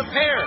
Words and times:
the 0.00 0.08
pair. 0.12 0.40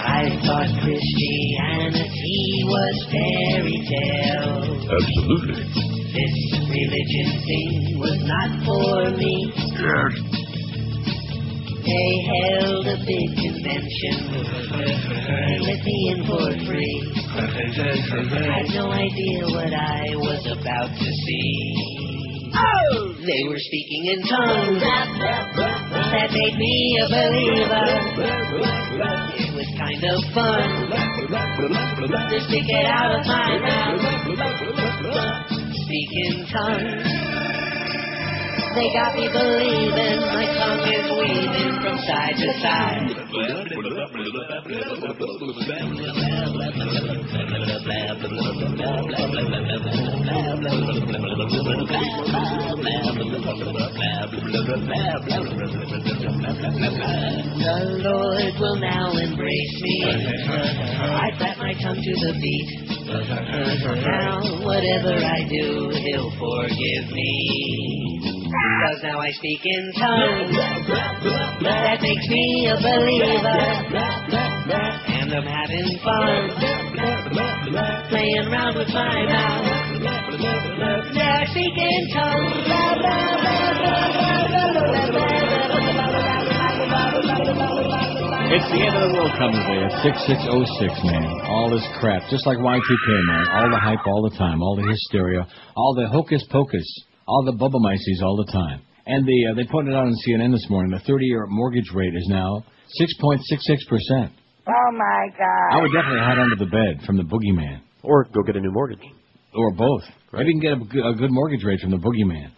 I 0.00 0.32
thought 0.46 0.70
Christianity 0.80 2.64
was 2.64 2.96
fairy 3.12 3.78
tale. 3.84 4.64
Absolutely. 4.88 5.60
This 6.14 6.36
religion 6.70 7.28
thing 7.44 7.98
was 7.98 8.18
not 8.24 8.50
for 8.64 9.10
me. 9.18 9.52
They 11.84 12.10
held 12.24 12.86
a 12.86 12.96
big 13.04 13.28
convention. 13.36 14.16
Let 15.68 15.84
me 15.84 15.96
in 16.16 16.24
for 16.24 16.48
free. 16.64 16.96
I 17.28 17.38
had 18.56 18.68
no 18.72 18.88
idea 18.90 19.44
what 19.52 19.74
I 19.74 20.16
was 20.16 20.46
about 20.46 20.88
to 20.96 21.04
see. 21.04 22.52
Oh! 22.54 23.13
They 23.24 23.48
were 23.48 23.56
speaking 23.56 24.04
in 24.04 24.20
tongues. 24.28 24.82
That 24.82 26.28
made 26.30 26.56
me 26.60 27.00
a 27.00 27.08
believer. 27.08 27.88
It 29.40 29.48
was 29.56 29.64
kind 29.80 30.04
of 30.04 30.20
fun 30.34 30.92
to 32.28 32.40
stick 32.44 32.68
it 32.68 32.84
out 32.84 33.16
of 33.18 33.24
my 33.24 33.58
mouth. 33.64 34.04
Speak 35.72 36.10
in 36.28 36.44
tongues. 36.52 37.53
They 38.74 38.90
got 38.92 39.14
me 39.14 39.28
believing 39.30 40.18
my 40.34 40.46
tongue 40.58 40.82
is 40.82 41.06
weaving 41.14 41.78
from 41.80 41.96
side 42.10 42.34
to 42.34 42.50
side. 42.58 43.06
The 57.62 57.78
Lord 58.02 58.54
will 58.58 58.76
now 58.80 59.12
embrace 59.12 59.82
me. 59.82 60.04
I 60.04 61.30
clap 61.38 61.58
my 61.58 61.74
tongue 61.74 62.02
to 62.02 62.14
the 62.26 62.32
beat. 62.42 62.68
Now, 64.02 64.42
whatever 64.66 65.14
I 65.14 65.46
do, 65.48 65.90
He'll 65.94 66.32
forgive 66.32 67.12
me. 67.12 68.03
Cause 68.54 69.02
now 69.02 69.18
I 69.18 69.30
speak 69.32 69.60
in 69.64 69.92
tongues. 69.98 70.54
That 71.64 71.98
makes 72.02 72.28
me 72.28 72.70
a 72.70 72.76
believer. 72.78 73.58
And 75.10 75.34
I'm 75.34 75.42
having 75.42 75.98
fun. 75.98 76.54
Playing 78.10 78.46
around 78.46 78.78
with 78.78 78.88
my 78.94 79.26
mouth. 79.26 79.64
Now 81.14 81.40
I 81.40 81.46
speak 81.50 81.74
in 81.76 82.08
tongues. 82.14 82.54
It's 88.54 88.70
the 88.70 88.86
end 88.86 88.94
of 88.94 89.10
the 89.10 89.18
world 89.18 89.32
coming 89.34 89.58
today 89.66 89.82
at 89.82 89.90
6606, 90.06 91.02
man. 91.10 91.26
All 91.50 91.70
this 91.70 91.82
crap. 91.98 92.22
Just 92.30 92.46
like 92.46 92.58
Y2K, 92.58 93.26
man. 93.26 93.48
All 93.50 93.70
the 93.70 93.80
hype 93.82 94.06
all 94.06 94.22
the 94.30 94.36
time. 94.38 94.62
All 94.62 94.76
the 94.76 94.86
hysteria. 94.86 95.44
All 95.74 95.94
the 95.94 96.06
hocus 96.06 96.44
pocus. 96.48 96.86
All 97.26 97.44
the 97.44 97.56
bubble 97.58 97.80
mices 97.80 98.22
all 98.22 98.36
the 98.44 98.50
time. 98.52 98.80
And 99.06 99.26
the 99.26 99.38
uh, 99.50 99.54
they 99.54 99.64
put 99.70 99.86
it 99.86 99.94
out 99.94 100.06
on 100.06 100.14
CNN 100.26 100.52
this 100.52 100.66
morning. 100.70 100.90
The 100.92 101.04
30-year 101.10 101.46
mortgage 101.48 101.90
rate 101.94 102.14
is 102.14 102.26
now 102.28 102.64
6.66%. 103.00 104.30
Oh 104.66 104.72
my 104.96 105.28
God. 105.38 105.78
I 105.78 105.82
would 105.82 105.92
definitely 105.92 106.20
hide 106.20 106.38
under 106.38 106.56
the 106.56 106.70
bed 106.70 107.04
from 107.06 107.16
the 107.16 107.22
boogeyman. 107.24 107.80
Or 108.02 108.24
go 108.24 108.42
get 108.46 108.56
a 108.56 108.60
new 108.60 108.72
mortgage. 108.72 109.00
Or 109.54 109.72
both. 109.72 110.02
Maybe 110.32 110.50
you 110.52 110.60
can 110.60 110.60
get 110.60 110.72
a, 110.72 110.84
good- 110.90 111.06
a 111.06 111.14
good 111.14 111.30
mortgage 111.30 111.62
rate 111.64 111.80
from 111.80 111.90
the 111.90 111.98
boogeyman. 111.98 112.50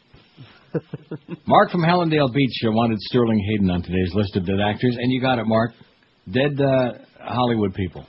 Mark 1.47 1.71
from 1.71 1.83
Hallandale 1.83 2.33
Beach 2.33 2.63
uh, 2.67 2.71
wanted 2.73 2.99
Sterling 3.01 3.41
Hayden 3.51 3.71
on 3.71 3.83
today's 3.83 4.13
list 4.15 4.37
of 4.37 4.47
dead 4.47 4.61
actors, 4.65 4.97
and 5.01 5.11
you 5.13 5.21
got 5.21 5.39
it, 5.39 5.47
Mark. 5.47 5.73
Dead 6.31 6.61
uh, 6.61 6.93
Hollywood 7.21 7.75
people. 7.75 8.05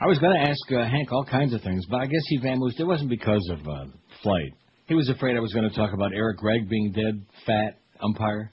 I 0.00 0.06
was 0.06 0.18
going 0.18 0.34
to 0.34 0.48
ask 0.50 0.60
uh, 0.72 0.88
Hank 0.88 1.12
all 1.12 1.24
kinds 1.24 1.54
of 1.54 1.62
things, 1.62 1.84
but 1.88 2.00
I 2.00 2.06
guess 2.06 2.22
he 2.26 2.38
vamoosed. 2.40 2.78
It 2.80 2.84
wasn't 2.84 3.08
because 3.10 3.48
of 3.52 3.60
uh, 3.66 3.84
flight. 4.22 4.52
He 4.86 4.94
was 4.94 5.08
afraid 5.08 5.36
I 5.36 5.40
was 5.40 5.52
going 5.52 5.68
to 5.68 5.74
talk 5.74 5.92
about 5.92 6.12
Eric 6.12 6.38
Gregg 6.38 6.68
being 6.68 6.92
dead, 6.92 7.24
fat 7.46 7.80
umpire. 8.02 8.52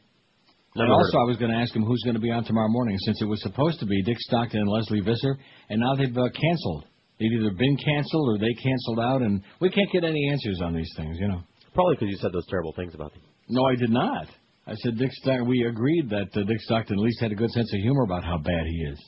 And 0.75 0.91
also, 0.91 1.17
I 1.17 1.23
was 1.23 1.37
going 1.37 1.51
to 1.51 1.57
ask 1.57 1.75
him 1.75 1.83
who's 1.83 2.03
going 2.03 2.13
to 2.13 2.21
be 2.21 2.31
on 2.31 2.45
tomorrow 2.45 2.69
morning, 2.69 2.95
since 2.99 3.21
it 3.21 3.25
was 3.25 3.41
supposed 3.41 3.79
to 3.79 3.85
be 3.85 4.03
Dick 4.03 4.17
Stockton 4.19 4.61
and 4.61 4.69
Lesley 4.69 5.01
Visser, 5.01 5.37
and 5.69 5.81
now 5.81 5.95
they've 5.95 6.15
uh, 6.15 6.29
canceled. 6.29 6.85
They've 7.19 7.31
either 7.31 7.51
been 7.51 7.75
canceled 7.75 8.29
or 8.29 8.37
they 8.37 8.53
canceled 8.53 8.99
out, 8.99 9.21
and 9.21 9.41
we 9.59 9.69
can't 9.69 9.91
get 9.91 10.03
any 10.03 10.29
answers 10.29 10.61
on 10.63 10.73
these 10.75 10.89
things, 10.95 11.17
you 11.19 11.27
know. 11.27 11.41
Probably 11.73 11.95
because 11.95 12.09
you 12.09 12.17
said 12.17 12.31
those 12.31 12.47
terrible 12.47 12.73
things 12.73 12.93
about 12.93 13.11
them. 13.11 13.21
No, 13.49 13.65
I 13.65 13.75
did 13.75 13.89
not. 13.89 14.27
I 14.67 14.75
said 14.75 14.97
Dick 14.97 15.11
Stockton. 15.11 15.49
We 15.49 15.65
agreed 15.67 16.09
that 16.11 16.29
uh, 16.35 16.43
Dick 16.43 16.61
Stockton 16.61 16.97
at 16.97 17.03
least 17.03 17.19
had 17.19 17.31
a 17.31 17.35
good 17.35 17.49
sense 17.49 17.73
of 17.73 17.79
humor 17.81 18.03
about 18.03 18.23
how 18.23 18.37
bad 18.37 18.65
he 18.65 18.77
is. 18.93 19.03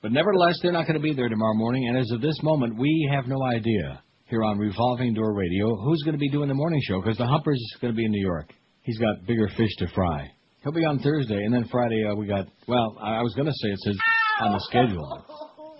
But 0.00 0.12
nevertheless, 0.12 0.58
they're 0.62 0.72
not 0.72 0.86
going 0.86 1.00
to 1.00 1.02
be 1.02 1.14
there 1.14 1.28
tomorrow 1.28 1.54
morning, 1.54 1.88
and 1.88 1.98
as 1.98 2.10
of 2.12 2.20
this 2.20 2.40
moment, 2.42 2.78
we 2.78 3.10
have 3.12 3.26
no 3.26 3.42
idea 3.44 4.02
here 4.32 4.42
on 4.44 4.58
Revolving 4.58 5.12
Door 5.12 5.34
Radio 5.34 5.76
who's 5.76 6.02
going 6.04 6.14
to 6.14 6.18
be 6.18 6.30
doing 6.30 6.48
the 6.48 6.54
morning 6.54 6.80
show 6.88 7.02
because 7.02 7.18
the 7.18 7.26
Humper's 7.26 7.58
is 7.58 7.76
going 7.82 7.92
to 7.92 7.96
be 7.96 8.06
in 8.06 8.10
New 8.10 8.24
York. 8.24 8.50
He's 8.80 8.96
got 8.96 9.26
bigger 9.26 9.46
fish 9.58 9.68
to 9.76 9.86
fry. 9.94 10.26
He'll 10.62 10.72
be 10.72 10.86
on 10.86 11.00
Thursday, 11.00 11.36
and 11.44 11.52
then 11.52 11.68
Friday 11.70 12.02
uh, 12.10 12.14
we 12.14 12.26
got. 12.26 12.46
Well, 12.66 12.96
I 12.98 13.16
I 13.16 13.22
was 13.22 13.34
going 13.34 13.44
to 13.46 13.52
say 13.52 13.68
it 13.68 13.78
says 13.80 13.96
on 14.40 14.52
the 14.52 14.60
schedule. 14.60 15.26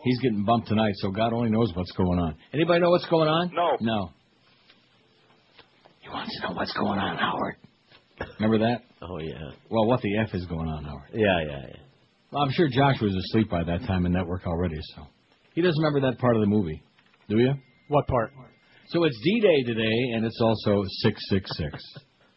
He's 0.05 0.21
getting 0.21 0.45
bumped 0.45 0.69
tonight, 0.69 0.93
so 0.97 1.11
God 1.11 1.33
only 1.33 1.49
knows 1.49 1.73
what's 1.75 1.93
going 1.93 2.19
on. 2.19 2.35
Anybody 2.53 2.81
know 2.81 2.91
what's 2.91 3.07
going 3.07 3.29
on? 3.29 3.53
No. 3.55 3.71
No. 3.81 4.11
He 6.01 6.11
wants 6.11 6.37
to 6.37 6.47
know 6.47 6.55
what's 6.55 6.75
going 6.75 6.99
on, 6.99 7.17
Howard. 7.17 7.57
Remember 8.39 8.67
that? 8.67 8.83
Oh 9.01 9.19
yeah. 9.19 9.53
Well, 9.71 9.87
what 9.87 10.03
the 10.03 10.19
F 10.19 10.35
is 10.35 10.45
going 10.45 10.69
on, 10.69 10.85
Howard? 10.85 11.09
Yeah, 11.15 11.41
yeah, 11.47 11.61
yeah. 11.71 11.81
Well, 12.31 12.43
I'm 12.43 12.53
sure 12.53 12.69
Josh 12.69 13.01
was 13.01 13.15
asleep 13.15 13.49
by 13.49 13.65
that 13.65 13.87
time 13.87 14.05
in 14.05 14.13
network 14.13 14.47
already, 14.47 14.79
so 14.95 15.07
he 15.55 15.63
doesn't 15.63 15.83
remember 15.83 16.11
that 16.11 16.19
part 16.19 16.37
of 16.37 16.43
the 16.43 16.49
movie. 16.49 16.83
Do 17.31 17.39
you? 17.39 17.55
What 17.93 18.07
part? 18.07 18.33
So 18.89 19.05
it's 19.05 19.21
D-Day 19.23 19.65
today, 19.65 20.17
and 20.17 20.25
it's 20.25 20.41
also 20.41 20.83
666. 21.05 21.77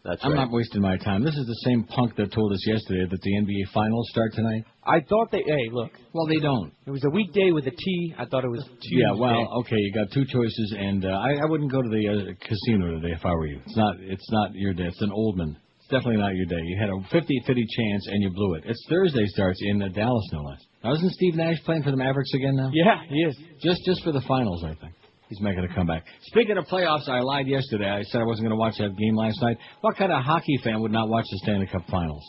That's 0.03 0.19
I'm 0.21 0.33
right. 0.33 0.43
not 0.43 0.51
wasting 0.51 0.81
my 0.81 0.97
time. 0.97 1.23
This 1.23 1.33
is 1.33 1.47
the 1.47 1.61
same 1.63 1.85
punk 1.85 2.17
that 2.17 2.33
told 2.33 2.51
us 2.51 2.59
yesterday 2.67 3.07
that 3.09 3.21
the 3.21 3.31
NBA 3.39 3.71
Finals 3.73 4.05
start 4.11 4.33
tonight. 4.33 4.65
I 4.83 4.99
thought 4.99 5.31
they. 5.31 5.43
Hey, 5.47 5.71
look. 5.71 5.91
Well, 6.11 6.27
they 6.27 6.39
don't. 6.43 6.73
It 6.85 6.91
was 6.91 7.05
a 7.05 7.09
weekday 7.09 7.51
with 7.51 7.65
a 7.67 7.71
T. 7.71 8.13
I 8.19 8.25
thought 8.25 8.43
it 8.43 8.51
was 8.51 8.63
Tuesday. 8.67 9.07
Yeah, 9.07 9.17
well, 9.17 9.47
okay, 9.61 9.77
you 9.79 9.93
got 9.95 10.11
two 10.11 10.25
choices, 10.25 10.75
and 10.77 11.05
uh, 11.05 11.07
I, 11.07 11.39
I 11.41 11.45
wouldn't 11.47 11.71
go 11.71 11.81
to 11.81 11.87
the 11.87 12.03
uh, 12.03 12.33
casino 12.45 12.99
today 12.99 13.15
if 13.15 13.25
I 13.25 13.31
were 13.31 13.47
you. 13.47 13.61
It's 13.65 13.77
not, 13.77 13.95
it's 14.01 14.29
not 14.31 14.53
your 14.55 14.73
day. 14.73 14.87
It's 14.91 15.01
an 15.01 15.11
old 15.13 15.37
man. 15.37 15.55
It's 15.79 15.87
definitely 15.87 16.17
not 16.17 16.35
your 16.35 16.47
day. 16.47 16.59
You 16.67 16.77
had 16.77 16.89
a 16.89 16.99
50-50 17.15 17.47
chance, 17.47 18.07
and 18.11 18.21
you 18.21 18.29
blew 18.29 18.55
it. 18.55 18.63
It's 18.67 18.85
Thursday 18.89 19.25
starts 19.27 19.59
in 19.63 19.81
uh, 19.81 19.87
Dallas, 19.87 20.29
no 20.33 20.41
less. 20.41 20.59
Now, 20.83 20.93
isn't 20.95 21.11
Steve 21.13 21.35
Nash 21.35 21.63
playing 21.63 21.83
for 21.83 21.91
the 21.91 21.97
Mavericks 21.97 22.33
again 22.33 22.57
now? 22.57 22.69
Yeah, 22.73 22.99
he 23.07 23.15
is. 23.23 23.37
Just, 23.61 23.79
just 23.85 24.03
for 24.03 24.11
the 24.11 24.21
finals, 24.27 24.61
I 24.65 24.75
think. 24.75 24.93
He's 25.29 25.41
making 25.41 25.63
a 25.63 25.73
comeback. 25.73 26.05
Speaking 26.23 26.57
of 26.57 26.65
playoffs, 26.65 27.09
I 27.09 27.19
lied 27.19 27.47
yesterday. 27.47 27.89
I 27.89 28.03
said 28.03 28.21
I 28.21 28.25
wasn't 28.25 28.47
going 28.47 28.55
to 28.55 28.59
watch 28.59 28.75
that 28.77 28.95
game 28.95 29.15
last 29.15 29.41
night. 29.41 29.57
What 29.81 29.97
kind 29.97 30.11
of 30.11 30.23
hockey 30.23 30.57
fan 30.63 30.81
would 30.81 30.91
not 30.91 31.09
watch 31.09 31.25
the 31.31 31.39
Stanley 31.43 31.67
Cup 31.67 31.81
Finals? 31.89 32.23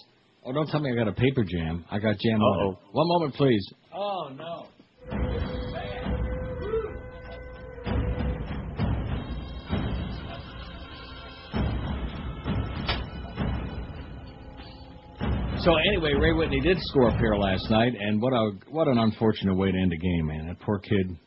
Oh, 0.45 0.53
don't 0.53 0.69
tell 0.69 0.81
me 0.81 0.91
I 0.93 0.95
got 0.95 1.09
a 1.09 1.13
paper 1.13 1.45
jam. 1.45 1.85
I 1.91 1.99
got 1.99 2.17
jam 2.19 2.41
on 2.41 2.61
it. 2.61 2.73
Uh-oh. 2.73 2.79
One 2.93 3.09
moment, 3.09 3.35
please. 3.35 3.67
Oh 3.93 4.31
no. 4.35 4.67
So 15.61 15.75
anyway, 15.75 16.13
Ray 16.15 16.33
Whitney 16.33 16.61
did 16.61 16.77
score 16.81 17.09
a 17.09 17.19
pair 17.19 17.37
last 17.37 17.69
night, 17.71 17.93
and 17.99 18.23
what 18.23 18.33
a 18.33 18.53
what 18.71 18.87
an 18.87 18.99
unfortunate 18.99 19.57
way 19.57 19.73
to 19.73 19.77
end 19.77 19.93
a 19.93 19.97
game, 19.97 20.27
man. 20.27 20.47
That 20.47 20.61
poor 20.61 20.79
kid, 20.79 21.19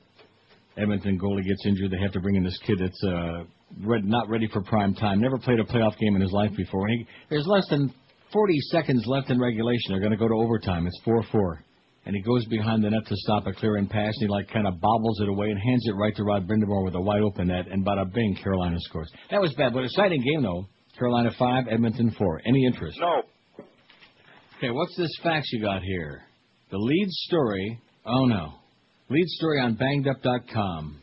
Edmonton 0.79 1.19
goalie 1.19 1.45
gets 1.45 1.65
injured. 1.65 1.91
They 1.91 1.99
have 2.01 2.13
to 2.13 2.19
bring 2.19 2.35
in 2.35 2.43
this 2.43 2.57
kid 2.65 2.77
that's 2.79 3.03
uh, 3.03 3.43
red, 3.81 4.05
not 4.05 4.29
ready 4.29 4.47
for 4.51 4.61
prime 4.61 4.95
time. 4.95 5.19
Never 5.19 5.37
played 5.37 5.59
a 5.59 5.63
playoff 5.63 5.97
game 5.97 6.15
in 6.15 6.21
his 6.21 6.31
life 6.31 6.51
before. 6.55 6.87
And 6.87 6.99
he, 6.99 7.07
there's 7.29 7.45
less 7.47 7.67
than 7.69 7.93
40 8.31 8.59
seconds 8.71 9.03
left 9.05 9.29
in 9.29 9.39
regulation. 9.39 9.91
They're 9.91 9.99
going 9.99 10.11
to 10.11 10.17
go 10.17 10.27
to 10.27 10.35
overtime. 10.35 10.87
It's 10.87 10.99
4-4. 11.05 11.59
And 12.05 12.15
he 12.15 12.21
goes 12.21 12.45
behind 12.45 12.83
the 12.83 12.89
net 12.89 13.05
to 13.07 13.15
stop 13.17 13.45
a 13.45 13.53
clearing 13.53 13.87
pass, 13.87 14.13
and 14.19 14.21
he 14.21 14.27
like 14.27 14.49
kind 14.49 14.65
of 14.65 14.79
bobbles 14.79 15.19
it 15.21 15.29
away 15.29 15.49
and 15.49 15.59
hands 15.59 15.83
it 15.85 15.91
right 15.91 16.15
to 16.15 16.23
Rod 16.23 16.47
Brind'Amour 16.47 16.83
with 16.83 16.95
a 16.95 17.01
wide 17.01 17.21
open 17.21 17.47
net, 17.47 17.67
and 17.69 17.85
bada 17.85 18.11
bing, 18.11 18.35
Carolina 18.41 18.77
scores. 18.79 19.11
That 19.29 19.41
was 19.41 19.53
bad, 19.53 19.73
but 19.73 19.83
exciting 19.83 20.23
game 20.23 20.41
though. 20.41 20.65
Carolina 20.97 21.29
five, 21.37 21.65
Edmonton 21.69 22.15
four. 22.17 22.41
Any 22.45 22.65
interest? 22.65 22.97
No. 22.99 23.23
Okay, 24.57 24.71
what's 24.71 24.95
this 24.97 25.11
fax 25.21 25.51
you 25.51 25.61
got 25.61 25.83
here? 25.83 26.23
The 26.71 26.77
lead 26.77 27.07
story. 27.09 27.79
Oh 28.05 28.25
no. 28.25 28.53
Lead 29.11 29.27
story 29.27 29.59
on 29.59 29.75
bangedup.com. 29.75 31.01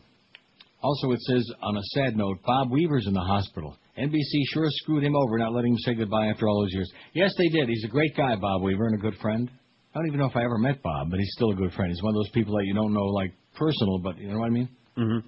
Also, 0.81 1.11
it 1.11 1.19
says 1.21 1.45
on 1.61 1.75
a 1.75 1.83
sad 1.93 2.15
note, 2.15 2.37
Bob 2.45 2.71
Weaver's 2.71 3.05
in 3.05 3.13
the 3.13 3.19
hospital. 3.19 3.75
NBC 3.97 4.43
sure 4.53 4.67
screwed 4.69 5.03
him 5.03 5.15
over 5.15 5.37
not 5.37 5.53
letting 5.53 5.73
him 5.73 5.79
say 5.79 5.93
goodbye 5.93 6.27
after 6.27 6.47
all 6.47 6.61
those 6.61 6.73
years. 6.73 6.89
Yes, 7.13 7.33
they 7.37 7.49
did. 7.49 7.67
He's 7.67 7.83
a 7.83 7.89
great 7.89 8.15
guy, 8.15 8.35
Bob 8.35 8.61
Weaver, 8.61 8.85
and 8.85 8.95
a 8.95 9.01
good 9.01 9.15
friend. 9.21 9.51
I 9.93 9.97
don't 9.97 10.07
even 10.07 10.19
know 10.19 10.27
if 10.27 10.37
I 10.37 10.45
ever 10.45 10.57
met 10.57 10.81
Bob, 10.81 11.09
but 11.09 11.19
he's 11.19 11.31
still 11.33 11.51
a 11.51 11.55
good 11.55 11.73
friend. 11.73 11.91
He's 11.91 12.01
one 12.01 12.11
of 12.11 12.19
those 12.19 12.29
people 12.29 12.55
that 12.55 12.65
you 12.65 12.73
don't 12.73 12.93
know 12.93 13.07
like 13.07 13.33
personal, 13.55 13.99
but 13.99 14.17
you 14.19 14.31
know 14.31 14.39
what 14.39 14.45
I 14.45 14.51
mean? 14.51 14.69
Mm-hmm. 14.97 15.27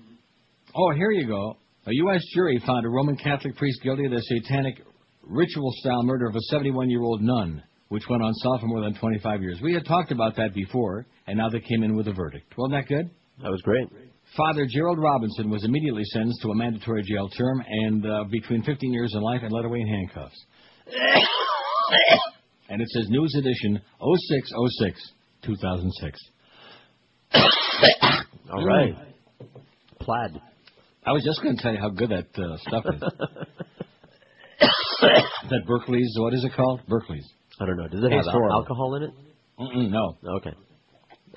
Oh, 0.76 0.92
here 0.96 1.12
you 1.12 1.28
go. 1.28 1.58
A 1.86 1.92
U.S. 1.92 2.24
jury 2.34 2.62
found 2.66 2.86
a 2.86 2.90
Roman 2.90 3.18
Catholic 3.18 3.58
priest 3.58 3.82
guilty 3.84 4.06
of 4.06 4.12
the 4.12 4.22
satanic 4.22 4.82
ritual-style 5.24 6.04
murder 6.04 6.28
of 6.28 6.36
a 6.36 6.56
71-year-old 6.56 7.22
nun, 7.22 7.64
which 7.90 8.04
went 8.10 8.24
unsolved 8.24 8.62
for 8.62 8.68
more 8.68 8.82
than 8.82 8.94
25 8.96 9.42
years. 9.42 9.60
We 9.62 9.74
had 9.74 9.86
talked 9.86 10.12
about 10.12 10.36
that 10.38 10.54
before, 10.54 11.06
and 11.28 11.38
now 11.38 11.50
they 11.50 11.60
came 11.60 11.84
in 11.84 11.96
with 11.96 12.08
a 12.08 12.14
verdict. 12.14 12.54
Wasn't 12.58 12.80
that 12.80 12.88
good? 12.88 13.10
That 13.42 13.52
was 13.52 13.62
great. 13.62 13.88
Father 14.38 14.68
Gerald 14.70 15.00
Robinson 15.00 15.50
was 15.50 15.64
immediately 15.64 16.04
sentenced 16.06 16.42
to 16.44 16.52
a 16.52 16.56
mandatory 16.56 17.02
jail 17.04 17.30
term 17.30 17.64
and 17.68 18.06
uh, 18.06 18.26
between 18.30 18.62
15 18.64 18.94
years 18.94 19.14
in 19.16 19.22
life 19.22 19.42
and 19.44 19.52
led 19.52 19.66
away 19.66 19.80
in 19.80 19.88
handcuffs. 19.88 20.46
and 22.70 22.82
it 22.82 22.88
says 22.90 23.08
News 23.10 23.34
Edition 23.36 23.82
0606 24.00 25.12
2006. 25.46 26.20
All 28.54 28.66
right. 28.66 28.94
Plaid. 30.00 30.42
I 31.06 31.12
was 31.12 31.24
just 31.24 31.42
going 31.42 31.56
to 31.56 31.62
tell 31.62 31.74
you 31.74 31.80
how 31.80 31.90
good 31.90 32.10
that 32.10 32.28
uh, 32.38 32.58
stuff 32.68 32.86
is. 32.94 33.02
that 35.50 35.66
Berkeley's, 35.66 36.14
what 36.20 36.34
is 36.34 36.44
it 36.44 36.52
called? 36.56 36.82
Berkeley's. 36.88 37.28
I 37.60 37.66
don't 37.66 37.78
know. 37.78 37.88
Does 37.88 38.04
it 38.04 38.12
have 38.12 38.26
al- 38.28 38.52
alcohol 38.52 38.96
in 38.96 39.04
it? 39.04 39.12
Mm-mm, 39.60 39.90
no. 39.90 40.18
Okay. 40.38 40.52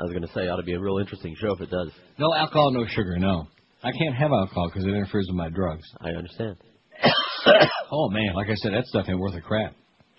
I 0.01 0.03
was 0.05 0.13
going 0.13 0.23
to 0.23 0.29
say, 0.33 0.43
it 0.45 0.49
ought 0.49 0.57
to 0.57 0.63
be 0.63 0.75
a 0.75 0.81
real 0.81 0.99
interesting 0.99 1.35
show 1.41 1.53
if 1.53 1.61
it 1.61 1.71
does. 1.71 1.91
No 2.19 2.33
alcohol, 2.35 2.71
no 2.73 2.87
sugar, 2.87 3.19
no. 3.19 3.47
I 3.83 3.91
can't 3.93 4.15
have 4.15 4.31
alcohol 4.31 4.69
because 4.69 4.85
it 4.85 4.91
interferes 4.95 5.27
with 5.29 5.37
my 5.37 5.49
drugs. 5.51 5.85
I 6.01 6.11
understand. 6.11 6.57
Oh, 7.95 8.09
man, 8.09 8.33
like 8.35 8.47
I 8.49 8.55
said, 8.55 8.73
that 8.73 8.87
stuff 8.87 9.05
ain't 9.09 9.19
worth 9.19 9.35
a 9.35 9.41
crap. 9.43 9.75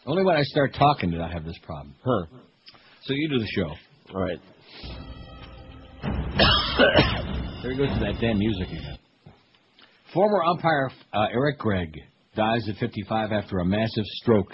Only 0.05 0.23
when 0.23 0.35
I 0.35 0.43
start 0.43 0.75
talking 0.77 1.09
did 1.09 1.21
I 1.21 1.31
have 1.31 1.43
this 1.43 1.57
problem. 1.63 1.95
Huh. 2.05 2.25
So 3.03 3.13
you 3.13 3.29
do 3.29 3.39
the 3.39 3.47
show. 3.55 4.13
All 4.13 4.21
right. 4.21 4.39
There 7.63 7.71
he 7.71 7.77
goes 7.77 7.87
to 7.97 7.99
that 8.01 8.19
damn 8.19 8.37
music 8.37 8.67
again. 8.67 8.97
Former 10.13 10.43
umpire 10.43 10.91
uh, 11.13 11.27
Eric 11.31 11.57
Gregg 11.59 11.97
dies 12.35 12.67
at 12.67 12.75
55 12.75 13.31
after 13.31 13.59
a 13.59 13.65
massive 13.65 14.03
stroke. 14.21 14.51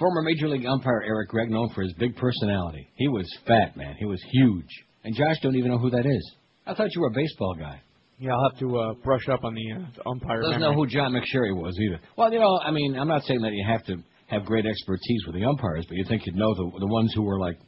Former 0.00 0.22
Major 0.22 0.48
League 0.48 0.66
umpire 0.66 1.02
Eric 1.06 1.28
Gregg, 1.28 1.50
known 1.50 1.68
for 1.74 1.82
his 1.82 1.92
big 1.98 2.16
personality. 2.16 2.88
He 2.96 3.06
was 3.06 3.26
fat, 3.46 3.76
man. 3.76 3.94
He 3.98 4.06
was 4.06 4.20
huge. 4.32 4.68
And 5.04 5.14
Josh 5.14 5.36
don't 5.42 5.54
even 5.56 5.70
know 5.70 5.78
who 5.78 5.90
that 5.90 6.06
is. 6.06 6.32
I 6.66 6.74
thought 6.74 6.88
you 6.94 7.02
were 7.02 7.08
a 7.08 7.14
baseball 7.14 7.54
guy. 7.54 7.80
Yeah, 8.18 8.32
I'll 8.32 8.50
have 8.50 8.58
to 8.60 8.78
uh, 8.78 8.94
brush 9.04 9.28
up 9.28 9.44
on 9.44 9.54
the 9.54 9.72
uh, 9.72 10.10
umpire. 10.10 10.40
Doesn't 10.40 10.60
memory. 10.60 10.74
know 10.74 10.80
who 10.82 10.86
John 10.86 11.12
McSherry 11.12 11.54
was 11.54 11.78
either. 11.78 12.00
Well, 12.16 12.32
you 12.32 12.40
know, 12.40 12.58
I 12.58 12.70
mean, 12.70 12.98
I'm 12.98 13.08
not 13.08 13.24
saying 13.24 13.42
that 13.42 13.52
you 13.52 13.64
have 13.68 13.84
to 13.86 13.96
have 14.28 14.44
great 14.46 14.66
expertise 14.66 15.22
with 15.26 15.36
the 15.36 15.44
umpires, 15.44 15.84
but 15.86 15.96
you 15.96 16.04
think 16.08 16.24
you'd 16.26 16.34
know 16.34 16.54
the 16.54 16.70
the 16.80 16.86
ones 16.86 17.12
who 17.14 17.22
were 17.22 17.38
like 17.38 17.58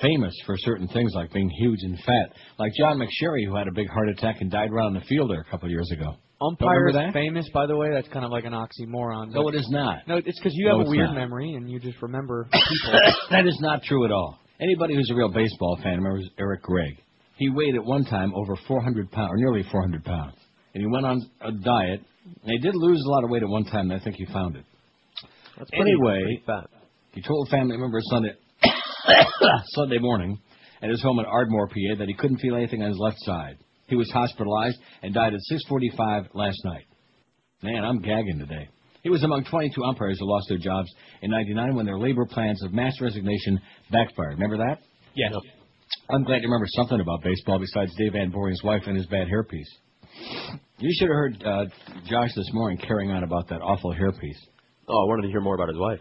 famous 0.00 0.34
for 0.46 0.56
certain 0.58 0.88
things, 0.88 1.12
like 1.14 1.32
being 1.32 1.50
huge 1.58 1.80
and 1.82 1.98
fat, 1.98 2.32
like 2.58 2.72
John 2.78 2.98
McSherry, 2.98 3.46
who 3.46 3.54
had 3.56 3.68
a 3.68 3.72
big 3.72 3.88
heart 3.88 4.08
attack 4.08 4.40
and 4.40 4.50
died 4.50 4.72
right 4.72 4.86
on 4.86 4.94
the 4.94 5.00
field 5.02 5.30
there 5.30 5.40
a 5.40 5.50
couple 5.50 5.66
of 5.66 5.70
years 5.72 5.90
ago. 5.92 6.16
Umpire 6.42 6.84
Remember 6.86 7.06
that? 7.06 7.12
famous, 7.12 7.48
by 7.52 7.66
the 7.66 7.76
way. 7.76 7.90
That's 7.92 8.08
kind 8.08 8.24
of 8.24 8.30
like 8.30 8.44
an 8.44 8.52
oxymoron. 8.54 9.30
No, 9.32 9.48
it 9.48 9.54
is 9.54 9.68
not. 9.70 10.08
No, 10.08 10.16
it's 10.16 10.38
because 10.38 10.52
you 10.54 10.66
No, 10.68 10.78
have 10.78 10.80
it's 10.82 10.88
a 10.88 10.90
weird 10.90 11.08
not. 11.10 11.16
memory 11.16 11.52
and 11.54 11.70
you 11.70 11.78
just 11.78 12.00
remember 12.00 12.44
people. 12.52 13.00
that 13.30 13.46
is 13.46 13.58
not 13.60 13.82
true 13.82 14.04
at 14.06 14.10
all. 14.12 14.38
Anybody 14.60 14.94
who's 14.94 15.10
a 15.10 15.14
real 15.14 15.28
baseball 15.30 15.76
fan 15.82 15.96
remembers 15.98 16.28
Eric 16.38 16.62
Gregg. 16.62 16.96
He 17.36 17.48
weighed 17.50 17.74
at 17.74 17.84
one 17.84 18.04
time 18.04 18.32
over 18.34 18.56
400 18.68 19.10
pounds, 19.10 19.30
or 19.32 19.36
nearly 19.36 19.62
400 19.70 20.04
pounds, 20.04 20.34
and 20.74 20.82
he 20.82 20.86
went 20.86 21.06
on 21.06 21.20
a 21.40 21.52
diet. 21.52 22.00
And 22.42 22.52
he 22.52 22.58
did 22.58 22.74
lose 22.74 23.02
a 23.06 23.10
lot 23.10 23.24
of 23.24 23.30
weight 23.30 23.42
at 23.42 23.48
one 23.48 23.64
time. 23.64 23.90
And 23.90 23.98
I 23.98 24.04
think 24.04 24.16
he 24.16 24.26
found 24.26 24.56
it. 24.56 24.64
That's 25.58 25.70
pretty, 25.70 25.92
Anyway, 25.92 26.20
pretty 26.22 26.42
fat. 26.46 26.68
He 27.12 27.22
told 27.22 27.48
a 27.48 27.50
family 27.50 27.76
member 27.78 27.98
Sunday 28.10 28.32
Sunday 29.74 29.98
morning 29.98 30.38
at 30.82 30.90
his 30.90 31.02
home 31.02 31.18
in 31.18 31.24
Ardmore, 31.26 31.68
PA, 31.68 31.98
that 31.98 32.08
he 32.08 32.14
couldn't 32.14 32.38
feel 32.38 32.54
anything 32.56 32.82
on 32.82 32.88
his 32.90 32.98
left 32.98 33.16
side. 33.20 33.56
He 33.90 33.96
was 33.96 34.10
hospitalized 34.12 34.78
and 35.02 35.12
died 35.12 35.34
at 35.34 35.40
6:45 35.68 36.28
last 36.34 36.64
night. 36.64 36.84
Man, 37.62 37.84
I'm 37.84 37.98
gagging 38.00 38.38
today. 38.38 38.68
He 39.02 39.10
was 39.10 39.22
among 39.22 39.44
22 39.44 39.82
umpires 39.84 40.18
who 40.20 40.30
lost 40.30 40.46
their 40.48 40.58
jobs 40.58 40.88
in 41.22 41.30
'99 41.30 41.74
when 41.74 41.84
their 41.86 41.98
labor 41.98 42.24
plans 42.24 42.62
of 42.62 42.72
mass 42.72 42.92
resignation 43.00 43.60
backfired. 43.90 44.34
Remember 44.38 44.56
that? 44.58 44.78
yes. 45.14 45.34
I'm 46.08 46.22
glad 46.22 46.36
you 46.42 46.48
remember 46.48 46.66
something 46.68 47.00
about 47.00 47.22
baseball 47.22 47.58
besides 47.58 47.92
Dave 47.98 48.12
Van 48.12 48.30
Boring's 48.30 48.62
wife 48.62 48.82
and 48.86 48.96
his 48.96 49.06
bad 49.06 49.26
hairpiece. 49.26 49.66
You 50.78 50.88
should 50.98 51.08
have 51.08 51.14
heard 51.16 51.42
uh, 51.44 51.64
Josh 52.08 52.30
this 52.36 52.48
morning 52.52 52.78
carrying 52.78 53.10
on 53.10 53.24
about 53.24 53.48
that 53.48 53.60
awful 53.60 53.92
hairpiece. 53.92 54.38
Oh, 54.88 55.04
I 55.04 55.06
wanted 55.08 55.22
to 55.22 55.28
hear 55.28 55.40
more 55.40 55.54
about 55.56 55.68
his 55.68 55.78
wife. 55.78 56.00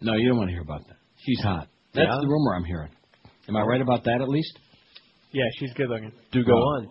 No, 0.00 0.14
you 0.14 0.28
don't 0.28 0.38
want 0.38 0.48
to 0.50 0.52
hear 0.52 0.62
about 0.62 0.86
that. 0.86 0.96
She's 1.24 1.40
hot. 1.42 1.66
That's 1.94 2.06
Yeah? 2.08 2.18
the 2.20 2.28
rumor 2.28 2.54
I'm 2.54 2.64
hearing. 2.64 2.90
Am 3.48 3.56
I 3.56 3.62
right 3.62 3.80
about 3.80 4.04
that 4.04 4.20
at 4.20 4.28
least? 4.28 4.56
Yeah, 5.32 5.44
she's 5.58 5.72
good 5.74 5.88
looking. 5.88 6.12
Do 6.32 6.44
go 6.44 6.52
No. 6.52 6.58
on. 6.58 6.88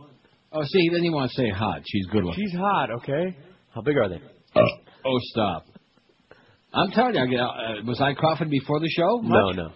Oh, 0.54 0.62
see, 0.64 0.80
he 0.82 0.90
doesn't 0.90 1.06
even 1.06 1.16
want 1.16 1.32
to 1.32 1.42
say 1.42 1.50
hot. 1.50 1.82
She's 1.86 2.06
good 2.08 2.24
looking. 2.24 2.46
She's 2.46 2.56
hot, 2.58 2.92
okay? 2.92 3.36
How 3.74 3.82
big 3.82 3.98
are 3.98 4.08
they? 4.10 4.22
Oh, 4.56 5.18
stop. 5.32 5.66
I'm 6.74 6.92
telling 6.92 7.16
you, 7.16 7.22
I 7.22 7.26
get, 7.28 7.40
uh, 7.40 7.86
was 7.86 8.00
I 8.02 8.14
coughing 8.14 8.50
before 8.50 8.80
the 8.80 8.90
show? 8.90 9.20
No, 9.24 9.46
Much? 9.48 9.56
no. 9.58 9.72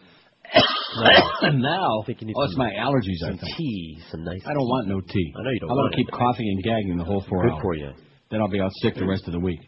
now, 1.51 2.01
I 2.01 2.05
think 2.05 2.21
you 2.21 2.27
need 2.27 2.35
oh, 2.37 2.43
it's 2.43 2.55
my 2.57 2.69
allergies, 2.71 3.21
I 3.25 3.29
Some 3.31 3.37
think. 3.39 3.57
tea, 3.57 3.99
some 4.11 4.23
nice. 4.23 4.39
I 4.45 4.53
don't 4.53 4.67
want 4.67 4.87
no 4.87 5.01
tea. 5.01 5.33
I 5.37 5.43
know 5.43 5.49
you 5.49 5.59
don't 5.59 5.69
want. 5.69 5.71
I'm 5.71 5.75
going 5.77 5.77
want 5.83 5.91
to 5.93 5.97
keep 5.97 6.07
it, 6.07 6.17
coughing 6.17 6.47
and 6.47 6.63
gagging 6.63 6.97
the 6.97 7.03
whole 7.03 7.25
four 7.27 7.43
Good 7.43 7.51
hours. 7.53 7.61
for 7.61 7.75
you. 7.75 7.91
Then 8.31 8.41
I'll 8.41 8.47
be 8.47 8.61
out 8.61 8.71
sick 8.81 8.95
the 8.95 9.05
rest 9.05 9.23
of 9.27 9.33
the 9.33 9.39
week. 9.39 9.59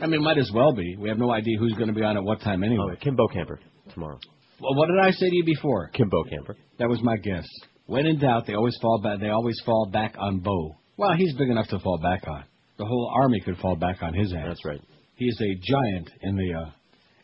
I 0.00 0.06
mean, 0.06 0.22
might 0.22 0.38
as 0.38 0.50
well 0.54 0.72
be. 0.72 0.96
We 0.96 1.08
have 1.08 1.18
no 1.18 1.32
idea 1.32 1.58
who's 1.58 1.72
going 1.74 1.88
to 1.88 1.94
be 1.94 2.02
on 2.02 2.16
at 2.16 2.22
what 2.22 2.40
time 2.40 2.62
anyway. 2.62 2.92
Oh, 2.92 2.96
Kim 3.00 3.16
Bokamper 3.16 3.58
tomorrow. 3.92 4.18
Well, 4.60 4.74
what 4.76 4.86
did 4.88 4.98
I 5.00 5.10
say 5.10 5.28
to 5.28 5.34
you 5.34 5.44
before? 5.44 5.88
Kim 5.92 6.08
Bokamper. 6.10 6.54
That 6.78 6.88
was 6.88 7.00
my 7.02 7.16
guess. 7.16 7.46
When 7.88 8.06
in 8.06 8.18
doubt, 8.18 8.46
they 8.46 8.52
always 8.52 8.76
fall 8.82 9.00
back. 9.02 9.18
They 9.18 9.30
always 9.30 9.58
fall 9.64 9.88
back 9.90 10.14
on 10.18 10.40
Bo. 10.40 10.76
Well, 10.98 11.14
he's 11.16 11.34
big 11.38 11.48
enough 11.48 11.68
to 11.68 11.78
fall 11.78 11.98
back 11.98 12.28
on. 12.28 12.44
The 12.76 12.84
whole 12.84 13.10
army 13.18 13.40
could 13.40 13.56
fall 13.56 13.76
back 13.76 14.02
on 14.02 14.12
his 14.12 14.30
ass. 14.34 14.44
That's 14.46 14.64
right. 14.66 14.80
He 15.14 15.24
is 15.24 15.40
a 15.40 15.54
giant 15.54 16.10
in 16.20 16.36
the 16.36 16.52
uh, 16.52 16.70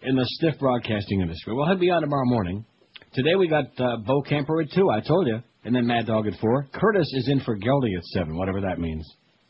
in 0.09 0.17
the 0.17 0.25
stiff 0.25 0.59
broadcasting 0.59 1.21
industry. 1.21 1.53
Well, 1.53 1.69
he'll 1.69 1.79
be 1.79 1.91
on 1.91 2.01
tomorrow 2.01 2.25
morning. 2.25 2.65
Today 3.13 3.35
we 3.35 3.47
got 3.47 3.67
uh, 3.79 3.99
Bokamper 4.09 4.65
at 4.65 4.73
two. 4.75 4.89
I 4.89 5.01
told 5.01 5.27
you, 5.27 5.39
and 5.65 5.77
then 5.77 5.87
Mad 5.87 6.07
Dog 6.07 6.27
at 6.27 6.41
four. 6.41 6.67
Curtis 6.73 7.13
is 7.13 7.29
in 7.29 7.41
for 7.41 7.59
Geldy 7.59 7.95
at 7.95 8.05
seven, 8.15 8.35
whatever 8.39 8.63
that 8.63 8.81
means. 8.81 9.07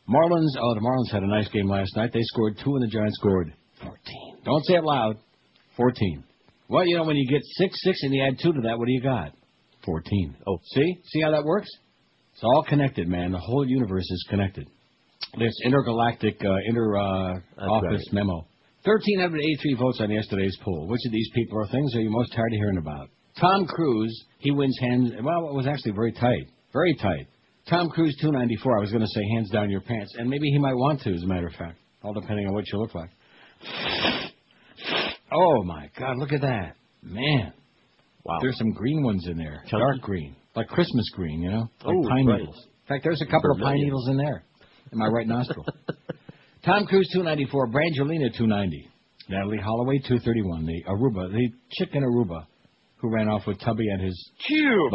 Marlins. 0.09 0.51
Oh, 0.59 0.75
the 0.75 0.81
Marlins 0.81 1.13
had 1.13 1.23
a 1.23 1.27
nice 1.27 1.47
game 1.47 1.69
last 1.69 1.95
night. 1.95 2.11
They 2.13 2.23
scored 2.23 2.59
two, 2.61 2.75
and 2.75 2.83
the 2.83 2.91
Giants 2.91 3.15
scored 3.19 3.53
fourteen. 3.81 4.37
Don't 4.43 4.65
say 4.65 4.73
it 4.73 4.83
loud. 4.83 5.17
Fourteen. 5.77 6.25
Well, 6.67 6.85
you 6.85 6.97
know 6.97 7.05
when 7.05 7.15
you 7.15 7.25
get 7.31 7.41
six 7.57 7.81
six 7.83 8.03
and 8.03 8.13
you 8.13 8.21
add 8.21 8.37
two 8.43 8.51
to 8.51 8.61
that, 8.63 8.77
what 8.77 8.87
do 8.87 8.91
you 8.91 9.01
got? 9.01 9.31
Fourteen. 9.85 10.35
Oh. 10.47 10.59
see, 10.73 10.99
see 11.05 11.21
how 11.21 11.31
that 11.31 11.43
works? 11.43 11.69
It's 12.33 12.43
all 12.43 12.65
connected, 12.67 13.07
man. 13.07 13.31
The 13.31 13.39
whole 13.39 13.65
universe 13.65 14.09
is 14.09 14.25
connected. 14.29 14.67
This 15.37 15.53
intergalactic 15.63 16.41
uh, 16.43 16.55
inter 16.67 16.97
uh, 16.97 17.39
office 17.59 18.03
right. 18.07 18.13
memo. 18.13 18.45
1,383 18.83 19.73
votes 19.79 19.99
on 20.01 20.11
yesterday's 20.11 20.55
poll. 20.61 20.87
Which 20.87 21.01
of 21.05 21.11
these 21.11 21.29
people 21.33 21.57
or 21.57 21.67
things 21.67 21.95
are 21.95 22.01
you 22.01 22.09
most 22.09 22.33
tired 22.33 22.53
of 22.53 22.57
hearing 22.57 22.77
about? 22.77 23.09
Tom 23.39 23.65
Cruise, 23.65 24.25
he 24.39 24.51
wins 24.51 24.77
hands. 24.79 25.11
Well, 25.23 25.49
it 25.49 25.55
was 25.55 25.65
actually 25.65 25.93
very 25.93 26.11
tight. 26.13 26.47
Very 26.71 26.95
tight. 26.95 27.27
Tom 27.69 27.89
Cruise, 27.89 28.15
294. 28.21 28.77
I 28.77 28.81
was 28.81 28.91
going 28.91 29.01
to 29.01 29.07
say 29.07 29.21
hands 29.33 29.49
down 29.49 29.71
your 29.71 29.81
pants. 29.81 30.13
And 30.17 30.29
maybe 30.29 30.49
he 30.49 30.59
might 30.59 30.75
want 30.75 31.01
to, 31.01 31.13
as 31.13 31.23
a 31.23 31.27
matter 31.27 31.47
of 31.47 31.53
fact. 31.53 31.77
All 32.03 32.13
depending 32.13 32.47
on 32.47 32.53
what 32.53 32.65
you 32.71 32.79
look 32.79 32.93
like. 32.93 33.09
Oh, 35.31 35.63
my 35.63 35.89
God. 35.97 36.17
Look 36.17 36.31
at 36.31 36.41
that. 36.41 36.75
Man. 37.01 37.53
Wow. 38.25 38.37
There's 38.41 38.57
some 38.57 38.71
green 38.71 39.03
ones 39.03 39.27
in 39.29 39.37
there. 39.37 39.63
Chunky? 39.67 39.77
Dark 39.85 40.01
green. 40.01 40.35
Like 40.55 40.67
Christmas 40.67 41.05
green, 41.13 41.41
you 41.41 41.51
know? 41.51 41.69
Like 41.83 41.95
Oh, 41.95 42.09
pine 42.09 42.25
right. 42.25 42.39
needles. 42.39 42.57
In 42.65 42.87
fact, 42.95 43.03
there's 43.03 43.21
a 43.21 43.25
couple 43.25 43.51
of 43.51 43.59
pine 43.59 43.77
needles 43.77 44.07
in 44.09 44.17
there. 44.17 44.43
In 44.91 44.97
my 44.99 45.07
right 45.07 45.27
nostril. 45.27 45.65
Tom 46.65 46.85
Cruise 46.87 47.07
294, 47.13 47.67
Brangelina 47.67 48.35
290, 48.35 48.89
Natalee 49.29 49.61
Holloway 49.61 49.99
231, 49.99 50.65
the 50.65 50.83
Aruba, 50.89 51.31
the 51.31 51.49
chicken 51.71 52.03
Aruba, 52.03 52.45
who 52.97 53.13
ran 53.13 53.27
off 53.27 53.43
with 53.45 53.59
Tubby 53.59 53.87
and 53.89 54.01
his 54.01 54.31
Cube. 54.47 54.91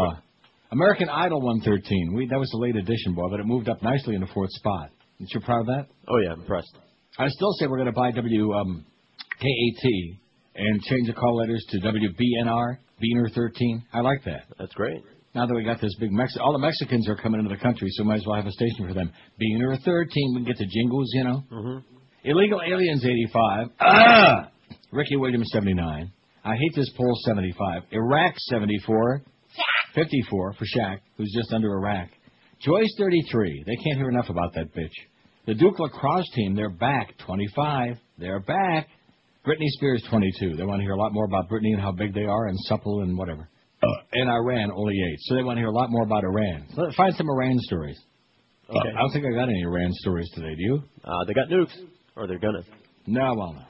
American 0.73 1.09
Idol 1.09 1.41
113. 1.43 2.13
We 2.15 2.27
that 2.29 2.39
was 2.39 2.49
the 2.51 2.59
late 2.59 2.77
edition, 2.77 3.15
boy, 3.15 3.29
but 3.31 3.41
it 3.41 3.47
moved 3.47 3.69
up 3.69 3.83
nicely 3.83 4.15
in 4.15 4.21
the 4.21 4.29
fourth 4.29 4.51
spot. 4.51 4.91
Aren't 5.21 5.33
you 5.35 5.41
proud 5.41 5.61
of 5.63 5.67
that? 5.67 5.87
Oh 6.09 6.19
yeah, 6.25 6.33
impressed. 6.35 6.77
I 7.19 7.29
still 7.29 7.53
say 7.59 7.67
we're 7.67 7.77
going 7.77 7.87
to 7.87 7.93
buy 7.93 8.11
W 8.13 8.53
um, 8.53 8.87
KAT 9.41 9.91
and 10.55 10.83
change 10.83 11.07
the 11.07 11.15
call 11.15 11.37
letters 11.37 11.65
to 11.71 11.81
WBNR, 11.81 12.79
Beaner 13.03 13.35
13. 13.35 13.85
I 13.93 14.01
like 14.01 14.25
that. 14.25 14.45
That's 14.59 14.73
great. 14.75 15.03
Now 15.35 15.47
that 15.47 15.55
we 15.55 15.63
got 15.63 15.81
this 15.81 15.95
big 16.01 16.11
Mex, 16.11 16.37
all 16.41 16.53
the 16.53 16.59
Mexicans 16.59 17.09
are 17.09 17.15
coming 17.15 17.41
into 17.41 17.55
the 17.55 17.63
country, 17.63 17.89
so 17.93 18.05
might 18.05 18.17
as 18.17 18.27
well 18.27 18.37
have 18.37 18.47
a 18.47 18.53
station 18.53 18.89
for 18.89 18.95
them. 18.95 19.13
Beaner 19.41 19.81
13, 19.85 20.35
we 20.35 20.41
can 20.41 20.45
get 20.45 20.59
the 20.59 20.67
jingles, 20.67 21.11
you 21.15 21.25
know. 21.25 21.45
Mm-hmm. 21.53 21.79
Illegal 22.25 22.61
Aliens 22.67 23.05
85. 23.05 23.69
Ah! 23.81 24.51
Ricky 24.93 25.17
Williams 25.17 25.49
79. 25.53 26.13
I 26.45 26.55
hate 26.57 26.73
this 26.75 26.91
poll 26.97 27.15
75. 27.27 27.83
Iraq 27.93 28.35
74. 28.37 29.23
54 29.95 30.53
for 30.55 30.65
Shaq, 30.65 30.99
who's 31.17 31.33
just 31.37 31.53
under 31.53 31.73
Iraq. 31.75 32.09
Joyce 32.61 32.95
33. 32.99 33.65
They 33.67 33.77
can't 33.77 33.99
hear 33.99 34.09
enough 34.09 34.29
about 34.29 34.55
that 34.55 34.75
bitch. 34.75 34.91
The 35.47 35.55
Duke 35.55 35.79
lacrosse 35.79 36.29
team, 36.35 36.55
they're 36.55 36.71
back. 36.71 37.17
25. 37.27 37.97
They're 38.19 38.41
back. 38.41 38.89
Britney 39.47 39.69
Spears 39.69 40.03
22. 40.11 40.57
They 40.57 40.65
want 40.65 40.81
to 40.81 40.85
hear 40.85 40.93
a 40.93 40.99
lot 40.99 41.13
more 41.13 41.25
about 41.25 41.49
Britney 41.49 41.73
and 41.73 41.81
how 41.81 41.93
big 41.93 42.13
they 42.15 42.25
are 42.25 42.47
and 42.49 42.59
supple 42.67 43.01
and 43.03 43.17
whatever. 43.17 43.49
And 44.13 44.29
Iran 44.29 44.71
only 44.75 44.95
eight. 44.95 45.19
So 45.21 45.35
they 45.35 45.43
want 45.43 45.57
to 45.57 45.61
hear 45.61 45.69
a 45.71 45.75
lot 45.75 45.91
more 45.91 46.05
about 46.05 46.25
Iran. 46.25 46.67
So 46.75 46.83
let's 46.83 46.97
find 46.97 47.15
some 47.17 47.27
Iran 47.31 47.57
stories. 47.61 47.99
Okay. 48.69 48.79
I 48.95 49.01
don't 49.01 49.11
think 49.13 49.25
I 49.25 49.31
got 49.35 49.49
any 49.49 49.63
Iran 49.63 49.91
stories 49.95 50.29
today. 50.35 50.55
Do 50.55 50.63
you? 50.63 50.83
Uh, 51.03 51.25
they 51.27 51.33
got 51.33 51.49
nukes, 51.49 51.73
or 52.17 52.27
they're 52.29 52.39
gonna. 52.39 52.63
No, 53.07 53.35
well, 53.37 53.55
no. 53.55 53.63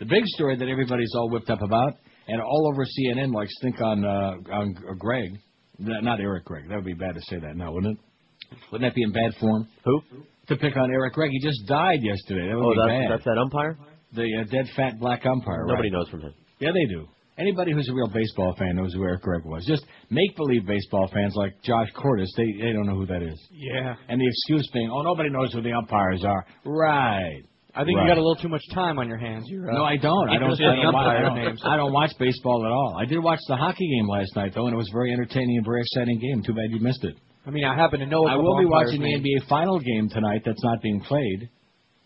The 0.00 0.06
big 0.06 0.24
story 0.26 0.56
that 0.56 0.68
everybody's 0.68 1.12
all 1.14 1.30
whipped 1.30 1.48
up 1.48 1.62
about, 1.62 1.94
and 2.26 2.42
all 2.42 2.68
over 2.72 2.84
CNN 2.84 3.32
like 3.32 3.48
stink 3.48 3.80
on 3.80 4.04
uh, 4.04 4.32
on 4.52 4.74
Greg, 4.98 5.38
not 5.78 6.20
Eric 6.20 6.44
Gregg. 6.44 6.68
That 6.68 6.74
would 6.74 6.84
be 6.84 6.92
bad 6.94 7.14
to 7.14 7.20
say 7.28 7.38
that 7.38 7.56
now, 7.56 7.72
wouldn't 7.72 7.96
it? 7.96 8.56
Wouldn't 8.72 8.90
that 8.90 8.94
be 8.94 9.02
in 9.02 9.12
bad 9.12 9.32
form? 9.40 9.68
Who? 9.84 10.02
To 10.48 10.56
pick 10.56 10.76
on 10.76 10.90
Eric 10.90 11.14
Gregg. 11.14 11.30
He 11.30 11.40
just 11.40 11.64
died 11.66 12.00
yesterday. 12.02 12.48
That 12.48 12.56
would 12.56 12.64
Oh, 12.66 12.72
be 12.72 12.76
that's, 12.80 12.88
bad. 12.90 13.10
that's 13.12 13.24
that 13.24 13.38
umpire? 13.40 13.78
The 14.14 14.28
uh, 14.40 14.44
dead 14.50 14.66
fat 14.76 14.98
black 14.98 15.24
umpire. 15.26 15.64
Nobody 15.66 15.88
right? 15.90 15.92
knows 15.98 16.08
from 16.08 16.20
him. 16.22 16.34
Yeah, 16.60 16.70
they 16.72 16.86
do. 16.92 17.08
Anybody 17.36 17.72
who's 17.72 17.88
a 17.88 17.92
real 17.94 18.06
baseball 18.08 18.54
fan 18.56 18.76
knows 18.76 18.94
who 18.94 19.02
Eric 19.02 19.22
Gregg 19.22 19.44
was. 19.44 19.64
Just 19.66 19.84
make 20.08 20.36
believe 20.36 20.66
baseball 20.66 21.08
fans 21.12 21.34
like 21.34 21.60
Josh 21.62 21.88
Cordes, 21.96 22.32
they 22.36 22.46
they 22.62 22.72
don't 22.72 22.86
know 22.86 22.94
who 22.94 23.06
that 23.06 23.22
is. 23.22 23.38
Yeah. 23.52 23.94
And 24.08 24.20
the 24.20 24.26
excuse 24.28 24.68
being, 24.72 24.88
oh, 24.88 25.02
nobody 25.02 25.30
knows 25.30 25.52
who 25.52 25.60
the 25.60 25.72
umpires 25.72 26.22
are. 26.24 26.46
Right. 26.64 27.42
I 27.76 27.82
think 27.84 27.96
Right. 27.98 28.04
you 28.04 28.08
got 28.08 28.18
a 28.18 28.22
little 28.22 28.36
too 28.36 28.48
much 28.48 28.62
time 28.72 29.00
on 29.00 29.08
your 29.08 29.18
hands. 29.18 29.46
You're, 29.48 29.68
uh, 29.68 29.74
No, 29.74 29.82
I 29.84 29.96
don't. 29.96 30.28
I 30.30 30.38
don't. 30.38 30.52
I 30.52 30.56
don't, 30.56 30.78
watch, 30.78 30.94
umpire 30.94 31.16
I, 31.26 31.44
don't. 31.44 31.66
I 31.66 31.76
don't 31.76 31.92
watch 31.92 32.12
baseball 32.20 32.64
at 32.64 32.70
all. 32.70 32.96
I 33.00 33.04
did 33.04 33.18
watch 33.18 33.40
the 33.48 33.56
hockey 33.56 33.88
game 33.98 34.08
last 34.08 34.36
night 34.36 34.52
though, 34.54 34.66
and 34.66 34.74
it 34.74 34.76
was 34.76 34.88
a 34.88 34.94
very 34.94 35.12
entertaining 35.12 35.56
and 35.56 35.66
very 35.66 35.80
exciting 35.80 36.20
game. 36.20 36.40
Too 36.44 36.54
bad 36.54 36.70
you 36.70 36.78
missed 36.78 37.02
it. 37.02 37.16
I 37.44 37.50
mean, 37.50 37.64
I 37.64 37.74
happen 37.74 37.98
to 37.98 38.06
know. 38.06 38.22
a 38.26 38.28
I 38.28 38.34
couple 38.36 38.44
will 38.44 38.58
be 38.60 38.64
umpires' 38.66 38.96
watching 38.96 39.02
the. 39.02 39.18
NBA 39.18 39.48
final 39.48 39.80
game 39.80 40.08
tonight. 40.08 40.42
That's 40.44 40.62
not 40.62 40.80
being 40.82 41.00
played. 41.00 41.50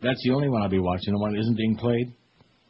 That's 0.01 0.21
the 0.25 0.33
only 0.35 0.49
one 0.49 0.63
I'll 0.63 0.69
be 0.69 0.79
watching. 0.79 1.13
The 1.13 1.19
one 1.19 1.33
that 1.33 1.41
isn't 1.41 1.57
being 1.57 1.77
played 1.77 2.13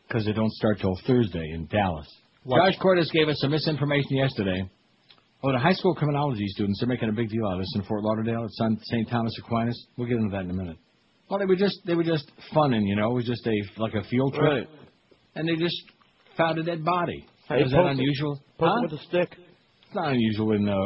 because 0.07 0.25
they 0.25 0.33
don't 0.33 0.53
start 0.53 0.81
till 0.81 0.97
Thursday 1.07 1.51
in 1.53 1.67
Dallas. 1.67 2.07
Watch- 2.45 2.73
Josh 2.73 2.81
Cordes 2.81 3.11
gave 3.11 3.29
us 3.29 3.39
some 3.41 3.51
misinformation 3.51 4.17
yesterday. 4.17 4.69
Oh, 5.43 5.53
the 5.53 5.59
high 5.59 5.73
school 5.75 5.95
criminology 5.95 6.47
students 6.49 6.83
are 6.83 6.87
making 6.87 7.09
a 7.11 7.13
big 7.13 7.29
deal 7.29 7.47
out 7.47 7.55
of 7.55 7.59
this 7.61 7.73
in 7.77 7.83
Fort 7.83 8.03
Lauderdale 8.03 8.45
at 8.45 8.51
San- 8.53 8.81
St. 8.83 9.09
Thomas 9.09 9.33
Aquinas. 9.39 9.87
We'll 9.97 10.09
get 10.09 10.17
into 10.19 10.31
that 10.31 10.43
in 10.45 10.51
a 10.51 10.55
minute. 10.55 10.79
Well, 11.31 11.39
they 11.39 11.45
were 11.45 11.57
just 11.57 11.79
they 11.87 11.95
were 11.95 12.03
just 12.05 12.31
funning, 12.55 12.87
you 12.87 12.97
know. 12.97 13.11
It 13.13 13.15
was 13.15 13.27
just 13.27 13.47
a 13.47 13.63
like 13.81 13.95
a 13.95 14.03
field 14.05 14.35
trip, 14.35 14.51
Right. 14.51 14.69
and 15.37 15.47
they 15.47 15.57
just 15.57 15.77
found 16.37 16.59
a 16.59 16.63
dead 16.63 16.83
body. 16.85 17.27
Hey, 17.49 17.63
Is 17.63 17.71
that 17.73 17.87
unusual? 17.87 18.41
Poke 18.59 18.69
Huh? 18.75 18.81
with 18.83 18.93
a 18.95 19.03
stick. 19.05 19.37
It's 19.89 19.95
not 19.95 20.13
unusual 20.13 20.53
in 20.53 20.69
uh, 20.69 20.77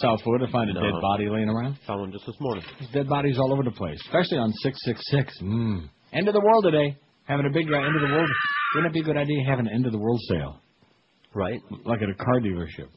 South 0.00 0.20
Florida 0.22 0.46
to 0.46 0.52
find 0.52 0.70
a 0.70 0.74
No. 0.74 0.80
dead 0.80 0.92
body 1.02 1.28
laying 1.28 1.48
around. 1.48 1.76
Found 1.88 2.00
one 2.02 2.12
just 2.12 2.24
this 2.24 2.36
morning. 2.38 2.62
There's 2.78 2.90
dead 2.92 3.08
bodies 3.08 3.36
all 3.38 3.52
over 3.52 3.64
the 3.64 3.72
place, 3.72 3.98
especially 4.06 4.38
on 4.38 4.52
666. 4.62 5.42
Mm. 5.42 5.88
End 6.12 6.28
of 6.28 6.34
the 6.34 6.40
world 6.40 6.62
today. 6.62 6.96
Having 7.24 7.46
a 7.46 7.50
big 7.50 7.66
uh, 7.72 7.76
end 7.78 7.96
of 7.96 8.02
the 8.02 8.14
world. 8.14 8.28
Wouldn't 8.76 8.92
it 8.92 8.94
be 8.94 9.00
a 9.00 9.02
good 9.02 9.16
idea 9.16 9.42
to 9.42 9.50
have 9.50 9.58
an 9.58 9.68
end 9.68 9.86
of 9.86 9.92
the 9.92 9.98
world 9.98 10.20
sale, 10.28 10.60
Right. 11.34 11.58
like 11.84 12.00
at 12.02 12.08
a 12.08 12.14
car 12.14 12.38
dealership? 12.40 12.88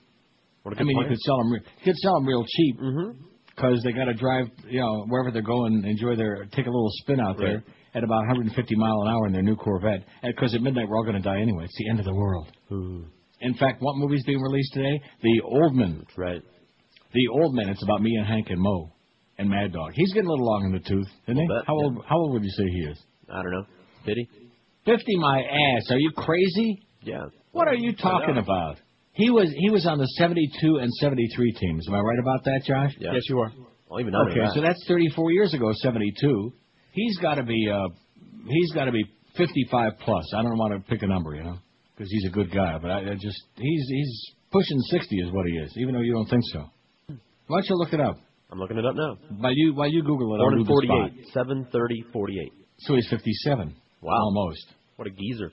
What 0.61 0.73
a 0.73 0.75
I 0.75 0.79
good 0.79 0.85
mean, 0.87 0.97
you 0.97 1.03
plan. 1.03 1.09
could 1.09 1.21
sell 1.21 1.37
them. 1.37 1.51
Re- 1.51 1.61
you 1.79 1.85
could 1.85 1.95
sell 1.97 2.13
them 2.19 2.27
real 2.27 2.45
cheap 2.45 2.79
Mm-hmm. 2.79 3.17
because 3.55 3.81
they 3.83 3.93
got 3.93 4.05
to 4.05 4.13
drive, 4.13 4.47
you 4.69 4.81
know, 4.81 5.05
wherever 5.07 5.31
they're 5.31 5.41
going, 5.41 5.83
enjoy 5.85 6.15
their, 6.15 6.45
take 6.51 6.67
a 6.67 6.69
little 6.69 6.91
spin 7.01 7.19
out 7.19 7.37
there 7.39 7.55
Right. 7.65 7.95
at 7.95 8.03
about 8.03 8.19
150 8.29 8.75
mile 8.75 9.01
an 9.01 9.07
hour 9.07 9.25
in 9.25 9.33
their 9.33 9.41
new 9.41 9.55
Corvette. 9.55 10.03
Because 10.21 10.53
at 10.53 10.61
midnight 10.61 10.87
we're 10.87 10.97
all 10.97 11.03
going 11.03 11.15
to 11.15 11.21
die 11.21 11.41
anyway. 11.41 11.63
It's 11.65 11.77
the 11.77 11.89
end 11.89 11.97
of 11.99 12.05
the 12.05 12.13
world. 12.13 12.47
In 13.41 13.53
fact, 13.55 13.81
what 13.81 13.95
movie's 13.97 14.23
being 14.25 14.41
released 14.41 14.73
today? 14.73 14.99
The 15.21 15.41
Old 15.43 15.75
Man. 15.75 15.97
That's 16.05 16.17
right. 16.17 16.41
The 17.13 17.27
Old 17.31 17.53
Man. 17.53 17.69
It's 17.69 17.83
about 17.83 18.01
me 18.01 18.15
and 18.15 18.25
Hank 18.27 18.47
and 18.49 18.59
Mo 18.59 18.93
and 19.37 19.49
Mad 19.49 19.73
Dog. 19.73 19.91
He's 19.93 20.11
getting 20.13 20.27
a 20.27 20.31
little 20.31 20.45
long 20.45 20.65
in 20.65 20.71
the 20.73 20.79
tooth, 20.79 21.07
isn't 21.27 21.35
he? 21.35 21.47
Little 21.47 21.57
bit, 21.59 21.65
How 21.67 21.77
yeah. 21.77 21.83
old? 21.85 22.05
How 22.07 22.17
old 22.17 22.33
would 22.33 22.43
you 22.43 22.49
say 22.51 22.63
he 22.71 22.79
is? 22.91 22.99
I 23.29 23.41
don't 23.43 23.51
know. 23.51 23.65
Did 24.05 24.17
he? 24.17 24.27
Fifty, 24.85 25.17
my 25.17 25.41
ass. 25.41 25.91
Are 25.91 25.97
you 25.99 26.11
crazy? 26.15 26.85
Yeah. 27.01 27.25
What 27.51 27.67
are 27.67 27.75
you 27.75 27.93
talking 27.95 28.37
about? 28.37 28.77
He 29.13 29.29
was 29.29 29.51
he 29.55 29.69
was 29.69 29.85
on 29.87 29.97
the 29.97 30.05
72 30.17 30.77
and 30.77 30.93
73 30.93 31.51
teams. 31.53 31.87
Am 31.87 31.95
I 31.95 31.99
right 31.99 32.19
about 32.19 32.43
that, 32.45 32.61
Josh? 32.65 32.91
Yeah. 32.99 33.13
Yes, 33.13 33.23
you 33.29 33.39
are. 33.39 33.51
Well, 33.89 33.99
even 33.99 34.13
under 34.13 34.31
Okay, 34.31 34.41
that. 34.41 34.53
so 34.53 34.61
that's 34.61 34.83
34 34.87 35.31
years 35.31 35.53
ago, 35.53 35.71
72. 35.73 36.53
He's 36.91 37.17
got 37.17 37.35
to 37.35 37.43
be 37.43 37.67
uh 37.73 37.87
he's 38.47 38.71
got 38.73 38.85
to 38.85 38.91
be 38.91 39.03
55 39.35 39.93
plus. 39.99 40.33
I 40.35 40.41
don't 40.43 40.57
want 40.57 40.73
to 40.73 40.89
pick 40.89 41.01
a 41.03 41.07
number, 41.07 41.33
you 41.35 41.43
know, 41.43 41.57
because 41.97 42.11
he's 42.11 42.25
a 42.27 42.33
good 42.33 42.51
guy, 42.51 42.77
but 42.79 42.91
I, 42.91 42.99
I 42.99 43.13
just 43.15 43.41
he's 43.55 43.85
he's 43.89 44.31
pushing 44.51 44.79
60 44.79 45.15
is 45.17 45.31
what 45.31 45.47
he 45.47 45.57
is, 45.57 45.73
even 45.77 45.95
though 45.95 46.01
you 46.01 46.13
don't 46.13 46.29
think 46.29 46.43
so. 46.53 46.69
Why 47.47 47.59
don't 47.59 47.69
you 47.69 47.75
look 47.77 47.93
it 47.93 48.01
up? 48.01 48.17
I'm 48.51 48.59
looking 48.59 48.77
it 48.77 48.85
up 48.85 48.95
now. 48.95 49.17
While 49.39 49.53
you 49.53 49.73
while 49.73 49.89
you 49.89 50.03
Google 50.03 50.35
it, 50.35 50.39
Born 50.39 50.53
in 50.59 50.63
do 50.63 50.67
48. 50.67 51.27
730 51.33 52.05
48. 52.13 52.53
So 52.79 52.95
he's 52.95 53.07
57. 53.09 53.75
Wow. 54.01 54.13
Almost. 54.13 54.67
What 54.95 55.07
a 55.07 55.11
geezer. 55.11 55.51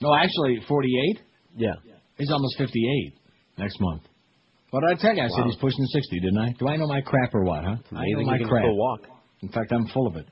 No, 0.00 0.14
actually 0.14 0.60
48. 0.66 1.20
Yeah. 1.56 1.74
He's 2.16 2.30
almost 2.30 2.56
58 2.58 3.14
next 3.58 3.80
month. 3.80 4.02
What 4.70 4.80
did 4.80 4.98
I 4.98 5.00
tell 5.00 5.14
you? 5.14 5.22
I 5.22 5.28
said 5.28 5.44
he's 5.44 5.56
pushing 5.56 5.84
60, 5.84 6.20
didn't 6.20 6.38
I? 6.38 6.52
Do 6.58 6.68
I 6.68 6.76
know 6.76 6.86
my 6.86 7.02
crap 7.02 7.34
or 7.34 7.44
what, 7.44 7.62
huh? 7.62 7.76
I 7.94 8.04
know 8.16 8.24
my 8.24 8.38
crap. 8.38 8.64
walk. 8.66 9.00
In 9.42 9.48
fact, 9.50 9.70
I'm 9.72 9.86
full 9.88 10.06
of 10.06 10.16
it. 10.16 10.26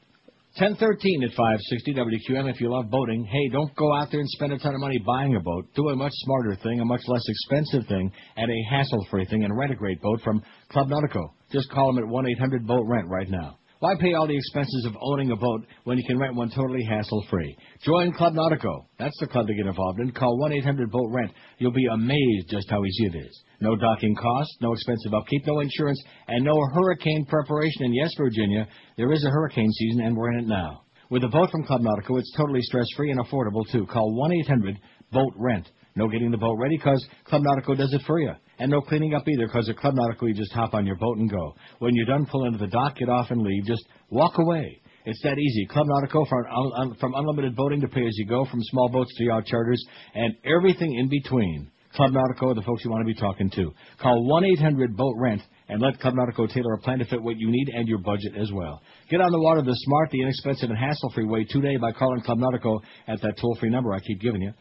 1013 0.59 1.23
at 1.23 1.31
560 1.31 1.95
WQM. 1.95 2.51
If 2.51 2.61
you 2.61 2.73
love 2.73 2.91
boating, 2.91 3.25
hey, 3.25 3.49
don't 3.53 3.73
go 3.77 3.95
out 3.95 4.09
there 4.11 4.19
and 4.19 4.29
spend 4.31 4.53
a 4.53 4.59
ton 4.59 4.75
of 4.75 4.81
money 4.81 4.99
buying 4.99 5.37
a 5.37 5.41
boat. 5.41 5.69
Do 5.77 5.91
a 5.91 5.97
much 5.97 6.11
smarter 6.13 6.57
thing, 6.61 6.81
a 6.81 6.85
much 6.85 7.03
less 7.07 7.23
expensive 7.29 7.87
thing, 7.87 8.11
and 8.37 8.51
a 8.51 8.63
hassle-free 8.69 9.27
thing, 9.27 9.45
and 9.45 9.57
rent 9.57 9.71
a 9.71 9.77
great 9.77 10.03
boat 10.03 10.21
from 10.23 10.43
Club 10.71 10.89
Nautico. 10.89 11.35
Just 11.53 11.71
call 11.71 11.95
them 11.95 12.03
at 12.03 12.11
1-800-BOAT-RENT 12.11 13.09
right 13.09 13.31
now. 13.31 13.60
Why 13.81 13.95
pay 13.99 14.13
all 14.13 14.27
the 14.27 14.37
expenses 14.37 14.85
of 14.85 14.97
owning 15.01 15.31
a 15.31 15.37
boat 15.37 15.65
when 15.85 15.97
you 15.97 16.05
can 16.07 16.19
rent 16.19 16.35
one 16.35 16.51
totally 16.51 16.85
hassle-free? 16.85 17.57
Join 17.83 18.13
Club 18.13 18.35
Nautico. 18.35 18.85
That's 18.99 19.19
the 19.21 19.27
club 19.27 19.47
to 19.47 19.55
get 19.55 19.67
involved 19.67 20.01
in. 20.01 20.13
Call 20.13 20.39
1-800-BOAT-RENT. 20.39 21.33
You'll 21.57 21.73
be 21.73 21.87
amazed 21.87 22.51
just 22.51 22.69
how 22.69 22.85
easy 22.85 23.07
it 23.07 23.15
is. 23.25 23.43
No 23.63 23.77
docking 23.77 24.15
costs, 24.17 24.55
no 24.61 24.75
expensive 24.75 25.15
upkeep, 25.15 25.47
no 25.47 25.61
insurance, 25.61 25.99
and 26.29 26.45
no 26.45 26.61
hurricane 26.75 27.25
preparation. 27.25 27.85
And 27.85 27.95
yes, 27.95 28.13
Virginia, 28.19 28.69
there 28.99 29.13
is 29.13 29.25
a 29.25 29.31
hurricane 29.31 29.73
season, 29.73 30.03
and 30.03 30.15
we're 30.15 30.33
in 30.33 30.41
it 30.41 30.47
now. 30.47 30.83
With 31.09 31.25
a 31.25 31.29
boat 31.29 31.51
from 31.51 31.65
Club 31.65 31.81
Nautico, 31.81 32.19
it's 32.19 32.37
totally 32.37 32.61
stress-free 32.61 33.11
and 33.11 33.21
affordable, 33.21 33.65
too. 33.73 33.87
Call 33.87 34.13
1-800-BOAT-RENT. 34.47 35.71
No 35.97 36.07
getting 36.07 36.31
the 36.31 36.37
boat 36.37 36.57
ready 36.59 36.77
because 36.77 37.05
Club 37.25 37.43
Nautico 37.43 37.79
does 37.79 37.95
it 37.95 38.03
for 38.07 38.21
you. 38.21 38.33
And 38.61 38.71
no 38.71 38.83
cleaning 38.83 39.15
up 39.15 39.27
either 39.27 39.47
because 39.47 39.71
at 39.71 39.79
Club 39.79 39.95
Nautico 39.95 40.29
you 40.29 40.35
just 40.35 40.53
hop 40.53 40.75
on 40.75 40.85
your 40.85 40.97
boat 40.97 41.17
and 41.17 41.31
go. 41.31 41.55
When 41.79 41.95
you're 41.95 42.05
done 42.05 42.27
pulling 42.27 42.53
into 42.53 42.59
the 42.59 42.71
dock, 42.71 42.95
get 42.97 43.09
off 43.09 43.31
and 43.31 43.41
leave. 43.41 43.65
Just 43.65 43.83
walk 44.11 44.35
away. 44.37 44.83
It's 45.07 45.23
that 45.23 45.39
easy. 45.39 45.65
Club 45.65 45.87
Nautico 45.87 46.29
from, 46.29 46.45
un- 46.77 46.95
from 47.01 47.15
unlimited 47.15 47.57
boating 47.57 47.81
to 47.81 47.89
pay 47.89 48.03
as 48.07 48.13
you 48.19 48.27
go, 48.27 48.45
from 48.45 48.61
small 48.65 48.91
boats 48.91 49.17
to 49.17 49.25
yacht 49.25 49.47
charters, 49.47 49.83
and 50.15 50.35
everything 50.45 50.95
in 50.95 51.09
between. 51.09 51.71
Club 51.95 52.13
Nautico 52.13 52.51
are 52.51 52.55
the 52.55 52.61
folks 52.61 52.85
you 52.85 52.91
want 52.91 53.01
to 53.01 53.07
be 53.07 53.19
talking 53.19 53.49
to. 53.51 53.73
Call 53.99 54.29
1-800-BOAT-RENT 54.61 55.41
and 55.71 55.81
let 55.81 55.99
Club 55.99 56.15
Nautico 56.15 56.47
tailor 56.53 56.75
a 56.75 56.79
plan 56.81 56.99
to 56.99 57.07
fit 57.07 57.23
what 57.23 57.39
you 57.39 57.51
need 57.51 57.71
and 57.75 57.89
your 57.89 57.99
budget 57.99 58.37
as 58.39 58.53
well. 58.53 58.83
Get 59.09 59.23
on 59.23 59.33
the 59.33 59.41
water 59.41 59.63
the 59.63 59.73
smart, 59.73 60.11
the 60.11 60.21
inexpensive, 60.21 60.69
and 60.69 60.79
hassle-free 60.79 61.25
way 61.25 61.45
today 61.49 61.79
by 61.79 61.93
calling 61.93 62.21
Club 62.21 62.39
Nautico 62.39 62.81
at 63.09 63.23
that 63.23 63.39
toll-free 63.41 63.71
number 63.71 63.95
I 63.95 64.01
keep 64.01 64.21
giving 64.21 64.43
you. 64.43 64.53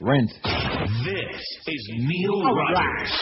1-800-BOAT-RENT. 0.00 0.30
This 1.04 1.58
is 1.66 1.90
Neil 1.98 2.42
Rogers. 2.42 3.12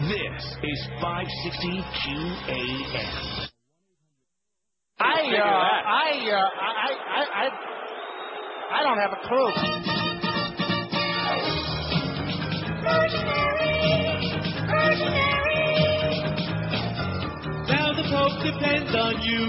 This 0.00 0.56
is 0.62 0.88
560 1.00 1.82
QAM. 2.06 3.48
I, 5.00 5.02
uh, 5.02 5.42
I, 5.42 6.30
uh, 6.30 6.48
I, 6.60 6.90
I, 7.14 7.24
I, 7.34 7.50
I 8.70 8.82
don't 8.82 8.98
have 8.98 9.12
a 9.12 9.20
clue. 9.26 9.52
Now 17.68 17.92
the 17.92 18.02
Pope 18.10 18.38
depends 18.44 18.94
on 18.94 19.22
you 19.22 19.44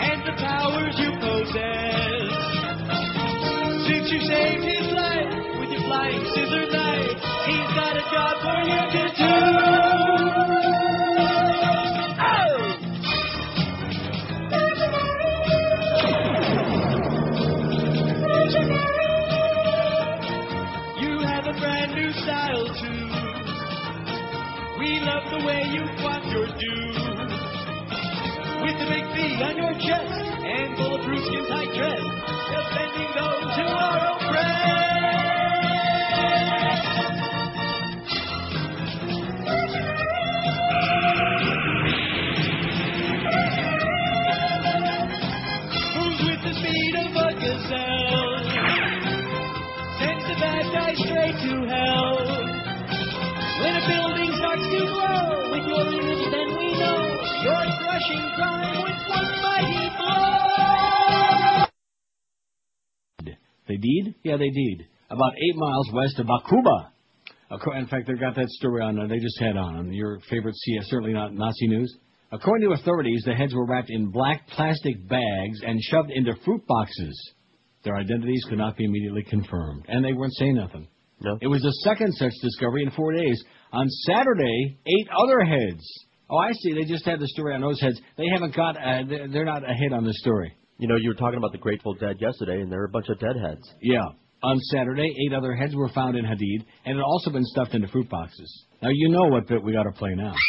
and 0.00 0.22
the 0.26 0.32
powers 0.40 0.98
you 0.98 1.10
possess. 1.20 2.57
Since 4.08 4.22
you 4.22 4.28
saved 4.28 4.64
his 4.64 4.88
life 4.94 5.34
with 5.60 5.68
your 5.68 5.82
flying 5.82 6.24
scissor 6.32 6.66
knife, 6.72 7.12
he's 7.44 7.70
got 7.76 7.92
a 7.92 8.00
job 8.08 8.40
for 8.40 8.58
you 8.64 8.80
to 8.88 9.04
do. 9.18 9.34
Oh! 12.16 12.56
You 21.02 21.12
have 21.26 21.44
a 21.44 21.52
brand 21.60 21.92
new 21.94 22.10
style 22.12 22.64
too. 22.80 23.04
We 24.78 25.00
love 25.04 25.24
the 25.32 25.44
way 25.44 25.62
you 25.68 25.84
flaunt 26.00 26.24
your 26.32 26.46
due. 26.46 26.92
With 28.62 28.78
the 28.78 28.86
big 28.88 29.04
V 29.12 29.42
on 29.42 29.56
your 29.58 29.74
chest 29.74 30.16
and 30.16 30.76
bulletproof 30.78 31.24
skin 31.26 31.46
tight 31.48 31.74
dress, 31.76 32.37
defending 32.50 33.10
those 33.14 33.54
who 33.56 33.66
are 33.68 34.02
oppressed. 34.16 35.68
With 46.18 46.42
the 46.42 46.52
speed 46.54 46.94
of 46.96 47.14
a 47.14 47.32
gazelle, 47.40 48.42
sends 49.98 50.24
the 50.26 50.36
bad 50.40 50.64
guy 50.72 50.92
straight 50.94 51.36
to 51.44 51.54
hell. 51.68 52.18
When 53.60 53.74
a 53.76 53.82
building 53.88 54.32
starts 54.38 54.66
to 54.72 54.80
glow 54.86 55.50
with 55.52 55.64
your 55.66 55.86
image, 55.86 56.24
then 56.30 56.48
we 56.58 56.68
know 56.78 57.00
you're 57.42 57.70
crushing 57.82 58.24
crime 58.36 58.82
with 58.82 59.00
one 59.08 59.32
mighty 59.42 59.90
blow. 59.98 61.07
Did? 63.76 64.14
Yeah, 64.22 64.36
they 64.36 64.50
did. 64.50 64.86
About 65.10 65.32
eight 65.36 65.56
miles 65.56 65.90
west 65.92 66.18
of 66.18 66.26
Bakuba. 66.26 66.90
In 67.78 67.86
fact, 67.86 68.06
they've 68.06 68.20
got 68.20 68.34
that 68.36 68.48
story 68.50 68.82
on. 68.82 68.98
Uh, 68.98 69.06
they 69.06 69.18
just 69.18 69.40
had 69.40 69.56
on 69.56 69.92
your 69.92 70.18
favorite 70.28 70.54
CS, 70.54 70.84
certainly 70.88 71.14
not 71.14 71.32
Nazi 71.32 71.66
news. 71.66 71.96
According 72.30 72.68
to 72.68 72.74
authorities, 72.74 73.22
the 73.24 73.34
heads 73.34 73.54
were 73.54 73.64
wrapped 73.64 73.88
in 73.88 74.10
black 74.10 74.46
plastic 74.48 75.08
bags 75.08 75.60
and 75.66 75.80
shoved 75.82 76.10
into 76.10 76.34
fruit 76.44 76.66
boxes. 76.66 77.32
Their 77.84 77.96
identities 77.96 78.44
could 78.48 78.58
not 78.58 78.76
be 78.76 78.84
immediately 78.84 79.22
confirmed, 79.22 79.86
and 79.88 80.04
they 80.04 80.12
weren't 80.12 80.34
saying 80.34 80.56
nothing. 80.56 80.88
No. 81.20 81.38
It 81.40 81.46
was 81.46 81.62
the 81.62 81.72
second 81.84 82.12
such 82.14 82.32
discovery 82.42 82.82
in 82.84 82.90
four 82.90 83.12
days. 83.12 83.42
On 83.72 83.88
Saturday, 83.88 84.78
eight 84.86 85.08
other 85.16 85.40
heads. 85.40 85.82
Oh, 86.30 86.36
I 86.36 86.52
see. 86.52 86.74
They 86.74 86.84
just 86.84 87.06
had 87.06 87.18
the 87.18 87.28
story 87.28 87.54
on 87.54 87.62
those 87.62 87.80
heads. 87.80 88.00
They 88.18 88.26
haven't 88.32 88.54
got. 88.54 88.76
Uh, 88.76 89.04
they're 89.08 89.28
they're 89.28 89.44
not 89.44 89.64
ahead 89.64 89.92
on 89.92 90.04
the 90.04 90.12
story. 90.14 90.54
You 90.78 90.86
know, 90.86 90.96
you 90.96 91.08
were 91.10 91.14
talking 91.14 91.38
about 91.38 91.52
the 91.52 91.58
Grateful 91.58 91.94
Dead 91.94 92.16
yesterday, 92.20 92.60
and 92.60 92.70
there 92.70 92.80
are 92.80 92.86
a 92.86 92.90
bunch 92.90 93.08
of 93.08 93.18
deadheads. 93.18 93.68
Yeah. 93.82 94.04
On 94.44 94.56
Saturday, 94.70 95.12
eight 95.26 95.34
other 95.34 95.54
heads 95.54 95.74
were 95.74 95.88
found 95.88 96.16
in 96.16 96.24
Hadid 96.24 96.64
and 96.84 96.96
had 96.96 97.02
also 97.02 97.30
been 97.32 97.44
stuffed 97.44 97.74
into 97.74 97.88
fruit 97.88 98.08
boxes. 98.08 98.64
Now 98.80 98.90
you 98.92 99.08
know 99.08 99.24
what 99.24 99.48
bit 99.48 99.62
we 99.62 99.72
got 99.72 99.82
to 99.84 99.92
play 99.92 100.14
now. 100.14 100.32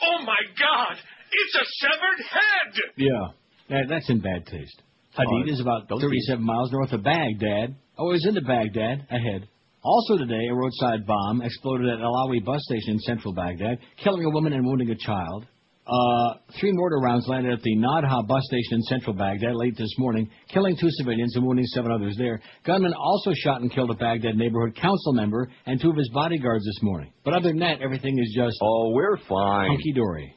Oh 0.00 0.24
my 0.24 0.38
God! 0.58 0.96
It's 0.96 1.54
a 1.54 1.64
severed 1.86 2.24
head! 2.30 2.92
Yeah. 2.96 3.26
That, 3.68 3.88
that's 3.88 4.08
in 4.10 4.20
bad 4.20 4.46
taste. 4.46 4.82
Hadid 5.16 5.48
Oh, 5.48 5.52
is 5.52 5.60
about 5.60 5.88
don't 5.88 6.00
37 6.00 6.44
miles 6.44 6.72
north 6.72 6.92
of 6.92 7.02
Baghdad. 7.02 7.74
Oh, 7.98 8.10
it 8.10 8.14
was 8.14 8.26
into 8.26 8.42
Baghdad, 8.42 9.06
ahead. 9.10 9.48
Also 9.82 10.16
today, 10.16 10.48
a 10.50 10.54
roadside 10.54 11.06
bomb 11.06 11.42
exploded 11.42 11.88
at 11.88 11.98
Alawi 11.98 12.44
bus 12.44 12.60
station 12.64 12.94
in 12.94 12.98
central 13.00 13.32
Baghdad, 13.34 13.78
killing 14.02 14.24
a 14.24 14.30
woman 14.30 14.52
and 14.52 14.64
wounding 14.66 14.90
a 14.90 14.96
child. 14.96 15.46
Uh, 15.88 16.34
three 16.60 16.70
mortar 16.72 16.98
rounds 16.98 17.26
landed 17.28 17.50
at 17.50 17.62
the 17.62 17.74
Nadha 17.76 18.26
bus 18.26 18.42
station 18.44 18.74
in 18.74 18.82
central 18.82 19.14
Baghdad 19.16 19.54
late 19.54 19.74
this 19.78 19.94
morning, 19.96 20.28
killing 20.52 20.76
two 20.76 20.90
civilians 20.90 21.34
and 21.34 21.46
wounding 21.46 21.64
seven 21.66 21.90
others 21.90 22.14
there. 22.18 22.42
Gunmen 22.66 22.92
also 22.92 23.32
shot 23.34 23.62
and 23.62 23.72
killed 23.72 23.90
a 23.90 23.94
Baghdad 23.94 24.36
neighborhood 24.36 24.76
council 24.76 25.14
member 25.14 25.48
and 25.64 25.80
two 25.80 25.88
of 25.88 25.96
his 25.96 26.10
bodyguards 26.12 26.64
this 26.66 26.82
morning. 26.82 27.10
But 27.24 27.32
other 27.32 27.48
than 27.48 27.60
that, 27.60 27.80
everything 27.80 28.18
is 28.18 28.34
just 28.36 28.58
Oh, 28.60 28.90
we're 28.92 29.16
fine. 29.28 29.70
hunky 29.70 29.92
dory. 29.94 30.34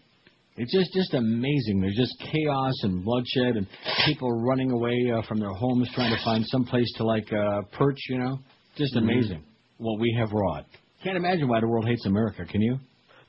It's 0.56 0.72
just 0.72 0.94
just 0.94 1.14
amazing. 1.16 1.82
There's 1.82 1.98
just 1.98 2.14
chaos 2.32 2.74
and 2.84 3.04
bloodshed 3.04 3.58
and 3.58 3.68
people 4.06 4.32
running 4.32 4.72
away 4.72 5.12
uh, 5.14 5.22
from 5.28 5.40
their 5.40 5.52
homes 5.54 5.90
trying 5.94 6.16
to 6.16 6.24
find 6.24 6.46
some 6.48 6.64
place 6.66 6.92
to 6.98 7.04
like 7.04 7.28
uh, 7.34 7.62
perch. 7.74 8.00
You 8.10 8.20
know, 8.20 8.40
just 8.78 8.96
Mm-hmm. 8.96 9.10
amazing 9.10 9.44
what 9.78 10.00
we 10.00 10.16
have 10.18 10.32
wrought. 10.32 10.66
Can't 11.04 11.18
imagine 11.18 11.48
why 11.50 11.60
the 11.60 11.68
world 11.68 11.88
hates 11.88 12.06
America. 12.06 12.46
Can 12.46 12.62
you? 12.62 12.78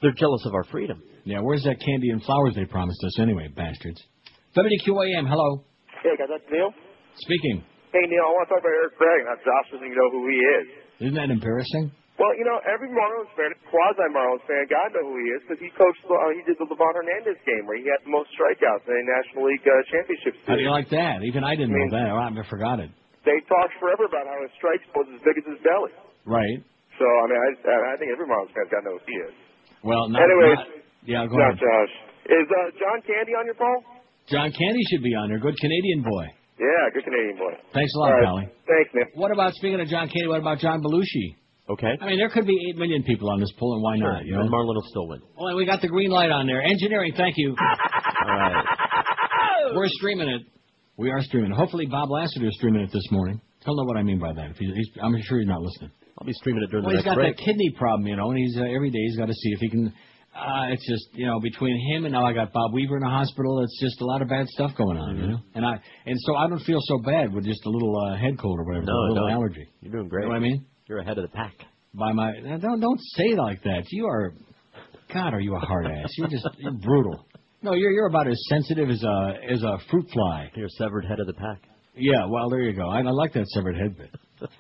They're 0.02 0.12
jealous 0.12 0.45
of 0.47 0.55
our 0.55 0.64
freedom. 0.64 1.02
Yeah, 1.25 1.41
where's 1.41 1.62
that 1.64 1.79
candy 1.79 2.11
and 2.11 2.23
flowers 2.23 2.55
they 2.55 2.64
promised 2.67 2.99
us 3.05 3.19
anyway, 3.21 3.49
bastards? 3.55 4.00
WQAM, 4.57 5.25
hello. 5.31 5.64
Hey, 6.02 6.19
guys, 6.19 6.29
that's 6.29 6.45
Neil. 6.50 6.75
Speaking. 7.23 7.62
Hey, 7.95 8.05
Neil, 8.11 8.25
I 8.26 8.31
want 8.35 8.49
to 8.49 8.50
talk 8.57 8.62
about 8.64 8.75
Eric 8.75 8.99
Bragg. 8.99 9.21
Now, 9.29 9.37
Josh 9.41 9.67
doesn't 9.71 9.87
even 9.87 9.95
know 9.97 10.11
who 10.11 10.23
he 10.29 10.38
is. 10.41 10.67
Isn't 11.09 11.17
that 11.21 11.31
embarrassing? 11.31 11.93
Well, 12.21 12.35
you 12.37 12.45
know, 12.45 12.61
every 12.69 12.93
Marlins 12.93 13.31
fan, 13.38 13.50
quasi 13.73 14.05
Marlins 14.12 14.45
fan, 14.45 14.69
got 14.69 14.93
to 14.93 15.00
know 15.00 15.05
who 15.11 15.17
he 15.23 15.29
is 15.33 15.41
because 15.47 15.61
he 15.64 15.71
coached. 15.79 16.02
Uh, 16.05 16.14
he 16.37 16.45
did 16.45 16.61
the 16.61 16.69
Livan 16.69 16.93
Hernandez 16.95 17.41
game 17.49 17.64
where 17.64 17.79
he 17.81 17.87
had 17.88 18.02
the 18.05 18.12
most 18.12 18.29
strikeouts 18.37 18.85
in 18.85 18.95
a 18.95 19.05
National 19.09 19.49
League 19.49 19.64
uh, 19.64 19.73
championship 19.88 20.37
series. 20.43 20.49
How 20.49 20.57
do 20.61 20.62
you 20.62 20.71
like 20.75 20.91
that? 20.93 21.25
Even 21.25 21.43
I 21.47 21.57
didn't 21.57 21.73
I 21.73 21.79
mean- 21.79 21.88
know 21.88 21.97
that. 22.02 22.07
Oh, 22.12 22.21
I 22.21 22.45
forgot 22.50 22.79
it. 22.83 22.91
They 23.25 23.38
talked 23.49 23.75
forever 23.79 24.05
about 24.11 24.26
how 24.29 24.35
his 24.43 24.50
strike 24.59 24.83
was 24.99 25.07
as 25.14 25.23
big 25.23 25.38
as 25.38 25.47
his 25.47 25.61
belly. 25.62 25.95
Right. 26.26 26.59
So, 26.99 27.07
I 27.07 27.25
mean, 27.31 27.38
I, 27.38 27.49
I 27.71 27.95
think 27.97 28.11
every 28.12 28.26
Marlins 28.29 28.50
fan's 28.52 28.67
got 28.69 28.83
to 28.83 28.87
know 28.91 28.97
who 28.99 29.07
he 29.07 29.17
is. 29.31 29.35
Well, 29.87 30.11
not, 30.11 30.26
Anyways, 30.26 30.59
not- 30.59 30.82
yeah, 31.04 31.26
go 31.26 31.37
not 31.37 31.54
ahead. 31.54 31.61
Josh. 31.61 31.92
Is 32.26 32.47
uh, 32.47 32.71
John 32.78 32.99
Candy 33.06 33.32
on 33.35 33.44
your 33.47 33.54
phone? 33.59 33.82
John 34.30 34.50
Candy 34.52 34.82
should 34.90 35.02
be 35.02 35.14
on 35.14 35.28
there. 35.28 35.38
Good 35.40 35.59
Canadian 35.59 36.02
boy. 36.02 36.26
Yeah, 36.61 36.90
good 36.94 37.04
Canadian 37.04 37.37
boy. 37.37 37.54
Thanks 37.75 37.90
a 37.94 37.99
lot, 37.99 38.06
All 38.12 38.14
right. 38.14 38.25
Pally. 38.25 38.44
Thanks, 38.71 38.90
man. 38.94 39.04
What 39.14 39.32
about 39.32 39.52
speaking 39.54 39.80
of 39.80 39.88
John 39.88 40.06
Candy? 40.09 40.28
What 40.28 40.38
about 40.38 40.59
John 40.59 40.80
Belushi? 40.82 41.35
Okay. 41.71 41.90
I 42.00 42.06
mean, 42.06 42.18
there 42.18 42.28
could 42.28 42.47
be 42.47 42.54
eight 42.68 42.76
million 42.76 43.02
people 43.02 43.30
on 43.30 43.40
this 43.40 43.50
poll, 43.59 43.75
and 43.75 43.82
why 43.82 43.97
Sure. 43.99 44.12
not? 44.12 44.25
You 44.25 44.34
know. 44.34 44.41
And 44.43 44.50
Marlon 44.50 44.75
will 44.75 44.86
still 44.86 45.08
win. 45.08 45.21
Oh, 45.38 45.47
and 45.47 45.56
we 45.56 45.65
got 45.67 45.80
the 45.80 45.88
green 45.88 46.10
light 46.10 46.30
on 46.30 46.47
there. 46.47 46.62
Engineering, 46.62 47.15
thank 47.17 47.34
you. 47.36 47.54
All 48.26 48.36
right. 48.38 48.65
We're 49.75 49.88
streaming 49.88 50.28
it. 50.28 50.43
We 50.97 51.10
are 51.10 51.21
streaming. 51.23 51.50
Hopefully, 51.52 51.86
Bob 51.86 52.10
Lassiter 52.10 52.47
is 52.47 52.54
streaming 52.56 52.82
it 52.82 52.91
this 52.93 53.06
morning. 53.10 53.41
He'll 53.65 53.76
know 53.76 53.84
what 53.84 53.97
I 53.97 54.02
mean 54.02 54.19
by 54.19 54.32
that. 54.32 54.50
If 54.50 54.56
he's, 54.58 54.75
he's, 54.75 54.88
I'm 55.02 55.15
sure 55.23 55.38
he's 55.38 55.49
not 55.49 55.62
listening. 55.62 55.91
I'll 56.19 56.26
be 56.26 56.32
streaming 56.34 56.62
it 56.65 56.71
during 56.71 56.84
Well, 56.84 56.93
the 56.93 56.99
He's 56.99 57.04
got 57.04 57.15
break. 57.17 57.36
that 57.36 57.43
kidney 57.45 57.71
problem, 57.78 58.06
you 58.06 58.17
know, 58.17 58.30
and 58.30 58.38
he's 58.38 58.56
uh, 58.58 58.62
every 58.65 58.91
day 58.91 58.99
he's 58.99 59.17
got 59.17 59.26
to 59.26 59.32
see 59.34 59.50
if 59.50 59.60
he 59.60 59.71
can. 59.71 59.93
Uh, 60.34 60.73
it's 60.73 60.86
just 60.88 61.08
you 61.12 61.26
know 61.26 61.38
between 61.40 61.76
him 61.92 62.04
and 62.06 62.12
now 62.14 62.25
I 62.25 62.32
got 62.32 62.52
Bob 62.52 62.73
Weaver 62.73 62.97
in 62.97 63.02
the 63.02 63.08
hospital. 63.08 63.62
It's 63.62 63.78
just 63.80 64.00
a 64.00 64.04
lot 64.06 64.23
of 64.23 64.28
bad 64.28 64.47
stuff 64.49 64.71
going 64.78 64.97
on, 64.97 65.16
you 65.18 65.26
know. 65.26 65.38
And 65.54 65.64
I 65.64 65.75
and 66.06 66.16
so 66.21 66.36
I 66.36 66.49
don't 66.49 66.60
feel 66.60 66.78
so 66.82 66.99
bad 66.99 67.32
with 67.34 67.45
just 67.45 67.64
a 67.66 67.71
little 67.71 67.95
uh, 68.06 68.16
head 68.16 68.38
cold 68.38 68.58
or 68.58 68.64
whatever, 68.64 68.86
No, 68.86 68.92
a 68.92 69.08
little 69.12 69.28
no. 69.28 69.32
allergy. 69.34 69.68
You're 69.82 69.92
doing 69.92 70.04
You 70.04 70.10
great. 70.10 70.23
know 70.25 70.30
what 70.30 70.36
I 70.36 70.40
mean? 70.40 70.64
You're 70.88 71.00
ahead 71.00 71.18
of 71.18 71.23
the 71.25 71.36
pack. 71.36 71.52
By 71.95 72.12
my 72.12 72.32
don't 72.60 72.80
don't 72.80 73.00
say 73.16 73.25
it 73.25 73.38
like 73.38 73.62
that. 73.64 73.82
You 73.90 74.06
are, 74.06 74.32
God, 75.12 75.34
are 75.34 75.40
you 75.40 75.54
a 75.54 75.58
hard 75.58 75.86
ass? 75.86 76.10
You're 76.16 76.28
just 76.28 76.49
you're 76.56 76.73
brutal. 76.73 77.26
No, 77.62 77.75
you're 77.75 77.90
you're 77.92 78.06
about 78.08 78.26
as 78.26 78.40
sensitive 78.49 78.88
as 78.88 79.02
a 79.02 79.34
as 79.52 79.62
a 79.62 79.76
fruit 79.90 80.06
fly. 80.14 80.50
You're 80.56 80.71
severed 80.71 81.04
head 81.04 81.21
of 81.21 81.26
the 81.26 81.34
pack. 81.34 81.62
Yeah, 81.95 82.25
well 82.30 82.49
there 82.49 82.62
you 82.62 82.73
go. 82.75 82.88
I, 82.88 83.00
I 83.00 83.10
like 83.10 83.34
that 83.34 83.47
severed 83.49 83.76
head 83.76 83.99
bit. 83.99 84.10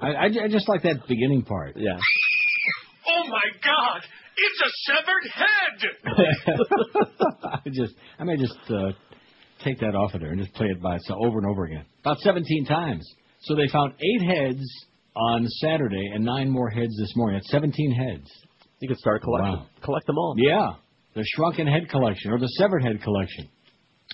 I, 0.00 0.08
I, 0.08 0.24
I 0.44 0.48
just 0.50 0.68
like 0.68 0.82
that 0.82 1.08
beginning 1.08 1.42
part. 1.42 1.76
Yeah. 1.78 1.96
Oh 3.08 3.26
my 3.28 3.42
God! 3.64 4.02
It's 4.36 4.60
a 4.60 4.70
severed 4.92 5.26
head! 5.34 5.76
I 7.64 7.68
just 7.70 7.94
I 8.18 8.24
may 8.24 8.36
just 8.36 8.58
uh, 8.70 8.92
take 9.64 9.78
that 9.80 9.94
off 9.94 10.14
of 10.14 10.20
there 10.20 10.30
and 10.30 10.40
just 10.40 10.54
play 10.54 10.66
it 10.66 10.80
by 10.80 10.96
itself 10.96 11.18
over 11.24 11.38
and 11.38 11.46
over 11.46 11.64
again. 11.64 11.84
About 12.00 12.18
17 12.18 12.64
times. 12.66 13.06
So 13.42 13.54
they 13.54 13.68
found 13.68 13.94
eight 13.94 14.26
heads 14.26 14.62
on 15.14 15.46
Saturday 15.46 16.10
and 16.14 16.24
nine 16.24 16.48
more 16.48 16.70
heads 16.70 16.96
this 16.98 17.12
morning. 17.16 17.38
That's 17.38 17.50
17 17.50 17.92
heads. 17.92 18.30
You 18.80 18.88
could 18.88 18.98
start 18.98 19.22
collecting. 19.22 19.52
Wow. 19.52 19.66
Collect 19.82 20.06
them 20.06 20.18
all. 20.18 20.34
Yeah, 20.38 20.74
the 21.14 21.24
shrunken 21.36 21.66
head 21.66 21.88
collection 21.88 22.32
or 22.32 22.38
the 22.38 22.48
severed 22.58 22.82
head 22.82 23.00
collection. 23.02 23.48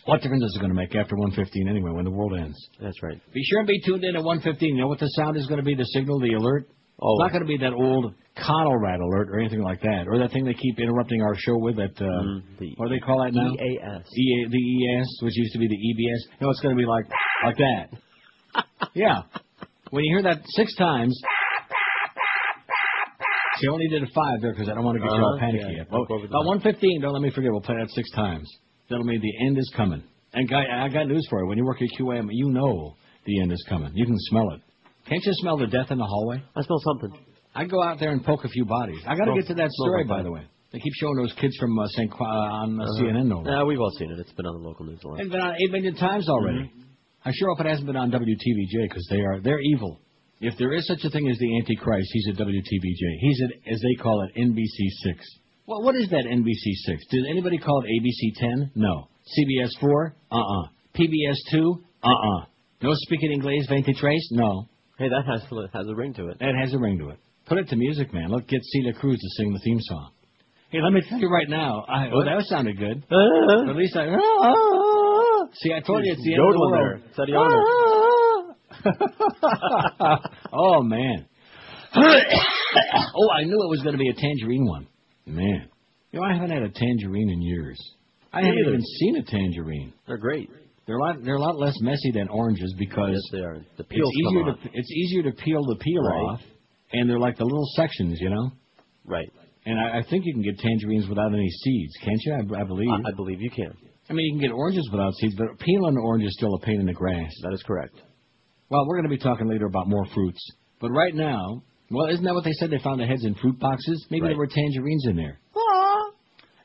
What 0.05 0.23
difference 0.23 0.45
is 0.45 0.55
it 0.57 0.61
going 0.61 0.71
to 0.71 0.77
make 0.77 0.95
after 0.95 1.17
115 1.17 1.69
anyway 1.69 1.91
when 1.91 2.05
the 2.05 2.11
world 2.11 2.33
ends? 2.39 2.57
That's 2.81 3.03
right. 3.03 3.21
Be 3.33 3.43
sure 3.45 3.61
and 3.61 3.69
be 3.69 3.81
tuned 3.85 4.05
in 4.05 4.17
at 4.17 4.23
115. 4.23 4.77
You 4.77 4.83
know 4.83 4.89
what 4.89 5.01
the 5.01 5.09
sound 5.09 5.37
is 5.37 5.47
going 5.47 5.59
to 5.59 5.65
be, 5.65 5.75
the 5.75 5.85
signal 5.85 6.21
the 6.21 6.35
alert? 6.35 6.69
Oh, 7.01 7.15
It's 7.15 7.21
not 7.23 7.33
going 7.33 7.43
to 7.43 7.49
be 7.49 7.59
that 7.59 7.73
old 7.73 8.13
Conelrad 8.37 9.01
alert 9.01 9.29
or 9.31 9.39
anything 9.39 9.63
like 9.63 9.81
that, 9.83 10.05
or 10.09 10.19
that 10.19 10.33
thing 10.33 10.45
they 10.45 10.55
keep 10.55 10.79
interrupting 10.81 11.23
our 11.23 11.35
show 11.37 11.57
with. 11.59 11.77
That 11.77 11.95
uh, 12.01 12.05
Mm, 12.05 12.43
the 12.59 12.73
what 12.77 12.89
do 12.89 12.95
they 12.95 13.01
call 13.01 13.23
that 13.25 13.33
now? 13.35 13.51
EAS. 13.53 14.07
E- 14.17 14.47
the 14.51 14.99
ES, 14.99 15.09
which 15.23 15.37
used 15.37 15.53
to 15.53 15.59
be 15.59 15.69
the 15.69 15.77
EBS. 15.77 16.41
No, 16.41 16.51
it's 16.51 16.61
going 16.61 16.75
to 16.77 16.79
be 16.81 16.87
like 16.87 17.05
like 17.45 17.57
that. 17.57 17.87
yeah. 18.95 19.23
When 19.91 20.05
you 20.05 20.17
hear 20.17 20.23
that 20.25 20.43
six 20.47 20.75
times. 20.77 21.19
See, 23.59 23.67
I 23.67 23.73
only 23.73 23.89
did 23.89 24.03
it 24.05 24.09
five 24.15 24.41
there 24.41 24.53
because 24.53 24.69
I 24.69 24.75
don't 24.75 24.85
want 24.85 24.97
to 24.99 25.03
get 25.03 25.11
you 25.13 25.19
all 25.23 25.35
Uh-huh, 25.35 25.41
panicky 25.41 25.65
yeah, 25.73 25.79
yet. 25.79 25.91
don't 25.91 26.03
But 26.03 26.09
go 26.09 26.15
over 26.15 26.27
the 26.29 26.31
about 26.31 26.47
115, 26.63 27.01
don't 27.01 27.13
let 27.13 27.23
me 27.23 27.31
forget, 27.31 27.51
we'll 27.51 27.61
play 27.61 27.75
that 27.77 27.91
six 27.91 28.09
times. 28.13 28.49
That'll 28.89 29.05
mean 29.05 29.21
the 29.21 29.47
end 29.47 29.59
is 29.59 29.69
coming. 29.77 30.03
And 30.33 30.49
guy, 30.49 30.63
I 30.71 30.89
got 30.89 31.09
news 31.09 31.27
for 31.29 31.41
you. 31.43 31.49
When 31.49 31.59
you 31.59 31.65
work 31.65 31.83
at 31.83 31.89
QAM, 31.99 32.29
you 32.31 32.51
know 32.53 32.95
the 33.27 33.41
end 33.43 33.51
is 33.53 33.65
coming. 33.69 33.91
You 33.95 34.07
can 34.07 34.15
smell 34.31 34.49
it. 34.55 34.61
Can't 35.09 35.25
you 35.25 35.33
smell 35.35 35.57
the 35.57 35.67
death 35.67 35.91
in 35.91 35.99
the 35.99 36.05
hallway? 36.05 36.43
I 36.57 36.63
smell 36.63 36.79
something. 36.85 37.19
I 37.55 37.65
go 37.65 37.83
out 37.83 37.99
there 37.99 38.11
and 38.11 38.25
poke 38.25 38.45
a 38.45 38.49
few 38.49 38.65
bodies. 38.65 39.01
I 39.07 39.17
got 39.17 39.25
to 39.25 39.35
get 39.35 39.47
to 39.49 39.55
that 39.55 39.71
story, 39.73 40.05
by 40.05 40.23
the 40.23 40.31
way. 40.31 40.43
They 40.71 40.79
keep 40.81 40.93
showing 41.01 41.17
those 41.17 41.33
kids 41.41 41.57
from 41.59 41.79
uh, 41.79 41.87
St. 41.89 42.13
Uh, 42.13 42.25
on 42.25 42.79
uh, 42.79 42.85
Uh-huh. 42.85 43.03
CNN. 43.03 43.27
No, 43.27 43.43
Yeah, 43.45 43.65
we've 43.65 43.81
all 43.81 43.91
seen 43.99 44.11
it. 44.13 44.19
It's 44.19 44.33
been 44.33 44.45
on 44.45 44.61
the 44.61 44.69
local 44.69 44.85
news 44.85 45.01
a 45.03 45.09
lot. 45.09 45.21
and 45.21 45.31
been 45.31 45.41
on 45.41 45.55
eight 45.55 45.71
million 45.73 45.95
times 45.97 46.29
already. 46.29 46.71
I 47.25 47.33
sure 47.35 47.49
hope 47.55 47.65
it 47.65 47.69
hasn't 47.69 47.87
been 47.87 47.97
on 47.97 48.11
WTVJ 48.11 48.83
because 48.89 49.07
they 49.11 49.21
are 49.21 49.41
they're 49.41 49.61
evil. 49.61 49.99
If 50.41 50.57
there 50.59 50.73
is 50.75 50.87
such 50.87 51.01
a 51.05 51.11
thing 51.11 51.27
as 51.29 51.39
the 51.39 51.59
Antichrist, 51.59 52.09
he's 52.13 52.29
at 52.29 52.37
WTVJ. 52.37 53.03
He's 53.21 53.41
at, 53.43 53.73
as 53.73 53.81
they 53.81 53.95
call 54.03 54.23
it, 54.29 54.39
NBC 54.39 54.79
six. 55.03 55.25
Well, 55.67 55.83
what 55.83 55.97
is 55.97 56.09
that 56.11 56.25
NBC 56.27 56.65
six? 56.87 57.03
Did 57.11 57.25
anybody 57.31 57.59
call 57.59 57.83
it 57.83 57.89
ABC 57.89 58.39
ten? 58.39 58.71
No. 58.75 59.09
CBS 59.37 59.71
four? 59.81 60.15
Uh 60.31 60.37
uh 60.37 60.69
PBS 60.95 61.37
two? 61.51 61.83
Uh 62.05 62.09
uh 62.09 62.45
No 62.83 62.91
speaking 62.95 63.33
English, 63.33 63.67
23? 63.67 64.29
No. 64.33 64.69
Hey, 64.99 65.09
that 65.09 65.25
has 65.31 65.43
has 65.73 65.87
a 65.89 65.95
ring 65.95 66.13
to 66.15 66.29
it. 66.29 66.39
That 66.41 66.55
has 66.61 66.75
a 66.75 66.79
ring 66.79 66.99
to 66.99 67.11
it. 67.11 67.19
Put 67.47 67.59
it 67.59 67.69
to 67.69 67.77
music, 67.77 68.13
man. 68.13 68.31
Let's 68.31 68.47
get 68.47 68.61
Celia 68.63 68.93
Cruz 68.93 69.17
to 69.19 69.29
sing 69.37 69.53
the 69.53 69.61
theme 69.61 69.79
song. 69.81 70.11
Hey, 70.71 70.81
let 70.83 70.93
me 70.93 71.01
tell 71.09 71.19
you 71.19 71.29
right 71.29 71.49
now. 71.49 71.85
I, 71.89 72.09
oh, 72.13 72.25
that 72.25 72.45
sounded 72.47 72.77
good. 72.79 73.05
Uh-huh. 73.11 73.71
At 73.71 73.77
least 73.77 73.97
I. 73.97 74.07
Uh-huh. 74.07 75.47
See, 75.55 75.73
I 75.73 75.81
told 75.81 76.05
you 76.05 76.13
it's 76.13 76.23
the 76.23 76.35
end 76.35 76.43
of 76.43 76.53
the 76.53 76.59
world. 76.61 76.75
there. 76.75 76.97
It's 77.09 77.19
Eddie 77.19 77.33
oh 80.53 80.83
man. 80.83 81.27
oh, 81.97 83.31
I 83.31 83.45
knew 83.45 83.63
it 83.63 83.71
was 83.71 83.81
going 83.83 83.93
to 83.93 83.99
be 83.99 84.11
a 84.11 84.15
tangerine 84.15 84.67
one. 84.67 84.87
Man, 85.27 85.69
you 86.13 86.21
know 86.21 86.27
I 86.27 86.35
haven't 86.35 86.51
had 86.51 86.63
a 86.63 86.71
tangerine 86.71 87.31
in 87.31 87.41
years. 87.41 87.79
I 88.33 88.41
haven't 88.41 88.59
even 88.59 88.83
seen 88.83 89.17
a 89.17 89.23
tangerine. 89.23 89.93
They're 90.07 90.19
great. 90.19 90.51
They're 90.89 90.97
a 90.97 91.03
lot. 91.03 91.23
They're 91.23 91.35
a 91.37 91.41
lot 91.41 91.57
less 91.59 91.75
messy 91.83 92.11
than 92.13 92.29
oranges 92.31 92.75
because 92.79 93.11
Yes, 93.13 93.23
they 93.31 93.39
are. 93.47 93.59
The 93.77 93.83
it's 93.85 93.89
peels 93.91 94.11
come 94.25 94.33
easier 94.33 94.43
on. 94.51 94.59
to 94.59 94.69
it's 94.73 94.91
easier 94.91 95.23
to 95.25 95.33
peel 95.33 95.63
the 95.65 95.77
peel 95.77 96.03
Right. 96.03 96.17
off, 96.33 96.41
and 96.95 97.09
they're 97.09 97.19
like 97.21 97.37
the 97.37 97.45
little 97.45 97.69
sections, 97.77 98.19
you 98.21 98.31
know. 98.31 98.51
Right. 99.05 99.29
And 99.67 99.79
I, 99.79 99.99
I 99.99 100.03
think 100.09 100.25
you 100.25 100.33
can 100.33 100.41
get 100.43 100.59
tangerines 100.59 101.07
without 101.07 101.35
any 101.35 101.49
seeds, 101.51 101.93
can't 102.03 102.19
you? 102.25 102.33
I, 102.33 102.61
I 102.63 102.65
believe. 102.65 102.89
I, 102.91 103.11
I 103.11 103.13
believe 103.15 103.39
you 103.43 103.51
can. 103.51 103.71
I 104.09 104.15
mean, 104.15 104.25
you 104.25 104.33
can 104.33 104.41
get 104.49 104.55
oranges 104.55 104.89
without 104.91 105.13
seeds, 105.17 105.35
but 105.37 105.59
peeling 105.59 105.97
an 105.97 106.03
orange 106.03 106.25
is 106.25 106.33
still 106.35 106.55
a 106.55 106.61
pain 106.61 106.81
in 106.81 106.87
the 106.87 106.95
grass. 106.95 107.31
That 107.43 107.53
is 107.53 107.63
correct. 107.67 107.95
Well, 108.71 108.87
we're 108.87 108.97
going 108.97 109.11
to 109.11 109.15
be 109.15 109.19
talking 109.23 109.47
later 109.47 109.67
about 109.67 109.89
more 109.89 110.07
fruits. 110.15 110.41
But 110.81 110.91
right 110.91 111.15
now, 111.15 111.63
well, 111.91 112.07
isn't 112.09 112.25
that 112.25 112.33
what 112.35 112.45
they 112.45 112.53
said? 112.53 112.71
They 112.71 112.79
found 112.79 113.01
the 113.01 113.07
heads 113.07 113.25
in 113.27 113.35
fruit 113.35 113.59
boxes. 113.59 114.07
Maybe 114.11 114.23
Right. 114.23 114.29
there 114.31 114.39
were 114.39 114.47
tangerines 114.47 115.05
in 115.07 115.17
there. 115.17 115.39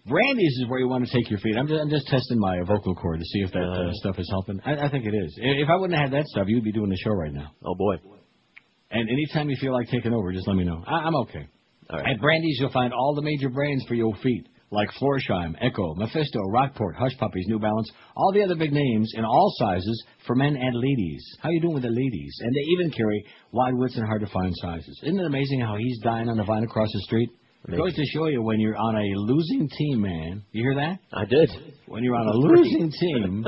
Brandy's 0.05 0.57
is 0.59 0.65
where 0.67 0.79
you 0.79 0.89
want 0.89 1.05
to 1.07 1.11
take 1.11 1.29
your 1.29 1.39
feet. 1.39 1.55
I'm 1.57 1.67
just, 1.67 1.81
I'm 1.81 1.89
just 1.89 2.07
testing 2.07 2.37
my 2.37 2.59
vocal 2.67 2.93
cord 2.93 3.19
to 3.19 3.25
see 3.25 3.39
if 3.39 3.51
that 3.51 3.63
uh, 3.63 3.91
stuff 3.93 4.19
is 4.19 4.27
helping. 4.29 4.59
I, 4.65 4.87
I 4.87 4.89
think 4.89 5.05
it 5.05 5.15
is. 5.15 5.33
If 5.37 5.69
I 5.69 5.75
wouldn't 5.75 5.97
have 5.97 6.11
had 6.11 6.19
that 6.19 6.27
stuff, 6.27 6.45
you'd 6.47 6.63
be 6.63 6.73
doing 6.73 6.89
the 6.89 6.97
show 6.97 7.11
right 7.11 7.33
now. 7.33 7.51
Oh 7.65 7.75
boy. 7.75 7.95
And 8.91 9.09
anytime 9.09 9.49
you 9.49 9.55
feel 9.59 9.73
like 9.73 9.87
taking 9.87 10.13
over, 10.13 10.33
just 10.33 10.47
let 10.47 10.57
me 10.57 10.65
know. 10.65 10.83
I, 10.85 11.07
I'm 11.07 11.15
okay. 11.23 11.47
All 11.89 11.99
right. 11.99 12.11
At 12.15 12.21
Brandy's, 12.21 12.57
you'll 12.59 12.71
find 12.71 12.93
all 12.93 13.15
the 13.15 13.21
major 13.21 13.49
brands 13.49 13.85
for 13.87 13.95
your 13.95 14.13
feet, 14.17 14.47
like 14.71 14.89
Florsheim, 15.01 15.55
Ecco, 15.63 15.95
Mephisto, 15.95 16.39
Rockport, 16.49 16.95
Hush 16.97 17.17
Puppies, 17.17 17.45
New 17.47 17.59
Balance, 17.59 17.89
all 18.15 18.33
the 18.33 18.43
other 18.43 18.55
big 18.55 18.73
names 18.73 19.13
in 19.15 19.23
all 19.23 19.53
sizes 19.57 20.03
for 20.27 20.35
men 20.35 20.55
and 20.57 20.75
ladies. 20.75 21.25
How 21.41 21.49
you 21.49 21.61
doing 21.61 21.75
with 21.75 21.83
the 21.83 21.89
ladies? 21.89 22.37
And 22.41 22.53
they 22.53 22.71
even 22.73 22.91
carry 22.91 23.25
wide 23.51 23.73
widths 23.73 23.95
and 23.95 24.05
hard 24.05 24.21
to 24.21 24.27
find 24.27 24.53
sizes. 24.57 24.99
Isn't 25.03 25.19
it 25.19 25.25
amazing 25.25 25.61
how 25.61 25.77
he's 25.77 25.99
dying 26.03 26.27
on 26.27 26.37
the 26.37 26.43
vine 26.43 26.63
across 26.63 26.89
the 26.91 27.01
street? 27.01 27.29
It 27.67 27.77
goes 27.77 27.95
to 27.95 28.05
show 28.05 28.27
you 28.27 28.41
when 28.41 28.59
you're 28.59 28.75
on 28.75 28.95
a 28.95 29.07
losing 29.15 29.69
team, 29.69 30.01
man. 30.01 30.43
You 30.51 30.63
hear 30.63 30.75
that? 30.75 30.99
I 31.13 31.25
did. 31.25 31.49
When 31.87 32.03
you're 32.03 32.15
on 32.15 32.27
a 32.27 32.33
losing 32.33 32.91
team, 32.91 33.45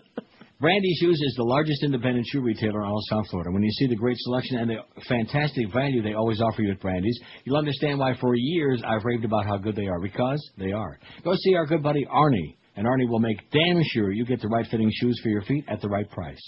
Brandy 0.60 0.92
Shoes 1.00 1.20
is 1.20 1.34
the 1.36 1.44
largest 1.44 1.84
independent 1.84 2.26
shoe 2.26 2.40
retailer 2.40 2.82
in 2.82 2.88
all 2.88 2.96
of 2.96 3.04
South 3.10 3.28
Florida. 3.30 3.52
When 3.52 3.62
you 3.62 3.70
see 3.72 3.86
the 3.86 3.94
great 3.94 4.16
selection 4.18 4.58
and 4.58 4.70
the 4.70 4.76
fantastic 5.06 5.72
value 5.72 6.02
they 6.02 6.14
always 6.14 6.40
offer 6.40 6.62
you 6.62 6.72
at 6.72 6.80
Brandy's, 6.80 7.20
you'll 7.44 7.58
understand 7.58 7.98
why 7.98 8.14
for 8.18 8.34
years 8.34 8.82
I've 8.86 9.04
raved 9.04 9.24
about 9.24 9.46
how 9.46 9.58
good 9.58 9.76
they 9.76 9.86
are, 9.86 10.00
because 10.00 10.42
they 10.56 10.72
are. 10.72 10.98
Go 11.22 11.34
see 11.36 11.54
our 11.54 11.66
good 11.66 11.82
buddy 11.82 12.06
Arnie, 12.06 12.56
and 12.74 12.86
Arnie 12.86 13.08
will 13.08 13.20
make 13.20 13.38
damn 13.52 13.82
sure 13.84 14.10
you 14.10 14.24
get 14.24 14.40
the 14.40 14.48
right 14.48 14.66
fitting 14.70 14.90
shoes 14.92 15.20
for 15.22 15.28
your 15.28 15.42
feet 15.42 15.64
at 15.68 15.80
the 15.82 15.88
right 15.88 16.10
price. 16.10 16.40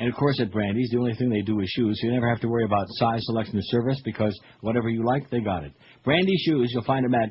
And 0.00 0.08
of 0.08 0.16
course, 0.16 0.40
at 0.40 0.50
Brandy's, 0.50 0.88
the 0.90 0.96
only 0.96 1.14
thing 1.14 1.28
they 1.28 1.42
do 1.42 1.60
is 1.60 1.68
shoes, 1.68 2.00
so 2.00 2.06
you 2.06 2.14
never 2.14 2.28
have 2.30 2.40
to 2.40 2.48
worry 2.48 2.64
about 2.64 2.86
size, 2.88 3.20
selection, 3.26 3.58
or 3.58 3.62
service 3.64 4.00
because 4.02 4.34
whatever 4.62 4.88
you 4.88 5.04
like, 5.04 5.28
they 5.28 5.40
got 5.40 5.62
it. 5.62 5.72
Brandy 6.04 6.34
Shoes, 6.38 6.70
you'll 6.72 6.84
find 6.84 7.04
them 7.04 7.14
at 7.14 7.28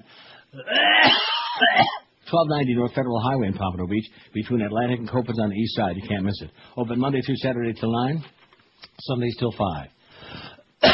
1290 2.30 2.76
North 2.76 2.94
Federal 2.94 3.20
Highway 3.22 3.48
in 3.48 3.54
Pompano 3.56 3.88
Beach, 3.88 4.06
between 4.36 4.62
Atlantic 4.62 5.00
and 5.00 5.10
Copans 5.10 5.40
on 5.40 5.50
the 5.50 5.56
east 5.56 5.76
side. 5.76 5.96
You 5.96 6.08
can't 6.08 6.24
miss 6.24 6.40
it. 6.44 6.52
Open 6.78 7.00
Monday 7.00 7.22
through 7.22 7.38
Saturday 7.38 7.74
till 7.74 7.92
9, 7.92 8.24
Sundays 9.02 9.36
till 9.40 9.52
5. 9.52 9.88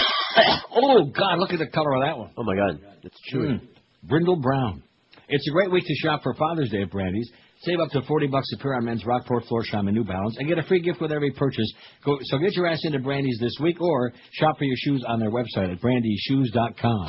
oh, 0.76 1.12
God, 1.14 1.40
look 1.40 1.52
at 1.52 1.60
the 1.60 1.68
color 1.68 1.96
of 1.96 2.04
that 2.04 2.18
one. 2.18 2.32
Oh 2.38 2.44
my 2.44 2.56
God, 2.56 2.80
it's 3.04 3.18
chewy. 3.34 3.60
Mm. 3.60 3.68
Brindle 4.04 4.38
Brown. 4.38 4.82
It's 5.28 5.46
a 5.50 5.52
great 5.52 5.72
week 5.72 5.84
to 5.86 5.96
shop 5.96 6.24
for 6.24 6.34
Father's 6.36 6.70
Day 6.70 6.84
at 6.84 6.92
Brandy's. 6.92 7.30
Save 7.66 7.80
up 7.80 7.90
to 7.94 8.02
40 8.04 8.28
bucks 8.28 8.48
a 8.54 8.58
pair 8.58 8.76
on 8.76 8.86
men's 8.86 9.04
Rockport, 9.06 9.44
Florsheim, 9.46 9.88
and 9.88 9.94
New 9.94 10.04
Balance, 10.04 10.36
and 10.38 10.48
get 10.48 10.60
a 10.60 10.64
free 10.64 10.82
gift 10.82 11.02
with 11.02 11.12
every 11.12 11.32
purchase. 11.32 11.74
Go, 12.06 12.16
so 12.26 12.38
get 12.38 12.54
your 12.54 12.68
ass 12.68 12.80
into 12.84 13.00
Brandy's 13.00 13.40
this 13.42 13.58
week, 13.60 13.82
or 13.82 14.14
shop 14.34 14.60
for 14.60 14.66
your 14.66 14.78
shoes 14.78 15.04
on 15.08 15.20
their 15.20 15.32
website 15.32 15.72
at 15.74 15.82
brandyshoes.com. 15.82 17.08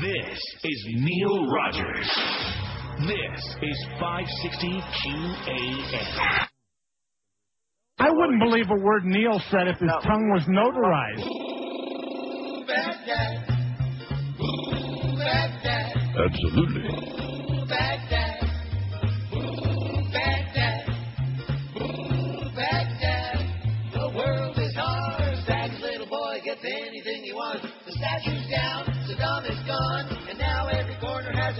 This 0.00 0.38
is 0.62 0.86
Neil 0.94 1.50
Rogers. 1.50 2.08
This 3.08 3.56
is 3.62 3.86
560 3.98 4.68
QAM. 4.68 6.46
I 7.98 8.10
wouldn't 8.10 8.40
believe 8.40 8.66
a 8.70 8.80
word 8.80 9.04
Neil 9.04 9.40
said 9.50 9.66
if 9.66 9.78
his 9.78 9.90
tongue 10.04 10.30
was 10.30 10.44
notarized. 10.48 11.26
Absolutely. 16.24 17.27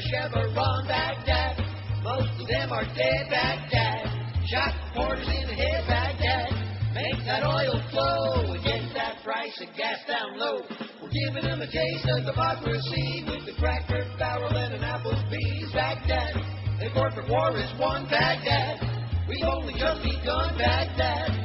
Chevron 0.09 0.89
Baghdad. 0.89 1.61
Most 2.03 2.33
of 2.41 2.49
them 2.49 2.73
are 2.73 2.85
dead 2.97 3.29
Baghdad. 3.29 4.09
Shot 4.49 4.73
reporters 4.89 5.29
in 5.29 5.49
the 5.49 5.55
head 5.55 5.85
Baghdad. 5.87 6.49
Make 6.95 7.21
that 7.27 7.45
oil 7.45 7.77
flow 7.93 8.55
and 8.55 8.65
get 8.65 8.81
that 8.95 9.21
price 9.23 9.53
of 9.61 9.69
gas 9.77 10.01
down 10.09 10.39
low. 10.39 10.65
We're 11.03 11.13
giving 11.13 11.45
them 11.45 11.61
a 11.61 11.67
taste 11.67 12.09
of 12.09 12.25
democracy 12.25 13.25
with 13.29 13.45
the 13.45 13.53
cracker 13.61 14.09
barrel 14.19 14.57
and 14.57 14.75
an 14.75 14.81
Applebee's 14.81 15.73
Baghdad. 15.73 16.41
The 16.81 16.89
corporate 16.95 17.29
war 17.29 17.55
is 17.59 17.69
won 17.79 18.09
Baghdad. 18.09 18.81
We've 19.29 19.45
only 19.45 19.75
just 19.75 20.03
begun 20.03 20.57
Baghdad. 20.57 21.38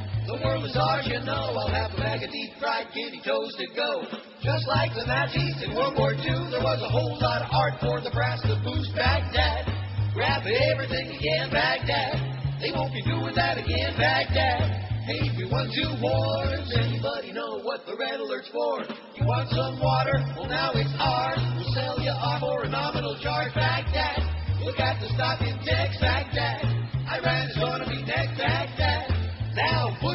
World 0.43 0.65
is 0.67 0.75
ours, 0.75 1.07
you 1.07 1.23
know. 1.23 1.55
I'll 1.55 1.71
have 1.71 1.95
a 1.95 1.97
bag 1.97 2.23
of 2.23 2.31
deep 2.31 2.51
fried 2.59 2.91
guinea 2.93 3.21
toes 3.23 3.55
to 3.57 3.67
go. 3.71 4.03
Just 4.43 4.67
like 4.67 4.91
the 4.91 5.07
Nazis 5.07 5.55
in 5.63 5.71
World 5.71 5.95
War 5.95 6.11
II, 6.11 6.51
there 6.51 6.59
was 6.59 6.83
a 6.83 6.91
whole 6.91 7.15
lot 7.23 7.41
of 7.41 7.49
art 7.51 7.79
for 7.79 8.03
the 8.03 8.11
brass 8.11 8.43
to 8.43 8.59
boost 8.59 8.91
Baghdad. 8.91 9.71
Grab 10.13 10.43
everything 10.43 11.15
you 11.15 11.19
can, 11.23 11.47
Baghdad. 11.47 12.59
They 12.59 12.75
won't 12.75 12.91
be 12.91 13.01
doing 13.07 13.31
that 13.35 13.57
again, 13.57 13.95
Baghdad. 13.95 14.83
Hey, 15.07 15.31
we 15.35 15.47
won 15.47 15.71
two 15.71 15.91
wars. 16.03 16.63
Anybody 16.75 17.31
know 17.31 17.59
what 17.63 17.83
the 17.87 17.95
red 17.95 18.19
alert's 18.19 18.47
for? 18.51 18.83
You 19.15 19.23
want 19.27 19.47
some 19.51 19.79
water? 19.79 20.15
Well, 20.35 20.47
now 20.47 20.71
it's 20.75 20.95
ours. 20.99 21.39
We'll 21.55 21.71
sell 21.75 21.99
you 21.99 22.11
off 22.11 22.39
for 22.39 22.63
a 22.63 22.69
nominal 22.69 23.15
charge, 23.19 23.51
Baghdad. 23.55 24.19
Look 24.63 24.79
at 24.79 24.99
the 24.99 25.07
stock 25.15 25.43
index, 25.43 25.99
Baghdad. 25.99 26.67
Iran 27.03 27.51
is 27.51 27.57
gonna 27.59 27.87
be 27.87 27.99
next, 28.03 28.39
Baghdad. 28.39 28.62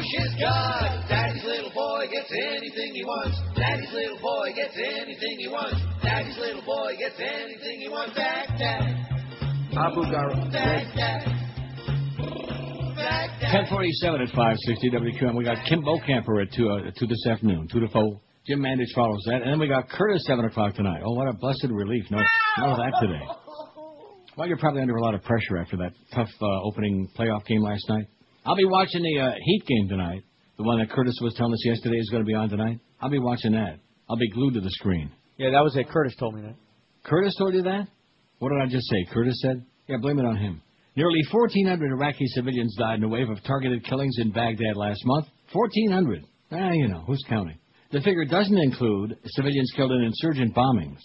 Now 0.09 0.19
Bush 0.19 0.27
is 0.27 0.35
God. 0.39 1.05
Daddy's 1.09 1.43
little 1.43 1.71
boy 1.73 2.07
gets 2.11 2.31
anything 2.31 2.93
he 2.93 3.03
wants. 3.03 3.37
Daddy's 3.55 3.91
little 3.93 4.17
boy 4.21 4.53
gets 4.55 4.75
anything 4.77 5.35
he 5.37 5.47
wants. 5.47 5.77
Daddy's 6.03 6.37
little 6.37 6.61
boy 6.63 6.95
gets 6.97 7.19
anything 7.19 7.81
he 7.81 7.89
wants. 7.89 8.15
Baghdad, 8.15 8.81
Abu 9.77 10.01
Ghraib. 10.01 10.51
Baghdad, 10.51 11.25
Baghdad. 12.95 13.53
1047 13.69 14.21
at 14.21 14.29
560 14.29 14.89
WQM. 14.91 15.35
We 15.37 15.43
got 15.43 15.57
Kim 15.67 15.83
Camper 16.05 16.41
at 16.41 16.51
2, 16.53 16.69
uh, 16.69 16.91
2 16.97 17.07
this 17.07 17.27
afternoon, 17.27 17.67
2 17.71 17.79
to 17.79 17.87
4. 17.89 18.21
Jim 18.47 18.59
Mandich 18.59 18.93
follows 18.95 19.21
that. 19.27 19.41
And 19.43 19.51
then 19.51 19.59
we 19.59 19.67
got 19.67 19.89
Curtis 19.89 20.23
7 20.25 20.43
o'clock 20.45 20.73
tonight. 20.75 21.01
Oh, 21.05 21.13
what 21.13 21.27
a 21.27 21.33
blessed 21.33 21.67
relief. 21.69 22.05
No, 22.09 22.17
none 22.57 22.69
of 22.71 22.77
that 22.77 22.93
today. 23.01 23.25
Well, 24.37 24.47
you're 24.47 24.57
probably 24.57 24.79
under 24.79 24.95
a 24.95 25.01
lot 25.01 25.15
of 25.15 25.23
pressure 25.23 25.57
after 25.57 25.75
that 25.77 25.91
tough 26.15 26.29
uh, 26.41 26.61
opening 26.63 27.09
playoff 27.19 27.45
game 27.45 27.61
last 27.61 27.83
night. 27.89 28.05
I'll 28.49 28.55
be 28.55 28.65
watching 28.65 29.03
the 29.03 29.19
uh, 29.21 29.31
Heat 29.45 29.63
game 29.67 29.87
tonight. 29.87 30.23
The 30.57 30.63
one 30.63 30.79
that 30.79 30.89
Curtis 30.89 31.15
was 31.21 31.35
telling 31.35 31.53
us 31.53 31.63
yesterday 31.63 31.97
is 31.97 32.09
going 32.09 32.23
to 32.23 32.27
be 32.27 32.33
on 32.33 32.49
tonight. 32.49 32.79
I'll 32.99 33.11
be 33.11 33.19
watching 33.19 33.51
that. 33.51 33.77
I'll 34.09 34.17
be 34.17 34.27
glued 34.31 34.55
to 34.55 34.59
the 34.59 34.71
screen. 34.71 35.11
Yeah, 35.37 35.51
that 35.51 35.63
was 35.63 35.75
it. 35.75 35.87
Curtis 35.87 36.15
told 36.19 36.33
me 36.33 36.41
that. 36.41 36.55
Curtis 37.03 37.35
told 37.37 37.53
you 37.53 37.61
that? 37.61 37.87
What 38.39 38.49
did 38.49 38.59
I 38.59 38.65
just 38.65 38.89
say? 38.89 39.05
Curtis 39.13 39.39
said? 39.43 39.63
Yeah, 39.87 39.97
blame 40.01 40.17
it 40.17 40.25
on 40.25 40.35
him. 40.35 40.63
Nearly 40.95 41.19
1,400 41.31 41.91
Iraqi 41.91 42.25
civilians 42.25 42.75
died 42.75 42.97
in 42.97 43.03
a 43.03 43.07
wave 43.07 43.29
of 43.29 43.37
targeted 43.43 43.85
killings 43.85 44.15
in 44.17 44.31
Baghdad 44.31 44.75
last 44.75 45.01
month. 45.05 45.27
1,400. 45.53 46.25
Ah, 46.51 46.71
you 46.71 46.87
know, 46.87 47.03
who's 47.05 47.23
counting? 47.29 47.59
The 47.91 48.01
figure 48.01 48.25
doesn't 48.25 48.57
include 48.57 49.15
civilians 49.25 49.71
killed 49.75 49.91
in 49.91 50.01
insurgent 50.01 50.55
bombings. 50.55 50.97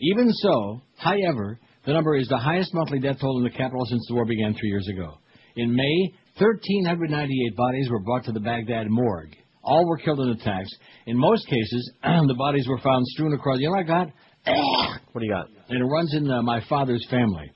Even 0.00 0.30
so, 0.30 0.82
however, 0.98 1.58
the 1.84 1.94
number 1.94 2.14
is 2.14 2.28
the 2.28 2.38
highest 2.38 2.72
monthly 2.72 3.00
death 3.00 3.16
toll 3.20 3.38
in 3.38 3.44
the 3.44 3.50
capital 3.50 3.84
since 3.86 4.06
the 4.06 4.14
war 4.14 4.24
began 4.24 4.54
three 4.54 4.68
years 4.68 4.86
ago. 4.86 5.18
In 5.56 5.74
May, 5.74 6.14
1,398 6.38 7.56
bodies 7.56 7.88
were 7.90 8.00
brought 8.00 8.24
to 8.24 8.32
the 8.32 8.40
Baghdad 8.40 8.86
morgue. 8.88 9.36
All 9.62 9.86
were 9.86 9.98
killed 9.98 10.20
in 10.20 10.30
attacks. 10.30 10.70
In 11.06 11.16
most 11.16 11.46
cases, 11.46 11.92
the 12.02 12.34
bodies 12.36 12.66
were 12.68 12.78
found 12.78 13.06
strewn 13.06 13.32
across. 13.34 13.58
You 13.60 13.66
know 13.66 13.76
what 13.76 13.80
I 13.80 14.04
got? 14.04 14.08
What 15.12 15.20
do 15.20 15.26
you 15.26 15.32
got? 15.32 15.46
and 15.68 15.78
it 15.78 15.84
runs 15.84 16.14
in 16.14 16.30
uh, 16.30 16.40
my 16.42 16.62
father's 16.70 17.06
family. 17.10 17.50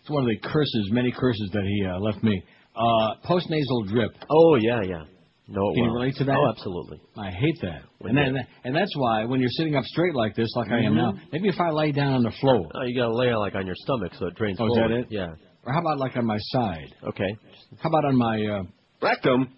It's 0.00 0.10
one 0.10 0.22
of 0.22 0.28
the 0.28 0.38
curses, 0.48 0.88
many 0.90 1.12
curses 1.12 1.50
that 1.52 1.64
he 1.64 1.86
uh, 1.86 1.98
left 2.00 2.22
me. 2.24 2.42
Uh, 2.74 3.14
postnasal 3.28 3.86
drip. 3.88 4.10
Oh 4.30 4.54
yeah, 4.56 4.80
yeah. 4.82 5.04
No, 5.48 5.70
it 5.70 5.74
Can 5.74 5.84
you 5.84 5.92
relate 5.92 6.14
to 6.16 6.24
that? 6.24 6.36
Oh, 6.36 6.48
absolutely. 6.48 7.00
I 7.16 7.30
hate 7.30 7.58
that. 7.60 7.82
When 7.98 8.16
And, 8.16 8.36
then, 8.36 8.46
and 8.64 8.74
that's 8.74 8.92
why 8.96 9.26
when 9.26 9.40
you're 9.40 9.50
sitting 9.50 9.76
up 9.76 9.84
straight 9.84 10.14
like 10.14 10.34
this, 10.34 10.48
like 10.56 10.70
I 10.70 10.80
am 10.80 10.94
now, 10.94 11.12
maybe 11.30 11.48
if 11.48 11.60
I 11.60 11.70
lay 11.70 11.92
down 11.92 12.14
on 12.14 12.22
the 12.22 12.32
floor, 12.40 12.70
Oh, 12.74 12.82
you 12.86 12.98
gotta 12.98 13.14
lay 13.14 13.34
like 13.34 13.54
on 13.54 13.66
your 13.66 13.74
stomach 13.76 14.12
so 14.18 14.28
it 14.28 14.34
drains 14.34 14.56
Oh, 14.60 14.66
is 14.66 14.72
that 14.76 14.90
it? 14.92 15.06
Yeah. 15.10 15.26
Or 15.64 15.72
how 15.72 15.80
about 15.80 15.98
like 15.98 16.16
on 16.16 16.26
my 16.26 16.38
side? 16.38 16.94
Okay. 17.08 17.36
How 17.78 17.88
about 17.88 18.04
on 18.06 18.16
my? 18.16 18.44
Uh, 18.44 18.62
Rectum. 19.00 19.48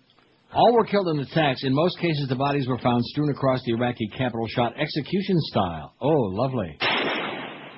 all 0.52 0.72
were 0.74 0.84
killed 0.84 1.08
in 1.08 1.18
attacks. 1.20 1.64
In 1.64 1.74
most 1.74 1.98
cases, 1.98 2.26
the 2.28 2.36
bodies 2.36 2.66
were 2.68 2.78
found 2.78 3.04
strewn 3.04 3.30
across 3.30 3.60
the 3.64 3.72
Iraqi 3.72 4.08
capital, 4.16 4.46
shot 4.48 4.72
execution 4.78 5.36
style. 5.40 5.94
Oh, 6.00 6.08
lovely. 6.32 6.78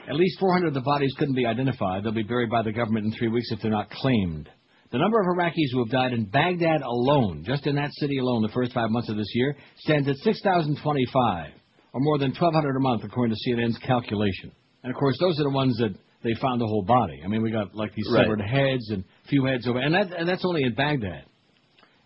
At 0.08 0.14
least 0.14 0.38
400 0.38 0.68
of 0.68 0.74
the 0.74 0.80
bodies 0.82 1.12
couldn't 1.18 1.34
be 1.34 1.46
identified. 1.46 2.04
They'll 2.04 2.12
be 2.12 2.22
buried 2.22 2.50
by 2.50 2.62
the 2.62 2.72
government 2.72 3.06
in 3.06 3.12
three 3.12 3.28
weeks 3.28 3.50
if 3.50 3.60
they're 3.60 3.70
not 3.72 3.90
claimed. 3.90 4.48
The 4.92 4.98
number 4.98 5.20
of 5.20 5.26
Iraqis 5.36 5.72
who 5.72 5.80
have 5.80 5.90
died 5.90 6.12
in 6.12 6.26
Baghdad 6.26 6.82
alone, 6.82 7.42
just 7.44 7.66
in 7.66 7.74
that 7.74 7.90
city 7.94 8.18
alone, 8.18 8.42
the 8.42 8.52
first 8.54 8.72
five 8.72 8.90
months 8.90 9.08
of 9.08 9.16
this 9.16 9.30
year, 9.34 9.56
stands 9.78 10.08
at 10.08 10.14
6,025, 10.18 11.50
or 11.92 12.00
more 12.00 12.18
than 12.18 12.30
1,200 12.30 12.76
a 12.76 12.80
month, 12.80 13.02
according 13.02 13.34
to 13.34 13.50
CNN's 13.50 13.78
calculation. 13.78 14.52
And 14.84 14.94
of 14.94 14.98
course, 14.98 15.16
those 15.18 15.40
are 15.40 15.44
the 15.44 15.50
ones 15.50 15.76
that 15.78 15.96
they 16.22 16.34
found 16.34 16.60
the 16.60 16.66
whole 16.66 16.82
body. 16.84 17.20
I 17.24 17.28
mean, 17.28 17.42
we 17.42 17.50
got 17.50 17.74
like 17.74 17.94
these 17.94 18.08
Right. 18.12 18.22
severed 18.24 18.40
heads 18.40 18.90
and 18.90 19.04
a 19.24 19.28
few 19.28 19.44
heads 19.44 19.66
over, 19.68 19.78
and 19.78 19.94
that 19.94 20.12
and 20.18 20.28
that's 20.28 20.44
only 20.44 20.62
in 20.62 20.74
Baghdad. 20.74 21.24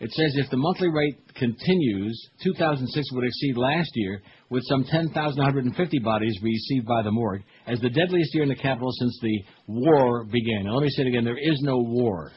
It 0.01 0.11
says 0.12 0.33
if 0.37 0.49
the 0.51 0.57
monthly 0.57 0.88
rate 0.88 1.16
continues, 1.35 2.29
2006 2.42 3.12
would 3.12 3.25
exceed 3.25 3.57
last 3.59 3.90
year 3.94 4.23
with 4.49 4.62
some 4.66 4.83
10,150 4.85 5.99
bodies 5.99 6.38
received 6.42 6.87
by 6.87 7.03
the 7.03 7.11
morgue 7.11 7.42
as 7.66 7.81
the 7.81 7.90
deadliest 7.90 8.35
year 8.35 8.42
in 8.44 8.49
the 8.49 8.55
capital 8.55 8.90
since 8.92 9.18
the 9.20 9.42
war 9.66 10.25
began. 10.25 10.64
Now, 10.64 10.73
let 10.77 10.85
me 10.85 10.88
say 10.90 11.03
it 11.03 11.09
again. 11.09 11.25
There 11.25 11.37
is 11.37 11.61
no 11.62 11.77
war. 11.79 12.33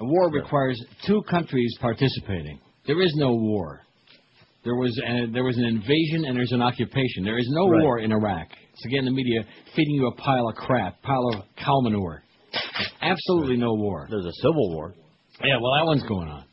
A 0.00 0.04
war 0.04 0.30
requires 0.30 0.80
two 1.08 1.20
countries 1.28 1.74
participating. 1.80 2.60
There 2.86 3.02
is 3.02 3.12
no 3.16 3.34
war. 3.34 3.80
There 4.64 4.76
was 4.76 4.96
a, 5.04 5.26
there 5.32 5.42
was 5.44 5.56
an 5.58 5.64
invasion 5.64 6.24
and 6.24 6.36
there's 6.36 6.52
an 6.52 6.62
occupation. 6.62 7.24
There 7.24 7.38
is 7.38 7.48
no 7.50 7.68
Right. 7.68 7.82
war 7.82 7.98
in 7.98 8.12
Iraq. 8.12 8.46
It's 8.78 8.86
again 8.86 9.04
the 9.06 9.10
media 9.10 9.42
feeding 9.74 9.96
you 9.96 10.06
a 10.06 10.14
pile 10.14 10.48
of 10.48 10.54
crap, 10.54 11.02
pile 11.02 11.28
of 11.34 11.42
cow 11.56 11.80
manure. 11.80 12.22
Absolutely 13.02 13.56
no 13.56 13.74
war. 13.74 14.06
There's 14.08 14.24
a 14.24 14.32
civil 14.40 14.72
war. 14.72 14.94
Yeah, 15.42 15.56
well, 15.60 15.72
that 15.78 15.86
one's 15.86 16.04
going 16.04 16.28
on. 16.28 16.44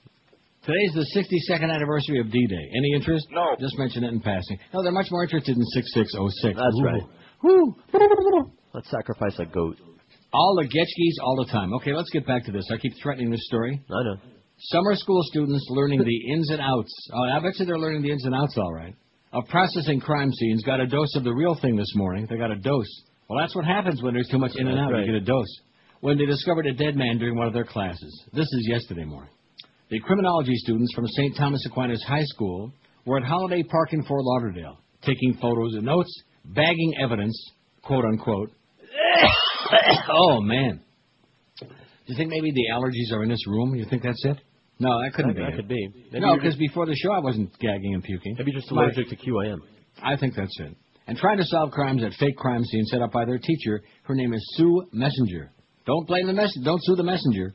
Today's 0.64 0.94
the 0.96 1.06
62nd 1.14 1.72
anniversary 1.72 2.20
of 2.20 2.32
D-Day. 2.32 2.70
Any 2.76 2.94
interest? 2.96 3.28
No. 3.30 3.56
Just 3.60 3.78
mention 3.78 4.04
it 4.04 4.12
in 4.12 4.22
passing. 4.22 4.58
No, 4.74 4.82
they're 4.82 4.92
much 4.92 5.06
more 5.12 5.22
interested 5.22 5.56
in 5.56 5.64
6606. 5.64 6.58
That's 6.58 6.76
Ooh. 6.76 6.84
right. 6.84 7.04
Woo. 7.44 7.76
Let's 8.74 8.90
sacrifice 8.90 9.38
a 9.38 9.46
goat. 9.46 9.78
All 10.34 10.58
the 10.60 10.66
Getchkis 10.68 11.24
all 11.24 11.36
the 11.46 11.52
time. 11.52 11.76
Okay, 11.76 11.94
let's 11.94 12.10
get 12.10 12.26
back 12.26 12.46
to 12.46 12.52
this. 12.52 12.68
I 12.74 12.78
keep 12.78 12.94
threatening 13.04 13.30
this 13.30 13.46
story. 13.46 13.80
I 13.88 14.04
know. 14.04 14.16
Summer 14.58 14.96
school 14.96 15.22
students 15.26 15.64
learning 15.70 16.04
the 16.04 16.34
ins 16.34 16.50
and 16.50 16.62
outs. 16.62 16.92
Oh, 17.14 17.24
I 17.24 17.40
bet 17.40 17.60
you 17.60 17.66
they're 17.68 17.78
learning 17.78 18.02
the 18.02 18.12
ins 18.12 18.26
and 18.26 18.34
outs 18.34 18.58
all 18.58 18.74
right. 18.74 18.96
Of 19.36 19.50
processing 19.50 20.00
crime 20.00 20.32
scenes. 20.32 20.64
Got 20.64 20.80
a 20.80 20.88
dose 20.88 21.14
of 21.18 21.26
the 21.26 21.34
real 21.34 21.56
thing 21.62 21.76
this 21.76 21.92
morning. 21.94 22.26
They 22.30 22.38
got 22.38 22.52
a 22.52 22.56
dose. 22.56 23.04
Well, 23.28 23.38
that's 23.38 23.54
what 23.54 23.66
happens 23.66 24.02
when 24.02 24.14
there's 24.14 24.30
too 24.30 24.38
much 24.38 24.54
in 24.56 24.66
and 24.66 24.80
out. 24.80 24.94
right. 24.94 25.06
You 25.06 25.12
get 25.12 25.22
a 25.22 25.26
dose. 25.26 25.60
When 26.00 26.18
they 26.18 26.26
discovered 26.26 26.66
a 26.68 26.74
dead 26.74 26.96
man 26.96 27.18
during 27.18 27.36
one 27.36 27.46
of 27.46 27.54
their 27.54 27.66
classes. 27.66 28.24
This 28.32 28.46
is 28.46 28.66
yesterday 28.70 29.04
morning. 29.04 29.32
The 29.90 30.00
criminology 30.00 30.56
students 30.56 30.94
from 30.96 31.06
St. 31.08 31.36
Thomas 31.36 31.66
Aquinas 31.66 32.02
High 32.08 32.24
School 32.24 32.72
were 33.06 33.18
at 33.18 33.26
Holiday 33.26 33.62
Park 33.64 33.92
in 33.92 34.06
Fort 34.06 34.24
Lauderdale, 34.24 34.78
taking 35.02 35.34
photos 35.42 35.74
and 35.74 35.84
notes, 35.84 36.24
bagging 36.46 36.94
evidence, 37.04 37.38
quote 37.84 38.06
unquote. 38.06 38.52
oh 40.12 40.40
man. 40.40 40.80
Do 41.60 41.68
you 42.06 42.16
think 42.16 42.30
maybe 42.30 42.52
the 42.52 42.68
allergies 42.74 43.14
are 43.14 43.24
in 43.24 43.30
this 43.30 43.46
room? 43.48 43.76
You 43.76 43.86
think 43.90 44.02
that's 44.02 44.24
it? 44.24 44.38
No, 44.80 45.02
that 45.02 45.14
couldn't 45.14 45.36
That- 45.36 45.38
be. 45.38 45.44
that 45.44 45.54
it. 45.54 45.56
could 45.56 45.68
be. 45.68 45.88
Maybe 46.12 46.26
no, 46.26 46.36
because 46.36 46.56
before 46.58 46.86
the 46.86 46.96
show 46.96 47.12
I 47.12 47.20
wasn't 47.20 47.58
gagging 47.60 47.94
and 47.94 48.04
puking. 48.04 48.36
Maybe 48.38 48.52
just 48.52 48.72
My- 48.72 48.84
allergic 48.84 49.10
to 49.10 49.16
QAM. 49.16 49.60
I 50.04 50.16
think 50.18 50.36
that's 50.36 50.60
it. 50.60 50.76
And 51.08 51.18
trying 51.18 51.38
to 51.38 51.46
solve 51.46 51.72
crimes 51.72 52.04
at 52.04 52.14
fake 52.16 52.36
crime 52.36 52.64
scenes 52.64 52.90
set 52.92 53.02
up 53.02 53.12
by 53.12 53.26
their 53.26 53.38
teacher. 53.38 53.82
Her 54.04 54.16
name 54.16 54.34
is 54.34 54.44
Sue 54.56 54.84
Messenger. 54.92 55.52
Don't 55.86 56.08
blame 56.08 56.26
the 56.28 56.34
mess. 56.34 56.52
Don't 56.64 56.84
sue 56.84 56.96
the 56.96 57.04
messenger. 57.04 57.54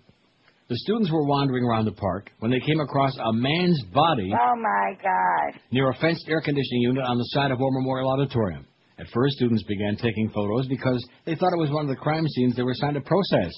The 0.69 0.77
students 0.77 1.11
were 1.11 1.25
wandering 1.27 1.65
around 1.65 1.87
the 1.87 1.93
park 1.93 2.31
when 2.39 2.53
they 2.53 2.61
came 2.61 2.79
across 2.79 3.13
a 3.19 3.33
man's 3.33 3.83
body 3.93 4.33
Oh 4.33 4.55
my 4.57 4.95
God. 5.03 5.61
near 5.73 5.91
a 5.91 5.95
fenced 5.95 6.29
air 6.29 6.41
conditioning 6.41 6.83
unit 6.83 7.05
on 7.05 7.19
the 7.19 7.25
side 7.25 7.51
of 7.51 7.59
War 7.59 7.73
Memorial 7.73 8.09
Auditorium. 8.13 8.65
At 8.97 9.09
first, 9.09 9.35
students 9.37 9.65
began 9.65 9.97
taking 9.97 10.29
photos 10.31 10.69
because 10.69 11.05
they 11.25 11.35
thought 11.35 11.53
it 11.53 11.59
was 11.59 11.71
one 11.71 11.83
of 11.83 11.89
the 11.89 11.97
crime 11.97 12.27
scenes 12.29 12.55
they 12.55 12.63
were 12.63 12.71
assigned 12.71 12.95
to 12.95 13.01
process. 13.01 13.51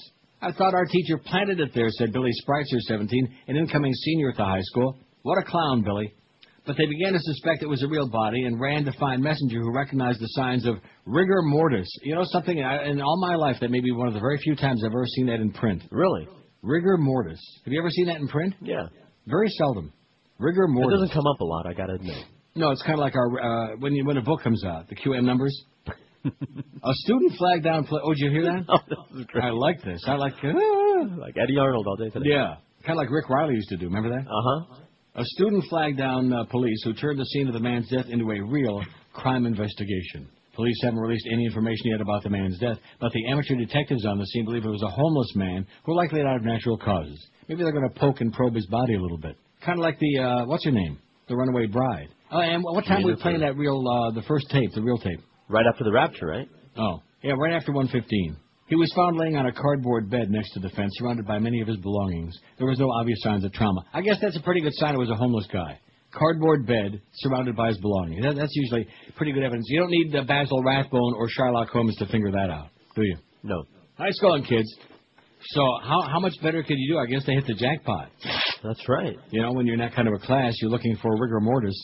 I 0.43 0.51
thought 0.51 0.73
our 0.73 0.85
teacher 0.85 1.17
planted 1.17 1.59
it 1.59 1.71
there, 1.73 1.89
said 1.89 2.11
Billy 2.11 2.31
Spreitzer, 2.45 2.79
17, 2.87 3.35
an 3.47 3.55
incoming 3.55 3.93
senior 3.93 4.29
at 4.31 4.37
the 4.37 4.43
high 4.45 4.61
school. 4.61 4.97
What 5.23 5.37
a 5.37 5.43
clown, 5.43 5.83
Billy. 5.83 6.13
But 6.65 6.77
they 6.77 6.85
began 6.85 7.13
to 7.13 7.19
suspect 7.19 7.61
it 7.61 7.67
was 7.67 7.83
a 7.83 7.87
real 7.87 8.07
body 8.09 8.45
and 8.45 8.59
ran 8.59 8.85
to 8.85 8.91
find 8.93 9.21
Messenger, 9.21 9.59
who 9.59 9.73
recognized 9.75 10.19
the 10.21 10.27
signs 10.27 10.65
of 10.65 10.75
rigor 11.05 11.41
mortis. 11.43 11.87
You 12.03 12.15
know 12.15 12.23
something? 12.25 12.61
I- 12.63 12.85
In 12.85 13.01
all 13.01 13.19
my 13.19 13.35
life, 13.35 13.57
that 13.61 13.69
may 13.71 13.81
be 13.81 13.91
one 13.91 14.07
of 14.07 14.13
the 14.13 14.19
very 14.21 14.37
few 14.37 14.55
times 14.55 14.81
I've 14.83 14.91
ever 14.91 15.05
seen 15.05 15.25
that 15.27 15.39
in 15.41 15.51
print. 15.51 15.83
Really? 15.91 16.27
Rigor 16.61 16.97
mortis. 16.97 17.39
Have 17.65 17.73
you 17.73 17.79
ever 17.79 17.89
seen 17.89 18.05
that 18.07 18.17
in 18.21 18.27
print? 18.27 18.53
Yeah. 18.61 18.83
Very 19.27 19.49
seldom. 19.49 19.91
Rigor 20.39 20.67
mortis. 20.67 20.93
It 20.97 21.01
doesn't 21.01 21.13
come 21.13 21.27
up 21.27 21.39
a 21.41 21.45
lot, 21.45 21.65
I 21.67 21.73
gotta 21.73 21.93
admit. 21.95 22.23
No, 22.55 22.71
it's 22.71 22.81
kind 22.81 22.93
of 22.93 22.99
like 22.99 23.15
our 23.15 23.41
uh, 23.73 23.75
when 23.79 23.93
you, 23.93 24.05
when 24.05 24.17
a 24.17 24.21
book 24.21 24.41
comes 24.41 24.63
out, 24.63 24.87
the 24.87 24.95
QM 24.95 25.23
numbers. 25.23 25.53
a 26.83 26.93
student 26.93 27.33
flagged 27.37 27.63
down. 27.63 27.85
Play, 27.85 27.99
oh, 28.03 28.13
did 28.13 28.19
you 28.19 28.31
hear 28.31 28.43
that? 28.43 28.65
Oh, 28.69 28.77
this 29.11 29.21
is 29.21 29.25
great. 29.27 29.43
I 29.45 29.49
like 29.51 29.81
this. 29.83 30.01
I 30.07 30.15
like. 30.15 30.33
ah. 30.43 30.49
Like 31.17 31.35
Eddy 31.37 31.57
Arnold 31.57 31.85
all 31.85 31.97
day 31.97 32.09
today. 32.09 32.29
yeah, 32.29 32.55
kind 32.85 32.97
of 32.97 32.97
like 32.97 33.09
Rick 33.11 33.29
Riley 33.29 33.55
used 33.55 33.67
to 33.69 33.77
do. 33.77 33.87
Remember 33.87 34.09
that? 34.09 34.25
Uh 34.25 34.41
huh. 34.41 34.75
A 35.15 35.25
student 35.25 35.63
flagged 35.69 35.97
down 35.97 36.31
uh, 36.31 36.45
police 36.45 36.81
who 36.85 36.93
turned 36.93 37.19
the 37.19 37.25
scene 37.25 37.47
of 37.47 37.53
the 37.53 37.59
man's 37.59 37.89
death 37.89 38.05
into 38.09 38.31
a 38.31 38.41
real 38.41 38.81
crime 39.13 39.45
investigation. 39.45 40.29
Police 40.55 40.79
haven't 40.83 40.99
released 40.99 41.27
any 41.31 41.45
information 41.45 41.87
yet 41.87 41.99
about 42.01 42.23
the 42.23 42.29
man's 42.29 42.57
death, 42.59 42.77
but 43.01 43.11
the 43.11 43.27
amateur 43.29 43.55
detectives 43.55 44.05
on 44.05 44.17
the 44.17 44.25
scene 44.27 44.45
believe 44.45 44.63
it 44.63 44.69
was 44.69 44.81
a 44.83 44.89
homeless 44.89 45.35
man 45.35 45.67
who 45.83 45.95
likely 45.95 46.21
died 46.21 46.37
of 46.37 46.43
natural 46.43 46.77
causes. 46.77 47.19
Maybe 47.49 47.63
they're 47.63 47.73
going 47.73 47.89
to 47.91 47.99
poke 47.99 48.21
and 48.21 48.31
probe 48.31 48.55
his 48.55 48.65
body 48.67 48.95
a 48.95 49.01
little 49.01 49.17
bit, 49.17 49.35
kind 49.65 49.77
of 49.79 49.83
like 49.83 49.99
the 49.99 50.19
uh, 50.19 50.45
what's 50.45 50.63
her 50.65 50.71
name, 50.71 50.99
the 51.27 51.35
runaway 51.35 51.65
bride. 51.67 52.07
Oh, 52.31 52.39
and 52.39 52.63
what 52.63 52.85
time 52.85 53.03
were 53.03 53.13
we 53.15 53.21
playing 53.21 53.41
that 53.41 53.57
real, 53.57 53.83
uh, 53.87 54.11
the 54.11 54.23
first 54.23 54.49
tape, 54.49 54.71
the 54.73 54.81
real 54.81 54.97
tape? 54.97 55.19
Right 55.49 55.65
after 55.71 55.83
the 55.83 55.91
rapture, 55.91 56.27
right? 56.27 56.47
Oh, 56.77 57.01
yeah, 57.21 57.33
right 57.37 57.53
after 57.53 57.71
115. 57.71 58.37
He 58.67 58.75
was 58.75 58.91
found 58.95 59.17
laying 59.17 59.35
on 59.35 59.45
a 59.45 59.51
cardboard 59.51 60.09
bed 60.09 60.31
next 60.31 60.51
to 60.53 60.59
the 60.59 60.69
fence, 60.69 60.91
surrounded 60.97 61.27
by 61.27 61.37
many 61.37 61.61
of 61.61 61.67
his 61.67 61.77
belongings. 61.77 62.37
There 62.57 62.67
was 62.67 62.79
no 62.79 62.89
obvious 62.89 63.19
signs 63.21 63.43
of 63.43 63.53
trauma. 63.53 63.83
I 63.93 64.01
guess 64.01 64.17
that's 64.21 64.37
a 64.37 64.41
pretty 64.41 64.61
good 64.61 64.73
sign 64.75 64.95
it 64.95 64.97
was 64.97 65.09
a 65.09 65.15
homeless 65.15 65.47
guy. 65.51 65.79
Cardboard 66.13 66.65
bed, 66.65 67.01
surrounded 67.15 67.55
by 67.55 67.69
his 67.69 67.77
belongings. 67.79 68.23
That, 68.23 68.35
that's 68.35 68.55
usually 68.55 68.87
pretty 69.17 69.31
good 69.31 69.43
evidence. 69.43 69.65
You 69.69 69.79
don't 69.79 69.91
need 69.91 70.15
uh, 70.15 70.23
Basil 70.23 70.63
Rathbone 70.63 71.13
or 71.17 71.27
Sherlock 71.29 71.69
Holmes 71.69 71.95
to 71.97 72.05
figure 72.05 72.31
that 72.31 72.49
out, 72.49 72.69
do 72.95 73.03
you? 73.03 73.17
No. 73.43 73.63
Nice 73.99 74.17
going, 74.19 74.43
kids. 74.43 74.73
So 75.47 75.61
how 75.83 76.01
how 76.09 76.19
much 76.19 76.33
better 76.41 76.63
could 76.63 76.77
you 76.77 76.93
do? 76.93 76.99
I 76.99 77.05
guess 77.05 77.25
they 77.25 77.33
hit 77.33 77.45
the 77.45 77.53
jackpot. 77.53 78.09
That's 78.63 78.87
right. 78.87 79.17
You 79.31 79.41
know, 79.41 79.51
when 79.51 79.65
you're 79.65 79.75
in 79.75 79.81
that 79.81 79.93
kind 79.93 80.07
of 80.07 80.13
a 80.13 80.25
class, 80.25 80.53
you're 80.61 80.71
looking 80.71 80.95
for 81.01 81.11
rigor 81.19 81.41
mortis. 81.41 81.75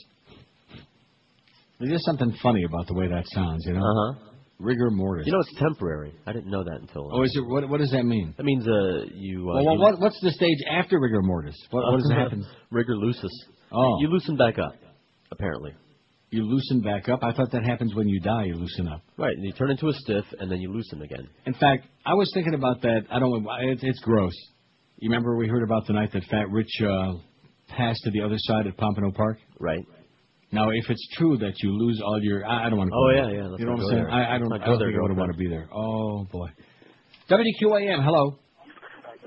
There's 1.79 1.91
just 1.93 2.05
something 2.05 2.33
funny 2.43 2.63
about 2.63 2.87
the 2.87 2.93
way 2.93 3.07
that 3.07 3.23
sounds, 3.33 3.65
you 3.65 3.73
know? 3.73 3.79
Uh 3.79 4.13
huh. 4.13 4.25
Rigor 4.59 4.89
mortis. 4.91 5.25
You 5.25 5.31
know 5.31 5.39
it's 5.39 5.55
temporary. 5.57 6.13
I 6.27 6.33
didn't 6.33 6.51
know 6.51 6.63
that 6.65 6.79
until. 6.81 7.09
oh, 7.13 7.23
is 7.23 7.33
it? 7.33 7.47
What, 7.47 7.69
what 7.69 7.79
does 7.79 7.91
that 7.91 8.03
mean? 8.03 8.33
That 8.35 8.43
means 8.43 8.67
uh 8.67 9.05
you. 9.15 9.49
Uh, 9.49 9.53
Well, 9.55 9.65
well, 9.65 9.73
you- 9.75 9.79
what, 9.79 9.99
what's 10.01 10.19
the 10.21 10.31
stage 10.31 10.57
after 10.69 10.99
rigor 10.99 11.21
mortis? 11.21 11.55
What, 11.71 11.81
what 11.89 12.01
does 12.01 12.11
happen? 12.11 12.45
Rigor 12.69 12.95
lucis. 12.97 13.31
Oh, 13.71 13.97
You 14.01 14.09
loosen 14.09 14.35
back 14.35 14.59
up. 14.59 14.73
Apparently. 15.31 15.71
you 16.31 16.43
loosen 16.43 16.81
back 16.81 17.07
up. 17.07 17.19
I 17.23 17.31
thought 17.33 17.51
that 17.51 17.63
happens 17.63 17.95
when 17.95 18.07
you 18.09 18.19
die. 18.19 18.43
You 18.45 18.55
loosen 18.55 18.87
up. 18.89 19.01
Right. 19.17 19.33
And 19.35 19.45
you 19.45 19.53
turn 19.53 19.71
into 19.71 19.87
a 19.87 19.93
stiff, 19.93 20.25
and 20.39 20.51
then 20.51 20.59
you 20.59 20.73
loosen 20.73 21.01
again. 21.01 21.27
In 21.45 21.53
fact, 21.53 21.85
I 22.05 22.13
was 22.15 22.29
thinking 22.33 22.53
about 22.55 22.81
that. 22.81 23.03
I 23.09 23.19
don't. 23.19 23.47
It's, 23.61 23.81
it's 23.83 23.99
gross. 24.01 24.33
You 24.97 25.09
remember 25.09 25.37
we 25.37 25.47
heard 25.47 25.63
about 25.63 25.87
the 25.87 25.93
night 25.93 26.11
that 26.11 26.23
Fat 26.25 26.49
Rich 26.51 26.81
uh, 26.83 27.13
passed 27.69 28.01
to 28.03 28.11
the 28.11 28.21
other 28.21 28.35
side 28.37 28.67
at 28.67 28.75
Pompano 28.75 29.11
Park? 29.11 29.37
Right. 29.57 29.85
Now, 30.51 30.69
if 30.69 30.89
it's 30.89 31.07
true 31.13 31.37
that 31.37 31.53
you 31.61 31.69
lose 31.77 32.01
all 32.03 32.19
your, 32.21 32.45
I, 32.45 32.65
I 32.65 32.69
don't 32.69 32.79
want 32.79 32.89
to. 32.89 32.97
Oh, 32.97 33.09
yeah, 33.13 33.29
yeah, 33.29 33.47
let's 33.47 33.59
You 33.61 33.69
know 33.69 33.77
what 33.77 33.85
I'm 33.85 33.89
saying? 33.89 34.03
there. 34.03 34.09
I, 34.09 34.35
I 34.35 34.37
don't. 34.39 34.49
I 34.51 34.57
don't 34.57 34.79
think 34.81 34.97
I 34.97 35.01
would 35.05 35.17
want 35.17 35.31
to 35.31 35.37
be 35.37 35.47
there. 35.47 35.69
Oh 35.73 36.25
boy. 36.31 36.49
WQAM. 37.29 38.01
Hello. 38.01 38.39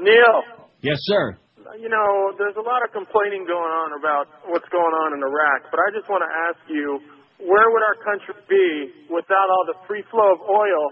Neil, 0.03 0.37
Yes, 0.83 0.99
sir. 1.07 1.39
you 1.79 1.87
know, 1.87 2.35
there's 2.35 2.59
a 2.59 2.65
lot 2.67 2.83
of 2.83 2.91
complaining 2.91 3.47
going 3.47 3.71
on 3.71 3.95
about 3.95 4.27
what's 4.51 4.67
going 4.75 4.95
on 5.07 5.15
in 5.15 5.23
Iraq, 5.23 5.71
but 5.71 5.79
I 5.79 5.95
just 5.95 6.11
want 6.11 6.27
to 6.27 6.33
ask 6.51 6.59
you, 6.67 6.99
where 7.39 7.71
would 7.71 7.85
our 7.87 7.99
country 8.03 8.35
be 8.51 8.67
without 9.07 9.47
all 9.47 9.65
the 9.71 9.79
free 9.87 10.03
flow 10.11 10.35
of 10.35 10.41
oil 10.43 10.83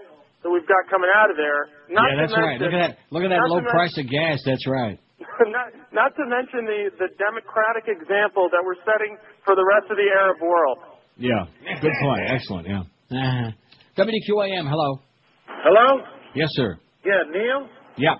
that 0.43 0.49
we've 0.49 0.67
got 0.67 0.87
coming 0.87 1.11
out 1.11 1.27
of 1.27 1.35
there? 1.35 1.67
Not 1.91 2.07
yeah, 2.07 2.23
that's 2.23 2.35
right. 2.39 2.55
Look 2.55 2.71
at 2.71 2.95
that. 2.95 3.03
Look 3.11 3.23
at 3.27 3.31
that 3.35 3.43
low 3.51 3.59
price 3.67 3.91
of 3.99 4.07
gas. 4.07 4.39
That's 4.47 4.63
right. 4.63 4.95
not, 5.53 5.67
not 5.93 6.11
to 6.15 6.23
mention 6.25 6.65
the, 6.65 6.89
the 6.97 7.09
democratic 7.17 7.87
example 7.87 8.49
that 8.51 8.61
we're 8.65 8.79
setting 8.85 9.17
for 9.45 9.55
the 9.55 9.65
rest 9.65 9.89
of 9.91 9.97
the 9.97 10.09
Arab 10.09 10.37
world. 10.41 10.77
Yeah. 11.17 11.45
Good 11.81 11.93
point. 12.01 12.23
Excellent. 12.29 12.67
Yeah. 12.67 12.81
Uh-huh. 13.11 13.51
WQAM. 13.97 14.65
Hello. 14.69 14.99
Hello? 15.47 16.03
Yes, 16.35 16.49
sir. 16.53 16.79
Yeah, 17.05 17.21
Neil? 17.31 17.67
Yeah. 17.97 18.15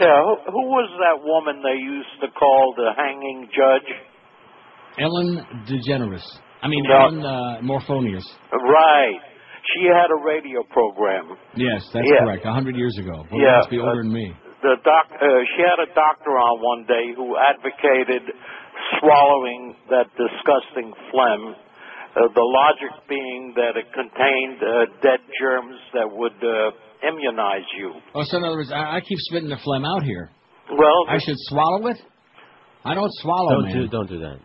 Yeah, 0.00 0.18
who, 0.26 0.34
who 0.50 0.62
was 0.74 0.90
that 0.98 1.22
woman 1.22 1.62
they 1.62 1.78
used 1.78 2.18
to 2.22 2.28
call 2.38 2.74
the 2.76 2.90
hanging 2.96 3.46
judge? 3.54 3.90
Ellen 4.98 5.46
DeGeneres. 5.68 6.24
I 6.62 6.68
mean, 6.68 6.82
No. 6.88 6.94
Ellen 6.96 7.20
uh, 7.24 7.60
Morphonios. 7.62 8.24
Right. 8.52 9.20
She 9.74 9.86
had 9.86 10.10
a 10.10 10.18
radio 10.24 10.62
program. 10.70 11.36
Yes, 11.56 11.82
that's 11.92 12.06
Yeah. 12.08 12.24
correct. 12.24 12.44
A 12.44 12.52
hundred 12.52 12.76
years 12.76 12.96
ago. 12.98 13.24
Well, 13.30 13.40
Yeah, 13.40 13.58
must 13.58 13.70
be 13.70 13.78
older 13.78 14.00
uh, 14.00 14.02
than 14.02 14.12
me. 14.12 14.32
The 14.64 14.80
doc, 14.80 15.12
uh, 15.12 15.20
she 15.52 15.60
had 15.60 15.76
a 15.76 15.92
doctor 15.92 16.40
on 16.40 16.56
one 16.64 16.88
day 16.88 17.12
who 17.12 17.36
advocated 17.36 18.32
swallowing 18.96 19.76
that 19.92 20.08
disgusting 20.16 20.88
phlegm. 21.12 21.52
Uh, 22.16 22.32
the 22.32 22.40
logic 22.40 22.88
being 23.04 23.52
that 23.60 23.76
it 23.76 23.84
contained 23.92 24.62
uh, 24.64 24.88
dead 25.04 25.20
germs 25.36 25.76
that 25.92 26.08
would 26.08 26.40
uh, 26.40 26.72
immunize 27.04 27.68
you. 27.76 27.92
Oh, 28.14 28.24
so 28.24 28.38
in 28.38 28.44
other 28.44 28.56
words, 28.56 28.72
I, 28.72 28.96
I 28.96 29.00
keep 29.04 29.18
spitting 29.28 29.50
the 29.50 29.60
phlegm 29.60 29.84
out 29.84 30.02
here. 30.02 30.30
Well, 30.70 31.12
I 31.12 31.18
should 31.18 31.36
swallow 31.52 31.84
it? 31.88 31.98
I 32.86 32.94
don't 32.94 33.12
swallow, 33.20 33.60
don't 33.60 33.68
man. 33.68 33.76
do 33.76 33.88
don't 33.88 34.08
do 34.08 34.18
that. 34.20 34.38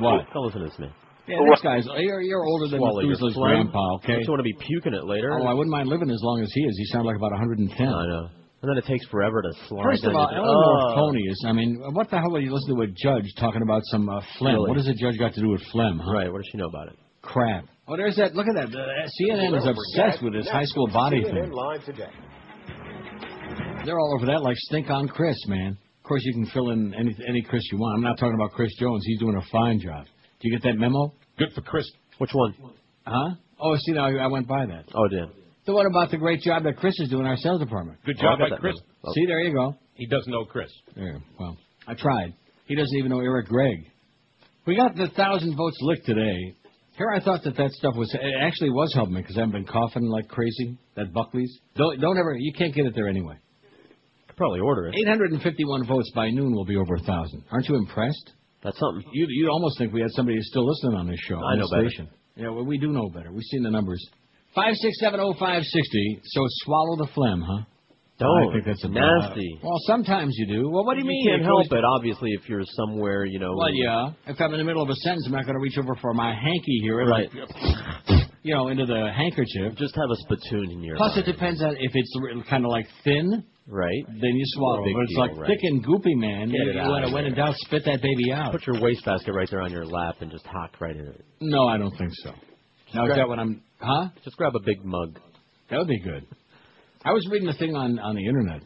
What? 0.00 0.26
Don't 0.34 0.52
listen 0.52 0.60
to 0.60 0.68
this 0.68 0.78
man. 0.78 0.92
Yeah, 1.28 1.38
this 1.48 1.62
guy's 1.62 1.86
you're, 1.96 2.20
you're 2.20 2.44
older 2.44 2.68
than 2.68 2.80
Swallow 2.80 3.00
your 3.00 3.10
Methuselah's 3.16 3.34
phlegm. 3.34 3.72
grandpa, 3.72 3.94
okay? 4.02 4.20
Don't 4.20 4.24
you 4.26 4.32
want 4.36 4.40
to 4.40 4.50
be 4.52 4.56
puking 4.68 4.92
it 4.92 5.06
later? 5.06 5.32
Oh, 5.32 5.46
I 5.46 5.54
wouldn't 5.54 5.70
mind 5.72 5.88
living 5.88 6.10
as 6.10 6.20
long 6.20 6.42
as 6.42 6.50
he 6.52 6.60
is. 6.60 6.76
He 6.76 6.84
sounds 6.92 7.06
like 7.06 7.16
about 7.16 7.30
110. 7.30 7.70
I 7.88 8.06
know. 8.10 8.41
And 8.62 8.70
then 8.70 8.78
it 8.78 8.86
takes 8.86 9.04
forever 9.06 9.42
to 9.42 9.50
slide. 9.68 9.82
First 9.82 10.04
of 10.04 10.12
down 10.12 10.20
all, 10.20 10.30
your- 10.30 10.44
Eleanor 10.46 10.92
Oh. 10.92 10.94
Phony 10.94 11.22
is. 11.28 11.44
I 11.46 11.52
mean, 11.52 11.82
what 11.92 12.08
the 12.10 12.18
hell 12.18 12.36
are 12.36 12.40
you 12.40 12.52
listening 12.54 12.76
to 12.76 12.82
a 12.82 12.86
judge 12.86 13.26
talking 13.38 13.60
about 13.62 13.82
some 13.86 14.08
uh, 14.08 14.20
phlegm? 14.38 14.54
Really? 14.54 14.68
What 14.70 14.76
does 14.76 14.86
a 14.88 14.94
judge 14.94 15.18
got 15.18 15.34
to 15.34 15.40
do 15.40 15.48
with 15.50 15.62
phlegm? 15.72 15.98
Huh? 15.98 16.12
Right. 16.12 16.30
What 16.32 16.38
does 16.42 16.48
she 16.52 16.58
know 16.58 16.68
about 16.68 16.88
it? 16.88 16.96
Crap. 17.22 17.66
Oh, 17.88 17.96
there's 17.96 18.14
that. 18.16 18.34
Look 18.36 18.46
at 18.46 18.54
that. 18.54 18.68
Uh, 18.68 19.08
CNN 19.20 19.58
is 19.58 19.66
obsessed 19.66 20.22
with 20.22 20.32
this 20.34 20.48
high 20.48 20.64
school 20.64 20.86
body 20.88 21.22
thing. 21.24 21.50
Live 21.50 21.84
today. 21.84 22.06
They're 23.84 23.98
all 23.98 24.14
over 24.16 24.26
that 24.26 24.42
like 24.42 24.56
stink 24.58 24.90
on 24.90 25.08
Chris, 25.08 25.36
man. 25.48 25.76
Of 25.98 26.08
course, 26.08 26.22
you 26.24 26.32
can 26.32 26.46
fill 26.46 26.70
in 26.70 26.94
any 26.94 27.16
any 27.26 27.42
Chris 27.42 27.62
you 27.72 27.78
want. 27.78 27.96
I'm 27.96 28.02
not 28.04 28.16
talking 28.18 28.34
about 28.34 28.52
Chris 28.52 28.70
Jones. 28.78 29.02
He's 29.04 29.18
doing 29.18 29.36
a 29.36 29.42
fine 29.50 29.80
job. 29.80 30.04
Do 30.40 30.48
you 30.48 30.56
get 30.56 30.62
that 30.68 30.76
memo? 30.78 31.12
Good 31.38 31.50
for 31.54 31.62
Chris. 31.62 31.90
Which 32.18 32.30
one? 32.32 32.54
Huh? 33.06 33.34
Oh, 33.60 33.76
see, 33.76 33.92
now 33.92 34.06
I 34.06 34.26
went 34.28 34.46
by 34.46 34.66
that. 34.66 34.84
Oh, 34.94 35.08
damn. 35.08 35.30
The 35.66 35.72
one 35.72 35.86
about 35.86 36.10
the 36.10 36.16
great 36.18 36.40
job 36.40 36.64
that 36.64 36.76
Chris 36.78 36.98
is 36.98 37.08
doing 37.08 37.22
in 37.22 37.28
our 37.28 37.36
sales 37.36 37.60
department. 37.60 37.98
Good 38.04 38.16
Oh, 38.18 38.22
job 38.22 38.38
got 38.40 38.50
by 38.50 38.56
Chris. 38.56 38.74
memo. 38.76 38.86
Oh. 39.04 39.12
See, 39.12 39.26
there 39.26 39.40
you 39.40 39.52
go. 39.54 39.76
He 39.94 40.06
doesn't 40.06 40.30
know 40.32 40.44
Chris. 40.44 40.70
There. 40.96 41.20
Well, 41.38 41.56
I 41.86 41.94
tried. 41.94 42.34
He 42.66 42.74
doesn't 42.74 42.96
even 42.96 43.10
know 43.10 43.20
Eric 43.20 43.46
Gregg. 43.46 43.86
We 44.66 44.76
got 44.76 44.94
the 44.96 45.08
thousand 45.08 45.56
votes 45.56 45.76
licked 45.82 46.06
today. 46.06 46.54
Here, 46.96 47.10
I 47.14 47.20
thought 47.20 47.42
that 47.44 47.56
that 47.56 47.70
stuff 47.72 47.94
was 47.96 48.12
it 48.14 48.20
actually 48.40 48.70
was 48.70 48.92
helping 48.94 49.14
me 49.14 49.22
because 49.22 49.38
I've 49.38 49.50
been 49.50 49.64
coughing 49.66 50.04
like 50.04 50.28
crazy. 50.28 50.76
That 50.94 51.12
Buckley's. 51.12 51.58
Don't 51.76 52.00
don't 52.00 52.18
ever. 52.18 52.34
You 52.36 52.52
can't 52.52 52.74
get 52.74 52.86
it 52.86 52.94
there 52.94 53.08
anyway. 53.08 53.36
Could 54.28 54.36
probably 54.36 54.60
order 54.60 54.86
it. 54.88 54.94
851 54.96 55.86
votes 55.86 56.10
by 56.14 56.30
noon 56.30 56.52
will 56.54 56.64
be 56.64 56.76
over 56.76 56.94
a 56.94 57.00
thousand. 57.00 57.44
Aren't 57.50 57.68
you 57.68 57.76
impressed? 57.76 58.32
That's 58.62 58.78
something. 58.78 59.04
You 59.12 59.26
you'd 59.28 59.48
almost 59.50 59.78
think 59.78 59.92
we 59.92 60.00
had 60.00 60.10
somebody 60.12 60.36
who's 60.36 60.48
still 60.48 60.66
listening 60.66 60.94
on 60.96 61.06
this 61.08 61.18
show. 61.20 61.36
I 61.36 61.52
on 61.52 61.58
know 61.58 61.82
this 61.82 61.94
better. 61.96 62.10
Yeah, 62.36 62.48
well, 62.50 62.64
we 62.64 62.78
do 62.78 62.88
know 62.92 63.08
better. 63.10 63.32
We've 63.32 63.42
seen 63.50 63.62
the 63.62 63.70
numbers. 63.70 64.02
Five 64.54 64.74
six 64.76 64.98
seven 65.00 65.20
oh 65.20 65.34
five 65.38 65.62
sixty. 65.64 66.20
So 66.24 66.42
swallow 66.64 66.96
the 66.96 67.08
phlegm, 67.14 67.40
huh? 67.42 67.64
Don't. 68.18 68.50
I 68.50 68.52
think 68.52 68.66
that's 68.66 68.84
a 68.84 68.88
nasty. 68.88 69.58
well, 69.64 69.78
sometimes 69.86 70.34
you 70.36 70.46
do. 70.46 70.68
Well, 70.70 70.84
what 70.84 70.94
do 70.94 71.00
you, 71.00 71.06
mean? 71.06 71.24
You 71.24 71.30
can't 71.32 71.44
help 71.44 71.66
it, 71.72 71.82
obviously, 71.82 72.30
if 72.32 72.48
you're 72.48 72.62
somewhere, 72.64 73.24
you 73.24 73.40
know. 73.40 73.52
Well, 73.56 73.72
yeah. 73.74 74.10
If 74.26 74.40
I'm 74.40 74.52
in 74.52 74.58
the 74.58 74.64
middle 74.64 74.82
of 74.82 74.90
a 74.90 74.94
sentence, 74.96 75.24
I'm 75.26 75.32
not 75.32 75.44
going 75.44 75.54
to 75.56 75.60
reach 75.60 75.76
over 75.78 75.96
for 76.00 76.14
my 76.14 76.32
hanky 76.32 76.78
here, 76.82 77.04
Right. 77.04 77.28
you 78.42 78.54
know, 78.54 78.68
into 78.68 78.86
the 78.86 79.10
handkerchief. 79.16 79.74
Just 79.76 79.96
have 79.96 80.10
a 80.10 80.16
spittoon 80.16 80.70
in 80.70 80.84
your. 80.84 80.96
Plus, 80.96 81.16
it 81.16 81.24
depends 81.26 81.62
on 81.62 81.74
if 81.80 81.90
it's 81.94 82.16
kind 82.48 82.64
of 82.64 82.70
like 82.70 82.86
thin, 83.02 83.42
Right. 83.66 84.04
then 84.06 84.30
you 84.36 84.44
swallow. 84.46 84.84
But 84.84 85.02
it's 85.02 85.12
deal, 85.14 85.20
like 85.20 85.36
right. 85.38 85.46
thick 85.48 85.60
and 85.62 85.84
goopy, 85.84 86.14
man. 86.14 86.48
Get 86.48 86.74
you 86.74 86.80
want 86.82 87.02
to 87.04 87.08
of 87.08 87.14
when 87.14 87.24
in 87.24 87.34
there. 87.34 87.46
doubt, 87.46 87.54
spit 87.58 87.82
that 87.86 88.02
baby 88.02 88.30
out. 88.32 88.52
Put 88.52 88.66
your 88.66 88.80
wastebasket 88.80 89.34
right 89.34 89.48
there 89.50 89.62
on 89.62 89.72
your 89.72 89.86
lap 89.86 90.16
and 90.20 90.30
just 90.30 90.46
hock 90.46 90.80
right 90.80 90.94
in 90.94 91.06
it. 91.08 91.24
No, 91.40 91.66
I 91.66 91.78
don't 91.78 91.96
think 91.96 92.10
so. 92.22 92.32
Now 92.94 93.06
is 93.06 93.16
that 93.16 93.26
what 93.26 93.38
I'm? 93.38 93.62
Huh? 93.82 94.08
Just 94.24 94.36
grab 94.36 94.54
a 94.54 94.60
big 94.64 94.84
mug. 94.84 95.18
That 95.70 95.78
would 95.78 95.88
be 95.88 96.00
good. 96.00 96.26
I 97.04 97.12
was 97.12 97.26
reading 97.30 97.48
a 97.48 97.54
thing 97.54 97.74
on 97.74 97.98
on 97.98 98.14
the 98.14 98.24
internet 98.26 98.62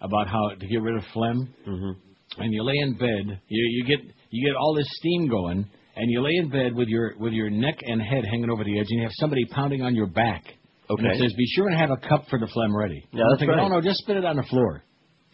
about 0.00 0.28
how 0.28 0.50
to 0.58 0.66
get 0.66 0.82
rid 0.82 0.96
of 0.96 1.02
phlegm. 1.12 1.54
Mm-hmm. 1.66 2.42
and 2.42 2.52
you 2.52 2.62
lay 2.62 2.76
in 2.76 2.94
bed, 2.98 3.40
you 3.48 3.64
you 3.70 3.84
get 3.86 4.04
you 4.30 4.46
get 4.46 4.56
all 4.56 4.74
this 4.74 4.86
steam 5.00 5.28
going, 5.28 5.66
and 5.96 6.10
you 6.10 6.20
lay 6.22 6.34
in 6.36 6.50
bed 6.50 6.74
with 6.74 6.88
your 6.88 7.14
with 7.18 7.32
your 7.32 7.50
neck 7.50 7.76
and 7.82 8.00
head 8.02 8.24
hanging 8.24 8.50
over 8.50 8.62
the 8.64 8.78
edge, 8.78 8.86
and 8.90 8.98
you 9.00 9.02
have 9.02 9.12
somebody 9.14 9.44
pounding 9.46 9.82
on 9.82 9.94
your 9.94 10.06
back. 10.06 10.44
And 10.90 10.98
Okay. 11.06 11.16
it 11.16 11.18
says, 11.20 11.32
"Be 11.34 11.46
sure 11.54 11.68
and 11.68 11.76
have 11.78 11.90
a 11.90 11.96
cup 11.96 12.26
for 12.28 12.38
the 12.38 12.46
phlegm 12.46 12.76
ready." 12.76 13.02
Yeah, 13.12 13.24
that's 13.30 13.40
thinking, 13.40 13.56
right. 13.56 13.64
Oh 13.64 13.68
no, 13.68 13.80
just 13.80 13.98
spit 14.00 14.16
it 14.16 14.24
on 14.24 14.36
the 14.36 14.42
floor. 14.44 14.82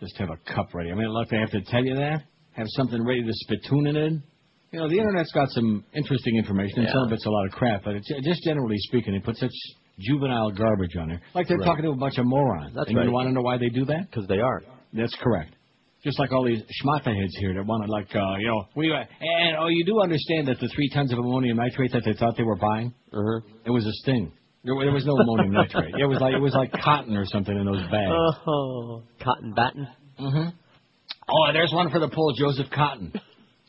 Just 0.00 0.16
have 0.18 0.28
a 0.30 0.36
cup 0.52 0.74
ready. 0.74 0.90
I 0.90 0.94
mean, 0.94 1.08
look, 1.08 1.28
they 1.28 1.38
have 1.38 1.50
to 1.52 1.60
tell 1.62 1.84
you 1.84 1.94
that. 1.96 2.22
Have 2.52 2.66
something 2.70 3.04
ready 3.04 3.22
to 3.22 3.32
spittoon 3.32 3.86
it 3.88 3.96
in. 3.96 4.22
You 4.74 4.80
know, 4.80 4.88
the 4.88 4.98
internet's 4.98 5.30
got 5.30 5.48
some 5.50 5.84
interesting 5.94 6.36
information, 6.36 6.78
and 6.80 6.86
Yeah. 6.88 6.92
some 6.94 7.04
of 7.06 7.12
it's 7.12 7.24
a 7.26 7.30
lot 7.30 7.46
of 7.46 7.52
crap. 7.52 7.84
But 7.84 7.94
it's, 7.94 8.08
just 8.24 8.42
generally 8.42 8.76
speaking, 8.78 9.12
they 9.12 9.20
put 9.20 9.36
such 9.36 9.52
juvenile 10.00 10.50
garbage 10.50 10.96
on 10.96 11.08
there, 11.10 11.20
like 11.32 11.46
they're 11.46 11.58
Right. 11.58 11.64
talking 11.64 11.84
to 11.84 11.90
a 11.92 11.96
bunch 11.96 12.18
of 12.18 12.26
morons. 12.26 12.74
That's 12.74 12.88
and 12.88 12.98
right. 12.98 13.06
you 13.06 13.12
want 13.12 13.28
to 13.28 13.32
know 13.32 13.42
why 13.42 13.56
they 13.56 13.68
do 13.68 13.84
that? 13.84 14.10
Because 14.10 14.26
they 14.26 14.40
are. 14.40 14.62
That's 14.92 15.14
correct. 15.14 15.54
Just 16.02 16.18
like 16.18 16.32
all 16.32 16.42
these 16.42 16.60
schmata 16.82 17.14
heads 17.14 17.36
here 17.38 17.54
that 17.54 17.64
want 17.64 17.84
to, 17.86 17.90
like, 17.92 18.14
uh, 18.16 18.34
you 18.40 18.48
know, 18.48 18.64
we 18.74 18.92
and 18.92 19.56
oh, 19.60 19.68
you 19.68 19.84
do 19.84 20.00
understand 20.02 20.48
that 20.48 20.58
the 20.58 20.66
three 20.66 20.88
tons 20.92 21.12
of 21.12 21.18
ammonium 21.20 21.56
nitrate 21.58 21.92
that 21.92 22.02
they 22.04 22.12
thought 22.14 22.36
they 22.36 22.42
were 22.42 22.56
buying, 22.56 22.92
Uh-huh. 23.12 23.40
it 23.64 23.70
was 23.70 23.86
a 23.86 23.92
sting. 24.02 24.32
There, 24.64 24.74
there 24.80 24.92
was 24.92 25.06
no 25.06 25.14
ammonium 25.16 25.52
nitrate. 25.60 25.94
It 25.96 26.06
was 26.06 26.20
like 26.20 26.34
it 26.34 26.40
was 26.40 26.52
like 26.54 26.72
cotton 26.72 27.16
or 27.16 27.26
something 27.26 27.56
in 27.56 27.64
those 27.64 27.82
bags. 27.92 28.10
Oh, 28.48 29.02
cotton 29.22 29.52
batten. 29.54 29.86
hmm 30.18 30.48
Oh, 31.28 31.52
there's 31.52 31.72
one 31.72 31.90
for 31.90 32.00
the 32.00 32.08
poll, 32.08 32.34
Joseph 32.36 32.66
Cotten. 32.70 33.12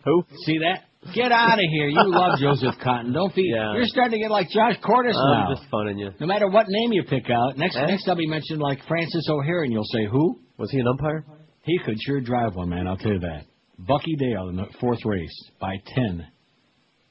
Who? 0.03 0.23
See 0.45 0.57
that? 0.59 0.84
Get 1.13 1.31
out 1.31 1.53
of 1.59 1.65
here! 1.71 1.87
You 1.87 2.01
love 2.05 2.39
Joseph 2.39 2.75
Cotten. 2.83 3.13
Don't 3.13 3.33
be. 3.35 3.43
Yeah. 3.53 3.73
You're 3.75 3.85
starting 3.85 4.13
to 4.13 4.19
get 4.19 4.31
like 4.31 4.49
Josh 4.49 4.75
Cordes 4.83 5.15
now. 5.15 5.47
I'm 5.49 5.55
just 5.55 5.69
funning 5.69 5.99
you. 5.99 6.09
No 6.19 6.25
matter 6.27 6.47
what 6.47 6.65
name 6.67 6.91
you 6.93 7.03
pick 7.03 7.29
out, 7.29 7.57
next 7.57 7.75
Eh? 7.77 7.85
next 7.85 8.07
I'll 8.07 8.15
be 8.15 8.27
mentioned 8.27 8.59
like 8.61 8.79
Francis 8.87 9.27
O'Hare, 9.29 9.63
and 9.63 9.71
you'll 9.71 9.83
say 9.85 10.05
who? 10.09 10.39
Was 10.57 10.71
he 10.71 10.79
an 10.79 10.87
umpire? 10.87 11.23
He 11.63 11.77
could 11.85 11.97
sure 12.01 12.21
drive 12.21 12.55
one, 12.55 12.69
man. 12.69 12.87
I'll 12.87 12.97
tell 12.97 13.13
you 13.13 13.19
that. 13.19 13.45
Bucky 13.77 14.15
Dale 14.17 14.49
in 14.49 14.55
the 14.55 14.65
fourth 14.79 14.99
race 15.05 15.49
by 15.59 15.75
ten. 15.87 16.25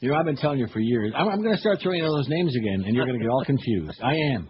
You 0.01 0.11
know, 0.11 0.17
I've 0.17 0.25
been 0.27 0.37
telling 0.37 0.59
you 0.59 0.67
for 0.73 0.81
years. 0.81 1.13
I'm, 1.17 1.29
I'm 1.29 1.43
going 1.43 1.55
to 1.55 1.61
start 1.61 1.79
throwing 1.83 2.03
out 2.03 2.09
those 2.11 2.29
names 2.29 2.55
again, 2.57 2.83
and 2.87 2.95
you're 2.95 3.07
going 3.07 3.19
to 3.19 3.25
get 3.25 3.31
all 3.31 3.45
confused. 3.47 4.01
I 4.03 4.15
am. 4.35 4.49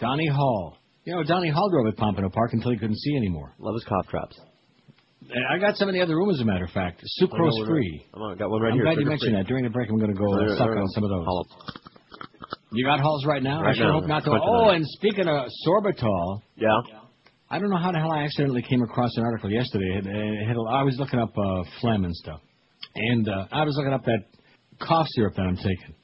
Donnie 0.00 0.28
Hall. 0.28 0.76
You 1.04 1.14
know, 1.14 1.22
Donnie 1.24 1.50
Hall 1.50 1.68
drove 1.70 1.86
at 1.88 1.96
Pompano 1.96 2.30
Park 2.30 2.52
until 2.52 2.70
he 2.72 2.78
couldn't 2.78 2.96
see 2.98 3.16
anymore. 3.16 3.54
Love 3.58 3.74
his 3.74 3.84
cop 3.84 4.06
drops. 4.08 4.36
I 5.52 5.58
got 5.58 5.76
some 5.76 5.88
in 5.88 5.94
the 5.94 6.00
other 6.02 6.16
room, 6.16 6.30
as 6.30 6.40
a 6.40 6.44
matter 6.44 6.64
of 6.64 6.70
fact. 6.70 7.02
Sucrose 7.20 7.66
free. 7.66 8.04
I'm 8.14 8.22
on, 8.22 8.36
got 8.38 8.50
one 8.50 8.60
right 8.62 8.70
I'm 8.72 8.74
here. 8.76 8.84
glad 8.84 8.98
you 8.98 9.06
mentioned 9.06 9.34
that. 9.36 9.46
During 9.46 9.64
the 9.64 9.70
break, 9.70 9.88
I'm 9.88 9.98
going 9.98 10.12
to 10.12 10.18
go 10.18 10.32
uh, 10.32 10.56
suck 10.56 10.68
on 10.68 10.88
some 10.88 11.04
of 11.04 11.10
those. 11.10 11.26
You 12.72 12.84
got 12.84 13.00
Halls 13.00 13.24
right 13.26 13.42
now? 13.42 13.60
I 13.60 13.66
Right 13.66 13.76
sure 13.76 13.86
now. 13.86 14.00
hope 14.00 14.06
not 14.08 14.24
to. 14.24 14.30
Oh, 14.42 14.70
and 14.70 14.84
speaking 14.86 15.28
of 15.28 15.46
sorbitol, 15.66 16.40
Yeah. 16.56 16.68
I 17.50 17.58
don't 17.58 17.68
know 17.68 17.76
how 17.76 17.92
the 17.92 17.98
hell 17.98 18.10
I 18.12 18.24
accidentally 18.24 18.62
came 18.62 18.82
across 18.82 19.14
an 19.18 19.24
article 19.24 19.50
yesterday. 19.50 19.98
It, 19.98 20.06
it 20.06 20.56
I 20.70 20.82
was 20.82 20.96
looking 20.98 21.18
up 21.20 21.36
uh, 21.36 21.62
phlegm 21.82 22.04
and 22.04 22.14
stuff, 22.16 22.40
and 22.94 23.28
uh, 23.28 23.44
I 23.52 23.64
was 23.64 23.76
looking 23.76 23.92
up 23.92 24.04
that 24.06 24.20
cough 24.80 25.06
syrup 25.10 25.34
that 25.36 25.42
I'm 25.42 25.56
taking, 25.56 25.94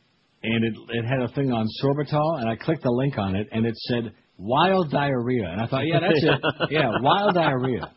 and 0.42 0.62
it 0.64 0.74
it 0.90 1.04
had 1.06 1.22
a 1.22 1.28
thing 1.32 1.50
on 1.50 1.66
sorbitol, 1.82 2.40
and 2.40 2.50
I 2.50 2.56
clicked 2.56 2.82
the 2.82 2.90
link 2.90 3.16
on 3.16 3.34
it, 3.34 3.46
and 3.50 3.64
it 3.64 3.74
said 3.88 4.12
wild 4.36 4.90
diarrhea, 4.90 5.48
and 5.48 5.62
I 5.62 5.66
thought, 5.68 5.86
yeah, 5.86 6.00
that's 6.00 6.22
it, 6.22 6.40
yeah, 6.70 6.90
wild 7.00 7.34
diarrhea. 7.34 7.92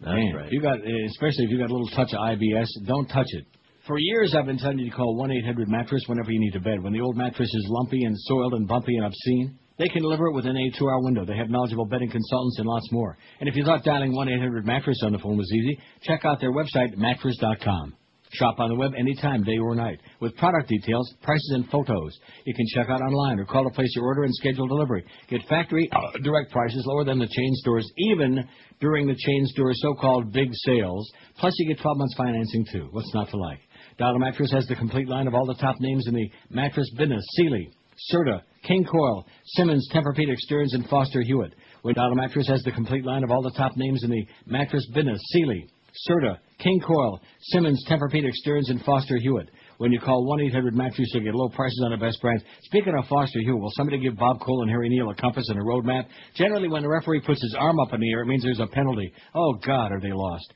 That's 0.00 0.12
Man, 0.14 0.34
right. 0.34 0.52
you 0.52 0.60
got, 0.60 0.78
especially 0.78 1.44
if 1.44 1.50
you 1.50 1.58
got 1.58 1.70
a 1.70 1.72
little 1.72 1.88
touch 1.88 2.12
of 2.12 2.20
IBS, 2.20 2.66
don't 2.86 3.06
touch 3.06 3.26
it. 3.28 3.46
For 3.86 3.98
years, 3.98 4.34
I've 4.34 4.46
been 4.46 4.58
telling 4.58 4.78
you 4.78 4.90
to 4.90 4.96
call 4.96 5.16
one 5.16 5.30
eight 5.30 5.44
hundred 5.44 5.68
mattress 5.68 6.02
whenever 6.06 6.30
you 6.30 6.40
need 6.40 6.56
a 6.56 6.60
bed. 6.60 6.82
When 6.82 6.92
the 6.92 7.00
old 7.00 7.16
mattress 7.16 7.48
is 7.48 7.66
lumpy 7.68 8.04
and 8.04 8.16
soiled 8.18 8.54
and 8.54 8.66
bumpy 8.66 8.96
and 8.96 9.06
obscene, 9.06 9.58
they 9.78 9.88
can 9.88 10.02
deliver 10.02 10.26
it 10.26 10.34
within 10.34 10.56
a 10.56 10.70
two-hour 10.78 11.02
window. 11.04 11.24
They 11.24 11.36
have 11.36 11.50
knowledgeable 11.50 11.86
bedding 11.86 12.10
consultants 12.10 12.58
and 12.58 12.66
lots 12.66 12.90
more. 12.90 13.16
And 13.40 13.48
if 13.48 13.54
you 13.54 13.64
thought 13.64 13.84
dialing 13.84 14.14
one 14.14 14.28
eight 14.28 14.40
hundred 14.40 14.66
mattress 14.66 15.00
on 15.04 15.12
the 15.12 15.18
phone 15.18 15.36
was 15.36 15.50
easy, 15.52 15.78
check 16.02 16.24
out 16.24 16.40
their 16.40 16.52
website 16.52 16.96
mattress.com. 16.96 17.94
Shop 18.32 18.56
on 18.58 18.68
the 18.68 18.74
web 18.74 18.92
anytime, 18.98 19.44
day 19.44 19.56
or 19.58 19.74
night, 19.74 20.00
with 20.20 20.36
product 20.36 20.68
details, 20.68 21.12
prices, 21.22 21.52
and 21.54 21.68
photos. 21.70 22.18
You 22.44 22.54
can 22.54 22.66
check 22.74 22.88
out 22.90 23.00
online 23.00 23.38
or 23.38 23.44
call 23.44 23.64
to 23.64 23.70
place 23.70 23.90
your 23.94 24.04
order 24.04 24.24
and 24.24 24.34
schedule 24.34 24.66
delivery. 24.66 25.04
Get 25.28 25.42
factory 25.48 25.88
uh, 25.92 26.18
direct 26.22 26.50
prices 26.50 26.84
lower 26.86 27.04
than 27.04 27.18
the 27.18 27.28
chain 27.28 27.50
stores, 27.54 27.88
even 27.96 28.44
during 28.80 29.06
the 29.06 29.14
chain 29.14 29.46
store's 29.46 29.80
so-called 29.80 30.32
big 30.32 30.48
sales. 30.52 31.10
Plus, 31.38 31.54
you 31.58 31.68
get 31.68 31.80
12 31.80 31.98
months 31.98 32.14
financing 32.16 32.66
too. 32.72 32.88
What's 32.90 33.14
not 33.14 33.30
to 33.30 33.36
like? 33.36 33.60
Dial-A-Mattress 33.98 34.52
has 34.52 34.66
the 34.66 34.74
complete 34.74 35.08
line 35.08 35.26
of 35.26 35.34
all 35.34 35.46
the 35.46 35.54
top 35.54 35.76
names 35.80 36.06
in 36.08 36.14
the 36.14 36.30
mattress 36.50 36.90
business: 36.96 37.24
Sealy, 37.36 37.70
Serta, 38.12 38.42
King 38.64 38.84
Coil, 38.84 39.24
Simmons, 39.54 39.88
Tempur-Pedic, 39.94 40.36
Stearns, 40.38 40.74
and 40.74 40.88
Foster 40.88 41.22
Hewitt. 41.22 41.54
When 41.82 41.94
Dial-A-Mattress 41.94 42.48
has 42.48 42.62
the 42.64 42.72
complete 42.72 43.04
line 43.04 43.22
of 43.22 43.30
all 43.30 43.42
the 43.42 43.56
top 43.56 43.76
names 43.76 44.02
in 44.02 44.10
the 44.10 44.26
mattress 44.46 44.86
business: 44.92 45.20
Sealy, 45.32 45.68
Serta, 46.10 46.38
King 46.58 46.80
Coil, 46.80 47.20
Simmons, 47.40 47.84
Tempur-Pedic, 47.88 48.32
Stearns, 48.32 48.70
and 48.70 48.82
Foster 48.82 49.16
Hewitt. 49.18 49.50
When 49.78 49.92
you 49.92 50.00
call 50.00 50.26
1-800-MATTRESS, 50.26 51.08
you'll 51.12 51.24
get 51.24 51.34
low 51.34 51.50
prices 51.50 51.82
on 51.84 51.90
the 51.90 51.98
best 51.98 52.20
brands. 52.22 52.42
Speaking 52.62 52.94
of 52.96 53.06
Foster 53.08 53.40
Hewitt, 53.40 53.60
will 53.60 53.72
somebody 53.76 53.98
give 53.98 54.16
Bob 54.16 54.40
Cole 54.40 54.62
and 54.62 54.70
Harry 54.70 54.88
Neale 54.88 55.10
a 55.10 55.14
compass 55.14 55.48
and 55.50 55.58
a 55.58 55.62
road 55.62 55.84
map? 55.84 56.08
Generally, 56.34 56.68
when 56.68 56.82
the 56.82 56.88
referee 56.88 57.20
puts 57.20 57.42
his 57.42 57.54
arm 57.58 57.78
up 57.78 57.92
in 57.92 58.00
the 58.00 58.10
air, 58.10 58.22
it 58.22 58.26
means 58.26 58.42
there's 58.42 58.60
a 58.60 58.66
penalty. 58.66 59.12
Oh, 59.34 59.54
God, 59.66 59.92
are 59.92 60.00
they 60.00 60.12
lost. 60.12 60.52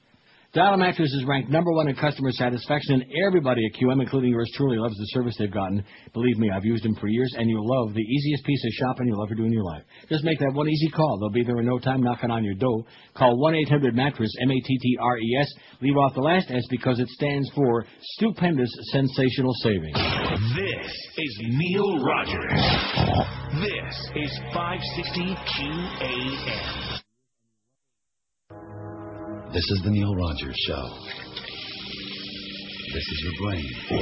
Dial 0.53 0.77
Mattress 0.77 1.13
is 1.13 1.25
ranked 1.27 1.48
number 1.48 1.71
one 1.71 1.87
in 1.87 1.94
customer 1.94 2.33
satisfaction, 2.33 2.94
and 2.94 3.05
everybody 3.25 3.65
at 3.65 3.81
QM, 3.81 4.03
including 4.03 4.31
yours 4.31 4.51
truly, 4.57 4.79
loves 4.79 4.96
the 4.96 5.07
service 5.13 5.37
they've 5.38 5.53
gotten. 5.53 5.85
Believe 6.13 6.38
me, 6.38 6.51
I've 6.51 6.65
used 6.65 6.83
them 6.83 6.96
for 6.96 7.07
years, 7.07 7.33
and 7.38 7.48
you'll 7.48 7.69
love 7.69 7.94
the 7.94 8.01
easiest 8.01 8.44
piece 8.44 8.65
of 8.65 8.73
shopping 8.73 9.07
you'll 9.07 9.23
ever 9.23 9.37
do 9.37 9.44
in 9.44 9.53
your 9.53 9.63
life. 9.63 9.85
Just 10.09 10.25
make 10.25 10.40
that 10.40 10.53
one 10.53 10.69
easy 10.69 10.88
call. 10.88 11.21
They'll 11.21 11.31
be 11.31 11.44
there 11.44 11.61
in 11.61 11.67
no 11.67 11.79
time 11.79 12.03
knocking 12.03 12.33
on 12.33 12.42
your 12.42 12.57
door. 12.57 12.83
Call 13.17 13.38
1-800-MATTRESS, 13.38 14.31
M-A-T-T-R-E-S. 14.42 15.55
Leave 15.83 15.96
off 15.96 16.15
the 16.15 16.21
last 16.21 16.51
S 16.51 16.65
because 16.69 16.98
it 16.98 17.09
stands 17.11 17.48
for 17.55 17.87
Stupendous 18.17 18.71
Sensational 18.90 19.55
Savings. 19.63 19.94
This 20.57 21.09
is 21.17 21.40
Neil 21.42 22.03
Rogers. 22.03 22.61
This 23.55 24.11
is 24.17 24.40
560 24.53 25.37
QAM. 25.46 27.00
This 29.53 29.69
is 29.69 29.81
the 29.83 29.90
Neil 29.90 30.15
Rogers 30.15 30.55
Show. 30.69 30.88
This 32.94 33.03
is 33.03 33.23
your 33.25 33.33
brain. 33.51 33.67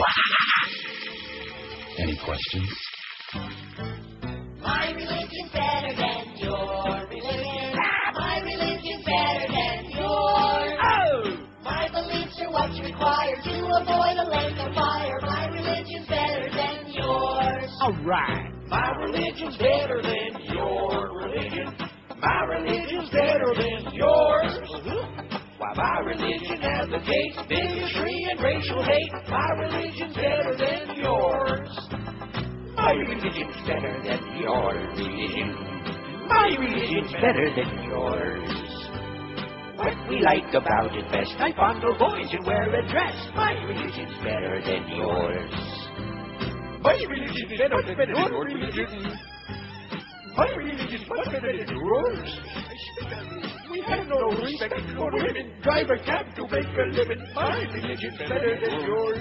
Any 1.98 2.18
questions? 2.22 2.68
My 4.60 4.92
religion's 4.92 5.50
better 5.50 5.96
than 5.96 6.36
your 6.36 7.06
religion. 7.08 7.76
My 8.14 8.40
religion's 8.44 9.04
better 9.06 9.48
than 9.48 9.90
yours. 9.90 10.78
Oh! 10.84 11.22
My 11.64 11.88
beliefs 11.92 12.38
are 12.42 12.52
what's 12.52 12.78
required 12.80 13.42
to 13.44 13.56
avoid 13.80 14.18
a 14.20 14.28
lake 14.28 14.58
of 14.58 14.74
fire. 14.74 15.18
My 15.22 15.46
religion's 15.46 16.08
better 16.08 16.50
than 16.50 16.92
yours. 16.92 17.72
All 17.80 17.96
right. 18.04 18.52
My 18.68 18.90
religion's 19.00 19.56
better 19.56 20.02
than 20.02 20.44
your 20.52 21.10
religion. 21.16 21.74
My 22.20 22.42
religion's 22.44 23.10
better 23.10 23.54
than 23.56 23.94
yours. 23.94 24.67
Why, 25.74 25.98
my 25.98 25.98
religion 26.00 26.62
advocates 26.62 27.36
bigotry 27.48 28.26
and 28.30 28.40
racial 28.40 28.82
hate. 28.84 29.12
My 29.28 29.50
religion's 29.58 30.14
better 30.14 30.56
than 30.56 30.96
yours. 30.96 31.68
My 32.76 32.92
religion's 32.92 33.56
better 33.66 34.00
than 34.04 34.40
your 34.40 34.74
religion. 34.96 35.54
My 36.28 36.56
religion's 36.58 37.12
better 37.12 37.50
than 37.54 37.84
yours. 37.84 38.50
What 39.76 40.08
we 40.08 40.20
like 40.20 40.54
about 40.54 40.96
it 40.96 41.10
best, 41.10 41.34
I 41.38 41.52
fondle 41.54 41.96
boys 41.98 42.32
and 42.32 42.46
wear 42.46 42.74
a 42.74 42.88
dress. 42.88 43.28
My 43.34 43.52
religion's 43.52 44.16
better 44.22 44.62
than 44.64 44.88
yours. 44.96 45.52
My 46.82 46.94
religion's 47.08 47.58
better 47.58 47.82
than 47.82 48.08
your 48.16 48.44
religion. 48.44 49.12
My 50.36 50.48
religion's 50.54 51.08
much 51.08 51.32
better 51.32 51.64
than 51.64 51.76
yours. 51.76 52.57
Respect 54.60 54.90
for 54.96 55.12
women. 55.12 55.52
Drive 55.62 55.86
a 55.88 56.04
cab 56.04 56.34
to 56.34 56.42
make 56.42 56.66
a 56.66 56.86
living. 56.90 57.22
My 57.32 57.62
religion's 57.72 58.18
better 58.18 58.58
than 58.60 58.80
yours. 58.80 59.18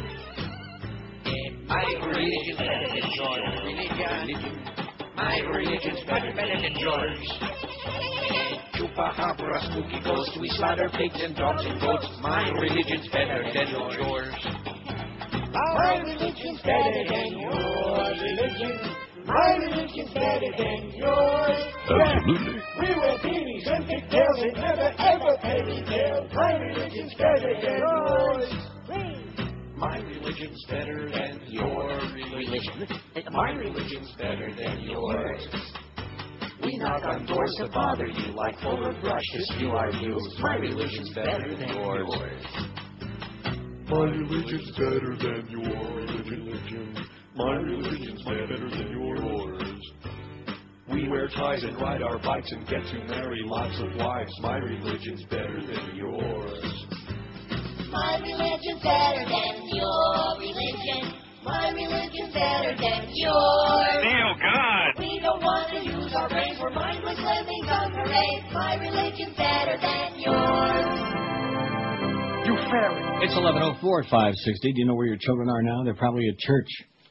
My 1.67 1.83
religion's 2.01 2.57
better 2.57 2.87
than 2.89 3.11
your 3.13 3.37
religion. 3.63 4.63
My 5.15 5.39
religion's 5.41 6.03
better, 6.05 6.33
better 6.33 6.59
than 6.59 6.75
yours. 6.77 7.19
Chupacabra, 8.73 9.61
spooky 9.69 10.03
ghosts, 10.03 10.37
we 10.41 10.49
slaughter 10.49 10.89
pigs 10.93 11.21
and 11.21 11.35
dogs 11.35 11.65
and 11.65 11.79
goats. 11.81 12.07
My 12.21 12.49
religion's 12.49 13.07
better 13.09 13.43
than 13.53 13.67
yours. 13.69 14.33
My 15.53 16.01
religion's 16.03 16.61
better 16.61 17.03
than 17.09 17.39
your 17.39 17.51
religion. 17.51 19.06
My 19.27 19.57
religion's 19.57 20.13
better 20.13 20.51
than 20.57 20.91
yours. 20.95 21.59
Absolutely. 21.89 22.61
We 22.79 22.87
wear 22.95 23.17
beanies 23.19 23.67
and 23.67 23.85
pigtails 23.85 24.39
and 24.39 24.53
never 24.53 24.93
ever 24.97 25.37
penny 25.41 25.83
tail. 25.83 26.27
My 26.33 26.53
religion's 26.55 27.13
better 27.15 27.53
than 27.61 27.77
yours. 27.77 28.53
My 29.75 29.97
religion's 29.99 30.65
better 30.69 31.09
than 31.11 31.41
your 31.49 31.87
religion. 32.13 32.87
My 33.31 33.51
religion's 33.51 34.11
better 34.17 34.55
than 34.55 34.79
yours. 34.79 35.45
We 36.63 36.77
knock 36.77 37.03
on 37.03 37.25
doors 37.25 37.53
to 37.59 37.67
bother 37.67 38.07
you 38.07 38.33
like 38.33 38.57
full 38.61 38.85
of 38.85 38.99
brush 39.01 39.23
to 39.33 39.53
spew 39.53 39.71
our 39.71 39.91
views. 39.91 40.37
My 40.39 40.55
religion's 40.55 41.13
better 41.13 41.55
than 41.55 41.69
yours. 41.75 42.07
My 43.89 44.03
religion's 44.03 44.71
better 44.71 45.15
than 45.17 45.47
your 45.49 45.95
religion. 46.23 46.95
My 47.37 47.53
religion's 47.53 48.23
better 48.23 48.57
than 48.67 48.91
yours. 48.91 49.81
We 50.91 51.07
wear 51.07 51.27
ties 51.27 51.63
and 51.63 51.79
ride 51.79 52.01
our 52.01 52.17
bikes 52.17 52.51
and 52.51 52.65
get 52.67 52.81
to 52.81 52.97
marry 53.05 53.41
lots 53.45 53.79
of 53.79 53.95
wives. 53.95 54.31
My 54.41 54.57
religion's 54.57 55.23
better 55.25 55.61
than 55.61 55.95
yours. 55.95 56.85
My 57.91 58.17
religion's 58.25 58.81
better 58.81 59.21
than 59.21 59.69
your 59.69 60.37
religion. 60.41 61.13
My 61.45 61.69
religion's 61.77 62.33
better 62.33 62.73
than 62.73 63.05
yours. 63.13 64.01
Neil, 64.01 64.33
God. 64.41 64.97
We 64.97 65.19
don't 65.21 65.43
want 65.43 65.69
to 65.77 65.85
use 65.85 66.13
our 66.17 66.29
brains. 66.29 66.57
We're 66.59 66.73
mindless 66.73 67.19
lemmings 67.21 67.69
on 67.69 67.93
parade. 67.93 68.41
My 68.51 68.81
religion's 68.81 69.37
better 69.37 69.77
than 69.77 70.17
yours. 70.17 70.89
You 72.49 72.57
fairy. 72.65 73.25
It's 73.29 73.35
11:04 73.35 74.03
at 74.03 74.09
560. 74.09 74.73
Do 74.73 74.79
you 74.81 74.87
know 74.87 74.95
where 74.95 75.05
your 75.05 75.17
children 75.17 75.49
are 75.49 75.61
now? 75.61 75.83
They're 75.83 75.93
probably 75.93 76.27
at 76.29 76.39
church. 76.39 76.67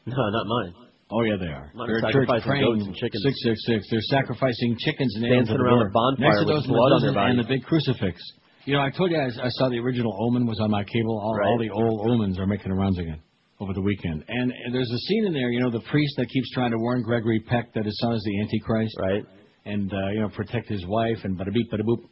No, 0.07 0.17
not 0.31 0.47
mine. 0.47 0.73
Oh 1.11 1.23
yeah, 1.23 1.39
they 1.39 1.51
are. 1.51 1.71
Mine 1.75 1.87
They're 1.87 2.03
are 2.03 2.11
church 2.11 2.27
sacrificing 2.27 2.51
praying. 2.51 2.67
goats 2.67 2.87
and 2.87 2.95
chickens. 2.97 3.23
Six 3.23 3.35
six 3.43 3.57
six. 3.67 3.79
They're 3.91 4.11
sacrificing 4.11 4.77
chickens 4.79 5.15
and 5.15 5.23
Dancing 5.23 5.39
animals 5.39 5.51
at 5.51 5.59
the 5.59 5.63
around 5.63 5.83
a 5.87 5.91
bonfire 5.91 6.27
next 6.27 6.39
to 6.39 6.45
with 6.47 6.55
those 6.55 6.67
blood 6.67 6.93
on 6.95 7.01
their 7.03 7.27
and 7.31 7.39
the 7.39 7.47
big 7.47 7.63
crucifix. 7.63 8.19
You 8.67 8.75
know, 8.75 8.83
I 8.83 8.91
told 8.91 9.11
you 9.13 9.19
I, 9.19 9.31
I 9.31 9.51
saw 9.63 9.69
the 9.71 9.79
original 9.79 10.11
Omen 10.11 10.47
was 10.47 10.59
on 10.59 10.71
my 10.71 10.83
cable. 10.83 11.15
All, 11.23 11.39
all 11.39 11.59
the 11.59 11.71
old 11.71 12.11
Omens 12.11 12.39
are 12.39 12.47
making 12.47 12.71
the 12.71 12.75
rounds 12.75 12.99
again 12.99 13.23
over 13.61 13.73
the 13.73 13.81
weekend. 13.81 14.25
And, 14.27 14.53
and 14.53 14.75
there's 14.75 14.91
a 14.91 14.99
scene 14.99 15.27
in 15.27 15.33
there. 15.33 15.51
You 15.51 15.61
know, 15.61 15.71
the 15.71 15.87
priest 15.89 16.15
that 16.19 16.27
keeps 16.29 16.51
trying 16.51 16.73
to 16.73 16.79
warn 16.79 17.03
Gregory 17.03 17.41
Peck 17.47 17.73
that 17.75 17.85
his 17.85 17.97
son 18.01 18.13
is 18.15 18.23
the 18.25 18.41
Antichrist. 18.43 18.97
Right. 18.99 19.25
And 19.65 19.93
uh, 19.93 20.11
you 20.13 20.21
know, 20.21 20.29
protect 20.31 20.69
his 20.69 20.85
wife 20.87 21.19
and 21.23 21.39
bada 21.39 21.53
beep 21.53 21.71
bada 21.71 21.83
boop. 21.83 22.03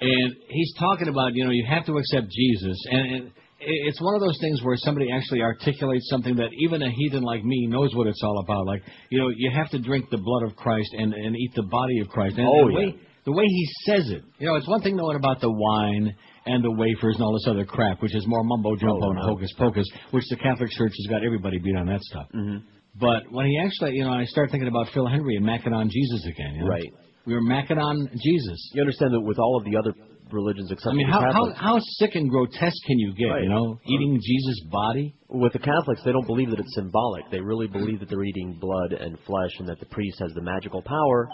And 0.00 0.36
he's 0.48 0.74
talking 0.78 1.08
about, 1.08 1.34
you 1.34 1.44
know, 1.44 1.50
you 1.50 1.64
have 1.68 1.86
to 1.86 1.96
accept 1.96 2.28
Jesus. 2.28 2.76
And, 2.90 3.14
and 3.14 3.32
it's 3.58 4.00
one 4.00 4.14
of 4.14 4.20
those 4.20 4.36
things 4.40 4.62
where 4.62 4.76
somebody 4.76 5.10
actually 5.12 5.40
articulates 5.40 6.08
something 6.10 6.36
that 6.36 6.50
even 6.58 6.82
a 6.82 6.90
heathen 6.90 7.22
like 7.22 7.42
me 7.44 7.66
knows 7.66 7.94
what 7.94 8.06
it's 8.06 8.22
all 8.22 8.40
about. 8.40 8.66
Like, 8.66 8.82
you 9.10 9.18
know, 9.18 9.28
you 9.34 9.50
have 9.54 9.70
to 9.70 9.78
drink 9.78 10.10
the 10.10 10.18
blood 10.18 10.50
of 10.50 10.56
Christ 10.56 10.90
and, 10.92 11.14
and 11.14 11.34
eat 11.36 11.52
the 11.54 11.62
body 11.62 12.00
of 12.00 12.08
Christ. 12.08 12.36
And 12.36 12.46
Oh, 12.46 12.66
the 12.66 12.72
yeah. 12.72 12.78
way 12.78 13.00
the 13.24 13.32
way 13.32 13.44
he 13.44 13.68
says 13.86 14.08
it, 14.08 14.22
you 14.38 14.46
know, 14.46 14.54
it's 14.54 14.68
one 14.68 14.82
thing 14.82 14.94
knowing 14.94 15.16
about 15.16 15.40
the 15.40 15.50
wine 15.50 16.14
and 16.46 16.62
the 16.62 16.70
wafers 16.70 17.16
and 17.16 17.24
all 17.24 17.32
this 17.32 17.46
other 17.48 17.64
crap, 17.64 18.00
which 18.00 18.14
is 18.14 18.24
more 18.26 18.44
mumbo 18.44 18.76
jumbo 18.76 19.00
Oh, 19.02 19.10
and 19.10 19.18
hocus 19.18 19.52
pocus, 19.58 19.88
which 20.12 20.22
the 20.30 20.36
Catholic 20.36 20.70
Church 20.70 20.92
has 20.96 21.06
got 21.10 21.24
everybody 21.24 21.58
beat 21.58 21.74
on 21.76 21.86
that 21.86 22.00
stuff. 22.02 22.26
Mm-hmm. 22.32 22.58
But 23.00 23.24
when 23.32 23.46
he 23.46 23.58
actually, 23.58 23.96
you 23.96 24.04
know, 24.04 24.12
I 24.12 24.24
start 24.26 24.50
thinking 24.52 24.68
about 24.68 24.88
Phil 24.94 25.08
Henry 25.08 25.34
and 25.36 25.44
macking 25.44 25.72
on 25.74 25.90
Jesus 25.90 26.24
again. 26.24 26.54
You 26.54 26.60
know? 26.62 26.70
Right. 26.70 26.92
We 27.26 27.34
were 27.34 27.42
macking 27.42 27.82
on 27.82 28.08
Jesus. 28.22 28.70
You 28.74 28.82
understand 28.82 29.12
that 29.12 29.20
with 29.20 29.38
all 29.40 29.58
of 29.58 29.64
the 29.64 29.76
other 29.76 29.92
religions 30.32 30.70
except 30.70 30.92
I 30.92 30.96
mean, 30.96 31.08
how, 31.08 31.20
how 31.20 31.52
how 31.54 31.78
sick 31.98 32.14
and 32.14 32.28
grotesque 32.28 32.82
can 32.86 32.98
you 32.98 33.14
get? 33.14 33.26
Right. 33.28 33.42
You 33.44 33.48
know, 33.48 33.72
uh, 33.74 33.92
eating 33.92 34.20
Jesus' 34.22 34.60
body. 34.70 35.14
with 35.28 35.52
the 35.52 35.58
Catholics, 35.58 36.02
they 36.04 36.12
don't 36.12 36.26
believe 36.26 36.50
that 36.50 36.58
it's 36.58 36.74
symbolic. 36.74 37.30
They 37.30 37.40
really 37.40 37.66
believe 37.68 38.00
that 38.00 38.08
they're 38.08 38.24
eating 38.24 38.58
blood 38.60 38.92
and 38.92 39.18
flesh, 39.26 39.50
and 39.58 39.68
that 39.68 39.80
the 39.80 39.86
priest 39.86 40.18
has 40.20 40.32
the 40.34 40.42
magical 40.42 40.82
power 40.82 41.28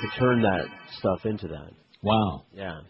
to 0.00 0.18
turn 0.18 0.42
that 0.42 0.66
stuff 0.98 1.24
into 1.24 1.48
that. 1.48 1.70
Wow. 2.02 2.44
Yeah. 2.52 2.80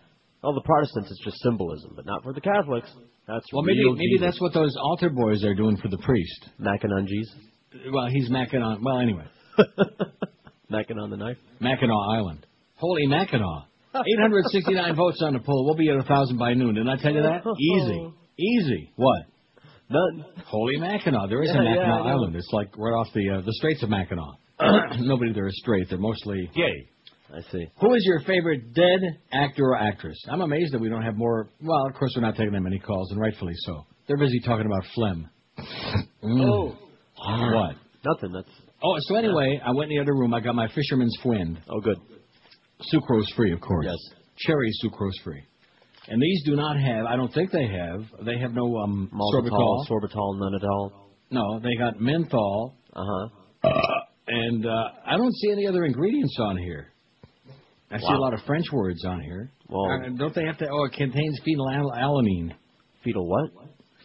Well, 0.42 0.54
the 0.54 0.62
Protestants, 0.62 1.10
it's 1.10 1.24
just 1.24 1.36
symbolism, 1.42 1.92
but 1.94 2.04
not 2.06 2.22
for 2.22 2.32
the 2.32 2.40
Catholics. 2.40 2.90
That's 3.28 3.46
Well, 3.52 3.62
maybe 3.62 3.84
maybe 3.84 4.16
Jesus. 4.18 4.26
that's 4.26 4.40
what 4.40 4.52
those 4.52 4.74
altar 4.80 5.10
boys 5.10 5.44
are 5.44 5.54
doing 5.54 5.76
for 5.76 5.88
the 5.88 5.98
priest. 5.98 6.48
Macking 6.60 6.90
on 6.90 7.06
Jesus. 7.06 7.34
Well, 7.92 8.08
he's 8.10 8.28
macking 8.30 8.62
on. 8.62 8.82
Well, 8.82 8.98
anyway, 8.98 9.24
Macking 10.70 10.98
on 11.00 11.10
the 11.10 11.16
knife. 11.16 11.36
Mackinac 11.60 11.94
Island. 12.14 12.46
Holy 12.76 13.06
Mackinac. 13.06 13.68
869 13.95 14.97
votes 14.97 15.20
on 15.22 15.34
the 15.34 15.40
poll. 15.40 15.64
We'll 15.66 15.74
be 15.76 15.90
at 15.90 15.97
a 15.97 16.03
thousand 16.03 16.38
by 16.38 16.55
noon. 16.55 16.74
Didn't 16.74 16.88
I 16.88 16.97
tell 16.97 17.12
you 17.12 17.22
that? 17.22 17.43
Easy, 17.59 18.12
easy. 18.38 18.93
What? 18.97 19.22
None. 19.90 20.24
Holy 20.47 20.78
Mackinac. 20.78 21.28
There 21.28 21.43
is 21.43 21.51
Yeah, 21.53 21.61
a 21.61 21.64
yeah, 21.64 21.70
Mackinac 21.74 21.99
know. 22.05 22.11
Island. 22.11 22.36
It's 22.36 22.49
like 22.53 22.76
right 22.78 22.93
off 22.93 23.09
the 23.14 23.28
uh, 23.28 23.40
the 23.43 23.53
Straits 23.55 23.82
of 23.82 23.90
Mackinac. 23.90 24.34
Nobody 25.01 25.32
there 25.34 25.47
is 25.47 25.59
straight. 25.61 25.88
They're 25.90 25.99
mostly 25.99 26.51
gay. 26.55 26.88
I 27.34 27.40
see. 27.51 27.66
Who 27.80 27.95
is 27.95 28.05
your 28.05 28.20
favorite 28.20 28.74
dead 28.74 29.01
actor 29.32 29.64
or 29.64 29.76
actress? 29.76 30.18
I'm 30.30 30.40
amazed 30.43 30.72
that 30.74 30.80
we 30.80 30.88
don't 30.88 31.03
have 31.03 31.16
more. 31.16 31.49
Well, 31.62 31.86
of 31.86 31.95
course, 31.95 32.12
we're 32.16 32.22
not 32.22 32.36
taking 32.36 32.53
that 32.53 32.61
many 32.61 32.78
calls, 32.78 33.11
and 33.11 33.20
rightfully 33.20 33.55
so. 33.57 33.86
They're 34.07 34.18
busy 34.18 34.40
talking 34.40 34.66
about 34.66 34.84
phlegm. 34.95 35.28
Mm. 36.22 36.45
Oh. 36.45 36.76
What? 37.24 37.76
Nothing. 38.05 38.32
That's. 38.32 38.49
Oh, 38.84 38.95
so 39.01 39.14
anyway, 39.14 39.61
I 39.64 39.70
went 39.72 39.90
in 39.93 39.97
the 39.99 40.03
other 40.03 40.14
room. 40.14 40.34
I 40.34 40.40
got 40.40 40.55
my 40.55 40.68
fisherman's 40.74 41.16
friend. 41.22 41.59
Oh, 41.70 41.80
good. 41.80 41.97
Sucrose 42.93 43.26
free, 43.37 43.53
of 43.53 43.61
course. 43.61 43.87
Yes. 43.89 43.99
Cherry 44.37 44.70
sucrose 44.85 45.22
free. 45.24 45.43
And 46.09 46.20
these 46.20 46.43
do 46.45 46.57
not 46.57 46.76
have. 46.80 47.07
I 47.07 47.16
don't 47.16 47.33
think 47.33 47.51
they 47.53 47.66
have. 47.68 48.01
They 48.24 48.39
have 48.39 48.53
no 48.53 48.76
um 48.78 49.11
Maltitol, 49.12 49.51
sorbitol. 49.51 49.87
sorbitol, 49.89 50.39
none 50.41 50.55
at 50.55 50.64
all. 50.64 51.11
No, 51.30 51.61
they 51.61 51.74
got 51.76 52.01
menthol. 52.01 52.74
Uh 52.95 53.03
huh. 53.05 53.70
And 54.26 54.66
uh, 54.66 54.85
I 55.07 55.16
don't 55.16 55.35
see 55.35 55.51
any 55.53 55.66
other 55.66 55.85
ingredients 55.85 56.37
on 56.41 56.57
here. 56.57 56.89
I 57.91 57.99
see 57.99 58.07
a 58.09 58.16
lot 58.18 58.33
of 58.35 58.41
French 58.47 58.66
words 58.72 59.05
on 59.05 59.20
here. 59.20 59.51
Well- 59.68 59.91
Uh, 59.93 60.09
don't 60.16 60.35
they 60.35 60.45
have 60.45 60.59
to? 60.59 60.68
Oh, 60.70 60.85
it 60.85 60.93
contains 60.95 61.39
phenylalanine. 61.47 62.53
Fetal 63.05 63.26
what? 63.28 63.51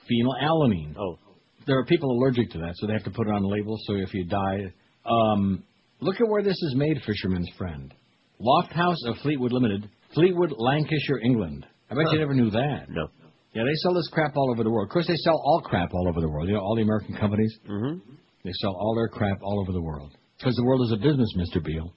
Phenylalanine. 0.10 0.96
Oh. 1.00 1.18
There 1.66 1.78
are 1.78 1.86
people 1.86 2.12
allergic 2.12 2.50
to 2.52 2.60
that, 2.60 2.74
so 2.76 2.88
they 2.88 2.94
have 2.94 3.04
to 3.04 3.12
put 3.12 3.28
it 3.28 3.34
on 3.34 3.42
the 3.42 3.48
label. 3.48 3.78
So 3.88 3.96
if 3.96 4.14
you 4.14 4.26
die, 4.26 4.74
um, 5.06 5.64
look 6.00 6.20
at 6.22 6.28
where 6.28 6.42
this 6.44 6.56
is 6.62 6.76
made, 6.76 7.02
Fisherman's 7.06 7.50
Friend. 7.58 7.94
Lofthouse 8.42 8.98
of 9.08 9.18
Fleetwood 9.18 9.52
Limited, 9.52 9.90
Fleetwood, 10.14 10.54
Lancashire, 10.58 11.20
England. 11.24 11.66
I 11.90 11.96
bet 11.96 12.12
you 12.12 12.20
never 12.20 12.34
knew 12.34 12.50
that. 12.52 12.86
No. 12.90 13.08
Yeah, 13.54 13.64
they 13.64 13.74
sell 13.82 13.94
this 13.94 14.08
crap 14.12 14.36
all 14.36 14.52
over 14.52 14.64
the 14.64 14.70
world. 14.70 14.88
Of 14.88 14.94
course, 14.94 15.08
they 15.08 15.16
sell 15.16 15.42
all 15.44 15.62
crap 15.64 15.94
all 15.94 16.08
over 16.08 16.22
the 16.22 16.30
world. 16.30 16.48
You 16.48 16.56
know, 16.56 16.62
all 16.62 16.76
the 16.76 16.84
American 16.84 17.16
companies. 17.16 17.58
Mm-hmm. 17.68 18.00
They 18.44 18.52
sell 18.62 18.72
all 18.72 18.96
their 18.96 19.08
crap 19.08 19.40
all 19.42 19.60
over 19.62 19.72
the 19.72 19.82
world. 19.82 20.12
Because 20.38 20.56
the 20.56 20.64
world 20.64 20.82
is 20.86 20.92
a 20.94 20.98
business, 20.98 21.34
Mr. 21.36 21.64
Beale. 21.64 21.94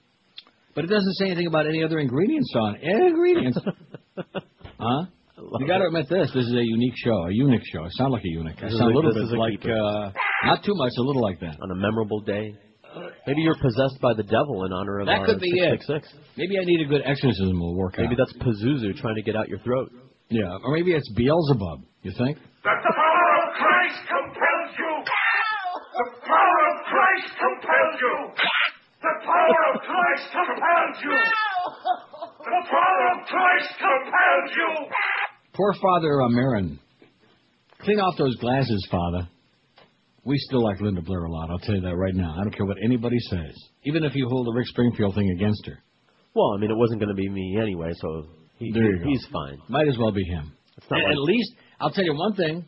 But 0.73 0.85
it 0.85 0.87
doesn't 0.87 1.13
say 1.15 1.25
anything 1.25 1.47
about 1.47 1.67
any 1.67 1.83
other 1.83 1.99
ingredients 1.99 2.51
on 2.55 2.75
it. 2.81 2.83
Ingredients. 2.83 3.59
huh? 4.79 5.05
You 5.59 5.67
got 5.67 5.79
to 5.79 5.85
admit 5.87 6.07
this. 6.09 6.31
This 6.33 6.45
is 6.45 6.53
a 6.53 6.63
unique 6.63 6.93
show, 7.03 7.25
a 7.27 7.31
unique 7.33 7.61
show. 7.71 7.83
I 7.83 7.89
sound 7.91 8.13
like 8.13 8.23
a 8.23 8.29
eunuch. 8.29 8.55
I 8.57 8.69
sound 8.69 8.81
a 8.81 8.85
a- 8.85 8.95
little 8.95 9.13
bit 9.13 9.23
a 9.23 9.39
like, 9.39 9.59
uh, 9.65 10.11
not 10.45 10.63
too 10.63 10.73
much, 10.75 10.93
a 10.97 11.01
little 11.01 11.21
like 11.21 11.39
that. 11.41 11.57
On 11.61 11.71
a 11.71 11.75
memorable 11.75 12.21
day. 12.21 12.55
Maybe 13.27 13.41
you're 13.41 13.55
possessed 13.61 13.99
by 14.01 14.13
the 14.13 14.23
devil 14.23 14.65
in 14.65 14.73
honor 14.73 14.99
of 14.99 15.07
That 15.07 15.19
our 15.19 15.25
could 15.25 15.39
be 15.39 15.49
it. 15.49 15.79
666. 15.79 16.37
Maybe 16.37 16.59
I 16.59 16.63
need 16.65 16.81
a 16.81 16.89
good 16.89 17.01
exorcism 17.05 17.59
will 17.59 17.75
work 17.75 17.95
Maybe 17.97 18.15
out. 18.15 18.19
that's 18.19 18.33
Pazuzu 18.43 18.95
trying 18.99 19.15
to 19.15 19.21
get 19.23 19.35
out 19.35 19.47
your 19.47 19.59
throat. 19.59 19.91
Yeah, 20.29 20.47
or 20.63 20.73
maybe 20.75 20.91
it's 20.93 21.09
Beelzebub. 21.13 21.83
You 22.03 22.11
think? 22.17 22.37
That 22.63 22.79
the 22.83 22.93
power 22.95 23.29
of 23.43 23.47
Christ 23.59 23.99
compels 24.07 24.71
you. 24.79 24.91
The 25.03 26.07
power 26.25 26.59
of 26.71 26.75
Christ 26.87 27.29
compels 27.35 27.95
you. 27.99 28.15
The 29.01 29.15
power 29.27 29.59
of 29.73 29.75
Christ 29.81 30.25
compels 30.31 30.95
you. 31.03 31.19
The 32.41 32.61
power 32.71 33.01
of 33.11 33.17
Christ 33.27 33.71
compels 33.77 34.49
you. 34.55 34.69
Poor 35.53 35.73
Father 35.81 36.21
uh, 36.21 36.27
Merrin. 36.29 36.79
Clean 37.81 37.99
off 37.99 38.15
those 38.17 38.35
glasses, 38.37 38.87
Father. 38.89 39.27
We 40.23 40.37
still 40.37 40.63
like 40.63 40.79
Linda 40.79 41.01
Blair 41.01 41.23
a 41.25 41.31
lot, 41.31 41.49
I'll 41.49 41.59
tell 41.59 41.75
you 41.75 41.81
that 41.81 41.95
right 41.95 42.13
now. 42.13 42.35
I 42.39 42.43
don't 42.43 42.55
care 42.55 42.65
what 42.65 42.77
anybody 42.83 43.17
says. 43.29 43.55
Even 43.85 44.03
if 44.03 44.13
you 44.15 44.27
hold 44.29 44.45
the 44.47 44.51
Rick 44.53 44.67
Springfield 44.67 45.15
thing 45.15 45.29
against 45.31 45.65
her. 45.65 45.79
Well, 46.35 46.53
I 46.55 46.59
mean, 46.61 46.69
it 46.71 46.77
wasn't 46.77 46.99
going 46.99 47.09
to 47.09 47.15
be 47.15 47.27
me 47.27 47.57
anyway, 47.61 47.91
so 47.99 48.25
he, 48.57 48.71
There 48.71 48.83
you 48.91 48.99
go. 48.99 49.09
he's 49.09 49.25
fine. 49.33 49.57
Might 49.67 49.87
as 49.87 49.97
well 49.97 50.11
be 50.11 50.23
him. 50.23 50.51
At, 50.77 50.91
like- 50.91 51.03
at 51.11 51.17
least, 51.17 51.51
I'll 51.79 51.91
tell 51.91 52.05
you 52.05 52.13
one 52.15 52.35
thing. 52.35 52.65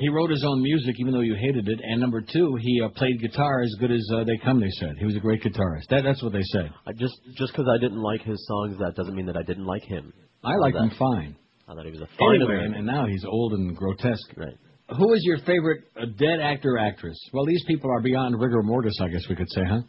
He 0.00 0.08
wrote 0.10 0.30
his 0.30 0.44
own 0.46 0.62
music, 0.62 0.94
even 1.00 1.12
though 1.12 1.22
you 1.22 1.34
hated 1.34 1.66
it. 1.68 1.80
And 1.82 2.00
number 2.00 2.20
two, 2.20 2.56
he 2.60 2.80
uh, 2.80 2.88
played 2.90 3.20
guitar 3.20 3.62
as 3.62 3.74
good 3.80 3.90
as 3.90 4.08
uh, 4.14 4.22
they 4.22 4.38
come. 4.44 4.60
They 4.60 4.70
said 4.78 4.94
he 4.96 5.04
was 5.04 5.16
a 5.16 5.18
great 5.18 5.42
guitarist. 5.42 5.88
That, 5.90 6.04
that's 6.04 6.22
what 6.22 6.32
they 6.32 6.42
said. 6.52 6.70
I 6.86 6.92
just 6.92 7.14
just 7.36 7.52
because 7.52 7.66
I 7.68 7.80
didn't 7.80 8.00
like 8.00 8.22
his 8.22 8.38
songs, 8.46 8.78
that 8.78 8.94
doesn't 8.94 9.16
mean 9.16 9.26
that 9.26 9.36
I 9.36 9.42
didn't 9.42 9.66
like 9.66 9.82
him. 9.82 10.12
I 10.44 10.54
liked 10.54 10.76
him 10.76 10.92
fine. 10.96 11.34
I 11.68 11.74
thought 11.74 11.84
he 11.84 11.90
was 11.90 12.00
a 12.00 12.06
fine 12.16 12.36
Anyway, 12.36 12.64
and, 12.64 12.76
and 12.76 12.86
now 12.86 13.06
he's 13.08 13.24
old 13.24 13.54
and 13.54 13.76
grotesque. 13.76 14.32
Right. 14.36 14.54
Who 14.98 15.12
is 15.14 15.20
your 15.24 15.38
favorite 15.38 15.84
uh, 15.96 16.06
dead 16.18 16.40
actor 16.42 16.78
actress? 16.78 17.18
Well, 17.32 17.44
these 17.46 17.62
people 17.66 17.90
are 17.90 18.00
beyond 18.00 18.40
rigor 18.40 18.62
mortis, 18.62 18.98
I 19.00 19.08
guess 19.08 19.22
we 19.28 19.36
could 19.36 19.50
say, 19.50 19.62
huh? 19.68 19.80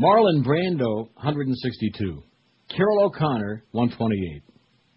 Marlon 0.00 0.44
Brando, 0.44 1.08
162. 1.14 2.22
Carroll 2.74 3.04
O'Connor, 3.04 3.64
128. 3.72 4.42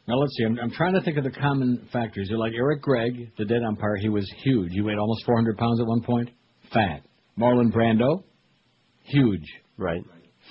Now 0.07 0.15
let's 0.15 0.35
see. 0.37 0.45
I'm, 0.45 0.57
I'm 0.59 0.71
trying 0.71 0.93
to 0.93 1.01
think 1.01 1.17
of 1.17 1.23
the 1.23 1.31
common 1.31 1.87
factors. 1.91 2.27
You're 2.29 2.39
like 2.39 2.53
Eric 2.55 2.81
Gregg, 2.81 3.31
the 3.37 3.45
dead 3.45 3.63
umpire. 3.67 3.97
He 3.97 4.09
was 4.09 4.31
huge. 4.43 4.71
He 4.71 4.81
weighed 4.81 4.97
almost 4.97 5.25
400 5.25 5.57
pounds 5.57 5.79
at 5.81 5.87
one 5.87 6.01
point. 6.01 6.29
Fat. 6.73 7.01
Marlon 7.37 7.71
Brando, 7.73 8.23
huge. 9.03 9.45
Right. 9.77 10.01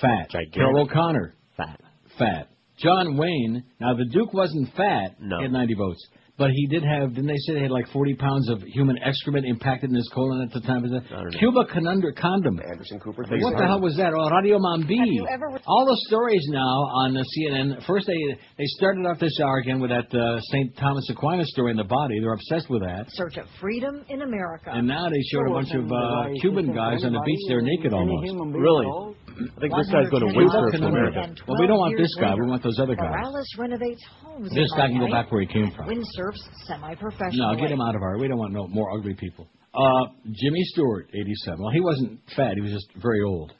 Fat. 0.00 0.28
Gigantic. 0.30 0.54
Carroll 0.54 0.82
O'Connor, 0.82 1.34
Fat. 1.56 1.80
fat. 2.18 2.48
John 2.78 3.16
Wayne. 3.16 3.64
Now 3.80 3.94
the 3.94 4.04
Duke 4.06 4.34
wasn't 4.34 4.74
fat. 4.76 5.16
No. 5.20 5.38
He 5.38 5.44
had 5.44 5.52
90 5.52 5.74
votes. 5.74 6.06
But 6.36 6.50
he 6.50 6.66
did 6.66 6.82
have, 6.82 7.14
didn't 7.14 7.28
they 7.28 7.36
say 7.46 7.54
they 7.54 7.60
had 7.62 7.70
like 7.70 7.86
40 7.92 8.14
pounds 8.16 8.48
of 8.50 8.60
human 8.62 8.98
excrement 8.98 9.46
impacted 9.46 9.90
in 9.90 9.94
his 9.94 10.10
colon 10.12 10.42
at 10.42 10.50
the 10.52 10.60
time 10.66 10.82
of 10.84 10.90
that? 10.90 11.04
Cuba 11.38 11.64
Conundrum 11.72 12.12
Condom. 12.18 12.58
Anderson 12.58 12.98
Cooper. 12.98 13.22
What 13.38 13.56
the 13.56 13.64
hell 13.64 13.80
was 13.80 13.94
that? 13.98 14.12
Oh, 14.12 14.28
Radio 14.34 14.58
Mambi. 14.58 14.96
you 15.14 15.28
ever- 15.30 15.60
All 15.68 15.86
the 15.86 15.96
stories 16.08 16.44
now 16.50 16.58
on 17.06 17.14
the 17.14 17.24
CNN. 17.38 17.86
First, 17.86 18.08
they 18.08 18.18
they 18.58 18.64
started 18.78 19.06
off 19.06 19.20
this 19.20 19.38
hour 19.40 19.58
again 19.58 19.78
with 19.80 19.90
that 19.90 20.10
uh, 20.12 20.40
St. 20.50 20.76
Thomas 20.76 21.08
Aquinas 21.08 21.48
story 21.52 21.70
in 21.70 21.76
the 21.76 21.84
body. 21.84 22.18
They're 22.18 22.32
obsessed 22.34 22.68
with 22.68 22.82
that. 22.82 23.06
Search 23.10 23.36
of 23.36 23.46
freedom 23.60 24.04
in 24.08 24.22
America. 24.22 24.70
And 24.74 24.88
now 24.88 25.08
they 25.08 25.22
showed 25.30 25.46
a 25.48 25.52
bunch 25.54 25.70
of 25.72 25.84
uh, 25.86 26.34
Cuban 26.40 26.74
guys 26.74 27.04
on 27.04 27.12
the 27.12 27.22
beach. 27.24 27.40
They're 27.46 27.62
naked 27.62 27.92
almost. 27.92 28.26
Really? 28.58 29.14
I 29.34 29.60
think 29.60 29.74
this 29.74 29.90
guy's 29.90 30.10
going 30.10 30.22
to 30.22 30.32
win 30.32 30.46
Cuba 30.46 30.58
for 30.62 30.70
Conundrum. 30.70 31.14
America. 31.14 31.42
Well, 31.46 31.60
we 31.60 31.66
don't 31.66 31.78
want 31.78 31.98
this 31.98 32.14
guy. 32.20 32.34
We 32.34 32.46
want 32.46 32.62
those 32.62 32.78
other 32.78 32.94
guys. 32.94 33.10
Morales 33.10 33.48
renovates 33.58 34.02
homes. 34.22 34.50
This 34.54 34.70
guy 34.76 34.88
can 34.88 34.98
go 35.00 35.10
back 35.10 35.30
where 35.32 35.40
he 35.42 35.46
came 35.46 35.70
from. 35.74 35.86
Windsurfs 35.88 36.42
semi-professional. 36.66 37.54
No, 37.54 37.60
get 37.60 37.70
him 37.70 37.80
out 37.80 37.94
of 37.94 38.02
our. 38.02 38.18
We 38.18 38.28
don't 38.28 38.38
want 38.38 38.52
no 38.52 38.68
more 38.68 38.90
ugly 38.96 39.14
people. 39.14 39.48
Uh, 39.74 40.06
Jimmy 40.26 40.62
Stewart, 40.70 41.08
87. 41.12 41.58
Well, 41.60 41.72
he 41.72 41.80
wasn't 41.80 42.20
fat. 42.36 42.54
He 42.54 42.60
was 42.60 42.70
just 42.72 42.86
very 43.02 43.22
old. 43.26 43.52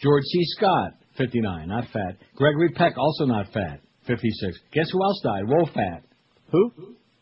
George 0.00 0.24
C. 0.24 0.40
Scott, 0.56 0.94
59, 1.16 1.68
not 1.68 1.84
fat. 1.92 2.16
Gregory 2.34 2.70
Peck, 2.70 2.94
also 2.96 3.26
not 3.26 3.46
fat, 3.52 3.80
56. 4.06 4.58
Guess 4.72 4.90
who 4.90 5.02
else 5.04 5.20
died? 5.22 5.42
Wo 5.46 5.66
Fat. 5.66 6.02
Who? 6.50 6.72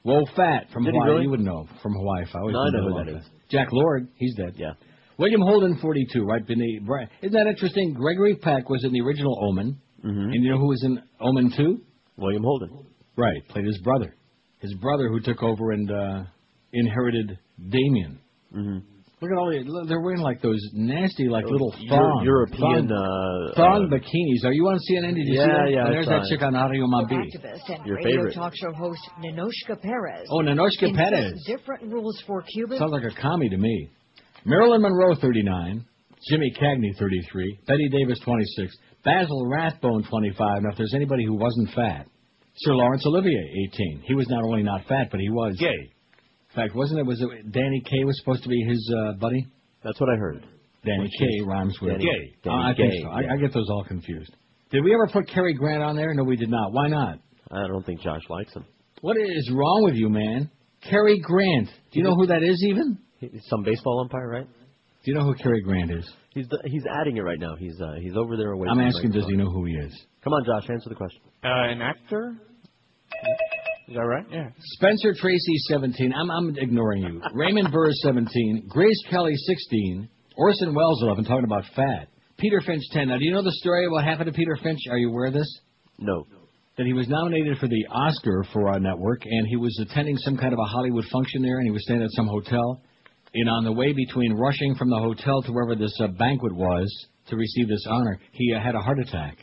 Wo 0.05 0.25
Fat 0.37 0.71
from 0.73 0.85
Did 0.85 0.95
he 0.95 0.99
Hawaii. 0.99 1.11
really? 1.11 1.23
You 1.25 1.31
would 1.31 1.41
know 1.41 1.69
from 1.83 1.93
Hawaii. 1.93 2.23
If 2.23 2.35
I 2.35 2.39
always 2.39 2.55
No, 2.55 2.61
I 2.61 2.71
know 2.71 2.89
who 2.89 2.95
Wo 2.95 3.05
that 3.05 3.25
Jack 3.51 3.69
Lord, 3.73 4.09
he's 4.17 4.35
dead. 4.37 4.55
Yeah. 4.57 4.73
William 5.19 5.41
Holden, 5.43 5.79
42, 5.83 6.23
right 6.25 6.47
beneath. 6.47 6.83
Isn't 7.23 7.33
that 7.33 7.47
interesting? 7.49 7.93
Gregory 7.93 8.37
Peck 8.37 8.69
was 8.71 8.85
in 8.85 8.93
the 8.93 9.01
original 9.01 9.37
Omen. 9.49 9.77
Mm-hmm. 10.05 10.21
And 10.31 10.45
you 10.45 10.51
know 10.53 10.59
who 10.59 10.69
was 10.69 10.83
in 10.85 11.01
Omen 11.21 11.53
2? 11.57 11.81
William 12.17 12.43
Holden. 12.43 12.87
Right, 13.17 13.47
played 13.49 13.65
his 13.67 13.79
brother. 13.83 14.15
His 14.61 14.73
brother 14.75 15.09
who 15.09 15.21
took 15.21 15.43
over 15.43 15.73
and 15.73 15.91
uh, 15.91 16.23
inherited 16.73 17.37
Damien. 17.69 18.21
Mm-hmm. 18.55 18.79
Look 19.21 19.33
at 19.33 19.37
all 19.37 19.51
the, 19.51 19.87
they're 19.89 20.01
wearing 20.01 20.21
like 20.21 20.41
those 20.41 20.61
nasty, 20.73 21.29
like 21.29 21.43
Those 21.43 21.51
little 21.51 21.75
Eu- 21.81 21.89
thong, 21.91 22.23
European, 22.25 22.87
thong, 22.87 23.51
uh, 23.51 23.55
thong 23.57 23.91
uh, 23.91 23.97
bikinis. 23.97 24.47
Are 24.47 24.53
you 24.53 24.63
on 24.69 24.79
CNN? 24.79 25.17
Did 25.17 25.27
you 25.27 25.35
Yeah, 25.35 25.43
see 25.45 25.51
that? 25.51 25.71
yeah, 25.73 25.83
Oh, 25.83 25.87
I 25.87 25.91
there's 25.91 26.05
saw 26.07 26.11
that 26.13 26.23
it. 26.23 26.31
chick 26.31 26.43
on 26.43 26.55
Radio 26.55 26.87
Mambi. 26.87 27.19
Activist 27.27 27.67
and 27.75 27.85
Your 27.85 27.97
radio 27.97 28.11
favorite. 28.31 28.35
talk 28.35 28.53
show 28.55 28.73
host 28.75 29.01
Ninoska 29.19 29.83
Perez. 29.83 30.29
Oh, 30.31 30.39
Ninoska 30.39 30.95
Perez. 30.95 31.35
Different 31.49 31.91
rules 31.93 32.23
for 32.29 32.43
Cubans. 32.43 32.79
Sounds 32.79 32.93
like 32.93 33.03
a 33.11 33.21
commie 33.21 33.49
to 33.49 33.57
me. 33.57 33.91
Marilyn 34.45 34.83
Monroe, 34.83 35.15
39. 35.21 35.85
Jimmy 36.31 36.53
Cagney, 36.61 36.97
33. 36.99 37.59
Bette 37.67 37.89
Davis, 37.91 38.19
26. 38.25 38.77
Basil 39.05 39.47
Rathbone, 39.49 40.05
25. 40.09 40.63
Now, 40.63 40.71
if 40.71 40.77
there's 40.77 40.95
anybody 40.95 41.25
who 41.25 41.35
wasn't 41.35 41.71
fat, 41.75 42.07
Sir 42.57 42.75
Laurence 42.75 43.07
Olivier, 43.07 43.53
18. 43.73 44.03
He 44.07 44.15
was 44.15 44.29
not 44.29 44.43
only 44.43 44.63
not 44.63 44.85
fat, 44.87 45.09
but 45.11 45.21
he 45.21 45.31
was 45.31 45.57
Gay. 45.61 45.69
In 45.69 46.55
fact, 46.55 46.75
wasn't 46.75 46.99
it? 47.01 47.07
Was 47.07 47.21
it 47.21 47.53
Danny 47.53 47.81
Kaye 47.85 48.05
was 48.05 48.19
supposed 48.19 48.43
to 48.43 48.49
be 48.49 48.61
his 48.69 48.95
uh, 48.97 49.13
buddy? 49.21 49.47
That's 49.85 50.01
what 50.01 50.09
I 50.13 50.17
heard. 50.17 50.45
Danny 50.85 51.03
Which 51.03 51.13
Kaye 51.19 51.41
rhymes 51.47 51.77
with 51.81 51.93
Danny- 51.93 52.05
gay. 52.05 52.35
Danny 52.43 52.57
Uh, 52.57 52.69
I 52.69 52.73
Gay, 52.73 52.91
think 52.91 53.05
so. 53.05 53.11
I. 53.11 53.35
I 53.35 53.37
get 53.37 53.53
those 53.53 53.69
all 53.71 53.85
confused. 53.85 54.35
Did 54.71 54.83
we 54.83 54.93
ever 54.93 55.07
put 55.13 55.29
Cary 55.29 55.55
Grant 55.55 55.83
on 55.83 55.95
there? 55.97 56.13
No, 56.15 56.25
we 56.25 56.37
did 56.37 56.51
not. 56.51 56.73
Why 56.73 56.89
not? 56.89 57.19
I 57.53 57.67
don't 57.69 57.85
think 57.87 58.01
Josh 58.01 58.23
likes 58.29 58.53
him. 58.55 58.65
What 59.03 59.17
is 59.17 59.51
wrong 59.55 59.83
with 59.85 59.95
you, 59.95 60.09
man? 60.09 60.51
Cary 60.83 61.21
Grant. 61.21 61.69
Do 61.93 61.99
you 61.99 62.03
know 62.03 62.15
who 62.15 62.27
that 62.27 62.43
is? 62.43 62.65
Even? 62.69 62.99
He's 63.19 63.31
some 63.49 63.63
baseball 63.63 64.01
umpire, 64.01 64.29
right? 64.29 64.47
Do 64.47 65.13
you 65.13 65.15
know 65.15 65.25
who 65.25 65.35
Cary 65.35 65.63
Grant 65.63 65.91
is? 65.91 66.11
He's 66.35 66.49
the, 66.49 66.59
he's 66.65 66.85
adding 67.01 67.17
it 67.17 67.23
right 67.23 67.39
now. 67.39 67.55
He's 67.57 67.81
uh, 67.81 67.95
he's 68.01 68.17
over 68.17 68.37
there 68.37 68.53
away. 68.53 68.69
I'm 68.69 68.81
asking, 68.81 69.13
does 69.13 69.27
he 69.27 69.37
know 69.37 69.51
who 69.51 69.65
he 69.65 69.75
is? 69.75 69.93
Come 70.23 70.33
on, 70.33 70.45
Josh, 70.45 70.69
answer 70.71 70.89
the 70.89 70.95
question. 70.95 71.21
Uh, 71.45 71.49
an 71.49 71.81
actor? 71.83 72.37
Is 73.89 73.95
that 73.95 74.01
right? 74.01 74.25
Yeah. 74.31 74.49
Spencer 74.59 75.15
Tracy, 75.19 75.57
17. 75.71 76.13
I'm, 76.13 76.31
I'm 76.31 76.55
ignoring 76.59 77.03
you. 77.05 77.23
Raymond 77.33 77.73
Burr, 77.73 77.91
17. 78.03 78.67
Grace 78.69 79.03
Kelly, 79.11 79.35
16. 79.35 80.09
Orson 80.37 80.75
Welles, 80.75 81.03
11. 81.03 81.25
Talking 81.25 81.45
about 81.45 81.65
fat. 81.75 82.09
Peter 82.37 82.61
Finch, 82.61 82.83
10. 82.93 83.09
Now, 83.09 83.19
do 83.19 83.25
you 83.25 83.33
know 83.33 83.43
the 83.43 83.53
story 83.53 83.87
of 83.87 83.93
what 83.93 84.05
happened 84.05 84.27
to 84.27 84.33
Peter 84.33 84.57
Finch? 84.63 84.79
Are 84.91 84.99
you 84.99 85.09
aware 85.09 85.27
of 85.27 85.33
this? 85.33 85.61
No. 85.99 86.27
That 86.77 86.87
he 86.87 86.93
was 86.93 87.09
nominated 87.09 87.59
for 87.59 87.67
the 87.67 87.87
Oscar 87.91 88.45
for 88.53 88.69
our 88.69 88.79
network, 88.79 89.23
and 89.25 89.47
he 89.49 89.57
was 89.57 89.77
attending 89.83 90.17
some 90.19 90.37
kind 90.37 90.53
of 90.53 90.59
a 90.61 90.69
Hollywood 90.69 91.05
function 91.11 91.43
there, 91.43 91.57
and 91.59 91.67
he 91.67 91.73
was 91.73 91.83
staying 91.85 92.03
at 92.03 92.11
some 92.13 92.29
hotel. 92.29 92.83
And 93.35 93.49
on 93.49 93.65
the 93.65 93.73
way 93.73 93.93
between 93.93 94.35
rushing 94.35 94.75
from 94.75 94.91
the 94.91 94.99
hotel 94.99 95.43
to 95.43 95.53
wherever 95.53 95.75
this 95.75 95.95
uh, 96.03 96.09
banquet 96.19 96.55
was 96.55 96.89
to 97.29 97.37
receive 97.37 97.69
this 97.69 97.85
honor, 97.89 98.19
he 98.33 98.55
uh, 98.55 98.61
had 98.61 98.75
a 98.75 98.81
heart 98.81 98.99
attack. 98.99 99.39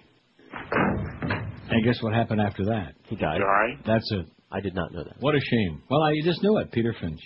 And 1.70 1.84
guess 1.84 2.02
what 2.02 2.14
happened 2.14 2.42
after 2.42 2.66
that? 2.66 2.94
He 3.04 3.16
died. 3.16 3.42
That's 3.86 4.12
it. 4.12 4.26
I 4.52 4.62
did 4.62 4.76
not 4.76 4.92
know 4.94 5.04
that. 5.04 5.16
What 5.20 5.36
a 5.36 5.40
shame. 5.40 5.82
Well, 5.90 6.02
I, 6.02 6.12
you 6.12 6.24
just 6.24 6.42
knew 6.42 6.58
it, 6.60 6.72
Peter 6.72 6.96
Finch. 7.00 7.20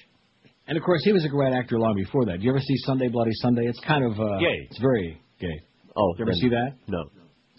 And 0.68 0.78
of 0.78 0.84
course, 0.84 1.02
he 1.04 1.12
was 1.12 1.26
a 1.26 1.30
great 1.30 1.54
actor 1.54 1.80
long 1.80 1.96
before 1.96 2.26
that. 2.26 2.38
Do 2.38 2.44
you 2.44 2.52
ever 2.52 2.60
see 2.60 2.76
Sunday 2.86 3.08
Bloody 3.08 3.32
Sunday? 3.42 3.64
It's 3.66 3.80
kind 3.88 4.04
of 4.04 4.20
uh, 4.20 4.40
Gay. 4.40 4.68
It's 4.70 4.80
very 4.80 5.22
gay. 5.40 5.62
Oh, 5.96 6.14
you 6.18 6.26
ever 6.26 6.34
see 6.34 6.50
that? 6.50 6.74
No. 6.88 7.04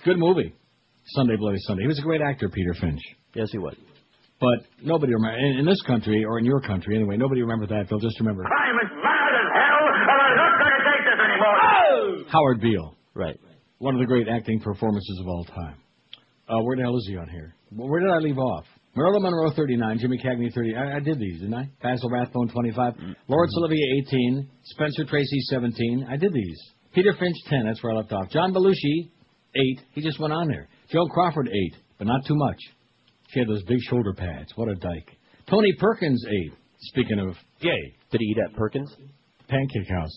Good 0.04 0.18
movie. 0.18 0.54
Sunday 1.06 1.36
Bloody 1.36 1.58
Sunday. 1.60 1.82
He 1.82 1.88
was 1.88 1.98
a 1.98 2.02
great 2.02 2.20
actor, 2.20 2.48
Peter 2.48 2.74
Finch. 2.80 3.00
Yes, 3.34 3.48
he 3.50 3.58
was. 3.58 3.74
But 4.40 4.64
nobody 4.82 5.12
remember 5.12 5.38
in, 5.38 5.58
in 5.60 5.66
this 5.66 5.80
country 5.86 6.24
or 6.24 6.38
in 6.38 6.44
your 6.44 6.60
country 6.60 6.96
anyway. 6.96 7.16
Nobody 7.16 7.42
remember 7.42 7.66
that. 7.66 7.86
They'll 7.88 8.00
just 8.00 8.18
remember 8.20 8.44
I'm 8.44 8.76
as 8.80 8.90
mad 8.90 9.32
as 9.36 9.48
hell, 9.52 9.84
and 9.92 10.04
I'm 10.08 10.36
not 10.40 10.52
going 10.56 10.76
to 10.76 10.84
take 10.88 11.04
this 11.04 11.20
anymore. 11.20 12.32
Howard 12.32 12.60
Beale. 12.60 12.96
Right. 13.14 13.38
One 13.78 13.94
of 13.94 14.00
the 14.00 14.06
great 14.06 14.28
acting 14.28 14.60
performances 14.60 15.18
of 15.20 15.28
all 15.28 15.44
time. 15.44 15.76
Uh, 16.48 16.62
where 16.62 16.76
the 16.76 16.82
hell 16.82 16.96
is 16.96 17.06
he 17.06 17.16
on 17.16 17.28
here? 17.28 17.54
Where 17.70 18.00
did 18.00 18.10
I 18.10 18.18
leave 18.18 18.38
off? 18.38 18.64
Marilyn 18.96 19.22
Monroe, 19.22 19.52
39. 19.54 19.98
Jimmy 19.98 20.18
Cagney, 20.18 20.52
30. 20.52 20.74
I, 20.74 20.96
I 20.96 21.00
did 21.00 21.18
these, 21.20 21.40
didn't 21.40 21.54
I? 21.54 21.70
Basil 21.80 22.10
Rathbone, 22.10 22.48
25. 22.48 22.94
Laurence 23.28 23.54
Olivier, 23.58 24.02
18. 24.08 24.50
Spencer 24.64 25.04
Tracy, 25.04 25.40
17. 25.50 26.06
I 26.10 26.16
did 26.16 26.32
these. 26.32 26.58
Peter 26.92 27.14
Finch, 27.18 27.36
10. 27.48 27.66
That's 27.66 27.82
where 27.82 27.92
I 27.92 27.96
left 27.96 28.12
off. 28.12 28.30
John 28.30 28.52
Belushi, 28.52 29.10
8. 29.54 29.80
He 29.92 30.02
just 30.02 30.18
went 30.18 30.32
on 30.32 30.48
there. 30.48 30.68
Joan 30.90 31.08
Crawford, 31.10 31.48
8. 31.48 31.76
But 31.98 32.08
not 32.08 32.24
too 32.26 32.34
much. 32.34 32.58
She 33.32 33.40
had 33.40 33.48
those 33.48 33.62
big 33.64 33.78
shoulder 33.88 34.12
pads. 34.12 34.52
What 34.56 34.68
a 34.68 34.74
dyke. 34.74 35.10
Tony 35.48 35.72
Perkins, 35.78 36.24
ate. 36.28 36.52
Speaking 36.82 37.18
of 37.20 37.36
Gay. 37.60 37.94
Did 38.10 38.20
he 38.20 38.26
eat 38.26 38.38
at 38.44 38.56
Perkins? 38.56 38.94
Pancake 39.48 39.88
House. 39.88 40.12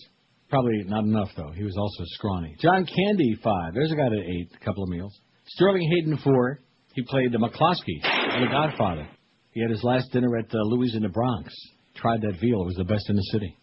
Probably 0.48 0.84
not 0.84 1.04
enough, 1.04 1.28
though. 1.36 1.50
He 1.50 1.62
was 1.62 1.76
also 1.76 2.04
scrawny. 2.06 2.56
John 2.60 2.86
Candy, 2.86 3.36
5. 3.42 3.74
There's 3.74 3.92
a 3.92 3.96
guy 3.96 4.08
that 4.08 4.22
ate 4.24 4.50
a 4.54 4.64
couple 4.64 4.84
of 4.84 4.88
meals. 4.88 5.12
Sterling 5.48 5.90
Hayden, 5.90 6.18
4. 6.22 6.60
He 6.94 7.02
played 7.02 7.32
the 7.32 7.38
McCluskey, 7.38 8.36
in 8.36 8.44
the 8.44 8.50
Godfather. 8.50 9.08
He 9.50 9.60
had 9.60 9.70
his 9.70 9.82
last 9.82 10.10
dinner 10.12 10.36
at 10.36 10.46
uh, 10.54 10.58
Louis 10.64 10.94
in 10.94 11.02
the 11.02 11.08
Bronx. 11.08 11.52
Tried 11.96 12.22
that 12.22 12.40
veal. 12.40 12.62
It 12.62 12.66
was 12.66 12.76
the 12.76 12.84
best 12.84 13.08
in 13.08 13.16
the 13.16 13.28
city. 13.32 13.56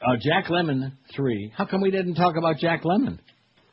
Uh, 0.00 0.16
Jack 0.20 0.46
Lemmon, 0.46 0.92
3. 1.14 1.52
How 1.56 1.66
come 1.66 1.80
we 1.80 1.90
didn't 1.90 2.14
talk 2.14 2.36
about 2.36 2.58
Jack 2.58 2.82
Lemmon? 2.84 3.18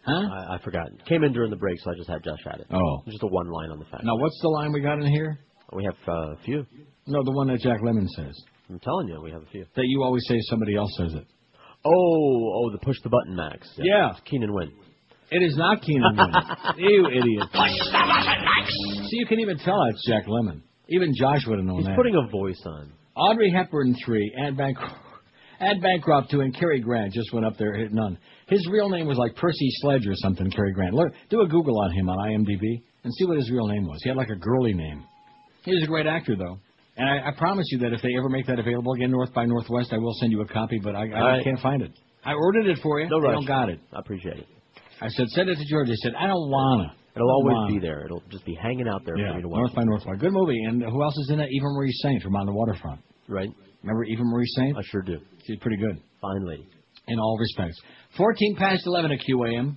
Huh? 0.05 0.13
I, 0.13 0.55
I 0.55 0.57
forgot. 0.63 0.87
Came 1.07 1.23
in 1.23 1.33
during 1.33 1.51
the 1.51 1.57
break, 1.57 1.79
so 1.79 1.91
I 1.91 1.95
just 1.95 2.09
had 2.09 2.23
Josh 2.23 2.39
at 2.51 2.59
it. 2.59 2.67
Oh. 2.73 3.03
Just 3.05 3.23
a 3.23 3.27
one 3.27 3.49
line 3.49 3.69
on 3.71 3.79
the 3.79 3.85
fact. 3.85 4.03
Now, 4.03 4.17
what's 4.17 4.39
the 4.41 4.49
line 4.49 4.71
we 4.71 4.81
got 4.81 4.99
in 4.99 5.07
here? 5.07 5.39
We 5.73 5.83
have 5.85 5.95
uh, 6.07 6.33
a 6.33 6.37
few. 6.43 6.65
No, 7.07 7.23
the 7.23 7.31
one 7.31 7.47
that 7.47 7.59
Jack 7.59 7.81
Lemmon 7.81 8.07
says. 8.15 8.35
I'm 8.69 8.79
telling 8.79 9.07
you, 9.07 9.21
we 9.21 9.31
have 9.31 9.41
a 9.41 9.45
few. 9.51 9.65
That 9.75 9.85
you 9.85 10.03
always 10.03 10.23
say 10.27 10.37
somebody 10.49 10.75
else 10.75 10.93
says 10.97 11.13
it. 11.13 11.25
Oh, 11.85 11.89
oh, 11.91 12.71
the 12.71 12.77
push 12.79 12.97
the 13.03 13.09
button, 13.09 13.35
Max. 13.35 13.67
Yeah. 13.77 14.11
It's 14.11 14.21
Keenan 14.29 14.53
Wynn. 14.53 14.71
It 15.31 15.43
is 15.43 15.55
not 15.55 15.81
Keenan 15.81 16.15
Wynn. 16.15 16.33
you 16.77 17.07
idiot. 17.07 17.47
Push 17.51 17.71
the 17.71 17.91
button 17.91 18.43
max. 18.43 18.69
See, 19.09 19.17
you 19.17 19.25
can 19.25 19.39
even 19.39 19.57
tell 19.59 19.81
it's 19.89 20.05
Jack 20.07 20.25
Lemmon. 20.27 20.61
Even 20.89 21.13
Josh 21.17 21.47
would 21.47 21.57
have 21.57 21.65
known 21.65 21.77
He's 21.77 21.85
that. 21.85 21.91
He's 21.91 21.97
putting 21.97 22.15
a 22.15 22.29
voice 22.29 22.61
on. 22.65 22.91
Audrey 23.15 23.51
Hepburn 23.51 23.95
three, 24.05 24.33
Ed 24.37 24.57
Bancroft, 24.57 24.95
Ed 25.61 25.81
Bancroft 25.81 26.31
two, 26.31 26.41
and 26.41 26.53
Cary 26.57 26.79
Grant 26.81 27.13
just 27.13 27.31
went 27.33 27.45
up 27.45 27.57
there 27.57 27.73
hit 27.75 27.93
none. 27.93 28.17
His 28.47 28.67
real 28.71 28.89
name 28.89 29.07
was 29.07 29.17
like 29.17 29.35
Percy 29.35 29.69
Sledge 29.81 30.05
or 30.07 30.15
something. 30.15 30.49
Cary 30.51 30.73
Grant. 30.73 30.93
Look, 30.93 31.13
do 31.29 31.41
a 31.41 31.47
Google 31.47 31.79
on 31.79 31.91
him 31.93 32.09
on 32.09 32.17
IMDb 32.29 32.81
and 33.03 33.13
see 33.13 33.25
what 33.25 33.37
his 33.37 33.49
real 33.51 33.67
name 33.67 33.85
was. 33.87 33.99
He 34.03 34.09
had 34.09 34.17
like 34.17 34.29
a 34.29 34.35
girly 34.35 34.73
name. 34.73 35.03
He 35.63 35.73
was 35.73 35.83
a 35.83 35.87
great 35.87 36.07
actor 36.07 36.35
though. 36.35 36.57
And 36.97 37.07
I, 37.09 37.29
I 37.29 37.31
promise 37.37 37.65
you 37.71 37.79
that 37.79 37.93
if 37.93 38.01
they 38.01 38.15
ever 38.17 38.27
make 38.27 38.47
that 38.47 38.59
available 38.59 38.93
again, 38.93 39.11
North 39.11 39.33
by 39.33 39.45
Northwest, 39.45 39.93
I 39.93 39.97
will 39.97 40.13
send 40.19 40.31
you 40.31 40.41
a 40.41 40.47
copy. 40.47 40.79
But 40.83 40.95
I, 40.95 41.07
I 41.09 41.21
right. 41.21 41.43
can't 41.43 41.59
find 41.59 41.81
it. 41.81 41.91
I 42.25 42.33
ordered 42.33 42.67
it 42.67 42.79
for 42.83 42.99
you. 42.99 43.09
No 43.09 43.17
I 43.19 43.21
rush. 43.21 43.33
don't 43.35 43.47
got 43.47 43.69
it. 43.69 43.79
I 43.93 43.99
appreciate 43.99 44.37
it. 44.37 44.47
I 45.01 45.07
said 45.09 45.27
send 45.29 45.49
it 45.49 45.55
to 45.57 45.65
George. 45.69 45.87
He 45.87 45.95
said 45.97 46.13
I 46.19 46.27
don't 46.27 46.49
wanna. 46.49 46.93
It'll 47.15 47.27
don't 47.27 47.35
always 47.35 47.53
wanna. 47.55 47.73
be 47.73 47.79
there. 47.79 48.05
It'll 48.05 48.23
just 48.29 48.45
be 48.45 48.55
hanging 48.61 48.87
out 48.87 49.01
there 49.05 49.17
Yeah, 49.17 49.31
for 49.31 49.35
me 49.37 49.41
to 49.43 49.47
watch. 49.47 49.57
North 49.59 49.75
by 49.75 49.83
Northwest. 49.83 50.19
Good 50.19 50.31
movie. 50.33 50.63
And 50.63 50.81
who 50.83 51.03
else 51.03 51.17
is 51.17 51.29
in 51.31 51.39
it? 51.39 51.49
Eva 51.51 51.65
Marie 51.73 51.91
Saint 52.03 52.21
from 52.23 52.35
On 52.35 52.45
the 52.45 52.53
Waterfront. 52.53 53.01
Right. 53.27 53.49
Remember 53.83 54.03
Eva 54.03 54.23
Marie 54.23 54.45
Saint? 54.55 54.77
I 54.77 54.81
sure 54.83 55.01
do. 55.01 55.17
Pretty 55.57 55.77
good. 55.77 56.01
Finally. 56.21 56.67
In 57.07 57.19
all 57.19 57.37
respects. 57.39 57.79
14 58.17 58.55
past 58.57 58.83
11 58.85 59.11
at 59.11 59.19
QAM. 59.19 59.75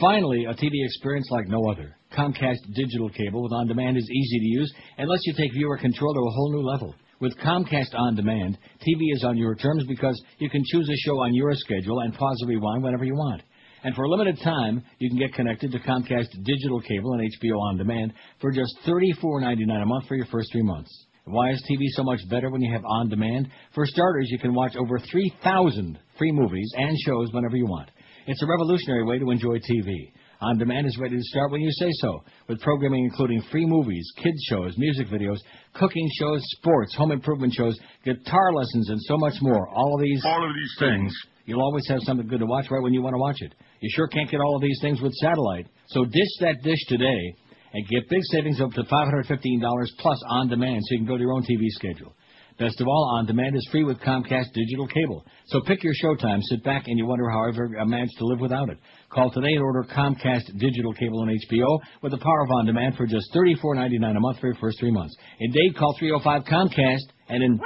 Finally, 0.00 0.44
a 0.44 0.54
TV 0.54 0.70
experience 0.84 1.28
like 1.30 1.48
no 1.48 1.68
other. 1.70 1.96
Comcast 2.16 2.58
digital 2.74 3.08
cable 3.10 3.42
with 3.42 3.52
on 3.52 3.66
demand 3.66 3.96
is 3.96 4.08
easy 4.10 4.38
to 4.38 4.46
use 4.46 4.72
and 4.96 5.08
lets 5.08 5.26
you 5.26 5.34
take 5.36 5.52
viewer 5.52 5.78
control 5.78 6.14
to 6.14 6.20
a 6.20 6.30
whole 6.30 6.52
new 6.52 6.62
level. 6.62 6.94
With 7.20 7.36
Comcast 7.38 7.94
On 7.94 8.14
Demand, 8.14 8.56
TV 8.80 9.12
is 9.12 9.24
on 9.24 9.36
your 9.36 9.56
terms 9.56 9.84
because 9.88 10.20
you 10.38 10.48
can 10.48 10.62
choose 10.64 10.88
a 10.88 10.96
show 10.98 11.20
on 11.20 11.34
your 11.34 11.52
schedule 11.54 11.98
and 12.00 12.14
pause 12.14 12.40
or 12.44 12.48
rewind 12.48 12.84
whenever 12.84 13.04
you 13.04 13.14
want. 13.14 13.42
And 13.82 13.94
for 13.94 14.04
a 14.04 14.08
limited 14.08 14.38
time, 14.42 14.84
you 14.98 15.08
can 15.08 15.18
get 15.18 15.34
connected 15.34 15.72
to 15.72 15.78
Comcast 15.80 16.28
digital 16.44 16.80
cable 16.80 17.14
and 17.14 17.22
HBO 17.22 17.58
On 17.70 17.76
Demand 17.76 18.12
for 18.40 18.52
just 18.52 18.72
$34.99 18.86 19.82
a 19.82 19.86
month 19.86 20.06
for 20.06 20.14
your 20.14 20.26
first 20.26 20.52
three 20.52 20.62
months. 20.62 21.06
Why 21.30 21.50
is 21.50 21.62
TV 21.70 21.84
so 21.88 22.02
much 22.02 22.20
better 22.30 22.50
when 22.50 22.62
you 22.62 22.72
have 22.72 22.84
on 22.84 23.10
demand? 23.10 23.48
For 23.74 23.84
starters, 23.86 24.28
you 24.30 24.38
can 24.38 24.54
watch 24.54 24.76
over 24.76 24.98
3,000 24.98 25.98
free 26.16 26.32
movies 26.32 26.72
and 26.76 26.96
shows 27.04 27.32
whenever 27.32 27.56
you 27.56 27.66
want. 27.66 27.90
It's 28.26 28.42
a 28.42 28.46
revolutionary 28.46 29.04
way 29.04 29.18
to 29.18 29.30
enjoy 29.30 29.58
TV. 29.58 30.12
On 30.40 30.56
demand 30.56 30.86
is 30.86 30.96
ready 30.98 31.16
to 31.16 31.22
start 31.22 31.50
when 31.50 31.60
you 31.60 31.70
say 31.72 31.88
so, 32.00 32.22
with 32.48 32.60
programming 32.60 33.04
including 33.04 33.42
free 33.50 33.66
movies, 33.66 34.08
kids 34.22 34.38
shows, 34.48 34.74
music 34.78 35.08
videos, 35.08 35.38
cooking 35.74 36.08
shows, 36.18 36.40
sports, 36.58 36.94
home 36.94 37.10
improvement 37.10 37.52
shows, 37.52 37.78
guitar 38.04 38.52
lessons, 38.54 38.88
and 38.88 39.00
so 39.02 39.16
much 39.18 39.34
more. 39.42 39.68
All 39.68 39.94
of 39.94 40.00
these 40.00 40.22
All 40.24 40.48
of 40.48 40.54
these 40.54 40.76
things. 40.78 41.14
You'll 41.44 41.62
always 41.62 41.86
have 41.88 42.00
something 42.02 42.28
good 42.28 42.40
to 42.40 42.46
watch 42.46 42.66
right 42.70 42.82
when 42.82 42.94
you 42.94 43.02
want 43.02 43.14
to 43.14 43.18
watch 43.18 43.40
it. 43.40 43.54
You 43.80 43.90
sure 43.92 44.06
can't 44.06 44.30
get 44.30 44.40
all 44.40 44.56
of 44.56 44.62
these 44.62 44.78
things 44.80 45.00
with 45.00 45.12
satellite. 45.14 45.66
So 45.88 46.04
dish 46.04 46.32
that 46.40 46.62
dish 46.62 46.84
today 46.88 47.34
and 47.72 47.86
get 47.88 48.08
big 48.08 48.22
savings 48.32 48.60
up 48.60 48.70
to 48.72 48.82
$515 48.82 49.86
plus 49.98 50.22
on 50.28 50.48
demand 50.48 50.82
so 50.84 50.94
you 50.94 50.98
can 50.98 51.06
go 51.06 51.16
to 51.16 51.22
your 51.22 51.32
own 51.32 51.42
TV 51.42 51.66
schedule. 51.68 52.14
Best 52.58 52.80
of 52.80 52.88
all, 52.88 53.14
on 53.16 53.26
demand 53.26 53.54
is 53.54 53.68
free 53.70 53.84
with 53.84 54.00
Comcast 54.00 54.52
digital 54.52 54.88
cable. 54.88 55.24
So 55.46 55.60
pick 55.60 55.78
your 55.84 55.92
showtime, 56.02 56.40
sit 56.42 56.64
back, 56.64 56.88
and 56.88 56.98
you 56.98 57.06
wonder 57.06 57.30
how 57.30 57.44
I 57.44 57.48
ever 57.50 57.70
managed 57.86 58.18
to 58.18 58.24
live 58.24 58.40
without 58.40 58.68
it. 58.68 58.78
Call 59.10 59.30
today 59.30 59.52
and 59.52 59.62
order 59.62 59.84
Comcast 59.84 60.58
digital 60.58 60.92
cable 60.92 61.22
and 61.22 61.40
HBO 61.48 61.78
with 62.02 62.10
the 62.10 62.18
power 62.18 62.42
of 62.42 62.50
on 62.50 62.66
demand 62.66 62.96
for 62.96 63.06
just 63.06 63.32
$34.99 63.32 64.16
a 64.16 64.20
month 64.20 64.40
for 64.40 64.48
your 64.48 64.56
first 64.56 64.80
three 64.80 64.90
months. 64.90 65.16
In 65.38 65.52
Dade, 65.52 65.76
call 65.76 65.94
305 66.00 66.42
Comcast 66.44 67.12
and 67.28 67.44
in 67.44 67.60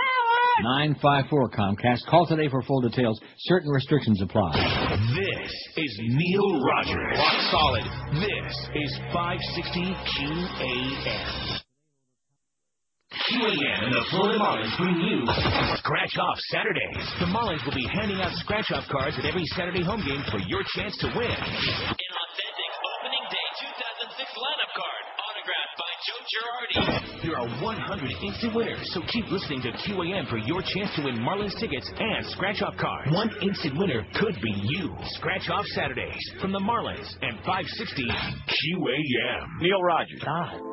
954 0.61 1.51
Comcast. 1.51 2.05
Call 2.11 2.27
today 2.27 2.49
for 2.49 2.63
full 2.63 2.81
details. 2.83 3.21
Certain 3.39 3.71
restrictions 3.71 4.21
apply. 4.21 4.53
This 5.17 5.53
is 5.77 6.01
Neil 6.03 6.61
Rogers. 6.61 7.19
Rock 7.19 7.41
solid. 7.51 7.85
This 8.21 8.53
is 8.75 8.99
560 9.13 9.97
QAM. 10.13 11.59
QAM 13.13 13.81
and 13.85 13.95
the 13.95 14.05
Florida 14.11 14.39
Marlins 14.41 14.77
bring 14.77 14.97
you 15.01 15.25
Scratch 15.77 16.17
Off 16.19 16.39
Saturdays. 16.53 17.07
The 17.21 17.29
Marlins 17.33 17.65
will 17.65 17.77
be 17.77 17.87
handing 17.93 18.21
out 18.21 18.33
scratch 18.41 18.73
off 18.73 18.85
cards 18.89 19.17
at 19.19 19.25
every 19.25 19.45
Saturday 19.57 19.85
home 19.85 20.05
game 20.05 20.23
for 20.31 20.41
your 20.49 20.65
chance 20.77 20.97
to 20.99 21.07
win. 21.17 21.29
An 21.29 22.13
authentic 22.13 22.73
opening 22.83 23.25
day 23.29 23.47
2006 24.17 24.33
lineup 24.37 24.73
card, 24.77 25.02
autographed 25.43 25.77
by 25.79 25.93
Joe 26.07 26.23
Girardi. 26.31 27.23
There 27.23 27.37
are 27.37 27.49
100 27.63 28.11
instant 28.23 28.55
winners, 28.55 28.91
so 28.93 29.01
keep 29.09 29.27
listening 29.31 29.63
to 29.63 29.73
QAM 29.73 30.29
for 30.29 30.39
your 30.39 30.63
chance 30.63 30.95
to 30.97 31.05
win 31.05 31.17
Marlins 31.17 31.59
tickets 31.59 31.91
and 31.99 32.27
scratch 32.27 32.63
off 32.63 32.77
cards. 32.77 33.11
One 33.13 33.31
instant 33.43 33.79
winner 33.79 34.07
could 34.15 34.41
be 34.41 34.53
you. 34.65 34.95
Scratch 35.17 35.49
Off 35.51 35.65
Saturdays 35.67 36.33
from 36.41 36.53
the 36.53 36.61
Marlins 36.61 37.09
and 37.23 37.39
560 37.39 38.05
QAM. 38.09 39.61
Neil 39.61 39.83
Rogers. 39.83 40.72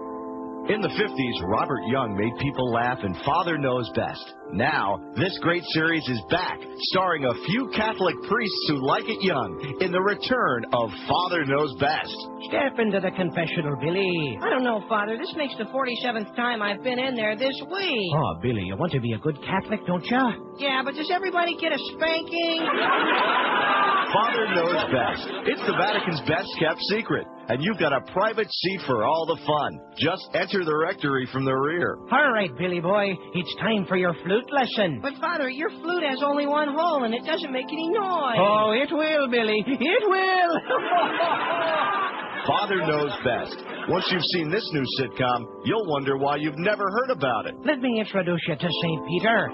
In 0.68 0.82
the 0.82 0.90
50s, 0.90 1.48
Robert 1.48 1.82
Young 1.88 2.16
made 2.16 2.36
people 2.44 2.72
laugh 2.72 3.00
and 3.02 3.16
Father 3.26 3.58
Knows 3.58 3.90
Best. 3.96 4.22
Now, 4.52 5.00
this 5.16 5.36
great 5.42 5.64
series 5.74 6.08
is 6.08 6.22
back, 6.30 6.60
starring 6.94 7.26
a 7.26 7.34
few 7.46 7.72
Catholic 7.74 8.14
priests 8.30 8.66
who 8.68 8.86
like 8.86 9.06
it 9.08 9.24
young, 9.24 9.78
in 9.82 9.92
the 9.92 10.02
return 10.02 10.66
of 10.74 10.92
Father 11.08 11.46
Knows 11.46 11.74
Best. 11.80 12.14
Step 12.50 12.78
into 12.78 13.00
the 13.00 13.10
confessional, 13.16 13.78
Billy. 13.82 14.38
I 14.44 14.50
don't 14.50 14.64
know, 14.64 14.84
Father. 14.88 15.18
This 15.18 15.34
makes 15.38 15.56
the 15.58 15.66
47th 15.74 16.36
time 16.36 16.62
I've 16.62 16.84
been 16.84 17.00
in 17.00 17.16
there 17.16 17.36
this 17.36 17.56
week. 17.72 18.12
Oh, 18.14 18.38
Billy, 18.42 18.62
you 18.62 18.76
want 18.78 18.92
to 18.92 19.02
be 19.02 19.14
a 19.14 19.20
good 19.20 19.40
Catholic, 19.42 19.80
don't 19.88 20.06
you? 20.06 20.58
Yeah, 20.60 20.82
but 20.84 20.94
does 20.94 21.10
everybody 21.10 21.56
get 21.58 21.72
a 21.72 21.80
spanking? 21.96 22.62
Father 24.14 24.46
Knows 24.58 24.82
Best. 24.90 25.30
It's 25.46 25.62
the 25.62 25.78
Vatican's 25.78 26.22
best 26.26 26.50
kept 26.58 26.82
secret, 26.90 27.28
and 27.48 27.62
you've 27.62 27.78
got 27.78 27.94
a 27.94 28.02
private 28.12 28.50
seat 28.52 28.82
for 28.88 29.06
all 29.06 29.26
the 29.28 29.38
fun. 29.46 29.80
Just 29.98 30.26
enter 30.50 30.66
the 30.66 30.76
rectory 30.76 31.28
from 31.32 31.46
the 31.46 31.54
rear. 31.54 31.98
All 32.12 32.32
right, 32.32 32.50
Billy 32.58 32.80
boy, 32.80 33.14
it's 33.34 33.56
time 33.56 33.86
for 33.88 33.98
your 33.98 34.14
flute 34.24 34.50
lesson. 34.52 35.00
But, 35.02 35.14
Father, 35.22 35.50
your 35.50 35.70
flute 35.70 36.04
has 36.04 36.24
only 36.24 36.48
one 36.48 36.70
hole 36.76 37.04
and 37.04 37.14
it 37.14 37.24
doesn't 37.26 37.52
make 37.52 37.68
any 37.68 37.90
noise. 37.90 38.38
Oh, 38.38 38.74
it 38.74 38.90
will, 38.92 39.30
Billy. 39.30 39.64
It 39.68 40.04
will. 40.10 40.54
Father 42.48 42.78
Knows 42.78 43.12
Best. 43.24 43.58
Once 43.90 44.06
you've 44.12 44.24
seen 44.34 44.50
this 44.50 44.68
new 44.74 44.86
sitcom, 45.00 45.46
you'll 45.66 45.88
wonder 45.88 46.18
why 46.18 46.38
you've 46.38 46.58
never 46.58 46.84
heard 46.84 47.12
about 47.12 47.46
it. 47.46 47.56
Let 47.66 47.80
me 47.80 48.00
introduce 48.00 48.42
you 48.48 48.56
to 48.56 48.70
St. 48.70 49.08
Peter. 49.08 49.50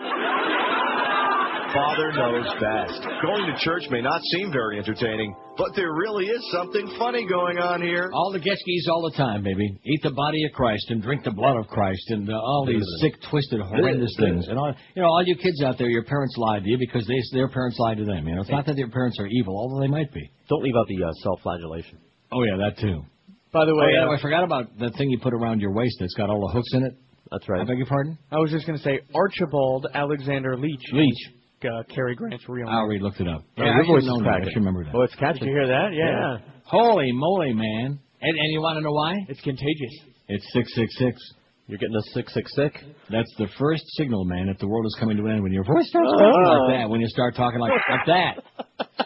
Father 1.76 2.14
Knows 2.14 2.48
Best. 2.56 3.04
Going 3.22 3.52
to 3.52 3.56
church 3.60 3.84
may 3.92 4.00
not 4.02 4.22
seem 4.32 4.50
very 4.50 4.80
entertaining, 4.80 5.36
but 5.58 5.76
there 5.76 5.92
really 5.92 6.24
is 6.24 6.40
something 6.54 6.88
funny 6.98 7.28
going 7.28 7.58
on 7.58 7.82
here. 7.82 8.10
All 8.14 8.32
the 8.32 8.40
Getskis 8.40 8.88
all 8.90 9.04
the 9.12 9.18
time, 9.18 9.44
baby. 9.44 9.78
Eat 9.84 10.02
the 10.02 10.12
body 10.12 10.46
of 10.46 10.54
Christ 10.54 10.86
and 10.90 11.04
drink 11.04 11.26
the 11.26 11.32
blood 11.32 11.58
of 11.58 11.68
Christ 11.68 12.12
and 12.12 12.30
uh, 12.30 12.34
all 12.34 12.66
these 12.66 12.86
sick, 13.02 13.16
twisted, 13.30 13.60
horrendous 13.60 14.16
things. 14.18 14.48
And 14.48 14.58
all, 14.58 14.74
you 14.96 15.02
know, 15.02 15.10
all 15.10 15.22
you 15.26 15.36
kids 15.36 15.62
out 15.64 15.78
there, 15.78 15.90
your 15.90 16.06
parents 16.06 16.36
lied 16.38 16.64
to 16.64 16.70
you 16.70 16.78
because 16.80 17.06
they, 17.08 17.38
their 17.38 17.50
parents 17.50 17.78
lied 17.78 17.98
to 17.98 18.06
them. 18.06 18.26
You 18.26 18.36
know, 18.36 18.42
it's 18.42 18.50
not 18.50 18.66
that 18.68 18.78
your 18.78 18.90
parents 18.90 19.20
are 19.20 19.28
evil, 19.28 19.58
although 19.58 19.82
they 19.82 19.92
might 19.92 20.14
be. 20.14 20.32
Don't 20.48 20.64
leave 20.64 20.76
out 20.80 20.88
the 20.88 21.04
uh, 21.04 21.12
self-flagellation. 21.24 22.00
Oh 22.32 22.44
yeah, 22.44 22.56
that 22.56 22.80
too. 22.80 23.04
By 23.52 23.66
the 23.66 23.76
way, 23.76 23.88
oh, 23.88 24.06
yeah, 24.06 24.10
uh, 24.10 24.18
I 24.18 24.22
forgot 24.22 24.46
about 24.46 24.78
the 24.80 24.92
thing 24.92 25.10
you 25.10 25.20
put 25.20 25.34
around 25.34 25.60
your 25.60 25.74
waist 25.74 25.98
that's 26.00 26.14
got 26.14 26.30
all 26.30 26.48
the 26.48 26.54
hooks 26.54 26.74
in 26.74 26.86
it. 26.86 26.96
That's 27.32 27.50
right. 27.50 27.60
I 27.60 27.66
beg 27.66 27.78
your 27.78 27.88
pardon. 27.88 28.18
I 28.32 28.38
was 28.38 28.52
just 28.52 28.66
going 28.66 28.78
to 28.78 28.84
say 28.84 29.02
Archibald 29.14 29.88
Alexander 29.94 30.58
Leach. 30.58 30.84
Leach. 30.94 31.32
Uh, 31.66 31.84
Cary 31.94 32.16
Grant's 32.16 32.48
real 32.48 32.68
I 32.70 32.76
already 32.76 33.00
looked 33.02 33.20
it 33.20 33.28
up. 33.28 33.44
Oh, 33.58 33.64
Yeah, 33.64 33.74
your 33.76 33.84
I 33.84 33.88
voice 33.88 34.06
have 34.06 34.16
is 34.18 34.24
that. 34.24 34.42
I 34.42 34.44
should 34.50 34.56
remember 34.58 34.84
that. 34.86 34.94
Oh, 34.96 35.02
it's 35.02 35.16
catchy. 35.16 35.40
Did 35.40 35.48
you 35.48 35.52
hear 35.56 35.68
that? 35.68 35.90
Yeah. 35.94 36.38
Holy 36.66 37.12
moly, 37.12 37.54
man! 37.54 38.00
And, 38.22 38.38
and 38.40 38.52
you 38.52 38.62
want 38.62 38.78
to 38.78 38.82
know 38.82 38.92
why? 38.92 39.14
It's 39.30 39.42
contagious. 39.42 39.94
It's 40.28 40.46
six 40.54 40.74
six 40.76 40.98
six. 40.98 41.20
You're 41.68 41.80
getting 41.80 41.96
a 41.96 42.02
sick, 42.14 42.30
sick, 42.30 42.48
sick. 42.50 42.74
That's 43.10 43.34
the 43.40 43.48
first 43.58 43.84
signal, 43.98 44.24
man, 44.26 44.48
that 44.48 44.60
the 44.60 44.68
world 44.68 44.86
is 44.86 44.96
coming 45.00 45.18
to 45.18 45.26
an 45.26 45.32
end. 45.34 45.44
When 45.44 45.52
your 45.52 45.64
voice 45.64 45.88
starts 45.90 46.12
talking 46.12 46.44
like 46.46 46.78
that, 46.80 46.90
when 46.90 47.02
you 47.02 47.08
start 47.08 47.36
talking 47.36 47.60
like 47.60 47.72
like 47.90 48.06
that, 48.06 48.44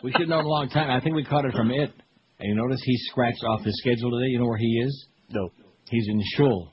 we 0.04 0.12
should 0.12 0.22
have 0.22 0.30
known 0.30 0.46
a 0.46 0.48
long 0.48 0.70
time. 0.70 0.90
I 0.90 1.00
think 1.02 1.16
we 1.16 1.24
caught 1.24 1.46
it 1.46 1.54
from 1.54 1.72
it. 1.72 1.92
And 2.40 2.50
you 2.50 2.56
notice 2.56 2.82
he 2.84 2.96
scratched 3.12 3.44
off 3.48 3.62
his 3.64 3.78
schedule 3.80 4.12
today. 4.12 4.28
You 4.32 4.40
know 4.40 4.46
where 4.46 4.58
he 4.58 4.82
is? 4.86 5.08
No. 5.30 5.50
He's 5.90 6.08
in 6.10 6.22
shul. 6.36 6.72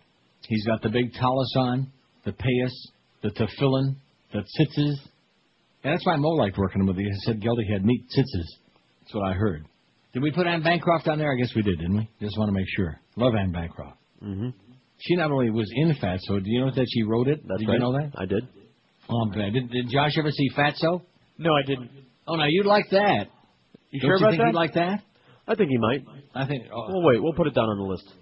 He's 0.49 0.65
got 0.67 0.83
the 0.83 0.89
big 0.89 1.13
tallis 1.15 1.53
on, 1.57 1.91
the 2.25 2.33
payas, 2.33 2.73
the 3.23 3.31
tefillin, 3.31 3.97
the 4.33 4.41
tzitzis. 4.41 4.95
And 5.87 5.95
that's 5.95 6.05
why 6.05 6.17
Mo 6.17 6.31
liked 6.31 6.59
working 6.59 6.85
with 6.85 6.97
you. 6.97 7.07
He 7.09 7.15
said 7.25 7.41
Geldy 7.41 7.71
had 7.73 7.85
neat 7.85 8.03
tzitzis. 8.17 8.47
That's 9.03 9.15
what 9.15 9.25
I 9.31 9.35
heard. 9.35 9.65
Did 10.13 10.23
we 10.23 10.33
put 10.33 10.47
Anne 10.47 10.63
Bancroft 10.63 11.07
on 11.07 11.19
there? 11.19 11.33
I 11.33 11.37
guess 11.41 11.55
we 11.55 11.63
did, 11.63 11.79
didn't 11.79 11.97
we? 11.97 12.11
Just 12.21 12.37
want 12.39 12.49
to 12.49 12.53
make 12.53 12.67
sure. 12.77 12.99
Love 13.17 13.35
Anne 13.39 13.53
Bancroft. 13.53 13.97
Mm-hmm. 14.21 14.49
She 14.99 15.15
not 15.15 15.31
only 15.31 15.51
was 15.51 15.71
in 15.77 15.95
Fatso, 16.03 16.43
do 16.43 16.51
you 16.51 16.61
know 16.65 16.71
that 16.75 16.87
she 16.93 17.03
wrote 17.05 17.29
it? 17.29 17.41
That's 17.47 17.61
did 17.61 17.69
right. 17.69 17.75
you 17.75 17.79
know 17.81 17.93
that? 17.93 18.13
I 18.19 18.25
did. 18.25 18.43
Oh, 19.09 19.19
I'm 19.21 19.31
glad. 19.31 19.53
Did, 19.53 19.71
did 19.71 19.89
Josh 19.91 20.13
ever 20.19 20.31
see 20.33 20.49
Fatso? 20.57 21.03
No, 21.39 21.55
I 21.55 21.63
didn't. 21.65 21.91
Oh, 22.27 22.35
now 22.35 22.47
you'd 22.49 22.67
like 22.67 22.87
that. 22.91 23.29
You 23.91 24.01
Don't 24.01 24.09
sure 24.09 24.17
you 24.19 24.25
about 24.25 24.31
think 24.31 24.41
that? 24.41 24.47
you'd 24.49 24.55
like 24.57 24.75
that? 24.75 25.03
I 25.47 25.55
think 25.55 25.71
he 25.71 25.79
might. 25.79 26.05
I 26.35 26.47
think. 26.49 26.65
Oh, 26.75 26.89
Well, 26.89 27.03
wait. 27.07 27.23
We'll 27.23 27.35
put 27.35 27.47
it 27.47 27.55
down 27.55 27.67
on 27.69 27.79
the 27.79 27.85
list. 27.85 28.13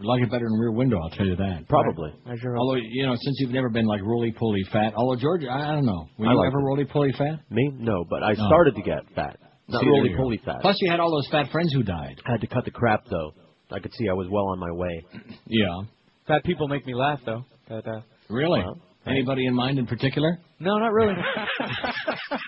Like 0.00 0.22
it 0.22 0.30
better 0.30 0.46
in 0.46 0.52
Rear 0.58 0.72
Window, 0.72 0.98
I'll 1.02 1.10
tell 1.10 1.26
you 1.26 1.36
that. 1.36 1.68
Probably. 1.68 2.12
Although 2.26 2.74
you 2.82 3.06
know, 3.06 3.14
since 3.14 3.36
you've 3.40 3.52
never 3.52 3.68
been 3.70 3.86
like 3.86 4.02
roly 4.02 4.32
poly 4.36 4.62
fat. 4.72 4.92
Although 4.96 5.20
George, 5.20 5.44
I, 5.44 5.70
I 5.70 5.74
don't 5.74 5.86
know. 5.86 6.08
Were 6.18 6.26
I 6.26 6.32
you 6.32 6.38
like 6.38 6.48
ever 6.48 6.58
roly 6.58 6.84
poly 6.84 7.12
fat? 7.16 7.40
Me? 7.50 7.70
No, 7.78 8.04
but 8.08 8.22
I 8.22 8.32
Oh. 8.32 8.46
started 8.46 8.74
to 8.74 8.82
get 8.82 9.02
fat. 9.14 9.38
Not 9.68 9.80
See, 9.80 9.88
roly 9.88 10.14
poly 10.16 10.40
fat. 10.44 10.60
Plus, 10.60 10.76
you 10.80 10.90
had 10.90 11.00
all 11.00 11.10
those 11.10 11.28
fat 11.30 11.50
friends 11.52 11.72
who 11.72 11.82
died. 11.82 12.16
I 12.26 12.32
had 12.32 12.40
to 12.42 12.46
cut 12.46 12.64
the 12.64 12.70
crap 12.70 13.04
though. 13.10 13.32
I 13.70 13.78
could 13.78 13.92
see 13.94 14.08
I 14.08 14.12
was 14.12 14.28
well 14.30 14.46
on 14.48 14.58
my 14.58 14.70
way. 14.72 15.04
Yeah. 15.46 15.82
Fat 16.26 16.42
people 16.44 16.68
make 16.68 16.86
me 16.86 16.94
laugh 16.94 17.20
though. 17.24 17.44
But, 17.68 17.86
uh, 17.86 18.00
Really? 18.28 18.60
Well, 18.60 18.80
Anybody 19.06 19.46
in 19.46 19.54
mind 19.54 19.78
in 19.78 19.86
particular? 19.86 20.38
no, 20.60 20.78
not 20.78 20.92
really. 20.92 21.14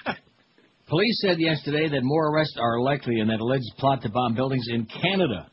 Police 0.88 1.20
said 1.26 1.38
yesterday 1.40 1.88
that 1.88 2.00
more 2.02 2.32
arrests 2.32 2.56
are 2.60 2.80
likely 2.80 3.18
in 3.20 3.26
that 3.28 3.40
alleged 3.40 3.64
plot 3.78 4.02
to 4.02 4.08
bomb 4.08 4.34
buildings 4.34 4.64
in 4.68 4.86
Canada. 4.86 5.48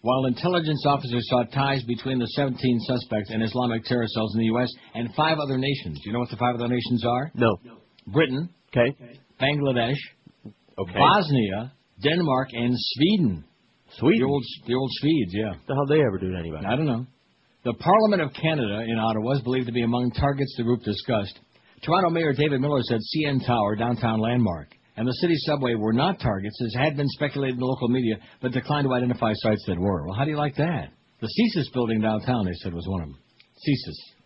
While 0.00 0.26
intelligence 0.26 0.84
officers 0.86 1.26
saw 1.28 1.42
ties 1.44 1.82
between 1.84 2.18
the 2.18 2.26
17 2.28 2.80
suspects 2.86 3.30
and 3.30 3.42
Islamic 3.42 3.84
terror 3.84 4.06
cells 4.06 4.32
in 4.34 4.40
the 4.40 4.46
U.S. 4.46 4.68
and 4.94 5.12
five 5.14 5.38
other 5.38 5.58
nations. 5.58 6.00
You 6.04 6.12
know 6.12 6.20
what 6.20 6.30
the 6.30 6.36
five 6.36 6.54
other 6.54 6.68
nations 6.68 7.04
are? 7.04 7.32
No. 7.34 7.56
Britain, 8.06 8.48
Okay. 8.70 8.96
Bangladesh, 9.40 9.96
Okay. 10.78 10.94
Bosnia, 10.98 11.72
Denmark, 12.02 12.48
and 12.52 12.74
Sweden. 12.76 13.44
Sweden. 13.98 14.20
The 14.20 14.26
old, 14.26 14.44
the 14.66 14.74
old 14.74 14.90
Swedes, 15.00 15.32
yeah. 15.34 15.52
The 15.66 15.74
hell 15.74 15.86
they 15.88 16.00
ever 16.00 16.18
do 16.20 16.30
to 16.32 16.38
anybody? 16.38 16.64
I 16.66 16.76
don't 16.76 16.86
know. 16.86 17.06
The 17.64 17.74
Parliament 17.74 18.22
of 18.22 18.32
Canada 18.40 18.84
in 18.86 18.98
Ottawa 18.98 19.32
is 19.32 19.40
believed 19.42 19.66
to 19.66 19.72
be 19.72 19.82
among 19.82 20.12
targets 20.12 20.54
the 20.56 20.62
group 20.62 20.82
discussed. 20.84 21.38
Toronto 21.82 22.10
Mayor 22.10 22.32
David 22.32 22.60
Miller 22.60 22.80
said 22.82 23.00
CN 23.00 23.44
Tower, 23.44 23.74
downtown 23.76 24.20
landmark, 24.20 24.68
and 24.98 25.06
the 25.06 25.12
city 25.12 25.34
subway 25.46 25.76
were 25.76 25.92
not 25.92 26.18
targets, 26.18 26.60
as 26.60 26.74
had 26.74 26.96
been 26.96 27.06
speculated 27.10 27.54
in 27.54 27.60
the 27.60 27.66
local 27.66 27.86
media, 27.86 28.16
but 28.42 28.50
declined 28.50 28.84
to 28.84 28.92
identify 28.92 29.32
sites 29.34 29.64
that 29.68 29.78
were. 29.78 30.04
Well, 30.04 30.16
how 30.16 30.24
do 30.24 30.30
you 30.30 30.36
like 30.36 30.56
that? 30.56 30.88
The 31.20 31.28
CSIS 31.28 31.72
building 31.72 32.00
downtown, 32.00 32.44
they 32.44 32.52
said, 32.54 32.74
was 32.74 32.84
one 32.88 33.02
of 33.02 33.08
them. 33.08 33.18
CSIS. 33.56 34.18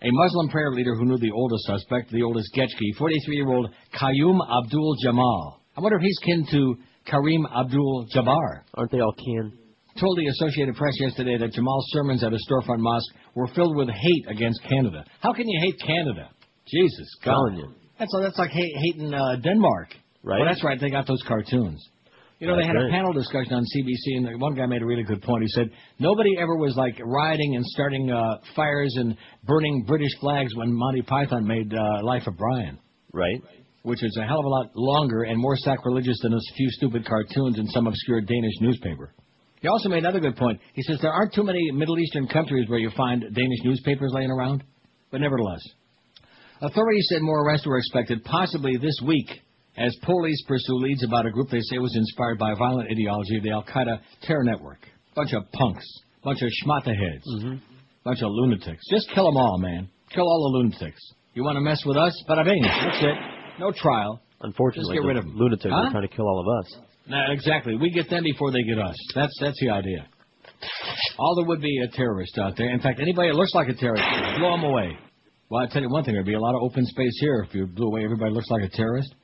A 0.00 0.08
Muslim 0.10 0.48
prayer 0.48 0.70
leader 0.72 0.94
who 0.94 1.04
knew 1.04 1.18
the 1.18 1.30
oldest 1.30 1.64
suspect, 1.66 2.10
the 2.10 2.22
oldest 2.22 2.48
Getchki, 2.56 2.98
43-year-old 2.98 3.70
Qayyum 4.00 4.38
Abdul 4.64 4.96
Jamal. 5.02 5.60
I 5.76 5.82
wonder 5.82 5.98
if 5.98 6.02
he's 6.02 6.18
kin 6.24 6.46
to 6.52 6.76
Kareem 7.06 7.44
Abdul 7.54 8.06
Jabbar. 8.14 8.62
Aren't 8.72 8.92
they 8.92 9.00
all 9.00 9.12
kin? 9.12 9.58
Told 10.00 10.16
the 10.16 10.26
Associated 10.26 10.74
Press 10.74 10.94
yesterday 11.00 11.36
that 11.36 11.52
Jamal's 11.52 11.86
sermons 11.90 12.24
at 12.24 12.32
a 12.32 12.38
storefront 12.50 12.78
mosque 12.78 13.14
were 13.34 13.48
filled 13.48 13.76
with 13.76 13.88
hate 13.90 14.26
against 14.28 14.62
Canada. 14.62 15.04
How 15.20 15.34
can 15.34 15.46
you 15.46 15.60
hate 15.60 15.78
Canada? 15.86 16.30
Jesus, 16.66 17.14
God. 17.22 17.34
That's 17.98 18.10
that's 18.20 18.38
like 18.38 18.50
hate, 18.50 18.72
hating 18.74 19.12
uh, 19.12 19.36
Denmark. 19.36 19.94
Right. 20.24 20.40
Well, 20.40 20.48
that's 20.48 20.64
right. 20.64 20.80
They 20.80 20.90
got 20.90 21.06
those 21.06 21.22
cartoons. 21.28 21.86
You 22.40 22.48
know, 22.48 22.56
they 22.56 22.62
That's 22.66 22.76
had 22.76 22.86
a 22.86 22.90
panel 22.90 23.12
discussion 23.12 23.52
on 23.54 23.62
CBC, 23.62 24.16
and 24.16 24.40
one 24.40 24.54
guy 24.54 24.66
made 24.66 24.82
a 24.82 24.86
really 24.86 25.04
good 25.04 25.22
point. 25.22 25.42
He 25.44 25.48
said 25.50 25.70
nobody 26.00 26.30
ever 26.38 26.56
was 26.56 26.74
like 26.76 26.98
rioting 27.04 27.54
and 27.54 27.64
starting 27.66 28.10
uh, 28.10 28.38
fires 28.56 28.92
and 28.98 29.16
burning 29.44 29.84
British 29.86 30.10
flags 30.20 30.54
when 30.56 30.72
Monty 30.74 31.02
Python 31.02 31.46
made 31.46 31.72
uh, 31.72 32.02
Life 32.02 32.26
of 32.26 32.36
Brian, 32.36 32.78
Right. 33.12 33.40
which 33.82 34.02
is 34.02 34.18
a 34.20 34.26
hell 34.26 34.40
of 34.40 34.44
a 34.46 34.48
lot 34.48 34.70
longer 34.74 35.22
and 35.22 35.38
more 35.38 35.56
sacrilegious 35.56 36.18
than 36.22 36.32
those 36.32 36.46
few 36.56 36.68
stupid 36.70 37.06
cartoons 37.06 37.58
in 37.58 37.66
some 37.68 37.86
obscure 37.86 38.20
Danish 38.20 38.54
newspaper. 38.60 39.12
He 39.62 39.68
also 39.68 39.88
made 39.88 39.98
another 39.98 40.20
good 40.20 40.36
point. 40.36 40.60
He 40.74 40.82
says 40.82 40.98
there 41.00 41.12
aren't 41.12 41.32
too 41.32 41.44
many 41.44 41.70
Middle 41.70 41.98
Eastern 41.98 42.26
countries 42.26 42.68
where 42.68 42.80
you 42.80 42.90
find 42.96 43.20
Danish 43.22 43.60
newspapers 43.62 44.10
laying 44.12 44.30
around, 44.30 44.64
but 45.10 45.20
nevertheless. 45.20 45.62
Authorities 46.60 47.06
said 47.10 47.22
more 47.22 47.46
arrests 47.46 47.66
were 47.66 47.78
expected, 47.78 48.24
possibly 48.24 48.76
this 48.76 48.98
week, 49.06 49.28
as 49.76 49.94
police 50.02 50.42
pursue 50.46 50.74
leads 50.76 51.02
about 51.04 51.26
a 51.26 51.30
group 51.30 51.50
they 51.50 51.60
say 51.60 51.78
was 51.78 51.94
inspired 51.96 52.38
by 52.38 52.52
a 52.52 52.56
violent 52.56 52.90
ideology 52.90 53.36
of 53.38 53.42
the 53.42 53.50
Al 53.50 53.64
Qaeda 53.64 53.98
terror 54.22 54.44
network. 54.44 54.78
Bunch 55.16 55.32
of 55.32 55.50
punks, 55.52 55.84
bunch 56.22 56.42
of 56.42 56.48
schmata-heads, 56.64 57.24
Mm-hmm. 57.36 57.56
bunch 58.04 58.22
of 58.22 58.30
lunatics. 58.30 58.82
Just 58.90 59.08
kill 59.14 59.24
them 59.26 59.36
all, 59.36 59.58
man. 59.58 59.88
Kill 60.12 60.24
all 60.24 60.50
the 60.52 60.58
lunatics. 60.58 61.00
You 61.34 61.42
want 61.44 61.56
to 61.56 61.60
mess 61.60 61.82
with 61.84 61.96
us? 61.96 62.14
Bada 62.28 62.44
bing. 62.44 62.62
That's 62.62 63.02
it. 63.02 63.14
No 63.60 63.72
trial. 63.72 64.20
Unfortunately, 64.40 64.94
Just 64.96 65.02
get 65.02 65.08
rid 65.08 65.16
of 65.16 65.24
of 65.24 65.30
'em. 65.30 65.36
lunatics 65.38 65.70
Huh? 65.72 65.86
are 65.86 65.90
trying 65.90 66.08
to 66.08 66.14
kill 66.14 66.26
all 66.26 66.40
of 66.40 66.64
us. 66.64 66.78
Exactly. 67.32 67.76
We 67.76 67.90
get 67.90 68.08
them 68.10 68.22
before 68.24 68.50
they 68.52 68.62
get 68.62 68.78
us. 68.78 68.96
That's 69.14 69.36
that's 69.40 69.58
the 69.60 69.70
idea. 69.70 70.06
All 71.18 71.34
there 71.36 71.44
would 71.46 71.60
be 71.60 71.78
a 71.84 71.88
terrorist 71.88 72.38
out 72.38 72.56
there. 72.56 72.70
In 72.70 72.80
fact, 72.80 73.00
anybody 73.00 73.28
that 73.28 73.36
looks 73.36 73.54
like 73.54 73.68
a 73.68 73.74
terrorist, 73.74 74.04
blow 74.38 74.52
them 74.56 74.64
away. 74.64 74.96
Well, 75.50 75.62
I 75.62 75.66
tell 75.66 75.82
you 75.82 75.90
one 75.90 76.04
thing: 76.04 76.14
there'd 76.14 76.26
be 76.26 76.34
a 76.34 76.40
lot 76.40 76.54
of 76.54 76.62
open 76.62 76.84
space 76.86 77.16
here 77.20 77.44
if 77.48 77.54
you 77.54 77.66
blew 77.66 77.88
away 77.88 78.04
everybody 78.04 78.30
that 78.30 78.34
looks 78.34 78.50
like 78.50 78.62
a 78.62 78.68
terrorist. 78.68 79.14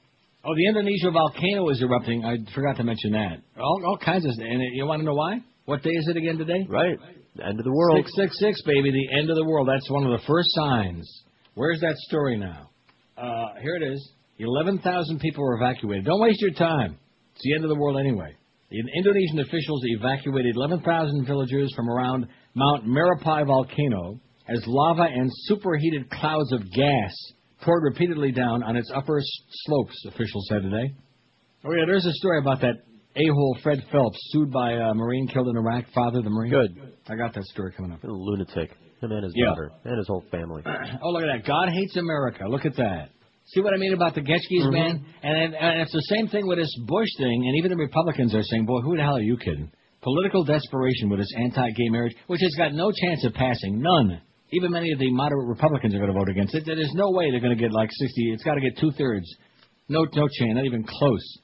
Oh, 0.45 0.55
the 0.57 0.67
Indonesia 0.67 1.11
volcano 1.11 1.69
is 1.69 1.83
erupting. 1.83 2.25
I 2.25 2.37
forgot 2.55 2.77
to 2.79 2.85
mention 2.85 3.13
that. 3.13 3.43
All 3.59 3.83
all 3.85 3.99
kinds 3.99 4.25
of. 4.25 4.33
And 4.39 4.63
you 4.75 4.87
want 4.87 5.01
to 5.01 5.05
know 5.05 5.15
why? 5.15 5.41
What 5.67 5.83
day 5.83 5.91
is 5.91 6.09
it 6.09 6.17
again 6.17 6.39
today? 6.39 6.67
Right. 6.69 6.97
The 7.37 7.47
end 7.47 7.59
of 7.59 7.65
the 7.65 7.73
world. 7.73 7.99
Six 7.99 8.13
six 8.17 8.39
six, 8.39 8.63
baby. 8.63 8.91
The 8.91 9.19
end 9.19 9.29
of 9.29 9.37
the 9.37 9.45
world. 9.45 9.69
That's 9.69 9.89
one 9.91 10.05
of 10.05 10.19
the 10.19 10.27
first 10.27 10.49
signs. 10.53 11.07
Where's 11.55 11.81
that 11.81 11.95
story 12.09 12.39
now? 12.39 12.71
Uh, 13.19 13.61
here 13.61 13.77
it 13.77 13.93
is. 13.93 14.13
Eleven 14.39 14.79
thousand 14.79 15.21
people 15.21 15.45
were 15.45 15.57
evacuated. 15.57 16.07
Don't 16.07 16.21
waste 16.21 16.41
your 16.41 16.53
time. 16.53 16.99
It's 17.35 17.43
the 17.45 17.55
end 17.55 17.65
of 17.65 17.69
the 17.69 17.79
world 17.79 17.99
anyway. 17.99 18.35
The 18.71 18.79
Indonesian 18.97 19.41
officials 19.41 19.83
evacuated 19.85 20.55
11,000 20.55 21.27
villagers 21.27 21.73
from 21.75 21.91
around 21.91 22.29
Mount 22.55 22.87
Merapi 22.87 23.45
volcano 23.45 24.21
as 24.49 24.63
lava 24.65 25.09
and 25.13 25.29
superheated 25.29 26.09
clouds 26.09 26.53
of 26.53 26.71
gas 26.71 27.13
poured 27.63 27.83
repeatedly 27.85 28.33
down 28.33 28.63
on 28.63 28.77
its 28.77 28.91
upper 28.95 29.21
slopes, 29.67 30.05
officials 30.07 30.47
said 30.49 30.63
today. 30.63 30.95
Oh, 31.65 31.73
yeah, 31.73 31.85
there's 31.87 32.07
a 32.07 32.13
story 32.15 32.39
about 32.39 32.61
that 32.63 32.75
a-hole 33.17 33.59
Fred 33.63 33.83
Phelps, 33.91 34.19
sued 34.31 34.51
by 34.53 34.73
a 34.73 34.95
Marine 34.95 35.27
killed 35.29 35.49
in 35.49 35.57
Iraq, 35.57 35.85
father 35.95 36.19
of 36.19 36.25
the 36.25 36.31
Marine. 36.31 36.51
Good. 36.51 36.93
I 37.09 37.17
got 37.17 37.35
that 37.35 37.45
story 37.45 37.73
coming 37.77 37.93
up. 37.93 38.03
A 38.05 38.07
lunatic. 38.07 38.71
Him 39.03 39.11
and 39.13 39.25
his 39.25 39.33
Yeah. 39.35 39.47
daughter. 39.47 39.71
And 39.85 39.99
his 39.99 40.07
whole 40.07 40.25
family. 40.31 40.63
Oh, 41.03 41.11
look 41.11 41.23
at 41.23 41.29
that. 41.39 41.45
God 41.47 41.69
hates 41.71 41.97
America. 41.97 42.45
Look 42.49 42.65
at 42.67 42.77
that. 42.77 43.09
See 43.47 43.61
what 43.63 43.75
I 43.75 43.79
mean 43.79 43.95
about 43.95 44.15
the 44.15 44.21
Getchkis, 44.21 44.67
Mhm. 44.69 44.73
man? 44.73 45.05
And, 45.23 45.55
and 45.55 45.81
it's 45.81 45.93
the 45.93 46.03
same 46.15 46.29
thing 46.29 46.47
with 46.47 46.59
this 46.59 46.73
Bush 46.87 47.09
thing, 47.19 47.47
and 47.47 47.57
even 47.59 47.71
the 47.73 47.77
Republicans 47.77 48.33
are 48.35 48.43
saying, 48.45 48.65
boy, 48.67 48.81
who 48.83 48.97
the 48.97 49.03
hell 49.03 49.17
are 49.17 49.21
you 49.23 49.37
kidding? 49.37 49.71
Political 50.03 50.45
desperation 50.45 51.09
with 51.11 51.19
this 51.19 51.33
anti-gay 51.37 51.89
marriage, 51.89 52.15
which 52.29 52.41
has 52.43 52.55
got 52.57 52.73
no 52.75 52.93
chance 52.93 53.25
of 53.25 53.35
passing. 53.35 53.81
None. 53.81 54.21
Even 54.53 54.73
many 54.73 54.93
of 54.93 54.99
the 54.99 55.11
moderate 55.13 55.47
Republicans 55.47 55.95
are 55.95 55.99
going 55.99 56.13
to 56.13 56.19
vote 56.19 56.29
against 56.29 56.55
it. 56.55 56.65
There's 56.67 56.93
no 56.95 57.11
way 57.11 57.31
they're 57.31 57.41
going 57.41 57.57
to 57.57 57.63
get 57.63 57.73
like 57.73 57.91
60. 57.93 58.33
It's 58.33 58.43
got 58.43 58.55
to 58.55 58.61
get 58.61 58.79
two-thirds. 58.79 59.27
No, 59.89 60.07
no 60.15 60.29
chance. 60.29 60.55
Not 60.55 60.65
even 60.65 60.85
close. 60.85 61.39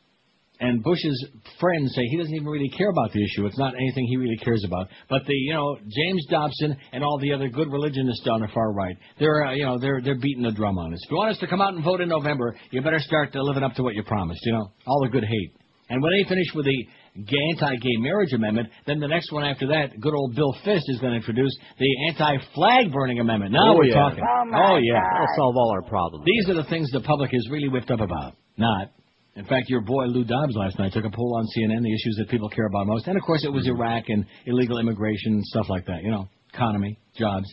And 0.58 0.82
Bush's 0.82 1.26
friends 1.60 1.92
say 1.94 2.02
he 2.08 2.16
doesn't 2.16 2.34
even 2.34 2.48
really 2.48 2.70
care 2.70 2.88
about 2.88 3.12
the 3.12 3.22
issue. 3.22 3.44
It's 3.44 3.58
not 3.58 3.74
anything 3.74 4.06
he 4.06 4.16
really 4.16 4.38
cares 4.38 4.64
about. 4.64 4.88
But 5.10 5.26
the, 5.26 5.34
you 5.34 5.52
know, 5.52 5.76
James 5.76 6.26
Dobson 6.30 6.76
and 6.92 7.04
all 7.04 7.18
the 7.18 7.32
other 7.34 7.48
good 7.48 7.70
religionists 7.70 8.26
on 8.30 8.40
the 8.40 8.48
far 8.54 8.72
right, 8.72 8.96
they're, 9.18 9.44
uh, 9.44 9.52
you 9.54 9.66
know, 9.66 9.78
they're 9.78 10.00
they're 10.02 10.18
beating 10.18 10.42
the 10.42 10.52
drum 10.52 10.78
on 10.78 10.94
us. 10.94 11.00
If 11.04 11.10
you 11.10 11.16
want 11.18 11.32
us 11.32 11.38
to 11.40 11.46
come 11.46 11.60
out 11.60 11.74
and 11.74 11.84
vote 11.84 12.00
in 12.00 12.08
November, 12.08 12.56
you 12.70 12.80
better 12.80 13.00
start 13.00 13.34
living 13.34 13.64
up 13.64 13.74
to 13.74 13.82
what 13.82 13.94
you 13.94 14.02
promised. 14.04 14.40
You 14.44 14.52
know, 14.52 14.72
all 14.86 15.02
the 15.02 15.10
good 15.10 15.24
hate. 15.24 15.52
And 15.90 16.02
when 16.02 16.12
they 16.12 16.28
finish 16.28 16.46
with 16.54 16.64
the 16.64 16.86
anti-gay 17.16 17.96
marriage 17.98 18.32
amendment, 18.32 18.68
then 18.86 19.00
the 19.00 19.08
next 19.08 19.32
one 19.32 19.44
after 19.44 19.66
that, 19.68 19.98
good 20.00 20.14
old 20.14 20.34
Bill 20.34 20.54
Frist 20.64 20.82
is 20.86 20.98
going 21.00 21.12
to 21.12 21.16
introduce 21.16 21.56
the 21.78 21.88
anti-flag 22.08 22.92
burning 22.92 23.20
amendment. 23.20 23.52
Now 23.52 23.72
Oh, 23.74 23.76
we're 23.76 23.84
yeah. 23.86 23.94
talking. 23.94 24.24
Oh, 24.24 24.74
oh 24.74 24.76
yeah, 24.76 25.00
That'll 25.12 25.26
solve 25.36 25.56
all 25.56 25.70
our 25.72 25.82
problems. 25.88 26.24
these 26.26 26.48
are 26.48 26.54
the 26.54 26.68
things 26.68 26.90
the 26.90 27.00
public 27.00 27.30
is 27.32 27.48
really 27.50 27.68
whipped 27.68 27.90
up 27.90 28.00
about. 28.00 28.34
Not. 28.56 28.92
In 29.36 29.44
fact, 29.44 29.68
your 29.68 29.82
boy 29.82 30.04
Lou 30.06 30.24
Dobbs 30.24 30.54
last 30.56 30.78
night 30.78 30.92
took 30.94 31.04
a 31.04 31.10
poll 31.10 31.36
on 31.36 31.44
CNN, 31.56 31.82
the 31.82 31.92
issues 31.92 32.16
that 32.18 32.28
people 32.30 32.48
care 32.48 32.66
about 32.66 32.86
most. 32.86 33.06
And 33.06 33.16
of 33.18 33.22
course, 33.22 33.44
it 33.44 33.52
was 33.52 33.66
Iraq 33.66 34.04
and 34.08 34.24
illegal 34.46 34.78
immigration 34.78 35.34
and 35.34 35.44
stuff 35.44 35.66
like 35.68 35.84
that. 35.86 36.02
You 36.02 36.10
know, 36.10 36.28
economy, 36.54 36.98
jobs. 37.18 37.44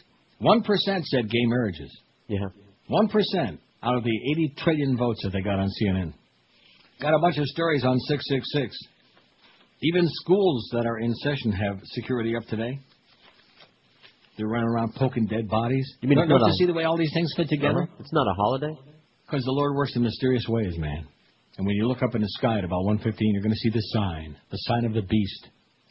1% 0.42 0.64
said 1.04 1.30
gay 1.30 1.46
marriages. 1.46 1.92
Yeah. 2.28 2.40
1% 2.90 3.58
out 3.84 3.98
of 3.98 4.04
the 4.04 4.18
80 4.32 4.54
trillion 4.60 4.98
votes 4.98 5.22
that 5.24 5.32
they 5.32 5.42
got 5.42 5.60
on 5.60 5.68
CNN. 5.82 6.14
Got 7.02 7.14
a 7.16 7.20
bunch 7.20 7.38
of 7.38 7.46
stories 7.48 7.84
on 7.84 8.00
666. 8.00 8.78
Even 9.84 10.08
schools 10.08 10.70
that 10.74 10.86
are 10.86 11.00
in 11.00 11.14
session 11.16 11.52
have 11.52 11.80
security 11.86 12.36
up 12.36 12.44
today. 12.46 12.80
They're 14.38 14.48
running 14.48 14.68
around 14.70 14.96
poking 14.96 15.28
dead 15.28 15.48
bodies. 15.50 15.86
You 16.02 16.10
mean 16.10 16.18
don't, 16.18 16.26
it's 16.26 16.30
don't 16.32 16.40
not 16.42 16.48
you 16.48 16.54
a- 16.54 16.56
see 16.56 16.66
the 16.66 16.74
way 16.74 16.86
all 16.86 16.98
these 16.98 17.12
things 17.14 17.32
fit 17.36 17.50
together? 17.50 17.84
Uh-huh. 17.84 17.96
It's 18.00 18.14
not 18.14 18.26
a 18.28 18.34
holiday? 18.34 18.80
Because 19.26 19.44
the 19.44 19.52
Lord 19.52 19.76
works 19.76 19.96
in 19.96 20.02
mysterious 20.04 20.46
ways, 20.48 20.78
man. 20.78 21.06
And 21.58 21.68
when 21.68 21.76
you 21.76 21.88
look 21.88 22.02
up 22.02 22.16
in 22.16 22.22
the 22.22 22.30
sky 22.30 22.58
at 22.58 22.64
about 22.64 22.84
115, 22.84 23.32
you're 23.34 23.44
going 23.44 23.52
to 23.54 23.58
see 23.58 23.70
the 23.70 23.82
sign, 23.94 24.36
the 24.50 24.58
sign 24.58 24.86
of 24.86 24.94
the 24.94 25.04
beast. 25.04 25.50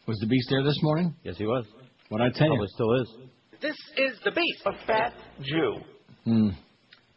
Was 0.09 0.18
the 0.18 0.26
beast 0.26 0.49
there 0.51 0.64
this 0.64 0.78
morning? 0.82 1.14
Yes, 1.22 1.36
he 1.38 1.47
was. 1.47 1.64
What 2.09 2.20
I 2.20 2.30
tell 2.30 2.49
Probably 2.49 2.66
you? 2.66 2.74
still 2.74 3.01
is. 3.03 3.09
This 3.61 3.76
is 3.97 4.18
the 4.24 4.32
beast, 4.32 4.62
a 4.66 4.86
fat 4.86 5.12
Jew. 5.40 5.76
Hmm. 6.24 6.49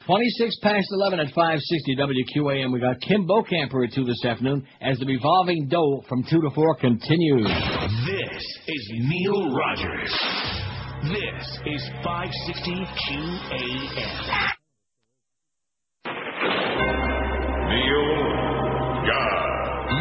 26 0.05 0.55
past 0.61 0.87
11 0.91 1.19
at 1.19 1.27
560 1.33 1.95
WQAM. 1.95 2.71
We 2.71 2.79
got 2.79 3.01
Kim 3.01 3.27
Bokamper 3.27 3.87
at 3.87 3.93
2 3.93 4.05
this 4.05 4.23
afternoon 4.23 4.67
as 4.79 4.99
the 4.99 5.05
revolving 5.07 5.67
dough 5.67 6.03
from 6.07 6.23
2 6.29 6.41
to 6.41 6.49
4 6.53 6.75
continues. 6.75 7.47
This 8.05 8.43
is 8.67 8.91
Neil 8.93 9.49
Rogers. 9.49 10.13
This 11.09 11.59
is 11.65 11.81
560 12.03 12.85
QAM. 13.01 14.51
Neil 17.65 18.05
God. 19.09 19.45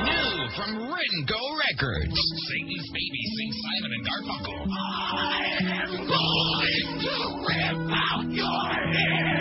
New 0.04 0.36
from 0.52 0.70
Ringo 0.84 1.42
Records. 1.64 2.12
Satan's 2.12 2.88
baby 2.92 3.22
sings 3.38 3.56
Simon 3.64 3.92
and 3.96 4.04
Garfunkel. 4.04 4.68
I 4.68 5.48
am 5.64 5.92
going 5.96 6.92
to 7.00 7.14
rip 7.48 7.88
out 7.88 8.28
your 8.30 8.64
hair 8.92 9.33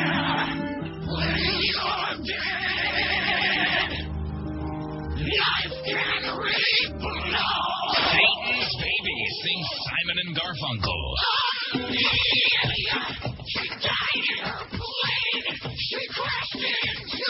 Satan's 8.14 8.74
baby 8.78 9.18
sings 9.42 9.70
Simon 9.84 10.18
and 10.26 10.32
Garfunkel. 10.38 11.02
She 13.48 13.66
died 13.70 14.26
in 14.30 14.46
her 14.46 14.64
plane. 14.70 15.46
She 15.78 16.02
crashed 16.08 16.56
into 16.56 17.28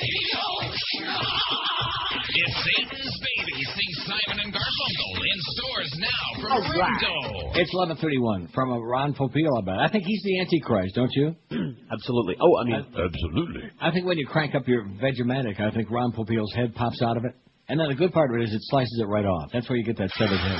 the. 0.00 0.51
It's 0.94 2.54
Satan's 2.64 3.16
baby 3.16 3.64
sings 3.64 3.98
Simon 4.04 4.44
and 4.44 4.52
Garfunkel 4.52 5.12
in 5.24 5.38
stores 5.56 5.92
now 5.96 6.42
from 6.42 6.52
All 6.52 6.60
right. 6.78 7.00
Ringo. 7.00 7.56
It's 7.56 7.72
1131 7.72 8.48
from 8.52 8.72
a 8.72 8.78
Ron 8.78 9.14
Popeil 9.14 9.58
about 9.58 9.80
it. 9.80 9.84
I 9.84 9.88
think 9.88 10.04
he's 10.06 10.22
the 10.22 10.40
Antichrist, 10.40 10.94
don't 10.94 11.12
you? 11.12 11.34
Absolutely. 11.92 12.36
Oh, 12.40 12.58
I 12.60 12.64
mean, 12.64 12.86
absolutely. 12.92 13.62
I 13.80 13.90
think 13.90 14.04
when 14.06 14.18
you 14.18 14.26
crank 14.26 14.54
up 14.54 14.68
your 14.68 14.84
Vegematic, 14.84 15.60
I 15.60 15.70
think 15.70 15.90
Ron 15.90 16.12
Popeil's 16.12 16.52
head 16.54 16.74
pops 16.74 17.00
out 17.02 17.16
of 17.16 17.24
it. 17.24 17.34
And 17.68 17.80
then 17.80 17.88
the 17.88 17.94
good 17.94 18.12
part 18.12 18.30
of 18.30 18.40
it 18.40 18.44
is 18.44 18.52
it 18.52 18.60
slices 18.64 19.00
it 19.02 19.06
right 19.06 19.24
off. 19.24 19.50
That's 19.52 19.68
where 19.68 19.78
you 19.78 19.84
get 19.84 19.96
that 19.96 20.10
severed 20.10 20.36
head. 20.36 20.58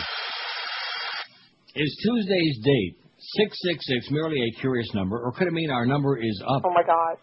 Is 1.75 2.01
Tuesday's 2.05 2.59
date 2.65 2.97
666 3.37 4.11
merely 4.11 4.37
a 4.41 4.61
curious 4.61 4.89
number, 4.95 5.19
or 5.19 5.33
could 5.33 5.47
it 5.47 5.53
mean 5.53 5.71
our 5.71 5.85
number 5.85 6.17
is 6.19 6.43
up? 6.47 6.63
Oh 6.65 6.71
my 6.73 6.83
God. 6.87 7.17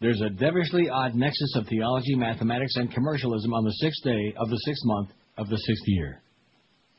There's 0.00 0.20
a 0.22 0.30
devilishly 0.30 0.88
odd 0.88 1.14
nexus 1.14 1.56
of 1.56 1.66
theology, 1.68 2.14
mathematics, 2.14 2.76
and 2.76 2.90
commercialism 2.90 3.52
on 3.52 3.64
the 3.64 3.72
sixth 3.72 4.02
day 4.02 4.32
of 4.38 4.48
the 4.48 4.56
sixth 4.64 4.82
month 4.84 5.10
of 5.36 5.48
the 5.48 5.58
sixth 5.58 5.84
year. 5.86 6.22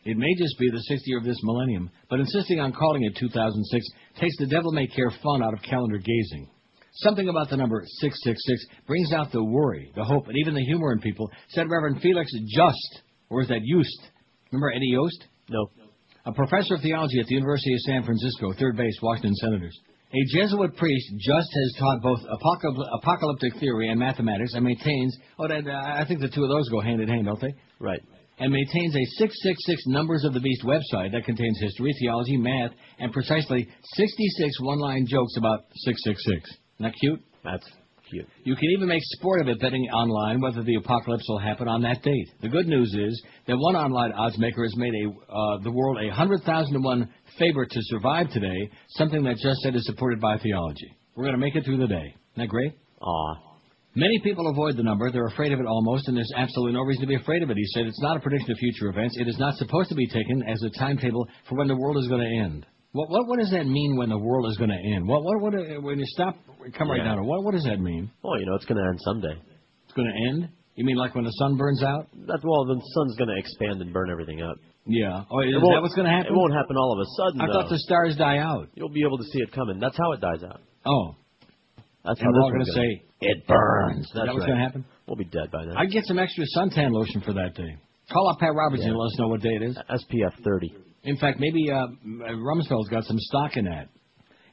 It 0.05 0.17
may 0.17 0.33
just 0.37 0.57
be 0.59 0.69
the 0.69 0.81
sixth 0.81 1.07
year 1.07 1.17
of 1.17 1.23
this 1.23 1.39
millennium, 1.41 1.89
but 2.09 2.19
insisting 2.19 2.59
on 2.59 2.73
calling 2.73 3.03
it 3.03 3.15
2006 3.17 3.85
takes 4.19 4.37
the 4.37 4.45
devil 4.45 4.71
may 4.71 4.85
care 4.85 5.11
fun 5.23 5.43
out 5.43 5.53
of 5.53 5.63
calendar 5.63 5.97
gazing. 5.97 6.47
Something 6.93 7.29
about 7.29 7.49
the 7.49 7.57
number 7.57 7.83
666 7.85 8.85
brings 8.85 9.13
out 9.13 9.31
the 9.31 9.43
worry, 9.43 9.91
the 9.95 10.03
hope, 10.03 10.27
and 10.27 10.37
even 10.37 10.53
the 10.53 10.65
humor 10.65 10.91
in 10.91 10.99
people, 10.99 11.31
said 11.49 11.69
Reverend 11.71 12.01
Felix 12.01 12.31
Just, 12.55 13.01
or 13.29 13.41
is 13.41 13.47
that 13.47 13.61
Yost? 13.63 14.11
Remember 14.51 14.71
Eddie 14.71 14.91
Yost? 14.93 15.25
No. 15.49 15.71
A 16.25 16.33
professor 16.33 16.75
of 16.75 16.81
theology 16.81 17.19
at 17.19 17.25
the 17.25 17.35
University 17.35 17.73
of 17.73 17.79
San 17.79 18.03
Francisco, 18.03 18.53
third 18.59 18.77
base, 18.77 18.99
Washington 19.01 19.33
Senators. 19.35 19.79
A 20.13 20.25
Jesuit 20.25 20.75
priest 20.75 21.07
just 21.19 21.47
has 21.53 21.75
taught 21.79 22.01
both 22.01 22.19
apocalyp- 22.29 22.87
apocalyptic 23.01 23.55
theory 23.59 23.89
and 23.89 23.97
mathematics 23.97 24.53
and 24.53 24.65
maintains, 24.65 25.17
oh, 25.39 25.47
that, 25.47 25.65
uh, 25.65 25.71
I 25.71 26.03
think 26.05 26.19
the 26.19 26.27
two 26.27 26.43
of 26.43 26.49
those 26.49 26.67
go 26.67 26.81
hand 26.81 27.01
in 27.01 27.07
hand, 27.07 27.27
don't 27.27 27.39
they? 27.39 27.53
Right. 27.79 28.01
And 28.37 28.51
maintains 28.51 28.93
a 28.93 29.05
666 29.17 29.87
Numbers 29.87 30.25
of 30.25 30.33
the 30.33 30.41
Beast 30.41 30.63
website 30.63 31.13
that 31.13 31.23
contains 31.23 31.57
history, 31.61 31.93
theology, 32.01 32.35
math, 32.35 32.71
and 32.99 33.13
precisely 33.13 33.69
66 33.95 34.59
one-line 34.59 35.05
jokes 35.07 35.37
about 35.37 35.65
666. 35.75 36.49
Isn't 36.49 36.59
that 36.79 36.93
cute? 36.99 37.21
That's 37.45 37.65
cute. 38.11 38.27
You 38.43 38.55
can 38.55 38.69
even 38.75 38.87
make 38.87 39.01
sport 39.03 39.41
of 39.41 39.47
it 39.47 39.59
betting 39.59 39.83
online 39.93 40.41
whether 40.41 40.63
the 40.63 40.75
apocalypse 40.75 41.25
will 41.27 41.39
happen 41.39 41.67
on 41.67 41.81
that 41.81 42.03
date. 42.03 42.27
The 42.41 42.49
good 42.49 42.67
news 42.67 42.93
is 42.93 43.23
that 43.47 43.57
one 43.57 43.75
online 43.75 44.11
odds 44.11 44.37
maker 44.37 44.63
has 44.63 44.75
made 44.75 44.93
a, 44.93 45.09
uh, 45.09 45.57
the 45.63 45.71
world 45.71 45.97
a 46.03 46.07
100,000 46.07 46.73
to 46.73 46.79
1 46.79 47.09
favorite 47.39 47.71
to 47.71 47.79
survive 47.83 48.29
today, 48.31 48.69
something 48.89 49.23
that 49.23 49.37
just 49.37 49.61
said 49.61 49.75
is 49.75 49.85
supported 49.85 50.19
by 50.19 50.37
theology. 50.37 50.95
We're 51.15 51.25
going 51.25 51.35
to 51.35 51.41
make 51.41 51.55
it 51.55 51.65
through 51.65 51.77
the 51.77 51.87
day. 51.87 52.13
Isn't 52.35 52.37
that 52.37 52.47
great? 52.49 52.73
Aw. 53.01 53.51
Many 53.95 54.21
people 54.23 54.47
avoid 54.47 54.77
the 54.77 54.83
number. 54.83 55.11
They're 55.11 55.27
afraid 55.27 55.51
of 55.51 55.59
it 55.59 55.65
almost, 55.65 56.07
and 56.07 56.15
there's 56.15 56.31
absolutely 56.37 56.73
no 56.73 56.83
reason 56.83 57.01
to 57.01 57.07
be 57.07 57.15
afraid 57.15 57.43
of 57.43 57.49
it. 57.49 57.57
He 57.57 57.65
said 57.73 57.85
it's 57.85 58.01
not 58.01 58.15
a 58.15 58.21
prediction 58.21 58.51
of 58.51 58.57
future 58.57 58.87
events. 58.87 59.17
It 59.19 59.27
is 59.27 59.37
not 59.37 59.55
supposed 59.55 59.89
to 59.89 59.95
be 59.95 60.07
taken 60.07 60.43
as 60.47 60.63
a 60.63 60.69
timetable 60.79 61.27
for 61.49 61.57
when 61.57 61.67
the 61.67 61.75
world 61.75 61.97
is 61.97 62.07
going 62.07 62.21
to 62.21 62.39
end. 62.39 62.65
What, 62.93 63.09
what, 63.09 63.27
what 63.27 63.39
does 63.39 63.51
that 63.51 63.65
mean 63.65 63.95
when 63.97 64.09
the 64.09 64.17
world 64.17 64.49
is 64.51 64.57
going 64.57 64.69
to 64.69 64.75
end? 64.95 65.07
What, 65.07 65.23
what, 65.23 65.39
what, 65.41 65.53
uh, 65.55 65.79
when 65.81 65.97
you 65.99 66.05
stop, 66.07 66.35
come 66.77 66.89
right 66.91 66.97
Yeah. 66.99 67.15
down 67.15 67.17
to 67.17 67.23
what, 67.23 67.43
what 67.43 67.53
does 67.53 67.63
that 67.63 67.79
mean? 67.79 68.11
Well, 68.21 68.37
you 68.39 68.45
know, 68.45 68.55
it's 68.55 68.65
going 68.65 68.77
to 68.81 68.87
end 68.87 68.99
someday. 69.01 69.35
It's 69.85 69.93
going 69.93 70.11
to 70.11 70.17
end? 70.29 70.49
You 70.75 70.83
mean 70.85 70.97
like 70.97 71.15
when 71.15 71.23
the 71.23 71.31
sun 71.39 71.55
burns 71.57 71.83
out? 71.83 72.07
That's, 72.27 72.43
well, 72.43 72.65
the 72.65 72.75
sun's 72.75 73.15
going 73.17 73.29
to 73.29 73.37
expand 73.39 73.81
and 73.81 73.93
burn 73.93 74.09
everything 74.11 74.41
up. 74.41 74.55
Yeah. 74.85 75.23
Oh, 75.31 75.39
is 75.39 75.53
that 75.55 75.79
what's 75.81 75.95
going 75.95 76.07
to 76.07 76.11
happen? 76.11 76.33
It 76.33 76.35
won't 76.35 76.53
happen 76.53 76.75
all 76.75 76.91
of 76.91 76.99
a 76.99 77.07
sudden. 77.15 77.41
I 77.41 77.47
thought 77.53 77.69
the 77.69 77.79
stars 77.79 78.15
die 78.17 78.39
out. 78.39 78.67
You'll 78.75 78.89
be 78.91 79.03
able 79.07 79.17
to 79.19 79.23
see 79.23 79.39
it 79.39 79.51
coming. 79.53 79.79
That's 79.79 79.97
how 79.97 80.11
it 80.11 80.19
dies 80.19 80.43
out. 80.43 80.59
Oh. 80.85 81.15
That's 82.03 82.19
And 82.19 82.27
how 82.27 82.33
we're 82.33 82.41
all 82.43 82.51
gonna 82.51 82.65
gonna- 82.65 82.73
say, 82.73 83.03
"It 83.21 83.45
burns." 83.47 84.07
Is 84.07 84.11
that 84.15 84.25
That's 84.25 84.33
what's 84.33 84.39
right. 84.41 84.47
gonna 84.57 84.63
happen? 84.63 84.85
We'll 85.05 85.17
be 85.17 85.25
dead 85.29 85.51
by 85.51 85.65
then. 85.65 85.77
I'd 85.77 85.91
get 85.91 86.03
some 86.07 86.17
extra 86.17 86.43
suntan 86.57 86.89
lotion 86.91 87.21
for 87.21 87.33
that 87.33 87.53
day. 87.53 87.77
Call 88.11 88.27
up 88.31 88.39
Pat 88.39 88.55
Robertson 88.55 88.87
Yeah. 88.87 88.93
and 88.93 88.97
let 88.99 89.05
us 89.05 89.19
know 89.19 89.27
what 89.27 89.41
day 89.41 89.53
it 89.53 89.61
is. 89.61 89.77
SPF 89.87 90.33
30. 90.43 90.73
In 91.03 91.17
fact, 91.17 91.39
maybe 91.39 91.69
uh, 91.71 91.87
Rumsfeld's 92.05 92.89
got 92.89 93.05
some 93.05 93.17
stock 93.19 93.57
in 93.57 93.65
that. 93.65 93.89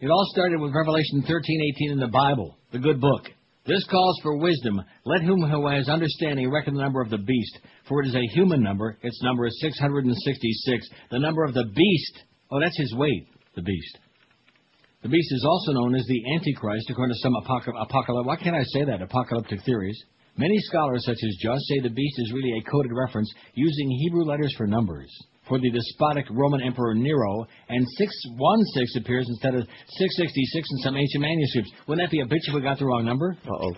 It 0.01 0.09
all 0.09 0.25
started 0.33 0.61
with 0.61 0.75
Revelation 0.75 1.23
13:18 1.23 1.93
in 1.93 1.99
the 1.99 2.09
Bible, 2.09 2.57
the 2.73 2.79
good 2.79 3.01
book. 3.01 3.27
This 3.67 3.85
calls 3.91 4.19
for 4.23 4.39
wisdom. 4.39 4.81
Let 5.05 5.23
whom 5.23 5.43
who 5.43 5.69
has 5.69 5.91
understanding 5.91 6.51
reckon 6.51 6.75
the 6.75 6.81
number 6.81 7.03
of 7.03 7.11
the 7.11 7.19
beast, 7.19 7.59
for 7.87 8.01
it 8.03 8.09
is 8.09 8.15
a 8.15 8.35
human 8.35 8.63
number. 8.63 8.97
Its 9.03 9.23
number 9.23 9.47
is 9.47 9.61
666. 9.61 10.89
The 11.11 11.19
number 11.19 11.45
of 11.45 11.53
the 11.53 11.67
beast. 11.75 12.25
Oh, 12.51 12.61
that's 12.61 12.79
his 12.79 12.95
weight, 12.95 13.29
the 13.57 13.63
beast. 13.63 13.99
The 15.03 15.11
beast 15.11 15.33
is 15.33 15.45
also 15.47 15.73
known 15.73 15.95
as 15.95 16.07
the 16.07 16.35
Antichrist, 16.35 16.89
according 16.89 17.15
to 17.15 17.21
some 17.21 17.35
apocalyptic. 17.37 17.91
Apocalypse. 17.91 18.27
Why 18.27 18.37
can't 18.37 18.57
I 18.57 18.65
say 18.65 18.85
that? 18.85 19.03
Apocalyptic 19.03 19.63
theories. 19.65 20.03
Many 20.39 20.59
scholars, 20.61 21.05
such 21.05 21.19
as 21.23 21.37
Just, 21.43 21.67
say 21.67 21.81
the 21.81 21.91
beast 21.91 22.15
is 22.19 22.33
really 22.33 22.59
a 22.59 22.71
coded 22.71 22.93
reference 22.95 23.31
using 23.55 23.91
Hebrew 23.91 24.25
letters 24.25 24.55
for 24.57 24.67
numbers. 24.67 25.11
For 25.49 25.59
the 25.59 25.71
despotic 25.71 26.27
Roman 26.31 26.61
Emperor 26.61 26.95
Nero, 26.95 27.47
and 27.69 27.87
616 27.97 29.03
appears 29.03 29.27
instead 29.29 29.55
of 29.55 29.63
666 29.65 30.69
in 30.71 30.79
some 30.85 30.97
ancient 30.97 31.23
manuscripts. 31.23 31.73
Wouldn't 31.87 32.05
that 32.07 32.13
be 32.13 32.21
a 32.21 32.27
bitch 32.27 32.45
if 32.49 32.55
we 32.55 32.61
got 32.61 32.79
the 32.79 32.85
wrong 32.85 33.05
number? 33.05 33.37
Uh 33.47 33.55
oh. 33.55 33.73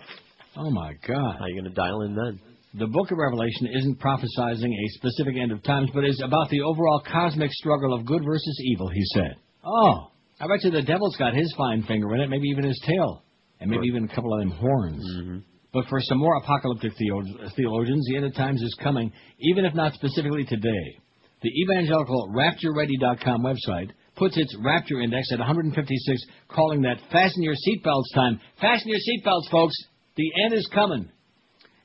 Oh 0.56 0.70
my 0.70 0.94
God. 1.06 1.36
How 1.38 1.44
are 1.44 1.48
you 1.48 1.60
going 1.60 1.72
to 1.72 1.76
dial 1.80 2.02
in 2.02 2.14
then? 2.16 2.40
The 2.74 2.86
book 2.86 3.10
of 3.10 3.18
Revelation 3.18 3.68
isn't 3.78 4.00
prophesizing 4.00 4.70
a 4.70 4.88
specific 4.98 5.34
end 5.40 5.52
of 5.52 5.62
times, 5.62 5.90
but 5.94 6.04
is 6.04 6.20
about 6.24 6.50
the 6.50 6.60
overall 6.60 7.02
cosmic 7.06 7.50
struggle 7.52 7.94
of 7.94 8.06
good 8.06 8.24
versus 8.24 8.60
evil, 8.64 8.88
he 8.88 9.02
said. 9.14 9.36
Oh, 9.64 10.10
I 10.40 10.46
bet 10.46 10.64
you 10.64 10.70
the 10.70 10.82
devil's 10.82 11.16
got 11.16 11.34
his 11.34 11.52
fine 11.56 11.82
finger 11.84 12.14
in 12.14 12.20
it, 12.20 12.30
maybe 12.30 12.48
even 12.48 12.64
his 12.64 12.80
tail, 12.86 13.22
and 13.60 13.70
maybe 13.70 13.86
even 13.86 14.04
a 14.04 14.14
couple 14.14 14.32
of 14.34 14.40
them 14.40 14.50
horns. 14.50 15.44
But 15.72 15.86
for 15.88 16.00
some 16.00 16.18
more 16.18 16.36
apocalyptic 16.36 16.92
theologians, 16.96 18.06
the 18.06 18.16
end 18.16 18.24
of 18.24 18.34
times 18.34 18.62
is 18.62 18.76
coming, 18.82 19.12
even 19.38 19.64
if 19.64 19.74
not 19.74 19.92
specifically 19.94 20.44
today. 20.44 20.98
The 21.42 21.50
evangelical 21.62 22.28
RaptureReady.com 22.28 23.42
website 23.42 23.90
puts 24.16 24.36
its 24.36 24.54
Rapture 24.62 25.00
Index 25.00 25.32
at 25.32 25.38
156, 25.38 26.22
calling 26.48 26.82
that 26.82 26.98
fasten 27.10 27.42
your 27.42 27.54
seatbelts 27.54 28.14
time. 28.14 28.38
Fasten 28.60 28.90
your 28.90 28.98
seatbelts, 28.98 29.50
folks. 29.50 29.74
The 30.16 30.30
end 30.44 30.52
is 30.52 30.68
coming. 30.74 31.10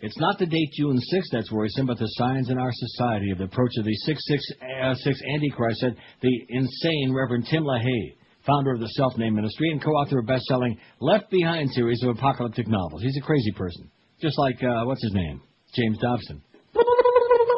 It's 0.01 0.19
not 0.19 0.37
the 0.37 0.45
date 0.45 0.69
June 0.77 0.97
6th 0.97 1.31
that's 1.31 1.51
worrisome, 1.51 1.87
but 1.87 1.97
the 1.97 2.07
signs 2.17 2.49
in 2.49 2.57
our 2.57 2.71
society 2.71 3.31
of 3.31 3.37
the 3.37 3.45
approach 3.45 3.71
of 3.77 3.85
the 3.85 3.95
666 3.95 5.21
Antichrist, 5.33 5.79
said 5.79 5.95
the 6.21 6.45
insane 6.49 7.13
Reverend 7.13 7.47
Tim 7.49 7.63
LaHaye, 7.63 8.15
founder 8.45 8.73
of 8.73 8.81
the 8.81 8.89
Self-Named 8.89 9.35
Ministry 9.35 9.71
and 9.71 9.81
co-author 9.81 10.19
of 10.19 10.27
best-selling 10.27 10.77
Left 10.99 11.29
Behind 11.31 11.71
series 11.71 12.03
of 12.03 12.09
apocalyptic 12.09 12.67
novels. 12.67 13.01
He's 13.01 13.17
a 13.17 13.25
crazy 13.25 13.51
person. 13.53 13.89
Just 14.21 14.37
like, 14.37 14.61
uh, 14.61 14.83
what's 14.83 15.01
his 15.01 15.13
name? 15.13 15.41
James 15.73 15.97
Dobson. 15.99 16.43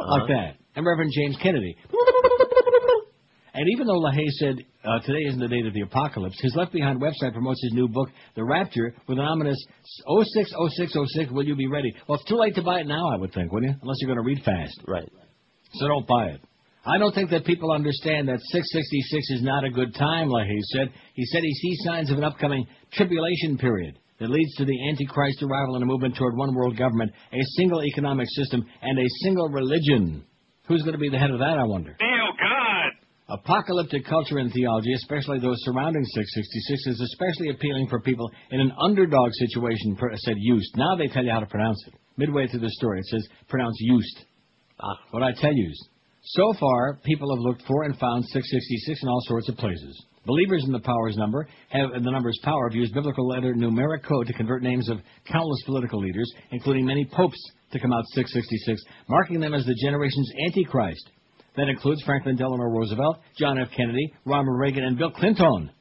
Like 0.10 0.28
that. 0.28 0.56
And 0.78 0.86
Reverend 0.86 1.12
James 1.12 1.36
Kennedy. 1.42 1.76
And 3.56 3.66
even 3.74 3.88
though 3.88 4.00
LaHaye 4.00 4.30
said 4.38 4.58
uh, 4.84 5.00
today 5.00 5.26
isn't 5.28 5.40
the 5.40 5.48
date 5.48 5.66
of 5.66 5.74
the 5.74 5.82
apocalypse, 5.82 6.40
his 6.40 6.54
Left 6.56 6.72
Behind 6.72 7.02
website 7.02 7.34
promotes 7.34 7.60
his 7.64 7.74
new 7.74 7.88
book, 7.88 8.10
The 8.36 8.44
Rapture, 8.44 8.94
with 9.08 9.18
an 9.18 9.26
ominous 9.26 9.58
060606, 10.06 11.32
will 11.32 11.44
you 11.44 11.56
be 11.56 11.66
ready? 11.66 11.92
Well, 12.08 12.20
it's 12.20 12.30
too 12.30 12.38
late 12.38 12.54
to 12.56 12.62
buy 12.62 12.82
it 12.82 12.88
now, 12.88 13.10
I 13.10 13.18
would 13.18 13.34
think, 13.34 13.52
wouldn't 13.52 13.72
you? 13.72 13.80
Unless 13.82 13.98
you're 14.02 14.14
going 14.14 14.24
to 14.24 14.30
read 14.30 14.44
fast. 14.46 14.80
Right. 14.88 15.12
So 15.74 15.88
don't 15.88 16.06
buy 16.06 16.26
it. 16.28 16.42
I 16.86 17.00
don't 17.00 17.16
think 17.16 17.32
that 17.32 17.44
people 17.44 17.72
understand 17.72 18.28
that 18.30 18.40
666 18.40 19.32
is 19.32 19.42
not 19.42 19.64
a 19.64 19.72
good 19.72 19.96
time, 19.96 20.30
LaHaye 20.30 20.62
said. 20.74 20.94
He 21.16 21.26
said 21.26 21.42
he 21.42 21.56
sees 21.56 21.80
signs 21.86 22.12
of 22.12 22.20
an 22.20 22.24
upcoming 22.24 22.68
tribulation 22.94 23.58
period 23.58 23.98
that 24.20 24.30
leads 24.30 24.54
to 24.58 24.66
the 24.66 24.90
Antichrist 24.90 25.42
arrival 25.42 25.74
and 25.74 25.84
a 25.84 25.88
movement 25.88 26.16
toward 26.16 26.38
one 26.38 26.54
world 26.54 26.78
government, 26.78 27.12
a 27.34 27.42
single 27.58 27.84
economic 27.84 28.28
system, 28.30 28.64
and 28.84 29.00
a 29.00 29.10
single 29.24 29.50
religion. 29.50 30.24
Who's 30.68 30.82
going 30.82 30.94
to 30.94 31.00
be 31.00 31.10
the 31.10 31.18
head 31.18 31.32
of 31.32 31.40
that, 31.40 31.58
I 31.58 31.64
wonder? 31.64 31.96
Oh, 32.02 32.32
God! 32.40 33.40
Apocalyptic 33.40 34.06
culture 34.06 34.38
and 34.38 34.52
theology, 34.52 34.94
especially 34.94 35.40
those 35.40 35.58
surrounding 35.64 36.04
666, 36.04 36.88
is 36.88 37.02
especially 37.02 37.50
appealing 37.50 37.88
for 37.90 38.00
people 38.00 38.32
in 38.52 38.62
an 38.62 38.72
underdog 38.82 39.32
situation, 39.34 39.98
said 40.16 40.36
Used. 40.38 40.72
Now 40.78 40.96
they 40.96 41.08
tell 41.08 41.24
you 41.24 41.32
how 41.32 41.42
to 41.42 41.46
pronounce 41.46 41.84
it. 41.88 41.94
Midway 42.16 42.48
through 42.48 42.62
the 42.62 42.70
story, 42.72 43.00
it 43.00 43.06
says 43.06 43.28
pronounce 43.50 43.76
Used. 43.80 44.24
Ah, 44.80 44.96
what 45.12 45.24
I 45.24 45.34
tell 45.34 45.54
you. 45.54 45.74
So 46.24 46.54
far, 46.60 47.00
people 47.04 47.34
have 47.36 47.44
looked 47.44 47.64
for 47.68 47.84
and 47.84 47.98
found 47.98 48.24
666 48.26 49.04
in 49.04 49.10
all 49.10 49.22
sorts 49.28 49.50
of 49.50 49.58
places. 49.58 50.06
Believers 50.26 50.64
in 50.66 50.74
the 50.74 50.80
powers 50.80 51.16
number 51.16 51.48
have 51.70 51.90
the 51.92 52.12
number's 52.12 52.38
power 52.44 52.70
have 52.70 52.76
used 52.76 52.94
biblical 52.94 53.28
letter 53.28 53.54
numeric 53.54 54.04
code 54.04 54.28
to 54.28 54.34
convert 54.34 54.62
names 54.62 54.90
of 54.90 55.00
countless 55.26 55.64
political 55.66 56.00
leaders, 56.00 56.30
including 56.52 56.86
many 56.86 57.06
popes, 57.06 57.40
to 57.72 57.80
come 57.80 57.94
out 57.94 58.04
666, 58.14 58.82
marking 59.10 59.40
them 59.40 59.54
as 59.54 59.66
the 59.66 59.76
generation's 59.84 60.32
antichrist. 60.46 61.10
That 61.56 61.70
includes 61.70 62.04
Franklin 62.04 62.36
Delano 62.36 62.66
Roosevelt, 62.66 63.18
John 63.38 63.60
F. 63.60 63.70
Kennedy, 63.76 64.14
Ronald 64.26 64.60
Reagan, 64.60 64.84
and 64.84 64.98
Bill 64.98 65.12
Clinton. 65.12 65.72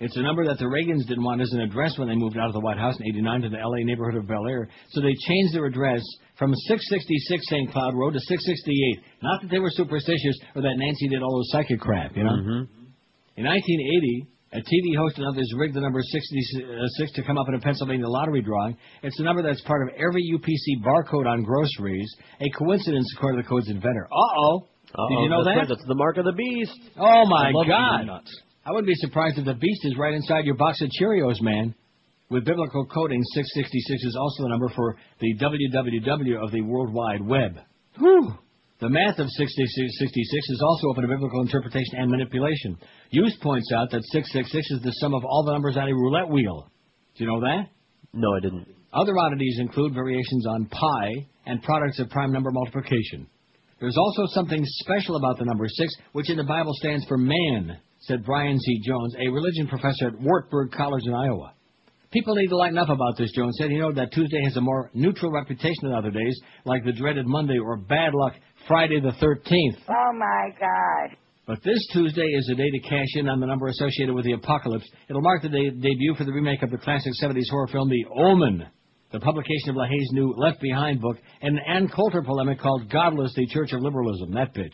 It's 0.00 0.16
a 0.16 0.22
number 0.22 0.46
that 0.46 0.58
the 0.58 0.64
Reagans 0.64 1.06
didn't 1.08 1.24
want 1.24 1.42
as 1.42 1.52
an 1.52 1.60
address 1.60 1.98
when 1.98 2.08
they 2.08 2.14
moved 2.14 2.38
out 2.38 2.46
of 2.46 2.52
the 2.52 2.60
White 2.60 2.78
House 2.78 2.96
in 3.00 3.06
89 3.06 3.42
to 3.42 3.48
the 3.48 3.58
L.A. 3.58 3.82
neighborhood 3.82 4.14
of 4.14 4.28
Bel 4.28 4.46
Air, 4.46 4.68
so 4.90 5.00
they 5.00 5.14
changed 5.26 5.54
their 5.54 5.66
address 5.66 6.02
from 6.38 6.54
666 6.54 7.48
St. 7.48 7.72
Cloud 7.72 7.94
Road 7.94 8.14
to 8.14 8.20
668. 8.20 9.02
Not 9.22 9.42
that 9.42 9.50
they 9.50 9.58
were 9.58 9.70
superstitious 9.70 10.38
or 10.54 10.62
that 10.62 10.76
Nancy 10.76 11.08
did 11.08 11.20
all 11.20 11.36
those 11.36 11.50
psychic 11.50 11.80
crap, 11.80 12.16
you 12.16 12.22
know? 12.22 12.30
Mm-hmm. 12.30 12.62
In 13.36 13.44
1980, 13.44 14.28
a 14.52 14.58
TV 14.58 14.96
host 14.96 15.18
and 15.18 15.26
others 15.26 15.52
rigged 15.56 15.74
the 15.74 15.80
number 15.80 16.00
66 16.02 16.64
uh, 16.64 17.14
to 17.16 17.22
come 17.26 17.36
up 17.38 17.48
in 17.48 17.54
a 17.54 17.60
Pennsylvania 17.60 18.06
lottery 18.08 18.40
drawing. 18.42 18.76
It's 19.02 19.18
a 19.20 19.22
number 19.22 19.42
that's 19.42 19.60
part 19.62 19.82
of 19.86 19.94
every 19.96 20.22
UPC 20.34 20.82
barcode 20.84 21.26
on 21.26 21.42
groceries. 21.42 22.10
A 22.40 22.48
coincidence 22.56 23.12
according 23.16 23.40
to 23.40 23.42
the 23.42 23.48
code's 23.48 23.68
inventor. 23.68 24.08
Uh-oh. 24.10 24.60
Did 24.60 24.94
Uh-oh, 24.94 25.22
you 25.22 25.28
know 25.28 25.44
that's 25.44 25.54
that? 25.54 25.58
right, 25.60 25.68
That's 25.68 25.84
the 25.86 25.94
mark 25.94 26.16
of 26.16 26.24
the 26.24 26.32
beast. 26.32 26.78
Oh 26.98 27.26
my 27.26 27.48
I 27.50 27.68
God! 27.68 28.22
I 28.64 28.70
wouldn't 28.70 28.86
be 28.86 28.94
surprised 28.96 29.38
if 29.38 29.44
the 29.44 29.54
beast 29.54 29.80
is 29.84 29.96
right 29.98 30.14
inside 30.14 30.44
your 30.44 30.54
box 30.56 30.80
of 30.82 30.88
Cheerios, 30.98 31.40
man. 31.42 31.74
With 32.30 32.44
biblical 32.44 32.84
coding, 32.86 33.22
666 33.34 34.04
is 34.04 34.16
also 34.18 34.42
the 34.44 34.48
number 34.50 34.68
for 34.74 34.96
the 35.20 35.34
www 35.38 36.42
of 36.44 36.52
the 36.52 36.60
World 36.62 36.92
Wide 36.92 37.22
Web. 37.26 37.58
Whew. 37.98 38.32
The 38.80 38.88
math 38.88 39.18
of 39.18 39.26
666 39.28 40.50
is 40.50 40.62
also 40.62 40.88
open 40.90 41.02
to 41.02 41.08
biblical 41.08 41.42
interpretation 41.42 41.98
and 41.98 42.08
manipulation. 42.08 42.78
Use 43.10 43.36
points 43.42 43.72
out 43.74 43.90
that 43.90 44.04
666 44.12 44.70
is 44.70 44.82
the 44.82 44.92
sum 45.00 45.14
of 45.14 45.24
all 45.24 45.42
the 45.44 45.52
numbers 45.52 45.76
on 45.76 45.88
a 45.88 45.94
roulette 45.94 46.30
wheel. 46.30 46.70
Do 47.16 47.24
you 47.24 47.30
know 47.30 47.40
that? 47.40 47.70
No, 48.12 48.36
I 48.36 48.40
didn't. 48.40 48.68
Other 48.92 49.18
oddities 49.18 49.58
include 49.58 49.94
variations 49.94 50.46
on 50.46 50.66
pi 50.66 51.26
and 51.46 51.60
products 51.62 51.98
of 51.98 52.08
prime 52.10 52.30
number 52.30 52.52
multiplication. 52.52 53.26
There's 53.80 53.96
also 53.98 54.26
something 54.28 54.62
special 54.64 55.16
about 55.16 55.38
the 55.38 55.44
number 55.44 55.66
6, 55.66 55.94
which 56.12 56.30
in 56.30 56.36
the 56.36 56.44
Bible 56.44 56.72
stands 56.74 57.04
for 57.06 57.18
man, 57.18 57.78
said 58.02 58.24
Brian 58.24 58.60
C. 58.60 58.80
Jones, 58.86 59.16
a 59.18 59.28
religion 59.28 59.66
professor 59.66 60.06
at 60.06 60.20
Wartburg 60.20 60.70
College 60.70 61.02
in 61.04 61.14
Iowa. 61.14 61.52
People 62.10 62.36
need 62.36 62.48
to 62.48 62.56
lighten 62.56 62.78
up 62.78 62.88
about 62.88 63.18
this, 63.18 63.30
Jones 63.32 63.56
said. 63.58 63.70
You 63.70 63.80
know 63.80 63.92
that 63.92 64.12
Tuesday 64.12 64.42
has 64.42 64.56
a 64.56 64.62
more 64.62 64.90
neutral 64.94 65.30
reputation 65.30 65.82
than 65.82 65.92
other 65.92 66.10
days, 66.10 66.40
like 66.64 66.82
the 66.84 66.92
dreaded 66.92 67.26
Monday 67.26 67.58
or 67.58 67.76
bad 67.76 68.14
luck 68.14 68.32
Friday 68.68 69.00
the 69.00 69.12
13th. 69.12 69.82
Oh 69.88 70.12
my 70.12 70.50
God. 70.60 71.16
But 71.46 71.62
this 71.64 71.78
Tuesday 71.94 72.26
is 72.26 72.50
a 72.52 72.54
day 72.54 72.70
to 72.70 72.80
cash 72.80 73.08
in 73.14 73.26
on 73.26 73.40
the 73.40 73.46
number 73.46 73.68
associated 73.68 74.14
with 74.14 74.26
the 74.26 74.32
apocalypse. 74.32 74.86
It'll 75.08 75.22
mark 75.22 75.40
the 75.40 75.48
de- 75.48 75.70
debut 75.70 76.14
for 76.16 76.24
the 76.24 76.32
remake 76.32 76.62
of 76.62 76.70
the 76.70 76.76
classic 76.76 77.12
70s 77.22 77.48
horror 77.50 77.68
film 77.68 77.88
The 77.88 78.04
Omen, 78.14 78.66
the 79.10 79.20
publication 79.20 79.70
of 79.70 79.76
LaHaye's 79.76 80.12
new 80.12 80.34
Left 80.36 80.60
Behind 80.60 81.00
book, 81.00 81.16
and 81.40 81.56
an 81.56 81.64
Ann 81.66 81.88
Coulter 81.88 82.20
polemic 82.22 82.60
called 82.60 82.90
Godless, 82.90 83.32
the 83.34 83.46
Church 83.46 83.72
of 83.72 83.80
Liberalism. 83.80 84.34
That 84.34 84.54
bitch. 84.54 84.68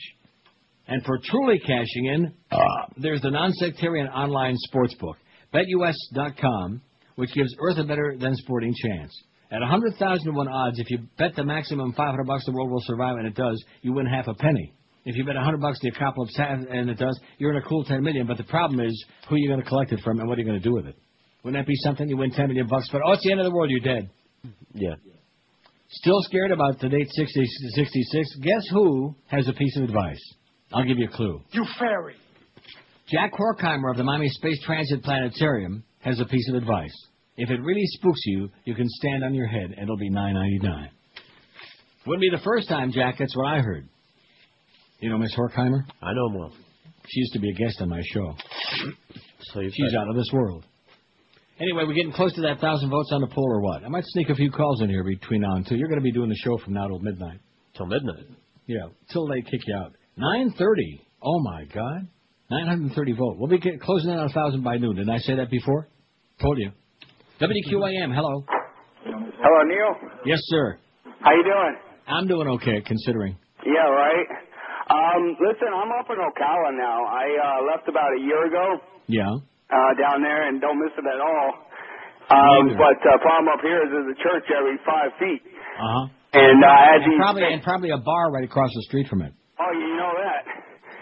And 0.88 1.04
for 1.04 1.20
truly 1.22 1.60
cashing 1.60 2.06
in, 2.06 2.34
ah. 2.50 2.58
there's 2.96 3.20
the 3.20 3.30
non-sectarian 3.30 4.08
online 4.08 4.56
sports 4.56 4.94
book, 4.96 5.16
BetUS.com, 5.54 6.82
which 7.14 7.32
gives 7.32 7.54
Earth 7.60 7.78
a 7.78 7.84
better 7.84 8.16
than 8.18 8.34
sporting 8.34 8.74
chance. 8.84 9.16
At 9.54 9.60
100,000 9.60 10.24
to 10.24 10.32
1 10.32 10.48
odds, 10.48 10.80
if 10.80 10.90
you 10.90 10.98
bet 11.16 11.36
the 11.36 11.44
maximum 11.44 11.92
500 11.92 12.26
bucks 12.26 12.44
the 12.44 12.50
world 12.50 12.72
will 12.72 12.82
survive, 12.82 13.16
and 13.18 13.26
it 13.26 13.36
does, 13.36 13.62
you 13.82 13.92
win 13.92 14.04
half 14.04 14.26
a 14.26 14.34
penny. 14.34 14.74
If 15.04 15.14
you 15.14 15.24
bet 15.24 15.36
100 15.36 15.60
bucks 15.60 15.78
the 15.80 15.90
apocalypse 15.90 16.36
has, 16.36 16.66
and 16.68 16.90
it 16.90 16.98
does, 16.98 17.20
you're 17.38 17.52
in 17.52 17.62
a 17.62 17.68
cool 17.68 17.84
10 17.84 18.02
million. 18.02 18.26
But 18.26 18.38
the 18.38 18.44
problem 18.44 18.80
is, 18.80 19.04
who 19.28 19.36
are 19.36 19.38
you 19.38 19.48
going 19.48 19.62
to 19.62 19.68
collect 19.68 19.92
it 19.92 20.00
from, 20.00 20.18
and 20.18 20.28
what 20.28 20.38
are 20.38 20.40
you 20.40 20.46
going 20.46 20.60
to 20.60 20.68
do 20.68 20.74
with 20.74 20.86
it? 20.86 20.96
Wouldn't 21.44 21.62
that 21.62 21.68
be 21.68 21.76
something? 21.76 22.08
You 22.08 22.16
win 22.16 22.32
10 22.32 22.48
million 22.48 22.66
bucks, 22.66 22.88
but 22.90 23.02
oh, 23.06 23.12
it's 23.12 23.22
the 23.22 23.30
end 23.30 23.40
of 23.40 23.44
the 23.44 23.54
world. 23.54 23.70
You're 23.70 23.94
dead. 23.94 24.10
Yeah. 24.72 24.94
Still 25.88 26.20
scared 26.22 26.50
about 26.50 26.80
the 26.80 26.88
date 26.88 27.06
60, 27.08 27.44
66? 27.74 28.36
Guess 28.42 28.66
who 28.72 29.14
has 29.28 29.46
a 29.46 29.52
piece 29.52 29.76
of 29.76 29.84
advice? 29.84 30.20
I'll 30.72 30.84
give 30.84 30.98
you 30.98 31.06
a 31.06 31.16
clue. 31.16 31.40
You 31.52 31.64
fairy. 31.78 32.16
Jack 33.08 33.34
Horkheimer 33.34 33.92
of 33.92 33.98
the 33.98 34.02
Miami 34.02 34.30
Space 34.30 34.60
Transit 34.64 35.04
Planetarium 35.04 35.84
has 36.00 36.18
a 36.18 36.24
piece 36.24 36.48
of 36.48 36.56
advice. 36.56 36.94
If 37.36 37.50
it 37.50 37.60
really 37.62 37.84
spooks 37.86 38.20
you, 38.26 38.48
you 38.64 38.74
can 38.74 38.88
stand 38.88 39.24
on 39.24 39.34
your 39.34 39.46
head 39.46 39.72
and 39.72 39.82
it'll 39.82 39.96
be 39.96 40.10
nine 40.10 40.34
ninety 40.34 40.58
nine. 40.62 40.90
Wouldn't 42.06 42.20
be 42.20 42.30
the 42.30 42.42
first 42.44 42.68
time, 42.68 42.92
Jack. 42.92 43.16
That's 43.18 43.36
what 43.36 43.46
I 43.46 43.60
heard. 43.60 43.88
You 45.00 45.10
know 45.10 45.18
Miss 45.18 45.34
Horkheimer? 45.34 45.84
I 46.02 46.12
know 46.12 46.28
well. 46.34 46.52
She 47.08 47.20
used 47.20 47.32
to 47.34 47.40
be 47.40 47.50
a 47.50 47.54
guest 47.54 47.80
on 47.80 47.88
my 47.88 48.02
show. 48.02 48.34
So 49.52 49.60
She's 49.60 49.94
out 49.94 50.08
of 50.08 50.16
this 50.16 50.30
world. 50.32 50.64
Anyway, 51.60 51.84
we're 51.86 51.94
getting 51.94 52.12
close 52.12 52.34
to 52.34 52.40
that 52.40 52.60
thousand 52.60 52.90
votes 52.90 53.10
on 53.12 53.20
the 53.20 53.28
poll 53.28 53.46
or 53.46 53.60
what? 53.60 53.84
I 53.84 53.88
might 53.88 54.02
sneak 54.06 54.28
a 54.30 54.34
few 54.34 54.50
calls 54.50 54.80
in 54.82 54.88
here 54.88 55.04
between 55.04 55.42
now 55.42 55.54
and 55.54 55.66
two. 55.66 55.76
You're 55.76 55.88
going 55.88 56.00
to 56.00 56.04
be 56.04 56.10
doing 56.10 56.28
the 56.28 56.36
show 56.36 56.58
from 56.58 56.72
now 56.74 56.88
till 56.88 56.98
midnight. 56.98 57.38
Till 57.76 57.86
midnight. 57.86 58.24
Yeah, 58.66 58.88
till 59.12 59.28
they 59.28 59.42
kick 59.42 59.60
you 59.66 59.76
out. 59.76 59.92
Nine 60.16 60.52
thirty. 60.58 61.00
Oh 61.22 61.40
my 61.40 61.64
God. 61.72 62.08
Nine 62.50 62.66
hundred 62.66 62.82
and 62.86 62.92
thirty 62.94 63.12
vote. 63.12 63.36
We'll 63.38 63.50
be 63.50 63.60
closing 63.78 64.10
in 64.10 64.18
on 64.18 64.30
a 64.30 64.32
thousand 64.32 64.64
by 64.64 64.78
noon. 64.78 64.96
Didn't 64.96 65.10
I 65.14 65.18
say 65.18 65.36
that 65.36 65.50
before? 65.50 65.88
Told 66.40 66.58
you. 66.58 66.72
WQAM. 67.40 68.14
Hello. 68.14 68.44
Hello, 69.04 69.60
Neil. 69.66 69.92
Yes, 70.24 70.38
sir. 70.44 70.78
How 71.20 71.32
you 71.34 71.42
doing? 71.44 71.74
I'm 72.06 72.26
doing 72.28 72.48
okay, 72.60 72.80
considering. 72.86 73.36
Yeah, 73.66 73.88
right. 73.90 74.26
Um, 74.90 75.36
listen, 75.40 75.68
I'm 75.72 75.90
up 75.98 76.06
in 76.10 76.18
Ocala 76.20 76.70
now. 76.76 76.98
I 77.08 77.24
uh, 77.34 77.74
left 77.74 77.88
about 77.88 78.10
a 78.16 78.20
year 78.20 78.46
ago 78.46 78.78
Yeah. 79.08 79.26
uh, 79.72 79.92
down 79.98 80.22
there 80.22 80.48
and 80.48 80.60
don't 80.60 80.78
miss 80.78 80.92
it 80.96 81.04
at 81.08 81.20
all. 81.20 81.48
Um, 82.30 82.66
Neither. 82.68 82.78
but 82.78 82.98
uh, 83.04 83.18
problem 83.20 83.48
up 83.52 83.60
here 83.62 83.82
is 83.84 83.88
there's 83.90 84.16
a 84.16 84.18
church 84.22 84.44
every 84.56 84.78
five 84.86 85.10
feet, 85.18 85.42
Uh 85.44 85.84
huh. 85.84 86.06
and 86.32 86.64
uh, 86.64 86.68
had 86.72 87.02
and 87.02 87.16
probably 87.20 87.44
and 87.52 87.62
probably 87.62 87.90
a 87.90 87.98
bar 87.98 88.32
right 88.32 88.44
across 88.44 88.70
the 88.72 88.82
street 88.88 89.08
from 89.08 89.20
it. 89.22 89.32
Oh, 89.60 89.72
you 89.72 89.92
know 89.96 90.12
that. 90.16 90.42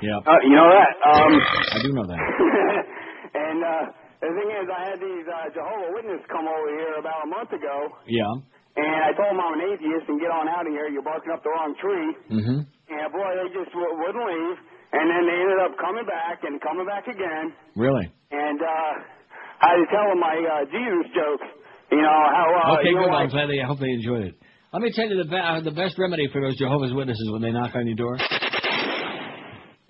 Yeah. 0.02 0.18
Uh, 0.26 0.38
you 0.42 0.50
know 0.56 0.66
that. 0.66 0.92
Um, 1.06 1.32
I 1.70 1.78
do 1.78 1.92
know 1.94 2.06
that. 2.10 2.18
and 3.34 3.58
uh, 3.62 3.84
the 4.22 4.30
thing 4.38 4.50
is, 4.54 4.66
I 4.70 4.80
had 4.94 4.98
these 5.02 5.26
uh, 5.26 5.46
Jehovah 5.50 5.90
Witnesses 5.98 6.24
come 6.30 6.46
over 6.46 6.68
here 6.78 6.94
about 7.02 7.26
a 7.26 7.28
month 7.28 7.50
ago, 7.50 7.76
Yeah. 8.06 8.30
and 8.78 8.86
I 9.02 9.10
told 9.18 9.34
them 9.34 9.42
I'm 9.42 9.58
an 9.58 9.64
atheist 9.74 10.06
and 10.06 10.22
get 10.22 10.30
on 10.30 10.46
out 10.46 10.62
of 10.64 10.72
here. 10.72 10.86
You're 10.88 11.02
barking 11.04 11.34
up 11.34 11.42
the 11.42 11.50
wrong 11.50 11.74
tree. 11.82 12.08
Mm-hmm. 12.30 12.58
And 12.62 13.04
boy, 13.10 13.30
they 13.42 13.48
just 13.52 13.74
w- 13.74 13.94
wouldn't 13.98 14.22
leave. 14.22 14.58
And 14.92 15.04
then 15.08 15.22
they 15.24 15.38
ended 15.40 15.60
up 15.64 15.72
coming 15.80 16.04
back 16.04 16.44
and 16.44 16.60
coming 16.60 16.84
back 16.84 17.08
again. 17.08 17.50
Really? 17.74 18.12
And 18.30 18.60
uh, 18.60 18.92
I 19.64 19.66
had 19.72 19.80
to 19.80 19.88
tell 19.88 20.04
them 20.12 20.20
my 20.20 20.36
uh, 20.36 20.68
Jesus 20.68 21.08
jokes. 21.16 21.48
You 21.90 22.00
know 22.04 22.20
how. 22.28 22.44
Uh, 22.52 22.76
okay, 22.80 22.92
you 22.92 23.00
know, 23.00 23.08
good. 23.08 23.16
I'm 23.16 23.28
glad 23.32 23.48
they. 23.48 23.60
I 23.60 23.66
hope 23.66 23.80
they 23.80 23.88
enjoyed 23.88 24.28
it. 24.28 24.34
Let 24.72 24.80
me 24.84 24.92
tell 24.94 25.08
you 25.08 25.16
the 25.16 25.28
be- 25.28 25.36
uh, 25.40 25.60
the 25.64 25.72
best 25.72 25.96
remedy 25.98 26.28
for 26.32 26.40
those 26.44 26.56
Jehovah's 26.60 26.92
Witnesses 26.92 27.24
when 27.32 27.40
they 27.42 27.52
knock 27.52 27.72
on 27.74 27.86
your 27.88 27.96
door. 27.96 28.16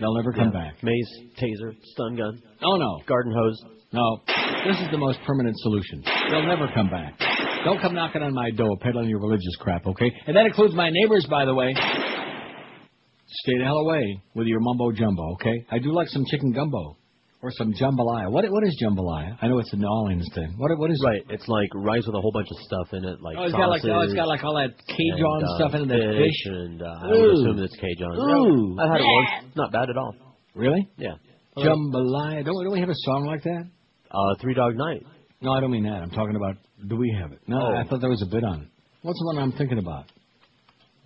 They'll 0.02 0.14
never 0.14 0.32
come 0.32 0.50
back. 0.50 0.82
Mace, 0.82 1.20
taser, 1.38 1.76
stun 1.94 2.16
gun. 2.16 2.42
Oh 2.64 2.76
no. 2.76 2.98
Garden 3.06 3.32
hose. 3.32 3.64
No. 3.92 4.20
This 4.66 4.76
is 4.80 4.90
the 4.90 4.98
most 4.98 5.20
permanent 5.24 5.56
solution. 5.60 6.02
They'll 6.28 6.46
never 6.46 6.66
come 6.74 6.90
back. 6.90 7.20
Don't 7.64 7.80
come 7.80 7.94
knocking 7.94 8.20
on 8.20 8.34
my 8.34 8.50
door 8.50 8.76
peddling 8.80 9.08
your 9.08 9.20
religious 9.20 9.54
crap, 9.60 9.86
okay? 9.86 10.10
And 10.26 10.36
that 10.36 10.44
includes 10.46 10.74
my 10.74 10.90
neighbors, 10.90 11.24
by 11.30 11.44
the 11.44 11.54
way. 11.54 11.72
Stay 11.74 13.58
the 13.58 13.64
hell 13.64 13.78
away 13.78 14.20
with 14.34 14.48
your 14.48 14.58
mumbo 14.58 14.90
jumbo, 14.90 15.34
okay? 15.34 15.64
I 15.70 15.78
do 15.78 15.92
like 15.94 16.08
some 16.08 16.24
chicken 16.28 16.50
gumbo 16.50 16.96
or 17.42 17.50
some 17.50 17.72
jambalaya. 17.74 18.30
What 18.30 18.44
what 18.50 18.62
is 18.64 18.74
jambalaya? 18.82 19.36
I 19.42 19.48
know 19.48 19.58
it's 19.58 19.72
a 19.72 19.76
New 19.76 19.88
Orleans 19.88 20.28
thing. 20.34 20.54
What 20.56 20.70
what 20.78 20.90
is 20.90 21.02
Right. 21.04 21.22
It's 21.28 21.46
like 21.48 21.68
rice 21.74 22.06
with 22.06 22.14
a 22.14 22.20
whole 22.20 22.32
bunch 22.32 22.48
of 22.50 22.56
stuff 22.64 22.88
in 22.92 23.04
it, 23.04 23.20
like 23.20 23.36
Oh, 23.38 23.42
it's 23.44 23.52
got 23.52 23.68
like 23.68 23.82
oh, 23.84 23.88
it's 24.06 24.12
sausage 24.12 24.16
got 24.16 24.28
like 24.28 24.44
all 24.44 24.54
that 24.54 24.70
Cajun 24.86 25.18
and, 25.18 25.44
uh, 25.44 25.56
stuff 25.58 25.74
in 25.74 25.82
it, 25.82 25.88
that 25.88 26.14
fish, 26.16 26.40
fish. 26.44 26.52
and 26.54 26.82
uh, 26.82 26.86
I 26.86 27.06
would 27.10 27.18
Ooh. 27.18 27.32
assume 27.32 27.58
it's 27.62 27.76
Cajun. 27.76 28.14
Ooh. 28.14 28.76
I've 28.80 28.90
had 28.90 29.00
it 29.00 29.04
once. 29.10 29.56
Not 29.56 29.72
bad 29.72 29.90
at 29.90 29.96
all. 29.96 30.14
Really? 30.54 30.88
Yeah. 30.96 31.14
Jambalaya. 31.56 32.44
Don't, 32.44 32.62
don't 32.64 32.72
we 32.72 32.80
have 32.80 32.88
a 32.88 33.00
song 33.04 33.26
like 33.26 33.42
that? 33.42 33.64
Uh, 34.10 34.34
Three 34.40 34.54
Dog 34.54 34.74
Night. 34.76 35.02
No, 35.40 35.52
I 35.52 35.60
don't 35.60 35.70
mean 35.70 35.84
that. 35.84 36.00
I'm 36.02 36.10
talking 36.10 36.36
about 36.36 36.56
do 36.88 36.96
we 36.96 37.14
have 37.20 37.32
it? 37.32 37.40
No, 37.46 37.58
Oh. 37.60 37.74
I 37.74 37.84
thought 37.88 38.00
there 38.00 38.10
was 38.10 38.22
a 38.22 38.30
bit 38.30 38.44
on 38.44 38.62
it. 38.62 38.68
What's 39.02 39.18
the 39.18 39.26
one 39.26 39.38
I'm 39.38 39.52
thinking 39.52 39.78
about? 39.78 40.04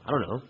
I 0.06 0.10
don't 0.10 0.20
know. 0.20 0.42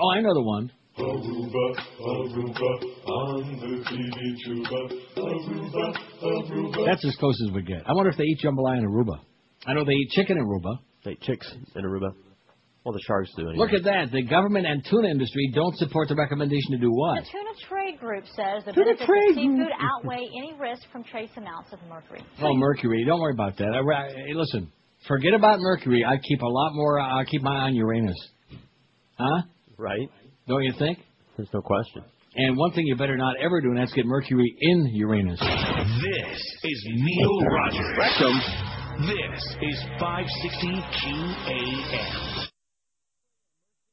Oh, 0.00 0.10
I 0.10 0.20
know 0.20 0.32
the 0.34 0.42
one. 0.42 0.72
Aruba, 0.98 1.66
Aruba, 2.00 2.72
on 3.06 3.60
the 3.60 3.84
TV 3.84 4.36
tuba. 4.44 4.94
Aruba, 5.16 5.98
Aruba. 6.22 6.86
That's 6.86 7.04
as 7.04 7.14
close 7.16 7.38
as 7.46 7.54
we 7.54 7.62
get. 7.62 7.82
I 7.86 7.92
wonder 7.92 8.10
if 8.10 8.16
they 8.16 8.24
eat 8.24 8.38
jambalaya 8.42 8.78
in 8.78 8.86
Aruba. 8.88 9.20
I 9.66 9.74
know 9.74 9.84
they 9.84 9.92
eat 9.92 10.10
chicken 10.12 10.38
in 10.38 10.44
Aruba. 10.44 10.78
They 11.04 11.12
eat 11.12 11.20
chicks 11.22 11.52
in 11.74 11.84
Aruba. 11.84 12.10
Well, 12.84 12.92
the 12.92 13.00
sharks 13.04 13.30
do 13.36 13.42
anyway. 13.48 13.56
Look 13.58 13.72
at 13.72 13.82
that. 13.84 14.12
The 14.12 14.22
government 14.22 14.64
and 14.66 14.82
tuna 14.88 15.08
industry 15.08 15.50
don't 15.54 15.76
support 15.76 16.08
the 16.08 16.14
recommendation 16.14 16.70
to 16.70 16.78
do 16.78 16.90
what? 16.92 17.24
The 17.24 17.30
Tuna 17.32 17.50
Trade 17.68 17.98
Group 17.98 18.24
says 18.28 18.62
that 18.64 18.66
the 18.66 18.72
Tuna 18.74 18.84
benefits 18.94 19.06
Trade 19.06 19.30
of 19.30 19.34
seafood 19.34 19.56
Group. 19.56 19.70
outweigh 19.80 20.24
any 20.38 20.54
risk 20.58 20.82
from 20.92 21.02
trace 21.02 21.30
amounts 21.36 21.72
of 21.72 21.80
mercury. 21.88 22.22
Oh, 22.40 22.54
mercury. 22.54 23.04
Don't 23.04 23.20
worry 23.20 23.32
about 23.34 23.56
that. 23.58 23.74
I, 23.74 23.80
I, 23.80 24.08
hey, 24.28 24.34
listen, 24.34 24.70
forget 25.08 25.34
about 25.34 25.58
mercury. 25.58 26.04
I 26.06 26.16
keep 26.16 26.40
a 26.40 26.46
lot 26.46 26.70
more. 26.74 27.00
Uh, 27.00 27.20
I 27.20 27.24
keep 27.24 27.42
my 27.42 27.56
eye 27.56 27.64
on 27.66 27.74
Uranus. 27.74 28.28
Huh? 29.18 29.42
Right. 29.76 30.08
Don't 30.48 30.62
you 30.62 30.72
think? 30.78 30.98
There's 31.36 31.48
no 31.52 31.60
question. 31.60 32.02
And 32.36 32.56
one 32.56 32.72
thing 32.72 32.86
you 32.86 32.96
better 32.96 33.16
not 33.16 33.36
ever 33.42 33.60
do, 33.60 33.68
and 33.68 33.78
that's 33.78 33.92
get 33.92 34.06
mercury 34.06 34.54
in 34.60 34.86
Uranus. 34.92 35.40
This 35.40 36.40
is 36.62 36.88
Neil 36.94 37.40
Rogers. 37.50 37.96
This 39.00 39.56
is 39.62 39.84
560 39.98 40.68
QAM. 40.68 42.46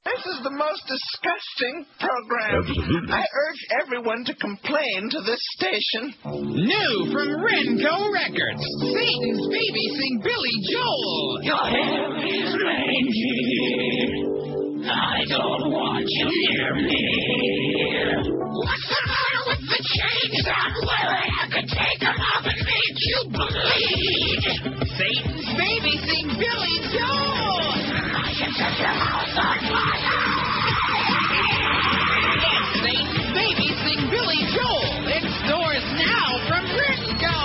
This 0.05 0.19
is 0.19 0.43
the 0.43 0.51
most 0.51 0.83
disgusting 0.85 1.85
program. 1.99 2.59
Absolutely. 2.59 3.13
I 3.13 3.23
urge 3.23 3.65
everyone 3.81 4.25
to 4.25 4.35
complain 4.35 5.09
to 5.09 5.21
this 5.21 5.39
station. 5.57 6.13
New 6.25 7.11
from 7.11 7.29
Renco 7.39 8.11
Records. 8.13 8.63
Satan's 8.79 9.47
baby 9.47 9.85
sing 9.97 10.21
Billy 10.21 10.55
Joel. 10.71 11.43
Your 11.43 11.65
hair 11.71 12.17
is 12.27 12.55
reindeer. 12.61 14.42
I 14.83 15.23
don't 15.29 15.71
want 15.71 16.03
you 16.07 16.25
near 16.27 16.75
me. 16.75 17.03
What's 18.51 18.87
the 18.91 19.01
matter 19.07 19.41
with 19.47 19.63
the 19.63 19.79
chains 19.79 20.43
I'm 20.43 20.75
wearing? 20.83 21.31
I 21.39 21.45
could 21.47 21.69
take 21.71 21.99
them 22.03 22.19
off 22.19 22.43
and 22.43 22.59
make 22.59 22.97
you 22.99 23.19
bleed. 23.31 24.43
Satan's 24.91 25.47
baby 25.55 25.93
sing 26.03 26.27
Billy 26.35 26.75
Joel. 26.91 27.63
I 28.11 28.29
can 28.35 28.51
set 28.59 28.75
your 28.75 28.91
house 28.91 29.35
on 29.39 29.57
fire. 29.71 30.19
Satan's 32.83 33.29
baby 33.31 33.67
sing 33.87 34.01
Billy 34.11 34.41
Joel. 34.51 35.07
In 35.15 35.23
stores 35.47 35.85
now 35.95 36.43
from 36.51 36.63
Renco. 36.75 37.39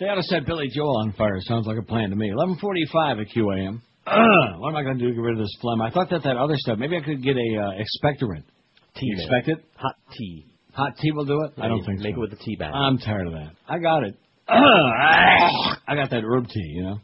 They 0.00 0.08
ought 0.08 0.16
to 0.16 0.24
set 0.24 0.46
Billy 0.46 0.68
Joel 0.72 0.96
on 1.04 1.12
fire. 1.12 1.40
Sounds 1.40 1.66
like 1.66 1.76
a 1.78 1.82
plan 1.84 2.08
to 2.10 2.16
me. 2.16 2.30
11:45 2.32 3.20
at 3.20 3.28
QAM. 3.28 3.82
Ugh, 4.06 4.16
what 4.58 4.70
am 4.70 4.76
I 4.76 4.82
going 4.82 4.98
to 4.98 5.04
do 5.04 5.10
to 5.10 5.14
get 5.14 5.20
rid 5.20 5.32
of 5.34 5.40
this 5.40 5.56
phlegm? 5.60 5.80
I 5.82 5.90
thought 5.90 6.10
that 6.10 6.22
that 6.24 6.36
other 6.36 6.56
stuff. 6.56 6.78
Maybe 6.78 6.96
I 6.96 7.00
could 7.00 7.22
get 7.22 7.36
a 7.36 7.56
uh, 7.58 7.70
expectorant. 7.72 8.44
Tea, 8.96 9.06
You 9.06 9.16
expect 9.18 9.48
it? 9.48 9.64
Hot 9.76 9.96
tea. 10.16 10.46
Hot 10.72 10.96
tea 11.00 11.12
will 11.12 11.24
do 11.24 11.42
it. 11.42 11.52
I 11.62 11.68
don't 11.68 11.84
think 11.84 12.00
make 12.00 12.14
so. 12.14 12.20
it 12.20 12.20
with 12.20 12.30
the 12.30 12.44
tea 12.44 12.56
bag. 12.56 12.72
I'm 12.74 12.98
tired 12.98 13.26
of 13.26 13.32
that. 13.34 13.52
I 13.68 13.78
got 13.78 14.02
it. 14.04 14.16
I 14.48 15.94
got 15.94 16.10
that 16.10 16.22
herb 16.24 16.48
tea. 16.48 16.72
You 16.74 16.82
know. 16.82 17.00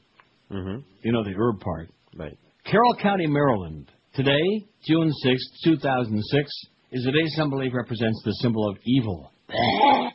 Mm-hmm. 0.53 0.81
You 1.03 1.13
know 1.13 1.25
the 1.25 1.35
herb 1.37 1.61
part. 1.61 1.91
Right. 2.17 2.37
Carroll 2.65 2.97
County, 3.01 3.27
Maryland. 3.27 3.91
Today, 4.15 4.67
June 4.87 5.13
sixth, 5.23 5.47
2006, 5.65 6.51
is 6.93 7.05
the 7.05 7.13
day 7.13 7.27
some 7.37 7.51
believe 7.51 7.73
represents 7.75 8.21
the 8.25 8.33
symbol 8.41 8.69
of 8.69 8.79
evil. 8.85 9.31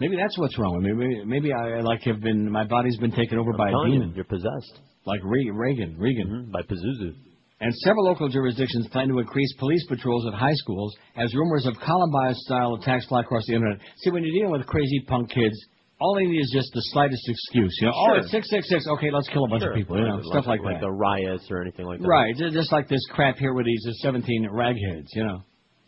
Maybe 0.00 0.16
that's 0.16 0.38
what's 0.38 0.58
wrong 0.58 0.76
with 0.76 0.84
me. 0.84 0.92
Maybe, 0.92 1.24
maybe 1.24 1.52
I 1.52 1.80
like 1.80 2.02
have 2.02 2.20
been 2.20 2.50
my 2.50 2.64
body's 2.64 2.96
been 2.98 3.12
taken 3.12 3.38
over 3.38 3.52
by 3.52 3.68
a 3.68 3.70
telling 3.70 3.92
you, 3.92 4.00
demon. 4.00 4.14
You're 4.14 4.24
possessed. 4.24 4.80
Like 5.06 5.20
Re- 5.24 5.50
Reagan, 5.52 5.96
Reagan. 5.98 6.28
Mm-hmm. 6.28 6.50
By 6.52 6.62
Pazuzu. 6.62 7.14
And 7.60 7.72
several 7.76 8.04
local 8.04 8.28
jurisdictions 8.28 8.88
plan 8.88 9.08
to 9.08 9.18
increase 9.20 9.54
police 9.58 9.84
patrols 9.86 10.26
at 10.26 10.34
high 10.34 10.54
schools 10.54 10.94
as 11.16 11.34
rumors 11.34 11.66
of 11.66 11.74
Columbine-style 11.80 12.74
attacks 12.74 13.06
fly 13.06 13.20
across 13.20 13.46
the 13.46 13.54
internet. 13.54 13.78
See, 13.98 14.10
when 14.10 14.22
you're 14.24 14.34
dealing 14.34 14.52
with 14.52 14.66
crazy 14.66 15.00
punk 15.06 15.30
kids, 15.30 15.54
all 16.00 16.14
they 16.16 16.24
need 16.26 16.40
is 16.40 16.50
just 16.52 16.68
the 16.74 16.80
slightest 16.92 17.22
excuse. 17.28 17.74
You 17.80 17.86
know, 17.86 17.92
oh, 17.96 18.06
Sure. 18.08 18.16
it's 18.18 18.30
six 18.30 18.50
six 18.50 18.68
six. 18.68 18.86
Okay, 18.86 19.10
let's 19.10 19.28
kill 19.28 19.44
a 19.44 19.48
bunch 19.48 19.62
Sure. 19.62 19.70
of 19.70 19.76
people. 19.76 19.96
You 19.96 20.04
know, 20.08 20.20
stuff 20.24 20.46
like, 20.46 20.60
like 20.62 20.76
that. 20.76 20.80
the 20.80 20.90
riots 20.90 21.46
or 21.50 21.62
anything 21.62 21.86
like 21.86 22.00
that. 22.00 22.06
Right, 22.08 22.34
just 22.36 22.72
like 22.72 22.88
this 22.88 23.00
crap 23.10 23.36
here 23.38 23.54
with 23.54 23.66
these 23.66 23.86
uh, 23.88 23.92
17 24.02 24.48
ragheads, 24.52 25.06
you 25.14 25.24
know. 25.24 25.40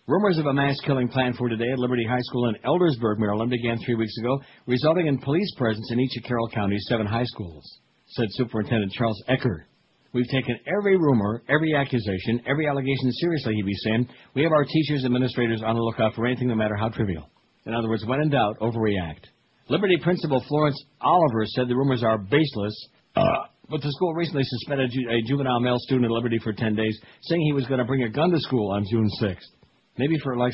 Rumors 0.06 0.38
of 0.38 0.46
a 0.46 0.54
mass 0.54 0.78
killing 0.86 1.08
planned 1.08 1.36
for 1.36 1.48
today 1.48 1.72
at 1.72 1.78
Liberty 1.80 2.04
High 2.08 2.20
School 2.22 2.48
in 2.48 2.54
Eldersburg, 2.64 3.18
Maryland 3.18 3.50
began 3.50 3.76
three 3.84 3.96
weeks 3.96 4.16
ago, 4.18 4.40
resulting 4.66 5.08
in 5.08 5.18
police 5.18 5.52
presence 5.56 5.90
in 5.90 5.98
each 5.98 6.16
of 6.16 6.22
Carroll 6.22 6.48
County's 6.48 6.86
seven 6.88 7.06
high 7.06 7.24
schools, 7.24 7.80
said 8.16 8.26
Superintendent 8.30 8.92
Charles 8.92 9.22
Ecker. 9.28 9.64
We've 10.12 10.28
taken 10.28 10.58
every 10.78 10.96
rumor, 10.96 11.42
every 11.48 11.74
accusation, 11.74 12.40
every 12.48 12.66
allegation 12.66 13.12
seriously, 13.12 13.54
he'd 13.54 13.66
be 13.66 13.74
saying. 13.84 14.08
We 14.34 14.42
have 14.44 14.52
our 14.52 14.64
teachers 14.64 15.04
and 15.04 15.14
administrators 15.14 15.62
on 15.64 15.74
the 15.74 15.82
lookout 15.82 16.14
for 16.14 16.26
anything, 16.26 16.48
no 16.48 16.54
matter 16.54 16.76
how 16.76 16.88
trivial. 16.88 17.28
In 17.66 17.74
other 17.74 17.88
words, 17.88 18.04
when 18.06 18.20
in 18.20 18.30
doubt, 18.30 18.58
overreact. 18.60 19.24
Liberty 19.68 19.98
Principal 20.02 20.42
Florence 20.48 20.82
Oliver 21.00 21.44
said 21.44 21.68
the 21.68 21.76
rumors 21.76 22.02
are 22.02 22.16
baseless, 22.16 22.88
uh, 23.16 23.22
but 23.68 23.82
the 23.82 23.90
school 23.92 24.14
recently 24.14 24.44
suspended 24.44 24.90
ju- 24.90 25.10
a 25.10 25.20
juvenile 25.28 25.60
male 25.60 25.78
student 25.80 26.06
at 26.06 26.12
Liberty 26.12 26.38
for 26.38 26.52
10 26.52 26.76
days, 26.76 26.98
saying 27.22 27.42
he 27.42 27.52
was 27.52 27.66
going 27.66 27.80
to 27.80 27.84
bring 27.84 28.04
a 28.04 28.08
gun 28.08 28.30
to 28.30 28.38
school 28.40 28.70
on 28.70 28.84
June 28.90 29.10
6th. 29.20 29.36
Maybe 29.98 30.16
for, 30.22 30.36
like, 30.36 30.52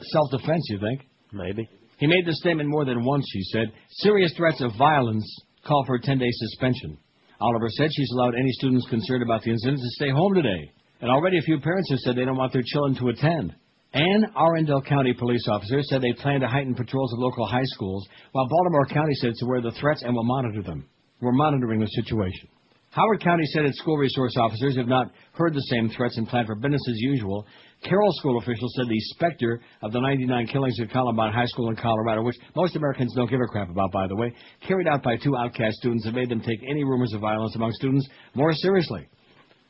self-defense, 0.00 0.66
you 0.70 0.80
think? 0.80 1.02
Maybe. 1.32 1.68
He 1.98 2.06
made 2.06 2.26
the 2.26 2.34
statement 2.34 2.68
more 2.68 2.84
than 2.84 3.04
once, 3.04 3.24
she 3.32 3.42
said. 3.52 3.72
Serious 3.90 4.32
threats 4.36 4.60
of 4.62 4.72
violence 4.78 5.24
call 5.66 5.84
for 5.86 5.96
a 5.96 6.00
10-day 6.00 6.30
suspension. 6.30 6.98
Oliver 7.40 7.68
said 7.70 7.90
she's 7.92 8.10
allowed 8.12 8.34
any 8.34 8.50
students 8.52 8.86
concerned 8.88 9.22
about 9.22 9.42
the 9.42 9.50
incident 9.50 9.78
to 9.78 9.88
stay 9.90 10.10
home 10.10 10.34
today. 10.34 10.72
And 11.00 11.10
already 11.10 11.38
a 11.38 11.42
few 11.42 11.60
parents 11.60 11.90
have 11.90 11.98
said 12.00 12.16
they 12.16 12.24
don't 12.24 12.36
want 12.36 12.52
their 12.52 12.62
children 12.64 12.96
to 12.96 13.08
attend. 13.08 13.54
Anne 13.92 14.24
Arundel 14.36 14.82
County 14.82 15.12
police 15.12 15.46
officers 15.48 15.86
said 15.88 16.02
they 16.02 16.12
plan 16.14 16.40
to 16.40 16.48
heighten 16.48 16.74
patrols 16.74 17.12
of 17.12 17.18
local 17.20 17.46
high 17.46 17.64
schools, 17.64 18.06
while 18.32 18.48
Baltimore 18.48 18.86
County 18.86 19.14
said 19.14 19.30
it's 19.30 19.42
aware 19.42 19.58
of 19.58 19.64
the 19.64 19.78
threats 19.80 20.02
and 20.02 20.14
will 20.14 20.24
monitor 20.24 20.62
them. 20.62 20.88
We're 21.20 21.32
monitoring 21.32 21.80
the 21.80 21.86
situation. 21.86 22.48
Howard 22.94 23.24
County 23.24 23.42
said 23.46 23.64
its 23.64 23.78
school 23.78 23.96
resource 23.96 24.36
officers 24.36 24.76
have 24.76 24.86
not 24.86 25.10
heard 25.32 25.52
the 25.52 25.66
same 25.68 25.90
threats 25.90 26.16
and 26.16 26.28
plan 26.28 26.46
for 26.46 26.54
business 26.54 26.80
as 26.88 26.94
usual. 26.98 27.44
Carroll 27.82 28.12
school 28.12 28.38
officials 28.38 28.72
said 28.76 28.86
the 28.88 29.00
specter 29.00 29.60
of 29.82 29.90
the 29.90 30.00
99 30.00 30.46
killings 30.46 30.78
at 30.78 30.92
Columbine 30.92 31.32
High 31.32 31.46
School 31.46 31.70
in 31.70 31.76
Colorado, 31.76 32.22
which 32.22 32.36
most 32.54 32.76
Americans 32.76 33.12
don't 33.16 33.28
give 33.28 33.40
a 33.40 33.48
crap 33.48 33.68
about, 33.68 33.90
by 33.90 34.06
the 34.06 34.14
way, 34.14 34.32
carried 34.68 34.86
out 34.86 35.02
by 35.02 35.16
two 35.16 35.36
outcast 35.36 35.78
students 35.78 36.04
have 36.04 36.14
made 36.14 36.28
them 36.28 36.40
take 36.40 36.60
any 36.70 36.84
rumors 36.84 37.12
of 37.12 37.20
violence 37.20 37.56
among 37.56 37.72
students 37.72 38.08
more 38.34 38.52
seriously. 38.52 39.08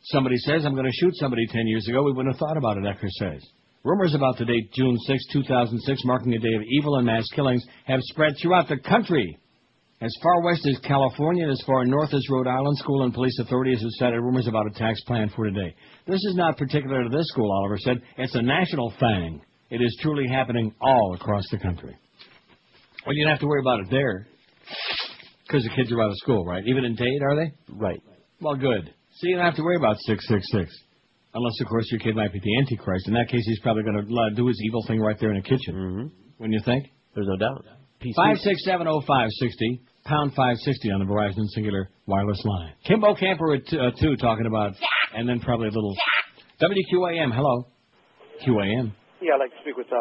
Somebody 0.02 0.36
says, 0.36 0.66
I'm 0.66 0.74
going 0.74 0.84
to 0.84 0.92
shoot 0.92 1.16
somebody 1.16 1.46
10 1.46 1.66
years 1.66 1.88
ago. 1.88 2.02
We 2.02 2.12
wouldn't 2.12 2.34
have 2.34 2.38
thought 2.38 2.58
about 2.58 2.76
it, 2.76 2.84
Ecker 2.84 3.08
says. 3.08 3.42
Rumors 3.84 4.14
about 4.14 4.36
the 4.36 4.44
date 4.44 4.70
June 4.74 4.98
6, 4.98 5.24
2006, 5.32 6.04
marking 6.04 6.34
a 6.34 6.38
day 6.38 6.54
of 6.56 6.62
evil 6.68 6.96
and 6.96 7.06
mass 7.06 7.24
killings, 7.34 7.64
have 7.86 8.00
spread 8.02 8.34
throughout 8.40 8.68
the 8.68 8.76
country. 8.76 9.38
As 10.00 10.14
far 10.22 10.42
west 10.42 10.66
as 10.68 10.78
California 10.80 11.44
and 11.44 11.52
as 11.52 11.62
far 11.66 11.84
north 11.84 12.12
as 12.12 12.28
Rhode 12.28 12.46
Island, 12.48 12.76
school 12.78 13.04
and 13.04 13.14
police 13.14 13.38
authorities 13.40 13.80
have 13.80 13.90
cited 13.92 14.20
rumors 14.20 14.46
about 14.46 14.66
attacks 14.66 15.00
planned 15.04 15.32
for 15.32 15.44
today. 15.46 15.74
This 16.06 16.22
is 16.24 16.34
not 16.34 16.58
particular 16.58 17.04
to 17.04 17.08
this 17.08 17.26
school, 17.28 17.50
Oliver 17.50 17.78
said. 17.78 18.02
It's 18.18 18.34
a 18.34 18.42
national 18.42 18.92
thing. 19.00 19.40
It 19.70 19.80
is 19.80 19.96
truly 20.02 20.28
happening 20.28 20.74
all 20.80 21.14
across 21.14 21.44
the 21.50 21.58
country. 21.58 21.96
Well, 23.06 23.14
you 23.14 23.24
don't 23.24 23.32
have 23.32 23.40
to 23.40 23.46
worry 23.46 23.60
about 23.60 23.80
it 23.80 23.90
there 23.90 24.26
because 25.46 25.62
the 25.62 25.70
kids 25.70 25.92
are 25.92 26.02
out 26.02 26.10
of 26.10 26.16
school, 26.16 26.44
right? 26.44 26.64
Even 26.66 26.84
in 26.84 26.96
Dade, 26.96 27.22
are 27.22 27.36
they? 27.36 27.52
Right. 27.68 28.02
Well, 28.40 28.56
good. 28.56 28.92
So 29.16 29.28
you 29.28 29.36
don't 29.36 29.44
have 29.44 29.56
to 29.56 29.62
worry 29.62 29.76
about 29.76 29.96
666. 30.00 30.74
Unless, 31.34 31.60
of 31.60 31.68
course, 31.68 31.86
your 31.90 32.00
kid 32.00 32.14
might 32.14 32.32
be 32.32 32.40
the 32.40 32.58
Antichrist. 32.58 33.08
In 33.08 33.14
that 33.14 33.28
case, 33.28 33.42
he's 33.44 33.60
probably 33.60 33.82
going 33.84 34.06
to 34.06 34.34
do 34.34 34.46
his 34.46 34.60
evil 34.64 34.84
thing 34.86 35.00
right 35.00 35.18
there 35.18 35.30
in 35.30 35.36
the 35.36 35.42
kitchen. 35.42 35.74
Mm-hmm. 35.74 36.06
When 36.38 36.52
you 36.52 36.60
think? 36.64 36.86
There's 37.14 37.26
no 37.28 37.36
doubt. 37.36 37.64
Five 38.16 38.38
six 38.38 38.64
seven 38.64 38.86
oh 38.88 39.00
five 39.06 39.28
sixty 39.40 39.80
pound 40.04 40.34
five 40.34 40.56
sixty 40.64 40.90
on 40.90 41.00
the 41.00 41.06
Verizon 41.06 41.46
Cingular 41.56 41.86
wireless 42.06 42.42
line. 42.44 42.72
Kim 42.86 43.00
Bokamper 43.00 43.56
at 43.56 43.66
t- 43.66 43.78
uh, 43.78 43.90
two 44.00 44.16
talking 44.16 44.46
about, 44.46 44.72
and 45.14 45.28
then 45.28 45.40
probably 45.40 45.68
a 45.68 45.70
little 45.70 45.94
WQAM. 46.60 47.32
Hello, 47.34 47.66
QAM. 48.46 48.92
Yeah, 49.20 49.34
I'd 49.34 49.40
like 49.40 49.50
to 49.52 49.60
speak 49.62 49.76
with 49.76 49.88
uh, 49.88 49.96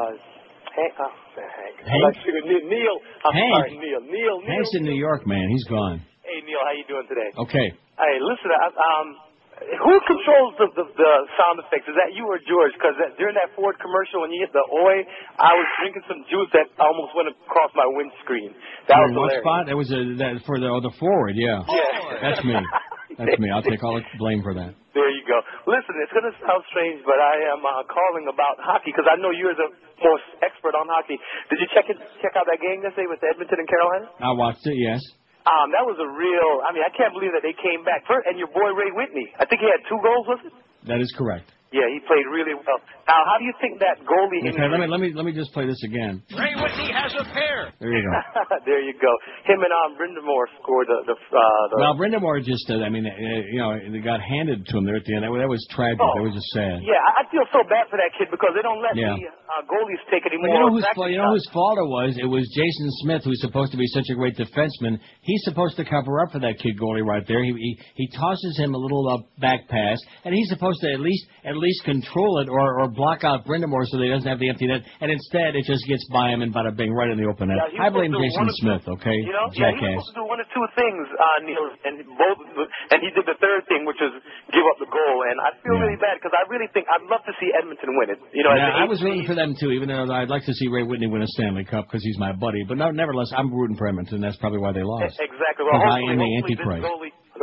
Hank. 0.76 0.94
Uh, 1.00 1.08
Hank. 1.40 1.76
I'd 1.88 2.04
like 2.04 2.14
to 2.16 2.22
speak 2.22 2.36
with 2.36 2.46
Neil. 2.52 2.68
Neil. 2.68 2.96
I'm 3.26 3.34
Hank? 3.34 3.54
sorry, 3.56 3.78
Neil. 3.80 4.02
Neil. 4.04 4.36
Neil. 4.44 4.48
Hank's 4.48 4.72
in 4.76 4.84
New 4.84 4.98
York, 5.00 5.26
man. 5.26 5.48
He's 5.50 5.64
gone. 5.66 6.02
Hey, 6.24 6.42
Neil. 6.46 6.60
How 6.66 6.74
you 6.76 6.84
doing 6.88 7.08
today? 7.08 7.30
Okay. 7.40 7.68
Hey, 7.98 8.16
listen. 8.20 8.50
I, 8.52 8.68
um, 8.68 9.08
who 9.62 9.94
controls 10.10 10.54
the, 10.58 10.68
the 10.74 10.86
the 10.98 11.12
sound 11.38 11.62
effects? 11.62 11.86
Is 11.86 11.98
that 11.98 12.14
you 12.18 12.26
or 12.26 12.42
George? 12.44 12.74
Because 12.74 12.98
during 13.16 13.38
that 13.38 13.54
Ford 13.54 13.78
commercial, 13.78 14.26
when 14.26 14.34
you 14.34 14.42
hit 14.42 14.52
the 14.52 14.66
oi, 14.66 15.06
I 15.38 15.52
was 15.54 15.68
drinking 15.80 16.04
some 16.10 16.22
juice 16.28 16.50
that 16.58 16.70
almost 16.82 17.14
went 17.14 17.30
across 17.30 17.70
my 17.78 17.86
windscreen. 17.86 18.54
That 18.90 19.00
was 19.02 19.14
one 19.14 19.30
hilarious. 19.30 19.44
spot? 19.46 19.62
That 19.70 19.78
was 19.78 19.90
a, 19.94 20.02
that 20.20 20.32
for 20.46 20.58
the 20.58 20.70
oh, 20.70 20.82
the 20.82 20.94
forward. 20.98 21.38
Yeah. 21.38 21.62
Yeah. 21.70 22.22
That's 22.22 22.42
me. 22.44 22.58
That's 23.18 23.38
me. 23.38 23.48
I'll 23.54 23.66
take 23.66 23.82
all 23.86 23.94
the 23.98 24.06
blame 24.18 24.42
for 24.42 24.58
that. 24.58 24.74
There 24.94 25.10
you 25.10 25.24
go. 25.26 25.38
Listen, 25.70 25.94
it's 26.02 26.14
going 26.14 26.26
to 26.30 26.34
sound 26.42 26.62
strange, 26.70 27.02
but 27.06 27.18
I 27.18 27.54
am 27.54 27.62
uh, 27.62 27.86
calling 27.90 28.30
about 28.30 28.62
hockey 28.62 28.94
because 28.94 29.10
I 29.10 29.18
know 29.18 29.34
you're 29.34 29.58
the 29.58 29.70
most 30.02 30.26
expert 30.42 30.78
on 30.78 30.86
hockey. 30.86 31.18
Did 31.50 31.62
you 31.62 31.70
check 31.74 31.90
it, 31.90 31.98
check 32.22 32.34
out 32.38 32.46
that 32.46 32.62
game 32.62 32.82
yesterday 32.86 33.10
with 33.10 33.22
Edmonton 33.22 33.58
and 33.58 33.70
Carolina? 33.70 34.06
I 34.22 34.34
watched 34.34 34.66
it. 34.66 34.78
Yes. 34.78 35.02
Um, 35.44 35.76
that 35.76 35.84
was 35.84 36.00
a 36.00 36.08
real. 36.08 36.64
I 36.64 36.72
mean, 36.72 36.84
I 36.88 36.92
can't 36.96 37.12
believe 37.12 37.36
that 37.36 37.44
they 37.44 37.52
came 37.52 37.84
back. 37.84 38.08
First, 38.08 38.28
and 38.32 38.40
your 38.40 38.48
boy 38.48 38.72
Ray 38.72 38.96
Whitney. 38.96 39.28
I 39.40 39.44
think 39.46 39.60
he 39.60 39.68
had 39.68 39.84
two 39.92 40.00
goals, 40.00 40.24
was 40.28 40.40
it? 40.48 40.54
That 40.88 41.00
is 41.04 41.12
correct. 41.18 41.52
Yeah, 41.74 41.90
he 41.90 41.98
played 42.06 42.24
really 42.30 42.54
well. 42.54 42.80
Now, 43.10 43.20
how 43.26 43.42
do 43.42 43.44
you 43.50 43.56
think 43.60 43.82
that 43.82 43.98
goalie? 44.06 44.46
Okay. 44.46 44.70
Let 44.70 44.78
me 44.80 44.86
let 44.88 45.00
me 45.02 45.10
let 45.12 45.26
me 45.26 45.34
just 45.34 45.52
play 45.58 45.66
this 45.66 45.82
again. 45.84 46.22
Ray 46.32 46.54
Whitney 46.54 46.94
has 46.94 47.12
a 47.18 47.26
pair. 47.34 47.74
There 47.82 47.90
you 47.92 48.06
go. 48.06 48.14
there 48.70 48.80
you 48.86 48.94
go. 49.02 49.10
Him 49.50 49.60
and 49.66 49.74
um, 49.74 49.98
Brind'Amour 49.98 50.46
scored 50.62 50.86
the 50.88 51.02
the. 51.10 51.18
Uh, 51.18 51.42
the 51.74 51.76
Well, 51.82 51.98
Brenda 51.98 52.20
Moore 52.22 52.40
just, 52.40 52.70
uh, 52.70 52.86
I 52.86 52.90
mean, 52.94 53.10
uh, 53.10 53.12
you 53.50 53.58
know, 53.58 53.74
it 53.74 53.90
got 54.06 54.22
handed 54.22 54.64
to 54.70 54.74
him 54.78 54.86
there 54.86 55.02
at 55.02 55.06
the 55.10 55.18
end. 55.18 55.26
That, 55.26 55.34
was- 55.34 55.42
that 55.42 55.50
was 55.50 55.66
tragic. 55.74 55.98
Oh. 56.00 56.14
That 56.14 56.24
was 56.30 56.36
just 56.38 56.50
sad. 56.54 56.78
yeah, 56.86 57.02
I 57.02 57.26
I 57.26 57.32
feel 57.34 57.48
so 57.50 57.66
bad 57.66 57.90
for 57.90 57.98
that 57.98 58.14
kid 58.22 58.30
because 58.30 58.54
they 58.54 58.62
don't 58.62 58.78
let 58.84 58.94
Yeah. 58.94 59.18
the 59.18 59.26
uh, 59.34 59.66
goalies 59.66 60.02
take 60.14 60.30
any 60.30 60.38
But 60.38 60.54
more. 60.54 60.54
you 60.54 60.62
know 60.62 60.72
whose 60.78 60.86
practice 60.86 61.02
fault? 61.02 61.10
You 61.10 61.18
know 61.26 61.34
whose 61.34 61.50
fault 61.50 61.78
it 61.82 61.90
was? 61.90 62.12
It 62.22 62.30
was 62.30 62.46
Jason 62.54 62.88
Smith, 63.02 63.26
who's 63.26 63.42
supposed 63.42 63.72
to 63.74 63.80
be 63.82 63.88
such 63.90 64.06
a 64.14 64.16
great 64.16 64.38
defenseman. 64.38 65.02
He's 65.26 65.42
supposed 65.50 65.74
to 65.82 65.86
cover 65.90 66.22
up 66.22 66.30
for 66.38 66.40
that 66.46 66.62
kid 66.62 66.78
goalie 66.78 67.02
right 67.02 67.26
there. 67.26 67.42
He 67.42 67.50
he, 67.58 67.72
he 67.98 68.06
tosses 68.14 68.54
him 68.62 68.76
a 68.76 68.78
little 68.78 69.02
uh, 69.10 69.18
back 69.42 69.66
pass, 69.74 69.98
and 70.28 70.36
he's 70.38 70.50
supposed 70.54 70.78
to 70.86 70.94
at 70.94 71.00
least 71.02 71.26
at 71.48 71.56
least 71.58 71.63
control 71.86 72.40
it 72.44 72.50
or 72.50 72.82
or 72.82 72.88
block 72.92 73.24
out 73.24 73.46
Brind'Amour 73.48 73.86
so 73.88 73.98
that 73.98 74.04
he 74.04 74.12
doesn't 74.12 74.28
have 74.28 74.40
the 74.40 74.50
empty 74.50 74.68
net. 74.68 74.82
And 75.00 75.12
instead, 75.12 75.56
it 75.56 75.64
just 75.64 75.86
gets 75.88 76.04
by 76.12 76.30
him 76.34 76.42
and 76.42 76.52
bada 76.54 76.76
bing, 76.76 76.92
right 76.92 77.10
in 77.10 77.18
the 77.18 77.28
open. 77.30 77.48
Yeah, 77.50 77.64
I 77.80 77.90
blame 77.90 78.12
supposed 78.12 78.20
to 78.20 78.20
do 78.20 78.24
Jason 78.28 78.48
Smith, 78.60 78.84
okay? 79.00 79.18
You 79.24 79.32
know, 79.32 79.48
yeah, 79.56 79.72
he 79.72 79.80
was 79.80 80.04
supposed 80.04 80.14
to 80.14 80.20
do 80.20 80.26
one 80.28 80.40
or 80.44 80.48
two 80.52 80.66
things, 80.76 81.04
uh, 81.14 81.38
Neil, 81.48 81.66
and 81.88 81.96
both, 82.20 82.40
and 82.92 82.98
he 83.00 83.10
did 83.16 83.26
the 83.30 83.38
third 83.40 83.64
thing, 83.72 83.86
which 83.88 84.02
is 84.04 84.12
give 84.52 84.66
up 84.68 84.78
the 84.84 84.90
goal. 84.92 85.18
And 85.30 85.38
I 85.40 85.56
feel 85.64 85.76
Yeah. 85.80 85.88
really 85.88 86.00
bad 86.02 86.20
because 86.20 86.34
I 86.36 86.44
really 86.52 86.68
think 86.76 86.86
I'd 86.92 87.06
love 87.08 87.24
to 87.26 87.34
see 87.40 87.50
Edmonton 87.56 87.96
win 87.98 88.10
it. 88.12 88.20
You 88.34 88.44
know, 88.44 88.54
yeah, 88.56 88.82
I 88.82 88.86
was 88.86 89.02
rooting 89.04 89.26
for 89.26 89.36
them 89.36 89.56
too, 89.56 89.72
even 89.72 89.88
though 89.90 90.10
I'd 90.12 90.30
like 90.30 90.44
to 90.46 90.54
see 90.54 90.68
Ray 90.68 90.84
Whitney 90.84 91.08
win 91.08 91.22
a 91.22 91.28
Stanley 91.38 91.64
Cup 91.66 91.86
because 91.88 92.04
he's 92.04 92.18
my 92.20 92.32
buddy. 92.34 92.64
But 92.68 92.78
no, 92.78 92.92
nevertheless, 92.92 93.32
I'm 93.36 93.54
rooting 93.54 93.78
for 93.78 93.88
Edmonton. 93.88 94.22
That's 94.22 94.38
probably 94.38 94.60
why 94.60 94.72
they 94.74 94.84
lost. 94.84 95.20
Exactly. 95.20 95.66
Well, 95.66 95.82
I 95.82 96.00
am 96.12 96.18
the 96.18 96.30
Antichrist. 96.44 96.86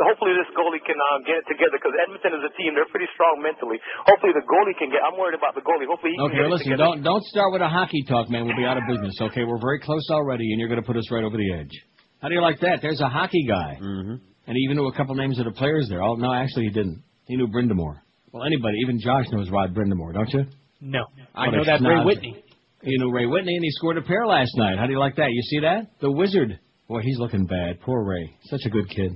Goalie, 0.01 0.09
hopefully 0.09 0.33
this 0.33 0.49
goalie 0.57 0.81
can 0.81 0.97
uh, 0.97 1.21
get 1.29 1.37
it 1.37 1.45
together 1.45 1.77
because 1.77 1.93
Edmonton 2.01 2.33
is 2.41 2.43
a 2.49 2.51
team. 2.57 2.73
They're 2.73 2.89
pretty 2.89 3.05
strong 3.13 3.37
mentally. 3.45 3.77
Hopefully 4.09 4.33
the 4.33 4.41
goalie 4.49 4.73
can 4.81 4.89
get. 4.89 5.05
I'm 5.05 5.13
worried 5.21 5.37
about 5.37 5.53
the 5.53 5.61
goalie. 5.61 5.85
Hopefully 5.85 6.13
he 6.13 6.17
can 6.17 6.25
Okay, 6.33 6.41
get 6.41 6.49
it 6.49 6.53
listen, 6.57 6.73
together. 6.73 6.97
don't 6.97 7.05
don't 7.05 7.25
start 7.29 7.53
with 7.53 7.61
a 7.61 7.69
hockey 7.69 8.01
talk, 8.09 8.25
man. 8.33 8.49
We'll 8.49 8.57
be 8.57 8.65
out 8.65 8.81
of 8.81 8.83
business. 8.89 9.13
Okay, 9.29 9.45
we're 9.45 9.61
very 9.61 9.77
close 9.79 10.09
already, 10.09 10.49
and 10.49 10.57
you're 10.57 10.69
going 10.69 10.81
to 10.81 10.87
put 10.89 10.97
us 10.97 11.05
right 11.13 11.21
over 11.23 11.37
the 11.37 11.49
edge. 11.53 11.73
How 12.21 12.27
do 12.29 12.33
you 12.33 12.41
like 12.41 12.59
that? 12.65 12.81
There's 12.81 13.01
a 13.01 13.09
hockey 13.09 13.45
guy, 13.45 13.77
mm-hmm. 13.77 14.17
and 14.49 14.53
he 14.57 14.61
even 14.65 14.77
knew 14.77 14.89
a 14.89 14.95
couple 14.97 15.13
names 15.15 15.37
of 15.37 15.45
the 15.45 15.53
players 15.53 15.85
there. 15.89 16.01
Oh 16.01 16.17
no, 16.17 16.33
actually 16.33 16.65
he 16.65 16.73
didn't. 16.73 17.03
He 17.29 17.37
knew 17.37 17.47
Brind'Amour. 17.47 18.01
Well, 18.33 18.43
anybody, 18.43 18.77
even 18.83 18.99
Josh 18.99 19.25
knows 19.31 19.49
Rod 19.49 19.73
Brind'Amour, 19.73 20.13
don't 20.13 20.29
you? 20.33 20.45
No. 20.81 21.05
I 21.35 21.47
What 21.47 21.53
a 21.53 21.57
know 21.57 21.63
that 21.65 21.81
Ray. 21.81 22.03
Whitney. 22.05 22.43
You 22.83 22.97
know 22.99 23.09
Ray 23.11 23.27
Whitney, 23.27 23.55
and 23.55 23.63
he 23.63 23.69
scored 23.71 23.97
a 23.97 24.01
pair 24.01 24.25
last 24.25 24.51
night. 24.55 24.79
How 24.79 24.85
do 24.87 24.91
you 24.93 24.99
like 24.99 25.15
that? 25.17 25.29
You 25.31 25.41
see 25.43 25.59
that? 25.61 25.91
The 26.01 26.11
Wizard. 26.11 26.59
Boy, 26.87 27.01
he's 27.03 27.19
looking 27.19 27.45
bad. 27.45 27.79
Poor 27.81 28.03
Ray. 28.03 28.35
Such 28.45 28.61
a 28.65 28.69
good 28.69 28.89
kid. 28.89 29.11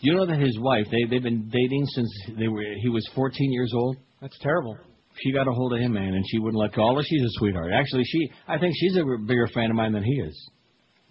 Do 0.00 0.08
you 0.08 0.16
know 0.16 0.26
that 0.26 0.38
his 0.38 0.58
wife? 0.60 0.86
They 0.90 1.04
they've 1.10 1.22
been 1.22 1.48
dating 1.48 1.86
since 1.86 2.08
they 2.38 2.48
were. 2.48 2.62
He 2.80 2.88
was 2.88 3.08
14 3.14 3.52
years 3.52 3.72
old. 3.74 3.96
That's 4.20 4.38
terrible. 4.40 4.76
She 5.22 5.32
got 5.32 5.48
a 5.48 5.52
hold 5.52 5.72
of 5.72 5.80
him, 5.80 5.92
man, 5.92 6.14
and 6.14 6.24
she 6.28 6.38
wouldn't 6.38 6.60
let 6.60 6.72
go. 6.72 6.82
Although 6.82 7.02
she's 7.02 7.22
a 7.22 7.30
sweetheart. 7.38 7.72
Actually, 7.74 8.04
she. 8.04 8.30
I 8.46 8.58
think 8.58 8.74
she's 8.76 8.96
a 8.96 9.02
bigger 9.26 9.48
fan 9.52 9.70
of 9.70 9.76
mine 9.76 9.92
than 9.92 10.04
he 10.04 10.12
is. 10.12 10.50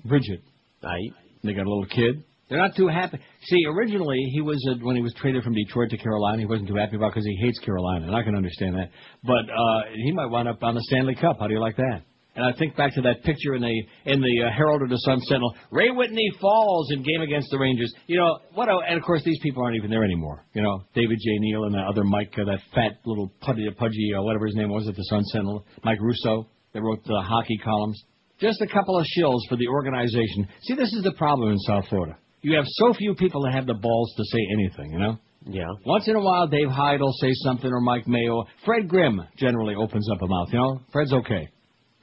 Bridget. 0.05 0.41
Right. 0.81 1.11
They 1.43 1.53
got 1.53 1.65
a 1.65 1.69
little 1.69 1.85
kid. 1.85 2.23
They're 2.49 2.57
not 2.57 2.77
too 2.77 2.87
happy. 2.87 3.19
See, 3.43 3.65
originally 3.67 4.19
he 4.31 4.39
was 4.39 4.65
uh, 4.71 4.75
when 4.81 4.95
he 4.95 5.01
was 5.01 5.13
traded 5.15 5.43
from 5.43 5.53
Detroit 5.53 5.89
to 5.89 5.97
Carolina. 5.97 6.39
He 6.39 6.45
wasn't 6.45 6.69
too 6.69 6.75
happy 6.75 6.95
about 6.95 7.11
because 7.11 7.25
he 7.25 7.35
hates 7.41 7.59
Carolina, 7.59 8.07
and 8.07 8.15
I 8.15 8.23
can 8.23 8.35
understand 8.35 8.75
that. 8.75 8.89
But 9.23 9.51
uh 9.51 9.81
he 9.93 10.13
might 10.13 10.27
wind 10.27 10.47
up 10.47 10.63
on 10.63 10.75
the 10.75 10.81
Stanley 10.83 11.15
Cup. 11.15 11.37
How 11.41 11.47
do 11.47 11.53
you 11.53 11.59
like 11.59 11.75
that? 11.75 12.03
And 12.37 12.45
I 12.45 12.57
think 12.57 12.77
back 12.77 12.93
to 12.93 13.01
that 13.01 13.23
picture 13.23 13.55
in 13.55 13.61
the 13.61 13.83
in 14.05 14.21
the 14.21 14.45
uh, 14.45 14.51
Herald 14.55 14.83
of 14.83 14.89
the 14.89 14.97
Sun 14.97 15.19
Sentinel. 15.21 15.55
Ray 15.71 15.89
Whitney 15.89 16.29
falls 16.39 16.91
in 16.91 17.01
game 17.01 17.21
against 17.21 17.49
the 17.49 17.57
Rangers. 17.57 17.91
You 18.05 18.19
know 18.19 18.39
what? 18.53 18.69
A, 18.69 18.77
and 18.87 18.97
of 18.97 19.03
course 19.03 19.23
these 19.25 19.39
people 19.41 19.63
aren't 19.63 19.75
even 19.75 19.89
there 19.89 20.03
anymore. 20.03 20.45
You 20.53 20.61
know 20.61 20.83
David 20.93 21.17
J. 21.17 21.39
Neal 21.39 21.63
and 21.63 21.73
the 21.73 21.79
other 21.79 22.03
Mike, 22.03 22.33
uh, 22.39 22.45
that 22.45 22.59
fat 22.73 22.99
little 23.05 23.33
pudgy, 23.41 23.67
pudgy 23.75 24.13
uh, 24.15 24.21
whatever 24.21 24.45
his 24.45 24.55
name 24.55 24.69
was 24.69 24.87
at 24.87 24.95
the 24.95 25.03
Sun 25.03 25.23
Sentinel, 25.25 25.65
Mike 25.83 25.99
Russo. 25.99 26.47
That 26.73 26.83
wrote 26.83 27.03
the 27.05 27.21
hockey 27.25 27.57
columns. 27.63 28.03
Just 28.39 28.61
a 28.61 28.67
couple 28.67 28.99
of 28.99 29.05
shills 29.17 29.39
for 29.49 29.55
the 29.55 29.67
organization. 29.67 30.47
See, 30.61 30.75
this 30.75 30.93
is 30.93 31.01
the 31.03 31.13
problem 31.13 31.51
in 31.51 31.57
South 31.59 31.85
Florida. 31.89 32.17
You 32.41 32.55
have 32.55 32.65
so 32.67 32.93
few 32.93 33.15
people 33.15 33.41
that 33.43 33.53
have 33.53 33.65
the 33.65 33.73
balls 33.73 34.13
to 34.15 34.23
say 34.25 34.39
anything, 34.53 34.91
you 34.91 34.99
know? 34.99 35.17
Yeah. 35.49 35.65
Once 35.85 36.07
in 36.07 36.15
a 36.15 36.19
while, 36.19 36.45
Dave 36.45 36.69
Hyde 36.69 36.99
will 36.99 37.13
say 37.13 37.31
something, 37.33 37.71
or 37.71 37.81
Mike 37.81 38.07
Mayo. 38.07 38.45
Fred 38.63 38.87
Grimm 38.87 39.21
generally 39.37 39.75
opens 39.75 40.07
up 40.11 40.21
a 40.21 40.27
mouth, 40.27 40.49
you 40.51 40.59
know? 40.59 40.81
Fred's 40.91 41.13
okay. 41.13 41.49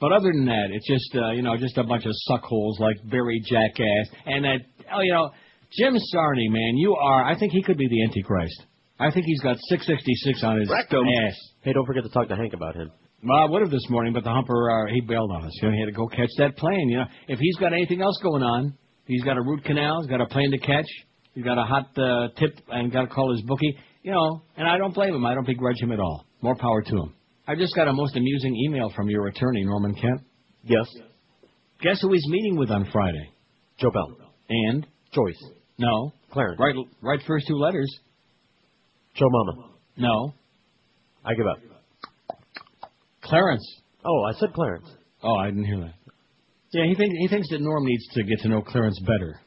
But 0.05 0.17
other 0.21 0.31
than 0.31 0.45
that, 0.45 0.69
it's 0.69 0.85
just, 0.85 1.15
uh, 1.15 1.31
you 1.31 1.41
know, 1.41 1.57
just 1.57 1.79
a 1.79 1.83
bunch 1.83 2.05
of 2.05 2.11
suckholes 2.29 2.77
like 2.77 2.95
Barry 3.09 3.41
Jackass. 3.43 4.05
And 4.27 4.45
that, 4.45 4.59
oh, 4.93 5.01
you 5.01 5.11
know, 5.11 5.31
Jim 5.75 5.95
Sarney, 6.13 6.47
man, 6.47 6.77
you 6.77 6.93
are, 6.93 7.25
I 7.25 7.35
think 7.39 7.53
he 7.53 7.63
could 7.63 7.75
be 7.75 7.87
the 7.87 8.03
Antichrist. 8.03 8.67
I 8.99 9.09
think 9.09 9.25
he's 9.25 9.41
got 9.41 9.57
666 9.67 10.43
on 10.43 10.59
his 10.59 10.69
Rectum. 10.69 11.07
ass. 11.07 11.33
Hey, 11.63 11.73
don't 11.73 11.87
forget 11.87 12.03
to 12.03 12.09
talk 12.09 12.27
to 12.27 12.35
Hank 12.35 12.53
about 12.53 12.75
him. 12.75 12.91
Well, 13.23 13.39
I 13.39 13.49
would 13.49 13.63
have 13.63 13.71
this 13.71 13.89
morning, 13.89 14.13
but 14.13 14.23
the 14.23 14.29
humper 14.29 14.69
uh, 14.69 14.93
he 14.93 15.01
bailed 15.01 15.31
on 15.31 15.43
us. 15.43 15.51
You 15.59 15.69
know, 15.69 15.73
he 15.73 15.79
had 15.79 15.87
to 15.87 15.91
go 15.91 16.05
catch 16.05 16.29
that 16.37 16.55
plane. 16.55 16.87
You 16.89 16.97
know, 16.99 17.05
if 17.27 17.39
he's 17.39 17.55
got 17.55 17.73
anything 17.73 18.03
else 18.03 18.19
going 18.21 18.43
on, 18.43 18.77
he's 19.07 19.23
got 19.23 19.37
a 19.37 19.41
root 19.41 19.63
canal, 19.63 20.01
he's 20.03 20.09
got 20.11 20.21
a 20.21 20.27
plane 20.27 20.51
to 20.51 20.59
catch, 20.59 20.85
he's 21.33 21.43
got 21.43 21.57
a 21.57 21.63
hot 21.63 21.97
uh, 21.97 22.27
tip, 22.37 22.59
and 22.69 22.91
got 22.91 23.01
to 23.01 23.07
call 23.07 23.31
his 23.31 23.41
bookie. 23.41 23.75
You 24.03 24.11
know, 24.11 24.43
and 24.55 24.67
I 24.67 24.77
don't 24.77 24.93
blame 24.93 25.15
him. 25.15 25.25
I 25.25 25.33
don't 25.33 25.47
begrudge 25.47 25.81
him 25.81 25.91
at 25.91 25.99
all. 25.99 26.27
More 26.43 26.55
power 26.55 26.83
to 26.83 26.95
him. 26.95 27.14
I 27.47 27.55
just 27.55 27.75
got 27.75 27.87
a 27.87 27.93
most 27.93 28.15
amusing 28.15 28.55
email 28.55 28.91
from 28.95 29.09
your 29.09 29.27
attorney, 29.27 29.63
Norman 29.63 29.93
Kent. 29.93 30.21
Yes. 30.63 30.85
Guess 31.81 32.01
who 32.01 32.11
he's 32.11 32.27
meeting 32.27 32.57
with 32.57 32.71
on 32.71 32.87
Friday? 32.91 33.29
Joe 33.77 33.91
Bell. 33.91 34.17
And 34.49 34.85
Joyce. 35.13 35.43
no, 35.77 36.11
Clarence. 36.31 36.59
right, 36.59 36.75
right 37.01 37.19
first 37.27 37.47
two 37.47 37.55
letters. 37.55 37.89
Joe 39.15 39.27
Mama. 39.29 39.69
No, 39.97 40.33
I 41.23 41.33
give 41.33 41.45
up. 41.47 41.59
Clarence. 43.23 43.65
Oh, 44.03 44.23
I 44.23 44.33
said 44.39 44.53
Clarence. 44.53 44.87
Oh, 45.23 45.35
I 45.35 45.47
didn't 45.47 45.65
hear 45.65 45.79
that. 45.79 45.93
Yeah, 46.71 46.85
he 46.87 46.95
thinks 46.95 47.15
he 47.17 47.27
thinks 47.27 47.49
that 47.49 47.61
Norm 47.61 47.85
needs 47.85 48.05
to 48.13 48.23
get 48.23 48.39
to 48.39 48.49
know 48.49 48.61
Clarence 48.61 48.99
better. 48.99 49.39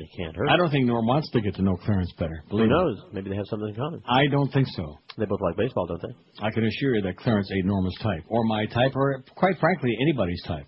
He 0.00 0.08
can't 0.22 0.34
hurt. 0.36 0.48
I 0.48 0.56
don't 0.56 0.70
think 0.70 0.86
Norm 0.86 1.06
wants 1.06 1.30
to 1.30 1.40
get 1.40 1.54
to 1.56 1.62
know 1.62 1.76
Clarence 1.84 2.12
better. 2.18 2.42
Who 2.50 2.56
Believe 2.56 2.68
me. 2.68 2.74
knows? 2.74 2.96
Maybe 3.12 3.30
they 3.30 3.36
have 3.36 3.46
something 3.48 3.68
in 3.68 3.74
common. 3.74 4.02
I 4.08 4.26
don't 4.30 4.50
think 4.52 4.66
so. 4.76 4.98
They 5.18 5.26
both 5.26 5.40
like 5.40 5.56
baseball, 5.56 5.86
don't 5.86 6.00
they? 6.02 6.14
I 6.46 6.50
can 6.50 6.64
assure 6.64 6.96
you 6.96 7.02
that 7.02 7.16
Clarence 7.16 7.50
ain't 7.54 7.66
Norma's 7.66 7.96
type, 8.02 8.24
or 8.28 8.44
my 8.44 8.66
type, 8.66 8.92
or 8.94 9.22
quite 9.36 9.58
frankly, 9.58 9.90
anybody's 10.00 10.42
type. 10.46 10.66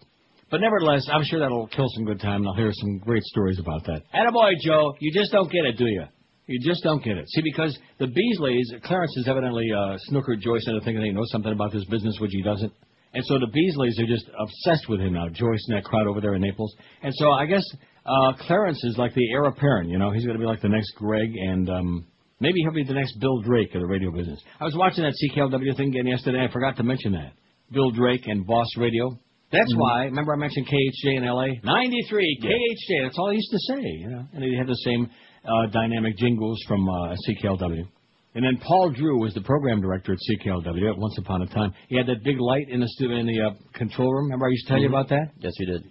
But 0.51 0.61
nevertheless, 0.61 1.09
I'm 1.11 1.25
sure 1.25 1.41
that'll 1.41 1.67
kill 1.69 1.87
some 1.97 2.05
good 2.05 2.21
time, 2.21 2.41
and 2.43 2.49
I'll 2.49 2.55
hear 2.55 2.71
some 2.73 2.99
great 2.99 3.23
stories 3.25 3.59
about 3.59 3.85
that. 3.87 4.03
Attaboy, 4.15 4.53
Joe. 4.63 4.95
You 5.01 5.13
just 5.13 5.33
don't 5.33 5.51
get 5.51 5.65
it, 5.65 5.77
do 5.79 5.87
you? 5.87 6.05
You 6.47 6.61
just 6.63 6.83
don't 6.85 7.03
get 7.03 7.17
it. 7.17 7.25
See, 7.31 7.41
because 7.43 7.77
the 7.99 8.07
Beasleys, 8.07 8.83
Clarence 8.83 9.15
has 9.17 9.27
evidently 9.27 9.67
uh, 9.75 9.97
snookered 10.11 10.41
Joyce 10.41 10.65
into 10.69 10.81
thinking 10.85 11.03
he 11.03 11.11
knows 11.11 11.31
something 11.33 11.51
about 11.53 11.73
this 11.73 11.85
business, 11.87 12.19
which 12.21 12.33
he 12.33 12.43
doesn't. 12.43 12.71
And 13.15 13.25
so 13.25 13.39
the 13.39 13.47
Beasleys 13.47 13.99
are 14.03 14.07
just 14.07 14.27
obsessed 14.39 14.89
with 14.89 15.01
him 15.01 15.15
now, 15.15 15.29
Joyce 15.29 15.65
and 15.69 15.77
that 15.79 15.85
crowd 15.85 16.07
over 16.07 16.21
there 16.21 16.35
in 16.35 16.43
Naples. 16.43 16.75
And 17.03 17.15
so 17.15 17.31
I 17.31 17.47
guess 17.47 17.65
uh, 18.06 18.32
Clarence 18.47 18.82
is 18.85 18.97
like 18.98 19.14
the 19.14 19.31
heir 19.32 19.44
apparent, 19.44 19.89
you 19.90 19.98
know. 19.98 20.10
He's 20.10 20.24
going 20.24 20.36
to 20.36 20.40
be 20.40 20.47
like 20.47 20.60
the 20.60 20.68
next 20.68 20.93
Greg, 20.97 21.31
and 21.35 21.68
um, 21.70 22.06
maybe 22.40 22.60
he'll 22.60 22.72
be 22.72 22.85
the 22.85 22.94
next 22.94 23.18
Bill 23.20 23.40
Drake 23.40 23.74
of 23.74 23.81
the 23.81 23.86
radio 23.86 24.10
business. 24.10 24.40
I 24.60 24.64
was 24.64 24.74
watching 24.76 25.05
that 25.05 25.14
CKLW 25.22 25.76
thing 25.76 25.89
again 25.89 26.06
yesterday. 26.06 26.44
I 26.48 26.52
forgot 26.52 26.76
to 26.76 26.82
mention 26.82 27.12
that. 27.12 27.32
Bill 27.72 27.90
Drake 27.90 28.26
and 28.26 28.47
Boss 28.47 28.68
Radio. 28.76 29.18
That's 29.52 29.72
Mhm. 29.72 29.78
why, 29.78 30.05
remember 30.06 30.35
I 30.35 30.36
mentioned 30.36 30.66
KHJ 30.66 31.16
in 31.16 31.24
LA? 31.24 31.47
93, 31.62 32.39
Yeah. 32.43 32.51
KHJ. 32.51 33.02
That's 33.05 33.18
all 33.18 33.31
he 33.31 33.36
used 33.36 33.51
to 33.52 33.59
say, 33.72 33.81
you 34.01 34.09
know. 34.10 34.24
And 34.32 34.43
he 34.44 34.56
had 34.56 34.66
the 34.66 34.74
same 34.85 35.09
uh, 35.47 35.66
dynamic 35.66 36.16
jingles 36.18 36.59
from 36.66 36.89
uh, 36.89 37.14
CKLW. 37.28 37.86
And 38.35 38.44
then 38.44 38.56
Paul 38.66 38.90
Drew 38.90 39.20
was 39.20 39.32
the 39.35 39.43
program 39.43 39.81
director 39.81 40.12
at 40.12 40.18
CKLW 40.18 40.89
at 40.90 40.98
once 40.98 41.16
upon 41.18 41.43
a 41.43 41.47
time. 41.47 41.72
He 41.89 41.97
had 41.97 42.06
that 42.06 42.24
big 42.24 42.40
light 42.40 42.68
in 42.68 42.81
the 42.81 42.89
stu- 42.89 43.12
in 43.12 43.26
the 43.26 43.40
uh, 43.40 43.51
control 43.74 44.12
room. 44.12 44.24
Remember 44.24 44.47
I 44.47 44.51
used 44.51 44.66
to 44.66 44.72
tell 44.72 44.81
you 44.82 44.89
Mhm. 44.89 44.93
about 44.93 45.09
that? 45.10 45.31
Yes, 45.39 45.52
he 45.56 45.66
did. 45.66 45.85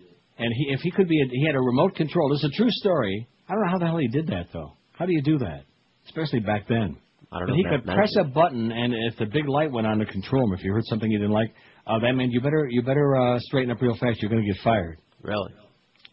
And 0.44 0.54
he, 0.54 0.74
if 0.74 0.82
he 0.82 0.92
could 0.92 1.08
be, 1.08 1.22
a, 1.22 1.26
he 1.32 1.46
had 1.46 1.56
a 1.56 1.60
remote 1.62 1.96
control. 1.96 2.30
This 2.30 2.44
is 2.44 2.52
a 2.54 2.58
true 2.58 2.70
story. 2.72 3.28
I 3.48 3.54
don't 3.54 3.64
know 3.64 3.72
how 3.72 3.78
the 3.78 3.86
hell 3.86 3.98
he 3.98 4.08
did 4.10 4.28
that 4.28 4.48
though. 4.52 4.74
How 4.94 5.06
do 5.06 5.14
you 5.14 5.22
do 5.22 5.38
that? 5.40 5.62
Especially 6.06 6.40
back 6.40 6.68
then. 6.68 6.98
I 7.32 7.40
don't 7.40 7.48
But 7.48 7.54
know. 7.54 7.56
he 7.56 7.64
could 7.64 7.86
press 7.86 8.14
a 8.20 8.26
button, 8.26 8.72
and 8.72 8.94
if 8.94 9.18
the 9.18 9.26
big 9.26 9.48
light 9.48 9.72
went 9.72 9.88
on 9.88 9.98
to 10.00 10.06
control 10.06 10.44
him, 10.48 10.54
if 10.54 10.64
you 10.64 10.72
heard 10.74 10.86
something 10.86 11.10
you 11.10 11.18
didn't 11.18 11.34
like, 11.34 11.54
uh, 11.88 11.98
that 12.00 12.12
meant 12.14 12.32
you 12.32 12.42
better 12.42 12.68
you 12.70 12.82
better 12.84 13.16
uh, 13.16 13.40
straighten 13.40 13.72
up 13.72 13.82
real 13.82 13.96
fast. 14.00 14.22
You're 14.22 14.30
going 14.30 14.44
to 14.46 14.54
get 14.54 14.62
fired. 14.64 14.98
Really? 15.22 15.52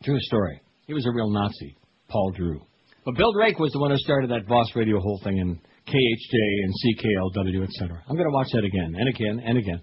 True 0.05 0.19
story. 0.21 0.61
He 0.87 0.95
was 0.95 1.05
a 1.07 1.11
real 1.11 1.31
Nazi, 1.31 1.77
Paul 2.09 2.33
Drew. 2.37 2.61
But 3.05 3.17
Bill 3.17 3.33
Drake 3.33 3.59
was 3.59 3.73
the 3.73 3.81
one 3.81 3.91
who 3.91 3.99
started 3.99 4.31
that 4.31 4.47
Boss 4.49 4.69
Radio 4.75 4.99
whole 5.01 5.21
thing 5.25 5.39
in 5.39 5.57
KHJ 5.87 6.35
and 6.65 6.73
CKLW, 6.81 7.65
etc. 7.65 8.03
I'm 8.09 8.17
going 8.17 8.29
to 8.29 8.35
watch 8.35 8.49
that 8.53 8.65
again 8.65 8.95
and 8.97 9.09
again 9.09 9.43
and 9.45 9.59
again. 9.59 9.83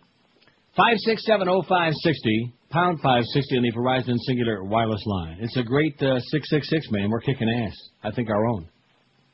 Five 0.75 0.97
six 0.97 1.25
seven 1.25 1.47
oh 1.49 1.63
five 1.67 1.93
sixty 2.01 2.53
pound 2.69 2.99
five 3.01 3.23
sixty 3.33 3.57
on 3.57 3.63
the 3.63 3.71
Verizon 3.71 4.15
Cingular 4.29 4.67
Wireless 4.67 5.03
line. 5.05 5.37
It's 5.41 5.57
a 5.57 5.63
great 5.63 6.01
uh, 6.01 6.19
six 6.19 6.49
six 6.49 6.69
six 6.69 6.87
man. 6.91 7.09
We're 7.09 7.21
kicking 7.21 7.49
ass. 7.49 7.75
I 8.03 8.11
think 8.11 8.29
our 8.29 8.45
own. 8.47 8.67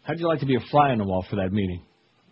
How'd 0.04 0.20
you 0.20 0.28
like 0.28 0.40
to 0.42 0.46
be 0.46 0.56
a 0.56 0.60
fly 0.72 0.90
on 0.90 0.98
the 0.98 1.06
wall 1.06 1.26
for 1.30 1.38
that 1.38 1.52
meeting? 1.52 1.82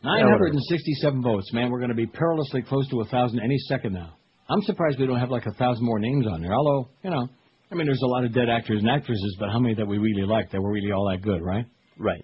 Nine 0.03 0.23
hundred 0.23 0.53
and 0.53 0.63
sixty-seven 0.69 1.21
votes, 1.21 1.53
man. 1.53 1.69
We're 1.71 1.79
going 1.79 1.89
to 1.89 1.95
be 1.95 2.07
perilously 2.07 2.63
close 2.63 2.87
to 2.89 3.01
a 3.01 3.05
thousand 3.05 3.39
any 3.39 3.57
second 3.69 3.93
now. 3.93 4.15
I'm 4.49 4.61
surprised 4.63 4.99
we 4.99 5.07
don't 5.07 5.19
have 5.19 5.29
like 5.29 5.45
a 5.45 5.53
thousand 5.53 5.85
more 5.85 5.99
names 5.99 6.27
on 6.27 6.41
there. 6.41 6.53
Although, 6.53 6.89
you 7.03 7.09
know, 7.11 7.27
I 7.71 7.75
mean, 7.75 7.85
there's 7.85 8.01
a 8.03 8.07
lot 8.07 8.25
of 8.25 8.33
dead 8.33 8.49
actors 8.49 8.79
and 8.79 8.89
actresses, 8.89 9.37
but 9.39 9.49
how 9.49 9.59
many 9.59 9.75
that 9.75 9.85
we 9.85 9.97
really 9.97 10.27
like 10.27 10.51
that 10.51 10.61
were 10.61 10.71
really 10.71 10.91
all 10.91 11.09
that 11.09 11.21
good, 11.21 11.41
right? 11.41 11.65
Right. 11.97 12.21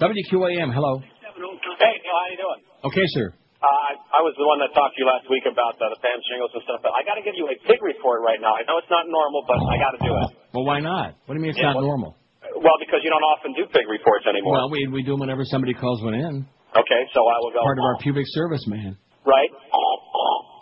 WQAM, 0.00 0.72
hello. 0.72 0.98
Hey, 0.98 2.00
how 2.04 2.30
you 2.30 2.38
doing? 2.38 2.60
Okay, 2.84 3.06
sir. 3.08 3.34
Uh, 3.60 3.92
I, 4.16 4.24
was 4.24 4.32
the 4.40 4.48
one 4.48 4.56
that 4.64 4.72
talked 4.72 4.96
to 4.96 4.98
you 5.04 5.08
last 5.08 5.28
week 5.28 5.44
about 5.44 5.76
uh, 5.76 5.92
the 5.92 6.00
Pam 6.00 6.16
shingles 6.32 6.48
and 6.56 6.64
stuff, 6.64 6.80
but 6.80 6.96
I 6.96 7.04
got 7.04 7.20
to 7.20 7.24
give 7.24 7.36
you 7.36 7.44
a 7.44 7.56
pig 7.68 7.76
report 7.84 8.24
right 8.24 8.40
now. 8.40 8.56
I 8.56 8.64
know 8.64 8.80
it's 8.80 8.88
not 8.88 9.04
normal, 9.04 9.44
but 9.44 9.60
I 9.60 9.76
got 9.76 9.92
to 9.96 10.00
do 10.00 10.12
it. 10.16 10.28
Well, 10.56 10.64
why 10.64 10.80
not? 10.80 11.20
What 11.28 11.36
do 11.36 11.44
you 11.44 11.44
mean 11.44 11.52
it's 11.52 11.60
Yeah, 11.60 11.76
not 11.76 11.84
well- 11.84 11.92
normal? 11.92 12.16
Well, 12.56 12.80
because 12.80 13.04
you 13.04 13.12
don't 13.12 13.22
often 13.22 13.52
do 13.52 13.68
pig 13.68 13.84
reports 13.86 14.24
anymore. 14.26 14.64
Well, 14.64 14.70
we 14.72 14.88
we 14.88 15.04
do 15.04 15.12
them 15.14 15.20
whenever 15.20 15.44
somebody 15.44 15.72
calls 15.76 16.02
one 16.02 16.14
in. 16.16 16.34
okay, 16.74 17.02
so 17.14 17.20
I 17.22 17.36
will 17.44 17.52
go. 17.52 17.60
Part 17.62 17.78
of 17.78 17.84
our 17.84 17.96
pubic 18.02 18.24
service, 18.32 18.64
man. 18.66 18.96
Right? 19.28 19.52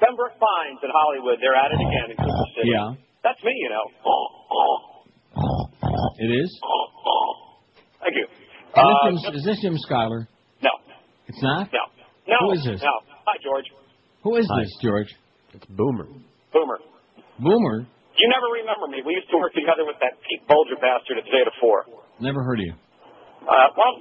Pembroke 0.03 0.37
Pines 0.37 0.79
in 0.83 0.91
Hollywood. 0.93 1.39
They're 1.41 1.55
at 1.57 1.71
it 1.73 1.81
again 1.81 2.07
in 2.13 2.17
Cooper 2.19 2.47
City. 2.59 2.71
Yeah, 2.75 2.93
That's 3.25 3.41
me, 3.43 3.55
you 3.57 3.71
know. 3.71 3.87
it 6.19 6.31
is. 6.35 6.51
Thank 8.03 8.15
you. 8.21 8.27
Is 8.27 8.75
this 8.75 8.77
Uh, 8.77 9.07
Jim, 9.07 9.35
is 9.39 9.45
this 9.45 9.59
Jim 9.63 9.79
Schuyler? 9.79 10.29
no, 10.63 10.71
It's 11.27 11.43
not. 11.43 11.73
no, 11.73 11.81
no. 12.29 12.37
Who 12.47 12.53
is 12.53 12.63
this? 12.65 12.81
No. 12.85 12.95
Hi, 13.27 13.37
George. 13.43 13.67
Who 14.23 14.37
is 14.37 14.47
Hi. 14.47 14.63
this, 14.63 14.73
George? 14.83 15.11
It's 15.55 15.67
Boomer. 15.67 16.07
Boomer. 16.53 16.79
Boomer. 17.41 17.77
You 18.19 18.27
never 18.29 18.49
remember 18.61 18.87
me. 18.91 19.01
We 19.07 19.15
used 19.15 19.31
to 19.31 19.39
work 19.39 19.55
together 19.55 19.87
with 19.87 19.97
that 20.03 20.19
Pete 20.27 20.43
Bulger 20.51 20.77
bastard 20.83 21.23
at 21.23 21.27
Zeta 21.31 21.55
4. 21.61 22.21
Never 22.21 22.43
heard 22.43 22.59
of 22.61 22.67
you. 22.67 22.75
Uh, 23.47 23.69
well, 23.79 23.95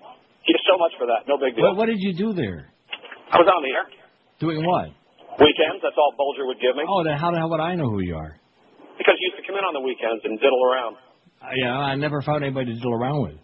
he's 0.43 0.59
so 0.65 0.75
much 0.81 0.91
for 0.97 1.05
that. 1.05 1.29
No 1.29 1.37
big 1.37 1.53
deal. 1.55 1.63
What, 1.69 1.77
what 1.77 1.87
did 1.87 2.01
you 2.01 2.17
do 2.17 2.33
there? 2.33 2.73
I 3.31 3.37
was 3.37 3.45
on 3.47 3.61
the 3.61 3.69
air. 3.71 3.85
Doing 4.41 4.65
what? 4.65 4.89
Weekends, 5.37 5.85
that's 5.85 5.95
all 5.97 6.13
Bulger 6.17 6.47
would 6.49 6.57
give 6.59 6.73
me. 6.75 6.81
Oh, 6.89 7.05
then 7.05 7.13
how 7.17 7.29
the 7.29 7.37
hell 7.37 7.49
would 7.53 7.61
I 7.61 7.75
know 7.75 7.89
who 7.93 8.01
you 8.01 8.15
are? 8.17 8.33
Because 8.97 9.13
he 9.21 9.23
used 9.29 9.37
to 9.37 9.45
come 9.45 9.53
in 9.53 9.63
on 9.63 9.73
the 9.77 9.85
weekends 9.85 10.25
and 10.25 10.39
diddle 10.41 10.63
around. 10.65 10.97
Uh, 11.37 11.53
yeah, 11.53 11.77
I 11.77 11.93
never 11.93 12.21
found 12.25 12.43
anybody 12.43 12.73
to 12.73 12.77
diddle 12.77 12.97
around 12.97 13.21
with. 13.21 13.37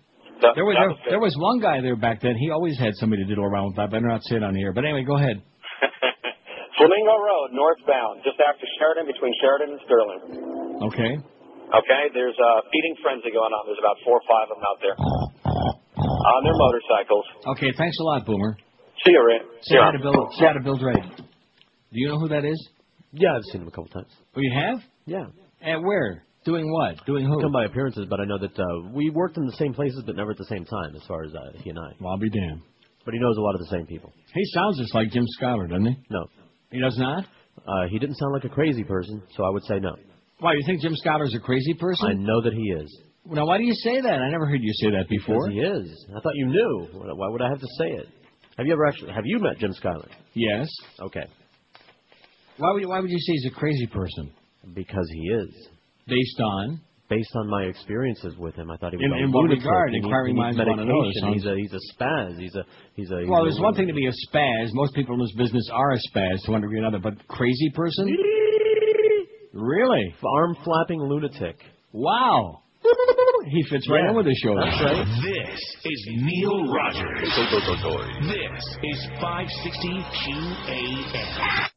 That, 0.43 0.59
There 0.59 0.67
was 0.67 0.75
that 0.75 0.91
there, 1.07 1.15
there 1.15 1.23
was 1.23 1.31
one 1.39 1.63
guy 1.63 1.79
there 1.79 1.95
back 1.95 2.19
then. 2.19 2.35
He 2.35 2.51
always 2.51 2.75
had 2.75 2.91
somebody 2.99 3.23
to 3.23 3.27
diddle 3.31 3.47
around 3.47 3.71
with. 3.71 3.79
I 3.79 3.87
better 3.87 4.07
not 4.11 4.21
say 4.27 4.35
it 4.35 4.43
on 4.43 4.51
the 4.53 4.59
air. 4.61 4.75
But 4.75 4.83
anyway, 4.83 5.07
go 5.07 5.15
ahead. 5.15 5.39
Flamingo 6.77 7.15
Road, 7.15 7.55
northbound, 7.55 8.27
just 8.27 8.35
after 8.43 8.67
Sheridan, 8.75 9.07
between 9.07 9.31
Sheridan 9.39 9.79
and 9.79 9.81
Sterling. 9.87 10.21
Okay. 10.91 11.11
Okay, 11.73 12.03
there's 12.13 12.35
a 12.35 12.51
feeding 12.69 12.95
frenzy 13.01 13.31
going 13.31 13.55
on. 13.55 13.61
There's 13.65 13.79
about 13.79 13.97
four 14.03 14.19
or 14.19 14.25
five 14.27 14.51
of 14.51 14.59
them 14.59 14.65
out 14.67 14.79
there 14.83 14.97
on 14.99 16.39
their 16.43 16.57
motorcycles. 16.59 17.25
Okay. 17.55 17.71
Thanks 17.79 17.97
a 17.99 18.03
lot, 18.03 18.25
Boomer. 18.27 18.57
See 19.07 19.11
you, 19.15 19.23
Ray. 19.23 19.39
Say 19.63 19.79
hi 19.79 19.91
to 19.95 19.99
Bill. 19.99 20.27
Say 20.37 20.45
hi 20.45 20.53
to 20.53 20.63
Bill 20.63 20.77
Drake. 20.77 21.07
Do 21.17 21.97
you 21.99 22.07
know 22.09 22.19
who 22.19 22.27
that 22.29 22.43
is? 22.43 22.59
Yeah, 23.11 23.35
I've 23.35 23.43
seen 23.51 23.61
him 23.61 23.67
a 23.67 23.71
couple 23.71 23.87
times. 23.87 24.11
Oh, 24.35 24.41
you 24.41 24.51
have? 24.53 24.79
Yeah. 25.05 25.25
At 25.61 25.81
where? 25.81 26.25
Doing 26.45 26.71
what? 26.71 27.05
Doing 27.05 27.25
who? 27.25 27.41
Come 27.41 27.51
by 27.51 27.65
appearances, 27.65 28.05
but 28.09 28.19
I 28.19 28.25
know 28.25 28.37
that 28.37 28.57
uh, 28.59 28.89
we 28.91 29.09
worked 29.09 29.37
in 29.37 29.45
the 29.45 29.53
same 29.53 29.73
places, 29.73 30.03
but 30.05 30.15
never 30.15 30.31
at 30.31 30.37
the 30.37 30.45
same 30.45 30.65
time, 30.65 30.95
as 30.95 31.01
far 31.07 31.23
as 31.23 31.33
uh, 31.33 31.57
he 31.63 31.69
and 31.69 31.79
I. 31.79 31.91
Well, 31.99 32.11
I'll 32.11 32.17
be 32.17 32.29
damned. 32.29 32.61
But 33.05 33.13
he 33.13 33.19
knows 33.19 33.37
a 33.37 33.41
lot 33.41 33.55
of 33.55 33.61
the 33.61 33.67
same 33.67 33.85
people. 33.85 34.13
He 34.33 34.43
sounds 34.53 34.77
just 34.77 34.93
like 34.93 35.09
Jim 35.11 35.25
Schuyler, 35.27 35.67
doesn't 35.67 35.85
he? 35.85 35.95
No. 36.09 36.25
He 36.71 36.81
does 36.81 36.97
not? 36.97 37.25
Uh, 37.67 37.87
he 37.89 37.99
didn't 37.99 38.15
sound 38.15 38.33
like 38.33 38.43
a 38.45 38.49
crazy 38.49 38.83
person, 38.83 39.21
so 39.35 39.43
I 39.43 39.49
would 39.49 39.63
say 39.65 39.79
no. 39.79 39.95
Why, 40.39 40.53
you 40.53 40.63
think 40.65 40.81
Jim 40.81 40.95
Schuyler's 40.95 41.35
a 41.35 41.39
crazy 41.39 41.73
person? 41.73 42.07
I 42.09 42.13
know 42.13 42.41
that 42.41 42.53
he 42.53 42.63
is. 42.71 43.01
Now, 43.25 43.45
why 43.45 43.57
do 43.57 43.63
you 43.63 43.73
say 43.73 44.01
that? 44.01 44.19
I 44.19 44.29
never 44.29 44.45
heard 44.45 44.59
you 44.61 44.73
say 44.73 44.89
that 44.91 45.07
before. 45.07 45.47
Because 45.47 45.53
he 45.53 45.59
is. 45.59 46.05
I 46.09 46.19
thought 46.19 46.35
you 46.35 46.47
knew. 46.47 46.87
Why 46.93 47.29
would 47.29 47.41
I 47.41 47.49
have 47.49 47.59
to 47.59 47.67
say 47.77 47.87
it? 47.87 48.07
Have 48.57 48.67
you 48.67 48.73
ever 48.73 48.85
actually? 48.85 49.13
Have 49.13 49.23
you 49.25 49.39
met 49.39 49.59
Jim 49.59 49.71
Schuyler? 49.73 50.09
Yes. 50.33 50.67
Okay. 50.99 51.25
Why 52.57 52.71
would 52.73 52.81
you, 52.81 52.89
why 52.89 52.99
would 52.99 53.09
you 53.09 53.19
say 53.19 53.33
he's 53.33 53.45
a 53.51 53.55
crazy 53.55 53.87
person? 53.87 54.31
Because 54.73 55.09
he 55.13 55.21
is. 55.29 55.67
Based 56.07 56.39
on? 56.39 56.81
Based 57.09 57.29
on 57.35 57.49
my 57.49 57.63
experiences 57.63 58.35
with 58.37 58.55
him, 58.55 58.71
I 58.71 58.77
thought 58.77 58.91
he 58.91 58.97
was 58.97 59.05
In- 59.05 59.11
a 59.13 59.23
in 59.25 59.31
what 59.31 59.49
regard? 59.49 59.89
He 59.91 59.97
needs- 59.97 60.05
Inquiring 60.05 60.35
he 60.35 60.41
minds 60.41 60.57
needs 60.57 60.67
want 60.67 60.79
to 60.81 60.85
know, 60.85 61.01
medication. 61.01 61.33
He's 61.33 61.45
a 61.45 61.55
he's 61.55 61.73
a 61.73 61.79
spaz. 61.93 62.39
He's 62.39 62.55
a 62.55 62.63
he's 62.95 63.11
a. 63.11 63.25
Well, 63.27 63.43
there's 63.43 63.59
a- 63.59 63.61
one 63.61 63.75
thing 63.75 63.87
to 63.87 63.93
be 63.93 64.07
a 64.07 64.11
spaz. 64.27 64.69
Most 64.73 64.95
people 64.95 65.13
in 65.15 65.21
this 65.21 65.33
business 65.35 65.69
are 65.71 65.91
a 65.91 65.99
spaz 66.09 66.41
to 66.45 66.51
one 66.51 66.61
degree 66.61 66.77
or 66.77 66.81
another, 66.87 66.99
but 66.99 67.27
crazy 67.27 67.69
person? 67.75 68.07
really? 69.53 70.15
Arm 70.37 70.55
flapping 70.63 70.99
lunatic. 71.01 71.57
Wow. 71.91 72.61
He 73.45 73.61
fits 73.69 73.87
right 73.89 74.03
Yeah, 74.03 74.09
in 74.11 74.15
with 74.15 74.25
the 74.25 74.35
show. 74.35 74.55
that's 74.55 74.81
right. 74.81 75.05
This 75.21 75.59
is 75.85 76.07
Neil 76.23 76.73
Rogers. 76.73 77.21
This 77.21 78.77
is 78.83 79.05
560 79.19 80.03
QAM. 80.23 81.72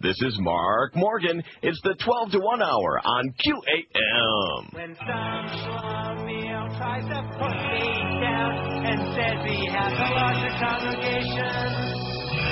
This 0.00 0.20
is 0.22 0.36
Mark 0.40 0.96
Morgan. 0.96 1.42
It's 1.62 1.80
the 1.82 1.94
12 1.94 2.32
to 2.32 2.40
1 2.40 2.62
hour 2.62 3.00
on 3.04 3.32
QAM. 3.38 4.74
When 4.74 4.92
some 4.98 5.46
schlumio 5.54 6.66
tries 6.76 7.06
to 7.06 7.20
put 7.38 7.54
me 7.54 7.88
down 8.18 8.84
and 8.90 8.98
says 9.14 9.38
he 9.46 9.70
has 9.70 9.94
a 9.94 10.08
larger 10.18 10.50
congregation, 10.58 11.46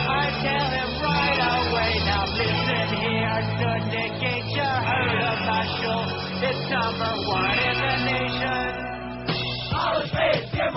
I 0.07 0.31
tell 0.39 0.69
him 0.71 0.91
right 1.03 1.43
away, 1.43 1.93
now 2.07 2.31
listen 2.31 2.89
here, 3.11 3.43
Syndicate, 3.59 4.47
you 4.47 4.63
heard 4.63 5.21
of 5.27 5.39
my 5.43 5.67
show, 5.83 5.99
it's 6.47 6.63
number 6.71 7.13
one 7.27 7.59
in 7.59 7.75
the 7.75 7.97
nation. 8.07 8.71
All 9.75 9.99
the 9.99 10.07
space, 10.07 10.47
give 10.55 10.73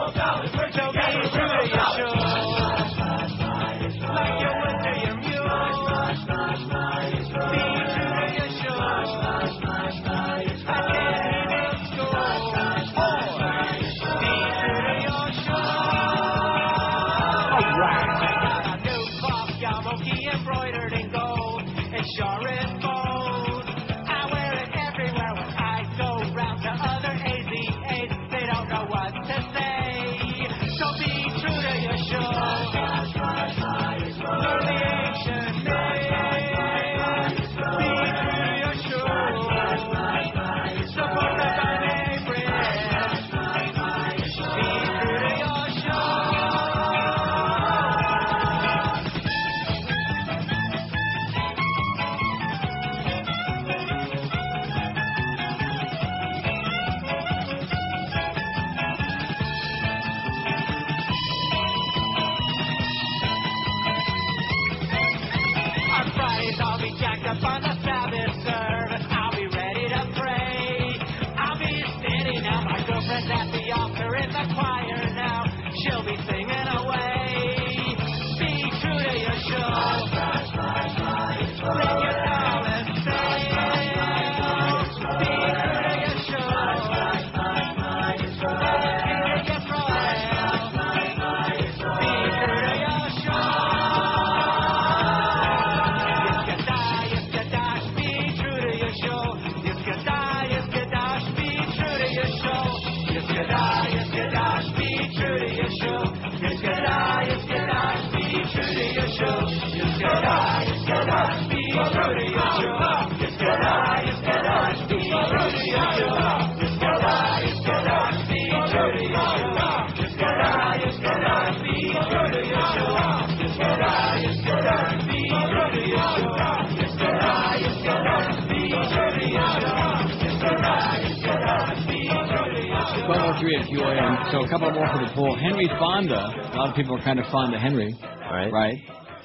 1203 133.08 133.56
at 133.56 133.66
QAM. 133.70 134.02
Um, 134.02 134.28
so 134.32 134.42
a 134.42 134.50
couple 134.50 134.72
more 134.72 134.88
for 134.92 135.06
the 135.06 135.12
poll. 135.14 135.38
Henry 135.38 135.70
Fonda. 135.80 136.34
A 136.54 136.58
lot 136.58 136.70
of 136.70 136.76
people 136.76 136.98
are 136.98 137.04
kind 137.04 137.20
of 137.20 137.26
fond 137.32 137.54
of 137.54 137.62
Henry. 137.62 137.94
Right. 138.02 138.52
Right. 138.52 138.78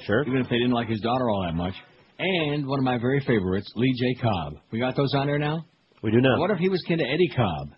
Sure. 0.05 0.23
Even 0.27 0.41
if 0.41 0.49
they 0.49 0.57
didn't 0.57 0.73
like 0.73 0.87
his 0.87 1.01
daughter 1.01 1.29
all 1.29 1.43
that 1.43 1.55
much. 1.55 1.73
And 2.23 2.67
one 2.67 2.77
of 2.79 2.85
my 2.85 2.97
very 2.99 3.19
favorites, 3.25 3.71
Lee 3.75 3.93
J. 3.97 4.21
Cobb. 4.21 4.53
We 4.71 4.79
got 4.79 4.95
those 4.95 5.13
on 5.15 5.25
there 5.27 5.39
now? 5.39 5.65
We 6.03 6.11
do 6.11 6.21
now. 6.21 6.39
What 6.39 6.51
if 6.51 6.57
he 6.59 6.69
was 6.69 6.81
kin 6.87 6.99
to 6.99 7.03
Eddie 7.03 7.31
Cobb? 7.35 7.69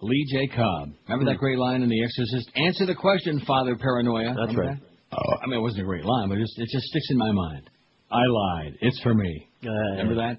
Lee 0.00 0.26
J. 0.30 0.46
Cobb. 0.48 0.90
Remember 1.08 1.24
Hmm. 1.24 1.32
that 1.32 1.38
great 1.38 1.58
line 1.58 1.82
in 1.82 1.88
The 1.88 2.02
Exorcist? 2.04 2.50
Answer 2.56 2.86
the 2.86 2.94
question, 2.94 3.40
Father 3.40 3.74
Paranoia. 3.76 4.34
That's 4.36 4.54
Remember 4.54 4.62
right. 4.62 4.78
that? 4.80 5.16
Oh, 5.18 5.36
I 5.42 5.46
mean, 5.46 5.58
it 5.58 5.62
wasn't 5.62 5.82
a 5.82 5.86
great 5.86 6.04
line, 6.04 6.28
but 6.28 6.36
it 6.38 6.42
just, 6.42 6.58
it 6.58 6.68
just 6.70 6.84
sticks 6.86 7.06
in 7.10 7.16
my 7.18 7.32
mind. 7.32 7.70
I 8.10 8.22
lied. 8.26 8.74
It's 8.82 9.00
for 9.00 9.14
me. 9.14 9.48
Uh, 9.64 9.70
Remember 9.96 10.14
that? 10.16 10.38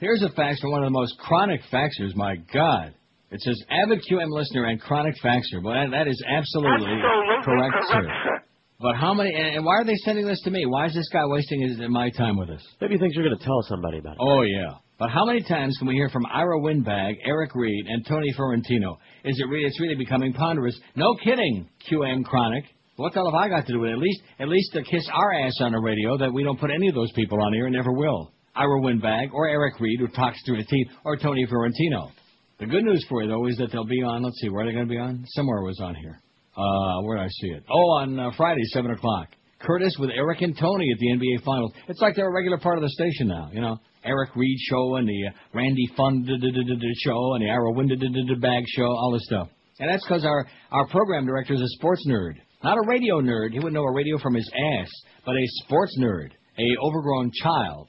Here's 0.00 0.22
a 0.22 0.28
fax 0.30 0.60
from 0.60 0.72
one 0.72 0.82
of 0.82 0.86
the 0.86 0.98
most 0.98 1.16
chronic 1.18 1.60
faxers. 1.72 2.14
My 2.16 2.36
God. 2.52 2.94
It 3.30 3.40
says, 3.40 3.60
avid 3.70 4.00
QM 4.10 4.30
listener 4.30 4.64
and 4.66 4.80
chronic 4.80 5.14
faxer. 5.22 5.62
Well, 5.62 5.74
that, 5.74 5.90
that 5.90 6.08
is 6.08 6.22
absolutely, 6.28 6.86
Absolutely 6.86 7.44
correct, 7.44 7.74
correct, 7.74 8.06
sir. 8.06 8.42
But 8.80 8.94
how 8.94 9.12
many, 9.12 9.34
and, 9.34 9.64
why 9.64 9.74
are 9.74 9.84
they 9.84 9.96
sending 10.04 10.24
this 10.24 10.40
to 10.42 10.50
me? 10.50 10.64
Why 10.64 10.86
is 10.86 10.94
this 10.94 11.08
guy 11.12 11.26
wasting 11.26 11.62
his, 11.62 11.78
my 11.88 12.10
time 12.10 12.36
with 12.36 12.48
us? 12.48 12.64
Maybe 12.80 12.94
he 12.94 13.00
thinks 13.00 13.16
you're 13.16 13.26
going 13.26 13.38
to 13.38 13.44
tell 13.44 13.60
somebody 13.62 13.98
about 13.98 14.12
it. 14.12 14.18
Oh, 14.20 14.42
yeah. 14.42 14.74
But 15.00 15.10
how 15.10 15.24
many 15.24 15.42
times 15.42 15.76
can 15.78 15.88
we 15.88 15.94
hear 15.94 16.08
from 16.10 16.26
Ira 16.26 16.60
Winbag, 16.60 17.16
Eric 17.24 17.54
Reid, 17.56 17.86
and 17.88 18.06
Tony 18.06 18.32
Fiorentino? 18.36 18.98
Is 19.24 19.38
it 19.38 19.48
really? 19.48 19.66
It's 19.66 19.80
really 19.80 19.96
becoming 19.96 20.32
ponderous. 20.32 20.78
No 20.94 21.16
kidding, 21.24 21.68
QM 21.90 22.24
Chronic. 22.24 22.64
What 22.96 23.12
the 23.14 23.20
hell 23.20 23.30
have 23.32 23.40
I 23.40 23.48
got 23.48 23.66
to 23.66 23.72
do 23.72 23.80
with 23.80 23.90
it? 23.90 23.94
At 23.94 23.98
least, 23.98 24.20
at 24.40 24.48
least 24.48 24.72
to 24.74 24.82
kiss 24.82 25.08
our 25.12 25.32
ass 25.34 25.54
on 25.60 25.72
the 25.72 25.78
radio 25.78 26.16
that 26.18 26.32
we 26.32 26.44
don't 26.44 26.58
put 26.58 26.70
any 26.70 26.88
of 26.88 26.94
those 26.94 27.12
people 27.12 27.40
on 27.42 27.52
here 27.54 27.66
and 27.66 27.74
never 27.74 27.92
will. 27.92 28.32
Ira 28.54 28.80
Winbag 28.80 29.30
or 29.32 29.48
Eric 29.48 29.78
Reid, 29.80 30.00
who 30.00 30.08
talks 30.08 30.38
through 30.44 30.58
his 30.58 30.66
teeth, 30.66 30.88
or 31.04 31.16
Tony 31.16 31.46
Fiorentino. 31.46 32.10
The 32.58 32.66
good 32.66 32.82
news 32.84 33.04
for 33.08 33.22
you 33.22 33.28
though 33.28 33.46
is 33.46 33.56
that 33.58 33.70
they'll 33.72 33.84
be 33.84 34.02
on. 34.02 34.24
Let's 34.24 34.40
see, 34.40 34.48
where 34.48 34.64
are 34.64 34.66
they 34.66 34.72
going 34.72 34.88
to 34.88 34.90
be 34.92 34.98
on? 34.98 35.24
Somewhere 35.28 35.62
was 35.62 35.78
on 35.80 35.94
here. 35.94 36.20
Uh, 36.58 37.02
where 37.02 37.18
did 37.18 37.24
I 37.24 37.28
see 37.28 37.48
it? 37.48 37.62
Oh, 37.70 37.90
on 38.02 38.18
uh, 38.18 38.30
Friday, 38.36 38.64
seven 38.72 38.90
o'clock. 38.90 39.28
Curtis 39.60 39.96
with 39.98 40.10
Eric 40.10 40.42
and 40.42 40.56
Tony 40.56 40.90
at 40.92 40.98
the 40.98 41.06
NBA 41.06 41.44
Finals. 41.44 41.72
It's 41.88 42.00
like 42.00 42.14
they're 42.14 42.28
a 42.28 42.32
regular 42.32 42.58
part 42.58 42.78
of 42.78 42.82
the 42.82 42.90
station 42.90 43.28
now. 43.28 43.50
You 43.52 43.60
know, 43.60 43.78
Eric 44.04 44.30
Reid 44.36 44.58
show 44.68 44.96
and 44.96 45.08
the 45.08 45.28
uh, 45.28 45.30
Randy 45.52 45.88
Fun 45.96 46.24
show 46.26 47.34
and 47.34 47.44
the 47.44 47.50
Ira 47.50 47.72
Wind 47.72 47.92
Bag 48.40 48.64
show, 48.76 48.86
all 48.86 49.12
this 49.12 49.24
stuff. 49.26 49.48
And 49.80 49.88
that's 49.88 50.04
because 50.04 50.24
our 50.24 50.46
our 50.72 50.86
program 50.88 51.26
director 51.26 51.54
is 51.54 51.60
a 51.60 51.68
sports 51.68 52.04
nerd, 52.08 52.34
not 52.64 52.76
a 52.76 52.88
radio 52.88 53.20
nerd. 53.20 53.52
He 53.52 53.58
wouldn't 53.58 53.74
know 53.74 53.84
a 53.84 53.92
radio 53.92 54.18
from 54.18 54.34
his 54.34 54.50
ass, 54.78 54.88
but 55.24 55.36
a 55.36 55.46
sports 55.64 55.96
nerd, 56.00 56.30
a 56.58 56.84
overgrown 56.84 57.30
child. 57.42 57.88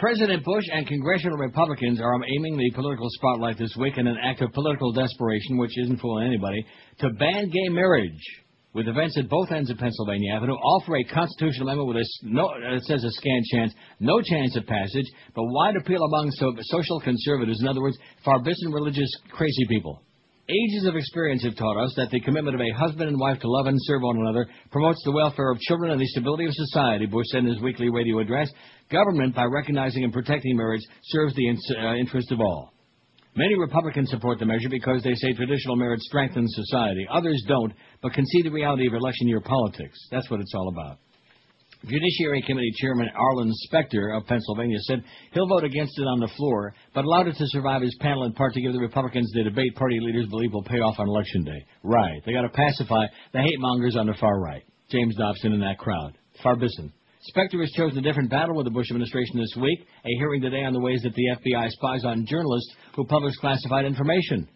President 0.00 0.42
Bush 0.42 0.64
and 0.72 0.86
congressional 0.86 1.36
Republicans 1.36 2.00
are 2.00 2.14
aiming 2.14 2.56
the 2.56 2.70
political 2.74 3.06
spotlight 3.10 3.58
this 3.58 3.76
week 3.78 3.98
in 3.98 4.06
an 4.06 4.16
act 4.24 4.40
of 4.40 4.50
political 4.54 4.92
desperation, 4.92 5.58
which 5.58 5.76
isn't 5.76 6.00
fooling 6.00 6.26
anybody, 6.26 6.64
to 7.00 7.10
ban 7.10 7.50
gay 7.50 7.68
marriage. 7.68 8.18
With 8.72 8.88
events 8.88 9.18
at 9.18 9.28
both 9.28 9.50
ends 9.50 9.68
of 9.68 9.76
Pennsylvania 9.76 10.32
Avenue, 10.32 10.54
all 10.54 10.82
for 10.86 10.96
a 10.96 11.04
constitutional 11.04 11.68
amendment 11.68 11.88
with 11.88 11.96
a 11.98 12.06
no, 12.22 12.46
uh, 12.46 12.76
it 12.76 12.84
says 12.84 13.04
a 13.04 13.10
scant 13.10 13.44
chance, 13.52 13.74
no 13.98 14.22
chance 14.22 14.56
of 14.56 14.64
passage, 14.64 15.04
but 15.34 15.42
wide 15.44 15.74
appeal 15.76 16.02
among 16.02 16.30
so, 16.30 16.54
social 16.60 17.00
conservatives. 17.00 17.60
In 17.60 17.68
other 17.68 17.82
words, 17.82 17.98
farbissant 18.24 18.72
religious 18.72 19.10
crazy 19.32 19.66
people. 19.68 20.00
Ages 20.50 20.84
of 20.84 20.96
experience 20.96 21.44
have 21.44 21.54
taught 21.54 21.80
us 21.80 21.92
that 21.96 22.10
the 22.10 22.18
commitment 22.20 22.56
of 22.56 22.60
a 22.60 22.76
husband 22.76 23.08
and 23.08 23.20
wife 23.20 23.38
to 23.38 23.48
love 23.48 23.66
and 23.66 23.78
serve 23.82 24.02
one 24.02 24.18
another 24.18 24.48
promotes 24.72 25.00
the 25.04 25.12
welfare 25.12 25.52
of 25.52 25.60
children 25.60 25.92
and 25.92 26.00
the 26.00 26.06
stability 26.06 26.44
of 26.44 26.52
society, 26.52 27.06
Bush 27.06 27.26
said 27.30 27.44
in 27.44 27.46
his 27.46 27.60
weekly 27.60 27.88
radio 27.88 28.18
address. 28.18 28.50
Government, 28.90 29.32
by 29.32 29.44
recognizing 29.44 30.02
and 30.02 30.12
protecting 30.12 30.56
marriage, 30.56 30.80
serves 31.04 31.36
the 31.36 31.48
ins- 31.48 31.72
uh, 31.78 31.94
interest 31.94 32.32
of 32.32 32.40
all. 32.40 32.72
Many 33.36 33.56
Republicans 33.56 34.10
support 34.10 34.40
the 34.40 34.46
measure 34.46 34.68
because 34.68 35.04
they 35.04 35.14
say 35.14 35.32
traditional 35.34 35.76
marriage 35.76 36.00
strengthens 36.00 36.52
society. 36.56 37.06
Others 37.12 37.44
don't, 37.46 37.72
but 38.02 38.12
can 38.12 38.26
see 38.26 38.42
the 38.42 38.50
reality 38.50 38.88
of 38.88 38.94
election 38.94 39.28
year 39.28 39.40
politics. 39.40 39.96
That's 40.10 40.28
what 40.30 40.40
it's 40.40 40.54
all 40.56 40.68
about. 40.68 40.98
Judiciary 41.84 42.42
Committee 42.46 42.72
Chairman 42.76 43.08
Arlen 43.16 43.50
Specter 43.52 44.10
of 44.10 44.26
Pennsylvania 44.26 44.78
said 44.80 45.02
he'll 45.32 45.46
vote 45.46 45.64
against 45.64 45.98
it 45.98 46.02
on 46.02 46.20
the 46.20 46.28
floor, 46.36 46.74
but 46.94 47.04
allowed 47.04 47.28
it 47.28 47.36
to 47.36 47.46
survive 47.46 47.80
his 47.80 47.96
panel 48.00 48.24
in 48.24 48.32
part 48.34 48.52
to 48.52 48.60
give 48.60 48.72
the 48.72 48.78
Republicans 48.78 49.30
the 49.32 49.44
debate 49.44 49.74
party 49.76 49.98
leaders 49.98 50.26
believe 50.28 50.52
will 50.52 50.62
pay 50.62 50.80
off 50.80 50.98
on 50.98 51.08
election 51.08 51.42
day. 51.42 51.64
Right. 51.82 52.20
They 52.26 52.32
got 52.32 52.42
to 52.42 52.50
pacify 52.50 53.06
the 53.32 53.40
hate 53.40 53.58
mongers 53.58 53.96
on 53.96 54.06
the 54.06 54.14
far 54.20 54.38
right. 54.40 54.62
James 54.90 55.16
Dobson 55.16 55.54
and 55.54 55.62
that 55.62 55.78
crowd. 55.78 56.18
Farbison. 56.42 56.92
Specter 57.22 57.60
has 57.60 57.70
chosen 57.72 57.98
a 57.98 58.02
different 58.02 58.30
battle 58.30 58.56
with 58.56 58.64
the 58.64 58.70
Bush 58.70 58.90
administration 58.90 59.38
this 59.38 59.54
week, 59.60 59.80
a 59.80 60.18
hearing 60.18 60.40
today 60.40 60.64
on 60.64 60.72
the 60.72 60.80
ways 60.80 61.02
that 61.02 61.14
the 61.14 61.36
FBI 61.36 61.68
spies 61.70 62.04
on 62.04 62.26
journalists 62.26 62.74
who 62.96 63.04
publish 63.06 63.36
classified 63.36 63.84
information. 63.84 64.48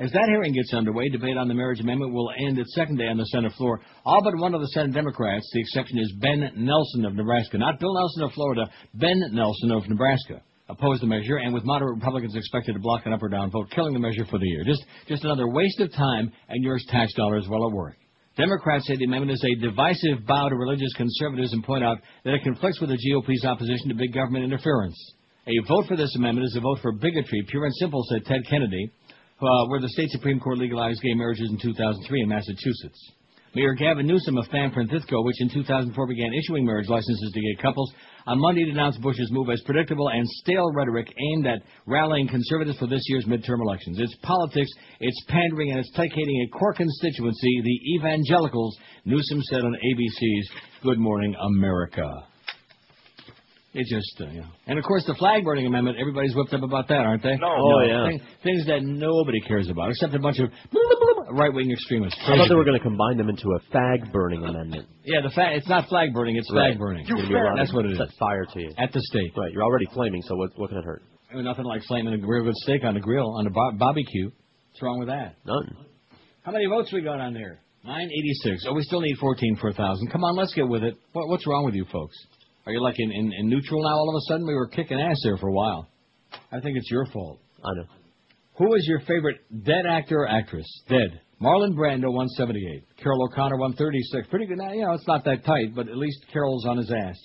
As 0.00 0.10
that 0.12 0.28
hearing 0.28 0.54
gets 0.54 0.72
underway, 0.72 1.10
debate 1.10 1.36
on 1.36 1.46
the 1.46 1.52
marriage 1.52 1.80
amendment 1.80 2.14
will 2.14 2.30
end 2.46 2.58
its 2.58 2.74
second 2.74 2.96
day 2.96 3.08
on 3.08 3.18
the 3.18 3.26
Senate 3.26 3.52
floor. 3.52 3.82
All 4.06 4.22
but 4.24 4.34
one 4.38 4.54
of 4.54 4.62
the 4.62 4.68
Senate 4.68 4.94
Democrats, 4.94 5.46
the 5.52 5.60
exception 5.60 5.98
is 5.98 6.10
Ben 6.22 6.50
Nelson 6.56 7.04
of 7.04 7.14
Nebraska, 7.14 7.58
not 7.58 7.78
Bill 7.78 7.92
Nelson 7.92 8.22
of 8.22 8.32
Florida, 8.32 8.70
Ben 8.94 9.20
Nelson 9.32 9.70
of 9.70 9.86
Nebraska, 9.90 10.40
opposed 10.70 11.02
the 11.02 11.06
measure, 11.06 11.36
and 11.36 11.52
with 11.52 11.66
moderate 11.66 11.96
Republicans 11.96 12.34
expected 12.34 12.72
to 12.72 12.78
block 12.78 13.04
an 13.04 13.12
up 13.12 13.22
or 13.22 13.28
down 13.28 13.50
vote, 13.50 13.70
killing 13.72 13.92
the 13.92 14.00
measure 14.00 14.24
for 14.24 14.38
the 14.38 14.46
year. 14.46 14.64
Just, 14.64 14.82
just 15.06 15.22
another 15.24 15.46
waste 15.46 15.80
of 15.80 15.92
time 15.92 16.32
and 16.48 16.64
yours 16.64 16.82
tax 16.88 17.12
dollars 17.12 17.46
well 17.50 17.68
at 17.68 17.74
work. 17.74 17.98
Democrats 18.38 18.86
say 18.86 18.96
the 18.96 19.04
amendment 19.04 19.32
is 19.32 19.44
a 19.44 19.60
divisive 19.60 20.24
bow 20.26 20.48
to 20.48 20.56
religious 20.56 20.94
conservatives 20.96 21.52
and 21.52 21.62
point 21.62 21.84
out 21.84 21.98
that 22.24 22.32
it 22.32 22.42
conflicts 22.42 22.80
with 22.80 22.88
the 22.88 22.96
GOP's 22.96 23.44
opposition 23.44 23.88
to 23.88 23.94
big 23.94 24.14
government 24.14 24.46
interference. 24.46 24.96
A 25.46 25.66
vote 25.68 25.86
for 25.88 25.96
this 25.96 26.14
amendment 26.16 26.46
is 26.46 26.56
a 26.56 26.60
vote 26.60 26.78
for 26.80 26.92
bigotry, 26.92 27.44
pure 27.48 27.66
and 27.66 27.74
simple, 27.74 28.02
said 28.08 28.24
Ted 28.24 28.40
Kennedy, 28.48 28.90
Uh, 29.40 29.66
where 29.68 29.80
the 29.80 29.88
state 29.88 30.10
Supreme 30.10 30.38
Court 30.38 30.58
legalized 30.58 31.00
gay 31.00 31.14
marriages 31.14 31.48
in 31.50 31.56
2003 31.56 32.20
in 32.20 32.28
Massachusetts. 32.28 33.12
Mayor 33.54 33.72
Gavin 33.72 34.06
Newsom 34.06 34.36
of 34.36 34.44
San 34.52 34.70
Francisco, 34.70 35.22
which 35.22 35.40
in 35.40 35.48
2004 35.48 36.06
began 36.06 36.30
issuing 36.34 36.66
marriage 36.66 36.88
licenses 36.88 37.32
to 37.32 37.40
gay 37.40 37.62
couples, 37.62 37.90
on 38.26 38.38
Monday 38.38 38.66
denounced 38.66 39.00
Bush's 39.00 39.30
move 39.32 39.48
as 39.48 39.62
predictable 39.62 40.08
and 40.08 40.28
stale 40.28 40.70
rhetoric 40.74 41.12
aimed 41.32 41.46
at 41.46 41.62
rallying 41.86 42.28
conservatives 42.28 42.78
for 42.78 42.86
this 42.86 43.02
year's 43.08 43.24
midterm 43.24 43.62
elections. 43.62 43.98
It's 43.98 44.14
politics, 44.22 44.70
it's 45.00 45.24
pandering, 45.28 45.70
and 45.70 45.80
it's 45.80 45.90
placating 45.92 46.46
a 46.46 46.58
core 46.58 46.74
constituency, 46.74 47.62
the 47.64 47.96
evangelicals, 47.96 48.78
Newsom 49.06 49.40
said 49.44 49.62
on 49.62 49.72
ABC's 49.72 50.50
Good 50.82 50.98
Morning 50.98 51.34
America. 51.34 52.29
It 53.72 53.86
just, 53.86 54.20
uh, 54.20 54.30
you 54.34 54.40
know. 54.40 54.48
And 54.66 54.78
of 54.80 54.84
course, 54.84 55.04
the 55.06 55.14
flag 55.14 55.44
burning 55.44 55.64
amendment, 55.66 55.96
everybody's 56.00 56.34
whipped 56.34 56.52
up 56.52 56.62
about 56.64 56.88
that, 56.88 57.06
aren't 57.06 57.22
they? 57.22 57.36
No. 57.36 57.46
Oh, 57.54 57.80
yeah. 57.86 58.08
Thing- 58.08 58.20
things 58.42 58.66
that 58.66 58.82
nobody 58.82 59.40
cares 59.46 59.68
about, 59.70 59.90
except 59.90 60.12
a 60.12 60.18
bunch 60.18 60.40
of 60.40 60.50
right 61.30 61.54
wing 61.54 61.70
extremists. 61.70 62.18
I 62.26 62.36
thought 62.36 62.48
they 62.48 62.56
were 62.56 62.64
going 62.64 62.78
to 62.78 62.82
combine 62.82 63.16
them 63.16 63.28
into 63.28 63.46
a 63.54 63.60
fag 63.72 64.10
burning 64.12 64.44
amendment. 64.44 64.88
Yeah, 65.04 65.20
the 65.22 65.30
fa- 65.30 65.54
it's 65.54 65.68
not 65.68 65.88
flag 65.88 66.12
burning, 66.12 66.34
it's 66.36 66.50
Right. 66.52 66.70
flag 66.70 66.78
burning. 66.78 67.06
You're 67.06 67.18
gonna 67.18 67.28
be 67.28 67.34
allowed 67.34 67.58
That's 67.58 67.72
what 67.72 67.86
it 67.86 67.92
is. 67.92 67.98
Set 67.98 68.08
fire 68.18 68.44
to 68.44 68.60
you. 68.60 68.72
At 68.76 68.92
the 68.92 69.00
stake. 69.02 69.36
Right. 69.36 69.52
You're 69.52 69.62
already 69.62 69.86
flaming, 69.94 70.22
so 70.22 70.34
what, 70.34 70.50
what 70.58 70.70
can 70.70 70.78
it 70.78 70.84
hurt? 70.84 71.02
I 71.30 71.36
mean, 71.36 71.44
nothing 71.44 71.64
like 71.64 71.82
flaming 71.84 72.14
a 72.14 72.26
real 72.26 72.42
good 72.42 72.56
steak 72.56 72.82
on 72.84 72.94
the 72.94 73.00
grill, 73.00 73.36
on 73.38 73.44
the 73.44 73.50
bar- 73.50 73.72
barbecue. 73.78 74.30
What's 74.72 74.82
wrong 74.82 74.98
with 74.98 75.08
that? 75.08 75.36
None. 75.46 75.76
How 76.42 76.50
many 76.50 76.66
votes 76.66 76.92
we 76.92 77.02
got 77.02 77.20
on 77.20 77.34
there? 77.34 77.60
986. 77.84 78.64
Oh, 78.68 78.74
we 78.74 78.82
still 78.82 79.00
need 79.00 79.16
14 79.20 79.56
for 79.60 79.68
a 79.68 79.72
1,000. 79.72 80.08
Come 80.10 80.24
on, 80.24 80.34
let's 80.34 80.52
get 80.54 80.66
with 80.68 80.82
it. 80.82 80.96
What, 81.12 81.28
what's 81.28 81.46
wrong 81.46 81.64
with 81.64 81.74
you 81.76 81.84
folks? 81.92 82.16
Are 82.70 82.72
you 82.72 82.82
like 82.82 83.00
in, 83.00 83.32
neutral 83.48 83.82
now 83.82 83.96
all 83.96 84.08
of 84.08 84.14
a 84.14 84.24
sudden? 84.28 84.46
We 84.46 84.54
were 84.54 84.68
kicking 84.68 85.00
ass 85.00 85.16
there 85.24 85.36
for 85.38 85.48
a 85.48 85.52
while. 85.52 85.88
I 86.52 86.60
think 86.60 86.76
it's 86.76 86.88
your 86.88 87.04
fault. 87.06 87.40
I 87.64 87.74
know. 87.74 87.86
Who 88.58 88.74
is 88.76 88.86
your 88.86 89.00
favorite 89.00 89.38
dead 89.64 89.86
actor 89.88 90.20
or 90.20 90.28
actress? 90.28 90.66
Dead. 90.88 91.20
Marlon 91.42 91.74
Brando, 91.74 92.12
178. 92.12 92.84
Carroll 93.02 93.24
O'Connor, 93.24 93.56
136. 93.56 94.28
Pretty 94.28 94.46
good. 94.46 94.58
Now, 94.58 94.72
You 94.72 94.82
know, 94.82 94.92
it's 94.92 95.08
not 95.08 95.24
that 95.24 95.44
tight, 95.44 95.74
but 95.74 95.88
at 95.88 95.96
least 95.96 96.24
Carroll's 96.32 96.64
on 96.64 96.76
his 96.76 96.92
ass. 96.92 97.18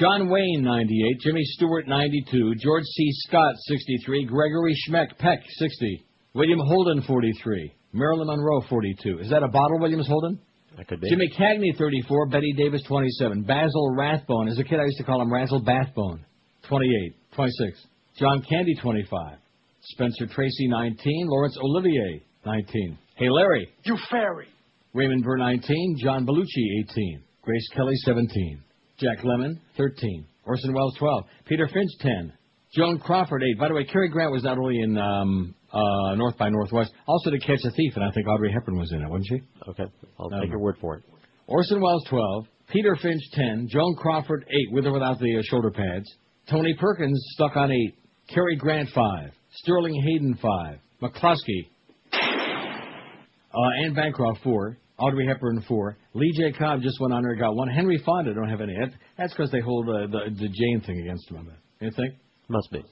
John 0.00 0.30
Wayne, 0.30 0.62
98. 0.62 1.20
Jimmy 1.20 1.44
Stewart, 1.44 1.86
92. 1.86 2.54
George 2.62 2.84
C. 2.84 3.08
Scott, 3.26 3.56
63. 3.66 4.24
Gregory 4.24 4.74
Schmeck, 4.88 5.18
Peck, 5.18 5.40
60. 5.46 6.06
William 6.32 6.60
Holden, 6.60 7.02
43. 7.02 7.74
Marilyn 7.92 8.26
Monroe, 8.28 8.62
42. 8.70 9.18
Is 9.18 9.28
that 9.28 9.42
a 9.42 9.48
bottle, 9.48 9.80
Williams 9.80 10.08
Holden? 10.08 10.38
That 10.78 10.86
could 10.86 11.00
be. 11.00 11.10
Jimmy 11.10 11.28
Cagney, 11.36 11.76
34. 11.76 12.26
Bette 12.28 12.54
Davis, 12.56 12.82
27. 12.86 13.42
Basil 13.42 13.94
Rathbone. 13.96 14.48
As 14.48 14.58
a 14.60 14.64
kid, 14.64 14.78
I 14.78 14.84
used 14.84 14.98
to 14.98 15.04
call 15.04 15.20
him 15.20 15.32
Razzle 15.32 15.60
Bathbone, 15.60 16.24
28. 16.68 17.14
26. 17.34 17.86
John 18.16 18.44
Candy, 18.48 18.74
25. 18.80 19.38
Spencer 19.82 20.26
Tracy, 20.28 20.68
19. 20.68 21.26
Laurence 21.28 21.58
Olivier, 21.60 22.22
19. 22.46 22.98
Hey, 23.16 23.28
Larry. 23.28 23.68
You 23.84 23.96
fairy. 24.08 24.46
Raymond 24.94 25.24
Burr, 25.24 25.36
19. 25.36 25.98
John 26.00 26.24
Belushi, 26.24 26.84
18. 26.90 27.22
Grace 27.42 27.68
Kelly, 27.74 27.94
17. 28.04 28.62
Jack 29.00 29.24
Lemmon, 29.24 29.58
13. 29.76 30.26
Orson 30.44 30.72
Welles, 30.72 30.94
12. 30.98 31.24
Peter 31.46 31.68
Finch, 31.72 31.90
10. 32.00 32.32
Joan 32.76 32.98
Crawford, 32.98 33.42
8. 33.42 33.58
By 33.58 33.68
the 33.68 33.74
way, 33.74 33.84
Cary 33.84 34.08
Grant 34.08 34.30
was 34.30 34.44
not 34.44 34.58
only 34.58 34.80
in 34.80 34.96
um, 34.96 35.54
uh, 35.72 36.14
North 36.16 36.36
by 36.38 36.48
Northwest, 36.48 36.92
also 37.06 37.30
to 37.30 37.38
Catch 37.38 37.60
a 37.64 37.70
Thief, 37.70 37.92
and 37.96 38.04
I 38.04 38.10
think 38.12 38.26
Audrey 38.28 38.52
Hepburn 38.52 38.78
was 38.78 38.92
in 38.92 39.02
it, 39.02 39.08
wasn't 39.08 39.26
she? 39.28 39.40
Okay. 39.70 39.84
I'll 40.18 40.30
take 40.30 40.50
your 40.50 40.60
word 40.60 40.76
for 40.80 40.96
it. 40.96 41.04
Orson 41.46 41.80
Welles, 41.80 42.04
12. 42.08 42.46
Peter 42.68 42.96
Finch, 43.00 43.22
10. 43.32 43.68
Joan 43.70 43.94
Crawford, 43.96 44.44
8, 44.48 44.72
with 44.72 44.86
or 44.86 44.92
without 44.92 45.18
the 45.18 45.38
uh, 45.38 45.42
shoulder 45.44 45.70
pads. 45.70 46.06
Tony 46.50 46.74
Perkins, 46.78 47.18
stuck 47.32 47.56
on 47.56 47.70
8. 47.72 47.98
Cary 48.28 48.56
Grant, 48.56 48.88
5. 48.94 49.30
Sterling 49.54 49.94
Hayden, 50.06 50.38
5. 50.40 50.78
McCluskey. 51.02 51.68
Uh, 52.12 53.84
Anne 53.84 53.94
Bancroft, 53.94 54.40
4. 54.44 54.78
Audrey 54.98 55.26
Hepburn, 55.26 55.64
4. 55.66 55.96
Lee 56.14 56.32
J. 56.36 56.52
Cobb 56.52 56.82
just 56.82 57.00
went 57.00 57.14
on 57.14 57.22
there 57.22 57.32
and 57.32 57.40
got 57.40 57.54
1. 57.54 57.68
Henry 57.68 58.02
Fonda 58.04 58.34
don't 58.34 58.48
have 58.48 58.60
any. 58.60 58.74
That, 58.74 58.90
that's 59.16 59.32
because 59.32 59.50
they 59.50 59.60
hold 59.60 59.88
uh, 59.88 60.06
the, 60.08 60.30
the 60.30 60.48
Jane 60.48 60.82
thing 60.84 61.00
against 61.00 61.30
him, 61.30 61.38
I 61.38 61.42
bet. 61.42 61.58
You 61.80 61.90
think? 61.96 62.14
Must 62.48 62.70
be. 62.72 62.82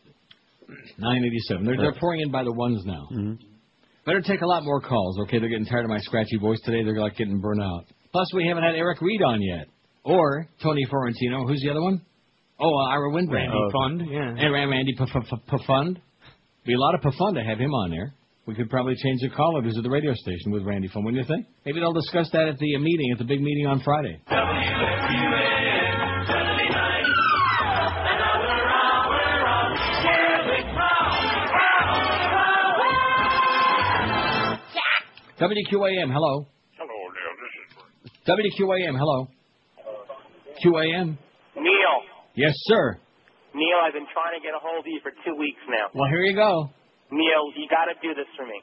987. 0.99 1.65
They're, 1.65 1.77
they're 1.77 2.01
pouring 2.01 2.21
in 2.21 2.31
by 2.31 2.43
the 2.45 2.53
ones 2.53 2.83
now. 2.85 3.09
Better 4.05 4.21
take 4.23 4.41
a 4.43 4.47
lot 4.47 4.63
more 4.65 4.81
calls, 4.81 5.19
okay? 5.23 5.39
They're 5.39 5.49
getting 5.49 5.67
tired 5.67 5.85
of 5.85 5.91
my 5.91 5.99
scratchy 5.99 6.39
voice 6.39 6.61
today. 6.65 6.85
They're 6.85 7.01
like 7.01 7.17
getting 7.17 7.41
burnt 7.41 7.61
out. 7.63 7.85
Plus, 8.13 8.33
we 8.35 8.47
haven't 8.47 8.63
had 8.63 8.75
Eric 8.77 9.01
Reid 9.01 9.23
on 9.23 9.43
yet. 9.43 9.67
Or 10.05 10.49
Tony 10.63 10.87
Fiorentino. 10.89 11.45
Who's 11.47 11.61
the 11.61 11.71
other 11.71 11.83
one? 11.83 12.01
Oh, 12.61 12.73
uh, 12.73 12.87
Ira 12.89 13.11
Winbrand. 13.11 13.33
Randy 13.33 13.53
Oh, 13.59 13.71
Fund, 13.73 14.03
yeah. 14.09 14.35
And 14.39 14.53
Randy 14.53 14.95
P- 14.97 15.05
P- 15.05 15.21
P- 15.21 15.37
Pufund. 15.59 15.97
Be 16.65 16.75
a 16.75 16.79
lot 16.79 16.95
of 16.95 17.01
Pufund 17.01 17.35
to 17.35 17.43
have 17.43 17.59
him 17.59 17.75
on 17.75 17.91
there. 17.91 18.15
We 18.47 18.55
could 18.55 18.71
probably 18.71 18.95
change 18.95 19.21
the 19.23 19.31
call 19.31 19.55
letters 19.57 19.77
at 19.77 19.83
the 19.83 19.91
radio 19.91 20.15
station 20.15 20.53
with 20.53 20.63
Randy 20.63 20.87
Fund, 20.89 21.05
wouldn't 21.05 21.21
you 21.21 21.29
think? 21.35 21.47
Maybe 21.67 21.81
they'll 21.81 21.93
discuss 21.93 22.31
that 22.33 22.47
at 22.47 22.59
the 22.59 22.77
uh, 22.77 22.79
meeting, 22.79 23.11
at 23.11 23.19
the 23.19 23.25
big 23.25 23.41
meeting 23.43 23.67
on 23.67 23.81
Friday. 23.81 24.21
WQAM, 35.41 36.09
hello. 36.09 36.49
Hello, 36.81 36.99
Neil. 37.13 37.33
This 37.37 37.53
is 37.61 38.13
WQAM, 38.25 38.97
hello. 38.97 39.29
QAM. 40.65 41.19
Neil, 41.61 41.97
Yes, 42.37 42.53
sir. 42.69 42.97
Neil, 43.57 43.79
I've 43.85 43.93
been 43.97 44.09
trying 44.13 44.37
to 44.37 44.41
get 44.45 44.53
a 44.57 44.61
hold 44.61 44.85
of 44.85 44.89
you 44.89 45.01
for 45.05 45.13
two 45.25 45.37
weeks 45.41 45.61
now. 45.69 45.89
Well, 45.97 46.09
here 46.13 46.25
you 46.25 46.37
go. 46.37 46.69
Neil, 47.13 47.45
you 47.57 47.65
got 47.69 47.89
to 47.89 47.97
do 48.05 48.13
this 48.17 48.29
for 48.37 48.45
me. 48.49 48.61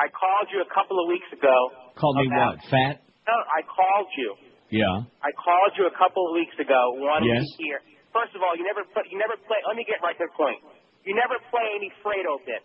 I 0.00 0.08
called 0.12 0.48
you 0.52 0.60
a 0.64 0.68
couple 0.72 0.96
of 1.00 1.08
weeks 1.08 1.28
ago. 1.32 1.52
Called 1.96 2.16
me 2.20 2.28
what? 2.32 2.56
Fat? 2.72 3.00
No, 3.28 3.36
I 3.36 3.60
called 3.64 4.08
you. 4.16 4.30
Yeah. 4.72 5.04
I 5.20 5.32
called 5.36 5.72
you 5.76 5.84
a 5.88 5.94
couple 5.96 6.24
of 6.28 6.32
weeks 6.36 6.56
ago, 6.56 6.80
wanting 7.00 7.28
Yes. 7.28 7.44
to 7.44 7.56
hear. 7.60 7.78
First 8.12 8.32
of 8.36 8.40
all, 8.40 8.56
you 8.56 8.64
never 8.64 8.84
play. 8.88 9.04
You 9.12 9.20
never 9.20 9.36
play. 9.44 9.60
Let 9.68 9.76
me 9.76 9.84
get 9.84 10.00
right 10.00 10.16
to 10.16 10.24
the 10.24 10.32
point. 10.36 10.60
You 11.04 11.12
never 11.16 11.36
play 11.52 11.64
any 11.76 11.92
Fredo 12.00 12.40
bits. 12.48 12.64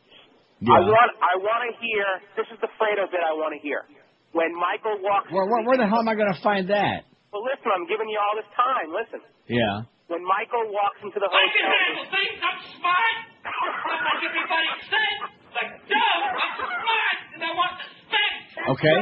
I 0.67 0.81
want. 0.81 1.11
I 1.21 1.33
want 1.41 1.61
to 1.69 1.71
hear. 1.77 2.05
This 2.39 2.47
is 2.49 2.57
the 2.61 2.69
Fredo 2.81 3.05
bit 3.11 3.21
I 3.21 3.33
want 3.37 3.53
to 3.53 3.61
hear. 3.61 3.85
When 4.33 4.51
Michael 4.57 4.97
walks. 5.05 5.29
Where, 5.31 5.45
where, 5.47 5.63
where 5.63 5.77
the 5.79 5.87
hell 5.87 6.01
am 6.03 6.09
I 6.09 6.15
going 6.17 6.31
to 6.33 6.41
find 6.43 6.67
that? 6.73 7.05
Well, 7.31 7.43
listen. 7.45 7.69
I'm 7.71 7.87
giving 7.87 8.09
you 8.09 8.19
all 8.19 8.35
this 8.35 8.49
time. 8.55 8.87
Listen. 8.91 9.21
Yeah. 9.47 9.85
When 10.11 10.21
Michael 10.25 10.69
walks 10.69 10.99
into 11.01 11.17
the 11.17 11.25
I 11.25 11.33
can 11.49 11.65
hotel. 11.65 11.81
handle 11.81 12.07
things. 12.13 12.37
I'm 12.41 12.59
smart. 12.77 13.15
Not 13.45 14.01
like 14.05 14.21
everybody 14.25 14.69
says. 14.89 15.17
Like, 15.55 15.71
dumb. 15.89 16.21
I'm 16.35 16.53
smart, 16.61 17.17
and 17.33 17.41
I 17.41 17.51
want 17.55 17.73
to 17.79 17.85
spend. 18.05 18.35
Okay. 18.75 18.97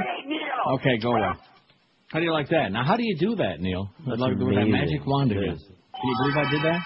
Okay, 0.80 0.96
go 1.02 1.12
away. 1.18 1.34
How 2.14 2.20
do 2.20 2.26
you 2.26 2.32
like 2.32 2.50
that? 2.50 2.72
Now, 2.72 2.86
how 2.86 2.96
do 2.96 3.04
you 3.04 3.18
do 3.18 3.36
that, 3.42 3.60
Neil? 3.60 3.90
That's 4.06 4.20
like 4.22 4.38
with 4.38 4.54
that 4.56 4.70
magic 4.70 5.02
wand 5.06 5.32
again. 5.32 5.58
is. 5.58 5.62
Can 5.66 6.06
you 6.06 6.16
believe 6.22 6.38
I 6.38 6.52
did 6.52 6.62
that? 6.62 6.80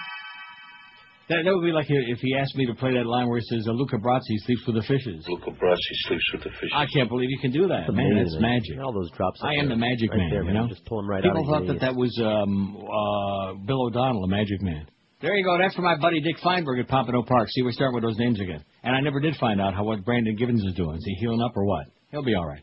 That, 1.28 1.44
that 1.44 1.52
would 1.52 1.64
be 1.64 1.72
like 1.72 1.86
if 1.88 2.20
he 2.20 2.34
asked 2.34 2.56
me 2.56 2.64
to 2.64 2.74
play 2.74 2.92
that 2.94 3.04
line 3.04 3.28
where 3.28 3.38
he 3.38 3.44
says, 3.52 3.68
uh, 3.68 3.72
Luca 3.72 3.96
Brasi 4.00 4.32
sleeps 4.48 4.64
with 4.66 4.76
the 4.76 4.86
fishes. 4.88 5.26
Luca 5.28 5.50
Brasi 5.50 5.94
sleeps 6.08 6.24
with 6.32 6.42
the 6.44 6.50
fishes. 6.56 6.72
I 6.74 6.86
can't 6.88 7.08
believe 7.08 7.28
you 7.28 7.38
can 7.38 7.52
do 7.52 7.68
that. 7.68 7.84
That's 7.84 7.96
Man, 7.96 8.16
that's 8.16 8.36
magic. 8.40 8.80
All 8.80 8.92
those 8.92 9.10
drops. 9.12 9.38
I 9.44 9.60
am 9.60 9.68
there. 9.68 9.76
the 9.76 9.80
magic 9.80 10.08
Right 10.10 10.24
man, 10.24 10.30
there, 10.30 10.44
you 10.44 10.54
know? 10.56 10.68
Just 10.68 10.86
pull 10.86 11.04
them 11.04 11.10
right 11.10 11.22
People 11.22 11.44
out 11.44 11.44
of 11.44 11.68
thought 11.68 11.72
that 11.72 11.80
that 11.84 11.94
was 11.94 12.16
um, 12.24 12.80
uh, 12.80 13.60
Bill 13.60 13.92
O'Donnell, 13.92 14.22
the 14.22 14.32
magic 14.32 14.62
man. 14.62 14.88
There 15.20 15.34
you 15.34 15.44
go. 15.44 15.58
That's 15.60 15.74
for 15.74 15.82
my 15.82 15.98
buddy 15.98 16.20
Dick 16.20 16.36
Feinberg 16.42 16.80
at 16.80 16.88
Pompano 16.88 17.22
Park. 17.24 17.48
See, 17.50 17.62
we're 17.62 17.72
starting 17.72 17.94
with 17.96 18.04
those 18.04 18.18
names 18.18 18.40
again. 18.40 18.64
And 18.84 18.94
I 18.96 19.00
never 19.00 19.20
did 19.20 19.36
find 19.36 19.60
out 19.60 19.74
how 19.74 19.84
what 19.84 20.04
Brandon 20.04 20.36
Givens 20.36 20.64
is 20.64 20.74
doing. 20.74 20.96
Is 20.96 21.04
he 21.04 21.14
healing 21.20 21.42
up 21.42 21.52
or 21.56 21.64
what? 21.64 21.86
He'll 22.10 22.22
be 22.22 22.34
all 22.34 22.46
right. 22.46 22.62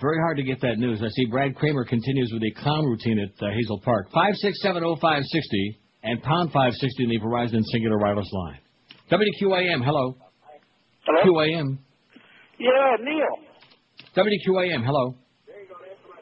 Very 0.00 0.18
hard 0.18 0.36
to 0.36 0.42
get 0.42 0.60
that 0.60 0.78
news. 0.78 1.00
I 1.02 1.08
see 1.08 1.26
Brad 1.30 1.56
Kramer 1.56 1.84
continues 1.84 2.30
with 2.32 2.42
a 2.42 2.60
clown 2.60 2.84
routine 2.84 3.18
at 3.18 3.30
uh, 3.42 3.50
Hazel 3.52 3.80
Park. 3.84 4.08
5670560 4.12 5.78
and 6.02 6.22
pound 6.22 6.50
560 6.52 7.04
in 7.04 7.10
the 7.10 7.18
Verizon 7.20 7.62
Cingular 7.74 8.00
Wireless 8.00 8.30
line. 8.32 8.58
WQAM, 9.10 9.84
hello. 9.84 10.16
Hello? 11.06 11.20
QAM. 11.24 11.78
Yeah, 12.58 12.96
Neil. 13.00 13.34
WQAM, 14.16 14.84
hello. 14.84 15.14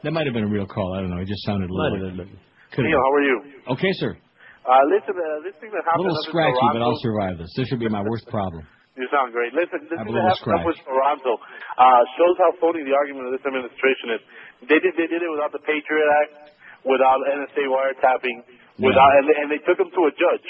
That 0.03 0.11
might 0.11 0.25
have 0.25 0.33
been 0.33 0.45
a 0.45 0.49
real 0.49 0.65
call. 0.65 0.95
I 0.97 1.01
don't 1.01 1.11
know. 1.13 1.21
It 1.21 1.27
just 1.27 1.45
sounded 1.45 1.69
a 1.69 1.73
little. 1.73 1.97
Might 1.97 2.07
have 2.09 2.17
been. 2.17 2.37
Neil, 2.77 2.89
been. 2.89 2.91
how 2.91 3.11
are 3.13 3.23
you? 3.23 3.37
Okay, 3.77 3.91
sir. 4.01 4.17
Uh, 4.61 4.85
listen, 4.89 5.13
uh, 5.17 5.41
this 5.45 5.57
thing 5.61 5.73
that 5.73 5.81
A 5.85 5.97
little 5.97 6.13
up 6.13 6.25
in 6.25 6.29
scratchy, 6.29 6.67
but 6.73 6.81
I'll 6.81 7.01
survive 7.01 7.37
this. 7.37 7.49
This 7.57 7.69
should 7.69 7.81
be 7.81 7.89
my 7.89 8.01
worst 8.05 8.25
problem. 8.29 8.65
You 8.97 9.09
sound 9.09 9.33
great. 9.33 9.53
Listen, 9.53 9.89
this 9.89 9.97
I 9.97 10.05
have 10.05 10.09
thing 10.09 10.13
a 10.13 10.21
that 10.21 10.29
little 10.29 10.37
happened 10.37 10.61
up 10.61 10.65
with 10.69 10.79
Toronto 10.85 11.33
uh, 11.41 12.01
shows 12.17 12.35
how 12.37 12.51
phony 12.61 12.85
the 12.85 12.93
argument 12.93 13.29
of 13.29 13.33
this 13.33 13.45
administration 13.45 14.19
is. 14.19 14.21
They 14.69 14.77
did 14.77 14.93
they 14.93 15.09
did 15.09 15.25
it 15.25 15.31
without 15.33 15.49
the 15.49 15.63
Patriot 15.65 16.09
Act, 16.21 16.53
without 16.85 17.17
NSA 17.25 17.65
wiretapping, 17.65 18.45
without 18.79 19.11
and 19.19 19.25
they, 19.27 19.35
and 19.41 19.47
they 19.51 19.61
took 19.63 19.77
them 19.79 19.91
to 19.91 20.01
a 20.07 20.13
judge. 20.15 20.47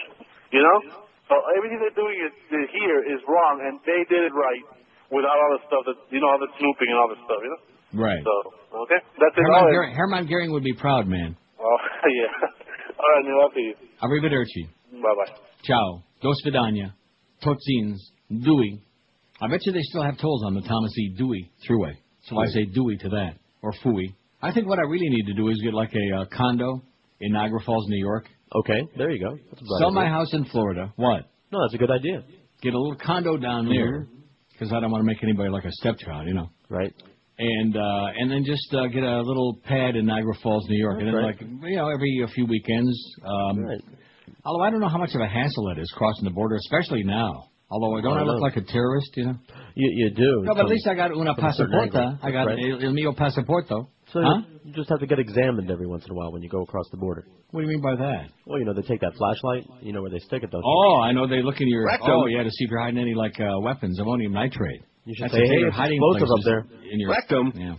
You 0.52 0.62
know, 0.62 0.78
so 1.32 1.40
everything 1.56 1.80
they're 1.80 1.96
doing 1.96 2.18
is, 2.20 2.34
here 2.76 3.00
is 3.08 3.24
wrong, 3.24 3.64
and 3.64 3.80
they 3.88 4.04
did 4.12 4.28
it 4.28 4.36
right 4.36 4.66
without 5.10 5.38
all 5.40 5.52
the 5.56 5.64
stuff 5.66 5.84
that 5.88 5.98
you 6.12 6.20
know, 6.20 6.28
all 6.28 6.42
the 6.42 6.52
snooping 6.60 6.90
and 6.92 6.98
all 7.00 7.10
the 7.10 7.20
stuff. 7.24 7.40
You 7.40 7.52
know. 7.56 7.62
Right. 8.04 8.24
So 8.24 8.36
okay, 8.86 9.00
that's 9.16 9.36
it. 9.36 9.42
Herman, 9.42 9.56
All 9.56 9.66
right. 9.66 9.74
Gehring, 9.74 9.94
Herman 9.96 10.24
Gehring 10.28 10.52
would 10.52 10.68
be 10.68 10.76
proud, 10.76 11.08
man. 11.08 11.36
Oh 11.60 11.78
yeah. 12.12 13.00
All 13.00 13.10
right, 13.16 13.24
Neil. 13.24 13.40
I'll 13.40 13.54
see 13.56 13.72
you. 13.72 13.76
Arrivederci. 14.04 14.68
Bye 15.02 15.16
bye. 15.16 15.32
Ciao. 15.64 16.04
Dos 16.22 16.38
vidania. 16.46 16.94
Totsins. 17.44 18.12
Dewey. 18.32 18.84
I 19.42 19.48
bet 19.48 19.66
you 19.66 19.74
they 19.74 19.82
still 19.82 20.04
have 20.04 20.18
tolls 20.20 20.44
on 20.46 20.54
the 20.54 20.62
Thomas 20.62 20.92
E. 20.98 21.16
Dewey 21.18 21.52
Thruway. 21.68 21.94
So 22.28 22.38
I 22.40 22.46
say 22.48 22.66
Dewey 22.66 22.98
to 22.98 23.10
that. 23.10 23.34
Or 23.62 23.74
Fooey. 23.84 24.14
I 24.42 24.54
think 24.54 24.68
what 24.68 24.80
I 24.80 24.84
really 24.84 25.10
need 25.10 25.26
to 25.28 25.34
do 25.34 25.50
is 25.50 25.60
get 25.64 25.74
like 25.74 25.92
a 25.94 26.22
uh, 26.22 26.26
condo 26.36 26.82
in 27.22 27.32
Niagara 27.34 27.60
Falls, 27.66 27.88
New 27.88 28.00
York. 28.00 28.26
Okay, 28.56 28.82
there 28.98 29.10
you 29.12 29.20
go. 29.24 29.38
That's 29.52 29.62
Sell 29.80 29.88
idea. 29.90 30.02
my 30.02 30.08
house 30.08 30.34
in 30.34 30.46
Florida. 30.46 30.92
What? 30.98 31.30
No, 31.52 31.60
that's 31.64 31.74
a 31.74 31.78
good 31.78 31.92
idea. 31.92 32.24
Get 32.62 32.74
a 32.74 32.78
little 32.80 32.98
condo 32.98 33.38
down 33.38 33.68
there. 33.70 34.08
Because 34.52 34.72
I 34.74 34.80
don't 34.80 34.92
want 34.92 35.02
to 35.02 35.06
make 35.08 35.24
anybody 35.24 35.50
like 35.50 35.66
a 35.66 35.72
stepchild, 35.72 36.28
you 36.28 36.36
know. 36.36 36.50
Right. 36.70 36.94
And 37.40 37.76
uh 37.76 38.06
and 38.20 38.30
then 38.30 38.44
just 38.46 38.72
uh, 38.74 38.86
get 38.88 39.02
a 39.04 39.22
little 39.22 39.58
pad 39.64 39.96
in 39.96 40.06
Niagara 40.06 40.34
Falls, 40.44 40.64
New 40.70 40.78
York, 40.78 41.00
and 41.00 41.08
then 41.08 41.16
Right. 41.16 41.26
like 41.26 41.42
you 41.42 41.76
know 41.78 41.90
every 41.90 42.22
a 42.24 42.28
few 42.28 42.46
weekends. 42.46 42.96
Um, 43.26 43.64
Right. 43.66 43.82
Although 44.46 44.64
I 44.64 44.70
don't 44.70 44.80
know 44.80 44.90
how 44.90 44.98
much 45.00 45.16
of 45.16 45.22
a 45.22 45.28
hassle 45.28 45.70
it 45.70 45.80
is 45.80 45.92
crossing 45.98 46.26
the 46.26 46.32
border, 46.32 46.56
especially 46.56 47.04
now. 47.04 47.46
Although 47.72 47.98
I 47.98 48.02
don't 48.02 48.18
I 48.18 48.22
I 48.22 48.24
look 48.26 48.36
know. 48.38 48.42
like 48.42 48.58
a 48.58 48.62
terrorist, 48.62 49.12
you 49.16 49.26
know? 49.26 49.36
You 49.76 49.90
you 49.96 50.12
do. 50.14 50.44
No, 50.44 50.54
but 50.54 50.66
at 50.66 50.68
least 50.70 50.88
I 50.88 50.94
got 50.94 51.12
una 51.16 51.34
pasaporta. 51.36 52.20
I 52.22 52.30
got 52.32 52.46
Right. 52.48 52.60
el, 52.60 52.84
el 52.86 52.92
mio 52.94 53.14
pasaporto. 53.14 53.88
So 54.14 54.22
huh? 54.22 54.42
you 54.66 54.74
just 54.74 54.90
have 54.90 55.00
to 55.00 55.08
get 55.08 55.20
examined 55.20 55.72
every 55.72 55.88
once 55.88 56.04
in 56.06 56.12
a 56.12 56.14
while 56.14 56.32
when 56.32 56.42
you 56.42 56.50
go 56.50 56.64
across 56.64 56.86
the 56.92 56.98
border. 56.98 57.26
What 57.52 57.62
do 57.62 57.68
you 57.68 57.72
mean 57.72 57.82
by 57.82 57.96
that? 57.96 58.28
Well, 58.46 58.60
you 58.60 58.66
know 58.66 58.74
they 58.74 58.82
take 58.82 59.00
that 59.02 59.14
flashlight. 59.18 59.66
You 59.82 59.94
know 59.94 60.02
where 60.02 60.12
they 60.12 60.20
stick 60.20 60.44
it, 60.44 60.52
don't 60.52 60.62
you? 60.62 60.86
Oh, 60.88 61.00
I 61.00 61.14
know 61.14 61.28
they 61.28 61.42
look 61.42 61.62
in 61.62 61.68
your. 61.70 61.86
Rectum. 61.86 62.10
Oh, 62.10 62.26
yeah, 62.26 62.44
to 62.44 62.50
see 62.50 62.66
if 62.66 62.72
you're 62.72 62.82
hiding 62.82 63.00
any 63.00 63.14
like 63.14 63.40
uh, 63.40 63.60
weapons, 63.60 64.00
ammonium 64.00 64.34
nitrate. 64.34 64.82
You 65.06 65.16
should 65.16 65.26
That's 65.26 65.34
say, 65.34 65.48
hey, 65.48 65.70
hiding 65.72 65.98
explosive 65.98 66.28
up 66.30 66.44
there. 66.44 66.66
In 66.92 67.00
your 67.00 67.10
Rectum. 67.12 67.54
Yeah, 67.56 67.76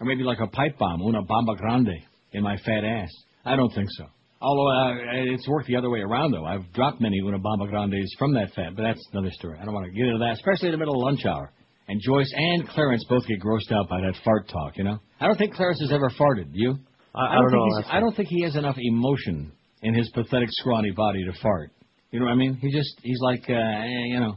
or 0.00 0.06
maybe 0.06 0.24
like 0.24 0.40
a 0.40 0.48
pipe 0.48 0.78
bomb, 0.78 1.02
una 1.02 1.22
bomba 1.22 1.54
grande 1.54 2.02
in 2.32 2.42
my 2.42 2.56
fat 2.58 2.84
ass. 2.84 3.10
I 3.44 3.56
don't 3.56 3.72
think 3.72 3.88
so. 3.96 4.06
Although 4.40 4.68
uh, 4.68 5.32
it's 5.32 5.48
worked 5.48 5.66
the 5.66 5.76
other 5.76 5.88
way 5.88 6.00
around 6.00 6.32
though. 6.32 6.44
I've 6.44 6.70
dropped 6.72 7.00
many 7.00 7.20
una 7.20 7.38
bomba 7.38 7.68
grandes 7.68 8.12
from 8.18 8.34
that 8.34 8.52
fat, 8.54 8.76
but 8.76 8.82
that's 8.82 9.02
another 9.12 9.30
story. 9.32 9.58
I 9.60 9.64
don't 9.64 9.72
want 9.72 9.86
to 9.86 9.92
get 9.92 10.06
into 10.06 10.18
that, 10.18 10.32
especially 10.32 10.68
in 10.68 10.72
the 10.72 10.78
middle 10.78 10.94
of 10.94 11.02
lunch 11.02 11.24
hour. 11.24 11.52
And 11.88 12.00
Joyce 12.00 12.32
and 12.34 12.68
Clarence 12.68 13.04
both 13.08 13.26
get 13.26 13.40
grossed 13.40 13.70
out 13.72 13.88
by 13.88 14.00
that 14.00 14.14
fart 14.24 14.48
talk. 14.48 14.76
You 14.76 14.84
know, 14.84 14.98
I 15.20 15.26
don't 15.26 15.36
think 15.38 15.54
Clarence 15.54 15.80
has 15.80 15.92
ever 15.92 16.10
farted. 16.10 16.52
Do 16.52 16.58
you? 16.60 16.78
I- 17.14 17.28
I 17.28 17.34
don't 17.36 17.50
don't 17.50 17.70
think 17.70 17.86
know, 17.86 17.92
I 17.92 18.00
don't 18.00 18.16
think 18.16 18.28
he 18.28 18.42
has 18.42 18.56
enough 18.56 18.76
emotion 18.78 19.52
in 19.82 19.94
his 19.94 20.10
pathetic, 20.10 20.48
scrawny 20.50 20.90
body 20.90 21.24
to 21.24 21.32
fart. 21.40 21.70
You 22.10 22.20
know 22.20 22.26
what 22.26 22.32
I 22.32 22.36
mean? 22.36 22.54
He 22.60 22.70
just 22.72 22.98
he's 23.02 23.20
like 23.20 23.44
uh, 23.48 23.52
eh, 23.54 24.04
you 24.12 24.20
know. 24.20 24.36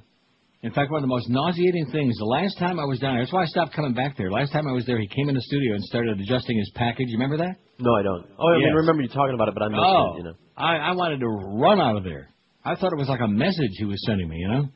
In 0.62 0.72
fact, 0.74 0.92
one 0.92 0.98
of 1.00 1.04
the 1.04 1.08
most 1.08 1.30
nauseating 1.30 1.86
things. 1.90 2.18
The 2.18 2.26
last 2.26 2.58
time 2.60 2.80
I 2.80 2.84
was 2.84 3.00
down 3.00 3.16
there, 3.16 3.24
that's 3.24 3.32
why 3.32 3.44
I 3.44 3.46
stopped 3.46 3.74
coming 3.74 3.94
back 3.94 4.18
there. 4.18 4.30
Last 4.30 4.52
time 4.52 4.68
I 4.68 4.74
was 4.74 4.86
there, 4.86 5.00
he 5.00 5.08
came 5.08 5.30
in 5.30 5.36
the 5.36 5.42
studio 5.42 5.74
and 5.74 5.82
started 5.86 6.20
adjusting 6.20 6.58
his 6.58 6.70
package. 6.76 7.08
You 7.08 7.18
remember 7.18 7.38
that? 7.38 7.56
No, 7.80 7.96
I 7.96 8.04
don't. 8.04 8.26
Oh, 8.38 8.50
I 8.54 8.58
mean, 8.58 8.74
remember 8.74 9.02
you 9.02 9.08
talking 9.08 9.36
about 9.36 9.48
it, 9.48 9.54
but 9.54 9.64
I 9.64 9.68
missed 9.70 9.80
Oh, 9.82 10.14
it. 10.14 10.18
You 10.18 10.24
know. 10.26 10.34
I, 10.58 10.76
I 10.76 10.92
wanted 10.92 11.22
to 11.22 11.28
run 11.30 11.80
out 11.80 11.96
of 11.96 12.04
there. 12.04 12.28
I 12.66 12.76
thought 12.76 12.92
it 12.92 12.98
was 12.98 13.08
like 13.08 13.22
a 13.22 13.28
message 13.28 13.72
he 13.78 13.86
was 13.86 14.04
sending 14.06 14.28
me, 14.28 14.36
you 14.38 14.48
know? 14.50 14.68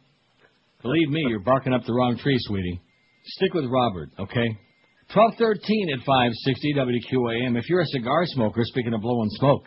Believe 0.84 1.10
me, 1.10 1.26
you're 1.30 1.40
barking 1.40 1.74
up 1.74 1.86
the 1.86 1.94
wrong 1.94 2.18
tree, 2.18 2.36
sweetie. 2.40 2.82
Stick 3.24 3.54
with 3.54 3.64
Robert, 3.72 4.10
okay? 4.20 4.50
1213 5.16 5.90
at 5.94 6.00
560 6.00 6.74
WQAM. 6.76 7.58
If 7.58 7.70
you're 7.70 7.80
a 7.80 7.86
cigar 7.86 8.26
smoker, 8.26 8.62
speaking 8.66 8.94
of 8.94 9.00
blowing 9.00 9.30
smoke, 9.40 9.64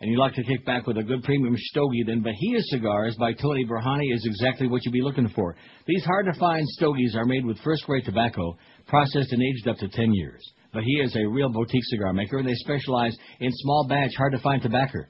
and 0.00 0.08
you'd 0.08 0.20
like 0.20 0.34
to 0.34 0.44
kick 0.44 0.64
back 0.64 0.86
with 0.86 0.98
a 0.98 1.02
good 1.02 1.24
premium 1.24 1.56
stogie, 1.56 2.04
then 2.06 2.22
Bahia 2.22 2.60
Cigars 2.70 3.16
by 3.18 3.32
Tony 3.32 3.66
Borhani 3.66 4.14
is 4.14 4.24
exactly 4.24 4.68
what 4.68 4.84
you'd 4.84 4.92
be 4.92 5.02
looking 5.02 5.28
for. 5.30 5.56
These 5.88 6.04
hard-to-find 6.04 6.64
stogies 6.68 7.16
are 7.16 7.26
made 7.26 7.44
with 7.44 7.58
first-rate 7.64 8.04
tobacco, 8.04 8.56
processed 8.86 9.32
and 9.32 9.42
aged 9.42 9.66
up 9.66 9.78
to 9.78 9.88
10 9.88 10.14
years. 10.14 10.48
Bahia 10.72 11.02
is 11.02 11.16
a 11.16 11.28
real 11.28 11.48
boutique 11.48 11.84
cigar 11.86 12.12
maker, 12.12 12.38
and 12.38 12.48
they 12.48 12.54
specialize 12.54 13.16
in 13.40 13.50
small 13.50 13.86
batch, 13.88 14.12
hard-to-find 14.16 14.62
tobacco. 14.62 15.00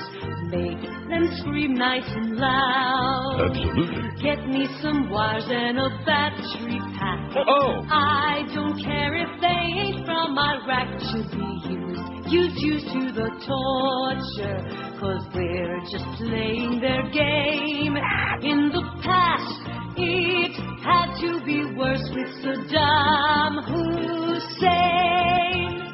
Make 0.49 0.81
them 0.81 1.29
scream 1.41 1.75
nice 1.75 2.07
and 2.07 2.37
loud. 2.37 3.51
Absolutely. 3.51 4.23
Get 4.23 4.47
me 4.49 4.67
some 4.81 5.11
wires 5.11 5.45
and 5.49 5.79
a 5.79 5.91
battery 6.07 6.81
pack. 6.99 7.37
Oh. 7.37 7.85
I 7.91 8.43
don't 8.55 8.83
care 8.83 9.15
if 9.17 9.29
they 9.43 9.49
ain't 9.49 10.07
from 10.07 10.39
Iraq. 10.39 10.89
Should 11.13 11.31
be 11.31 11.61
used, 11.69 12.01
used, 12.33 12.57
used 12.57 12.87
to 12.87 13.13
the 13.13 13.29
torture. 13.45 14.63
Cause 14.99 15.27
we're 15.35 15.81
just 15.93 16.07
playing 16.17 16.81
their 16.81 17.03
game. 17.11 17.99
In 18.43 18.71
the 18.73 18.83
past, 19.05 19.61
it 19.99 20.57
had 20.83 21.15
to 21.21 21.41
be 21.45 21.67
worse 21.77 22.09
with 22.15 22.31
Saddam 22.43 23.63
Hussein. 23.69 25.88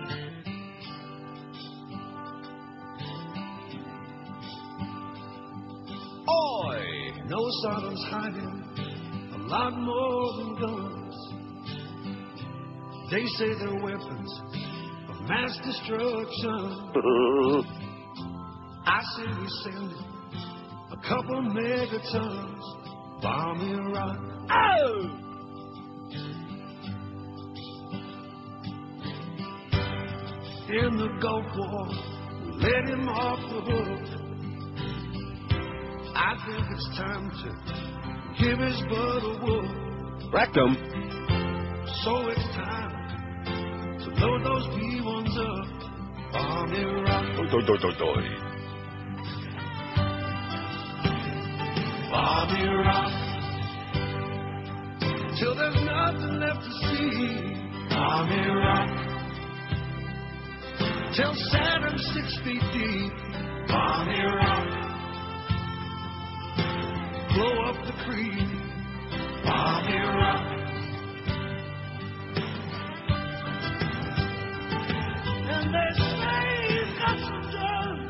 Oi! 6.28 7.12
No 7.26 7.38
Saddam's 7.64 8.04
hiding 8.10 8.62
a 9.34 9.38
lot 9.48 9.72
more 9.76 10.32
than 10.38 10.54
guns. 10.60 11.16
They 13.10 13.26
say 13.36 13.48
they're 13.58 13.82
weapons 13.82 14.40
of 15.08 15.16
mass 15.28 15.56
destruction. 15.64 16.90
I 18.86 19.00
say 19.16 19.26
we 19.40 19.48
send 19.64 19.92
a 20.92 20.96
couple 21.08 21.40
megatons, 21.52 22.64
bomb 23.22 23.60
Iraq. 23.60 24.18
Oh! 24.50 25.20
In 30.66 30.96
the 30.96 31.08
Gulf 31.20 31.44
War, 31.56 31.88
we 32.42 32.50
let 32.62 32.84
him 32.88 33.08
off 33.08 33.38
the 33.50 33.60
hook. 33.70 34.23
I 36.16 36.36
think 36.46 36.64
it's 36.70 36.88
time 36.96 37.30
to 37.30 37.48
give 38.40 38.58
his 38.58 38.80
butt 38.88 39.22
a 39.24 39.34
whoop. 39.42 40.32
Rectum. 40.32 40.76
So 42.02 42.28
it's 42.28 42.46
time 42.54 43.98
to 43.98 44.08
load 44.24 44.44
those 44.44 44.66
B-1s 44.76 45.36
up. 45.38 45.66
Bomb 46.32 46.72
Iraq. 46.72 47.50
Doi, 47.50 47.60
doi, 47.62 47.76
doi, 47.78 47.92
doi. 47.98 48.24
Bomb 52.10 52.50
Iraq. 52.56 53.12
Till 55.38 55.54
there's 55.56 55.82
nothing 55.84 56.40
left 56.40 56.62
to 56.62 56.72
see. 56.88 57.54
Bomb 57.90 58.30
Iraq. 58.30 58.88
Till 61.16 61.34
Saturn's 61.50 62.04
six 62.14 62.38
feet 62.44 62.62
deep. 62.72 63.12
Bomb 63.68 64.08
Iraq. 64.08 64.93
Blow 67.34 67.64
up 67.64 67.76
the 67.84 67.92
creek. 68.04 68.48
Bomb 69.44 69.86
Iraq. 69.88 70.42
And 75.50 75.74
they 75.74 75.90
say 75.98 76.42
he's 76.68 76.92
got 76.98 77.18
some 77.18 77.44
drugs 77.50 78.03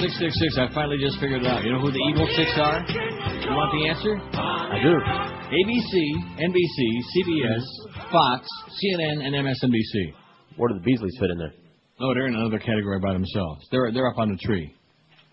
666, 0.00 0.56
I 0.56 0.72
finally 0.72 0.96
just 0.96 1.20
figured 1.20 1.44
it 1.44 1.46
out. 1.46 1.60
You 1.62 1.76
know 1.76 1.80
who 1.84 1.92
the 1.92 2.00
evil 2.08 2.24
six 2.32 2.48
are? 2.56 2.80
You 2.88 3.52
want 3.52 3.68
the 3.68 3.84
answer? 3.84 4.16
I 4.32 4.80
do. 4.80 4.96
ABC, 4.96 5.92
NBC, 6.40 6.78
CBS, 7.12 7.64
Fox, 8.10 8.48
CNN, 8.80 9.20
and 9.20 9.36
MSNBC. 9.36 10.16
Where 10.56 10.72
do 10.72 10.80
the 10.80 10.84
Beasleys 10.88 11.20
fit 11.20 11.28
in 11.30 11.38
there? 11.38 11.52
Oh, 12.00 12.14
they're 12.14 12.28
in 12.28 12.34
another 12.34 12.58
category 12.58 12.98
by 12.98 13.12
themselves. 13.12 13.66
They're 13.70 13.92
they're 13.92 14.08
up 14.08 14.16
on 14.16 14.30
the 14.30 14.38
tree. 14.38 14.74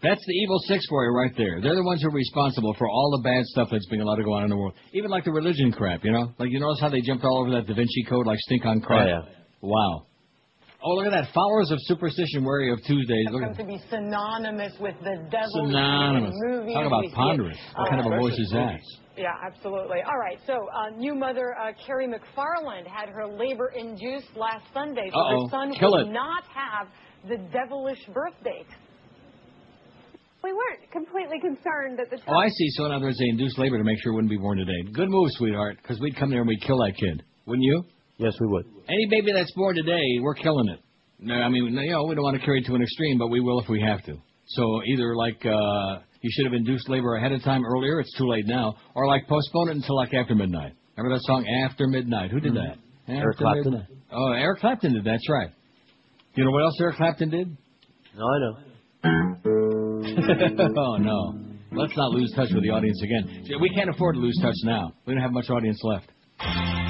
That's 0.04 0.20
the 0.28 0.34
evil 0.34 0.60
six 0.68 0.86
for 0.90 1.06
you 1.06 1.12
right 1.16 1.32
there. 1.38 1.62
They're 1.62 1.76
the 1.76 1.84
ones 1.84 2.02
who 2.02 2.10
are 2.10 2.12
responsible 2.12 2.76
for 2.78 2.90
all 2.90 3.18
the 3.18 3.24
bad 3.24 3.46
stuff 3.46 3.70
that's 3.72 3.88
being 3.88 4.02
allowed 4.02 4.18
to 4.18 4.24
go 4.24 4.34
on 4.34 4.44
in 4.44 4.50
the 4.50 4.58
world. 4.58 4.74
Even 4.94 5.10
like 5.10 5.24
the 5.24 5.32
religion 5.32 5.72
crap, 5.72 6.04
you 6.04 6.12
know? 6.12 6.34
Like 6.38 6.50
you 6.52 6.60
notice 6.60 6.82
how 6.82 6.90
they 6.90 7.02
jumped 7.02 7.24
all 7.24 7.40
over 7.40 7.52
that 7.52 7.68
Da 7.68 7.74
Vinci 7.74 8.04
Code 8.10 8.28
like 8.28 8.38
stink 8.40 8.66
on 8.66 8.82
crap? 8.82 9.08
Oh, 9.08 9.10
yeah. 9.10 9.22
Wow. 9.62 10.06
Oh, 10.88 10.96
look 10.96 11.06
at 11.06 11.12
that. 11.12 11.34
Followers 11.34 11.70
of 11.70 11.80
superstition 11.82 12.46
wary 12.46 12.72
of 12.72 12.80
Tuesdays. 12.88 13.28
Look 13.32 13.42
come 13.44 13.52
at 13.52 13.58
to 13.58 13.66
be 13.66 13.78
synonymous 13.90 14.72
with 14.80 14.96
the 15.04 15.28
devil 15.30 15.68
synonymous. 15.68 16.32
in 16.32 16.50
movies. 16.50 16.76
Talk 16.76 16.86
about 16.88 17.02
We 17.02 17.10
see 17.10 17.14
ponderous. 17.16 17.58
What 17.76 17.88
uh, 17.88 17.90
kind 17.90 18.00
of 18.08 18.14
a 18.14 18.16
voice 18.22 18.40
is 18.40 18.50
that? 18.54 18.80
Yeah, 19.18 19.34
absolutely. 19.46 19.98
All 20.08 20.18
right, 20.18 20.38
so 20.48 20.54
uh, 20.72 20.96
new 20.96 21.14
mother 21.14 21.58
uh, 21.60 21.74
Carrie 21.86 22.08
McFarland 22.08 22.88
had 22.88 23.10
her 23.10 23.28
labor 23.28 23.74
induced 23.76 24.32
last 24.38 24.64
Sunday, 24.74 25.10
so 25.12 25.20
Uh-oh. 25.20 25.44
her 25.44 25.50
son 25.52 25.74
Kill 25.78 25.92
will 25.92 26.08
it. 26.08 26.12
not 26.14 26.44
have 26.56 26.88
the 27.28 27.36
devilish 27.52 28.00
birth 28.14 28.36
date. 28.46 28.68
We 30.44 30.54
weren't 30.54 30.90
completely 30.94 31.42
concerned 31.42 32.00
that 32.00 32.10
the 32.10 32.20
Oh, 32.32 32.38
I 32.38 32.48
see. 32.48 32.70
So 32.78 32.86
in 32.86 32.94
other 32.94 33.08
words, 33.08 33.18
they 33.18 33.28
induced 33.28 33.58
labor 33.58 33.78
to 33.78 33.84
make 33.84 34.00
sure 34.02 34.14
it 34.14 34.16
wouldn't 34.16 34.32
be 34.32 34.38
born 34.38 34.58
today. 34.60 34.84
Good 34.94 35.10
move, 35.10 35.28
sweetheart, 35.32 35.80
because 35.82 36.00
we'd 36.00 36.16
come 36.16 36.30
there 36.30 36.40
and 36.40 36.48
we'd 36.48 36.62
kill 36.62 36.78
that 36.78 36.94
kid. 36.96 37.24
Wouldn't 37.46 37.66
you? 37.66 37.84
Yes, 38.18 38.34
we 38.40 38.48
would. 38.48 38.66
Any 38.90 39.08
baby 39.10 39.32
that's 39.34 39.52
born 39.54 39.76
today, 39.76 40.20
we're 40.22 40.36
killing 40.36 40.70
it. 40.70 40.80
No, 41.20 41.34
I 41.36 41.50
mean, 41.50 41.66
you 41.66 41.92
know, 41.92 42.04
we 42.06 42.16
don't 42.16 42.24
want 42.24 42.40
to 42.40 42.46
carry 42.46 42.60
it 42.60 42.66
to 42.68 42.76
an 42.76 42.82
extreme, 42.82 43.18
but 43.18 43.28
we 43.28 43.40
will 43.40 43.60
if 43.60 43.70
we 43.70 43.82
have 43.82 44.04
to. 44.06 44.18
So 44.48 44.82
either 44.86 45.16
like 45.16 45.46
uh 45.46 46.00
you 46.22 46.30
should 46.32 46.46
have 46.46 46.54
induced 46.54 46.90
labor 46.90 47.16
ahead 47.16 47.32
of 47.32 47.44
time 47.44 47.64
earlier, 47.66 48.00
it's 48.00 48.16
too 48.18 48.28
late 48.28 48.46
now, 48.48 48.76
or 48.96 49.08
like 49.08 49.28
postpone 49.28 49.70
it 49.70 49.76
until 49.76 49.96
like 49.96 50.14
after 50.14 50.36
midnight. 50.36 50.74
Remember 50.98 51.16
that 51.16 51.24
song 51.26 51.46
After 51.64 51.88
Midnight? 51.88 52.32
Who 52.32 52.40
did 52.40 52.56
that? 52.56 52.78
Mm-hmm. 53.08 53.12
Eric 53.12 53.36
After 53.36 53.44
Clapton. 53.44 53.72
Midnight. 53.72 53.90
Oh, 54.12 54.32
Eric 54.32 54.60
Clapton 54.60 54.94
did. 54.94 55.04
That, 55.04 55.12
that's 55.12 55.30
right. 55.30 55.50
You 56.34 56.44
know 56.44 56.52
what 56.52 56.64
else 56.64 56.78
Eric 56.82 56.96
Clapton 56.98 57.30
did? 57.30 57.58
No, 58.18 58.26
I 58.26 58.40
know. 58.40 58.58
oh 60.78 60.98
no. 60.98 61.40
Let's 61.72 61.96
not 61.96 62.12
lose 62.12 62.34
touch 62.36 62.50
with 62.52 62.64
the 62.64 62.72
audience 62.72 63.00
again. 63.04 63.46
We 63.62 63.70
can't 63.76 63.90
afford 63.90 64.16
to 64.16 64.22
lose 64.22 64.38
touch 64.42 64.56
now. 64.64 64.94
We 65.06 65.14
don't 65.14 65.22
have 65.22 65.32
much 65.32 65.50
audience 65.50 65.80
left. 65.84 66.87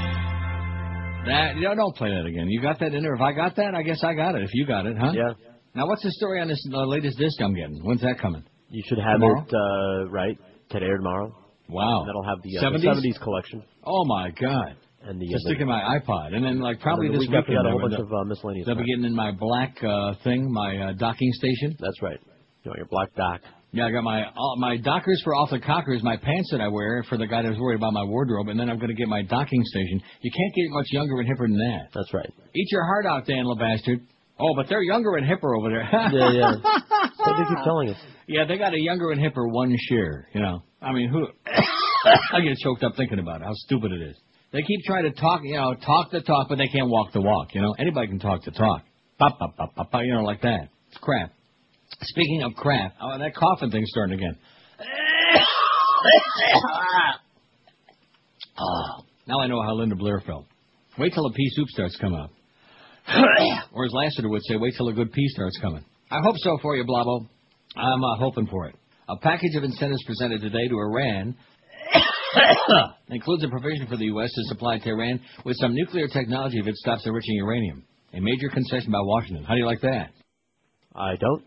That 1.28 1.76
don't 1.76 1.96
play 1.96 2.10
that 2.10 2.26
again. 2.26 2.48
You 2.50 2.62
got 2.62 2.80
that 2.80 2.94
in 2.94 3.04
there. 3.04 3.16
If 3.16 3.22
I 3.22 3.34
got 3.34 3.56
that, 3.58 3.76
I 3.76 3.84
guess 3.84 4.04
I 4.04 4.14
got 4.14 4.36
it. 4.36 4.44
If 4.44 4.50
you 4.54 4.66
got 4.66 4.86
it, 4.86 4.98
huh? 4.98 5.12
Yeah. 5.14 5.34
Now, 5.76 5.88
what's 5.88 6.04
the 6.04 6.12
story 6.12 6.42
on 6.42 6.48
this 6.48 6.66
uh, 6.74 6.86
latest 6.86 7.18
disc 7.20 7.40
I'm 7.42 7.54
getting? 7.54 7.80
When's 7.84 8.02
that 8.02 8.20
coming? 8.20 8.44
You 8.70 8.84
should 8.88 8.98
have 8.98 9.20
Tomorrow? 9.20 9.46
it 9.48 9.54
uh, 9.54 10.10
right 10.10 10.38
today 10.70 10.88
or 10.88 10.98
tomorrow. 10.98 11.36
Wow. 11.70 12.02
And 12.02 12.10
that'll 12.10 12.24
have 12.24 12.42
the, 12.44 12.58
uh, 12.58 12.62
70s? 12.64 12.82
the 12.82 13.18
70s 13.18 13.22
collection. 13.24 13.64
Oh 13.86 14.06
my 14.06 14.32
God! 14.32 14.76
And 15.04 15.22
the, 15.22 15.28
Just 15.28 15.46
uh, 15.46 15.50
stick 15.50 15.62
in 15.62 15.68
my 15.68 16.00
iPod, 16.00 16.34
and 16.34 16.44
then 16.44 16.60
like 16.60 16.82
probably 16.82 17.08
the 17.08 17.14
this 17.14 17.20
week 17.22 17.30
weekend 17.30 17.58
that, 17.58 17.68
a 17.68 17.72
whole 17.72 17.82
bunch 17.82 18.00
of 18.00 18.12
uh, 18.12 18.24
miscellaneous. 18.24 18.66
they'll 18.66 18.76
be 18.76 18.86
getting 18.86 19.06
in 19.06 19.16
my 19.16 19.32
black 19.32 19.78
uh, 19.84 20.14
thing, 20.24 20.52
my 20.52 20.78
uh, 20.78 20.94
docking 20.94 21.32
station. 21.34 21.78
That's 21.80 22.02
right. 22.02 22.20
You 22.64 22.72
know, 22.72 22.76
your 22.78 22.88
black 22.88 23.14
dock. 23.16 23.42
Yeah, 23.72 23.86
I 23.86 23.92
got 23.92 24.04
my 24.04 24.24
all, 24.36 24.56
my 24.60 24.78
dockers 24.78 25.22
for 25.24 25.36
off 25.36 25.50
the 25.52 25.60
cockers, 25.60 26.02
my 26.02 26.16
pants 26.16 26.50
that 26.52 26.62
I 26.62 26.68
wear 26.70 27.04
for 27.10 27.18
the 27.18 27.28
guy 27.28 27.42
that 27.42 27.50
was 27.50 27.60
worried 27.60 27.76
about 27.76 27.94
my 27.94 28.04
wardrobe, 28.04 28.48
and 28.48 28.60
then 28.60 28.70
I'm 28.70 28.78
going 28.78 28.90
to 28.90 28.96
get 28.96 29.08
my 29.08 29.22
docking 29.24 29.62
station. 29.66 30.02
You 30.22 30.32
can't 30.32 30.56
get 30.56 30.66
much 30.70 30.88
younger 30.92 31.20
and 31.20 31.28
hipper 31.28 31.48
than 31.48 31.58
that. 31.58 31.90
That's 31.94 32.14
right. 32.14 32.32
Eat 32.56 32.72
your 32.72 32.86
heart 32.86 33.06
out, 33.06 33.26
Dan 33.26 33.44
LeBastard. 33.44 34.02
Oh, 34.40 34.54
but 34.56 34.68
they're 34.70 34.84
younger 34.84 35.16
and 35.16 35.28
hipper 35.28 35.58
over 35.58 35.70
there. 35.70 35.90
Yeah, 35.92 36.32
yeah. 36.32 36.54
They 37.28 37.44
keep 37.44 37.64
telling 37.66 37.90
us. 37.90 37.98
Yeah, 38.28 38.46
they 38.48 38.58
got 38.58 38.74
a 38.74 38.80
younger 38.80 39.12
and 39.12 39.20
hipper 39.20 39.52
one 39.52 39.76
share. 39.90 40.30
You 40.34 40.42
know, 40.42 40.64
I 40.82 40.94
mean, 40.94 41.10
who? 41.10 41.28
I 41.46 42.40
get 42.42 42.58
choked 42.64 42.84
up 42.84 42.94
thinking 42.96 43.20
about 43.20 43.42
it. 43.42 43.46
How 43.46 43.54
stupid 43.54 43.92
it 43.92 44.02
is. 44.02 44.16
They 44.54 44.62
keep 44.62 44.80
trying 44.86 45.04
to 45.04 45.12
talk, 45.12 45.42
you 45.44 45.58
know, 45.58 45.76
talk 45.76 46.12
the 46.12 46.22
talk, 46.22 46.48
but 46.48 46.58
they 46.58 46.68
can't 46.68 46.90
walk 46.90 47.12
the 47.12 47.22
walk. 47.22 47.54
You 47.54 47.62
know, 47.62 47.76
anybody 47.78 48.08
can 48.08 48.20
talk 48.20 48.44
the 48.46 48.52
talk. 48.52 48.84
Pop, 49.20 49.38
pop, 49.40 49.58
pop, 49.58 49.76
pop, 49.76 49.92
pop, 49.92 50.02
you 50.04 50.14
know, 50.14 50.24
like 50.24 50.42
that. 50.42 50.70
It's 50.90 50.98
crap. 51.02 51.34
Speaking 52.02 52.44
of 52.44 52.54
crap, 52.54 52.94
oh, 53.02 53.18
that 53.18 53.36
coughing 53.36 53.72
thing's 53.72 53.90
starting 53.90 54.18
again. 54.18 54.38
Oh, 58.60 59.04
now 59.28 59.40
I 59.40 59.48
know 59.48 59.62
how 59.62 59.74
Linda 59.74 59.96
Blair 59.96 60.22
felt. 60.26 60.46
Wait 60.98 61.14
till 61.14 61.26
a 61.26 61.34
pea 61.34 61.50
soup 61.52 61.68
starts 61.70 61.98
coming 61.98 62.20
up. 62.20 62.32
or 63.74 63.86
as 63.86 63.94
Lassiter 63.94 64.30
would 64.30 64.44
say, 64.46 64.58
wait 64.58 64.74
till 64.78 64.90
a 64.90 64.94
good 64.94 65.12
pea 65.12 65.28
starts 65.30 65.58
coming. 65.62 65.84
I 66.12 66.20
hope 66.24 66.36
so 66.38 66.58
for 66.62 66.76
you, 66.76 66.84
Blabo. 66.84 67.28
I'm 67.76 68.04
uh, 68.04 68.18
hoping 68.18 68.48
for 68.48 68.68
it. 68.68 68.76
A 69.10 69.18
package 69.18 69.56
of 69.56 69.64
incentives 69.64 70.04
presented 70.06 70.42
today 70.42 70.68
to 70.68 70.76
Iran 70.76 71.36
includes 73.10 73.44
a 73.44 73.48
provision 73.48 73.88
for 73.88 73.98
the 73.98 74.06
U.S. 74.06 74.30
to 74.34 74.44
supply 74.46 74.80
Tehran 74.80 75.22
with 75.46 75.58
some 75.58 75.74
nuclear 75.74 76.08
technology 76.08 76.60
if 76.60 76.68
it 76.68 76.76
stops 76.76 77.06
enriching 77.06 77.36
uranium. 77.36 77.84
A 78.14 78.20
major 78.20 78.50
concession 78.50 78.92
by 78.92 79.00
Washington. 79.02 79.44
How 79.44 79.54
do 79.54 79.60
you 79.60 79.66
like 79.66 79.82
that? 79.82 80.12
I 80.96 81.16
don't. 81.16 81.44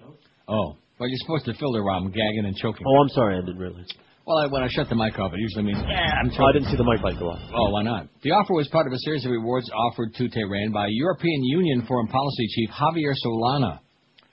Oh, 0.51 0.77
well, 0.99 1.09
you're 1.09 1.23
supposed 1.23 1.47
to 1.47 1.55
fill 1.55 1.73
the 1.73 1.81
Rob, 1.81 2.13
gagging 2.13 2.45
and 2.45 2.57
choking. 2.57 2.85
Oh, 2.87 3.01
I'm 3.01 3.09
sorry, 3.11 3.39
I 3.39 3.41
didn't 3.41 3.59
realize. 3.59 3.87
Well, 4.27 4.39
I, 4.39 4.47
when 4.47 4.63
I 4.63 4.69
shut 4.69 4.89
the 4.89 4.95
mic 4.95 5.19
off, 5.19 5.33
it 5.33 5.41
usually 5.41 5.65
means, 5.65 5.79
yeah, 5.89 6.21
I'm 6.21 6.31
Oh, 6.39 6.45
I 6.45 6.53
didn't 6.53 6.69
see 6.69 6.77
the 6.77 6.85
mic 6.85 7.03
light 7.03 7.19
go 7.19 7.31
off. 7.31 7.41
Oh, 7.55 7.71
why 7.71 7.83
not? 7.83 8.07
The 8.23 8.31
offer 8.31 8.53
was 8.53 8.69
part 8.69 8.87
of 8.87 8.93
a 8.93 8.99
series 8.99 9.25
of 9.25 9.31
rewards 9.31 9.71
offered 9.73 10.13
to 10.15 10.29
Tehran 10.29 10.73
by 10.73 10.89
European 10.91 11.43
Union 11.45 11.87
Foreign 11.87 12.07
Policy 12.09 12.47
Chief 12.55 12.71
Javier 12.71 13.15
Solana. 13.25 13.81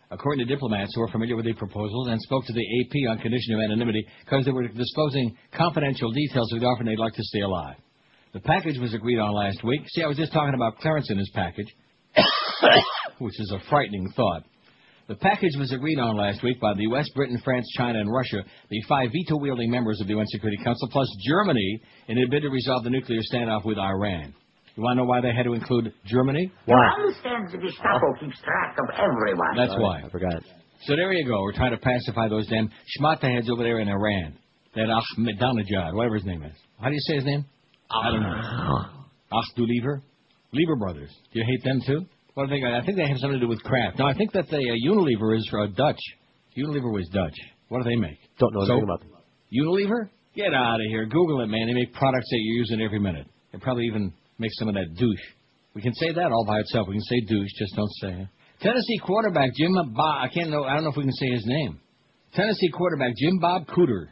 According 0.10 0.46
to 0.46 0.54
diplomats 0.54 0.92
who 0.96 1.02
are 1.02 1.08
familiar 1.10 1.36
with 1.36 1.46
the 1.46 1.54
proposals 1.54 2.08
and 2.08 2.20
spoke 2.22 2.46
to 2.46 2.54
the 2.54 2.62
AP 2.62 3.12
on 3.12 3.20
condition 3.20 3.56
of 3.56 3.60
anonymity 3.62 4.06
because 4.24 4.46
they 4.46 4.52
were 4.52 4.68
disclosing 4.68 5.36
confidential 5.56 6.12
details 6.12 6.52
of 6.54 6.60
the 6.60 6.66
offer 6.66 6.80
and 6.82 6.88
they'd 6.90 7.00
like 7.00 7.14
to 7.14 7.24
stay 7.24 7.42
alive. 7.42 7.76
The 8.34 8.40
package 8.40 8.78
was 8.78 8.94
agreed 8.94 9.20
on 9.20 9.34
last 9.34 9.64
week. 9.64 9.82
See, 9.90 10.04
I 10.04 10.08
was 10.08 10.18
just 10.18 10.32
talking 10.32 10.54
about 10.54 10.78
Clarence 10.80 11.10
in 11.10 11.18
his 11.18 11.30
package, 11.34 11.68
which 13.20 13.40
is 13.40 13.52
a 13.56 13.70
frightening 13.70 14.12
thought. 14.16 14.44
The 15.08 15.16
package 15.16 15.56
was 15.58 15.72
agreed 15.72 16.00
on 16.00 16.18
last 16.18 16.44
week 16.44 16.60
by 16.60 16.74
the 16.74 16.84
U.S., 16.92 17.08
Britain, 17.16 17.40
France, 17.44 17.66
China, 17.78 18.00
and 18.00 18.12
Russia, 18.12 18.44
the 18.70 18.82
five 18.90 19.10
veto-wielding 19.14 19.72
members 19.72 20.02
of 20.02 20.08
the 20.08 20.14
UN 20.14 20.26
Security 20.28 20.62
Council, 20.62 20.90
plus 20.92 21.08
Germany, 21.26 21.82
in 22.10 22.18
a 22.18 22.28
bid 22.30 22.42
to 22.42 22.50
resolve 22.50 22.84
the 22.84 22.90
nuclear 22.90 23.22
standoff 23.32 23.64
with 23.64 23.78
Iran. 23.78 24.34
You 24.76 24.84
want 24.84 24.98
to 24.98 25.04
know 25.04 25.08
why 25.08 25.22
they 25.22 25.34
had 25.34 25.44
to 25.44 25.54
include 25.54 25.94
Germany? 26.06 26.52
You 26.68 26.76
understand 26.76 27.48
the 27.52 27.58
Gestapo 27.58 28.14
keeps 28.20 28.38
track 28.42 28.78
of 28.78 28.90
everyone. 29.00 29.56
That's 29.56 29.74
why. 29.80 30.02
I 30.06 30.10
forgot. 30.10 30.44
So 30.84 30.96
there 30.96 31.12
you 31.14 31.26
go. 31.26 31.42
We're 31.42 31.54
trying 31.54 31.72
to 31.72 31.78
pacify 31.78 32.28
those 32.28 32.48
damn 32.48 32.70
schmata 33.00 33.34
heads 33.34 33.50
over 33.50 33.64
there 33.64 33.80
in 33.80 33.88
Iran. 33.88 34.38
That 34.76 34.90
Ahmadinejad, 34.90 35.94
whatever 35.94 36.16
his 36.16 36.26
name 36.26 36.44
is. 36.44 36.54
How 36.80 36.90
do 36.90 36.94
you 36.94 37.02
say 37.08 37.16
his 37.16 37.26
name? 37.26 37.46
I 37.90 38.12
don't 38.12 38.22
know. 38.22 38.86
Achdulever? 39.32 40.02
Lever 40.52 40.76
Brothers. 40.76 41.10
Do 41.34 41.40
you 41.40 41.46
hate 41.48 41.64
them 41.64 41.82
too? 41.88 42.06
They 42.46 42.60
got? 42.62 42.74
I 42.74 42.86
think 42.86 42.98
they 42.98 43.08
have 43.08 43.18
something 43.18 43.40
to 43.40 43.46
do 43.46 43.50
with 43.50 43.64
Kraft. 43.64 43.98
No, 43.98 44.06
I 44.06 44.14
think 44.14 44.32
that 44.34 44.48
the 44.50 44.58
uh, 44.58 44.94
Unilever 44.94 45.36
is 45.36 45.50
uh, 45.52 45.66
Dutch. 45.76 46.00
Unilever 46.56 46.94
was 46.94 47.10
Dutch. 47.12 47.34
What 47.70 47.84
do 47.84 47.90
they 47.90 47.96
make? 47.96 48.20
Don't 48.40 48.54
know 48.54 48.62
anything 48.62 48.84
about 48.84 49.00
them. 49.02 49.10
Unilever? 49.52 50.10
Get 50.36 50.54
out 50.54 50.76
of 50.76 50.86
here. 50.90 51.06
Google 51.06 51.42
it, 51.42 51.48
man. 51.48 51.66
They 51.66 51.74
make 51.74 51.94
products 51.94 52.30
that 52.30 52.38
you're 52.40 52.58
using 52.58 52.82
every 52.82 53.00
minute. 53.00 53.26
They 53.52 53.58
probably 53.58 53.86
even 53.86 54.14
make 54.38 54.52
some 54.54 54.68
of 54.68 54.76
that 54.76 54.94
douche. 54.96 55.26
We 55.74 55.82
can 55.82 55.94
say 55.96 56.12
that 56.14 56.32
all 56.32 56.46
by 56.46 56.60
itself. 56.60 56.88
We 56.88 56.96
can 56.96 57.02
say 57.02 57.22
douche, 57.28 57.50
just 57.58 57.76
don't 57.76 57.92
say 58.02 58.22
it. 58.22 58.28
Tennessee 58.62 59.00
quarterback 59.04 59.52
Jim 59.56 59.74
Bob. 59.74 60.24
I 60.24 60.28
can't 60.34 60.50
know. 60.50 60.64
I 60.64 60.76
don't 60.76 60.84
know 60.84 60.92
if 60.92 60.98
we 60.98 61.04
can 61.04 61.14
say 61.14 61.30
his 61.32 61.46
name. 61.46 61.80
Tennessee 62.34 62.70
quarterback 62.70 63.16
Jim 63.18 63.40
Bob 63.40 63.68
Cooter 63.68 64.08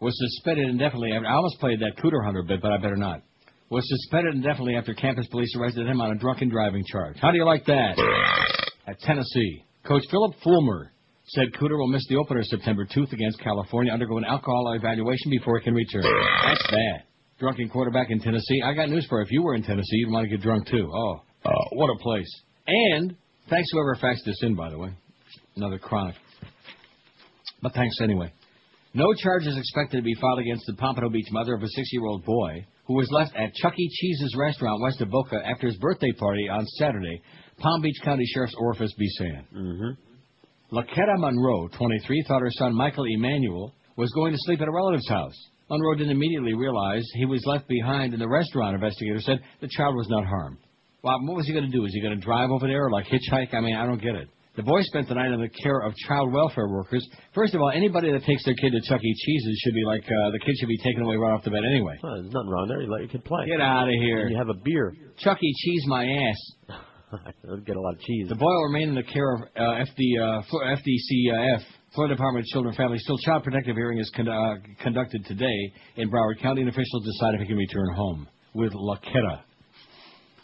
was 0.00 0.16
suspended 0.18 0.68
indefinitely. 0.68 1.12
I 1.12 1.32
almost 1.32 1.58
played 1.58 1.80
that 1.80 1.96
Cooter 2.02 2.24
Hunter 2.24 2.42
bit, 2.42 2.60
but 2.60 2.72
I 2.72 2.78
better 2.78 2.96
not. 2.96 3.22
Was 3.70 3.86
suspended 3.86 4.34
indefinitely 4.34 4.76
after 4.76 4.94
campus 4.94 5.26
police 5.26 5.54
arrested 5.54 5.86
him 5.86 6.00
on 6.00 6.12
a 6.12 6.18
drunken 6.18 6.48
driving 6.48 6.84
charge. 6.90 7.16
How 7.20 7.30
do 7.30 7.36
you 7.36 7.44
like 7.44 7.66
that? 7.66 7.98
At 8.86 8.98
Tennessee, 9.00 9.64
Coach 9.84 10.04
Philip 10.10 10.34
Fulmer 10.42 10.92
said 11.26 11.52
Cooter 11.60 11.76
will 11.76 11.88
miss 11.88 12.06
the 12.08 12.16
opener 12.16 12.42
September 12.42 12.86
2nd 12.86 13.12
against 13.12 13.38
California, 13.40 13.92
undergo 13.92 14.16
an 14.16 14.24
alcohol 14.24 14.72
evaluation 14.72 15.30
before 15.30 15.58
he 15.58 15.64
can 15.64 15.74
return. 15.74 16.02
That's 16.44 16.66
bad. 16.70 17.02
Drunken 17.38 17.68
quarterback 17.68 18.10
in 18.10 18.20
Tennessee. 18.20 18.62
I 18.64 18.72
got 18.72 18.88
news 18.88 19.06
for 19.06 19.20
you. 19.20 19.26
If 19.26 19.32
you 19.32 19.42
were 19.42 19.54
in 19.54 19.62
Tennessee, 19.62 19.96
you'd 19.96 20.10
want 20.10 20.24
to 20.24 20.30
get 20.30 20.42
drunk 20.42 20.66
too. 20.66 20.90
Oh, 20.90 21.20
oh, 21.44 21.64
what 21.72 21.90
a 21.90 21.98
place. 21.98 22.42
And 22.66 23.14
thanks 23.50 23.68
whoever 23.72 23.96
faxed 23.96 24.24
this 24.24 24.38
in, 24.42 24.54
by 24.54 24.70
the 24.70 24.78
way. 24.78 24.90
Another 25.56 25.78
chronic. 25.78 26.14
But 27.60 27.74
thanks 27.74 27.96
anyway. 28.02 28.32
No 28.94 29.12
charges 29.12 29.56
expected 29.58 29.98
to 29.98 30.02
be 30.02 30.14
filed 30.14 30.38
against 30.38 30.64
the 30.66 30.74
Pompano 30.74 31.10
Beach 31.10 31.28
mother 31.30 31.54
of 31.54 31.62
a 31.62 31.68
six-year-old 31.68 32.24
boy 32.24 32.64
who 32.88 32.94
was 32.94 33.08
left 33.12 33.36
at 33.36 33.54
Chuck 33.54 33.74
E. 33.78 33.90
Cheese's 33.92 34.34
restaurant 34.36 34.80
west 34.82 35.00
of 35.02 35.10
Boca 35.10 35.36
after 35.44 35.66
his 35.66 35.76
birthday 35.76 36.10
party 36.12 36.48
on 36.48 36.64
Saturday, 36.78 37.22
Palm 37.58 37.82
Beach 37.82 37.98
County 38.02 38.24
Sheriff's 38.34 38.56
Office 38.56 38.92
be 38.98 39.08
saying. 39.18 39.46
Mm-hmm. 39.54 41.16
Monroe, 41.18 41.68
23, 41.68 42.24
thought 42.26 42.40
her 42.40 42.50
son 42.50 42.74
Michael 42.74 43.04
Emanuel 43.06 43.74
was 43.96 44.10
going 44.12 44.32
to 44.32 44.38
sleep 44.40 44.60
at 44.62 44.68
a 44.68 44.72
relative's 44.72 45.08
house. 45.08 45.34
Monroe 45.70 45.96
didn't 45.96 46.12
immediately 46.12 46.54
realize 46.54 47.04
he 47.14 47.26
was 47.26 47.44
left 47.44 47.68
behind 47.68 48.14
in 48.14 48.20
the 48.20 48.28
restaurant, 48.28 48.74
investigators 48.74 49.24
said. 49.26 49.40
The 49.60 49.68
child 49.68 49.94
was 49.94 50.08
not 50.08 50.24
harmed. 50.24 50.58
Well, 51.02 51.18
what 51.26 51.36
was 51.36 51.46
he 51.46 51.52
going 51.52 51.70
to 51.70 51.76
do? 51.76 51.84
Is 51.84 51.92
he 51.92 52.00
going 52.00 52.18
to 52.18 52.24
drive 52.24 52.50
over 52.50 52.66
there 52.66 52.86
or 52.86 52.90
like 52.90 53.06
hitchhike? 53.06 53.52
I 53.54 53.60
mean, 53.60 53.76
I 53.76 53.84
don't 53.84 54.00
get 54.00 54.14
it. 54.14 54.28
The 54.58 54.64
boy 54.64 54.82
spent 54.82 55.06
the 55.06 55.14
night 55.14 55.30
in 55.30 55.40
the 55.40 55.48
care 55.62 55.78
of 55.86 55.94
child 56.08 56.32
welfare 56.32 56.66
workers. 56.66 57.06
First 57.32 57.54
of 57.54 57.60
all, 57.60 57.70
anybody 57.70 58.10
that 58.10 58.24
takes 58.24 58.44
their 58.44 58.56
kid 58.56 58.72
to 58.72 58.80
Chuck 58.88 58.98
E. 59.00 59.14
Cheese's 59.14 59.62
should 59.62 59.72
be 59.72 59.84
like, 59.86 60.02
uh, 60.02 60.30
the 60.32 60.40
kid 60.44 60.56
should 60.58 60.66
be 60.66 60.78
taken 60.78 61.02
away 61.04 61.14
right 61.14 61.30
off 61.30 61.44
the 61.44 61.50
bat 61.50 61.62
anyway. 61.64 61.94
Oh, 62.02 62.20
there's 62.20 62.32
nothing 62.32 62.50
wrong 62.50 62.66
there. 62.66 62.82
You 62.82 62.90
let 62.90 63.02
your 63.02 63.08
kid 63.08 63.24
play. 63.24 63.46
Get 63.46 63.60
out 63.60 63.86
of 63.86 63.94
here. 63.94 64.22
And 64.22 64.30
you 64.32 64.36
have 64.36 64.48
a 64.48 64.58
beer. 64.58 64.92
Chuck 65.18 65.38
E. 65.40 65.54
Cheese 65.62 65.84
my 65.86 66.04
ass. 66.04 66.74
I'll 67.48 67.58
get 67.58 67.76
a 67.76 67.80
lot 67.80 67.94
of 67.94 68.00
cheese. 68.00 68.28
The 68.28 68.34
boy 68.34 68.50
will 68.50 68.66
remain 68.66 68.88
in 68.88 68.94
the 68.96 69.04
care 69.04 69.32
of 69.32 69.42
uh, 69.42 69.84
FD, 69.86 70.02
uh, 70.18 70.42
FDCF, 70.74 71.62
Florida 71.94 72.16
Department 72.16 72.44
of 72.44 72.46
Children 72.46 72.70
and 72.70 72.76
Families. 72.76 73.02
Still, 73.04 73.18
child 73.18 73.44
protective 73.44 73.76
hearing 73.76 74.00
is 74.00 74.10
con- 74.10 74.26
uh, 74.26 74.56
conducted 74.82 75.24
today 75.26 75.72
in 75.94 76.10
Broward 76.10 76.42
County, 76.42 76.62
and 76.62 76.68
officials 76.68 77.06
decide 77.06 77.36
if 77.36 77.42
he 77.42 77.46
can 77.46 77.56
return 77.56 77.94
home 77.94 78.26
with 78.54 78.72
Laquetta. 78.72 79.42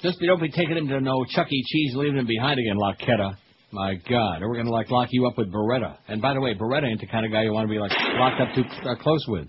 Just 0.02 0.20
don't 0.20 0.40
be 0.40 0.50
taking 0.50 0.76
him 0.76 0.86
to 0.86 1.00
no 1.00 1.24
Chuck 1.34 1.48
E. 1.50 1.64
Cheese, 1.66 1.96
leaving 1.96 2.18
him 2.18 2.28
behind 2.28 2.60
again, 2.60 2.76
Laquetta. 2.76 3.38
My 3.74 3.94
God, 4.08 4.40
or 4.40 4.48
we're 4.48 4.56
gonna 4.56 4.70
like 4.70 4.88
lock 4.88 5.08
you 5.10 5.26
up 5.26 5.36
with 5.36 5.52
Beretta. 5.52 5.96
And 6.06 6.22
by 6.22 6.32
the 6.32 6.40
way, 6.40 6.54
Beretta 6.54 6.86
ain't 6.86 7.00
the 7.00 7.08
kind 7.08 7.26
of 7.26 7.32
guy 7.32 7.42
you 7.42 7.52
want 7.52 7.66
to 7.68 7.72
be 7.72 7.80
like 7.80 7.90
locked 8.14 8.40
up 8.40 8.54
too 8.54 8.62
uh, 8.88 8.94
close 9.02 9.24
with. 9.26 9.48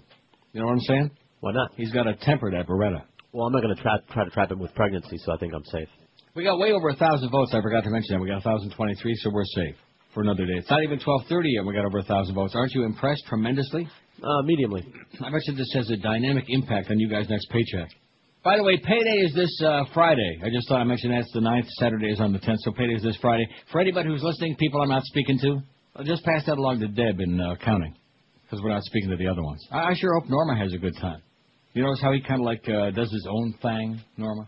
You 0.52 0.62
know 0.62 0.66
what 0.66 0.74
I'm 0.74 0.80
saying? 0.80 1.12
Why 1.42 1.52
not? 1.52 1.72
He's 1.78 1.92
got 1.92 2.08
a 2.08 2.16
temper, 2.16 2.50
that 2.50 2.66
Beretta. 2.66 3.04
Well, 3.34 3.46
I'm 3.46 3.54
not 3.54 3.62
going 3.62 3.76
to 3.76 3.82
try, 3.84 3.98
try 4.12 4.24
to 4.24 4.32
trap 4.32 4.50
him 4.50 4.58
with 4.58 4.74
pregnancy, 4.74 5.18
so 5.18 5.32
I 5.32 5.38
think 5.38 5.54
I'm 5.54 5.64
safe. 5.66 5.90
We 6.36 6.44
got 6.44 6.58
way 6.58 6.72
over 6.72 6.90
a 6.90 6.96
thousand 6.96 7.30
votes. 7.30 7.52
I 7.54 7.62
forgot 7.62 7.84
to 7.84 7.92
mention 7.92 8.16
that. 8.16 8.20
We 8.20 8.28
got 8.28 8.44
a 8.44 8.50
1,023, 8.50 9.16
so 9.18 9.30
we're 9.32 9.44
safe 9.46 9.76
for 10.16 10.24
another 10.24 10.46
day. 10.48 10.54
It's 10.58 10.70
not 10.72 10.82
even 10.82 10.98
12:30 10.98 11.30
yet. 11.44 11.60
and 11.60 11.68
We 11.68 11.76
got 11.76 11.86
over 11.86 12.00
a 12.00 12.04
thousand 12.04 12.34
votes. 12.34 12.54
Aren't 12.56 12.74
you 12.74 12.84
impressed 12.84 13.26
tremendously? 13.28 13.88
Uh, 14.24 14.42
mediumly. 14.42 14.88
I 15.22 15.30
bet 15.30 15.42
you 15.46 15.54
this 15.56 15.72
has 15.76 15.92
a 15.92 15.98
dynamic 15.98 16.46
impact 16.48 16.90
on 16.90 16.98
you 16.98 17.10
guys' 17.10 17.30
next 17.30 17.48
paycheck. 17.52 17.90
By 18.46 18.58
the 18.58 18.64
way, 18.64 18.78
payday 18.78 19.26
is 19.26 19.34
this 19.34 19.60
uh, 19.66 19.86
Friday. 19.92 20.40
I 20.46 20.50
just 20.54 20.70
thought 20.70 20.80
I'd 20.80 20.86
mention 20.86 21.10
that. 21.10 21.22
It's 21.22 21.34
the 21.34 21.40
9th. 21.40 21.66
Saturday 21.80 22.12
is 22.12 22.20
on 22.22 22.32
the 22.32 22.38
10th, 22.38 22.58
so 22.60 22.72
payday 22.74 22.94
is 22.94 23.02
this 23.02 23.18
Friday. 23.20 23.48
For 23.72 23.82
anybody 23.82 24.08
who's 24.08 24.22
listening, 24.22 24.56
people 24.58 24.84
I'm 24.84 24.90
not 24.90 25.02
speaking 25.06 25.40
to, 25.40 25.62
I'll 25.96 26.06
just 26.06 26.24
pass 26.24 26.46
that 26.46 26.60
along 26.60 26.80
to 26.82 26.88
Deb 26.88 27.20
in 27.22 27.42
uh, 27.42 27.54
accounting, 27.54 27.96
because 28.44 28.62
we're 28.62 28.70
not 28.70 28.84
speaking 28.84 29.10
to 29.10 29.16
the 29.18 29.26
other 29.26 29.42
ones. 29.42 29.66
I, 29.72 29.90
I 29.90 29.94
sure 29.96 30.14
hope 30.14 30.30
Norma 30.30 30.56
has 30.60 30.72
a 30.76 30.78
good 30.78 30.94
time. 31.02 31.24
You 31.74 31.82
notice 31.86 32.00
how 32.04 32.14
he 32.14 32.22
kind 32.22 32.40
of 32.40 32.46
like 32.46 32.62
uh, 32.70 32.92
does 32.92 33.12
his 33.12 33.28
own 33.28 33.56
thing, 33.64 34.00
Norma? 34.16 34.48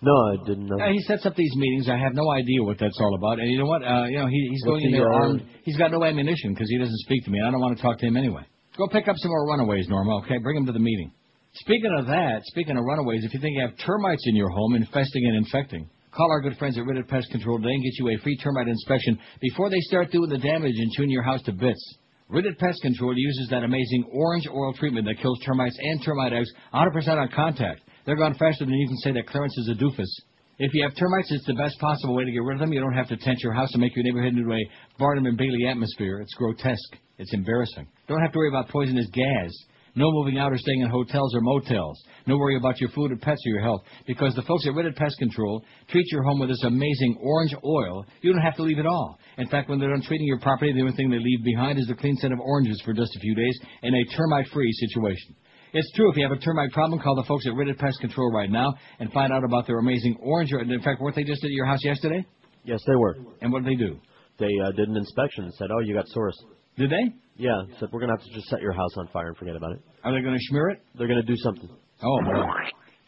No, 0.00 0.16
I 0.32 0.36
didn't 0.48 0.66
know. 0.66 0.78
Yeah, 0.78 0.92
he 0.92 1.00
sets 1.00 1.26
up 1.26 1.36
these 1.36 1.52
meetings. 1.56 1.90
I 1.90 1.98
have 1.98 2.14
no 2.14 2.30
idea 2.32 2.62
what 2.62 2.78
that's 2.80 2.98
all 2.98 3.16
about. 3.16 3.38
And 3.38 3.50
you 3.50 3.58
know 3.58 3.66
what? 3.66 3.84
Uh, 3.84 4.06
you 4.06 4.16
know, 4.16 4.28
he, 4.28 4.48
he's 4.50 4.62
What's 4.64 4.80
going 4.80 4.84
in 4.86 4.92
there 4.92 5.12
uh, 5.12 5.16
armed. 5.16 5.42
He's 5.64 5.76
got 5.76 5.92
no 5.92 6.02
ammunition 6.04 6.54
because 6.54 6.70
he 6.70 6.78
doesn't 6.78 6.98
speak 7.00 7.22
to 7.26 7.30
me. 7.30 7.36
and 7.38 7.48
I 7.48 7.50
don't 7.50 7.60
want 7.60 7.76
to 7.76 7.82
talk 7.82 7.98
to 7.98 8.06
him 8.06 8.16
anyway. 8.16 8.44
Go 8.78 8.88
pick 8.88 9.08
up 9.08 9.16
some 9.18 9.28
more 9.28 9.46
runaways, 9.46 9.88
Norma. 9.88 10.22
Okay, 10.24 10.38
bring 10.38 10.56
them 10.56 10.64
to 10.66 10.72
the 10.72 10.80
meeting. 10.80 11.12
Speaking 11.58 11.94
of 11.96 12.06
that, 12.06 12.40
speaking 12.46 12.76
of 12.76 12.84
runaways, 12.84 13.24
if 13.24 13.32
you 13.32 13.38
think 13.38 13.54
you 13.54 13.62
have 13.62 13.78
termites 13.78 14.24
in 14.26 14.34
your 14.34 14.48
home 14.48 14.74
infesting 14.74 15.24
and 15.24 15.36
infecting, 15.36 15.88
call 16.10 16.28
our 16.28 16.40
good 16.40 16.58
friends 16.58 16.76
at 16.76 16.84
Rid 16.84 17.06
Pest 17.06 17.30
Control 17.30 17.58
today 17.58 17.74
and 17.74 17.82
get 17.84 17.98
you 17.98 18.08
a 18.08 18.22
free 18.24 18.36
termite 18.36 18.66
inspection 18.66 19.16
before 19.40 19.70
they 19.70 19.78
start 19.82 20.10
doing 20.10 20.30
the 20.30 20.38
damage 20.38 20.74
and 20.76 20.90
chewing 20.92 21.10
your 21.10 21.22
house 21.22 21.42
to 21.42 21.52
bits. 21.52 21.98
Rid 22.28 22.58
Pest 22.58 22.82
Control 22.82 23.14
uses 23.16 23.48
that 23.50 23.62
amazing 23.62 24.04
orange 24.10 24.48
oil 24.48 24.72
treatment 24.72 25.06
that 25.06 25.22
kills 25.22 25.38
termites 25.46 25.78
and 25.80 26.02
termite 26.04 26.32
eggs 26.32 26.50
100% 26.74 27.08
on 27.08 27.28
contact. 27.28 27.82
They're 28.04 28.16
gone 28.16 28.34
faster 28.34 28.64
than 28.64 28.74
you 28.74 28.88
can 28.88 28.98
say 28.98 29.12
that 29.12 29.28
clearance 29.28 29.56
is 29.56 29.68
a 29.68 29.80
doofus. 29.80 30.10
If 30.58 30.74
you 30.74 30.82
have 30.82 30.96
termites, 30.96 31.30
it's 31.30 31.46
the 31.46 31.54
best 31.54 31.78
possible 31.78 32.16
way 32.16 32.24
to 32.24 32.32
get 32.32 32.42
rid 32.42 32.54
of 32.54 32.60
them. 32.60 32.72
You 32.72 32.80
don't 32.80 32.94
have 32.94 33.08
to 33.08 33.16
tent 33.16 33.38
your 33.44 33.52
house 33.52 33.72
and 33.72 33.80
make 33.80 33.94
your 33.94 34.04
neighborhood 34.04 34.34
into 34.34 34.52
a 34.52 34.70
Barnum 34.98 35.26
and 35.26 35.38
Bailey 35.38 35.68
atmosphere. 35.68 36.20
It's 36.20 36.34
grotesque. 36.34 36.98
It's 37.18 37.32
embarrassing. 37.32 37.86
Don't 38.08 38.22
have 38.22 38.32
to 38.32 38.38
worry 38.38 38.48
about 38.48 38.70
poisonous 38.70 39.08
gas. 39.12 39.52
No 39.96 40.10
moving 40.10 40.38
out 40.38 40.52
or 40.52 40.58
staying 40.58 40.80
in 40.80 40.90
hotels 40.90 41.34
or 41.34 41.40
motels. 41.40 42.02
No 42.26 42.36
worry 42.36 42.56
about 42.56 42.80
your 42.80 42.90
food 42.90 43.12
or 43.12 43.16
pets 43.16 43.40
or 43.46 43.50
your 43.50 43.62
health. 43.62 43.82
Because 44.06 44.34
the 44.34 44.42
folks 44.42 44.66
at 44.66 44.74
Rid 44.74 44.94
Pest 44.96 45.16
Control 45.18 45.64
treat 45.88 46.04
your 46.10 46.24
home 46.24 46.40
with 46.40 46.48
this 46.48 46.64
amazing 46.64 47.16
orange 47.20 47.54
oil. 47.64 48.04
You 48.20 48.32
don't 48.32 48.42
have 48.42 48.56
to 48.56 48.62
leave 48.62 48.78
it 48.78 48.86
all. 48.86 49.18
In 49.38 49.48
fact, 49.48 49.68
when 49.68 49.78
they're 49.78 49.90
done 49.90 50.02
treating 50.02 50.26
your 50.26 50.40
property, 50.40 50.72
the 50.72 50.80
only 50.80 50.96
thing 50.96 51.10
they 51.10 51.18
leave 51.18 51.44
behind 51.44 51.78
is 51.78 51.86
the 51.86 51.94
clean 51.94 52.16
set 52.16 52.32
of 52.32 52.40
oranges 52.40 52.80
for 52.84 52.92
just 52.92 53.14
a 53.16 53.20
few 53.20 53.34
days 53.34 53.58
in 53.82 53.94
a 53.94 54.04
termite-free 54.16 54.72
situation. 54.72 55.36
It's 55.72 55.90
true. 55.96 56.10
If 56.10 56.16
you 56.16 56.22
have 56.22 56.36
a 56.36 56.40
termite 56.40 56.70
problem, 56.70 57.00
call 57.00 57.16
the 57.16 57.24
folks 57.24 57.46
at 57.46 57.52
Riddick 57.52 57.78
Pest 57.78 57.98
Control 58.00 58.30
right 58.32 58.50
now 58.50 58.74
and 59.00 59.12
find 59.12 59.32
out 59.32 59.42
about 59.44 59.66
their 59.66 59.78
amazing 59.78 60.16
orange. 60.20 60.52
In 60.52 60.82
fact, 60.82 61.00
weren't 61.00 61.16
they 61.16 61.24
just 61.24 61.42
at 61.44 61.50
your 61.50 61.66
house 61.66 61.84
yesterday? 61.84 62.24
Yes, 62.64 62.80
they 62.86 62.94
were. 62.94 63.16
And 63.40 63.52
what 63.52 63.64
did 63.64 63.72
they 63.72 63.84
do? 63.84 63.98
They 64.38 64.50
uh, 64.64 64.72
did 64.72 64.88
an 64.88 64.96
inspection 64.96 65.44
and 65.44 65.54
said, 65.54 65.68
"Oh, 65.72 65.80
you 65.80 65.94
got 65.94 66.08
source." 66.08 66.36
Did 66.76 66.90
they? 66.90 67.12
Yeah, 67.36 67.62
said 67.80 67.88
we're 67.92 68.00
gonna 68.00 68.12
have 68.16 68.24
to 68.24 68.32
just 68.32 68.46
set 68.46 68.60
your 68.60 68.72
house 68.72 68.96
on 68.96 69.08
fire 69.08 69.28
and 69.28 69.36
forget 69.36 69.56
about 69.56 69.72
it. 69.72 69.80
Are 70.04 70.12
they 70.14 70.22
going 70.22 70.34
to 70.34 70.44
smear 70.48 70.68
it? 70.70 70.82
They're 70.96 71.08
gonna 71.08 71.22
do 71.22 71.36
something. 71.36 71.68
Oh, 72.02 72.18
boy. 72.24 72.42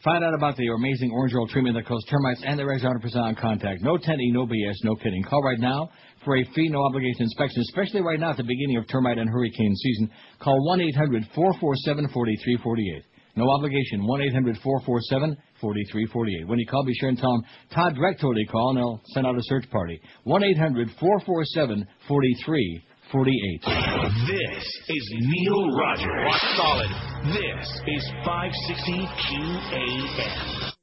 Find 0.04 0.22
out 0.22 0.34
about 0.34 0.56
the 0.56 0.68
amazing 0.68 1.10
orange 1.10 1.34
oil 1.34 1.48
treatment 1.48 1.74
that 1.74 1.86
kills 1.86 2.04
termites 2.10 2.42
and 2.44 2.58
their 2.58 2.70
eggs 2.72 2.82
100% 2.82 3.16
on 3.16 3.34
contact. 3.34 3.82
No 3.82 3.96
10E, 3.96 4.32
no 4.32 4.46
BS, 4.46 4.84
no 4.84 4.94
kidding. 4.94 5.22
Call 5.24 5.42
right 5.42 5.58
now 5.58 5.90
for 6.24 6.36
a 6.36 6.44
free, 6.54 6.68
no 6.68 6.84
obligation 6.84 7.22
inspection, 7.22 7.62
especially 7.62 8.02
right 8.02 8.20
now 8.20 8.30
at 8.30 8.36
the 8.36 8.44
beginning 8.44 8.76
of 8.76 8.86
termite 8.88 9.18
and 9.18 9.28
hurricane 9.28 9.74
season. 9.74 10.10
Call 10.40 10.64
1 10.66 10.80
800 10.80 11.24
447 11.34 12.08
4348. 12.12 13.04
No 13.36 13.50
obligation, 13.50 14.06
1 14.06 14.22
800 14.22 14.58
447 14.62 15.36
4348. 15.60 16.48
When 16.48 16.58
you 16.58 16.66
call, 16.66 16.84
be 16.84 16.94
sure 16.94 17.08
and 17.08 17.18
tell 17.18 17.32
them 17.32 17.42
Todd 17.72 17.94
Direct 17.94 18.20
told 18.20 18.36
you 18.36 18.46
call, 18.46 18.70
and 18.70 18.78
they'll 18.78 19.00
send 19.12 19.26
out 19.26 19.36
a 19.36 19.42
search 19.42 19.68
party. 19.70 20.00
1 20.24 20.44
800 20.44 20.88
447 20.98 21.86
4348. 22.08 22.82
This 23.24 24.64
is 24.88 25.14
Neil 25.18 25.70
Rogers. 25.70 26.06
Rock 26.06 26.40
solid. 26.56 26.90
This 27.32 27.80
is 27.86 28.04
560 28.24 29.08
QAM. 29.24 30.75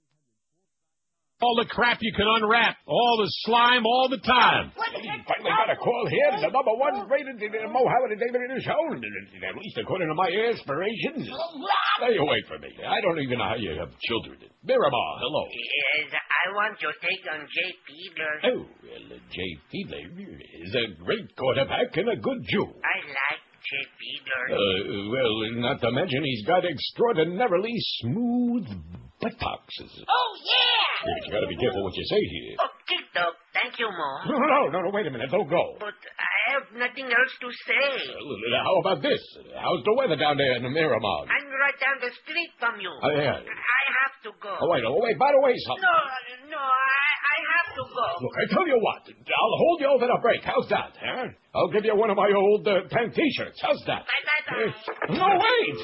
All 1.43 1.59
the 1.59 1.67
crap 1.67 1.99
you 1.99 2.13
can 2.15 2.23
unwrap, 2.39 2.77
all 2.87 3.19
the 3.19 3.27
slime, 3.43 3.83
all 3.85 4.07
the 4.07 4.23
time. 4.23 4.71
Finally 4.79 5.51
got 5.51 5.67
a 5.67 5.75
call 5.75 6.07
here. 6.07 6.39
The 6.39 6.47
number 6.55 6.71
one 6.79 7.03
rated 7.11 7.35
uh, 7.35 7.67
Mohammed 7.67 8.15
and 8.15 8.21
David 8.23 8.47
in 8.47 8.55
his 8.55 8.63
show. 8.63 8.79
At 8.95 9.55
least 9.59 9.75
according 9.75 10.07
to 10.07 10.15
my 10.15 10.31
aspirations. 10.31 11.27
Stay 11.99 12.15
away 12.15 12.39
from 12.47 12.63
me. 12.63 12.71
I 12.79 13.03
don't 13.03 13.19
even 13.19 13.43
know 13.43 13.49
how 13.51 13.59
you 13.59 13.75
have 13.75 13.91
children. 14.07 14.39
Miramar, 14.63 15.11
hello. 15.19 15.43
Yes, 15.51 16.15
I 16.15 16.55
want 16.55 16.79
your 16.79 16.95
take 17.03 17.23
on 17.27 17.43
Jay 17.51 17.71
Fiedler. 17.91 18.33
Oh, 18.47 18.63
well, 18.63 19.05
uh, 19.11 19.19
Jay 19.35 19.51
Fiedler 19.67 19.99
is 20.63 20.71
a 20.79 21.03
great 21.03 21.27
quarterback 21.35 21.91
and 21.99 22.07
a 22.07 22.15
good 22.23 22.39
Jew. 22.47 22.71
I 22.71 22.97
like 23.03 23.43
Jay 23.67 23.85
Fiedler. 23.99 24.43
Uh, 24.47 25.11
well, 25.11 25.35
not 25.59 25.81
to 25.81 25.91
mention 25.91 26.23
he's 26.23 26.45
got 26.47 26.63
extraordinarily 26.63 27.75
smooth 27.99 28.67
buttocks. 29.23 29.75
oh, 29.79 30.31
yeah! 30.43 31.15
You 31.25 31.31
gotta 31.31 31.47
be 31.47 31.57
careful 31.57 31.83
what 31.83 31.95
you 31.95 32.05
say 32.05 32.19
here. 32.19 32.55
Okay, 32.93 33.09
Doc. 33.17 33.33
Thank 33.53 33.77
you, 33.81 33.89
Mo. 33.89 34.09
No, 34.29 34.37
no, 34.37 34.59
no, 34.69 34.77
no, 34.85 34.89
wait 34.93 35.05
a 35.07 35.11
minute. 35.11 35.29
Don't 35.31 35.49
go. 35.49 35.77
But 35.79 35.97
I 35.97 36.33
have 36.53 36.65
nothing 36.77 37.05
else 37.09 37.33
to 37.41 37.49
say. 37.65 37.85
Well, 38.13 38.61
how 38.61 38.75
about 38.85 39.01
this? 39.01 39.21
How's 39.57 39.81
the 39.85 39.93
weather 39.97 40.15
down 40.17 40.37
there 40.37 40.57
in 40.57 40.63
the 40.63 40.69
Miramar? 40.69 41.25
I'm 41.29 41.47
right 41.49 41.77
down 41.81 41.97
the 42.01 42.13
street 42.21 42.51
from 42.59 42.81
you. 42.81 42.89
Oh, 42.89 43.13
yeah. 43.13 43.41
I 43.41 43.83
have 44.05 44.15
to 44.25 44.31
go. 44.41 44.53
Oh, 44.61 44.69
wait, 44.69 44.83
oh, 44.85 44.97
wait, 45.01 45.17
by 45.17 45.31
the 45.33 45.41
way, 45.41 45.53
something. 45.65 45.85
No, 45.85 46.57
no, 46.57 46.61
I, 46.61 47.05
I 47.33 47.37
have 47.49 47.69
to 47.77 47.83
go. 47.89 48.05
Look, 48.25 48.35
I 48.41 48.45
tell 48.53 48.67
you 48.67 48.77
what, 48.77 49.01
I'll 49.09 49.57
hold 49.57 49.77
you 49.81 49.89
over 49.89 50.05
the 50.05 50.19
break. 50.21 50.41
How's 50.45 50.69
that, 50.69 50.93
huh? 50.97 51.33
I'll 51.55 51.69
give 51.73 51.85
you 51.85 51.95
one 51.95 52.09
of 52.09 52.17
my 52.17 52.29
old 52.33 52.67
uh, 52.67 52.85
pen 52.89 53.09
T-shirts. 53.13 53.57
How's 53.61 53.81
that? 53.87 54.05
Uh, 54.05 55.13
no, 55.13 55.27
wait. 55.33 55.77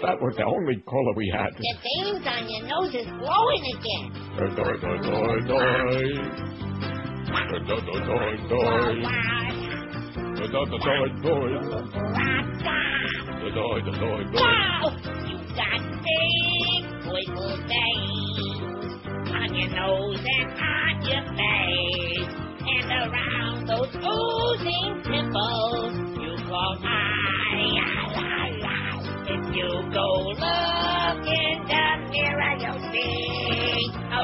That 0.00 0.16
was 0.16 0.32
the 0.32 0.48
only 0.48 0.80
caller 0.88 1.12
we 1.12 1.28
had. 1.28 1.52
The 1.52 1.76
veins 1.84 2.24
on 2.24 2.48
your 2.48 2.64
nose 2.64 2.94
is 2.96 3.04
glowing 3.20 3.64
again. 3.76 4.29
Doi, 4.40 4.48
doi, 4.56 4.72
doi, 4.80 4.98
doi, 4.98 5.40
doi. 5.46 6.30
Wow! 14.32 14.96
You 15.28 15.36
got 15.54 15.80
big 16.00 16.82
veins 17.68 18.88
on 19.28 19.48
your 19.54 19.68
nose 19.76 20.24
and 20.24 20.50
on 20.56 20.94
your 21.04 21.24
face. 21.36 22.32
And 22.64 22.88
around 22.96 23.58
those 23.68 23.92
oozing 23.92 24.92
pimples, 25.04 25.92
you 26.16 26.32
eye, 26.48 26.86
eye. 27.84 28.96
If 29.28 29.42
you 29.54 29.68
go 29.92 30.06
look 30.30 30.89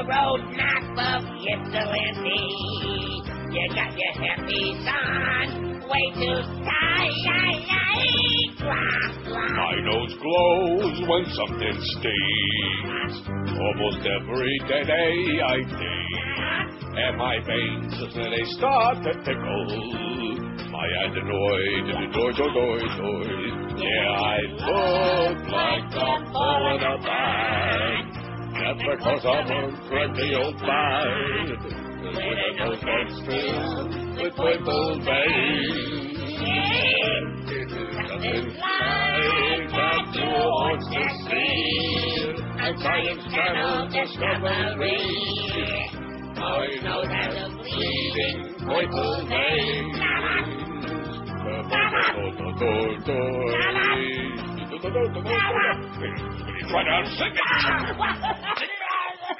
road 0.05 0.41
map 0.53 0.83
of 0.99 1.23
Ypsilanti. 1.41 2.43
You 3.49 3.65
got 3.73 3.91
your 3.97 4.13
hippies 4.19 4.85
on, 4.85 5.81
way 5.89 6.11
too 6.13 6.41
tight. 6.63 6.97
My 9.55 9.75
nose 9.81 10.13
glows 10.21 10.97
when 11.07 11.25
something 11.33 11.77
stings. 11.97 13.13
Almost 13.57 14.05
every 14.05 14.59
day 14.67 15.41
I 15.43 15.57
think. 15.63 16.07
And 16.97 17.17
my 17.17 17.39
veins, 17.45 17.93
they 18.15 18.43
start 18.57 19.03
to 19.03 19.13
tickle. 19.23 19.67
My 20.71 20.87
adenoid, 21.05 22.13
doi, 22.13 22.31
doi, 22.33 22.53
doi, 22.53 22.79
doi. 22.97 23.57
Yeah, 23.77 24.11
I 24.11 24.39
look 24.51 25.37
like 25.49 25.89
the 25.91 26.31
bull 26.31 26.75
in 26.75 26.83
a 26.83 26.97
bag. 27.03 27.86
That's 28.67 28.83
because 28.83 29.23
I'm 29.23 29.47
a 29.47 29.87
cranky 29.87 30.35
old 30.35 30.59
bag. 30.59 31.47
With 32.03 32.17
a 32.17 32.51
nose 32.59 32.83
filled 33.25 33.91
with 34.17 34.35
purple 34.35 34.99
veins. 35.05 36.17
Nothing 37.95 38.47
like 38.59 39.71
that 39.71 40.03
you 40.11 40.27
want 40.27 40.81
to 40.83 41.03
see. 41.23 42.27
A 42.59 42.75
science 42.83 43.25
channel 43.31 43.87
discovery. 43.87 44.99
I 46.35 46.75
know 46.83 47.01
that 47.07 47.31
a 47.37 47.55
bleeding 47.55 48.39
purple 48.59 49.15
veins. 49.29 49.95
Try 49.97 50.43
to 52.35 52.55
sing 52.59 52.83
it. 53.97 54.26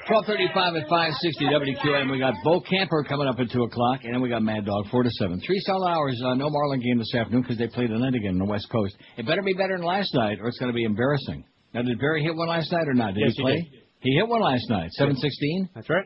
1235 0.07 0.76
at 0.76 0.88
560 0.89 1.45
WQAM. 1.45 2.09
We 2.11 2.18
got 2.19 2.34
Bokamper 2.45 3.07
coming 3.07 3.27
up 3.27 3.38
at 3.39 3.51
2 3.51 3.64
o'clock, 3.64 3.99
and 4.03 4.14
then 4.14 4.22
we 4.22 4.30
got 4.30 4.41
Mad 4.41 4.65
Dog 4.65 4.85
4 4.89 5.03
to 5.03 5.09
7. 5.11 5.39
Three 5.45 5.59
solid 5.65 5.89
hours. 5.91 6.19
Uh, 6.26 6.34
no 6.35 6.49
Marlin 6.49 6.80
game 6.80 6.97
this 6.97 7.14
afternoon 7.14 7.41
because 7.43 7.57
they 7.57 7.68
play 7.68 7.88
tonight 7.88 8.15
again 8.15 8.34
on 8.34 8.39
the 8.39 8.45
West 8.45 8.68
Coast. 8.72 8.95
It 9.18 9.26
better 9.27 9.41
be 9.43 9.53
better 9.53 9.77
than 9.77 9.85
last 9.85 10.14
night, 10.15 10.39
or 10.41 10.47
it's 10.47 10.57
going 10.57 10.72
to 10.72 10.76
be 10.76 10.85
embarrassing. 10.85 11.43
Now, 11.73 11.81
did 11.84 11.99
Barry 11.99 12.23
hit 12.23 12.35
one 12.35 12.47
last 12.47 12.72
night 12.72 12.88
or 12.88 12.93
not? 12.93 13.14
Did 13.14 13.23
Yes, 13.26 13.34
he 13.35 13.38
he 13.38 13.43
play? 13.43 13.55
did. 13.55 13.65
He 13.99 14.15
hit 14.15 14.27
one 14.27 14.41
last 14.41 14.69
night. 14.69 14.91
716? 14.93 15.69
That's 15.76 15.89
right. 15.89 16.05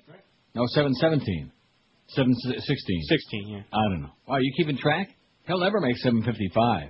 No, 0.56 0.66
717. 0.68 1.52
716. 2.08 3.02
16, 3.08 3.48
yeah. 3.50 3.62
I 3.72 3.90
don't 3.90 4.02
know. 4.02 4.12
Are 4.28 4.42
you 4.42 4.52
keeping 4.58 4.78
track? 4.78 5.10
He'll 5.48 5.60
never 5.60 5.80
make 5.80 5.96
755. 5.98 6.90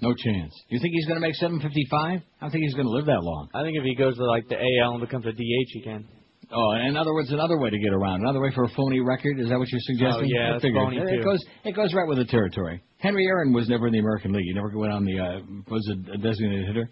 No 0.00 0.14
chance. 0.14 0.54
You 0.68 0.78
think 0.78 0.94
he's 0.94 1.06
going 1.06 1.20
to 1.20 1.26
make 1.26 1.34
755? 1.34 1.90
I 2.00 2.20
don't 2.40 2.50
think 2.50 2.62
he's 2.62 2.74
going 2.74 2.86
to 2.86 2.92
live 2.92 3.06
that 3.06 3.22
long. 3.22 3.48
I 3.52 3.62
think 3.62 3.76
if 3.76 3.82
he 3.82 3.96
goes 3.96 4.16
to 4.16 4.24
like 4.24 4.48
the 4.48 4.54
AL 4.54 4.92
and 4.92 5.00
becomes 5.00 5.26
a 5.26 5.32
DH, 5.32 5.70
he 5.74 5.82
can. 5.82 6.06
Oh, 6.50 6.72
in 6.72 6.96
other 6.96 7.12
words, 7.12 7.30
another 7.30 7.58
way 7.58 7.68
to 7.68 7.78
get 7.78 7.92
around, 7.92 8.22
another 8.22 8.40
way 8.40 8.50
for 8.54 8.64
a 8.64 8.68
phony 8.74 9.00
record. 9.00 9.38
Is 9.38 9.48
that 9.50 9.58
what 9.58 9.68
you're 9.68 9.80
suggesting? 9.82 10.30
Oh, 10.32 10.40
yeah, 10.40 10.52
that's 10.52 10.62
figured. 10.62 10.82
phony, 10.82 10.96
it, 10.96 11.18
too. 11.18 11.22
goes 11.22 11.44
it 11.64 11.76
goes 11.76 11.92
right 11.92 12.08
with 12.08 12.18
the 12.18 12.24
territory. 12.24 12.82
Henry 12.98 13.26
Aaron 13.26 13.52
was 13.52 13.68
never 13.68 13.88
in 13.88 13.92
the 13.92 13.98
American 13.98 14.32
League. 14.32 14.46
He 14.46 14.54
never 14.54 14.70
went 14.74 14.92
on 14.92 15.04
the 15.04 15.18
uh, 15.18 15.40
was 15.68 15.86
a, 15.92 16.16
designated 16.16 16.66
hitter. 16.66 16.90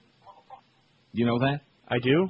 You 1.13 1.25
know 1.25 1.39
that? 1.39 1.61
I 1.89 1.99
do. 2.01 2.29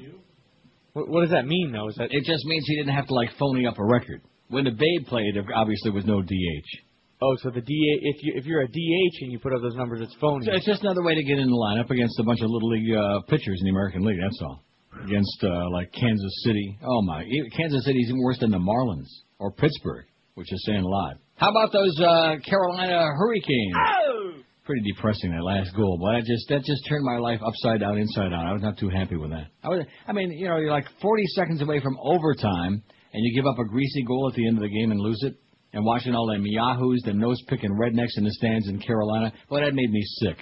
What, 0.92 1.08
what 1.08 1.20
does 1.22 1.30
that 1.30 1.46
mean, 1.46 1.72
though? 1.72 1.88
Is 1.88 1.96
that 1.96 2.08
It 2.12 2.24
just 2.24 2.44
means 2.44 2.64
he 2.66 2.76
didn't 2.76 2.94
have 2.94 3.06
to 3.08 3.14
like 3.14 3.30
phony 3.38 3.66
up 3.66 3.78
a 3.78 3.84
record. 3.84 4.22
When 4.48 4.64
the 4.64 4.70
Babe 4.70 5.06
played, 5.08 5.34
there 5.34 5.44
obviously 5.54 5.90
was 5.90 6.04
no 6.04 6.22
DH. 6.22 6.85
Oh, 7.22 7.34
so 7.42 7.50
the 7.50 7.60
DH, 7.62 8.00
if 8.02 8.22
you 8.22 8.32
if 8.36 8.44
you're 8.44 8.60
a 8.60 8.68
DH 8.68 9.16
and 9.22 9.32
you 9.32 9.38
put 9.38 9.54
up 9.54 9.62
those 9.62 9.74
numbers, 9.74 10.00
it's 10.02 10.14
phony. 10.20 10.44
So 10.44 10.52
it's 10.52 10.66
just 10.66 10.82
another 10.82 11.02
way 11.02 11.14
to 11.14 11.24
get 11.24 11.38
in 11.38 11.48
the 11.48 11.56
lineup 11.56 11.88
against 11.90 12.18
a 12.20 12.24
bunch 12.24 12.40
of 12.42 12.50
little 12.50 12.68
league 12.68 12.92
uh, 12.94 13.20
pitchers 13.28 13.58
in 13.60 13.64
the 13.64 13.70
American 13.70 14.04
League. 14.04 14.18
That's 14.20 14.38
all. 14.42 14.62
Against 15.02 15.38
uh, 15.42 15.70
like 15.72 15.92
Kansas 15.92 16.42
City. 16.44 16.78
Oh 16.84 17.02
my, 17.02 17.22
e- 17.22 17.50
Kansas 17.56 17.84
City's 17.84 18.08
even 18.08 18.20
worse 18.22 18.38
than 18.38 18.50
the 18.50 18.58
Marlins 18.58 19.08
or 19.38 19.50
Pittsburgh, 19.52 20.04
which 20.34 20.52
is 20.52 20.62
saying 20.66 20.82
a 20.82 20.88
lot. 20.88 21.16
How 21.36 21.50
about 21.50 21.72
those 21.72 21.98
uh, 22.00 22.36
Carolina 22.48 23.06
Hurricanes? 23.16 23.74
Oh! 23.76 24.32
Pretty 24.64 24.90
depressing 24.92 25.30
that 25.30 25.44
last 25.44 25.76
goal, 25.76 25.98
but 26.02 26.12
that 26.18 26.24
just 26.26 26.48
that 26.48 26.64
just 26.64 26.82
turned 26.88 27.04
my 27.04 27.18
life 27.18 27.40
upside 27.46 27.80
down, 27.80 27.98
inside 27.98 28.32
out. 28.32 28.46
I 28.46 28.52
was 28.52 28.62
not 28.62 28.76
too 28.78 28.88
happy 28.88 29.16
with 29.16 29.30
that. 29.30 29.46
I 29.62 29.68
was, 29.68 29.86
I 30.08 30.12
mean, 30.12 30.32
you 30.32 30.48
know, 30.48 30.56
you're 30.56 30.72
like 30.72 30.86
40 31.00 31.22
seconds 31.36 31.62
away 31.62 31.80
from 31.80 31.96
overtime, 32.02 32.82
and 33.12 33.24
you 33.24 33.34
give 33.40 33.46
up 33.46 33.58
a 33.58 33.64
greasy 33.64 34.02
goal 34.02 34.28
at 34.28 34.34
the 34.34 34.46
end 34.48 34.56
of 34.58 34.62
the 34.62 34.68
game 34.68 34.90
and 34.90 34.98
lose 35.00 35.22
it. 35.22 35.36
And 35.76 35.84
watching 35.84 36.14
all 36.14 36.26
them 36.26 36.42
yahoos, 36.42 37.02
the 37.04 37.12
nose 37.12 37.36
picking 37.48 37.70
rednecks 37.70 38.16
in 38.16 38.24
the 38.24 38.32
stands 38.32 38.66
in 38.66 38.80
Carolina, 38.80 39.30
well, 39.50 39.60
that 39.60 39.74
made 39.74 39.90
me 39.90 40.02
sick. 40.22 40.38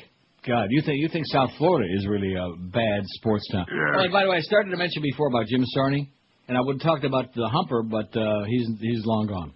God, 0.46 0.66
you 0.70 0.80
think 0.86 1.00
you 1.00 1.08
think 1.08 1.26
South 1.26 1.50
Florida 1.58 1.92
is 1.92 2.06
really 2.06 2.34
a 2.36 2.56
bad 2.70 3.02
sports 3.18 3.44
town? 3.50 3.66
And 3.68 4.12
by 4.12 4.22
the 4.22 4.30
way, 4.30 4.36
I 4.36 4.40
started 4.42 4.70
to 4.70 4.76
mention 4.76 5.02
before 5.02 5.26
about 5.26 5.48
Jim 5.48 5.64
Sarni, 5.76 6.06
and 6.46 6.56
I 6.56 6.60
would 6.60 6.74
have 6.74 6.82
talked 6.82 7.04
about 7.04 7.34
the 7.34 7.48
Humper, 7.48 7.82
but 7.82 8.16
uh, 8.16 8.44
he's 8.46 8.68
he's 8.80 9.04
long 9.04 9.26
gone. 9.26 9.52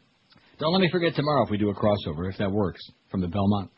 Don't 0.58 0.72
let 0.72 0.80
me 0.80 0.88
forget 0.90 1.14
tomorrow 1.14 1.44
if 1.44 1.50
we 1.50 1.58
do 1.58 1.70
a 1.70 1.74
crossover, 1.74 2.28
if 2.28 2.36
that 2.38 2.50
works, 2.50 2.80
from 3.08 3.20
the 3.20 3.28
Belmont. 3.28 3.70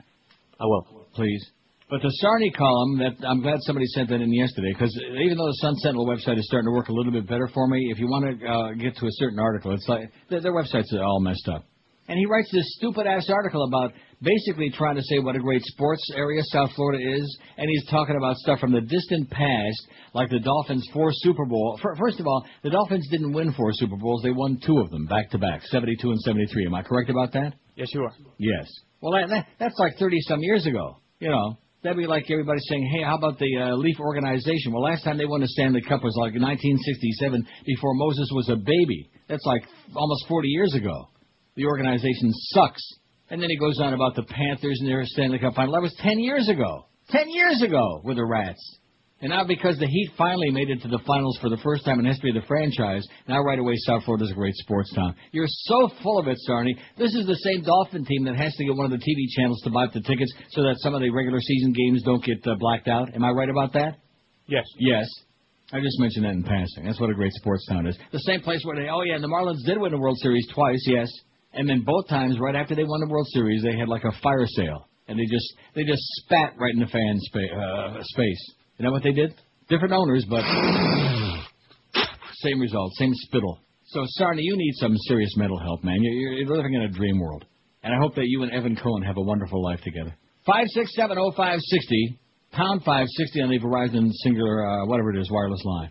I 0.58 0.64
will. 0.64 1.06
Please. 1.12 1.44
But 1.90 2.00
the 2.00 2.12
Sarni 2.24 2.56
column, 2.56 2.98
that 3.00 3.28
I'm 3.28 3.42
glad 3.42 3.58
somebody 3.60 3.84
sent 3.88 4.08
that 4.08 4.22
in 4.22 4.32
yesterday, 4.32 4.72
because 4.72 4.96
even 5.22 5.36
though 5.36 5.48
the 5.48 5.58
Sun 5.60 5.74
Sentinel 5.76 6.06
website 6.06 6.38
is 6.38 6.46
starting 6.46 6.68
to 6.68 6.74
work 6.74 6.88
a 6.88 6.94
little 6.94 7.12
bit 7.12 7.28
better 7.28 7.50
for 7.52 7.66
me, 7.68 7.90
if 7.92 7.98
you 7.98 8.06
want 8.06 8.40
to 8.40 8.46
uh, 8.46 8.72
get 8.72 8.96
to 8.96 9.04
a 9.04 9.12
certain 9.18 9.38
article, 9.38 9.74
it's 9.74 9.86
like 9.86 10.10
their, 10.30 10.40
their 10.40 10.54
websites 10.54 10.94
are 10.94 11.04
all 11.04 11.20
messed 11.20 11.46
up. 11.52 11.64
And 12.10 12.18
he 12.18 12.26
writes 12.26 12.50
this 12.50 12.66
stupid 12.76 13.06
ass 13.06 13.30
article 13.30 13.62
about 13.62 13.92
basically 14.20 14.68
trying 14.70 14.96
to 14.96 15.02
say 15.02 15.20
what 15.20 15.36
a 15.36 15.38
great 15.38 15.62
sports 15.62 16.02
area 16.16 16.42
South 16.46 16.70
Florida 16.74 16.98
is, 17.08 17.38
and 17.56 17.70
he's 17.70 17.88
talking 17.88 18.16
about 18.16 18.34
stuff 18.38 18.58
from 18.58 18.72
the 18.72 18.80
distant 18.80 19.30
past, 19.30 19.86
like 20.12 20.28
the 20.28 20.40
Dolphins' 20.40 20.88
four 20.92 21.10
Super 21.12 21.46
Bowl. 21.46 21.78
First 21.96 22.18
of 22.18 22.26
all, 22.26 22.44
the 22.64 22.70
Dolphins 22.70 23.06
didn't 23.12 23.32
win 23.32 23.52
four 23.52 23.70
Super 23.74 23.94
Bowls; 23.94 24.22
they 24.24 24.32
won 24.32 24.58
two 24.66 24.80
of 24.80 24.90
them 24.90 25.06
back 25.06 25.30
to 25.30 25.38
back, 25.38 25.62
72 25.66 26.10
and 26.10 26.20
73. 26.22 26.66
Am 26.66 26.74
I 26.74 26.82
correct 26.82 27.10
about 27.10 27.32
that? 27.34 27.54
Yes, 27.76 27.94
you 27.94 28.02
are. 28.02 28.12
Yes. 28.38 28.68
Well, 29.00 29.12
that, 29.12 29.28
that, 29.28 29.46
that's 29.60 29.78
like 29.78 29.96
30 29.96 30.16
some 30.22 30.40
years 30.40 30.66
ago. 30.66 30.96
You 31.20 31.30
know, 31.30 31.58
that'd 31.84 31.96
be 31.96 32.08
like 32.08 32.28
everybody 32.28 32.58
saying, 32.68 32.90
hey, 32.92 33.04
how 33.04 33.18
about 33.18 33.38
the 33.38 33.56
uh, 33.56 33.76
Leaf 33.76 34.00
organization? 34.00 34.72
Well, 34.72 34.82
last 34.82 35.04
time 35.04 35.16
they 35.16 35.26
won 35.26 35.44
a 35.44 35.46
Stanley 35.46 35.82
Cup 35.82 36.02
was 36.02 36.16
like 36.16 36.34
1967 36.34 37.46
before 37.64 37.94
Moses 37.94 38.28
was 38.34 38.48
a 38.48 38.56
baby. 38.56 39.10
That's 39.28 39.46
like 39.46 39.62
almost 39.94 40.26
40 40.26 40.48
years 40.48 40.74
ago. 40.74 41.06
The 41.60 41.66
organization 41.66 42.32
sucks. 42.56 42.80
And 43.28 43.42
then 43.42 43.50
he 43.50 43.58
goes 43.58 43.78
on 43.80 43.92
about 43.92 44.16
the 44.16 44.22
Panthers 44.22 44.78
and 44.80 44.88
their 44.88 45.04
Stanley 45.04 45.38
Cup 45.38 45.54
final. 45.54 45.74
That 45.74 45.82
was 45.82 45.94
10 46.00 46.18
years 46.18 46.48
ago. 46.48 46.86
10 47.10 47.28
years 47.28 47.60
ago 47.60 48.00
with 48.02 48.16
the 48.16 48.24
Rats. 48.24 48.78
And 49.20 49.28
now 49.28 49.44
because 49.44 49.76
the 49.76 49.86
Heat 49.86 50.12
finally 50.16 50.48
made 50.48 50.70
it 50.70 50.80
to 50.80 50.88
the 50.88 51.00
finals 51.06 51.36
for 51.42 51.50
the 51.50 51.58
first 51.58 51.84
time 51.84 51.98
in 51.98 52.06
the 52.06 52.12
history 52.12 52.30
of 52.30 52.40
the 52.40 52.48
franchise, 52.48 53.06
now 53.28 53.42
right 53.42 53.58
away 53.58 53.74
South 53.76 54.04
Florida 54.04 54.24
is 54.24 54.30
a 54.30 54.34
great 54.34 54.54
sports 54.56 54.90
town. 54.94 55.14
You're 55.32 55.52
so 55.68 55.90
full 56.02 56.18
of 56.18 56.28
it, 56.28 56.38
Sarni. 56.48 56.72
This 56.96 57.14
is 57.14 57.26
the 57.26 57.36
same 57.44 57.62
Dolphin 57.62 58.06
team 58.06 58.24
that 58.24 58.36
has 58.36 58.54
to 58.54 58.64
get 58.64 58.74
one 58.74 58.90
of 58.90 58.98
the 58.98 59.04
TV 59.04 59.28
channels 59.36 59.60
to 59.64 59.70
buy 59.70 59.84
up 59.84 59.92
the 59.92 60.00
tickets 60.00 60.32
so 60.52 60.62
that 60.62 60.76
some 60.78 60.94
of 60.94 61.02
the 61.02 61.10
regular 61.10 61.40
season 61.42 61.74
games 61.74 62.02
don't 62.02 62.24
get 62.24 62.40
uh, 62.46 62.54
blacked 62.58 62.88
out. 62.88 63.14
Am 63.14 63.22
I 63.22 63.32
right 63.32 63.50
about 63.50 63.74
that? 63.74 63.98
Yes. 64.46 64.64
Yes. 64.78 65.06
I 65.74 65.80
just 65.80 66.00
mentioned 66.00 66.24
that 66.24 66.32
in 66.32 66.42
passing. 66.42 66.86
That's 66.86 66.98
what 66.98 67.10
a 67.10 67.14
great 67.14 67.34
sports 67.34 67.66
town 67.68 67.86
is. 67.86 67.98
The 68.12 68.20
same 68.20 68.40
place 68.40 68.62
where 68.64 68.76
they, 68.76 68.88
oh 68.88 69.02
yeah, 69.02 69.16
and 69.16 69.22
the 69.22 69.28
Marlins 69.28 69.62
did 69.66 69.78
win 69.78 69.92
the 69.92 70.00
World 70.00 70.16
Series 70.22 70.48
twice, 70.54 70.82
yes. 70.86 71.12
And 71.52 71.68
then 71.68 71.82
both 71.84 72.08
times, 72.08 72.38
right 72.38 72.54
after 72.54 72.74
they 72.74 72.84
won 72.84 73.00
the 73.00 73.08
World 73.08 73.26
Series, 73.32 73.62
they 73.62 73.76
had 73.76 73.88
like 73.88 74.04
a 74.04 74.12
fire 74.22 74.46
sale, 74.46 74.88
and 75.08 75.18
they 75.18 75.24
just 75.24 75.52
they 75.74 75.82
just 75.84 76.02
spat 76.22 76.54
right 76.58 76.72
in 76.72 76.80
the 76.80 76.86
fan 76.86 77.18
spa- 77.18 77.56
uh, 77.60 78.02
space. 78.04 78.54
You 78.78 78.84
know 78.84 78.92
what 78.92 79.02
they 79.02 79.12
did? 79.12 79.34
Different 79.68 79.92
owners, 79.92 80.24
but 80.28 80.44
same 82.42 82.60
result, 82.60 82.92
same 82.98 83.12
spittle. 83.14 83.58
So, 83.86 84.00
Sarni, 84.18 84.42
you 84.42 84.56
need 84.56 84.74
some 84.76 84.96
serious 85.08 85.36
mental 85.36 85.58
help, 85.58 85.82
man. 85.82 85.96
You're, 86.00 86.32
you're 86.34 86.56
living 86.56 86.74
in 86.74 86.82
a 86.82 86.88
dream 86.88 87.18
world, 87.18 87.44
and 87.82 87.92
I 87.92 87.98
hope 87.98 88.14
that 88.14 88.26
you 88.26 88.44
and 88.44 88.52
Evan 88.52 88.76
Cohen 88.76 89.02
have 89.02 89.16
a 89.16 89.22
wonderful 89.22 89.62
life 89.62 89.80
together. 89.82 90.14
Five 90.46 90.66
six 90.68 90.94
seven 90.94 91.18
oh 91.18 91.32
five 91.36 91.58
sixty 91.60 92.18
pound 92.52 92.84
five 92.84 93.06
sixty 93.16 93.42
on 93.42 93.50
the 93.50 93.58
Verizon 93.58 94.10
Cingular 94.24 94.84
uh, 94.84 94.86
whatever 94.86 95.10
it 95.14 95.20
is 95.20 95.28
wireless 95.30 95.62
line. 95.64 95.90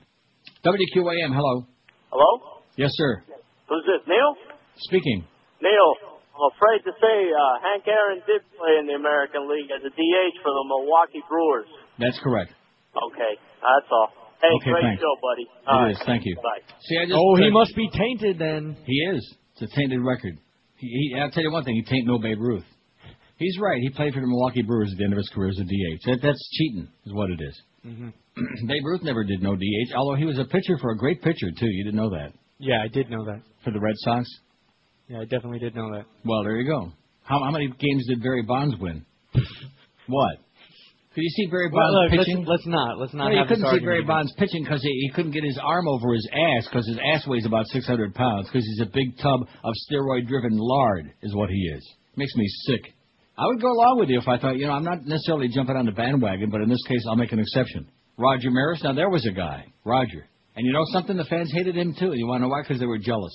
WQAM, 0.65 1.33
hello. 1.35 1.67
Hello? 2.11 2.61
Yes, 2.77 2.91
sir. 2.93 3.23
Who's 3.67 3.83
this, 3.85 4.07
Neil? 4.07 4.35
Speaking. 4.77 5.25
Neil, 5.61 5.89
I'm 6.35 6.47
afraid 6.55 6.81
to 6.87 6.93
say 6.95 7.15
uh, 7.35 7.55
Hank 7.63 7.83
Aaron 7.87 8.19
did 8.25 8.41
play 8.55 8.79
in 8.79 8.87
the 8.87 8.95
American 8.95 9.47
League 9.51 9.67
as 9.71 9.83
a 9.83 9.91
DH 9.91 10.35
for 10.43 10.51
the 10.55 10.63
Milwaukee 10.71 11.23
Brewers. 11.27 11.67
That's 11.99 12.19
correct. 12.23 12.51
Okay, 12.95 13.33
that's 13.59 13.89
all. 13.91 14.09
Hey, 14.41 14.47
Okay, 14.55 14.71
great 14.71 14.83
thanks. 14.95 15.01
show, 15.03 15.15
buddy. 15.19 15.43
It 15.43 15.67
All 15.67 15.83
is. 15.91 15.97
right. 15.99 16.05
Thank 16.07 16.23
you. 16.25 16.35
Bye. 16.39 16.63
See, 16.87 16.95
I 16.97 17.05
just 17.11 17.19
Oh, 17.19 17.35
he 17.35 17.43
said- 17.43 17.53
must 17.53 17.75
be 17.75 17.89
tainted 17.91 18.39
then. 18.39 18.77
He 18.87 18.95
is. 19.11 19.19
It's 19.59 19.67
a 19.67 19.75
tainted 19.75 19.99
record. 19.99 20.37
He, 20.77 20.87
he, 20.87 21.19
I'll 21.19 21.29
tell 21.29 21.43
you 21.43 21.51
one 21.51 21.65
thing. 21.65 21.75
He 21.75 21.83
tain't 21.83 22.07
no 22.07 22.19
Babe 22.19 22.39
Ruth. 22.39 22.63
He's 23.35 23.57
right. 23.59 23.81
He 23.81 23.89
played 23.89 24.13
for 24.13 24.21
the 24.21 24.27
Milwaukee 24.27 24.61
Brewers 24.63 24.91
at 24.91 24.97
the 24.97 25.03
end 25.03 25.11
of 25.13 25.17
his 25.17 25.29
career 25.35 25.49
as 25.49 25.59
a 25.59 25.63
DH. 25.63 25.99
That, 26.07 26.19
that's 26.23 26.49
cheating, 26.57 26.87
is 27.05 27.13
what 27.13 27.29
it 27.31 27.39
is. 27.41 27.61
Mm-hmm. 27.85 28.09
Babe 28.67 28.83
Ruth 28.85 29.03
never 29.03 29.23
did 29.25 29.43
no 29.43 29.55
DH, 29.55 29.93
although 29.95 30.15
he 30.15 30.25
was 30.25 30.39
a 30.39 30.45
pitcher 30.45 30.77
for 30.79 30.91
a 30.91 30.97
great 30.97 31.21
pitcher 31.21 31.47
too. 31.51 31.67
You 31.67 31.83
didn't 31.83 31.99
know 31.99 32.09
that 32.11 32.31
Yeah, 32.59 32.81
I 32.83 32.87
did 32.87 33.09
know 33.09 33.25
that. 33.25 33.41
for 33.63 33.71
the 33.71 33.79
Red 33.79 33.95
Sox. 33.97 34.25
Yeah, 35.09 35.19
I 35.21 35.23
definitely 35.23 35.59
did 35.59 35.75
know 35.75 35.91
that. 35.93 36.05
Well, 36.23 36.43
there 36.43 36.57
you 36.57 36.67
go. 36.69 36.91
How, 37.23 37.39
how 37.43 37.51
many 37.51 37.67
games 37.67 38.05
did 38.07 38.21
Barry 38.21 38.43
Bonds 38.43 38.75
win? 38.79 39.05
what? 40.07 40.37
Could 41.15 41.21
you 41.23 41.29
see 41.31 41.47
Barry 41.47 41.69
Well, 41.71 41.81
Bonds 41.83 41.93
look, 41.93 42.11
let's- 42.19 42.27
pitching? 42.29 42.45
let's 42.45 42.67
not- 42.67 42.99
let's 42.99 43.13
not 43.13 43.29
No, 43.29 43.39
you 43.41 43.45
couldn't 43.47 43.65
see 43.71 43.79
Barry. 43.85 44.03
Bonds 44.03 44.31
pitching 44.37 44.63
because 44.63 44.81
he, 44.83 44.89
he 44.89 45.09
couldn't 45.13 45.31
get 45.31 45.43
his 45.43 45.59
arm 45.61 45.87
over 45.87 46.13
his 46.13 46.27
ass 46.31 46.67
because 46.69 46.87
his 46.87 46.99
ass 47.13 47.25
weighs 47.27 47.45
about 47.45 47.65
600 47.67 48.13
pounds 48.13 48.47
because 48.47 48.63
he's 48.65 48.81
a 48.81 48.91
big 48.93 49.17
tub 49.17 49.41
of 49.63 49.73
steroid-driven 49.91 50.51
lard, 50.53 51.11
is 51.23 51.33
what 51.35 51.49
he 51.49 51.57
is. 51.75 51.83
Makes 52.15 52.35
me 52.35 52.47
sick. 52.67 52.93
I 53.37 53.47
would 53.47 53.61
go 53.61 53.71
along 53.71 53.99
with 53.99 54.09
you 54.09 54.19
if 54.19 54.27
I 54.27 54.37
thought, 54.37 54.57
you 54.57 54.67
know, 54.67 54.73
I'm 54.73 54.83
not 54.83 55.05
necessarily 55.05 55.47
jumping 55.47 55.75
on 55.77 55.85
the 55.85 55.91
bandwagon, 55.93 56.49
but 56.51 56.61
in 56.61 56.69
this 56.69 56.83
case, 56.87 57.01
I'll 57.09 57.15
make 57.15 57.31
an 57.31 57.39
exception. 57.39 57.87
Roger 58.17 58.51
Maris, 58.51 58.83
now 58.83 58.93
there 58.93 59.09
was 59.09 59.25
a 59.25 59.31
guy, 59.31 59.65
Roger. 59.85 60.27
And 60.55 60.65
you 60.67 60.73
know 60.73 60.83
something? 60.91 61.15
The 61.15 61.23
fans 61.23 61.51
hated 61.55 61.75
him 61.75 61.95
too. 61.97 62.11
You 62.13 62.27
want 62.27 62.41
to 62.41 62.47
know 62.47 62.49
why? 62.49 62.61
Because 62.61 62.79
they 62.79 62.85
were 62.85 62.97
jealous. 62.97 63.33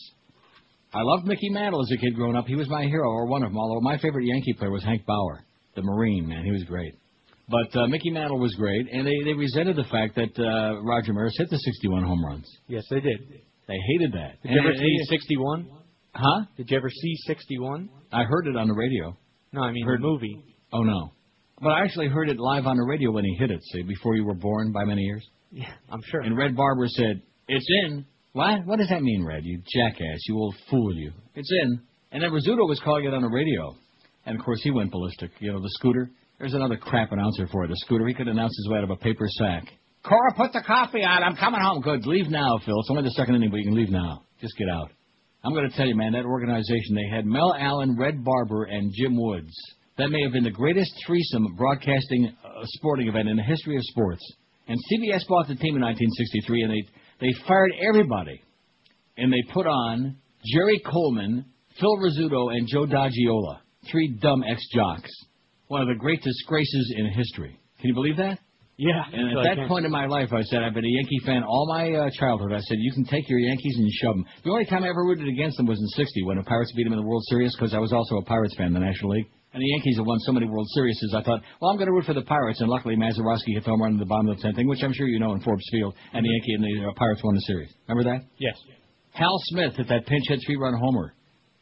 I 0.95 1.03
loved 1.03 1.27
Mickey 1.27 1.51
Mantle 1.51 1.83
as 1.83 1.91
a 1.93 1.97
kid 1.97 2.15
growing 2.15 2.37
up. 2.37 2.47
He 2.47 2.55
was 2.55 2.69
my 2.69 2.85
hero, 2.85 3.09
or 3.11 3.27
one 3.27 3.43
of 3.43 3.51
them. 3.51 3.59
Although 3.59 3.81
my 3.81 3.99
favorite 3.99 4.27
Yankee 4.27 4.53
player 4.53 4.71
was 4.71 4.85
Hank 4.85 5.05
Bauer, 5.07 5.45
the 5.75 5.83
Marine 5.83 6.29
man. 6.29 6.45
He 6.45 6.53
was 6.53 6.62
great. 6.65 6.95
But 7.49 7.77
uh, 7.79 7.87
Mickey 7.89 8.11
Mantle 8.11 8.39
was 8.39 8.55
great, 8.55 8.87
and 8.91 9.07
they, 9.07 9.12
they 9.25 9.35
resented 9.35 9.77
the 9.77 9.85
fact 9.85 10.15
that 10.15 10.39
uh, 10.39 10.81
Roger 10.83 11.12
Maris 11.12 11.35
hit 11.37 11.51
the 11.51 11.59
61 11.59 12.05
home 12.05 12.25
runs. 12.25 12.49
Yes, 12.69 12.85
they 12.91 13.01
did. 13.01 13.21
They 13.69 13.77
hated 13.93 14.12
that. 14.12 14.41
Did 14.43 14.53
you 14.53 14.61
ever 14.61 14.71
And 14.71 14.79
see 14.79 14.99
61? 15.11 15.69
Huh? 16.15 16.45
Did 16.57 16.71
you 16.71 16.77
ever 16.77 16.89
see 16.89 17.15
61? 17.27 17.91
I 18.12 18.23
heard 18.23 18.47
it 18.47 18.57
on 18.57 18.69
the 18.69 18.75
radio. 18.75 19.16
No, 19.53 19.62
I 19.62 19.73
mean 19.73 19.85
Heard- 19.85 20.01
the 20.01 20.07
movie. 20.07 20.45
Oh 20.73 20.83
no. 20.83 21.11
But 21.61 21.71
I 21.71 21.83
actually 21.85 22.09
heard 22.09 22.29
it 22.29 22.39
live 22.39 22.66
on 22.66 22.77
the 22.77 22.83
radio 22.85 23.11
when 23.12 23.25
he 23.25 23.35
hit 23.39 23.51
it, 23.51 23.61
see, 23.73 23.83
before 23.83 24.16
you 24.16 24.25
were 24.25 24.35
born 24.35 24.73
by 24.73 24.85
many 24.85 25.03
years. 25.03 25.25
Yeah, 25.53 25.71
I'm 25.89 26.01
sure. 26.11 26.21
And 26.21 26.37
Red 26.37 26.57
Barber 26.57 26.87
said, 26.89 27.23
It's 27.49 27.66
in. 27.85 28.05
What? 28.35 28.66
What 28.66 28.78
does 28.78 28.89
that 28.89 29.01
mean, 29.01 29.24
Red? 29.24 29.44
You 29.44 29.62
jackass. 29.65 30.19
You 30.27 30.36
old 30.36 30.56
fool, 30.69 30.93
you. 30.93 31.12
It's 31.36 31.51
in. 31.62 31.81
And 32.11 32.20
then 32.20 32.31
Rizzuto 32.31 32.69
was 32.69 32.81
calling 32.82 33.05
it 33.05 33.15
on 33.15 33.23
the 33.23 33.28
radio. 33.28 33.77
And 34.27 34.39
of 34.39 34.44
course 34.44 34.61
he 34.62 34.73
went 34.73 34.90
ballistic. 34.90 35.31
You 35.39 35.52
know, 35.52 35.61
the 35.61 35.70
scooter. 35.78 36.11
There's 36.40 36.52
another 36.52 36.77
crap 36.77 37.12
announcer 37.12 37.47
for 37.47 37.65
it. 37.65 37.69
The 37.69 37.77
scooter. 37.77 38.06
He 38.09 38.12
could 38.12 38.27
announce 38.27 38.56
his 38.56 38.69
way 38.69 38.78
out 38.78 38.85
of 38.85 38.90
a 38.90 38.97
paper 38.97 39.27
sack. 39.28 39.69
Cora, 40.02 40.35
put 40.36 40.52
the 40.52 40.62
coffee 40.66 41.05
on. 41.05 41.23
I'm 41.23 41.36
coming 41.36 41.61
home. 41.61 41.81
Good. 41.81 42.06
Leave 42.06 42.28
now, 42.28 42.59
Phil. 42.66 42.78
It's 42.81 42.90
only 42.90 43.05
the 43.05 43.11
second 43.11 43.36
inning, 43.36 43.51
but 43.51 43.59
you 43.59 43.66
can 43.66 43.77
leave 43.77 43.90
now. 43.90 44.24
Just 44.40 44.56
get 44.59 44.69
out. 44.69 44.90
I'm 45.44 45.55
going 45.55 45.70
to 45.70 45.77
tell 45.77 45.86
you, 45.86 45.94
man, 45.94 46.12
that 46.12 46.24
organization, 46.24 46.97
they 46.97 47.15
had 47.15 47.27
Mel 47.27 47.55
Allen, 47.56 47.97
Red 47.97 48.24
Barber, 48.24 48.65
and 48.65 48.93
Jim 48.93 49.16
Woods. 49.16 49.55
That 49.97 50.09
may 50.09 50.23
have 50.23 50.32
been 50.32 50.43
the 50.43 50.51
greatest 50.51 50.93
threesome 51.06 51.55
broadcasting 51.56 52.35
uh, 52.44 52.48
sporting 52.65 53.06
event 53.06 53.28
in 53.28 53.36
the 53.36 53.44
history 53.44 53.77
of 53.77 53.82
sports. 53.85 54.23
And 54.66 54.77
CBS 54.90 55.23
bought 55.28 55.47
the 55.47 55.55
team 55.55 55.77
in 55.77 55.82
1963, 55.82 56.62
and 56.62 56.73
they, 56.73 56.82
they 57.20 57.32
fired 57.47 57.73
everybody. 57.89 58.43
And 59.16 59.32
they 59.32 59.43
put 59.53 59.66
on 59.66 60.16
Jerry 60.53 60.81
Coleman, 60.85 61.45
Phil 61.81 61.97
Rizzuto, 61.99 62.55
and 62.55 62.66
Joe 62.69 62.86
Garagiola, 62.86 63.61
three 63.91 64.19
dumb 64.20 64.43
ex-jocks. 64.43 65.11
One 65.69 65.82
of 65.82 65.89
the 65.89 65.95
great 65.95 66.23
disgraces 66.23 66.95
in 66.97 67.11
history. 67.12 67.59
Can 67.81 67.89
you 67.89 67.95
believe 67.95 68.16
that? 68.16 68.39
Yeah. 68.77 69.03
And 69.12 69.39
at 69.39 69.57
that 69.57 69.69
point 69.69 69.86
in 69.86 69.93
my 69.93 70.07
life, 70.07 70.32
I 70.32 70.43
said, 70.43 70.62
I've 70.62 70.74
been 70.74 70.85
a 70.85 70.89
Yankee 70.89 71.20
fan 71.24 71.45
all 71.45 71.66
my 71.69 71.93
uh, 71.93 72.11
childhood. 72.19 72.53
I 72.53 72.59
said, 72.59 72.78
you 72.81 72.93
can 72.93 73.05
take 73.05 73.28
your 73.28 73.39
Yankees 73.39 73.77
and 73.78 73.89
shove 74.03 74.16
them. 74.16 74.24
The 74.45 74.51
only 74.51 74.65
time 74.65 74.82
I 74.82 74.89
ever 74.89 75.05
rooted 75.05 75.28
against 75.28 75.57
them 75.57 75.66
was 75.66 75.78
in 75.78 75.86
60 75.89 76.24
when 76.24 76.39
the 76.39 76.43
Pirates 76.43 76.73
beat 76.73 76.85
them 76.85 76.93
in 76.93 76.99
the 76.99 77.07
World 77.07 77.23
Series 77.28 77.55
because 77.57 77.73
I 77.73 77.78
was 77.78 77.93
also 77.93 78.16
a 78.16 78.24
Pirates 78.24 78.57
fan 78.57 78.69
in 78.69 78.74
the 78.74 78.81
National 78.81 79.12
League. 79.12 79.31
And 79.55 79.63
the 79.63 79.69
Yankees 79.69 79.97
have 79.99 80.07
won 80.07 80.19
so 80.27 80.33
many 80.33 80.47
World 80.47 80.67
Series, 80.75 80.99
I 81.15 81.23
thought, 81.23 81.41
well, 81.61 81.71
I'm 81.71 81.77
going 81.77 81.87
to 81.87 81.93
root 81.93 82.05
for 82.05 82.13
the 82.13 82.23
Pirates. 82.27 82.61
And 82.61 82.69
luckily, 82.69 82.97
Mazeroski 82.97 83.55
hit 83.55 83.63
the 83.63 83.71
home 83.71 83.83
run 83.83 83.93
in 83.93 83.99
the 83.99 84.05
bottom 84.05 84.29
of 84.29 84.37
the 84.37 84.43
10th 84.43 84.57
thing, 84.57 84.67
which 84.67 84.83
I'm 84.83 84.93
sure 84.93 85.07
you 85.07 85.21
know 85.21 85.33
in 85.33 85.41
Forbes 85.41 85.65
Field. 85.71 85.95
And 86.13 86.25
the 86.25 86.29
Yankee 86.29 86.55
and 86.55 86.65
the 86.65 86.89
uh, 86.91 86.93
Pirates 86.97 87.23
won 87.23 87.37
the 87.37 87.41
series. 87.43 87.73
Remember 87.87 88.11
that? 88.11 88.27
Yes. 88.39 88.59
Hal 89.13 89.39
Smith 89.45 89.77
hit 89.77 89.89
that 89.89 90.07
pinch 90.07 90.25
hit 90.27 90.41
three 90.45 90.57
run 90.57 90.75
homer 90.75 91.15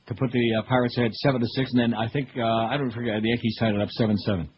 to 0.08 0.14
put 0.14 0.32
the 0.32 0.54
uh, 0.58 0.62
Pirates 0.66 0.96
ahead 0.96 1.12
seven 1.16 1.42
to 1.42 1.46
six, 1.54 1.70
and 1.72 1.80
then 1.80 1.94
I 1.94 2.08
think 2.08 2.28
uh, 2.34 2.42
I 2.42 2.78
don't 2.78 2.90
forget 2.90 3.20
the 3.20 3.28
Yankees 3.28 3.56
tied 3.60 3.74
it 3.74 3.80
up 3.80 3.90
seven 3.90 4.16
seven. 4.16 4.48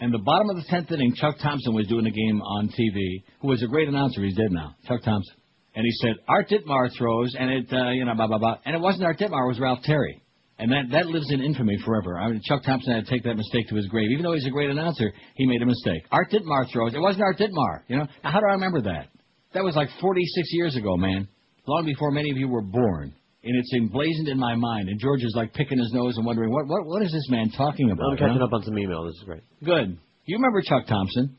And 0.00 0.12
the 0.12 0.18
bottom 0.18 0.48
of 0.48 0.56
the 0.56 0.64
tenth 0.68 0.90
inning, 0.90 1.14
Chuck 1.14 1.36
Thompson 1.42 1.74
was 1.74 1.86
doing 1.86 2.04
the 2.04 2.10
game 2.10 2.40
on 2.40 2.68
TV. 2.68 3.22
Who 3.42 3.48
was 3.48 3.62
a 3.62 3.66
great 3.66 3.86
announcer? 3.86 4.22
He's 4.22 4.34
dead 4.34 4.50
now. 4.50 4.74
Chuck 4.88 5.02
Thompson. 5.02 5.36
And 5.74 5.84
he 5.84 5.92
said 5.92 6.16
Art 6.26 6.48
Ditmar 6.48 6.88
throws, 6.96 7.36
and 7.38 7.50
it 7.50 7.66
uh, 7.70 7.90
you 7.90 8.06
know 8.06 8.14
blah 8.14 8.28
blah 8.28 8.38
blah. 8.38 8.56
And 8.64 8.74
it 8.74 8.80
wasn't 8.80 9.04
Art 9.04 9.18
Ditmar, 9.18 9.44
it 9.44 9.48
was 9.48 9.60
Ralph 9.60 9.80
Terry. 9.84 10.21
And 10.62 10.70
that 10.70 10.94
that 10.94 11.06
lives 11.06 11.26
in 11.32 11.42
infamy 11.42 11.76
forever. 11.84 12.16
I 12.16 12.30
mean, 12.30 12.40
Chuck 12.44 12.62
Thompson 12.62 12.94
had 12.94 13.04
to 13.04 13.10
take 13.10 13.24
that 13.24 13.34
mistake 13.34 13.68
to 13.70 13.74
his 13.74 13.88
grave. 13.88 14.12
Even 14.12 14.22
though 14.22 14.34
he's 14.34 14.46
a 14.46 14.50
great 14.50 14.70
announcer, 14.70 15.12
he 15.34 15.44
made 15.44 15.60
a 15.60 15.66
mistake. 15.66 16.06
Art 16.12 16.30
Ditmar 16.30 16.70
throws. 16.72 16.94
It 16.94 17.00
wasn't 17.00 17.24
Art 17.24 17.36
Ditmar. 17.36 17.82
You 17.88 17.96
know. 17.96 18.06
Now, 18.22 18.30
how 18.30 18.38
do 18.38 18.46
I 18.48 18.52
remember 18.52 18.82
that? 18.82 19.08
That 19.54 19.64
was 19.64 19.74
like 19.74 19.88
46 20.00 20.48
years 20.52 20.76
ago, 20.76 20.96
man. 20.96 21.26
Long 21.66 21.84
before 21.84 22.12
many 22.12 22.30
of 22.30 22.36
you 22.36 22.46
were 22.46 22.62
born. 22.62 23.12
And 23.42 23.58
it's 23.58 23.72
emblazoned 23.74 24.28
in 24.28 24.38
my 24.38 24.54
mind. 24.54 24.88
And 24.88 25.00
George 25.00 25.24
is 25.24 25.34
like 25.34 25.52
picking 25.52 25.78
his 25.78 25.92
nose 25.92 26.16
and 26.16 26.24
wondering, 26.24 26.52
what 26.52 26.68
what 26.68 26.86
what 26.86 27.02
is 27.02 27.10
this 27.10 27.28
man 27.28 27.50
talking 27.56 27.90
about? 27.90 28.12
I'm 28.12 28.16
catching 28.16 28.38
huh? 28.38 28.44
up 28.44 28.52
on 28.52 28.62
some 28.62 28.78
email. 28.78 29.04
This 29.06 29.16
is 29.16 29.24
great. 29.24 29.42
Good. 29.64 29.98
You 30.26 30.36
remember 30.36 30.62
Chuck 30.62 30.86
Thompson? 30.86 31.36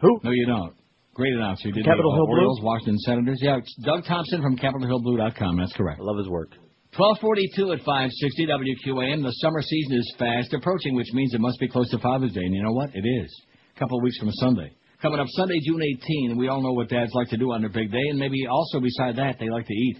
Who? 0.00 0.18
No, 0.24 0.30
you 0.30 0.46
don't. 0.46 0.72
Great 1.12 1.34
announcer. 1.34 1.70
Did 1.70 1.84
Capitol 1.84 2.14
Hill 2.14 2.26
Blue? 2.26 2.36
Orioles, 2.36 2.60
Washington 2.62 2.98
Senators. 3.00 3.38
Yeah, 3.42 3.58
it's 3.58 3.74
Doug 3.84 4.04
Thompson 4.06 4.40
from 4.40 4.56
CapitolHillBlue.com. 4.56 5.58
That's 5.58 5.74
correct. 5.74 6.00
I 6.00 6.04
love 6.04 6.16
his 6.16 6.28
work. 6.28 6.52
1242 6.96 7.76
at 7.76 7.84
560 7.84 8.48
WQAM. 8.48 9.20
The 9.20 9.36
summer 9.44 9.60
season 9.60 9.98
is 10.00 10.16
fast 10.18 10.54
approaching, 10.54 10.96
which 10.96 11.12
means 11.12 11.34
it 11.34 11.44
must 11.44 11.60
be 11.60 11.68
close 11.68 11.90
to 11.90 11.98
Father's 11.98 12.32
Day. 12.32 12.40
And 12.40 12.54
you 12.54 12.62
know 12.62 12.72
what? 12.72 12.88
It 12.94 13.04
is. 13.04 13.28
A 13.76 13.78
couple 13.78 13.98
of 13.98 14.02
weeks 14.02 14.16
from 14.16 14.30
a 14.30 14.36
Sunday. 14.40 14.72
Coming 15.02 15.20
up 15.20 15.26
Sunday, 15.36 15.60
June 15.60 15.82
18, 15.82 16.38
we 16.38 16.48
all 16.48 16.62
know 16.62 16.72
what 16.72 16.88
dads 16.88 17.12
like 17.12 17.28
to 17.28 17.36
do 17.36 17.52
on 17.52 17.60
their 17.60 17.68
big 17.68 17.92
day, 17.92 18.00
and 18.08 18.18
maybe 18.18 18.46
also 18.46 18.80
beside 18.80 19.16
that, 19.16 19.36
they 19.38 19.50
like 19.50 19.66
to 19.66 19.74
eat. 19.74 19.98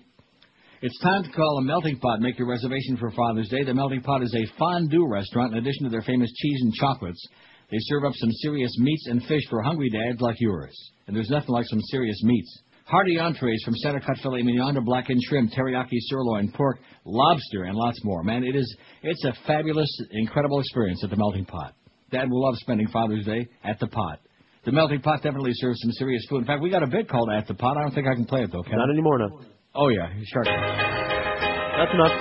It's 0.81 0.99
time 1.01 1.23
to 1.23 1.31
call 1.33 1.59
a 1.59 1.65
Melting 1.65 1.99
Pot. 1.99 2.21
Make 2.21 2.39
your 2.39 2.49
reservation 2.49 2.97
for 2.97 3.11
Father's 3.11 3.51
Day. 3.51 3.63
The 3.63 3.75
Melting 3.75 4.01
Pot 4.01 4.23
is 4.23 4.35
a 4.35 4.59
fondue 4.59 5.07
restaurant. 5.07 5.53
In 5.53 5.59
addition 5.59 5.85
to 5.85 5.91
their 5.91 6.01
famous 6.01 6.33
cheese 6.33 6.61
and 6.63 6.73
chocolates, 6.73 7.23
they 7.71 7.77
serve 7.81 8.05
up 8.05 8.15
some 8.15 8.33
serious 8.41 8.75
meats 8.79 9.07
and 9.09 9.23
fish 9.25 9.43
for 9.51 9.61
hungry 9.63 9.91
dads 9.91 10.23
like 10.23 10.37
yours. 10.39 10.75
And 11.07 11.15
there's 11.15 11.29
nothing 11.29 11.51
like 11.51 11.67
some 11.69 11.83
serious 11.91 12.23
meats. 12.23 12.63
Hearty 12.87 13.19
entrees 13.19 13.61
from 13.65 13.75
center 13.77 13.99
cut 13.99 14.17
filet 14.23 14.43
mignon 14.43 14.75
to 14.75 14.81
blackened 14.81 15.21
shrimp, 15.29 15.51
teriyaki 15.53 15.99
sirloin, 16.09 16.53
pork, 16.53 16.79
lobster, 17.05 17.65
and 17.65 17.75
lots 17.77 17.99
more. 18.05 18.23
Man, 18.23 18.45
it 18.45 18.55
is 18.55 18.77
it's 19.03 19.25
a 19.25 19.33
fabulous, 19.45 19.91
incredible 20.13 20.61
experience 20.61 21.03
at 21.03 21.11
the 21.11 21.17
Melting 21.17 21.47
Pot. 21.47 21.75
Dad 22.13 22.31
will 22.31 22.45
love 22.45 22.55
spending 22.59 22.87
Father's 22.87 23.25
Day 23.25 23.49
at 23.65 23.81
the 23.81 23.89
Pot. 23.89 24.21
The 24.65 24.71
Melting 24.71 25.01
Pot 25.01 25.21
definitely 25.21 25.51
serves 25.55 25.81
some 25.83 25.91
serious 25.93 26.25
food. 26.31 26.39
In 26.39 26.45
fact, 26.45 26.63
we 26.63 26.71
got 26.71 26.85
a 26.85 26.87
bit 26.87 27.09
called 27.09 27.29
At 27.37 27.49
the 27.49 27.55
Pot. 27.55 27.77
I 27.77 27.81
don't 27.83 27.93
think 27.93 28.07
I 28.07 28.15
can 28.15 28.25
play 28.25 28.43
it 28.45 28.53
though. 28.53 28.63
Can 28.63 28.79
Not 28.79 28.89
I? 28.89 28.93
anymore, 28.93 29.19
no. 29.19 29.41
Oh 29.75 29.89
yeah, 29.89 30.09
shark. 30.33 30.47
That's 30.47 31.93
enough. 31.93 32.13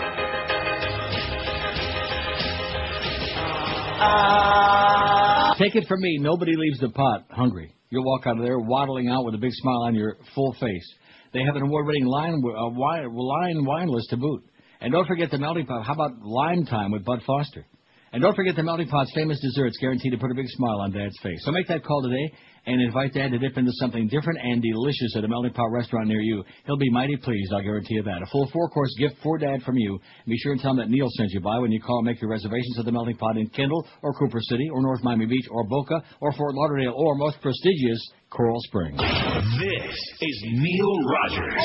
Take 5.59 5.75
it 5.75 5.87
from 5.87 6.01
me, 6.01 6.17
nobody 6.19 6.53
leaves 6.55 6.79
the 6.79 6.89
pot 6.89 7.25
hungry. 7.29 7.74
You'll 7.89 8.05
walk 8.05 8.27
out 8.27 8.37
of 8.37 8.43
there 8.43 8.59
waddling 8.59 9.09
out 9.09 9.25
with 9.25 9.35
a 9.35 9.37
big 9.37 9.51
smile 9.53 9.83
on 9.83 9.95
your 9.95 10.17
full 10.33 10.53
face. 10.59 10.93
They 11.33 11.43
have 11.43 11.55
an 11.55 11.63
award-winning 11.63 12.05
line, 12.05 12.41
uh, 12.43 12.69
wine, 12.69 13.13
line 13.13 13.65
wine 13.65 13.87
list 13.87 14.09
to 14.11 14.17
boot. 14.17 14.43
And 14.81 14.91
don't 14.91 15.07
forget 15.07 15.31
the 15.31 15.37
melting 15.37 15.65
pot. 15.65 15.85
How 15.85 15.93
about 15.93 16.21
lime 16.21 16.65
time 16.65 16.91
with 16.91 17.05
Bud 17.05 17.21
Foster? 17.25 17.65
And 18.11 18.21
don't 18.21 18.35
forget 18.35 18.55
the 18.55 18.63
melting 18.63 18.87
pot's 18.87 19.11
famous 19.13 19.39
desserts 19.41 19.77
guaranteed 19.79 20.13
to 20.13 20.17
put 20.17 20.31
a 20.31 20.35
big 20.35 20.47
smile 20.47 20.79
on 20.81 20.91
Dad's 20.91 21.17
face. 21.21 21.39
So 21.43 21.51
make 21.51 21.67
that 21.67 21.83
call 21.83 22.01
today 22.01 22.33
and 22.65 22.81
invite 22.81 23.13
Dad 23.13 23.31
to 23.31 23.37
dip 23.37 23.57
into 23.57 23.71
something 23.75 24.07
different 24.07 24.39
and 24.41 24.61
delicious 24.61 25.15
at 25.15 25.23
a 25.23 25.27
melting 25.27 25.53
pot 25.53 25.71
restaurant 25.71 26.07
near 26.07 26.21
you. 26.21 26.43
He'll 26.65 26.77
be 26.77 26.89
mighty 26.89 27.15
pleased, 27.17 27.53
I'll 27.53 27.61
guarantee 27.61 27.95
you 27.95 28.03
that. 28.03 28.21
A 28.21 28.25
full 28.31 28.49
four-course 28.51 28.95
gift 28.99 29.15
for 29.21 29.37
Dad 29.37 29.61
from 29.63 29.77
you. 29.77 29.99
Be 30.27 30.37
sure 30.37 30.53
and 30.53 30.61
tell 30.61 30.71
him 30.71 30.77
that 30.77 30.89
Neil 30.89 31.07
sent 31.11 31.31
you 31.31 31.41
by 31.41 31.59
when 31.59 31.71
you 31.71 31.81
call 31.81 31.99
and 31.99 32.07
make 32.07 32.21
your 32.21 32.29
reservations 32.29 32.77
at 32.79 32.85
the 32.85 32.91
melting 32.91 33.17
pot 33.17 33.37
in 33.37 33.47
Kendall 33.49 33.87
or 34.01 34.13
Cooper 34.13 34.39
City 34.41 34.69
or 34.71 34.81
North 34.81 35.03
Miami 35.03 35.25
Beach 35.25 35.45
or 35.51 35.63
Boca 35.65 36.03
or 36.21 36.31
Fort 36.33 36.55
Lauderdale 36.55 36.93
or 36.95 37.15
most 37.15 37.41
prestigious 37.41 37.99
Coral 38.29 38.59
Springs. 38.61 38.99
This 38.99 39.95
is 40.21 40.43
Neil 40.53 40.99
Rogers. 41.05 41.63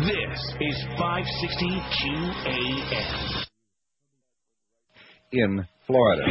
This 0.00 0.40
is 0.60 0.84
560 0.98 1.66
QAM. 1.96 3.44
In 5.32 5.66
Florida. 5.86 6.22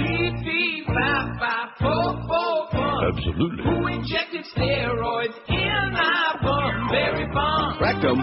Absolutely. 3.06 3.64
Who 3.64 3.88
injected 3.88 4.46
steroids 4.56 5.36
in 5.48 5.94
my 5.94 6.36
bum? 6.42 6.88
Very 6.90 7.28
bomb. 7.32 7.80
Rectum. 7.80 8.18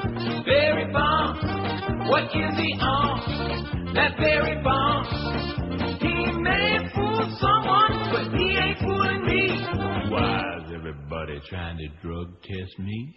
Very 0.44 0.92
bomb. 0.92 2.08
What 2.08 2.24
is 2.24 2.56
he 2.58 2.74
on? 2.80 3.94
That 3.94 4.16
very 4.18 4.60
bomb. 4.62 5.04
He 6.00 6.32
may 6.40 6.78
fool 6.94 7.38
someone, 7.38 8.10
but 8.10 8.36
he 8.36 8.56
ain't 8.58 8.78
fooling 8.80 9.24
me. 9.24 9.62
Why's 10.10 10.72
everybody 10.74 11.40
trying 11.48 11.78
to 11.78 11.88
drug 12.02 12.42
test 12.42 12.78
me? 12.80 13.14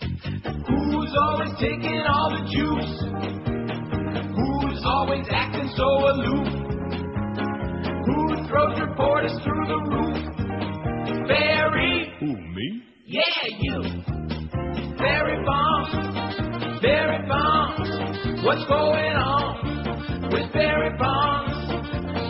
Who's 0.68 1.16
always 1.20 1.52
taking 1.60 2.04
all 2.08 2.30
the 2.30 2.46
juice? 2.46 2.96
Who's 4.36 4.84
always 4.86 5.26
acting 5.32 5.70
so 5.76 5.84
aloof? 5.84 6.48
Who 8.06 8.48
throws 8.48 8.80
reporters 8.82 9.34
through 9.44 9.66
the 9.68 9.80
roof? 9.90 10.36
Barry. 11.28 12.14
Who, 12.20 12.28
me? 12.28 12.84
Yeah, 13.06 13.22
you. 13.60 13.82
Barry 14.98 15.44
Bonds. 15.46 16.82
Barry 16.82 17.28
Bonds. 17.28 17.90
What's 18.44 18.66
going 18.68 19.16
on 19.16 20.32
with 20.32 20.52
Barry 20.54 20.98
Bonds? 20.98 21.56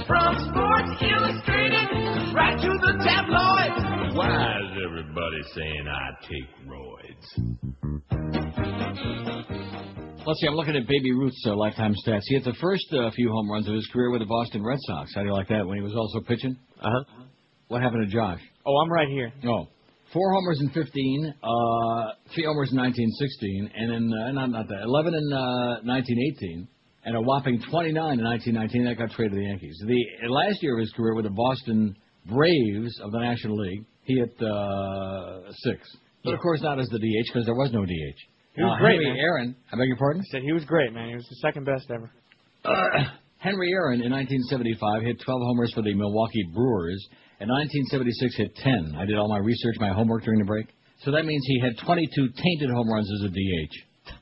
From 0.08 0.36
Sports 0.38 1.02
Illustrated 1.02 1.88
right 2.36 2.58
to 2.62 2.68
the 2.68 2.94
tabloids. 3.04 4.16
Why 4.16 4.60
is 4.62 4.72
everybody 4.86 5.42
saying 5.56 5.88
I 5.88 6.12
take 6.28 6.50
roids? 6.68 7.26
Let's 10.26 10.40
see, 10.42 10.48
I'm 10.48 10.56
looking 10.56 10.76
at 10.76 10.88
Baby 10.88 11.12
Ruth's 11.14 11.44
uh, 11.46 11.56
lifetime 11.56 11.94
stats. 12.06 12.22
He 12.26 12.36
hit 12.36 12.44
the 12.44 12.56
first 12.60 12.86
uh, 12.94 13.12
few 13.12 13.30
home 13.30 13.50
runs 13.52 13.68
of 13.68 13.76
his 13.76 13.88
career 13.94 14.10
with 14.10 14.22
the 14.22 14.26
Boston 14.26 14.64
Red 14.64 14.80
Sox. 14.82 15.14
How 15.14 15.22
do 15.22 15.28
you 15.28 15.34
like 15.34 15.50
that 15.50 15.66
when 15.68 15.78
he 15.78 15.84
was 15.84 15.94
also 15.96 16.20
pitching? 16.22 16.58
Uh 16.82 16.90
huh. 16.92 17.04
What 17.68 17.82
happened 17.82 18.10
to 18.10 18.14
Josh? 18.16 18.42
Oh, 18.66 18.76
I'm 18.78 18.92
right 18.92 19.08
here. 19.08 19.32
Oh. 19.46 19.68
Four 20.14 20.34
homers 20.34 20.60
in 20.62 20.70
15, 20.70 21.34
uh, 21.44 22.12
three 22.34 22.46
homers 22.46 22.72
in 22.72 22.78
1916, 22.78 23.70
and 23.76 23.92
then, 23.92 24.12
uh, 24.18 24.32
not, 24.32 24.50
not 24.50 24.68
that, 24.70 24.84
11 24.84 25.14
in 25.14 25.34
uh, 25.34 25.82
1918, 25.84 26.68
and 27.06 27.16
a 27.18 27.22
whopping 27.22 27.60
29 27.70 27.94
in 28.20 28.24
1919. 28.24 28.86
That 28.86 28.98
got 28.98 29.12
traded 29.12 29.34
to 29.34 29.38
the 29.38 29.46
Yankees. 29.46 29.76
The 29.86 30.30
last 30.30 30.64
year 30.64 30.78
of 30.78 30.82
his 30.82 30.92
career 30.94 31.16
with 31.16 31.26
the 31.26 31.36
Boston 31.36 31.96
Braves 32.26 33.00
of 33.04 33.12
the 33.12 33.20
National 33.20 33.58
League, 33.58 33.84
he 34.04 34.16
hit 34.16 34.34
uh, 34.42 35.52
six. 35.68 35.82
But 36.24 36.34
of 36.34 36.40
course 36.40 36.62
not 36.62 36.80
as 36.80 36.88
the 36.90 36.98
DH 36.98 37.28
because 37.34 37.46
there 37.46 37.54
was 37.56 37.72
no 37.74 37.84
DH. 37.86 38.20
He 38.56 38.64
was 38.64 38.74
Uh, 38.78 38.82
great, 38.82 38.94
Henry 38.98 39.10
man. 39.10 39.18
Aaron, 39.20 39.56
I 39.72 39.76
beg 39.78 39.88
your 39.88 39.98
pardon? 39.98 40.22
I 40.22 40.26
said 40.32 40.42
he 40.44 40.54
was 40.54 40.64
great, 40.66 40.94
man. 40.94 41.10
He 41.10 41.16
was 41.16 41.28
the 41.30 41.36
second 41.44 41.66
best 41.66 41.92
ever. 41.92 42.10
Henry 43.38 43.70
Aaron 43.74 44.02
in 44.02 44.12
1975 44.12 45.04
hit 45.04 45.20
12 45.22 45.42
homers 45.44 45.72
for 45.76 45.84
the 45.84 45.94
Milwaukee 45.94 46.50
Brewers. 46.54 47.06
In 47.40 47.50
1976 47.50 48.38
hit 48.38 48.56
10. 48.56 48.96
I 48.98 49.06
did 49.06 49.18
all 49.18 49.28
my 49.28 49.40
research, 49.40 49.76
my 49.80 49.90
homework 49.90 50.24
during 50.24 50.40
the 50.40 50.46
break. 50.46 50.68
So 51.04 51.12
that 51.12 51.26
means 51.26 51.44
he 51.46 51.60
had 51.60 51.74
22 51.86 52.30
tainted 52.36 52.70
home 52.72 52.90
runs 52.90 53.10
as 53.12 53.26
a 53.26 53.30
DH. 53.30 53.76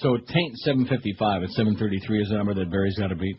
So 0.00 0.16
taint 0.16 0.54
755 0.62 1.42
at 1.42 1.50
733 1.58 2.22
is 2.22 2.28
the 2.28 2.36
number 2.36 2.54
that 2.54 2.70
Barry's 2.70 2.96
got 2.96 3.08
to 3.08 3.16
beat. 3.16 3.36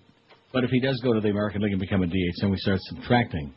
But 0.51 0.65
if 0.65 0.69
he 0.71 0.81
does 0.81 0.99
go 1.01 1.13
to 1.13 1.21
the 1.21 1.29
American 1.29 1.61
League 1.61 1.71
and 1.71 1.79
become 1.79 2.03
a 2.03 2.07
DH, 2.07 2.35
then 2.41 2.51
we 2.51 2.57
start 2.57 2.79
subtracting 2.81 3.53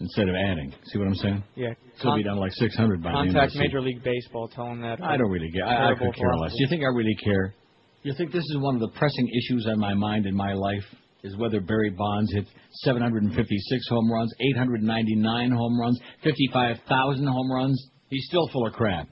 instead 0.00 0.28
of 0.28 0.34
adding. 0.34 0.70
See 0.92 0.98
what 0.98 1.08
I'm 1.08 1.14
saying? 1.14 1.42
Yeah. 1.56 1.72
So 1.96 2.08
he'll 2.08 2.16
be 2.18 2.24
down 2.24 2.36
like 2.36 2.52
600 2.52 3.02
by 3.02 3.10
the 3.12 3.18
end 3.20 3.28
of 3.28 3.32
the 3.34 3.40
Contact. 3.40 3.56
Major 3.56 3.80
League 3.80 4.04
Baseball 4.04 4.48
telling 4.48 4.82
that. 4.82 5.00
uh, 5.00 5.04
I 5.06 5.16
don't 5.16 5.30
really 5.30 5.50
care. 5.50 5.64
I, 5.64 5.92
I 5.92 5.94
could 5.94 6.00
care 6.14 6.28
less. 6.36 6.52
philosophy. 6.52 6.56
Do 6.58 6.62
you 6.64 6.68
think 6.68 6.82
I 6.82 6.92
really 6.94 7.16
care? 7.24 7.54
You 8.02 8.12
think 8.18 8.32
this 8.32 8.44
is 8.44 8.58
one 8.58 8.74
of 8.74 8.82
the 8.82 8.90
pressing 8.98 9.28
issues 9.28 9.66
on 9.66 9.78
my 9.78 9.94
mind 9.94 10.26
in 10.26 10.34
my 10.36 10.52
life? 10.52 10.84
Is 11.22 11.36
whether 11.36 11.60
Barry 11.60 11.90
Bonds 11.90 12.32
hit 12.32 12.46
756 12.82 13.88
home 13.88 14.10
runs, 14.10 14.32
899 14.40 15.50
home 15.52 15.80
runs, 15.80 16.00
55,000 16.24 17.26
home 17.26 17.52
runs? 17.52 17.88
He's 18.08 18.26
still 18.26 18.48
full 18.52 18.66
of 18.66 18.72
crap. 18.72 19.08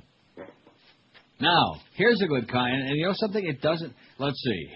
Now, 1.41 1.77
here's 1.95 2.21
a 2.21 2.27
good 2.27 2.49
kind, 2.51 2.83
and 2.83 2.97
you 2.97 3.07
know 3.07 3.15
something? 3.15 3.47
It 3.47 3.63
doesn't. 3.63 3.95
Let's 4.19 4.43
see, 4.43 4.67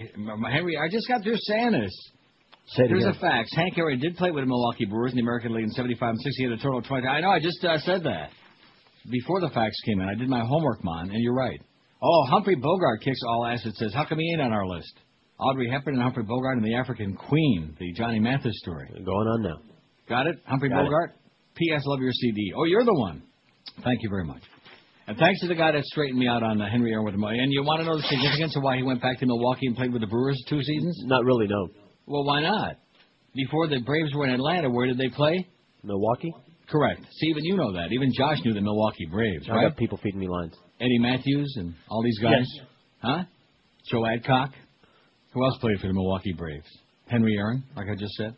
Henry. 0.51 0.79
I 0.79 0.89
just 0.89 1.07
got 1.09 1.23
through 1.23 1.37
saying 1.39 1.73
this. 1.73 2.11
Say 2.69 2.85
Here's 2.89 3.03
again. 3.03 3.13
the 3.13 3.19
facts. 3.21 3.51
Hank 3.55 3.77
Aaron 3.77 3.99
did 3.99 4.17
play 4.17 4.31
with 4.31 4.43
the 4.43 4.49
Milwaukee 4.49 4.87
Brewers 4.87 5.11
in 5.11 5.17
the 5.17 5.23
American 5.23 5.53
League 5.53 5.65
in 5.65 5.71
75 5.71 6.09
and 6.09 6.21
60. 6.21 6.43
He 6.43 6.49
had 6.49 6.59
a 6.59 6.63
total 6.63 6.79
of 6.79 6.87
20. 6.87 7.07
I 7.07 7.21
know, 7.21 7.29
I 7.29 7.39
just 7.39 7.63
uh, 7.63 7.77
said 7.79 8.05
that. 8.05 8.31
Before 9.11 9.41
the 9.41 9.51
facts 9.51 9.79
came 9.85 10.01
in, 10.01 10.09
I 10.09 10.15
did 10.15 10.31
my 10.31 10.41
homework, 10.41 10.83
Mon, 10.83 11.11
and 11.11 11.23
you're 11.23 11.35
right. 11.35 11.61
Oh, 12.03 12.25
Humphrey 12.31 12.55
Bogart 12.55 13.03
kicks 13.03 13.21
all 13.29 13.45
ass. 13.47 13.67
It 13.67 13.75
says, 13.75 13.93
how 13.93 14.07
come 14.07 14.19
he 14.19 14.33
ain't 14.33 14.41
on 14.41 14.53
our 14.53 14.67
list? 14.67 14.93
Audrey 15.39 15.69
Hepburn 15.71 15.95
and 15.95 16.03
Humphrey 16.03 16.23
Bogart 16.23 16.57
and 16.57 16.65
the 16.65 16.75
African 16.77 17.15
Queen, 17.15 17.77
the 17.79 17.93
Johnny 17.95 18.21
Mathis 18.21 18.55
story. 18.59 18.89
Going 18.93 19.27
on 19.29 19.43
now. 19.43 19.57
Got 20.09 20.27
it? 20.27 20.37
Humphrey 20.47 20.69
Got 20.69 20.81
it. 20.81 20.85
Bogart? 20.85 21.13
P.S. 21.57 21.83
Love 21.87 22.01
your 22.01 22.13
CD. 22.13 22.53
Oh, 22.57 22.65
you're 22.65 22.85
the 22.85 22.95
one. 22.95 23.23
Thank 23.83 24.03
you 24.03 24.11
very 24.11 24.25
much. 24.25 24.43
And 25.07 25.19
thanks 25.19 25.41
to 25.41 25.49
the 25.49 25.55
guy 25.55 25.73
that 25.73 25.85
straightened 25.85 26.19
me 26.19 26.27
out 26.27 26.43
on 26.43 26.61
uh, 26.61 26.69
Henry 26.71 26.93
Aaron 26.93 27.05
with 27.05 27.15
the 27.15 27.19
money. 27.19 27.39
And 27.39 27.53
you 27.53 27.63
want 27.63 27.81
to 27.81 27.85
know 27.85 27.97
the 27.97 28.03
significance 28.05 28.57
of 28.57 28.63
why 28.63 28.77
he 28.77 28.83
went 28.83 29.03
back 29.03 29.19
to 29.21 29.27
Milwaukee 29.27 29.67
and 29.67 29.77
played 29.77 29.93
with 29.93 30.01
the 30.01 30.07
Brewers 30.07 30.43
two 30.49 30.63
seasons? 30.63 31.03
Not 31.05 31.25
really, 31.25 31.47
no. 31.47 31.69
Well, 32.07 32.25
why 32.25 32.41
not? 32.41 32.77
Before 33.35 33.69
the 33.69 33.81
Braves 33.85 34.15
were 34.15 34.27
in 34.27 34.33
Atlanta, 34.33 34.71
where 34.71 34.87
did 34.87 34.97
they 34.97 35.09
play? 35.09 35.47
Milwaukee? 35.83 36.33
Correct. 36.71 37.03
See, 37.19 37.27
even 37.27 37.45
you 37.45 37.57
know 37.57 37.73
that. 37.73 37.93
Even 37.93 38.11
Josh 38.17 38.39
knew 38.45 38.55
the 38.55 38.61
Milwaukee 38.61 39.07
Braves, 39.11 39.47
I 39.51 39.55
right? 39.55 39.69
got 39.69 39.77
people 39.77 39.99
feeding 40.03 40.21
me 40.21 40.29
lines. 40.29 40.55
Eddie 40.81 40.99
Mathews 40.99 41.55
and 41.59 41.75
all 41.89 42.03
these 42.03 42.19
guys. 42.21 42.33
Yes. 42.39 42.67
Huh? 43.03 43.23
Joe 43.91 44.07
Adcock. 44.07 44.53
Who 45.35 45.45
else 45.45 45.59
played 45.61 45.79
for 45.81 45.89
the 45.89 45.93
Milwaukee 45.93 46.33
Braves? 46.33 46.67
Henry 47.07 47.35
Aaron, 47.39 47.65
like 47.77 47.89
I 47.91 47.95
just 47.97 48.15
said. 48.15 48.35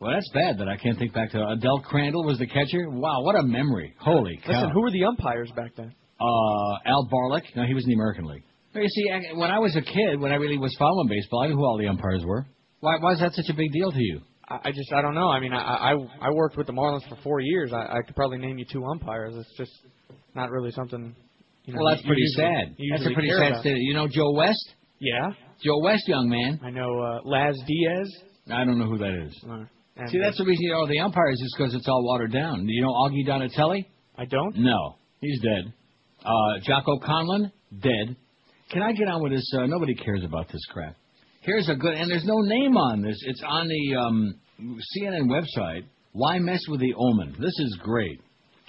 Well, 0.00 0.12
that's 0.12 0.28
bad 0.32 0.58
that 0.58 0.68
I 0.68 0.76
can't 0.76 0.98
think 0.98 1.12
back 1.12 1.30
to 1.32 1.46
Adele 1.48 1.80
Crandall 1.80 2.24
was 2.24 2.38
the 2.38 2.46
catcher. 2.46 2.88
Wow, 2.88 3.22
what 3.22 3.34
a 3.36 3.42
memory! 3.42 3.94
Holy 4.00 4.38
cow! 4.44 4.52
Listen, 4.52 4.70
who 4.70 4.80
were 4.82 4.90
the 4.90 5.04
umpires 5.04 5.50
back 5.54 5.72
then? 5.76 5.94
uh, 6.20 6.74
Al 6.86 7.08
Barlick. 7.10 7.44
No, 7.56 7.64
he 7.64 7.74
was 7.74 7.84
in 7.84 7.90
the 7.90 7.94
American 7.94 8.24
League. 8.26 8.42
You 8.74 8.88
see, 8.88 9.10
when 9.34 9.50
I 9.50 9.58
was 9.58 9.74
a 9.76 9.82
kid, 9.82 10.20
when 10.20 10.32
I 10.32 10.36
really 10.36 10.58
was 10.58 10.74
following 10.78 11.08
baseball, 11.08 11.42
I 11.42 11.48
knew 11.48 11.56
who 11.56 11.64
all 11.64 11.76
the 11.78 11.88
umpires 11.88 12.22
were. 12.24 12.46
Why, 12.80 12.96
why 13.00 13.12
is 13.14 13.20
that 13.20 13.32
such 13.32 13.48
a 13.48 13.54
big 13.54 13.72
deal 13.72 13.90
to 13.90 13.98
you? 14.00 14.20
I, 14.48 14.70
just 14.72 14.92
I 14.92 15.02
don't 15.02 15.14
know. 15.14 15.28
I 15.28 15.38
mean, 15.40 15.52
I, 15.52 15.92
I 15.92 15.92
I 16.20 16.30
worked 16.32 16.56
with 16.56 16.66
the 16.66 16.72
Marlins 16.72 17.08
for 17.08 17.16
four 17.22 17.40
years. 17.40 17.72
I, 17.72 17.98
I 17.98 18.02
could 18.06 18.16
probably 18.16 18.38
name 18.38 18.58
you 18.58 18.64
two 18.70 18.84
umpires. 18.84 19.34
It's 19.36 19.56
just 19.56 19.72
not 20.34 20.50
really 20.50 20.70
something. 20.72 21.14
You 21.64 21.74
know, 21.74 21.82
well, 21.82 21.94
that's 21.94 22.04
pretty 22.06 22.22
usually- 22.22 22.44
sad. 22.46 22.76
That's 22.90 23.06
a 23.10 23.14
pretty 23.14 23.30
sad 23.30 23.48
about. 23.52 23.60
state. 23.60 23.76
You 23.78 23.94
know 23.94 24.08
Joe 24.08 24.32
West? 24.32 24.74
Yeah, 24.98 25.28
Joe 25.62 25.78
West, 25.80 26.06
young 26.06 26.28
man. 26.28 26.60
I 26.64 26.70
know 26.70 27.00
uh, 27.00 27.20
Laz 27.24 27.56
Diaz. 27.66 28.08
I 28.52 28.64
don't 28.64 28.78
know 28.78 28.86
who 28.86 28.98
that 28.98 29.26
is. 29.26 29.44
Uh, 29.48 29.64
See, 30.08 30.18
that's 30.18 30.38
the 30.38 30.44
reason 30.44 30.62
you 30.64 30.72
know 30.72 30.86
the 30.86 30.98
umpires 30.98 31.38
is 31.40 31.54
because 31.56 31.74
it's 31.74 31.86
all 31.86 32.02
watered 32.04 32.32
down. 32.32 32.64
Do 32.66 32.72
you 32.72 32.80
know 32.80 32.88
Augie 32.88 33.26
Donatelli? 33.26 33.86
I 34.16 34.24
don't. 34.24 34.56
No, 34.56 34.96
he's 35.20 35.40
dead. 35.42 35.72
Uh, 36.24 36.60
Jocko 36.62 36.98
Conlan, 37.00 37.52
dead. 37.82 38.16
Can 38.70 38.82
I 38.82 38.92
get 38.92 39.08
on 39.08 39.22
with 39.22 39.32
this? 39.32 39.44
Uh, 39.54 39.66
nobody 39.66 39.94
cares 39.94 40.24
about 40.24 40.48
this 40.48 40.64
crap. 40.70 40.96
Here's 41.42 41.68
a 41.68 41.74
good, 41.74 41.94
and 41.94 42.10
there's 42.10 42.24
no 42.24 42.38
name 42.40 42.76
on 42.76 43.02
this. 43.02 43.18
It's 43.26 43.42
on 43.46 43.68
the 43.68 43.96
um, 43.96 44.34
CNN 44.60 45.24
website. 45.28 45.84
Why 46.12 46.38
mess 46.38 46.60
with 46.68 46.80
the 46.80 46.94
Omen? 46.96 47.36
This 47.38 47.58
is 47.58 47.78
great. 47.82 48.20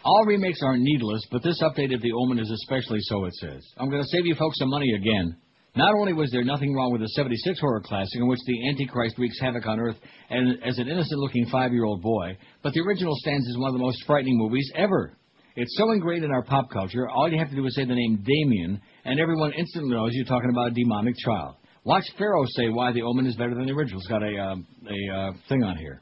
All 0.03 0.26
remakes 0.26 0.59
are 0.63 0.76
needless, 0.77 1.26
but 1.31 1.43
this 1.43 1.61
update 1.61 1.93
of 1.93 2.01
the 2.01 2.11
Omen 2.13 2.39
is 2.39 2.49
especially 2.49 2.99
so. 3.01 3.26
It 3.26 3.34
says, 3.35 3.63
"I'm 3.77 3.89
going 3.89 4.01
to 4.01 4.07
save 4.09 4.26
you 4.26 4.35
folks 4.35 4.57
some 4.59 4.69
money 4.69 4.91
again." 4.95 5.38
Not 5.76 5.93
only 5.95 6.11
was 6.11 6.30
there 6.31 6.43
nothing 6.43 6.73
wrong 6.73 6.91
with 6.91 6.99
the 7.02 7.07
76 7.10 7.60
horror 7.60 7.80
classic 7.81 8.19
in 8.19 8.27
which 8.27 8.39
the 8.45 8.68
Antichrist 8.68 9.18
wreaks 9.18 9.39
havoc 9.39 9.65
on 9.65 9.80
Earth 9.80 9.95
and 10.30 10.61
as 10.65 10.77
an 10.77 10.89
innocent-looking 10.89 11.45
five-year-old 11.48 12.02
boy, 12.02 12.38
but 12.61 12.73
the 12.73 12.81
original 12.81 13.14
stands 13.18 13.48
as 13.49 13.57
one 13.57 13.69
of 13.69 13.73
the 13.73 13.80
most 13.84 14.03
frightening 14.06 14.38
movies 14.38 14.69
ever. 14.76 15.18
It's 15.56 15.77
so 15.77 15.91
ingrained 15.91 16.26
in 16.26 16.31
our 16.31 16.43
pop 16.43 16.69
culture, 16.72 17.10
all 17.10 17.30
you 17.31 17.38
have 17.38 17.49
to 17.49 17.56
do 17.56 17.65
is 17.65 17.76
say 17.76 17.85
the 17.85 17.95
name 17.95 18.23
Damien, 18.26 18.81
and 19.06 19.19
everyone 19.19 19.53
instantly 19.53 19.91
knows 19.95 20.11
you're 20.14 20.26
talking 20.26 20.49
about 20.49 20.68
a 20.68 20.72
demonic 20.72 21.15
child. 21.26 21.56
Watch 21.85 22.03
Farrow 22.18 22.43
say 22.48 22.68
why 22.69 22.91
The 22.91 23.02
Omen 23.03 23.26
is 23.26 23.35
better 23.35 23.56
than 23.56 23.65
the 23.65 23.72
original. 23.73 23.99
It's 24.02 24.10
got 24.10 24.23
a, 24.23 24.38
uh, 24.38 24.56
a 24.56 25.18
uh, 25.18 25.31
thing 25.49 25.64
on 25.64 25.77
here, 25.77 26.02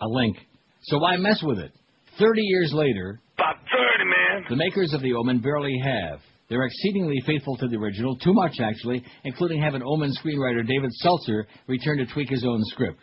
a 0.00 0.06
link. 0.08 0.36
So 0.82 0.98
why 0.98 1.16
mess 1.16 1.42
with 1.42 1.58
it? 1.58 1.72
Thirty 2.18 2.42
years 2.42 2.70
later, 2.74 3.18
About 3.38 3.56
30, 3.56 4.04
man. 4.04 4.44
the 4.50 4.56
makers 4.56 4.92
of 4.92 5.00
The 5.02 5.14
Omen 5.14 5.40
barely 5.40 5.74
have. 5.82 6.20
They're 6.48 6.64
exceedingly 6.64 7.20
faithful 7.26 7.56
to 7.56 7.68
the 7.68 7.76
original, 7.76 8.16
too 8.16 8.32
much 8.32 8.60
actually, 8.60 9.04
including 9.24 9.60
having 9.60 9.82
Omen 9.82 10.12
screenwriter 10.12 10.66
David 10.66 10.92
Seltzer 10.92 11.46
return 11.66 11.98
to 11.98 12.06
tweak 12.06 12.28
his 12.28 12.44
own 12.44 12.60
script. 12.66 13.00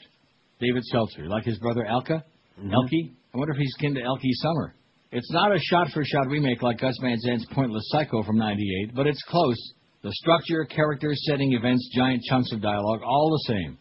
David 0.60 0.84
Seltzer, 0.86 1.28
like 1.28 1.44
his 1.44 1.60
brother 1.60 1.86
Elka? 1.90 2.24
Mm-hmm. 2.60 2.74
Elke. 2.74 3.12
I 3.34 3.38
wonder 3.38 3.54
if 3.54 3.60
he's 3.60 3.76
kin 3.80 3.96
to 3.96 4.02
Elke 4.02 4.22
Sommer. 4.36 4.76
It's 5.12 5.32
not 5.32 5.56
a 5.56 5.60
shot-for-shot 5.60 6.28
remake 6.28 6.62
like 6.62 6.80
Gus 6.80 6.98
Van 7.02 7.18
Sant's 7.20 7.46
Pointless 7.54 7.84
Psycho 7.90 8.24
from 8.24 8.38
98, 8.38 8.96
but 8.96 9.08
it's 9.08 9.22
close. 9.28 9.58
The 10.04 10.12
structure, 10.12 10.66
characters, 10.66 11.22
setting, 11.26 11.54
events, 11.54 11.90
giant 11.96 12.24
chunks 12.24 12.52
of 12.52 12.62
dialogue, 12.62 13.02
all 13.06 13.30
the 13.30 13.54
same. 13.54 13.78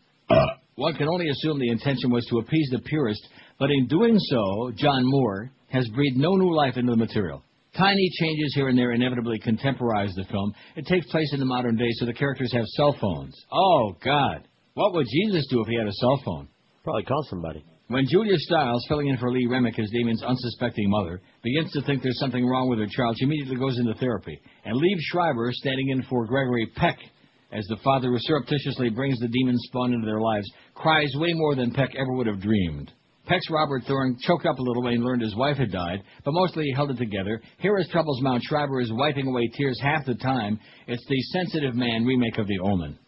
One 0.74 0.94
can 0.94 1.08
only 1.08 1.28
assume 1.28 1.58
the 1.58 1.70
intention 1.70 2.10
was 2.10 2.26
to 2.26 2.38
appease 2.38 2.68
the 2.70 2.80
purist, 2.80 3.26
but 3.58 3.70
in 3.70 3.86
doing 3.86 4.18
so, 4.18 4.72
John 4.74 5.02
Moore 5.04 5.50
has 5.68 5.88
breathed 5.94 6.16
no 6.16 6.36
new 6.36 6.54
life 6.54 6.76
into 6.76 6.90
the 6.90 6.96
material. 6.96 7.42
Tiny 7.76 8.10
changes 8.20 8.52
here 8.54 8.68
and 8.68 8.76
there 8.76 8.92
inevitably 8.92 9.38
contemporize 9.38 10.12
the 10.14 10.24
film. 10.30 10.54
It 10.76 10.86
takes 10.86 11.06
place 11.06 11.32
in 11.32 11.40
the 11.40 11.46
modern 11.46 11.76
day, 11.76 11.88
so 11.92 12.04
the 12.04 12.12
characters 12.12 12.52
have 12.52 12.66
cell 12.66 12.94
phones. 13.00 13.34
Oh, 13.50 13.96
God. 14.04 14.46
What 14.74 14.92
would 14.92 15.06
Jesus 15.10 15.46
do 15.50 15.62
if 15.62 15.68
he 15.68 15.76
had 15.76 15.86
a 15.86 15.92
cell 15.92 16.20
phone? 16.24 16.48
Probably 16.84 17.04
call 17.04 17.24
somebody. 17.30 17.64
When 17.88 18.06
Julia 18.06 18.36
Stiles, 18.36 18.84
filling 18.88 19.08
in 19.08 19.16
for 19.16 19.30
Lee 19.30 19.46
Remick 19.46 19.78
as 19.78 19.90
Damien's 19.90 20.22
unsuspecting 20.22 20.88
mother, 20.88 21.20
begins 21.42 21.72
to 21.72 21.82
think 21.82 22.02
there's 22.02 22.18
something 22.18 22.46
wrong 22.46 22.68
with 22.68 22.78
her 22.78 22.86
child, 22.90 23.16
she 23.18 23.24
immediately 23.24 23.56
goes 23.56 23.78
into 23.78 23.94
therapy. 23.94 24.40
And 24.64 24.76
Liev 24.76 24.98
Schreiber, 25.00 25.50
standing 25.52 25.90
in 25.90 26.02
for 26.04 26.26
Gregory 26.26 26.66
Peck, 26.76 26.98
as 27.52 27.66
the 27.66 27.76
father 27.84 28.08
who 28.08 28.18
surreptitiously 28.20 28.90
brings 28.90 29.18
the 29.18 29.28
demon 29.28 29.56
spawn 29.58 29.92
into 29.92 30.06
their 30.06 30.20
lives, 30.20 30.50
cries 30.74 31.10
way 31.16 31.32
more 31.34 31.54
than 31.54 31.72
Peck 31.72 31.90
ever 31.94 32.12
would 32.12 32.26
have 32.26 32.40
dreamed. 32.40 32.92
Peck's 33.26 33.48
Robert 33.50 33.84
Thorne 33.86 34.16
choked 34.20 34.46
up 34.46 34.58
a 34.58 34.62
little 34.62 34.82
when 34.82 34.94
he 34.94 34.98
learned 34.98 35.22
his 35.22 35.36
wife 35.36 35.56
had 35.56 35.70
died, 35.70 36.02
but 36.24 36.32
mostly 36.32 36.64
he 36.64 36.72
held 36.72 36.90
it 36.90 36.98
together. 36.98 37.40
Here 37.58 37.76
as 37.76 37.88
troubles 37.88 38.20
mount, 38.20 38.42
Schreiber 38.42 38.80
is 38.80 38.92
wiping 38.92 39.28
away 39.28 39.48
tears 39.56 39.78
half 39.80 40.04
the 40.04 40.16
time. 40.16 40.58
It's 40.88 41.06
the 41.08 41.20
Sensitive 41.32 41.74
Man 41.74 42.04
remake 42.04 42.38
of 42.38 42.48
The 42.48 42.58
Omen. 42.58 42.98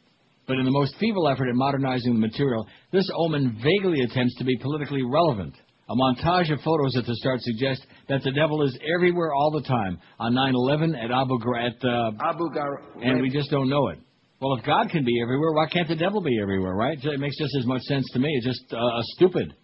But 0.47 0.59
in 0.59 0.65
the 0.65 0.71
most 0.71 0.95
feeble 1.01 1.29
effort 1.29 1.49
at 1.49 1.55
modernizing 1.55 2.13
the 2.13 2.21
material, 2.21 2.67
this 2.93 3.09
omen 3.17 3.59
vaguely 3.63 4.03
attempts 4.03 4.37
to 4.37 4.45
be 4.45 4.57
politically 4.59 5.03
relevant. 5.03 5.55
A 5.89 5.95
montage 5.95 6.53
of 6.53 6.61
photos 6.61 6.97
at 6.97 7.07
the 7.07 7.15
start 7.17 7.41
suggests 7.41 7.85
that 8.09 8.23
the 8.23 8.33
devil 8.33 8.63
is 8.63 8.79
everywhere 8.95 9.33
all 9.35 9.51
the 9.51 9.63
time. 9.63 9.99
On 10.19 10.33
9/11, 10.33 10.95
at 10.97 11.11
Abu 11.11 11.39
Ghraib, 11.39 11.85
uh, 11.85 12.13
Abu 12.23 12.51
Ghraib. 12.51 13.03
and 13.03 13.21
we 13.21 13.31
just 13.31 13.51
don't 13.51 13.69
know 13.69 13.89
it. 13.89 13.99
Well, 14.41 14.55
if 14.59 14.65
God 14.65 14.91
can 14.91 15.05
be 15.05 15.21
everywhere, 15.23 15.53
why 15.53 15.67
can't 15.67 15.89
the 15.89 15.97
devil 15.97 16.21
be 16.21 16.39
everywhere, 16.41 16.75
right? 16.75 16.99
It 17.03 17.21
makes 17.21 17.39
just 17.39 17.55
as 17.59 17.67
much 17.67 17.83
sense 17.83 18.05
to 18.13 18.19
me. 18.19 18.29
It's 18.37 18.47
just 18.47 18.73
uh, 18.73 19.03
stupid. 19.17 19.55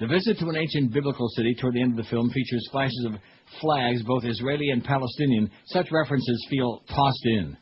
The 0.00 0.06
visit 0.06 0.38
to 0.38 0.48
an 0.48 0.56
ancient 0.56 0.92
biblical 0.92 1.28
city 1.30 1.56
toward 1.60 1.74
the 1.74 1.82
end 1.82 1.98
of 1.98 2.04
the 2.04 2.10
film 2.10 2.30
features 2.30 2.68
flashes 2.70 3.06
of 3.06 3.14
flags, 3.60 4.02
both 4.04 4.24
Israeli 4.24 4.70
and 4.70 4.84
Palestinian. 4.84 5.50
Such 5.66 5.88
references 5.90 6.46
feel 6.48 6.82
tossed 6.88 7.26
in. 7.26 7.56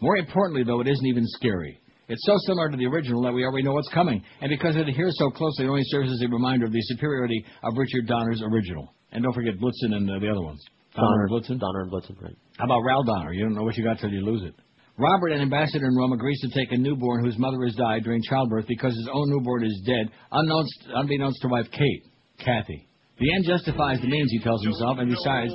More 0.00 0.16
importantly, 0.16 0.64
though, 0.64 0.80
it 0.80 0.88
isn't 0.88 1.06
even 1.06 1.24
scary. 1.26 1.78
It's 2.08 2.24
so 2.26 2.34
similar 2.46 2.70
to 2.70 2.76
the 2.76 2.86
original 2.86 3.22
that 3.22 3.32
we 3.32 3.44
already 3.44 3.64
know 3.64 3.72
what's 3.72 3.92
coming, 3.92 4.22
and 4.40 4.50
because 4.50 4.76
it 4.76 4.88
adheres 4.88 5.16
so 5.18 5.30
closely, 5.30 5.64
it 5.64 5.68
only 5.68 5.84
serves 5.84 6.12
as 6.12 6.22
a 6.22 6.28
reminder 6.28 6.66
of 6.66 6.72
the 6.72 6.82
superiority 6.82 7.44
of 7.62 7.76
Richard 7.76 8.06
Donner's 8.06 8.42
original. 8.42 8.94
And 9.12 9.22
don't 9.22 9.32
forget 9.32 9.54
Blitzen 9.58 9.94
and 9.94 10.10
uh, 10.10 10.18
the 10.18 10.28
other 10.28 10.42
ones. 10.42 10.62
Donner 10.94 11.24
and 11.24 11.30
Blitzen? 11.30 11.58
Donner 11.58 11.82
and 11.82 11.92
Blitzen, 11.92 12.20
right. 12.20 12.36
How 12.58 12.66
about 12.66 12.80
Ral 12.80 13.04
Donner? 13.04 13.32
You 13.32 13.44
don't 13.44 13.54
know 13.54 13.62
what 13.62 13.76
you 13.76 13.84
got 13.84 13.98
till 13.98 14.10
you 14.10 14.24
lose 14.24 14.42
it. 14.42 14.54
Robert, 14.96 15.32
an 15.32 15.40
ambassador 15.40 15.86
in 15.86 15.96
Rome, 15.96 16.12
agrees 16.12 16.40
to 16.40 16.48
take 16.48 16.70
a 16.70 16.76
newborn 16.76 17.24
whose 17.24 17.36
mother 17.36 17.64
has 17.64 17.74
died 17.74 18.04
during 18.04 18.22
childbirth 18.22 18.66
because 18.68 18.94
his 18.94 19.08
own 19.12 19.28
newborn 19.28 19.64
is 19.64 19.82
dead, 19.84 20.08
unknownst, 20.30 20.86
unbeknownst 20.94 21.40
to 21.42 21.48
wife 21.48 21.66
Kate, 21.72 22.04
Kathy. 22.38 22.86
The 23.18 23.32
end 23.34 23.44
justifies 23.44 24.00
the 24.00 24.08
means, 24.08 24.30
he 24.30 24.38
tells 24.38 24.62
himself, 24.62 24.98
and 24.98 25.10
besides, 25.10 25.52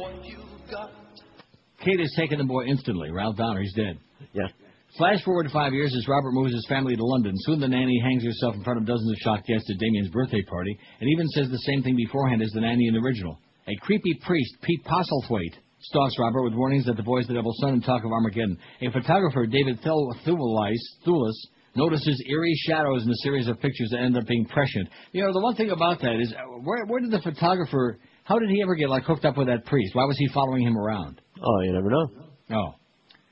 Kate 1.83 1.99
has 1.99 2.13
taken 2.17 2.37
the 2.37 2.43
boy 2.43 2.65
instantly. 2.65 3.11
Ralph 3.11 3.37
Donner, 3.37 3.61
he's 3.61 3.73
dead. 3.73 3.97
Yeah. 4.33 4.47
Flash 4.97 5.23
forward 5.23 5.49
five 5.53 5.71
years 5.71 5.93
as 5.95 6.07
Robert 6.07 6.31
moves 6.33 6.53
his 6.53 6.65
family 6.67 6.95
to 6.95 7.05
London. 7.05 7.33
Soon 7.45 7.61
the 7.61 7.67
nanny 7.67 7.99
hangs 8.03 8.23
herself 8.23 8.55
in 8.55 8.63
front 8.63 8.79
of 8.79 8.85
dozens 8.85 9.11
of 9.11 9.17
shocked 9.19 9.47
guests 9.47 9.69
at 9.69 9.79
Damien's 9.79 10.09
birthday 10.09 10.41
party, 10.41 10.77
and 10.99 11.09
even 11.09 11.27
says 11.29 11.49
the 11.49 11.57
same 11.59 11.81
thing 11.83 11.95
beforehand 11.95 12.41
as 12.41 12.51
the 12.51 12.61
nanny 12.61 12.87
in 12.87 12.93
the 12.93 12.99
original. 12.99 13.39
A 13.67 13.75
creepy 13.81 14.19
priest, 14.25 14.55
Pete 14.63 14.83
Postlethwaite, 14.83 15.55
stalks 15.81 16.15
Robert 16.19 16.43
with 16.43 16.53
warnings 16.53 16.85
that 16.85 16.97
the 16.97 17.03
boy's 17.03 17.27
the 17.27 17.33
devil's 17.33 17.57
son 17.59 17.73
and 17.73 17.83
talk 17.83 18.03
of 18.03 18.11
Armageddon. 18.11 18.57
A 18.81 18.91
photographer, 18.91 19.45
David 19.45 19.79
Thul- 19.83 20.15
Thulis, 20.25 21.35
notices 21.75 22.23
eerie 22.27 22.55
shadows 22.67 23.03
in 23.03 23.09
a 23.09 23.15
series 23.23 23.47
of 23.47 23.59
pictures 23.59 23.89
that 23.91 23.99
end 23.99 24.17
up 24.17 24.25
being 24.27 24.45
prescient. 24.45 24.89
You 25.11 25.23
know, 25.23 25.33
the 25.33 25.41
one 25.41 25.55
thing 25.55 25.71
about 25.71 26.01
that 26.01 26.19
is, 26.19 26.33
uh, 26.33 26.59
where, 26.63 26.85
where 26.85 26.99
did 26.99 27.11
the 27.11 27.21
photographer, 27.21 27.99
how 28.23 28.39
did 28.39 28.49
he 28.49 28.61
ever 28.61 28.75
get 28.75 28.89
like 28.89 29.03
hooked 29.03 29.25
up 29.25 29.37
with 29.37 29.47
that 29.47 29.65
priest? 29.65 29.95
Why 29.95 30.05
was 30.05 30.17
he 30.17 30.27
following 30.33 30.63
him 30.63 30.77
around? 30.77 31.21
Oh, 31.41 31.61
you 31.61 31.73
never 31.73 31.89
know. 31.89 32.07
Oh. 32.51 32.73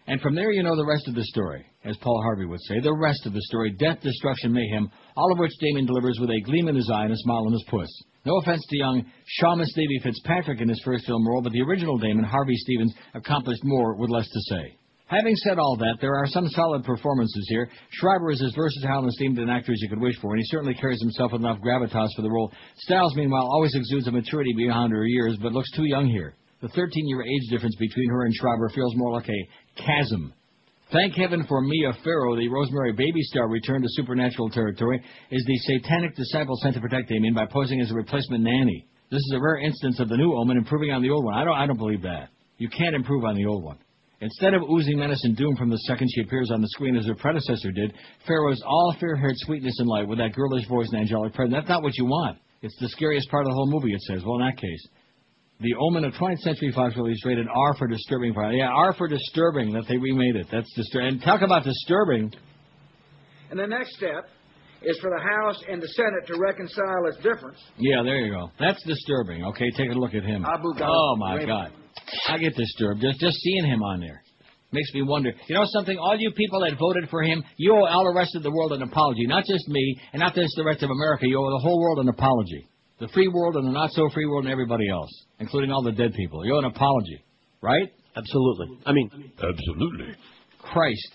And 0.07 0.21
from 0.21 0.35
there, 0.35 0.51
you 0.51 0.63
know 0.63 0.75
the 0.75 0.85
rest 0.85 1.07
of 1.07 1.15
the 1.15 1.23
story. 1.25 1.65
As 1.83 1.97
Paul 1.97 2.21
Harvey 2.23 2.45
would 2.45 2.61
say, 2.61 2.79
the 2.81 2.95
rest 2.95 3.25
of 3.25 3.33
the 3.33 3.41
story 3.43 3.71
death, 3.71 4.01
destruction, 4.01 4.51
mayhem, 4.51 4.89
all 5.15 5.31
of 5.31 5.39
which 5.39 5.51
Damien 5.59 5.85
delivers 5.85 6.17
with 6.19 6.29
a 6.29 6.41
gleam 6.45 6.67
in 6.67 6.75
his 6.75 6.89
eye 6.93 7.03
and 7.03 7.13
a 7.13 7.17
smile 7.17 7.45
on 7.45 7.53
his 7.53 7.65
puss. 7.69 7.89
No 8.27 8.39
offense 8.39 8.65
to 8.67 8.77
young 8.77 9.05
Seamus 9.39 9.73
Davey 9.73 10.01
Fitzpatrick 10.03 10.59
in 10.59 10.67
his 10.67 10.81
first 10.83 11.05
film 11.05 11.25
role, 11.25 11.41
but 11.41 11.53
the 11.53 11.61
original 11.61 11.97
Damien, 11.97 12.25
Harvey 12.25 12.57
Stevens, 12.57 12.93
accomplished 13.13 13.63
more 13.63 13.95
with 13.95 14.09
less 14.09 14.27
to 14.27 14.39
say. 14.49 14.77
Having 15.05 15.37
said 15.37 15.57
all 15.57 15.77
that, 15.77 15.99
there 16.01 16.13
are 16.13 16.27
some 16.27 16.45
solid 16.49 16.83
performances 16.83 17.45
here. 17.47 17.69
Schreiber 17.91 18.29
is 18.31 18.41
as 18.41 18.53
versatile 18.53 18.99
and 18.99 19.07
esteemed 19.07 19.39
an 19.39 19.49
actor 19.49 19.71
as 19.71 19.81
you 19.81 19.87
could 19.87 20.01
wish 20.01 20.19
for, 20.19 20.33
and 20.33 20.41
he 20.41 20.45
certainly 20.47 20.73
carries 20.73 20.99
himself 20.99 21.31
with 21.31 21.39
enough 21.39 21.59
gravitas 21.61 22.09
for 22.17 22.21
the 22.21 22.29
role. 22.29 22.51
Stiles, 22.79 23.15
meanwhile, 23.15 23.47
always 23.49 23.73
exudes 23.73 24.09
a 24.09 24.11
maturity 24.11 24.51
beyond 24.57 24.91
her 24.91 25.05
years, 25.05 25.37
but 25.41 25.53
looks 25.53 25.71
too 25.71 25.85
young 25.85 26.07
here. 26.07 26.35
The 26.59 26.67
13-year 26.67 27.23
age 27.23 27.49
difference 27.49 27.77
between 27.77 28.09
her 28.09 28.25
and 28.25 28.35
Schreiber 28.35 28.67
feels 28.75 28.93
more 28.97 29.13
like 29.13 29.29
a 29.29 29.81
chasm. 29.81 30.33
Thank 30.89 31.15
heaven 31.15 31.45
for 31.49 31.59
Mia 31.59 31.91
Farrow, 32.01 32.37
the 32.37 32.47
Rosemary 32.47 32.93
Baby 32.93 33.21
star 33.23 33.49
returned 33.49 33.83
to 33.83 33.89
supernatural 33.91 34.49
territory, 34.49 35.03
is 35.29 35.43
the 35.45 35.57
satanic 35.57 36.15
disciple 36.15 36.55
sent 36.61 36.75
to 36.75 36.81
protect 36.81 37.09
Damien 37.09 37.33
by 37.33 37.45
posing 37.45 37.81
as 37.81 37.91
a 37.91 37.93
replacement 37.93 38.41
nanny. 38.41 38.87
This 39.11 39.19
is 39.19 39.33
a 39.35 39.41
rare 39.41 39.57
instance 39.57 39.99
of 39.99 40.07
the 40.07 40.15
new 40.15 40.33
omen 40.33 40.55
improving 40.55 40.91
on 40.91 41.01
the 41.01 41.09
old 41.09 41.25
one. 41.25 41.33
I 41.33 41.43
don't, 41.43 41.57
I 41.57 41.65
don't 41.65 41.77
believe 41.77 42.03
that. 42.03 42.29
You 42.57 42.69
can't 42.69 42.95
improve 42.95 43.25
on 43.25 43.35
the 43.35 43.45
old 43.45 43.65
one. 43.65 43.79
Instead 44.21 44.53
of 44.53 44.61
oozing 44.63 44.97
menace 44.97 45.25
and 45.25 45.35
doom 45.35 45.57
from 45.57 45.69
the 45.69 45.77
second 45.79 46.07
she 46.09 46.21
appears 46.21 46.51
on 46.51 46.61
the 46.61 46.69
screen 46.69 46.95
as 46.95 47.05
her 47.05 47.15
predecessor 47.15 47.71
did, 47.73 47.93
Farrow's 48.25 48.63
all 48.65 48.95
fair-haired 48.97 49.35
sweetness 49.39 49.79
and 49.79 49.89
light 49.89 50.07
with 50.07 50.19
that 50.19 50.33
girlish 50.33 50.65
voice 50.69 50.87
and 50.93 51.01
angelic 51.01 51.33
presence. 51.33 51.53
That's 51.53 51.67
not 51.67 51.83
what 51.83 51.97
you 51.97 52.05
want. 52.05 52.37
It's 52.61 52.77
the 52.79 52.87
scariest 52.89 53.29
part 53.29 53.45
of 53.45 53.49
the 53.49 53.55
whole 53.55 53.69
movie, 53.69 53.93
it 53.93 54.01
says. 54.03 54.23
Well, 54.25 54.39
in 54.39 54.45
that 54.45 54.57
case. 54.57 54.87
The 55.59 55.73
Omen 55.79 56.05
of 56.05 56.13
20th 56.13 56.37
Century 56.39 56.71
Fox 56.71 56.95
release 56.95 57.25
rated 57.25 57.47
R 57.47 57.75
for 57.77 57.87
disturbing. 57.87 58.33
Yeah, 58.53 58.69
R 58.69 58.93
for 58.93 59.07
disturbing 59.07 59.73
that 59.73 59.85
they 59.89 59.97
remade 59.97 60.35
it. 60.35 60.47
That's 60.51 60.71
disturbing. 60.75 61.07
And 61.07 61.21
talk 61.23 61.41
about 61.41 61.63
disturbing. 61.63 62.31
And 63.49 63.59
the 63.59 63.65
next 63.65 63.95
step 63.95 64.29
is 64.83 64.99
for 64.99 65.09
the 65.09 65.23
House 65.23 65.59
and 65.67 65.81
the 65.81 65.87
Senate 65.87 66.27
to 66.27 66.37
reconcile 66.37 67.07
its 67.07 67.17
difference. 67.17 67.57
Yeah, 67.79 68.03
there 68.03 68.17
you 68.17 68.31
go. 68.31 68.51
That's 68.59 68.83
disturbing. 68.83 69.45
Okay, 69.45 69.71
take 69.71 69.89
a 69.89 69.97
look 69.97 70.13
at 70.13 70.23
him. 70.23 70.45
Abu 70.45 70.73
Ghraib. 70.73 70.89
Oh 70.89 71.15
my. 71.17 71.43
God, 71.43 71.71
I 72.27 72.37
get 72.37 72.55
disturbed 72.55 73.01
just 73.01 73.19
just 73.19 73.37
seeing 73.37 73.65
him 73.65 73.81
on 73.81 73.99
there. 73.99 74.21
Makes 74.71 74.93
me 74.93 75.01
wonder. 75.01 75.31
You 75.47 75.55
know 75.55 75.63
something? 75.65 75.97
All 75.97 76.15
you 76.19 76.31
people 76.33 76.59
that 76.59 76.77
voted 76.77 77.09
for 77.09 77.23
him, 77.23 77.43
you 77.55 77.73
owe 77.73 77.85
all 77.85 78.03
the 78.03 78.13
rest 78.13 78.35
of 78.35 78.43
the 78.43 78.51
world 78.51 78.73
an 78.73 78.83
apology. 78.83 79.25
Not 79.25 79.45
just 79.45 79.67
me, 79.69 79.99
and 80.13 80.19
not 80.19 80.35
just 80.35 80.53
the 80.55 80.63
rest 80.63 80.83
of 80.83 80.91
America. 80.91 81.25
You 81.25 81.39
owe 81.39 81.49
the 81.49 81.63
whole 81.63 81.79
world 81.79 81.99
an 81.99 82.09
apology. 82.09 82.67
The 82.99 83.07
free 83.09 83.27
world 83.27 83.55
and 83.55 83.67
the 83.67 83.71
not 83.71 83.91
so 83.91 84.09
free 84.13 84.25
world 84.25 84.45
and 84.45 84.51
everybody 84.51 84.89
else, 84.89 85.09
including 85.39 85.71
all 85.71 85.83
the 85.83 85.91
dead 85.91 86.13
people. 86.13 86.45
You 86.45 86.55
owe 86.55 86.59
an 86.59 86.65
apology, 86.65 87.23
right? 87.61 87.91
Absolutely. 88.15 88.79
I 88.85 88.91
mean, 88.91 89.09
Absolutely. 89.37 90.15
Christ. 90.59 91.09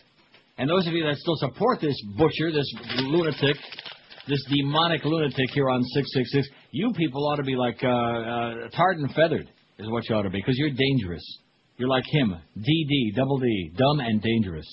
And 0.58 0.70
those 0.70 0.86
of 0.86 0.92
you 0.92 1.04
that 1.04 1.16
still 1.16 1.36
support 1.36 1.80
this 1.80 1.96
butcher, 2.16 2.52
this 2.52 2.72
lunatic, 2.98 3.56
this 4.28 4.44
demonic 4.48 5.04
lunatic 5.04 5.50
here 5.54 5.68
on 5.68 5.82
666. 5.82 6.48
You 6.70 6.92
people 6.96 7.26
ought 7.26 7.36
to 7.36 7.42
be 7.42 7.56
like 7.56 7.82
uh, 7.82 7.88
uh, 7.88 8.68
tarred 8.72 8.98
and 8.98 9.12
feathered, 9.14 9.48
is 9.78 9.90
what 9.90 10.08
you 10.08 10.14
ought 10.14 10.22
to 10.22 10.30
be, 10.30 10.38
because 10.38 10.56
you're 10.56 10.70
dangerous. 10.70 11.24
You're 11.78 11.88
like 11.88 12.04
him, 12.06 12.36
DD, 12.56 13.16
double 13.16 13.38
D, 13.38 13.72
dumb 13.76 13.98
and 14.00 14.22
dangerous. 14.22 14.66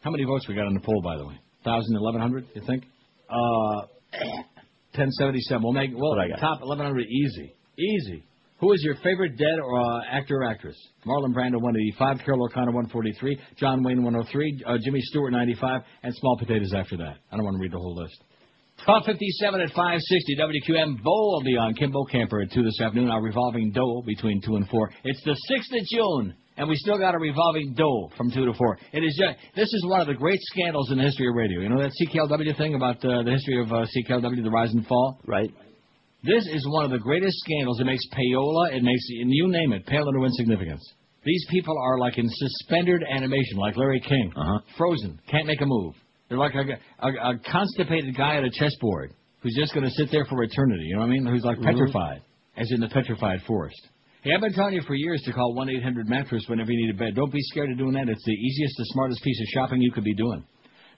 How 0.00 0.10
many 0.10 0.24
votes 0.24 0.48
we 0.48 0.54
got 0.54 0.66
on 0.66 0.74
the 0.74 0.80
poll, 0.80 1.02
by 1.02 1.16
the 1.16 1.26
way? 1.26 1.34
Thousand, 1.64 1.96
eleven 1.96 2.20
hundred, 2.20 2.46
you 2.54 2.62
think? 2.66 2.84
Uh, 3.28 3.86
1077. 4.94 5.62
We'll 5.62 5.72
make 5.72 5.90
well 5.94 6.16
top 6.40 6.60
1100 6.60 7.06
easy, 7.06 7.54
easy. 7.78 8.24
Who 8.60 8.72
is 8.72 8.80
your 8.82 8.94
favorite 9.02 9.36
dead 9.36 9.58
or 9.62 9.78
uh, 9.78 10.00
actor 10.10 10.36
or 10.36 10.44
actress? 10.44 10.76
Marlon 11.04 11.34
Brando 11.34 11.60
185, 11.60 12.24
Carroll 12.24 12.46
O'Connor 12.46 12.72
143, 12.72 13.38
John 13.58 13.82
Wayne 13.82 14.02
103, 14.02 14.62
uh, 14.64 14.78
Jimmy 14.82 15.00
Stewart 15.02 15.32
95, 15.32 15.82
and 16.02 16.14
small 16.14 16.38
potatoes 16.38 16.72
after 16.72 16.96
that. 16.96 17.16
I 17.30 17.36
don't 17.36 17.44
want 17.44 17.56
to 17.56 17.60
read 17.60 17.72
the 17.72 17.78
whole 17.78 17.96
list. 17.96 18.16
1257 18.86 19.60
at 19.60 19.68
560 19.74 20.36
WQAM. 20.36 21.02
Bo 21.02 21.10
will 21.10 21.42
be 21.42 21.56
on 21.56 21.74
Kim 21.74 21.92
Bokamper 21.92 22.44
at 22.44 22.52
2 22.52 22.62
this 22.62 22.80
afternoon. 22.80 23.10
Our 23.10 23.22
revolving 23.22 23.72
dole 23.72 24.02
between 24.06 24.40
2 24.40 24.56
and 24.56 24.68
4. 24.68 24.90
It's 25.04 25.22
the 25.24 25.32
6th 25.32 25.80
of 25.80 25.86
June, 25.90 26.34
and 26.56 26.68
we 26.68 26.76
still 26.76 26.98
got 26.98 27.14
a 27.14 27.18
revolving 27.18 27.74
dole 27.74 28.12
from 28.16 28.30
2 28.30 28.44
to 28.46 28.52
4. 28.52 28.78
It 28.92 29.00
is 29.04 29.16
just, 29.20 29.36
this 29.56 29.72
is 29.72 29.84
one 29.86 30.00
of 30.00 30.06
the 30.06 30.14
great 30.14 30.40
scandals 30.42 30.90
in 30.90 30.98
the 30.98 31.04
history 31.04 31.28
of 31.28 31.34
radio. 31.34 31.60
You 31.60 31.68
know 31.68 31.80
that 31.82 31.92
CKLW 32.00 32.56
thing 32.56 32.74
about 32.74 33.04
uh, 33.04 33.22
the 33.22 33.30
history 33.32 33.60
of 33.60 33.72
uh, 33.72 33.84
CKLW, 33.86 34.42
the 34.42 34.50
rise 34.50 34.72
and 34.72 34.86
fall? 34.86 35.18
Right. 35.26 35.50
This 36.22 36.46
is 36.46 36.66
one 36.70 36.84
of 36.84 36.90
the 36.90 36.98
greatest 36.98 37.36
scandals. 37.40 37.80
It 37.80 37.84
makes 37.84 38.02
payola, 38.12 38.72
it 38.74 38.82
makes, 38.82 39.04
and 39.20 39.30
you 39.30 39.48
name 39.48 39.72
it, 39.72 39.84
pale 39.86 40.08
into 40.08 40.24
insignificance. 40.24 40.82
These 41.24 41.46
people 41.50 41.74
are 41.82 41.98
like 41.98 42.18
in 42.18 42.26
suspended 42.28 43.02
animation, 43.10 43.56
like 43.56 43.76
Larry 43.76 44.00
King. 44.00 44.32
Uh-huh. 44.36 44.58
Frozen, 44.78 45.20
can't 45.30 45.46
make 45.46 45.60
a 45.60 45.66
move. 45.66 45.94
They're 46.28 46.38
like 46.38 46.54
a, 46.54 47.06
a, 47.06 47.10
a 47.10 47.38
constipated 47.50 48.16
guy 48.16 48.36
at 48.36 48.44
a 48.44 48.50
chessboard 48.50 49.12
who's 49.40 49.54
just 49.58 49.74
going 49.74 49.84
to 49.84 49.90
sit 49.92 50.08
there 50.10 50.24
for 50.24 50.42
eternity. 50.42 50.84
You 50.84 50.94
know 50.96 51.00
what 51.02 51.08
I 51.08 51.10
mean? 51.10 51.26
Who's 51.26 51.44
like 51.44 51.58
Mhm. 51.58 51.64
petrified, 51.64 52.22
as 52.56 52.70
in 52.72 52.80
the 52.80 52.88
petrified 52.88 53.40
forest. 53.46 53.80
Hey, 54.24 54.30
I've 54.34 54.40
been 54.40 54.54
telling 54.54 54.72
you 54.72 54.80
for 54.86 54.94
years 54.94 55.20
to 55.26 55.34
call 55.34 55.52
1 55.52 55.68
800 55.68 56.08
mattress 56.08 56.44
whenever 56.48 56.72
you 56.72 56.86
need 56.86 56.94
a 56.94 56.98
bed. 56.98 57.14
Don't 57.14 57.30
be 57.30 57.42
scared 57.42 57.70
of 57.70 57.76
doing 57.76 57.92
that. 57.92 58.08
It's 58.08 58.24
the 58.24 58.32
easiest, 58.32 58.74
the 58.78 58.86
smartest 58.86 59.22
piece 59.22 59.38
of 59.38 59.46
shopping 59.48 59.82
you 59.82 59.92
could 59.92 60.02
be 60.02 60.14
doing. 60.14 60.42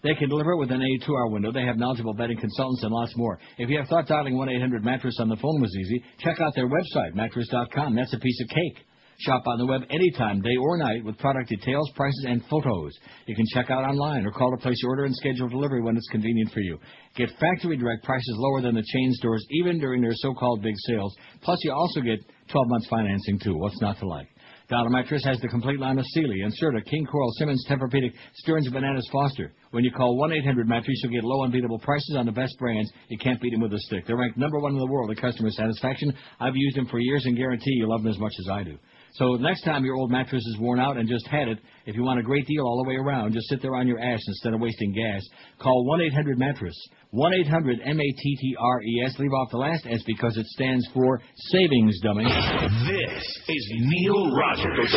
They 0.04 0.14
can 0.14 0.28
deliver 0.28 0.52
it 0.52 0.58
within 0.58 0.80
a 0.80 1.04
two-hour 1.04 1.30
window. 1.30 1.50
They 1.50 1.64
have 1.64 1.76
knowledgeable 1.76 2.14
bedding 2.14 2.38
consultants 2.38 2.84
and 2.84 2.92
lots 2.92 3.16
more. 3.16 3.40
If 3.58 3.68
you 3.68 3.78
have 3.78 3.88
thought 3.88 4.06
dialing 4.06 4.34
1-800-MATTRESS 4.34 5.18
on 5.18 5.28
the 5.28 5.34
phone 5.42 5.60
was 5.60 5.74
easy, 5.74 6.04
check 6.20 6.40
out 6.40 6.54
their 6.54 6.68
website, 6.68 7.16
mattress.com. 7.16 7.96
That's 7.96 8.14
a 8.14 8.18
piece 8.20 8.40
of 8.42 8.48
cake. 8.48 8.86
Shop 9.18 9.42
on 9.46 9.58
the 9.58 9.66
web 9.66 9.82
anytime, 9.90 10.42
day 10.42 10.56
or 10.56 10.76
night, 10.76 11.04
with 11.04 11.16
product 11.18 11.48
details, 11.48 11.90
prices, 11.94 12.26
and 12.28 12.44
photos. 12.50 12.92
You 13.26 13.34
can 13.34 13.46
check 13.54 13.70
out 13.70 13.84
online 13.84 14.26
or 14.26 14.30
call 14.30 14.50
to 14.50 14.62
place 14.62 14.78
your 14.82 14.90
order 14.90 15.04
and 15.04 15.16
schedule 15.16 15.48
delivery 15.48 15.82
when 15.82 15.96
it's 15.96 16.08
convenient 16.08 16.52
for 16.52 16.60
you. 16.60 16.78
Get 17.16 17.30
factory 17.40 17.78
direct 17.78 18.04
prices 18.04 18.34
lower 18.36 18.60
than 18.60 18.74
the 18.74 18.84
chain 18.92 19.12
stores, 19.14 19.44
even 19.50 19.78
during 19.78 20.02
their 20.02 20.12
so-called 20.14 20.62
big 20.62 20.74
sales. 20.86 21.16
Plus, 21.42 21.58
you 21.64 21.72
also 21.72 22.00
get 22.00 22.20
12 22.50 22.68
months 22.68 22.88
financing, 22.88 23.38
too. 23.38 23.56
What's 23.56 23.80
not 23.80 23.98
to 24.00 24.06
like? 24.06 24.28
Dollar 24.68 24.90
Mattress 24.90 25.24
has 25.24 25.38
the 25.40 25.46
complete 25.46 25.78
line 25.78 25.96
of 25.96 26.04
Sealy, 26.06 26.40
Inserta, 26.44 26.84
King 26.84 27.06
Koil, 27.06 27.30
Simmons, 27.38 27.64
Tempur-Pedic, 27.70 28.12
Stearns, 28.34 28.68
Bananas, 28.68 29.08
Foster. 29.12 29.52
When 29.70 29.84
you 29.84 29.92
call 29.92 30.18
1-800-Mattress, 30.18 31.00
you'll 31.04 31.12
get 31.12 31.22
low 31.22 31.44
unbeatable 31.44 31.78
prices 31.78 32.16
on 32.18 32.26
the 32.26 32.32
best 32.32 32.58
brands. 32.58 32.90
You 33.08 33.16
can't 33.16 33.40
beat 33.40 33.52
them 33.52 33.60
with 33.60 33.72
a 33.72 33.78
stick. 33.78 34.06
They're 34.06 34.16
ranked 34.16 34.38
number 34.38 34.58
one 34.58 34.72
in 34.72 34.78
the 34.78 34.90
world 34.90 35.10
in 35.10 35.16
customer 35.16 35.50
satisfaction. 35.50 36.12
I've 36.40 36.56
used 36.56 36.76
them 36.76 36.86
for 36.86 36.98
years 36.98 37.24
and 37.26 37.36
guarantee 37.36 37.74
you'll 37.76 37.90
love 37.90 38.02
them 38.02 38.10
as 38.10 38.18
much 38.18 38.32
as 38.40 38.48
I 38.50 38.64
do. 38.64 38.76
So 39.18 39.36
next 39.36 39.62
time 39.62 39.84
your 39.84 39.96
old 39.96 40.10
mattress 40.10 40.44
is 40.46 40.58
worn 40.58 40.78
out 40.78 40.98
and 40.98 41.08
just 41.08 41.26
had 41.26 41.48
it, 41.48 41.58
if 41.86 41.96
you 41.96 42.02
want 42.02 42.20
a 42.20 42.22
great 42.22 42.46
deal 42.46 42.64
all 42.64 42.82
the 42.82 42.88
way 42.88 42.96
around, 42.96 43.32
just 43.32 43.48
sit 43.48 43.62
there 43.62 43.74
on 43.74 43.86
your 43.86 43.98
ass 43.98 44.20
instead 44.26 44.52
of 44.52 44.60
wasting 44.60 44.92
gas. 44.92 45.22
Call 45.58 45.86
1-800-Mattress. 45.86 46.76
1-800-M-A-T-T-R-E-S. 47.14 49.14
E 49.14 49.22
Leave 49.22 49.32
off 49.32 49.50
the 49.50 49.56
last 49.56 49.86
S 49.86 50.02
because 50.06 50.36
it 50.36 50.44
stands 50.46 50.86
for 50.92 51.22
savings, 51.50 51.98
dummy. 52.02 52.24
This 52.24 53.40
is 53.48 53.72
Neil 53.72 54.36
Rogers. 54.36 54.92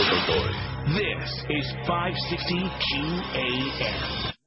This 0.95 1.45
is 1.49 1.73
560 1.87 2.69
QAM. 2.91 4.38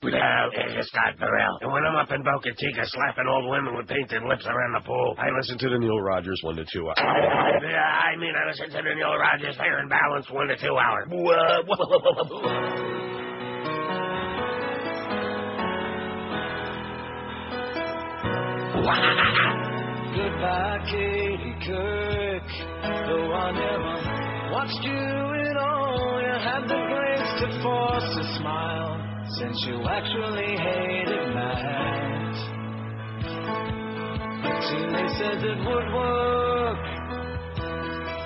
Uh, 0.00 0.10
now, 0.10 0.46
this 0.54 0.78
is 0.78 0.86
Scott 0.94 1.18
Burrell. 1.18 1.58
And 1.60 1.72
when 1.72 1.82
I'm 1.82 1.96
up 1.96 2.12
in 2.12 2.22
Boca 2.22 2.50
Chica 2.56 2.86
slapping 2.86 3.26
old 3.26 3.50
women 3.50 3.74
with 3.76 3.88
painted 3.88 4.22
lips 4.22 4.46
around 4.46 4.74
the 4.74 4.86
pool, 4.86 5.16
I 5.18 5.26
listen 5.36 5.58
to 5.58 5.70
the 5.70 5.78
Neil 5.78 6.00
Rogers 6.00 6.38
one 6.44 6.54
to 6.54 6.64
two 6.72 6.86
hours. 6.86 7.62
Yeah, 7.66 7.82
I 7.82 8.14
mean, 8.16 8.32
I 8.38 8.46
listen 8.48 8.70
to 8.70 8.76
the 8.76 8.94
Neil 8.94 9.16
Rogers 9.18 9.56
Fair 9.56 9.78
and 9.80 9.90
Balanced 9.90 10.32
one 10.32 10.46
to 10.46 10.56
two 10.56 10.78
hour. 10.78 11.04
Whoa, 11.10 11.64
whoa, 11.66 11.76
whoa, 11.76 11.98
whoa, 11.98 12.24
whoa. 12.30 12.98
Goodbye, 20.14 20.78
Katie 20.86 21.56
Couric. 21.66 22.46
Though 23.06 23.32
I 23.34 23.50
never 23.50 24.52
watched 24.52 24.84
you 24.84 24.94
at 24.94 25.56
all, 25.56 26.22
you 26.22 26.38
had 26.38 26.62
the 26.68 26.78
grace 26.86 27.32
to 27.42 27.62
force 27.62 28.16
a 28.16 28.38
smile 28.38 28.97
since 29.36 29.62
you 29.68 29.84
actually 29.84 30.56
hated 30.56 31.34
Matt. 31.34 32.34
But 34.42 34.56
Tilly 34.68 35.08
says 35.20 35.40
it 35.44 35.58
would 35.68 35.88
work, 35.92 36.84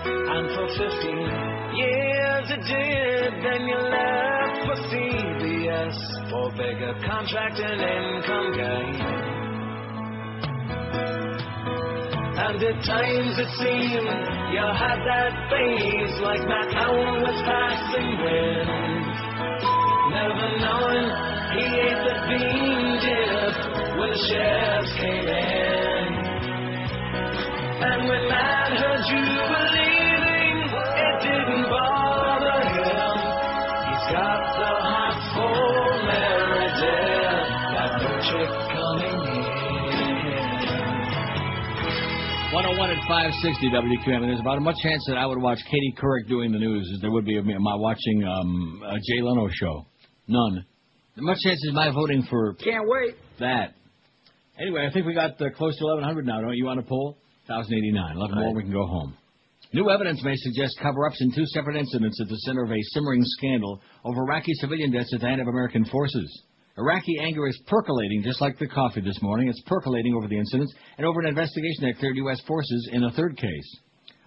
and 0.07 0.47
for 0.55 0.69
15 0.69 1.53
years 1.75 2.47
it 2.51 2.63
did. 2.71 3.33
Then 3.43 3.63
you 3.67 3.79
left 3.79 4.59
for 4.63 4.77
CBS 4.95 5.99
for 6.31 6.51
bigger 6.53 6.95
contract 7.05 7.59
and 7.59 7.81
income 7.83 8.53
gain. 8.55 9.33
And 12.35 12.63
at 12.63 12.85
times 12.87 13.39
it 13.39 13.51
seemed 13.59 14.07
you 14.55 14.67
had 14.71 14.99
that 15.03 15.51
phase 15.51 16.21
like 16.23 16.47
Matt 16.47 16.71
Lauer 16.75 17.21
was 17.23 17.43
passing 17.45 18.19
wind. 18.23 18.92
Never 20.43 20.59
knowing 20.59 21.07
he 21.55 21.63
ate 21.87 22.03
the 22.03 22.15
bean 22.27 22.99
dip 22.99 23.55
when 23.95 24.11
the 24.11 24.19
came 24.99 25.29
in. 25.29 26.03
And 27.79 28.09
when 28.09 28.23
heard 28.75 29.05
you 29.07 29.23
it 30.99 31.15
didn't 31.23 31.71
bother 31.71 32.59
him. 32.75 33.19
He's 33.87 34.05
got 34.11 34.43
the 34.59 34.71
heart 34.83 35.19
for 35.31 35.55
got 37.71 38.03
no 38.03 38.11
chick 38.27 38.51
coming 38.75 39.23
in. 39.31 39.63
101 42.51 42.91
at 42.91 42.99
560 43.07 43.71
WQM, 43.71 44.23
and 44.23 44.29
there's 44.29 44.41
about 44.41 44.59
as 44.59 44.63
much 44.63 44.77
chance 44.83 45.05
that 45.07 45.19
I 45.19 45.27
would 45.27 45.41
watch 45.41 45.61
Katie 45.71 45.95
Couric 45.97 46.27
doing 46.29 46.51
the 46.51 46.59
news 46.59 46.91
as 46.95 47.01
there 47.01 47.13
would 47.13 47.27
be 47.27 47.37
of 47.37 47.47
me 47.47 47.55
my 47.61 47.77
watching 47.77 48.25
um, 48.25 48.83
a 48.87 48.97
Jay 48.97 49.23
Leno 49.23 49.49
show. 49.53 49.87
None. 50.29 50.65
Much 51.17 51.39
chance 51.45 51.63
is 51.65 51.73
my 51.75 51.91
voting 51.91 52.23
for 52.31 52.55
Can't 52.55 52.85
wait. 52.87 53.15
that. 53.41 53.75
Anyway, 54.59 54.87
I 54.89 54.93
think 54.93 55.07
we 55.07 55.15
got 55.15 55.33
uh, 55.41 55.51
close 55.57 55.77
to 55.79 55.85
1,100 55.85 56.27
now, 56.27 56.41
don't 56.41 56.55
you, 56.57 56.69
on 56.69 56.79
a 56.79 56.83
poll? 56.83 57.19
1,089. 57.47 58.17
11 58.17 58.39
more, 58.39 58.55
we 58.55 58.63
can 58.63 58.73
go 58.73 58.87
home. 58.87 59.15
New 59.75 59.91
evidence 59.91 60.23
may 60.23 60.37
suggest 60.37 60.79
cover-ups 60.83 61.21
in 61.21 61.33
two 61.33 61.47
separate 61.47 61.77
incidents 61.77 62.21
at 62.21 62.29
the 62.29 62.37
center 62.45 62.63
of 62.63 62.71
a 62.71 62.83
simmering 62.93 63.23
scandal 63.25 63.81
over 64.05 64.23
Iraqi 64.23 64.53
civilian 64.55 64.91
deaths 64.93 65.13
at 65.15 65.21
the 65.21 65.27
hand 65.27 65.41
of 65.41 65.49
American 65.49 65.85
forces. 65.87 66.43
Iraqi 66.79 67.19
anger 67.21 67.47
is 67.47 67.61
percolating 67.67 68.23
just 68.23 68.41
like 68.41 68.59
the 68.59 68.67
coffee 68.69 69.01
this 69.01 69.21
morning. 69.23 69.49
It's 69.49 69.63
percolating 69.67 70.15
over 70.15 70.29
the 70.29 70.39
incidents 70.39 70.73
and 70.99 71.07
over 71.07 71.21
an 71.21 71.29
investigation 71.29 71.85
that 71.85 71.99
cleared 71.99 72.17
U.S. 72.17 72.41
forces 72.47 72.91
in 72.93 73.05
a 73.05 73.13
third 73.13 73.37
case. 73.37 73.79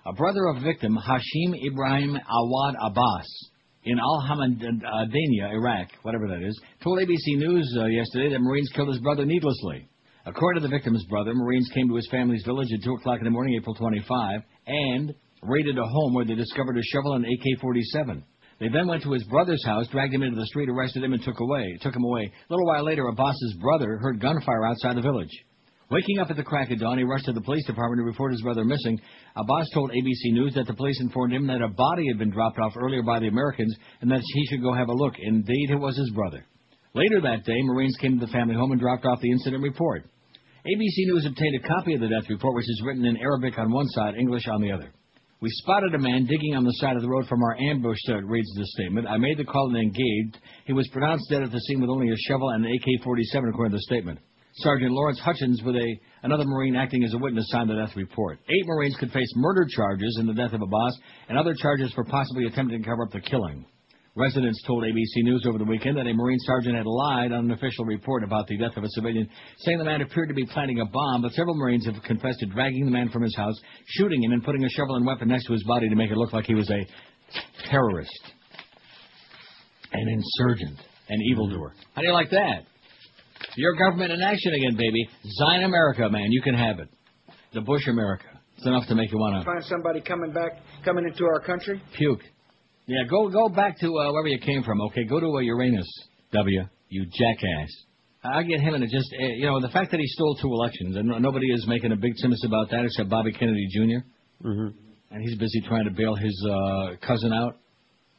A 0.06 0.14
brother 0.14 0.46
of 0.48 0.62
victim, 0.64 0.96
Hashim 0.98 1.56
Ibrahim 1.66 2.16
Awad 2.16 2.76
Abbas, 2.82 3.50
in 3.86 4.00
Al 4.00 4.26
Hamadania, 4.28 5.52
Iraq, 5.54 5.90
whatever 6.02 6.28
that 6.28 6.42
is, 6.42 6.60
told 6.84 7.00
ABC 7.00 7.38
News 7.38 7.76
uh, 7.80 7.86
yesterday 7.86 8.30
that 8.32 8.40
Marines 8.40 8.70
killed 8.76 8.90
his 8.90 9.00
brother 9.00 9.26
needlessly. 9.26 9.88
According 10.26 10.62
to 10.62 10.68
the 10.68 10.74
victim's 10.74 11.06
brother, 11.06 11.36
Marines 11.36 11.70
came 11.74 11.88
to 11.88 11.96
his 11.96 12.08
family's 12.10 12.44
village 12.46 12.70
at 12.74 12.84
2 12.84 12.94
o'clock 12.96 13.20
in 13.20 13.26
the 13.26 13.32
morning, 13.32 13.56
April 13.56 13.76
25, 13.76 14.42
and 14.66 15.14
raided 15.44 15.78
a 15.78 15.86
home 15.86 16.16
where 16.16 16.26
they 16.26 16.34
discovered 16.34 16.78
a 16.78 16.84
shovel 16.84 17.14
and 17.14 17.26
AK-47. 17.26 18.24
They 18.60 18.70
then 18.70 18.88
went 18.88 19.04
to 19.04 19.12
his 19.12 19.24
brother's 19.26 19.64
house, 19.66 19.88
dragged 19.90 20.14
him 20.14 20.24
into 20.24 20.40
the 20.40 20.48
street, 20.48 20.70
arrested 20.70 21.04
him, 21.04 21.14
and 21.14 21.22
took 21.22 21.40
away. 21.40 21.78
Took 21.82 21.96
him 21.96 22.06
away. 22.06 22.24
A 22.24 22.54
little 22.54 22.66
while 22.66 22.84
later, 22.84 23.08
Abbas's 23.08 23.56
brother 23.62 23.98
heard 23.98 24.20
gunfire 24.20 24.66
outside 24.66 24.96
the 24.96 25.02
village. 25.02 25.30
Waking 25.92 26.18
up 26.20 26.32
at 26.32 26.38
the 26.38 26.44
crack 26.44 26.72
of 26.72 26.80
dawn, 26.80 26.98
he 26.98 27.04
rushed 27.04 27.26
to 27.26 27.34
the 27.34 27.42
police 27.42 27.66
department 27.68 28.00
to 28.00 28.06
report 28.06 28.32
his 28.32 28.42
brother 28.42 28.66
missing. 28.66 29.00
Abbas 29.36 29.70
told 29.72 29.92
ABC 29.92 30.34
News 30.34 30.56
that 30.56 30.66
the 30.66 30.74
police 30.74 31.00
informed 31.00 31.34
him 31.34 31.46
that 31.48 31.62
a 31.62 31.68
body 31.68 32.08
had 32.08 32.18
been 32.18 32.32
dropped 32.32 32.58
off 32.58 32.74
earlier 32.76 33.04
by 33.04 33.20
the 33.20 33.28
Americans 33.28 33.76
and 34.02 34.10
that 34.10 34.22
he 34.24 34.46
should 34.48 34.64
go 34.64 34.74
have 34.74 34.90
a 34.90 34.94
look. 34.94 35.14
Indeed, 35.20 35.70
it 35.70 35.76
was 35.76 35.96
his 35.96 36.10
brother. 36.12 36.44
Later 36.96 37.22
that 37.22 37.46
day, 37.46 37.62
Marines 37.62 37.96
came 38.02 38.20
to 38.20 38.26
the 38.26 38.32
family 38.32 38.56
home 38.56 38.72
and 38.72 38.82
dropped 38.82 39.06
off 39.06 39.22
the 39.22 39.32
incident 39.32 39.62
report. 39.62 40.06
ABC 40.66 41.06
News 41.06 41.28
obtained 41.28 41.56
a 41.64 41.68
copy 41.68 41.94
of 41.94 42.02
the 42.02 42.08
death 42.08 42.28
report, 42.30 42.56
which 42.56 42.70
is 42.70 42.82
written 42.84 43.06
in 43.06 43.18
Arabic 43.18 43.60
on 43.60 43.72
one 43.72 43.88
side, 43.90 44.16
English 44.16 44.48
on 44.48 44.62
the 44.62 44.72
other. 44.72 44.92
We 45.42 45.50
spotted 45.52 45.94
a 45.94 46.00
man 46.00 46.26
digging 46.26 46.56
on 46.56 46.64
the 46.64 46.74
side 46.82 46.96
of 46.96 47.04
the 47.04 47.10
road 47.10 47.28
from 47.28 47.44
our 47.44 47.56
ambush, 47.60 48.00
uh, 48.10 48.24
reads 48.24 48.52
the 48.56 48.66
statement. 48.66 49.08
I 49.08 49.18
made 49.18 49.38
the 49.38 49.44
call 49.44 49.68
and 49.68 49.78
engaged. 49.78 50.40
He 50.66 50.74
was 50.74 50.88
pronounced 50.88 51.30
dead 51.30 51.44
at 51.44 51.52
the 51.52 51.60
scene 51.60 51.82
with 51.82 51.92
only 51.92 52.10
a 52.10 52.18
shovel 52.28 52.50
and 52.50 52.66
an 52.66 52.72
AK-47, 52.72 53.50
according 53.50 53.74
to 53.74 53.78
the 53.78 53.82
statement. 53.82 54.20
Sergeant 54.58 54.92
Lawrence 54.92 55.20
Hutchins, 55.20 55.62
with 55.64 55.76
a 55.76 55.96
another 56.24 56.46
Marine 56.46 56.76
acting 56.76 57.04
as 57.04 57.14
a 57.14 57.18
witness, 57.18 57.46
signed 57.50 57.70
the 57.70 57.76
death 57.76 57.96
report. 57.96 58.40
Eight 58.48 58.66
Marines 58.66 58.96
could 58.98 59.12
face 59.12 59.32
murder 59.36 59.68
charges 59.70 60.18
in 60.20 60.28
the 60.28 60.34
death 60.34 60.54
of 60.54 60.62
Abbas 60.62 60.98
and 61.28 61.38
other 61.38 61.54
charges 61.54 61.92
for 61.94 62.06
possibly 62.06 62.46
attempting 62.46 62.82
to 62.82 62.88
cover 62.88 63.04
up 63.04 63.12
the 63.12 63.20
killing. 63.20 63.66
Residents 64.16 64.64
told 64.66 64.86
ABC 64.86 65.24
News 65.24 65.44
over 65.46 65.58
the 65.58 65.66
weekend 65.66 65.98
that 65.98 66.08
a 66.08 66.14
Marine 66.14 66.40
sergeant 66.40 66.78
had 66.78 66.86
lied 66.86 67.34
on 67.34 67.46
an 67.46 67.52
official 67.52 67.84
report 67.84 68.24
about 68.24 68.48
the 68.48 68.58
death 68.58 68.78
of 68.78 68.86
a 68.86 68.90
civilian, 68.92 69.30
saying 69.58 69.78
the 69.78 69.84
man 69.84 70.02
appeared 70.02 70.30
to 70.30 70.34
be 70.34 70.46
planting 70.46 70.80
a 70.80 70.86
bomb, 70.86 71.22
but 71.22 71.34
several 71.34 71.56
Marines 71.56 71.86
have 71.86 72.02
confessed 72.04 72.40
to 72.40 72.46
dragging 72.46 72.86
the 72.86 72.92
man 72.92 73.10
from 73.10 73.24
his 73.24 73.36
house, 73.36 73.60
shooting 73.88 74.24
him, 74.24 74.32
and 74.32 74.42
putting 74.42 74.64
a 74.64 74.70
shovel 74.70 74.96
and 74.96 75.06
weapon 75.06 75.28
next 75.28 75.48
to 75.48 75.52
his 75.54 75.66
body 75.66 75.90
to 75.90 75.96
make 75.96 76.12
it 76.12 76.16
look 76.16 76.32
like 76.32 76.46
he 76.46 76.54
was 76.54 76.70
a 76.70 77.70
terrorist, 77.70 78.32
an 79.92 80.08
insurgent, 80.08 80.80
an 81.10 81.22
evildoer. 81.30 81.74
How 81.94 82.02
do 82.02 82.08
you 82.08 82.14
like 82.14 82.30
that? 82.30 82.64
Your 83.58 83.76
government 83.76 84.12
in 84.12 84.22
action 84.22 84.54
again, 84.54 84.76
baby. 84.78 85.08
Zion 85.40 85.64
America, 85.64 86.10
man. 86.10 86.28
You 86.30 86.42
can 86.42 86.56
have 86.56 86.80
it. 86.80 86.90
The 87.54 87.62
Bush 87.62 87.88
America. 87.88 88.26
It's 88.58 88.66
enough 88.66 88.88
to 88.88 88.96
make 88.96 89.12
you 89.12 89.18
want 89.18 89.42
to 89.42 89.46
Find 89.46 89.64
somebody 89.66 90.02
coming 90.02 90.32
back, 90.32 90.60
coming 90.84 91.06
into 91.06 91.26
our 91.26 91.40
country. 91.42 91.82
puke. 91.98 92.22
Yeah, 92.88 93.04
go 93.10 93.30
go 93.30 93.50
back 93.50 93.80
to 93.80 93.88
uh, 93.88 94.12
wherever 94.12 94.28
you 94.28 94.40
came 94.40 94.64
from. 94.64 94.80
Okay, 94.82 95.04
go 95.06 95.20
to 95.20 95.26
uh, 95.28 95.40
Uranus, 95.40 95.88
W. 96.34 96.64
You 96.90 97.06
jackass. 97.06 97.70
I 98.24 98.44
get 98.44 98.60
him, 98.60 98.74
and 98.76 98.84
it 98.84 98.90
just 98.92 99.08
uh, 99.20 99.26
you 99.38 99.46
know 99.48 99.60
the 99.60 99.70
fact 99.70 99.92
that 99.92 100.00
he 100.00 100.08
stole 100.08 100.36
two 100.42 100.50
elections, 100.54 100.96
and 100.96 101.08
nobody 101.22 101.48
is 101.48 101.66
making 101.68 101.92
a 101.92 101.96
big 101.96 102.14
timus 102.24 102.46
about 102.46 102.70
that 102.72 102.86
except 102.86 103.10
Bobby 103.10 103.32
Kennedy 103.34 103.68
Jr. 103.72 104.48
Mm-hmm. 104.48 104.78
And 105.12 105.22
he's 105.24 105.38
busy 105.38 105.62
trying 105.68 105.86
to 105.86 105.92
bail 105.92 106.16
his 106.16 106.48
uh, 106.50 106.96
cousin 107.06 107.34
out. 107.34 107.58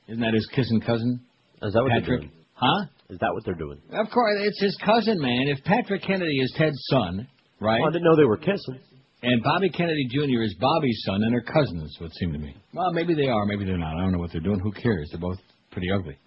Isn't 0.08 0.20
that 0.22 0.34
his 0.34 0.46
kissing 0.54 0.80
cousin? 0.80 1.20
Is 1.62 1.72
that 1.72 1.82
what 1.82 1.90
Patrick? 1.90 2.06
they're 2.06 2.18
doing? 2.18 2.32
Huh? 2.56 2.86
Is 3.10 3.18
that 3.20 3.32
what 3.32 3.44
they're 3.44 3.54
doing? 3.54 3.78
Of 3.92 4.10
course, 4.10 4.34
it's 4.40 4.60
his 4.60 4.76
cousin, 4.84 5.20
man. 5.20 5.46
If 5.46 5.62
Patrick 5.64 6.02
Kennedy 6.02 6.40
is 6.40 6.52
Ted's 6.56 6.82
son, 6.90 7.28
right? 7.60 7.80
Oh, 7.82 7.86
I 7.86 7.92
didn't 7.92 8.04
know 8.04 8.16
they 8.16 8.24
were 8.24 8.38
kissing. 8.38 8.80
And 9.22 9.42
Bobby 9.42 9.70
Kennedy 9.70 10.08
Jr. 10.10 10.42
is 10.42 10.54
Bobby's 10.60 11.02
son, 11.06 11.22
and 11.22 11.32
they're 11.32 11.40
cousins, 11.42 11.96
it 11.98 12.02
would 12.02 12.12
seem 12.14 12.32
to 12.32 12.38
me. 12.38 12.54
Well, 12.72 12.92
maybe 12.92 13.14
they 13.14 13.28
are, 13.28 13.44
maybe 13.46 13.64
they're 13.64 13.78
not. 13.78 13.96
I 13.96 14.00
don't 14.00 14.12
know 14.12 14.18
what 14.18 14.32
they're 14.32 14.40
doing. 14.40 14.60
Who 14.60 14.72
cares? 14.72 15.08
They're 15.10 15.20
both 15.20 15.38
pretty 15.70 15.88
ugly. 15.90 16.18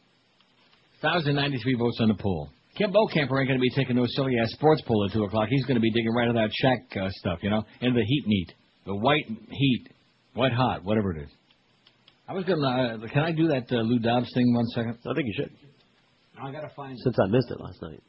1,093 1.02 1.76
votes 1.76 1.98
on 2.02 2.10
the 2.10 2.16
poll. 2.16 2.50
Kim 2.78 2.92
Bokamper 2.92 3.40
ain't 3.40 3.48
going 3.48 3.60
to 3.60 3.60
be 3.60 3.70
taking 3.76 3.96
no 3.96 4.06
silly 4.08 4.34
ass 4.42 4.52
sports 4.52 4.82
poll 4.86 5.06
at 5.06 5.14
2 5.14 5.24
o'clock. 5.24 5.48
He's 5.50 5.66
going 5.66 5.76
to 5.76 5.82
be 5.82 5.92
digging 5.92 6.14
right 6.14 6.28
into 6.28 6.40
that 6.40 6.50
shack 6.54 6.86
uh, 7.02 7.10
stuff, 7.12 7.40
you 7.42 7.50
know, 7.50 7.64
into 7.82 8.00
the 8.00 8.06
heat 8.06 8.24
meat. 8.28 8.48
The 8.86 8.96
white 8.96 9.26
heat. 9.50 9.88
White 10.34 10.54
hot, 10.54 10.84
whatever 10.84 11.12
it 11.12 11.24
is. 11.24 11.30
I 12.28 12.34
was 12.34 12.46
going 12.46 12.60
to, 12.60 13.06
uh, 13.06 13.08
can 13.12 13.24
I 13.24 13.32
do 13.32 13.48
that 13.48 13.66
uh, 13.72 13.82
Lou 13.82 14.00
Dobbs 14.00 14.30
thing 14.34 14.54
one 14.54 14.66
second? 14.68 14.98
I 15.10 15.14
think 15.16 15.28
you 15.28 15.34
should. 15.36 15.52
I 16.42 16.52
got 16.52 16.62
to 16.62 16.70
find 16.76 16.98
Since 16.98 17.18
I 17.22 17.28
missed 17.28 17.52
it 17.52 17.60
last 17.60 17.82
night. 17.82 18.02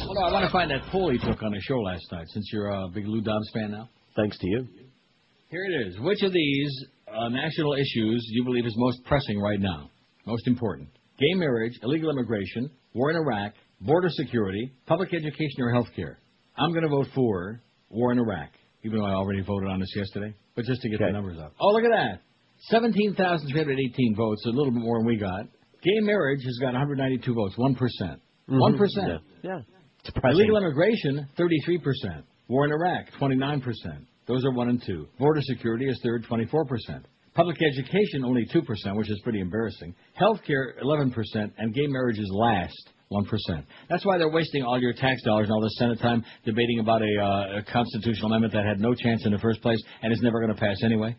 Hold 0.00 0.18
on, 0.18 0.24
I 0.24 0.32
want 0.32 0.44
to 0.44 0.50
find 0.50 0.70
that 0.70 0.82
poll 0.90 1.10
he 1.10 1.18
took 1.18 1.42
on 1.42 1.52
his 1.52 1.62
show 1.62 1.78
last 1.78 2.04
night, 2.10 2.26
since 2.28 2.50
you're 2.52 2.68
a 2.68 2.88
big 2.88 3.06
Lou 3.06 3.20
Dobbs 3.20 3.48
fan 3.54 3.70
now. 3.70 3.88
Thanks 4.16 4.36
to 4.38 4.46
you. 4.48 4.66
Here 5.48 5.64
it 5.64 5.86
is. 5.86 5.98
Which 6.00 6.22
of 6.22 6.32
these 6.32 6.84
uh, 7.06 7.28
national 7.28 7.74
issues 7.74 8.26
do 8.28 8.34
you 8.34 8.44
believe 8.44 8.66
is 8.66 8.74
most 8.76 9.04
pressing 9.04 9.38
right 9.40 9.60
now? 9.60 9.90
Most 10.26 10.46
important. 10.48 10.88
Gay 11.18 11.34
marriage, 11.34 11.72
illegal 11.82 12.10
immigration, 12.10 12.70
war 12.94 13.10
in 13.10 13.16
Iraq, 13.16 13.52
border 13.80 14.08
security, 14.10 14.72
public 14.86 15.14
education, 15.14 15.60
or 15.60 15.72
health 15.72 15.88
care? 15.94 16.18
I'm 16.56 16.72
going 16.72 16.82
to 16.82 16.88
vote 16.88 17.06
for 17.14 17.62
war 17.88 18.12
in 18.12 18.18
Iraq, 18.18 18.50
even 18.84 18.98
though 18.98 19.06
I 19.06 19.12
already 19.12 19.42
voted 19.42 19.68
on 19.68 19.80
this 19.80 19.92
yesterday, 19.94 20.34
but 20.54 20.64
just 20.64 20.80
to 20.82 20.88
get 20.90 20.98
the 21.00 21.12
numbers 21.12 21.38
up. 21.38 21.54
Oh, 21.60 21.68
look 21.72 21.84
at 21.84 21.90
that. 21.90 22.20
17,318 22.70 24.14
votes, 24.16 24.44
a 24.46 24.50
little 24.50 24.72
bit 24.72 24.82
more 24.82 24.98
than 24.98 25.06
we 25.06 25.16
got. 25.16 25.46
Gay 25.82 26.00
marriage 26.00 26.44
has 26.44 26.58
got 26.60 26.72
192 26.74 27.34
votes, 27.34 27.54
1%. 27.56 27.76
percent 27.76 28.20
Mhm. 28.48 28.60
1%. 28.60 29.20
Yeah. 29.42 29.60
yeah. 30.14 30.30
Illegal 30.30 30.56
immigration, 30.58 31.26
33%. 31.36 32.24
War 32.48 32.64
in 32.66 32.72
Iraq, 32.72 33.06
29%. 33.20 34.06
Those 34.26 34.44
are 34.44 34.52
one 34.52 34.68
and 34.68 34.82
two. 34.84 35.08
Border 35.18 35.40
security 35.42 35.86
is 35.86 35.98
third, 36.02 36.24
24%. 36.24 37.04
Public 37.34 37.56
education, 37.62 38.24
only 38.24 38.44
2%, 38.46 38.96
which 38.96 39.10
is 39.10 39.20
pretty 39.22 39.40
embarrassing. 39.40 39.94
Healthcare, 40.20 40.78
11%. 40.82 41.52
And 41.56 41.72
gay 41.74 41.86
marriage 41.86 42.18
is 42.18 42.30
last, 42.32 42.90
1%. 43.12 43.64
That's 43.88 44.04
why 44.04 44.18
they're 44.18 44.30
wasting 44.30 44.62
all 44.62 44.80
your 44.80 44.92
tax 44.92 45.22
dollars 45.22 45.44
and 45.44 45.52
all 45.52 45.60
this 45.60 45.76
Senate 45.78 46.00
time 46.00 46.24
debating 46.44 46.80
about 46.80 47.02
a, 47.02 47.22
uh, 47.22 47.58
a 47.58 47.62
constitutional 47.72 48.28
amendment 48.28 48.54
that 48.54 48.64
had 48.64 48.80
no 48.80 48.94
chance 48.94 49.24
in 49.26 49.32
the 49.32 49.38
first 49.38 49.60
place 49.62 49.82
and 50.02 50.12
is 50.12 50.20
never 50.22 50.40
going 50.40 50.54
to 50.54 50.60
pass 50.60 50.76
anyway. 50.84 51.16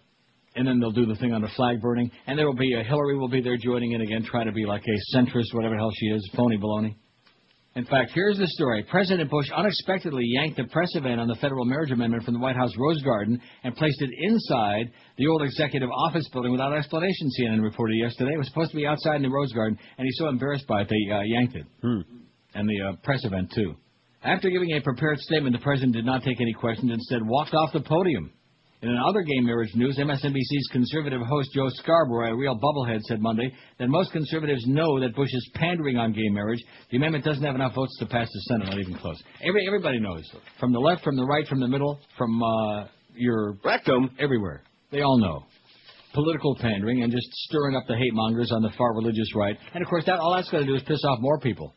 And 0.55 0.67
then 0.67 0.79
they'll 0.79 0.91
do 0.91 1.05
the 1.05 1.15
thing 1.15 1.33
on 1.33 1.41
the 1.41 1.49
flag 1.55 1.81
burning, 1.81 2.11
and 2.27 2.37
there 2.37 2.45
will 2.45 2.53
be 2.55 2.73
a 2.75 2.83
Hillary 2.83 3.17
will 3.17 3.27
be 3.27 3.41
there 3.41 3.57
joining 3.57 3.93
in 3.93 4.01
again, 4.01 4.23
trying 4.23 4.45
to 4.45 4.51
be 4.51 4.65
like 4.65 4.83
a 4.83 5.17
centrist, 5.17 5.53
whatever 5.53 5.73
the 5.75 5.79
hell 5.79 5.91
she 5.95 6.07
is, 6.07 6.29
phony 6.35 6.57
baloney. 6.57 6.95
In 7.75 7.85
fact, 7.85 8.11
here's 8.13 8.37
the 8.37 8.47
story. 8.49 8.83
President 8.83 9.31
Bush 9.31 9.49
unexpectedly 9.55 10.23
yanked 10.25 10.57
the 10.57 10.65
press 10.65 10.89
event 10.93 11.19
on 11.19 11.27
the 11.27 11.35
federal 11.35 11.65
marriage 11.65 11.89
amendment 11.89 12.23
from 12.23 12.35
the 12.35 12.39
White 12.39 12.55
House 12.55 12.71
Rose 12.77 13.01
Garden 13.01 13.41
and 13.63 13.75
placed 13.75 13.99
it 13.99 14.11
inside 14.19 14.91
the 15.17 15.25
old 15.25 15.41
executive 15.41 15.89
office 15.89 16.29
building 16.31 16.51
without 16.51 16.71
explanation, 16.71 17.29
CNN 17.39 17.63
reported 17.63 17.95
yesterday. 17.97 18.33
It 18.35 18.37
was 18.37 18.47
supposed 18.47 18.71
to 18.71 18.77
be 18.77 18.85
outside 18.85 19.15
in 19.15 19.23
the 19.23 19.29
Rose 19.29 19.51
Garden, 19.53 19.79
and 19.97 20.05
he's 20.05 20.17
so 20.19 20.27
embarrassed 20.27 20.67
by 20.67 20.81
it, 20.81 20.89
they 20.89 21.11
uh, 21.11 21.21
yanked 21.21 21.55
it. 21.55 21.65
And 22.53 22.69
the 22.69 22.89
uh, 22.89 22.95
press 23.03 23.25
event, 23.25 23.51
too. 23.55 23.73
After 24.23 24.51
giving 24.51 24.71
a 24.73 24.81
prepared 24.81 25.17
statement, 25.19 25.55
the 25.55 25.63
president 25.63 25.93
did 25.93 26.05
not 26.05 26.23
take 26.23 26.39
any 26.39 26.53
questions, 26.53 26.91
instead 26.91 27.25
walked 27.25 27.55
off 27.55 27.73
the 27.73 27.81
podium. 27.81 28.31
In 28.83 28.89
another 28.89 29.21
gay 29.21 29.39
marriage 29.39 29.73
news, 29.75 29.97
MSNBC's 29.97 30.67
conservative 30.73 31.21
host 31.21 31.51
Joe 31.55 31.69
Scarborough, 31.69 32.33
a 32.33 32.35
real 32.35 32.59
bubblehead, 32.59 32.99
said 33.03 33.21
Monday 33.21 33.49
that 33.79 33.87
most 33.87 34.11
conservatives 34.11 34.67
know 34.67 34.99
that 34.99 35.15
Bush 35.15 35.29
is 35.31 35.51
pandering 35.53 35.95
on 35.95 36.11
gay 36.11 36.27
marriage. 36.27 36.61
The 36.91 36.97
amendment 36.97 37.23
doesn't 37.23 37.43
have 37.43 37.55
enough 37.55 37.75
votes 37.75 37.97
to 37.99 38.05
pass 38.05 38.27
the 38.27 38.39
Senate, 38.41 38.67
not 38.67 38.79
even 38.79 38.95
close. 38.95 39.23
Every, 39.41 39.65
everybody 39.65 40.01
knows. 40.01 40.29
From 40.59 40.73
the 40.73 40.79
left, 40.79 41.01
from 41.01 41.15
the 41.15 41.23
right, 41.23 41.47
from 41.47 41.61
the 41.61 41.67
middle, 41.69 41.97
from 42.17 42.43
uh, 42.43 42.87
your 43.15 43.55
rectum, 43.63 44.09
everywhere. 44.19 44.63
They 44.91 44.99
all 44.99 45.17
know. 45.17 45.45
Political 46.13 46.57
pandering 46.59 47.03
and 47.03 47.11
just 47.11 47.27
stirring 47.31 47.77
up 47.77 47.83
the 47.87 47.95
hate 47.95 48.13
mongers 48.13 48.51
on 48.51 48.63
the 48.63 48.71
far 48.77 48.93
religious 48.95 49.33
right. 49.33 49.55
And 49.73 49.81
of 49.81 49.89
course, 49.89 50.03
that 50.07 50.19
all 50.19 50.33
that's 50.35 50.49
going 50.49 50.65
to 50.65 50.69
do 50.69 50.75
is 50.75 50.83
piss 50.83 51.01
off 51.05 51.19
more 51.21 51.39
people. 51.39 51.73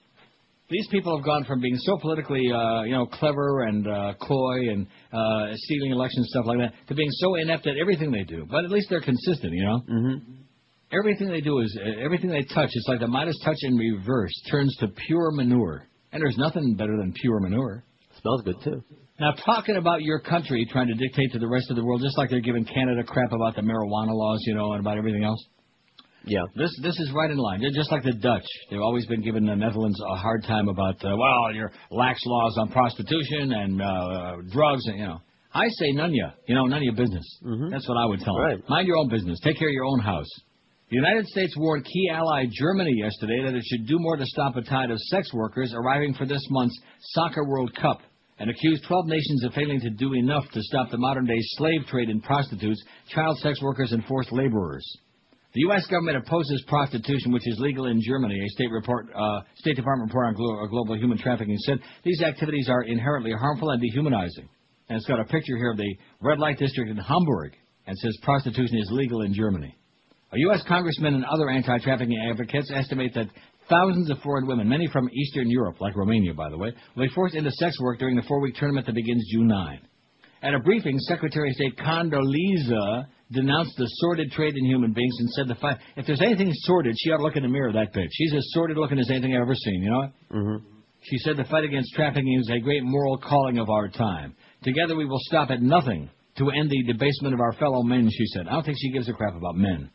These 0.69 0.89
people 0.91 1.17
have 1.17 1.25
gone 1.25 1.45
from 1.45 1.61
being 1.61 1.77
so 1.77 1.97
politically, 1.99 2.51
uh, 2.53 2.83
you 2.83 2.93
know, 2.93 3.07
clever 3.07 3.63
and 3.63 3.87
uh, 3.87 4.15
coy 4.21 4.69
and 4.71 4.87
uh, 5.13 5.55
stealing 5.55 5.93
elections 5.93 6.27
stuff 6.31 6.47
like 6.47 6.59
that 6.59 6.73
to 6.89 6.95
being 6.95 7.11
so 7.13 7.37
inept 7.37 7.67
at 7.69 7.77
everything 7.81 8.11
they 8.11 8.25
do. 8.25 8.47
But 8.51 8.65
at 8.65 8.71
least 8.71 8.89
they're 8.91 9.01
consistent, 9.01 9.53
you 9.53 9.65
know. 9.65 9.81
Mm-hmm. 9.89 10.33
Everything 10.93 11.29
they 11.29 11.41
do 11.41 11.61
is 11.61 11.79
uh, 11.81 12.05
everything 12.05 12.31
they 12.31 12.43
touch. 12.43 12.71
It's 12.73 12.89
like 12.89 13.01
the 13.01 13.07
Midas 13.07 13.39
touch 13.45 13.59
in 13.63 13.77
reverse 13.77 14.33
turns 14.51 14.77
to 14.81 14.89
pure 14.89 15.31
manure. 15.33 15.89
And 16.13 16.21
there's 16.21 16.37
nothing 16.37 16.75
better 16.75 16.97
than 16.97 17.13
pure 17.13 17.41
manure. 17.41 17.85
Smells 18.21 18.43
good 18.43 18.57
too. 18.65 18.83
Now, 19.21 19.33
talking 19.45 19.77
about 19.77 20.03
your 20.03 20.21
country 20.21 20.67
trying 20.71 20.89
to 20.89 20.95
dictate 20.95 21.33
to 21.33 21.39
the 21.39 21.49
rest 21.49 21.71
of 21.71 21.77
the 21.77 21.85
world, 21.85 22.03
just 22.03 22.19
like 22.19 22.29
they're 22.29 22.41
giving 22.41 22.65
Canada 22.65 23.03
crap 23.05 23.33
about 23.33 23.55
the 23.55 23.63
marijuana 23.63 24.13
laws, 24.13 24.41
you 24.47 24.55
know, 24.55 24.73
and 24.73 24.81
about 24.81 24.99
everything 24.99 25.25
else. 25.25 25.43
Yeah. 26.27 26.43
This 26.57 26.77
this 26.83 26.99
is 26.99 27.13
right 27.15 27.31
in 27.31 27.37
line. 27.37 27.61
They're 27.61 27.71
just 27.75 27.93
like 27.93 28.03
the 28.03 28.13
Dutch. 28.13 28.47
They've 28.71 28.81
always 28.81 29.07
been 29.07 29.23
giving 29.23 29.47
the 29.47 29.55
Netherlands 29.55 29.99
a 30.01 30.17
hard 30.17 30.43
time 30.45 30.69
about 30.69 30.97
uh, 31.05 31.17
well, 31.17 31.55
your 31.55 31.71
lax 31.91 32.21
laws 32.27 32.57
on 32.59 32.69
prostitution 32.71 33.53
and 33.53 33.81
uh, 33.81 34.37
drugs, 34.51 34.87
and 34.87 34.99
you 34.99 35.07
know. 35.07 35.21
I 35.55 35.69
say 35.69 35.93
none 35.93 36.15
ya. 36.15 36.27
You 36.27 36.33
You 36.49 36.55
know, 36.57 36.67
none 36.67 36.79
of 36.79 36.83
your 36.83 36.95
business. 36.95 37.25
That's 37.71 37.89
what 37.89 37.97
I 37.97 38.05
would 38.05 38.21
tell 38.21 38.35
them. 38.35 38.43
Right. 38.43 38.69
Mind 38.69 38.87
your 38.87 38.99
own 38.99 39.09
business. 39.09 39.41
Take 39.43 39.59
care 39.59 39.69
of 39.69 39.73
your 39.73 39.87
own 39.87 40.01
house. 40.01 40.29
The 40.91 40.97
United 40.97 41.27
States 41.27 41.55
warned 41.57 41.85
key 41.85 42.11
ally 42.13 42.47
Germany 42.53 42.93
yesterday 42.95 43.43
that 43.45 43.55
it 43.55 43.65
should 43.65 43.89
do 43.89 43.99
more 43.99 44.17
to 44.17 44.27
stop 44.27 44.55
a 44.57 44.63
tide 44.63 44.91
of 44.91 44.99
sex 44.99 45.33
workers 45.33 45.73
arriving 45.75 46.15
for 46.15 46.27
this 46.27 46.45
month's 46.51 46.79
Soccer 47.15 47.45
World 47.45 47.75
Cup 47.75 48.03
and 48.39 48.51
accused 48.51 48.85
12 48.87 49.07
nations 49.07 49.45
of 49.45 49.53
failing 49.55 49.81
to 49.81 49.91
do 49.91 50.15
enough 50.15 50.45
to 50.53 50.63
stop 50.63 50.91
the 50.91 50.99
modern-day 50.99 51.39
slave 51.57 51.87
trade 51.89 52.11
in 52.11 52.21
prostitutes, 52.21 52.83
child 53.09 53.37
sex 53.39 53.61
workers, 53.63 53.93
and 53.93 54.05
forced 54.05 54.31
laborers. 54.31 54.87
The 55.57 55.63
U.S. 55.73 55.87
government 55.87 56.19
opposes 56.19 56.63
prostitution, 56.69 57.33
which 57.33 57.49
is 57.49 57.59
legal 57.59 57.87
in 57.87 57.99
Germany. 58.03 58.39
A 58.45 58.49
state 58.51 58.71
report, 58.71 59.07
uh, 59.17 59.41
State 59.55 59.75
Department 59.75 60.11
report 60.11 60.27
on 60.27 60.35
glo- 60.35 60.63
uh, 60.63 60.67
global 60.67 60.99
human 60.99 61.17
trafficking 61.17 61.57
said 61.61 61.79
these 62.05 62.21
activities 62.21 62.69
are 62.69 62.83
inherently 62.83 63.33
harmful 63.33 63.71
and 63.71 63.81
dehumanizing. 63.81 64.51
And 64.91 64.99
it's 64.99 65.07
got 65.07 65.19
a 65.19 65.25
picture 65.25 65.57
here 65.57 65.71
of 65.71 65.79
the 65.79 65.97
red 66.21 66.39
light 66.39 66.59
district 66.59 66.91
in 66.91 66.99
Hamburg, 66.99 67.55
and 67.87 67.97
says 67.97 68.15
prostitution 68.21 68.77
is 68.77 68.91
legal 68.93 69.23
in 69.23 69.33
Germany. 69.33 69.75
A 70.33 70.39
U.S. 70.41 70.63
congressman 70.69 71.15
and 71.15 71.25
other 71.25 71.49
anti-trafficking 71.49 72.29
advocates 72.31 72.71
estimate 72.71 73.15
that 73.15 73.29
thousands 73.71 74.11
of 74.11 74.19
foreign 74.19 74.47
women, 74.47 74.69
many 74.69 74.89
from 74.89 75.09
Eastern 75.09 75.49
Europe, 75.49 75.81
like 75.81 75.97
Romania, 75.97 76.35
by 76.35 76.51
the 76.51 76.59
way, 76.59 76.71
will 76.95 77.07
be 77.07 77.15
forced 77.15 77.35
into 77.35 77.51
sex 77.53 77.81
work 77.81 77.99
during 77.99 78.15
the 78.15 78.29
four-week 78.29 78.57
tournament 78.57 78.85
that 78.85 78.95
begins 78.95 79.27
June 79.33 79.47
9. 79.47 79.81
At 80.43 80.53
a 80.53 80.59
briefing, 80.59 80.99
Secretary 80.99 81.49
of 81.49 81.55
State 81.55 81.79
Condoleezza 81.79 83.07
denounced 83.33 83.77
the 83.77 83.87
sordid 84.01 84.31
trade 84.33 84.55
in 84.57 84.65
human 84.65 84.93
beings 84.93 85.15
and 85.19 85.29
said 85.31 85.49
the 85.49 85.55
fight, 85.57 85.79
if 85.97 86.07
there's 86.07 86.21
anything 86.23 86.53
sordid, 86.53 86.95
she 86.99 87.11
ought 87.11 87.19
to 87.19 87.23
look 87.25 87.37
in 87.37 87.43
the 87.43 87.49
mirror, 87.49 87.73
that 87.73 87.93
bitch. 87.93 88.09
She's 88.13 88.35
as 88.35 88.45
sordid 88.53 88.77
looking 88.77 88.99
as 88.99 89.11
anything 89.11 89.35
I've 89.35 89.43
ever 89.43 89.55
seen, 89.55 89.83
you 89.83 89.91
know? 89.91 90.09
Mm-hmm. 90.33 90.67
She 91.03 91.19
said 91.19 91.37
the 91.37 91.45
fight 91.45 91.65
against 91.65 91.93
trafficking 91.95 92.39
is 92.41 92.51
a 92.51 92.59
great 92.61 92.83
moral 92.85 93.19
calling 93.19 93.59
of 93.59 93.69
our 93.71 93.89
time. 93.89 94.35
Together 94.63 94.97
we 94.97 95.05
will 95.07 95.21
stop 95.23 95.51
at 95.51 95.61
nothing 95.63 96.11
to 96.39 96.51
end 96.51 96.71
the 96.71 96.83
debasement 96.93 97.33
of 97.35 97.41
our 97.41 97.53
fellow 97.55 97.83
men, 97.83 98.09
she 98.11 98.27
said. 98.35 98.47
I 98.49 98.53
don't 98.53 98.65
think 98.65 98.77
she 98.81 98.91
gives 98.93 99.09
a 99.09 99.13
crap 99.13 99.37
about 99.37 99.57
men. 99.57 99.91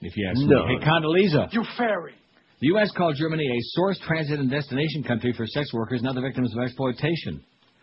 if 0.00 0.16
you 0.16 0.28
ask 0.28 0.40
No. 0.40 0.66
me. 0.66 0.78
Hey, 0.80 0.86
Condoleezza. 0.86 1.52
You 1.52 1.64
fairy. 1.76 2.12
The 2.60 2.68
U.S. 2.68 2.90
called 2.96 3.16
Germany 3.18 3.44
a 3.46 3.58
source, 3.76 3.98
transit, 4.06 4.40
and 4.40 4.50
destination 4.50 5.02
country 5.04 5.32
for 5.36 5.46
sex 5.46 5.72
workers 5.74 6.00
and 6.00 6.08
other 6.08 6.22
victims 6.22 6.52
of 6.56 6.62
exploitation. 6.64 7.42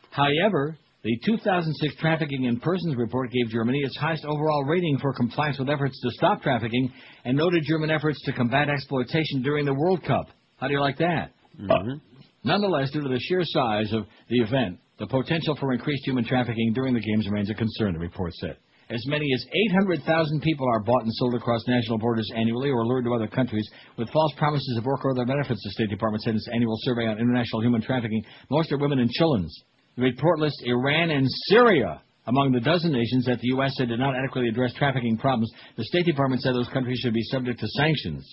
However, 0.09 0.75
the 1.03 1.19
2006 1.25 1.95
Trafficking 1.99 2.45
in 2.45 2.59
Persons 2.61 2.95
report 2.95 3.29
gave 3.29 3.49
Germany 3.49 3.79
its 3.79 3.97
highest 3.97 4.23
overall 4.23 4.63
rating 4.63 4.97
for 4.99 5.13
compliance 5.13 5.59
with 5.59 5.69
efforts 5.69 5.99
to 5.99 6.09
stop 6.11 6.41
trafficking 6.41 6.91
and 7.25 7.37
noted 7.37 7.63
German 7.67 7.91
efforts 7.91 8.21
to 8.23 8.31
combat 8.31 8.69
exploitation 8.69 9.41
during 9.41 9.65
the 9.65 9.73
World 9.73 10.01
Cup. 10.03 10.27
How 10.57 10.67
do 10.67 10.73
you 10.73 10.79
like 10.79 10.97
that? 10.99 11.31
Mm-hmm. 11.59 11.97
Nonetheless, 12.45 12.91
due 12.91 13.01
to 13.01 13.09
the 13.09 13.19
sheer 13.19 13.41
size 13.43 13.91
of 13.91 14.05
the 14.29 14.39
event, 14.39 14.79
the 14.97 15.07
potential 15.07 15.57
for 15.59 15.73
increased 15.73 16.05
human 16.05 16.23
trafficking 16.23 16.71
during 16.73 16.93
the 16.93 17.01
games 17.01 17.27
remains 17.27 17.49
a 17.49 17.53
concern, 17.53 17.93
the 17.93 17.99
report 17.99 18.33
said. 18.35 18.55
As 18.89 19.05
many 19.07 19.27
as 19.33 19.45
800,000 19.71 20.41
people 20.41 20.67
are 20.69 20.83
bought 20.83 21.03
and 21.03 21.11
sold 21.13 21.35
across 21.35 21.61
national 21.67 21.97
borders 21.97 22.29
annually 22.35 22.69
or 22.69 22.85
lured 22.85 23.03
to 23.05 23.13
other 23.13 23.27
countries 23.27 23.67
with 23.97 24.09
false 24.11 24.31
promises 24.37 24.77
of 24.77 24.85
work 24.85 25.03
or 25.03 25.11
other 25.11 25.25
benefits, 25.25 25.61
the 25.63 25.71
State 25.71 25.89
Department 25.89 26.23
said 26.23 26.31
in 26.31 26.35
its 26.37 26.49
annual 26.53 26.77
survey 26.81 27.07
on 27.07 27.17
international 27.17 27.61
human 27.61 27.81
trafficking. 27.81 28.23
Most 28.49 28.71
are 28.71 28.77
women 28.77 28.99
and 28.99 29.09
children. 29.09 29.49
The 29.95 30.03
report 30.03 30.39
lists 30.39 30.61
Iran 30.65 31.11
and 31.11 31.27
Syria 31.47 32.01
among 32.25 32.51
the 32.51 32.61
dozen 32.61 32.91
nations 32.91 33.25
that 33.25 33.39
the 33.39 33.49
U.S. 33.49 33.73
said 33.75 33.89
did 33.89 33.99
not 33.99 34.15
adequately 34.15 34.49
address 34.49 34.73
trafficking 34.73 35.17
problems. 35.17 35.51
The 35.77 35.83
State 35.83 36.05
Department 36.05 36.41
said 36.41 36.55
those 36.55 36.69
countries 36.69 36.99
should 37.03 37.13
be 37.13 37.23
subject 37.23 37.59
to 37.59 37.67
sanctions. 37.67 38.25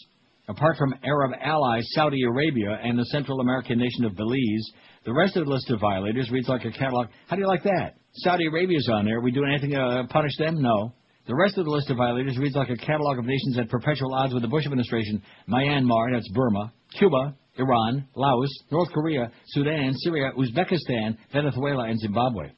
Apart 0.49 0.79
from 0.79 0.95
Arab 1.05 1.33
allies 1.41 1.87
Saudi 1.91 2.23
Arabia 2.23 2.79
and 2.83 2.99
the 2.99 3.05
Central 3.07 3.41
American 3.41 3.79
nation 3.79 4.05
of 4.05 4.17
Belize, 4.17 4.73
the 5.05 5.13
rest 5.13 5.37
of 5.37 5.45
the 5.45 5.53
list 5.53 5.71
of 5.71 5.81
violators 5.81 6.31
reads 6.31 6.49
like 6.49 6.65
a 6.65 6.71
catalog. 6.71 7.09
How 7.29 7.37
do 7.37 7.43
you 7.43 7.49
like 7.49 7.63
that? 7.65 7.95
Saudi 8.15 8.47
Arabia's 8.47 8.89
on 8.91 9.05
there. 9.05 9.19
Are 9.19 9.21
We 9.21 9.31
doing 9.31 9.51
anything 9.51 9.71
to 9.71 9.81
uh, 9.81 10.07
punish 10.09 10.37
them? 10.39 10.61
No. 10.63 10.95
The 11.27 11.35
rest 11.35 11.59
of 11.59 11.67
the 11.67 11.71
list 11.71 11.91
of 11.91 11.99
violators 11.99 12.39
reads 12.39 12.57
like 12.57 12.71
a 12.71 12.77
catalog 12.77 13.19
of 13.19 13.25
nations 13.25 13.59
at 13.59 13.69
perpetual 13.69 14.15
odds 14.15 14.33
with 14.33 14.43
the 14.43 14.49
Bush 14.49 14.65
administration. 14.65 15.23
Myanmar, 15.49 16.13
that's 16.13 16.29
Burma, 16.33 16.73
Cuba, 16.99 17.37
Iran, 17.61 18.09
Laos, 18.15 18.51
North 18.71 18.91
Korea, 18.93 19.31
Sudan, 19.49 19.93
Syria, 19.95 20.33
Uzbekistan, 20.37 21.17
Venezuela, 21.33 21.85
and 21.85 21.99
Zimbabwe. 22.01 22.51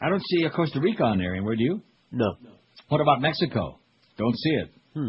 I 0.00 0.08
don't 0.08 0.22
see 0.26 0.44
a 0.44 0.50
Costa 0.50 0.80
Rica 0.80 1.04
on 1.04 1.18
there 1.18 1.34
anywhere, 1.34 1.56
do 1.56 1.64
you? 1.64 1.82
No. 2.12 2.26
What 2.88 3.00
about 3.00 3.20
Mexico? 3.20 3.78
Don't 4.18 4.36
see 4.36 4.50
it. 4.50 4.70
Hmm. 4.94 5.08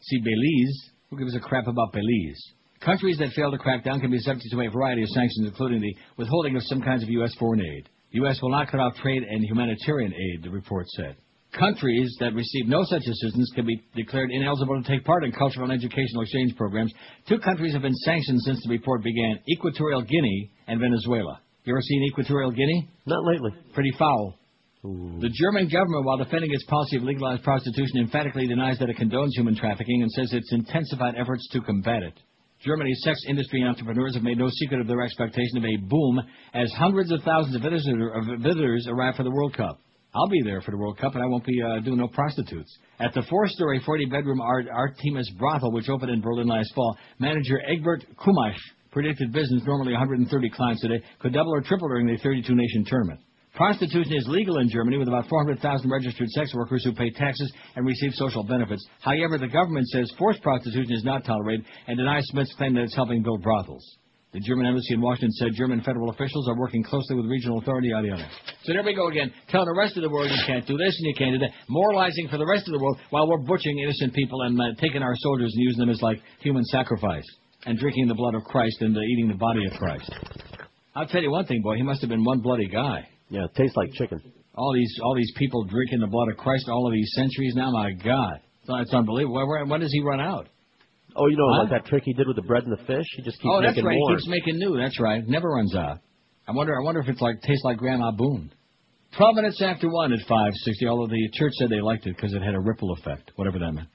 See 0.00 0.18
Belize? 0.20 0.90
Who 1.10 1.18
gives 1.18 1.34
a 1.34 1.40
crap 1.40 1.66
about 1.66 1.92
Belize? 1.92 2.42
Countries 2.80 3.18
that 3.18 3.30
fail 3.34 3.50
to 3.50 3.58
crack 3.58 3.84
down 3.84 4.00
can 4.00 4.10
be 4.10 4.18
subject 4.18 4.48
to 4.50 4.60
a 4.60 4.70
variety 4.70 5.02
of 5.02 5.08
sanctions, 5.08 5.46
including 5.46 5.80
the 5.80 5.96
withholding 6.18 6.56
of 6.56 6.62
some 6.64 6.82
kinds 6.82 7.02
of 7.02 7.08
U.S. 7.08 7.34
foreign 7.38 7.60
aid. 7.60 7.88
The 8.12 8.18
U.S. 8.18 8.38
will 8.42 8.50
not 8.50 8.70
cut 8.70 8.80
off 8.80 8.94
trade 8.96 9.22
and 9.22 9.42
humanitarian 9.44 10.12
aid, 10.12 10.42
the 10.42 10.50
report 10.50 10.86
said. 10.88 11.16
Countries 11.58 12.14
that 12.20 12.34
receive 12.34 12.66
no 12.66 12.84
such 12.84 13.02
assistance 13.06 13.50
can 13.54 13.64
be 13.64 13.82
declared 13.94 14.30
ineligible 14.30 14.82
to 14.82 14.88
take 14.88 15.04
part 15.04 15.24
in 15.24 15.32
cultural 15.32 15.70
and 15.70 15.72
educational 15.72 16.22
exchange 16.22 16.54
programs. 16.54 16.92
Two 17.28 17.38
countries 17.38 17.72
have 17.72 17.82
been 17.82 17.94
sanctioned 17.94 18.42
since 18.42 18.62
the 18.62 18.70
report 18.70 19.02
began 19.02 19.38
Equatorial 19.48 20.02
Guinea 20.02 20.50
and 20.66 20.80
Venezuela. 20.80 21.40
You 21.64 21.72
ever 21.72 21.80
seen 21.80 22.04
Equatorial 22.04 22.50
Guinea? 22.50 22.88
Not 23.06 23.24
lately. 23.24 23.52
Pretty 23.72 23.92
foul. 23.98 24.34
The 24.82 25.30
German 25.32 25.68
government, 25.68 26.04
while 26.04 26.18
defending 26.18 26.52
its 26.52 26.64
policy 26.66 26.98
of 26.98 27.02
legalized 27.02 27.42
prostitution, 27.42 28.00
emphatically 28.00 28.46
denies 28.46 28.78
that 28.78 28.90
it 28.90 28.98
condones 28.98 29.30
human 29.32 29.56
trafficking 29.56 30.02
and 30.02 30.10
says 30.12 30.32
it's 30.32 30.52
intensified 30.52 31.14
efforts 31.18 31.48
to 31.52 31.60
combat 31.62 32.02
it. 32.02 32.14
Germany's 32.60 33.00
sex 33.02 33.18
industry 33.28 33.64
entrepreneurs 33.64 34.14
have 34.14 34.22
made 34.22 34.38
no 34.38 34.48
secret 34.50 34.80
of 34.80 34.86
their 34.86 35.02
expectation 35.02 35.56
of 35.56 35.64
a 35.64 35.76
boom 35.76 36.20
as 36.54 36.70
hundreds 36.72 37.10
of 37.10 37.22
thousands 37.22 37.56
of 37.56 37.62
visitors, 37.62 38.10
of 38.14 38.40
visitors 38.40 38.86
arrive 38.88 39.14
for 39.16 39.24
the 39.24 39.30
World 39.30 39.56
Cup. 39.56 39.80
I'll 40.16 40.28
be 40.28 40.40
there 40.42 40.62
for 40.62 40.70
the 40.70 40.78
World 40.78 40.96
Cup, 40.96 41.14
and 41.14 41.22
I 41.22 41.26
won't 41.26 41.44
be 41.44 41.60
uh, 41.60 41.80
doing 41.80 41.98
no 41.98 42.08
prostitutes. 42.08 42.74
At 42.98 43.12
the 43.12 43.22
four-story, 43.28 43.82
40-bedroom 43.86 44.40
Art 44.40 44.66
Artemis 44.72 45.30
brothel, 45.38 45.72
which 45.72 45.90
opened 45.90 46.10
in 46.10 46.22
Berlin 46.22 46.48
last 46.48 46.72
fall, 46.74 46.96
manager 47.18 47.60
Egbert 47.68 48.02
Kumash 48.16 48.56
predicted 48.92 49.30
business, 49.30 49.62
normally 49.66 49.92
130 49.92 50.50
clients 50.50 50.82
a 50.84 50.88
day, 50.88 51.02
could 51.18 51.34
double 51.34 51.54
or 51.54 51.60
triple 51.60 51.88
during 51.88 52.06
the 52.06 52.16
32-nation 52.16 52.86
tournament. 52.86 53.20
Prostitution 53.54 54.14
is 54.14 54.26
legal 54.26 54.58
in 54.58 54.70
Germany 54.70 54.96
with 54.96 55.08
about 55.08 55.28
400,000 55.28 55.90
registered 55.90 56.28
sex 56.30 56.54
workers 56.54 56.82
who 56.82 56.94
pay 56.94 57.10
taxes 57.10 57.52
and 57.74 57.86
receive 57.86 58.12
social 58.14 58.42
benefits. 58.42 58.86
However, 59.00 59.36
the 59.36 59.48
government 59.48 59.86
says 59.88 60.10
forced 60.18 60.42
prostitution 60.42 60.92
is 60.92 61.04
not 61.04 61.26
tolerated 61.26 61.66
and 61.86 61.98
denies 61.98 62.24
Smith's 62.28 62.54
claim 62.54 62.74
that 62.74 62.84
it's 62.84 62.94
helping 62.94 63.22
build 63.22 63.42
brothels. 63.42 63.84
The 64.32 64.40
German 64.40 64.66
embassy 64.66 64.92
in 64.92 65.00
Washington 65.00 65.30
said 65.32 65.48
German 65.54 65.80
federal 65.82 66.10
officials 66.10 66.48
are 66.48 66.58
working 66.58 66.82
closely 66.82 67.16
with 67.16 67.26
regional 67.26 67.58
authority, 67.58 67.88
yada 67.88 68.08
yada. 68.08 68.28
So 68.64 68.72
there 68.72 68.82
we 68.82 68.94
go 68.94 69.08
again, 69.08 69.32
telling 69.48 69.66
the 69.66 69.78
rest 69.78 69.96
of 69.96 70.02
the 70.02 70.10
world 70.10 70.30
you 70.30 70.42
can't 70.46 70.66
do 70.66 70.76
this 70.76 70.94
and 70.98 71.06
you 71.06 71.14
can't 71.16 71.32
do 71.32 71.38
that, 71.38 71.52
moralizing 71.68 72.28
for 72.28 72.36
the 72.36 72.46
rest 72.46 72.66
of 72.68 72.72
the 72.72 72.82
world 72.82 72.98
while 73.10 73.28
we're 73.28 73.38
butchering 73.38 73.78
innocent 73.78 74.12
people 74.12 74.42
and 74.42 74.60
uh, 74.60 74.64
taking 74.80 75.02
our 75.02 75.14
soldiers 75.16 75.52
and 75.54 75.62
using 75.62 75.80
them 75.80 75.90
as 75.90 76.02
like 76.02 76.18
human 76.40 76.64
sacrifice 76.64 77.24
and 77.64 77.78
drinking 77.78 78.08
the 78.08 78.14
blood 78.14 78.34
of 78.34 78.42
Christ 78.44 78.76
and 78.80 78.96
uh, 78.96 79.00
eating 79.00 79.28
the 79.28 79.34
body 79.34 79.64
of 79.64 79.72
Christ. 79.78 80.10
I'll 80.94 81.06
tell 81.06 81.22
you 81.22 81.30
one 81.30 81.46
thing, 81.46 81.62
boy, 81.62 81.76
he 81.76 81.82
must 81.82 82.00
have 82.00 82.10
been 82.10 82.24
one 82.24 82.40
bloody 82.40 82.68
guy. 82.68 83.08
Yeah, 83.28 83.44
it 83.44 83.54
tastes 83.54 83.76
like 83.76 83.92
chicken. 83.92 84.20
All 84.54 84.72
these 84.74 84.92
all 85.02 85.14
these 85.14 85.32
people 85.36 85.64
drinking 85.64 86.00
the 86.00 86.06
blood 86.06 86.28
of 86.30 86.36
Christ 86.36 86.68
all 86.68 86.86
of 86.86 86.92
these 86.92 87.10
centuries 87.14 87.54
now, 87.54 87.70
my 87.70 87.92
God, 87.92 88.40
it's, 88.62 88.68
it's 88.70 88.94
unbelievable. 88.94 89.36
Where, 89.36 89.46
where, 89.46 89.64
when 89.66 89.80
does 89.80 89.92
he 89.92 90.02
run 90.02 90.20
out? 90.20 90.48
Oh, 91.16 91.26
you 91.28 91.36
know, 91.36 91.48
Huh? 91.52 91.60
like 91.62 91.70
that 91.70 91.86
trick 91.86 92.02
he 92.04 92.12
did 92.12 92.26
with 92.26 92.36
the 92.36 92.42
bread 92.42 92.64
and 92.64 92.72
the 92.72 92.82
fish? 92.84 93.06
He 93.16 93.22
just 93.22 93.38
keeps 93.38 93.48
oh, 93.52 93.60
that's 93.62 93.76
making 93.76 93.84
right. 93.86 93.96
more. 93.98 94.10
Keeps 94.16 94.28
making 94.28 94.58
new. 94.58 94.76
That's 94.78 95.00
right. 95.00 95.26
Never 95.26 95.48
runs 95.48 95.74
out. 95.74 95.98
I 96.48 96.52
wonder. 96.52 96.74
I 96.78 96.84
wonder 96.84 97.00
if 97.00 97.08
it's 97.08 97.20
like 97.20 97.40
tastes 97.42 97.64
like 97.64 97.78
Grandma 97.78 98.10
Boone. 98.12 98.52
Twelve 99.16 99.34
minutes 99.34 99.60
after 99.62 99.88
one 99.90 100.12
at 100.12 100.20
five 100.28 100.52
sixty. 100.64 100.86
Although 100.86 101.06
the 101.08 101.28
church 101.32 101.52
said 101.58 101.70
they 101.70 101.80
liked 101.80 102.06
it 102.06 102.14
because 102.16 102.34
it 102.34 102.42
had 102.42 102.54
a 102.54 102.60
ripple 102.60 102.92
effect, 102.92 103.32
whatever 103.36 103.58
that 103.58 103.72
meant. 103.72 103.88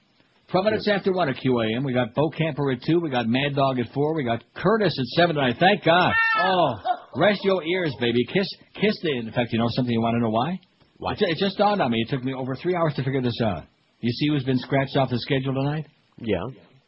Twelve 0.50 0.64
minutes 0.66 0.86
after 0.88 1.12
one 1.12 1.28
at 1.30 1.36
QAM. 1.36 1.84
We 1.84 1.94
got 1.94 2.08
Bokamper 2.14 2.74
at 2.74 2.82
two. 2.82 3.00
We 3.00 3.08
got 3.08 3.26
Mad 3.26 3.54
Dog 3.54 3.78
at 3.78 3.86
four. 3.94 4.14
We 4.14 4.24
got 4.24 4.42
Curtis 4.54 4.94
at 4.98 5.06
seven 5.16 5.36
tonight. 5.36 5.56
Thank 5.58 5.84
God. 5.84 6.12
Oh, 6.40 6.74
rest 7.16 7.40
your 7.44 7.62
ears, 7.64 7.94
baby. 8.00 8.24
Kiss, 8.26 8.48
kiss 8.80 8.98
the. 9.02 9.16
In 9.18 9.30
fact, 9.32 9.52
you 9.52 9.58
know 9.58 9.68
something. 9.70 9.92
You 9.92 10.00
want 10.02 10.16
to 10.16 10.20
know 10.20 10.30
why? 10.30 10.60
Why? 10.98 11.12
It, 11.12 11.18
ju- 11.20 11.26
it 11.28 11.38
just 11.38 11.56
dawned 11.56 11.80
on 11.80 11.90
me. 11.90 12.04
It 12.06 12.10
took 12.10 12.22
me 12.24 12.34
over 12.34 12.54
three 12.56 12.74
hours 12.74 12.92
to 12.96 13.02
figure 13.04 13.22
this 13.22 13.40
out. 13.42 13.64
You 14.00 14.10
see 14.12 14.28
who's 14.28 14.44
been 14.44 14.58
scratched 14.58 14.96
off 14.96 15.08
the 15.08 15.18
schedule 15.20 15.54
tonight? 15.54 15.86
Yeah. 16.18 16.42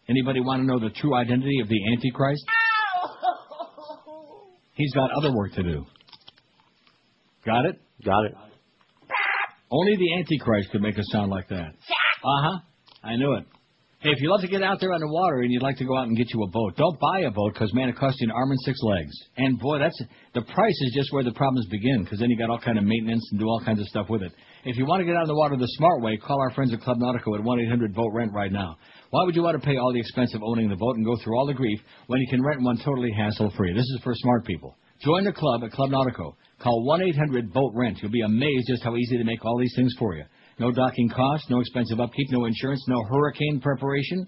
Anybody 0.08 0.40
want 0.40 0.62
to 0.62 0.66
know 0.66 0.78
the 0.78 0.90
true 0.90 1.14
identity 1.14 1.60
of 1.62 1.68
the 1.68 1.78
Antichrist? 1.92 2.44
He's 4.74 4.92
got 4.92 5.10
other 5.16 5.32
work 5.32 5.52
to 5.54 5.62
do. 5.62 5.86
Got 7.46 7.66
it? 7.66 7.80
Got 8.04 8.24
it. 8.26 8.34
Only 9.70 9.96
the 9.96 10.18
Antichrist 10.18 10.70
could 10.70 10.82
make 10.82 10.98
a 10.98 11.04
sound 11.04 11.30
like 11.30 11.48
that. 11.48 11.74
Uh 12.24 12.42
huh. 12.42 12.58
I 13.02 13.16
knew 13.16 13.34
it. 13.34 13.44
Hey, 14.00 14.10
if 14.10 14.20
you 14.20 14.30
love 14.30 14.42
to 14.42 14.48
get 14.48 14.62
out 14.62 14.80
there 14.80 14.92
on 14.92 15.00
the 15.00 15.08
water 15.08 15.40
and 15.40 15.50
you'd 15.50 15.62
like 15.62 15.78
to 15.78 15.84
go 15.84 15.96
out 15.96 16.06
and 16.06 16.16
get 16.16 16.26
you 16.28 16.42
a 16.42 16.48
boat, 16.48 16.76
don't 16.76 17.00
buy 17.00 17.20
a 17.20 17.30
boat 17.30 17.54
because 17.54 17.72
man, 17.72 17.88
it 17.88 17.96
costs 17.96 18.20
you 18.20 18.28
an 18.28 18.32
arm 18.32 18.50
and 18.50 18.60
six 18.60 18.78
legs. 18.82 19.12
And 19.38 19.58
boy, 19.58 19.78
that's 19.78 19.98
the 20.34 20.42
price 20.42 20.78
is 20.82 20.92
just 20.94 21.10
where 21.10 21.24
the 21.24 21.32
problems 21.32 21.66
begin 21.70 22.04
because 22.04 22.18
then 22.18 22.28
you 22.28 22.36
got 22.36 22.50
all 22.50 22.60
kind 22.60 22.76
of 22.76 22.84
maintenance 22.84 23.26
and 23.30 23.40
do 23.40 23.46
all 23.46 23.62
kinds 23.64 23.80
of 23.80 23.86
stuff 23.86 24.10
with 24.10 24.22
it. 24.22 24.32
If 24.66 24.76
you 24.76 24.84
want 24.84 25.00
to 25.00 25.06
get 25.06 25.16
out 25.16 25.22
of 25.22 25.28
the 25.28 25.34
water 25.34 25.56
the 25.56 25.66
smart 25.80 26.02
way, 26.02 26.18
call 26.18 26.38
our 26.38 26.50
friends 26.50 26.74
at 26.74 26.82
Club 26.82 26.98
Nautico 26.98 27.38
at 27.38 27.42
one 27.42 27.60
eight 27.60 27.68
hundred 27.68 27.94
boat 27.94 28.10
rent 28.12 28.32
right 28.34 28.52
now. 28.52 28.76
Why 29.14 29.22
would 29.22 29.36
you 29.36 29.44
want 29.44 29.54
to 29.54 29.64
pay 29.64 29.76
all 29.76 29.92
the 29.92 30.00
expense 30.00 30.34
of 30.34 30.42
owning 30.42 30.68
the 30.68 30.74
boat 30.74 30.96
and 30.96 31.06
go 31.06 31.14
through 31.22 31.38
all 31.38 31.46
the 31.46 31.54
grief 31.54 31.78
when 32.08 32.20
you 32.20 32.26
can 32.28 32.42
rent 32.42 32.60
one 32.62 32.78
totally 32.78 33.12
hassle 33.16 33.52
free? 33.56 33.72
This 33.72 33.84
is 33.84 34.00
for 34.02 34.12
smart 34.12 34.44
people. 34.44 34.76
Join 35.04 35.22
the 35.22 35.32
club 35.32 35.62
at 35.62 35.70
Club 35.70 35.90
Nautico. 35.90 36.34
Call 36.58 36.84
1-800-BOAT-RENT. 36.84 37.98
You'll 38.02 38.10
be 38.10 38.22
amazed 38.22 38.66
just 38.66 38.82
how 38.82 38.96
easy 38.96 39.16
they 39.16 39.22
make 39.22 39.44
all 39.44 39.56
these 39.56 39.72
things 39.76 39.94
for 40.00 40.16
you. 40.16 40.24
No 40.58 40.72
docking 40.72 41.08
costs, 41.10 41.48
no 41.48 41.60
expensive 41.60 42.00
upkeep, 42.00 42.26
no 42.32 42.46
insurance, 42.46 42.84
no 42.88 43.04
hurricane 43.04 43.60
preparation. 43.62 44.26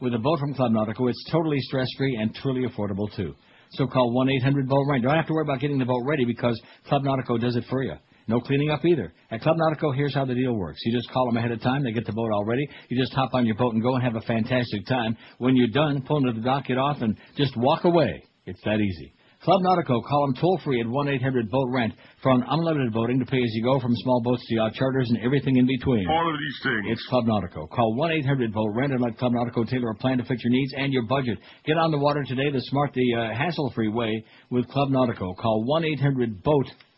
With 0.00 0.14
a 0.14 0.18
boat 0.18 0.38
from 0.38 0.54
Club 0.54 0.70
Nautico, 0.70 1.10
it's 1.10 1.24
totally 1.32 1.58
stress-free 1.58 2.18
and 2.22 2.32
truly 2.36 2.64
affordable, 2.64 3.12
too. 3.16 3.34
So 3.72 3.88
call 3.88 4.14
1-800-BOAT-RENT. 4.44 5.02
Don't 5.02 5.16
have 5.16 5.26
to 5.26 5.32
worry 5.32 5.46
about 5.46 5.58
getting 5.58 5.80
the 5.80 5.84
boat 5.84 6.04
ready 6.06 6.24
because 6.24 6.62
Club 6.86 7.02
Nautico 7.02 7.40
does 7.40 7.56
it 7.56 7.64
for 7.68 7.82
you. 7.82 7.94
No 8.28 8.40
cleaning 8.40 8.70
up 8.70 8.84
either. 8.84 9.12
At 9.30 9.40
Club 9.40 9.56
Nautico, 9.56 9.94
here's 9.96 10.14
how 10.14 10.26
the 10.26 10.34
deal 10.34 10.52
works. 10.52 10.78
You 10.84 10.96
just 10.96 11.10
call 11.10 11.26
them 11.26 11.38
ahead 11.38 11.50
of 11.50 11.62
time. 11.62 11.82
They 11.82 11.92
get 11.92 12.04
the 12.04 12.12
boat 12.12 12.30
all 12.30 12.44
ready. 12.44 12.68
You 12.90 13.00
just 13.00 13.14
hop 13.14 13.30
on 13.32 13.46
your 13.46 13.56
boat 13.56 13.72
and 13.72 13.82
go 13.82 13.94
and 13.94 14.04
have 14.04 14.16
a 14.16 14.20
fantastic 14.20 14.86
time. 14.86 15.16
When 15.38 15.56
you're 15.56 15.68
done, 15.68 16.02
pull 16.06 16.18
into 16.18 16.32
the 16.38 16.44
dock, 16.44 16.66
get 16.66 16.76
off, 16.76 16.98
and 17.00 17.16
just 17.36 17.56
walk 17.56 17.84
away. 17.84 18.22
It's 18.44 18.60
that 18.64 18.80
easy. 18.80 19.14
Club 19.42 19.62
Nautico, 19.62 20.02
call 20.04 20.26
them 20.26 20.34
toll 20.40 20.60
free 20.64 20.80
at 20.80 20.86
1-800-BOAT-RENT 20.86 21.94
for 22.22 22.32
an 22.32 22.42
unlimited 22.50 22.92
boating 22.92 23.20
to 23.20 23.24
pay 23.24 23.36
as 23.36 23.50
you 23.52 23.62
go 23.62 23.78
from 23.78 23.94
small 23.94 24.20
boats 24.20 24.44
to 24.46 24.56
yacht 24.56 24.74
charters 24.74 25.08
and 25.10 25.24
everything 25.24 25.56
in 25.56 25.64
between. 25.64 26.08
All 26.08 26.28
of 26.28 26.38
these 26.40 26.58
things. 26.64 26.86
It's 26.90 27.06
Club 27.08 27.24
Nautico. 27.24 27.70
Call 27.70 27.96
1-800-BOAT-RENT 27.98 28.92
and 28.92 29.00
let 29.00 29.16
Club 29.16 29.32
Nautico 29.32 29.66
tailor 29.68 29.90
a 29.90 29.94
plan 29.94 30.18
to 30.18 30.24
fit 30.24 30.42
your 30.42 30.50
needs 30.50 30.74
and 30.76 30.92
your 30.92 31.04
budget. 31.06 31.38
Get 31.64 31.78
on 31.78 31.92
the 31.92 31.98
water 31.98 32.24
today 32.26 32.50
the 32.52 32.60
smart, 32.62 32.92
the 32.94 33.14
uh, 33.14 33.34
hassle-free 33.38 33.88
way 33.88 34.24
with 34.50 34.68
Club 34.68 34.90
Nautico. 34.90 35.36
Call 35.36 35.64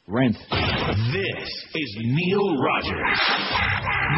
1-800-BOAT-RENT. 0.09 0.36
This 1.12 1.48
is 1.74 1.97
Neil 2.01 2.56
Rogers. 2.56 3.20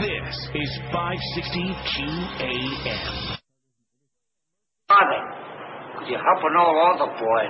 This 0.01 0.37
is 0.55 0.79
560 0.93 1.61
QAM. 1.61 3.37
Father, 4.89 5.21
could 5.99 6.09
you 6.09 6.17
help 6.17 6.45
an 6.45 6.57
old 6.59 6.77
altar 6.77 7.13
boy? 7.19 7.45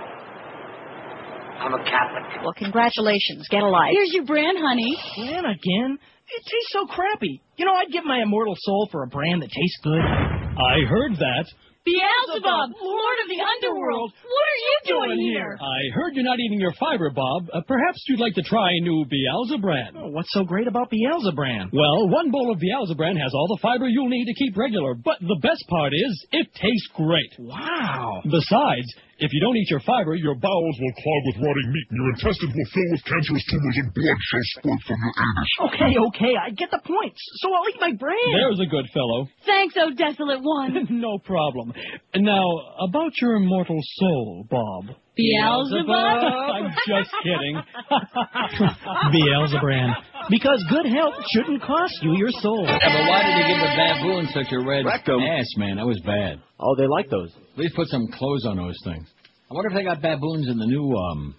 I'm 1.61 1.75
a 1.75 1.85
Catholic. 1.85 2.43
Well, 2.43 2.55
congratulations. 2.57 3.47
Get 3.51 3.63
a 3.63 3.69
life. 3.69 3.93
Here's 3.93 4.13
your 4.13 4.25
brand, 4.25 4.59
honey. 4.61 4.97
Brand 5.17 5.47
again? 5.47 5.99
It 6.29 6.43
tastes 6.43 6.73
so 6.73 6.87
crappy. 6.87 7.41
You 7.57 7.67
know, 7.67 7.75
I'd 7.75 7.93
give 7.93 8.05
my 8.05 8.23
immortal 8.23 8.55
soul 8.59 8.89
for 8.91 9.05
a 9.05 9.07
brand 9.07 9.43
that 9.43 9.51
tastes 9.51 9.79
good. 9.85 10.01
I 10.01 10.81
heard 10.89 11.17
that. 11.17 11.45
Beelzebub, 11.83 12.79
Lord 12.79 13.19
of 13.23 13.29
the 13.29 13.43
Underworld, 13.43 14.13
what 14.15 14.47
are 14.55 14.63
you 14.63 14.77
doing 14.87 15.19
here? 15.19 15.59
I 15.61 15.91
heard 15.93 16.15
you're 16.15 16.23
not 16.23 16.39
eating 16.39 16.61
your 16.61 16.73
fiber, 16.79 17.11
Bob. 17.11 17.49
Uh, 17.53 17.61
perhaps 17.67 18.05
you'd 18.07 18.21
like 18.21 18.35
to 18.35 18.43
try 18.43 18.71
a 18.71 18.81
new 18.81 19.05
Beelzebran. 19.05 19.97
Oh, 19.99 20.09
what's 20.11 20.33
so 20.33 20.45
great 20.45 20.69
about 20.69 20.91
Beelzebran? 20.91 21.71
Well, 21.73 22.09
one 22.09 22.31
bowl 22.31 22.53
of 22.53 22.61
Beelzebran 22.61 23.17
has 23.19 23.35
all 23.35 23.49
the 23.49 23.59
fiber 23.61 23.89
you'll 23.89 24.09
need 24.09 24.27
to 24.27 24.35
keep 24.35 24.57
regular, 24.57 24.95
but 24.95 25.19
the 25.21 25.39
best 25.43 25.65
part 25.69 25.93
is 25.93 26.27
it 26.31 26.55
tastes 26.55 26.89
great. 26.95 27.35
Wow. 27.39 28.23
Besides, 28.31 28.87
if 29.19 29.33
you 29.33 29.41
don't 29.41 29.57
eat 29.57 29.71
your 29.71 29.81
fiber, 29.81 30.15
your 30.15 30.35
bowels 30.35 30.77
will 30.81 30.95
clog 30.97 31.21
with 31.27 31.37
rotting 31.45 31.69
meat, 31.73 31.87
and 31.91 31.97
your 32.01 32.11
intestines 32.15 32.55
will 32.55 32.71
fill 32.73 32.91
with 32.91 33.05
cancerous 33.05 33.45
tumors, 33.51 33.77
and 33.79 33.89
blood 33.95 34.21
shall 34.31 34.47
spurt 34.57 34.81
from 34.87 34.99
your 35.03 35.15
anus. 35.21 35.51
Okay, 35.69 35.93
okay, 36.09 36.35
I 36.37 36.51
get 36.51 36.71
the 36.71 36.81
point. 36.85 37.15
So 37.43 37.53
I'll 37.55 37.69
eat 37.69 37.81
my 37.81 37.93
brain. 37.93 38.33
There's 38.33 38.61
a 38.61 38.71
good 38.71 38.87
fellow. 38.93 39.29
Thanks, 39.45 39.75
oh 39.79 39.91
desolate 39.93 40.41
one. 40.43 40.87
no 40.91 41.19
problem. 41.19 41.73
Now, 42.17 42.45
about 42.81 43.13
your 43.21 43.37
immortal 43.37 43.79
soul, 44.01 44.47
Bob. 44.49 44.97
Beelzebub? 45.17 45.89
I'm 45.89 46.71
just 46.89 47.11
kidding. 47.23 47.61
Beelzebran. 49.13 49.95
Because 50.31 50.65
good 50.71 50.87
health 50.87 51.15
shouldn't 51.33 51.63
cost 51.63 51.95
you 52.03 52.17
your 52.17 52.31
soul. 52.31 52.65
Yeah, 52.67 52.79
but 52.79 53.09
why 53.09 53.23
did 53.23 53.35
they 53.37 53.49
give 53.49 53.61
the 53.61 53.75
baboon 53.77 54.29
such 54.33 54.53
a 54.53 54.61
red 54.61 54.87
Rectum. 54.87 55.21
ass, 55.21 55.47
man? 55.57 55.77
That 55.77 55.87
was 55.87 56.01
bad. 56.01 56.41
Oh, 56.59 56.75
they 56.77 56.87
like 56.87 57.11
those. 57.11 57.31
At 57.53 57.59
least 57.59 57.75
put 57.75 57.89
some 57.89 58.07
clothes 58.13 58.47
on 58.47 58.57
those 58.57 58.79
things. 58.85 59.09
I 59.51 59.55
wonder 59.55 59.69
if 59.71 59.75
they 59.75 59.85
got 59.85 60.01
baboons 60.01 60.49
in 60.49 60.59
the 60.59 60.67
new 60.67 60.91
um, 60.97 61.35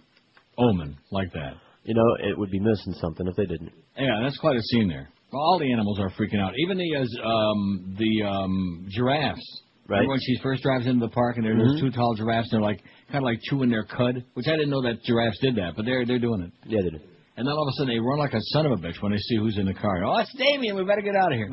Omen 0.57 0.97
like 1.11 1.31
that. 1.33 1.53
You 1.83 1.95
know, 1.95 2.29
it 2.29 2.37
would 2.37 2.51
be 2.51 2.59
missing 2.59 2.93
something 3.01 3.25
if 3.27 3.35
they 3.35 3.45
didn't. 3.45 3.71
Yeah, 3.97 4.19
that's 4.23 4.37
quite 4.37 4.55
a 4.55 4.61
scene 4.61 4.87
there. 4.87 5.09
Well, 5.31 5.41
all 5.41 5.59
the 5.59 5.71
animals 5.71 5.99
are 5.99 6.11
freaking 6.11 6.39
out. 6.39 6.53
Even 6.59 6.77
the 6.77 6.95
uh, 6.95 7.27
um, 7.27 7.95
the 7.97 8.27
um, 8.27 8.87
giraffes. 8.89 9.61
Right. 9.87 9.97
Remember 9.97 10.11
when 10.11 10.19
she 10.21 10.37
first 10.41 10.63
drives 10.63 10.85
into 10.85 11.05
the 11.05 11.11
park 11.11 11.35
and 11.37 11.45
there 11.45 11.55
are 11.55 11.67
those 11.67 11.81
two 11.81 11.91
tall 11.91 12.15
giraffes 12.15 12.47
and 12.53 12.61
they're 12.61 12.69
like 12.69 12.81
kind 13.13 13.23
of 13.23 13.29
like 13.29 13.39
chewing 13.43 13.69
their 13.69 13.85
cud, 13.85 14.25
which 14.33 14.47
I 14.47 14.57
didn't 14.57 14.71
know 14.71 14.81
that 14.81 15.03
giraffes 15.05 15.37
did 15.39 15.55
that, 15.57 15.73
but 15.77 15.85
they're 15.85 16.03
they're 16.03 16.17
doing 16.17 16.41
it. 16.41 16.51
Yeah, 16.65 16.81
they 16.81 16.97
do. 16.97 17.03
And 17.37 17.47
then 17.47 17.53
all 17.53 17.67
of 17.67 17.71
a 17.71 17.75
sudden 17.77 17.93
they 17.93 17.99
run 17.99 18.17
like 18.17 18.33
a 18.33 18.41
son 18.57 18.65
of 18.65 18.71
a 18.73 18.81
bitch 18.81 19.01
when 19.01 19.11
they 19.11 19.19
see 19.19 19.37
who's 19.37 19.57
in 19.57 19.67
the 19.67 19.73
car. 19.73 20.03
Oh, 20.03 20.17
it's 20.17 20.33
Damien. 20.33 20.75
We 20.75 20.83
better 20.83 21.05
get 21.05 21.15
out 21.15 21.31
of 21.31 21.37
here. 21.37 21.49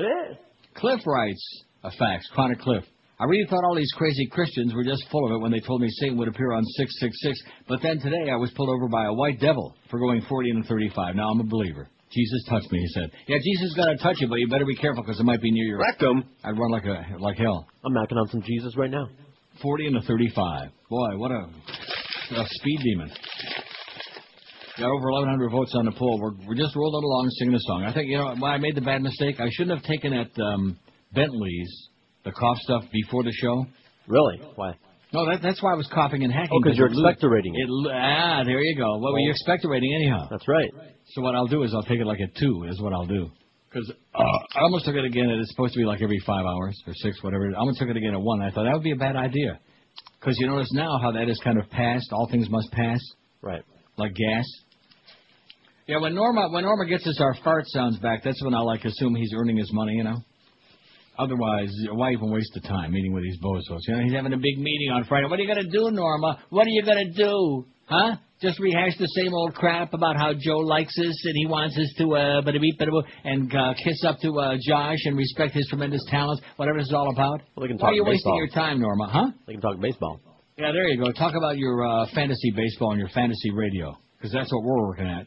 Cliff 0.74 1.00
writes 1.06 1.64
a 1.84 1.90
fax. 1.92 2.26
Chronic 2.32 2.60
Cliff. 2.60 2.84
I 3.20 3.24
really 3.24 3.44
thought 3.50 3.64
all 3.64 3.76
these 3.76 3.92
crazy 3.96 4.26
Christians 4.32 4.72
were 4.74 4.84
just 4.84 5.04
full 5.12 5.26
of 5.26 5.32
it 5.32 5.42
when 5.42 5.52
they 5.52 5.60
told 5.60 5.82
me 5.82 5.88
Satan 6.00 6.16
would 6.16 6.28
appear 6.28 6.52
on 6.52 6.64
666. 6.64 7.38
But 7.68 7.82
then 7.82 8.00
today 8.00 8.32
I 8.32 8.36
was 8.36 8.50
pulled 8.56 8.70
over 8.70 8.88
by 8.88 9.04
a 9.04 9.12
white 9.12 9.38
devil 9.38 9.76
for 9.90 9.98
going 9.98 10.22
40 10.26 10.50
and 10.50 10.66
35. 10.66 11.16
Now 11.16 11.28
I'm 11.28 11.40
a 11.40 11.44
believer. 11.44 11.88
Jesus 12.10 12.44
touched 12.48 12.72
me, 12.72 12.80
he 12.80 12.88
said. 12.88 13.10
Yeah, 13.28 13.36
Jesus 13.36 13.68
is 13.68 13.74
going 13.74 13.94
to 13.96 14.02
touch 14.02 14.16
you, 14.20 14.28
but 14.28 14.36
you 14.36 14.48
better 14.48 14.64
be 14.64 14.74
careful 14.74 15.02
because 15.02 15.20
it 15.20 15.24
might 15.24 15.42
be 15.42 15.50
near 15.52 15.66
your 15.66 15.78
rectum. 15.78 16.24
I'd 16.42 16.58
run 16.58 16.70
like 16.72 16.84
a 16.84 17.20
like 17.20 17.36
hell. 17.36 17.68
I'm 17.84 17.92
knocking 17.92 18.16
on 18.16 18.26
some 18.28 18.42
Jesus 18.42 18.74
right 18.76 18.90
now. 18.90 19.06
40 19.62 19.86
and 19.86 19.96
a 19.96 20.02
35. 20.02 20.70
Boy, 20.88 21.18
what 21.18 21.30
a, 21.30 21.48
a 22.36 22.46
speed 22.48 22.80
demon. 22.82 23.10
Got 24.78 24.86
over 24.86 25.10
1,100 25.12 25.50
votes 25.50 25.72
on 25.76 25.84
the 25.84 25.92
poll. 25.92 26.18
We're, 26.20 26.46
we're 26.46 26.54
just 26.54 26.74
rolling 26.74 27.04
along 27.04 27.28
singing 27.38 27.52
the 27.52 27.60
song. 27.60 27.84
I 27.84 27.92
think, 27.92 28.08
you 28.08 28.16
know, 28.16 28.28
when 28.28 28.50
I 28.50 28.58
made 28.58 28.74
the 28.74 28.80
bad 28.80 29.02
mistake, 29.02 29.36
I 29.38 29.48
shouldn't 29.52 29.76
have 29.78 29.86
taken 29.86 30.12
at 30.14 30.30
um, 30.40 30.78
Bentley's, 31.12 31.88
the 32.24 32.32
cough 32.32 32.58
stuff, 32.58 32.84
before 32.92 33.22
the 33.22 33.32
show. 33.32 33.66
Really? 34.06 34.40
Why? 34.54 34.72
No, 35.12 35.26
that, 35.28 35.42
that's 35.42 35.62
why 35.62 35.72
I 35.72 35.76
was 35.76 35.88
coughing 35.92 36.22
and 36.22 36.32
hacking. 36.32 36.50
Oh, 36.52 36.60
because 36.62 36.78
you're 36.78 36.88
expectorating 36.88 37.52
it. 37.54 37.66
it. 37.66 37.92
Ah, 37.92 38.42
there 38.44 38.60
you 38.60 38.76
go. 38.76 38.96
What 38.98 39.12
were 39.12 39.18
you 39.18 39.34
expectorating 39.34 39.92
anyhow? 39.94 40.28
That's 40.30 40.46
right. 40.46 40.70
So 41.14 41.22
what 41.22 41.34
I'll 41.34 41.48
do 41.48 41.64
is 41.64 41.74
I'll 41.74 41.82
take 41.82 41.98
it 41.98 42.06
like 42.06 42.20
a 42.20 42.38
two. 42.38 42.64
Is 42.70 42.80
what 42.80 42.92
I'll 42.92 43.06
do. 43.06 43.28
Because 43.70 43.92
uh, 44.14 44.22
I 44.56 44.62
almost 44.62 44.84
took 44.84 44.96
it 44.96 45.04
again. 45.04 45.30
and 45.30 45.40
It's 45.40 45.50
supposed 45.50 45.74
to 45.74 45.78
be 45.78 45.84
like 45.84 46.02
every 46.02 46.20
five 46.26 46.44
hours 46.44 46.76
or 46.86 46.92
six, 46.96 47.22
whatever. 47.22 47.48
I 47.54 47.58
almost 47.58 47.78
took 47.78 47.88
it 47.88 47.96
again 47.96 48.14
at 48.14 48.20
one. 48.20 48.42
I 48.42 48.50
thought 48.50 48.64
that 48.64 48.72
would 48.72 48.82
be 48.82 48.90
a 48.92 48.96
bad 48.96 49.16
idea. 49.16 49.60
Because 50.18 50.36
you 50.38 50.48
notice 50.48 50.72
now 50.72 50.98
how 51.00 51.12
that 51.12 51.28
is 51.28 51.40
kind 51.44 51.58
of 51.58 51.70
passed. 51.70 52.08
All 52.12 52.28
things 52.30 52.48
must 52.50 52.70
pass. 52.72 53.00
Right. 53.42 53.62
Like 53.96 54.14
gas. 54.14 54.44
Yeah, 55.86 55.98
when 55.98 56.14
Norma 56.14 56.48
when 56.50 56.64
Norma 56.64 56.86
gets 56.86 57.06
us 57.06 57.20
our 57.20 57.34
fart 57.42 57.64
sounds 57.68 57.98
back, 57.98 58.22
that's 58.22 58.42
when 58.44 58.54
I 58.54 58.60
like 58.60 58.84
assume 58.84 59.14
he's 59.14 59.32
earning 59.36 59.56
his 59.56 59.72
money. 59.72 59.94
You 59.94 60.04
know. 60.04 60.18
Otherwise, 61.18 61.70
why 61.92 62.12
even 62.12 62.30
waste 62.30 62.50
the 62.54 62.60
time 62.60 62.92
meeting 62.92 63.12
with 63.12 63.22
these 63.22 63.38
bozos? 63.42 63.80
You 63.86 63.96
know, 63.96 64.02
he's 64.04 64.12
having 64.14 64.32
a 64.32 64.38
big 64.38 64.58
meeting 64.58 64.90
on 64.90 65.04
Friday. 65.04 65.26
What 65.26 65.38
are 65.38 65.42
you 65.42 65.48
gonna 65.48 65.68
do, 65.68 65.90
Norma? 65.90 66.38
What 66.50 66.66
are 66.66 66.70
you 66.70 66.82
gonna 66.82 67.10
do? 67.12 67.66
Huh? 67.90 68.16
Just 68.40 68.60
rehash 68.60 68.96
the 68.98 69.06
same 69.18 69.34
old 69.34 69.54
crap 69.54 69.92
about 69.92 70.16
how 70.16 70.32
Joe 70.32 70.58
likes 70.58 70.96
us 70.96 71.24
and 71.24 71.34
he 71.34 71.46
wants 71.46 71.76
us 71.76 71.92
to 71.98 72.04
uh, 72.14 72.40
bada 72.40 72.60
beep 72.60 72.78
bada 72.78 72.90
boo, 72.90 73.02
and 73.24 73.52
uh, 73.54 73.74
kiss 73.82 74.04
up 74.06 74.18
to 74.20 74.38
uh, 74.38 74.54
Josh 74.64 74.98
and 75.04 75.16
respect 75.18 75.54
his 75.54 75.66
tremendous 75.68 76.02
talents, 76.08 76.40
whatever 76.56 76.78
this 76.78 76.86
is 76.86 76.94
all 76.94 77.10
about. 77.10 77.42
Well, 77.56 77.66
they 77.66 77.68
can 77.68 77.76
Why 77.78 77.88
talk 77.88 77.90
are 77.90 77.94
you 77.94 78.04
wasting 78.04 78.32
baseball. 78.32 78.36
your 78.38 78.48
time, 78.48 78.80
Norma? 78.80 79.08
Huh? 79.10 79.30
They 79.46 79.54
can 79.54 79.60
talk 79.60 79.80
baseball. 79.80 80.20
Yeah, 80.56 80.70
there 80.72 80.88
you 80.88 81.02
go. 81.02 81.10
Talk 81.10 81.34
about 81.34 81.58
your 81.58 81.84
uh, 81.84 82.06
fantasy 82.14 82.52
baseball 82.54 82.92
and 82.92 83.00
your 83.00 83.08
fantasy 83.08 83.50
radio, 83.50 83.98
because 84.16 84.32
that's 84.32 84.52
what 84.52 84.62
we're 84.62 84.86
working 84.86 85.08
at. 85.08 85.26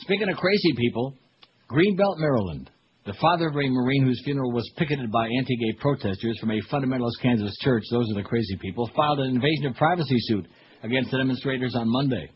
Speaking 0.00 0.28
of 0.28 0.36
crazy 0.36 0.74
people, 0.76 1.14
Greenbelt, 1.70 2.18
Maryland. 2.18 2.68
The 3.06 3.14
father 3.20 3.46
of 3.46 3.54
a 3.54 3.68
Marine 3.68 4.04
whose 4.04 4.20
funeral 4.24 4.50
was 4.50 4.68
picketed 4.76 5.12
by 5.12 5.28
anti-gay 5.28 5.78
protesters 5.78 6.36
from 6.40 6.50
a 6.50 6.60
fundamentalist 6.72 7.22
Kansas 7.22 7.54
church, 7.62 7.84
those 7.92 8.10
are 8.10 8.14
the 8.14 8.28
crazy 8.28 8.56
people, 8.56 8.90
filed 8.96 9.20
an 9.20 9.36
invasion 9.36 9.66
of 9.66 9.76
privacy 9.76 10.16
suit 10.18 10.46
against 10.82 11.10
the 11.10 11.18
demonstrators 11.18 11.74
on 11.74 11.88
Monday. 11.88 12.30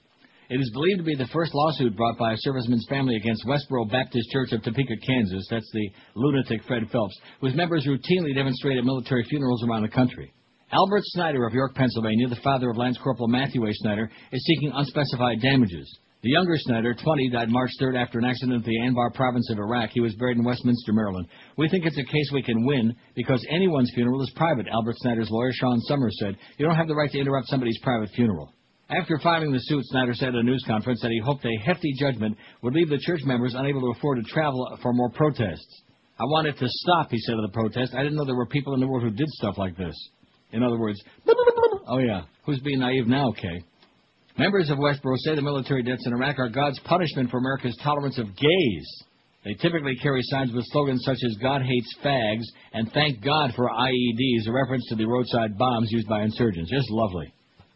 It 0.50 0.60
is 0.60 0.70
believed 0.72 0.98
to 0.98 1.04
be 1.04 1.14
the 1.14 1.28
first 1.32 1.54
lawsuit 1.54 1.96
brought 1.96 2.18
by 2.18 2.32
a 2.32 2.36
serviceman's 2.44 2.86
family 2.88 3.14
against 3.14 3.46
Westboro 3.46 3.88
Baptist 3.88 4.30
Church 4.32 4.50
of 4.50 4.62
Topeka, 4.62 4.94
Kansas. 5.06 5.46
That's 5.48 5.70
the 5.72 5.90
lunatic 6.16 6.64
Fred 6.64 6.90
Phelps, 6.90 7.16
whose 7.40 7.54
members 7.54 7.86
routinely 7.86 8.34
demonstrate 8.34 8.76
at 8.76 8.84
military 8.84 9.24
funerals 9.30 9.62
around 9.62 9.82
the 9.82 9.88
country. 9.88 10.32
Albert 10.72 11.02
Snyder 11.04 11.46
of 11.46 11.54
York, 11.54 11.74
Pennsylvania, 11.74 12.28
the 12.28 12.40
father 12.42 12.70
of 12.70 12.76
Lance 12.76 12.98
Corporal 12.98 13.28
Matthew 13.28 13.64
A. 13.64 13.72
Snyder, 13.72 14.10
is 14.32 14.44
seeking 14.44 14.72
unspecified 14.74 15.40
damages. 15.40 15.98
The 16.22 16.28
younger 16.28 16.52
Snyder, 16.58 16.92
20, 16.92 17.30
died 17.30 17.48
March 17.48 17.70
3rd 17.80 17.96
after 17.96 18.18
an 18.18 18.26
accident 18.26 18.62
in 18.62 18.70
the 18.70 18.78
Anbar 18.80 19.14
province 19.14 19.48
of 19.50 19.58
Iraq. 19.58 19.88
He 19.94 20.00
was 20.00 20.14
buried 20.16 20.36
in 20.36 20.44
Westminster, 20.44 20.92
Maryland. 20.92 21.26
We 21.56 21.66
think 21.70 21.86
it's 21.86 21.96
a 21.96 22.04
case 22.04 22.30
we 22.34 22.42
can 22.42 22.66
win 22.66 22.94
because 23.16 23.42
anyone's 23.50 23.90
funeral 23.94 24.20
is 24.20 24.30
private, 24.36 24.66
Albert 24.68 24.96
Snyder's 24.98 25.30
lawyer, 25.30 25.50
Sean 25.54 25.80
Summers, 25.80 26.14
said. 26.20 26.36
You 26.58 26.66
don't 26.66 26.76
have 26.76 26.88
the 26.88 26.94
right 26.94 27.10
to 27.10 27.18
interrupt 27.18 27.48
somebody's 27.48 27.78
private 27.82 28.10
funeral. 28.14 28.52
After 28.90 29.18
filing 29.22 29.50
the 29.50 29.60
suit, 29.60 29.82
Snyder 29.86 30.12
said 30.12 30.30
at 30.30 30.34
a 30.34 30.42
news 30.42 30.62
conference 30.66 31.00
that 31.00 31.10
he 31.10 31.22
hoped 31.24 31.46
a 31.46 31.56
hefty 31.64 31.94
judgment 31.98 32.36
would 32.60 32.74
leave 32.74 32.90
the 32.90 32.98
church 32.98 33.20
members 33.24 33.54
unable 33.56 33.80
to 33.80 33.98
afford 33.98 34.18
to 34.18 34.30
travel 34.30 34.76
for 34.82 34.92
more 34.92 35.08
protests. 35.08 35.82
I 36.18 36.24
want 36.24 36.48
it 36.48 36.58
to 36.58 36.66
stop, 36.68 37.10
he 37.10 37.18
said 37.20 37.36
of 37.36 37.50
the 37.50 37.54
protest. 37.54 37.94
I 37.94 38.02
didn't 38.02 38.16
know 38.16 38.26
there 38.26 38.36
were 38.36 38.44
people 38.44 38.74
in 38.74 38.80
the 38.80 38.86
world 38.86 39.04
who 39.04 39.10
did 39.10 39.28
stuff 39.30 39.56
like 39.56 39.74
this. 39.78 39.96
In 40.52 40.62
other 40.62 40.78
words, 40.78 41.02
oh 41.88 41.98
yeah, 41.98 42.24
who's 42.44 42.60
being 42.60 42.80
naive 42.80 43.06
now, 43.06 43.32
Kay? 43.32 43.64
Members 44.40 44.70
of 44.70 44.78
Westboro 44.78 45.18
say 45.18 45.34
the 45.34 45.42
military 45.42 45.82
deaths 45.82 46.06
in 46.06 46.14
Iraq 46.14 46.38
are 46.38 46.48
God's 46.48 46.78
punishment 46.86 47.30
for 47.30 47.36
America's 47.36 47.76
tolerance 47.84 48.16
of 48.16 48.24
gays. 48.34 49.04
They 49.44 49.52
typically 49.52 49.96
carry 49.96 50.22
signs 50.22 50.50
with 50.50 50.64
slogans 50.68 51.02
such 51.04 51.18
as 51.26 51.36
God 51.42 51.60
hates 51.60 51.94
fags 52.02 52.44
and 52.72 52.90
thank 52.94 53.22
God 53.22 53.52
for 53.54 53.68
IEDs, 53.68 54.48
a 54.48 54.52
reference 54.52 54.86
to 54.88 54.96
the 54.96 55.04
roadside 55.04 55.58
bombs 55.58 55.92
used 55.92 56.08
by 56.08 56.22
insurgents. 56.22 56.70
Just 56.70 56.88
lovely. 56.88 57.30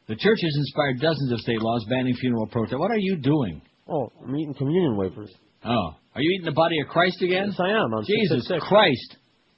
The 0.09 0.17
church 0.17 0.39
has 0.41 0.57
inspired 0.57 1.03
dozens 1.03 1.33
of 1.33 1.41
state 1.41 1.61
laws 1.61 1.85
banning 1.91 2.15
funeral 2.15 2.47
protests. 2.47 2.79
What 2.79 2.91
are 2.91 2.99
you 2.99 3.19
doing? 3.19 3.61
Oh, 3.87 4.11
I'm 4.23 4.35
eating 4.35 4.55
communion 4.55 4.97
wafers. 4.97 5.35
Oh, 5.67 5.91
are 6.15 6.23
you 6.23 6.31
eating 6.35 6.47
the 6.47 6.53
body 6.53 6.81
of 6.81 6.89
Christ 6.89 7.21
again? 7.21 7.49
Yes, 7.49 7.61
I 7.61 7.73
am. 7.73 7.93
On 7.93 8.05
Jesus 8.07 8.49
666. 8.49 8.69
Christ. 8.69 9.17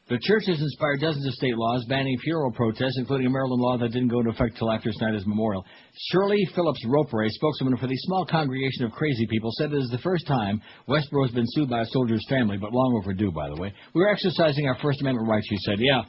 The 0.09 0.21
church 0.23 0.45
has 0.47 0.61
inspired 0.61 1.01
dozens 1.01 1.27
of 1.27 1.33
state 1.35 1.57
laws 1.57 1.85
banning 1.89 2.17
funeral 2.23 2.53
protests, 2.53 2.95
including 2.97 3.27
a 3.27 3.31
Maryland 3.31 3.61
law 3.61 3.77
that 3.79 3.91
didn't 3.91 4.07
go 4.07 4.21
into 4.21 4.31
effect 4.31 4.57
till 4.57 4.71
after 4.71 4.93
Snyder's 4.93 5.27
memorial. 5.27 5.67
Shirley 6.13 6.47
Phelps-Roper, 6.55 7.25
a 7.25 7.31
spokeswoman 7.31 7.77
for 7.77 7.89
the 7.89 7.97
small 7.97 8.25
congregation 8.25 8.85
of 8.85 8.93
crazy 8.93 9.27
people, 9.27 9.51
said 9.59 9.73
it 9.73 9.79
is 9.79 9.91
the 9.91 9.99
first 9.99 10.25
time 10.29 10.63
Westboro 10.89 11.27
has 11.27 11.35
been 11.35 11.45
sued 11.49 11.69
by 11.69 11.81
a 11.81 11.87
soldier's 11.87 12.25
family, 12.29 12.57
but 12.57 12.73
long 12.73 13.03
overdue, 13.03 13.33
by 13.33 13.49
the 13.49 13.61
way. 13.61 13.73
We're 13.95 14.09
exercising 14.09 14.69
our 14.69 14.79
First 14.81 15.01
Amendment 15.01 15.29
rights, 15.29 15.49
she 15.51 15.57
said. 15.67 15.81
Yeah. 15.81 16.03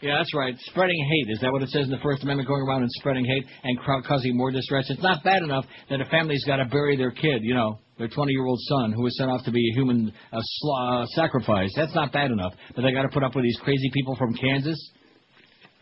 Yeah, 0.00 0.18
that's 0.18 0.32
right. 0.32 0.54
Spreading 0.60 1.04
hate. 1.10 1.32
Is 1.34 1.40
that 1.40 1.50
what 1.50 1.62
it 1.62 1.70
says 1.70 1.86
in 1.86 1.90
the 1.90 1.98
First 2.04 2.22
Amendment? 2.22 2.46
Going 2.46 2.62
around 2.62 2.82
and 2.82 2.90
spreading 2.92 3.24
hate 3.24 3.44
and 3.64 3.76
causing 4.06 4.36
more 4.36 4.52
distress. 4.52 4.88
It's 4.88 5.02
not 5.02 5.24
bad 5.24 5.42
enough 5.42 5.64
that 5.90 6.00
a 6.00 6.04
family's 6.04 6.44
got 6.46 6.56
to 6.56 6.66
bury 6.66 6.96
their 6.96 7.10
kid, 7.10 7.42
you 7.42 7.54
know, 7.54 7.80
their 8.00 8.08
20 8.08 8.32
year 8.32 8.44
old 8.46 8.58
son 8.62 8.92
who 8.92 9.02
was 9.02 9.14
sent 9.18 9.30
off 9.30 9.44
to 9.44 9.52
be 9.52 9.60
a 9.70 9.74
human 9.76 10.10
uh, 10.32 10.40
sla- 10.40 11.02
uh, 11.02 11.06
sacrifice. 11.14 11.70
That's 11.76 11.94
not 11.94 12.12
bad 12.12 12.30
enough. 12.32 12.54
But 12.74 12.82
they 12.82 12.92
got 12.92 13.02
to 13.02 13.10
put 13.10 13.22
up 13.22 13.36
with 13.36 13.44
these 13.44 13.58
crazy 13.62 13.90
people 13.92 14.16
from 14.16 14.32
Kansas? 14.34 14.78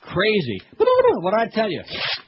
Crazy. 0.02 0.60
What 1.20 1.34
I 1.34 1.46
tell 1.48 1.70
you, 1.70 1.82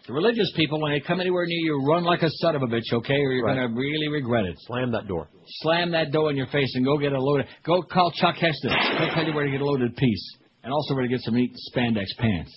the 0.07 0.13
religious 0.13 0.51
people, 0.57 0.81
when 0.81 0.93
they 0.93 1.01
come 1.01 1.21
anywhere 1.21 1.45
near 1.47 1.59
you, 1.59 1.85
run 1.87 2.03
like 2.03 2.23
a 2.23 2.31
son 2.31 2.57
of 2.57 2.63
a 2.63 2.67
bitch, 2.67 2.93
okay, 2.93 3.15
or 3.15 3.33
you're 3.33 3.45
Right. 3.45 3.57
going 3.57 3.69
to 3.69 3.79
really 3.79 4.09
regret 4.09 4.45
it. 4.47 4.57
Slam 4.67 4.91
that 4.93 5.07
door. 5.07 5.29
Slam 5.63 5.93
that 5.93 6.11
door 6.11 6.31
in 6.31 6.37
your 6.37 6.47
face 6.49 6.73
and 6.75 6.85
go 6.85 6.97
get 6.99 7.13
a 7.13 7.21
loaded. 7.21 7.47
Go 7.65 7.83
call 7.83 8.11
Chuck 8.13 8.37
Heston. 8.37 8.71
He'll 8.99 9.11
tell 9.15 9.25
you 9.27 9.33
where 9.35 9.45
to 9.45 9.51
get 9.51 9.61
a 9.61 9.65
loaded 9.65 9.95
piece, 9.97 10.37
and 10.65 10.73
also 10.73 10.95
where 10.95 11.03
to 11.05 11.09
get 11.09 11.21
some 11.21 11.35
neat 11.35 11.53
spandex 11.75 12.07
pants. 12.19 12.51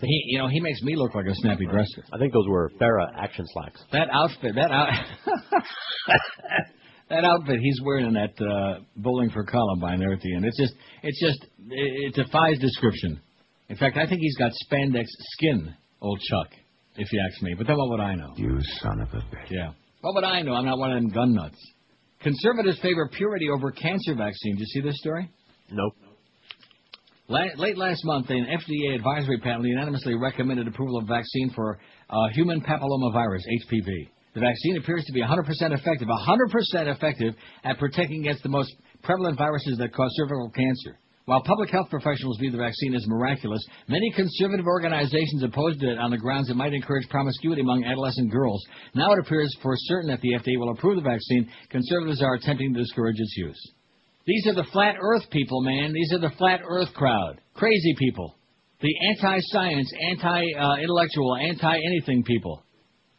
He, 0.00 0.22
you 0.26 0.38
know, 0.38 0.48
he 0.48 0.60
makes 0.60 0.80
me 0.82 0.96
look 0.96 1.14
like 1.14 1.26
a 1.26 1.34
snappy 1.34 1.66
dresser. 1.66 2.04
I 2.12 2.18
think 2.18 2.32
those 2.32 2.46
were 2.48 2.70
Farah 2.80 3.08
action 3.18 3.44
slacks. 3.52 3.82
That 3.92 4.08
outfit, 4.12 4.54
that 4.54 4.70
out, 4.70 4.88
that 7.10 7.24
outfit 7.24 7.58
he's 7.60 7.80
wearing 7.84 8.06
in 8.06 8.14
that 8.14 8.40
uh, 8.40 8.80
bowling 8.96 9.30
for 9.30 9.44
Columbine 9.44 9.98
there 9.98 10.12
at 10.12 10.20
the 10.20 10.34
end. 10.34 10.44
It's 10.44 10.58
just, 10.58 10.74
it's 11.02 11.20
just, 11.20 11.42
it, 11.68 12.14
it 12.14 12.14
defies 12.14 12.58
description. 12.60 13.20
In 13.68 13.76
fact, 13.76 13.96
I 13.96 14.06
think 14.06 14.20
he's 14.20 14.36
got 14.36 14.52
spandex 14.70 15.06
skin, 15.34 15.74
old 16.00 16.20
Chuck, 16.20 16.48
if 16.96 17.12
you 17.12 17.20
ask 17.28 17.42
me. 17.42 17.54
But 17.56 17.66
then 17.66 17.76
what 17.76 17.90
would 17.90 18.00
I 18.00 18.14
know? 18.14 18.34
You 18.36 18.58
son 18.80 19.00
of 19.00 19.08
a 19.12 19.16
bitch. 19.16 19.50
Yeah. 19.50 19.72
What 20.00 20.14
would 20.14 20.24
I 20.24 20.42
know? 20.42 20.54
I'm 20.54 20.64
not 20.64 20.78
one 20.78 20.92
of 20.92 21.02
them 21.02 21.10
gun 21.10 21.34
nuts. 21.34 21.58
Conservatives 22.20 22.78
favor 22.80 23.08
purity 23.12 23.48
over 23.50 23.72
cancer 23.72 24.14
vaccine. 24.14 24.54
Did 24.54 24.60
you 24.60 24.66
see 24.66 24.80
this 24.80 24.98
story? 24.98 25.28
Nope. 25.70 25.94
La- 27.28 27.54
late 27.56 27.78
last 27.78 28.04
month, 28.04 28.30
an 28.30 28.46
FDA 28.46 28.96
advisory 28.96 29.38
panel 29.38 29.64
unanimously 29.64 30.14
recommended 30.14 30.66
approval 30.66 30.98
of 30.98 31.04
a 31.04 31.06
vaccine 31.06 31.50
for 31.54 31.78
uh, 32.10 32.16
human 32.32 32.60
papillomavirus, 32.60 33.42
HPV. 33.64 34.08
The 34.34 34.40
vaccine 34.40 34.76
appears 34.76 35.04
to 35.04 35.12
be 35.12 35.22
100% 35.22 35.46
effective, 35.48 36.08
100% 36.08 36.94
effective 36.94 37.34
at 37.64 37.78
protecting 37.78 38.20
against 38.20 38.42
the 38.42 38.48
most 38.48 38.74
prevalent 39.02 39.38
viruses 39.38 39.78
that 39.78 39.94
cause 39.94 40.10
cervical 40.16 40.50
cancer. 40.50 40.98
While 41.26 41.42
public 41.42 41.70
health 41.70 41.88
professionals 41.90 42.38
view 42.38 42.50
the 42.50 42.58
vaccine 42.58 42.94
as 42.96 43.06
miraculous, 43.06 43.64
many 43.86 44.10
conservative 44.16 44.66
organizations 44.66 45.44
opposed 45.44 45.80
it 45.84 45.98
on 45.98 46.10
the 46.10 46.18
grounds 46.18 46.50
it 46.50 46.56
might 46.56 46.74
encourage 46.74 47.08
promiscuity 47.08 47.60
among 47.62 47.84
adolescent 47.84 48.32
girls. 48.32 48.60
Now 48.94 49.12
it 49.12 49.20
appears 49.20 49.54
for 49.62 49.74
certain 49.76 50.10
that 50.10 50.20
the 50.22 50.32
FDA 50.32 50.58
will 50.58 50.72
approve 50.72 50.96
the 50.96 51.08
vaccine. 51.08 51.48
Conservatives 51.70 52.20
are 52.20 52.34
attempting 52.34 52.74
to 52.74 52.80
discourage 52.80 53.20
its 53.20 53.36
use. 53.36 53.72
These 54.26 54.46
are 54.46 54.54
the 54.54 54.66
flat 54.72 54.96
earth 55.00 55.24
people, 55.30 55.62
man. 55.62 55.92
These 55.92 56.12
are 56.12 56.20
the 56.20 56.34
flat 56.38 56.60
earth 56.64 56.92
crowd. 56.94 57.40
Crazy 57.54 57.94
people. 57.98 58.36
The 58.80 58.94
anti-science, 59.10 59.90
anti-intellectual, 60.10 61.36
anti-anything 61.36 62.24
people. 62.24 62.62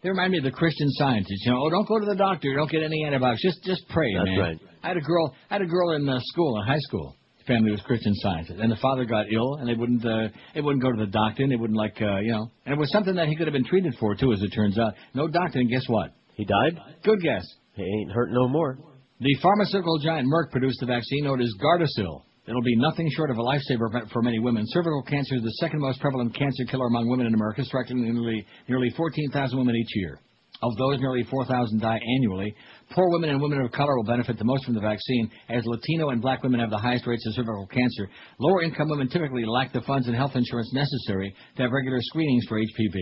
They 0.02 0.10
remind 0.10 0.32
me 0.34 0.40
of 0.40 0.44
the 0.44 0.52
Christian 0.52 0.90
scientists. 0.92 1.44
You 1.46 1.54
know, 1.54 1.64
oh, 1.64 1.70
don't 1.70 1.88
go 1.88 2.00
to 2.00 2.06
the 2.06 2.16
doctor. 2.16 2.54
Don't 2.56 2.70
get 2.70 2.84
any 2.84 3.06
antibiotics. 3.06 3.42
Just, 3.42 3.64
just 3.64 3.88
pray, 3.90 4.14
That's 4.14 4.28
man. 4.28 4.40
right. 4.40 4.60
I 4.84 4.88
had 4.90 4.98
a 4.98 5.02
girl. 5.02 5.34
I 5.50 5.56
had 5.56 5.62
a 5.62 5.66
girl 5.66 5.92
in 5.92 6.08
uh, 6.08 6.20
school, 6.22 6.60
in 6.62 6.68
high 6.68 6.80
school. 6.80 7.16
Family 7.48 7.72
was 7.72 7.82
Christian 7.82 8.14
scientists, 8.16 8.60
and 8.60 8.72
the 8.72 8.78
father 8.78 9.04
got 9.06 9.26
ill, 9.32 9.56
and 9.56 9.68
they 9.68 9.74
wouldn't. 9.74 10.06
Uh, 10.06 10.28
they 10.54 10.62
wouldn't 10.62 10.82
go 10.84 10.92
to 10.92 10.98
the 10.98 11.12
doctor, 11.12 11.44
and 11.44 11.52
they 11.52 11.58
wouldn't 11.58 11.78
like, 11.78 11.96
uh, 12.02 12.20
you 12.20 12.32
know. 12.32 12.50
And 12.66 12.74
it 12.74 12.80
was 12.80 12.90
something 12.92 13.16
that 13.16 13.28
he 13.28 13.36
could 13.36 13.48
have 13.48 13.54
been 13.54 13.66
treated 13.66 13.96
for 14.00 14.16
too, 14.16 14.32
as 14.32 14.42
it 14.42 14.50
turns 14.50 14.78
out. 14.78 14.94
No 15.14 15.28
doctor, 15.28 15.60
and 15.60 15.70
guess 15.70 15.84
what? 15.88 16.12
He 16.36 16.46
died. 16.46 16.80
Good 17.04 17.22
guess. 17.22 17.46
He 17.76 17.84
ain't 17.84 18.12
hurt 18.12 18.32
no 18.32 18.48
more. 18.48 18.78
The 19.24 19.40
pharmaceutical 19.42 20.00
giant 20.00 20.27
Merck 20.27 20.52
produced 20.52 20.84
a 20.84 20.85
vaccine 20.85 21.24
known 21.24 21.40
as 21.42 21.50
Gardasil. 21.61 22.24
It'll 22.45 22.61
be 22.61 22.76
nothing 22.76 23.10
short 23.16 23.32
of 23.32 23.38
a 23.38 23.42
lifesaver 23.42 24.10
for- 24.11 24.22
many 24.22 24.38
women. 24.40 24.66
Cervical 24.68 25.02
cancer 25.03 25.35
is 25.35 25.43
the 25.43 25.52
second 25.61 25.80
most 25.80 26.02
prevalent 26.02 26.35
cancer 26.35 26.66
killer 26.66 26.88
among 26.88 27.08
women 27.08 27.27
in 27.27 27.34
America, 27.34 27.64
striking 27.64 28.02
nearly, 28.02 28.45
nearly 28.68 28.90
14,000 28.90 29.58
women 29.58 29.77
each 29.77 29.95
year. 29.95 30.19
Of 30.61 30.76
those, 30.77 31.00
nearly 31.00 31.24
4,000 31.24 31.80
die 31.80 32.02
annually. 32.18 32.53
Poor 32.92 33.10
women 33.11 33.30
and 33.30 33.42
women 33.42 33.61
of 33.61 33.72
color 33.72 33.95
will 33.95 34.03
benefit 34.03 34.38
the 34.38 34.43
most 34.43 34.66
from 34.66 34.74
the 34.74 34.82
vaccine, 34.82 35.32
as 35.48 35.66
Latino 35.66 36.10
and 36.10 36.22
black 36.22 36.43
women 36.43 36.60
have 36.60 36.69
the 36.69 36.77
highest 36.77 37.08
rates 37.08 37.26
of 37.26 37.34
cervical 37.34 37.66
cancer. 37.68 38.10
Lower 38.40 38.61
income 38.61 38.90
women 38.90 39.08
typically 39.08 39.45
lack 39.45 39.72
the 39.72 39.82
funds 39.82 40.08
and 40.08 40.18
health 40.18 40.35
insurance 40.35 40.74
necessary 40.74 41.34
to 41.56 41.61
have 41.61 41.72
regular 41.72 42.02
screenings 42.02 42.45
for 42.50 42.60
HPV. 42.60 42.95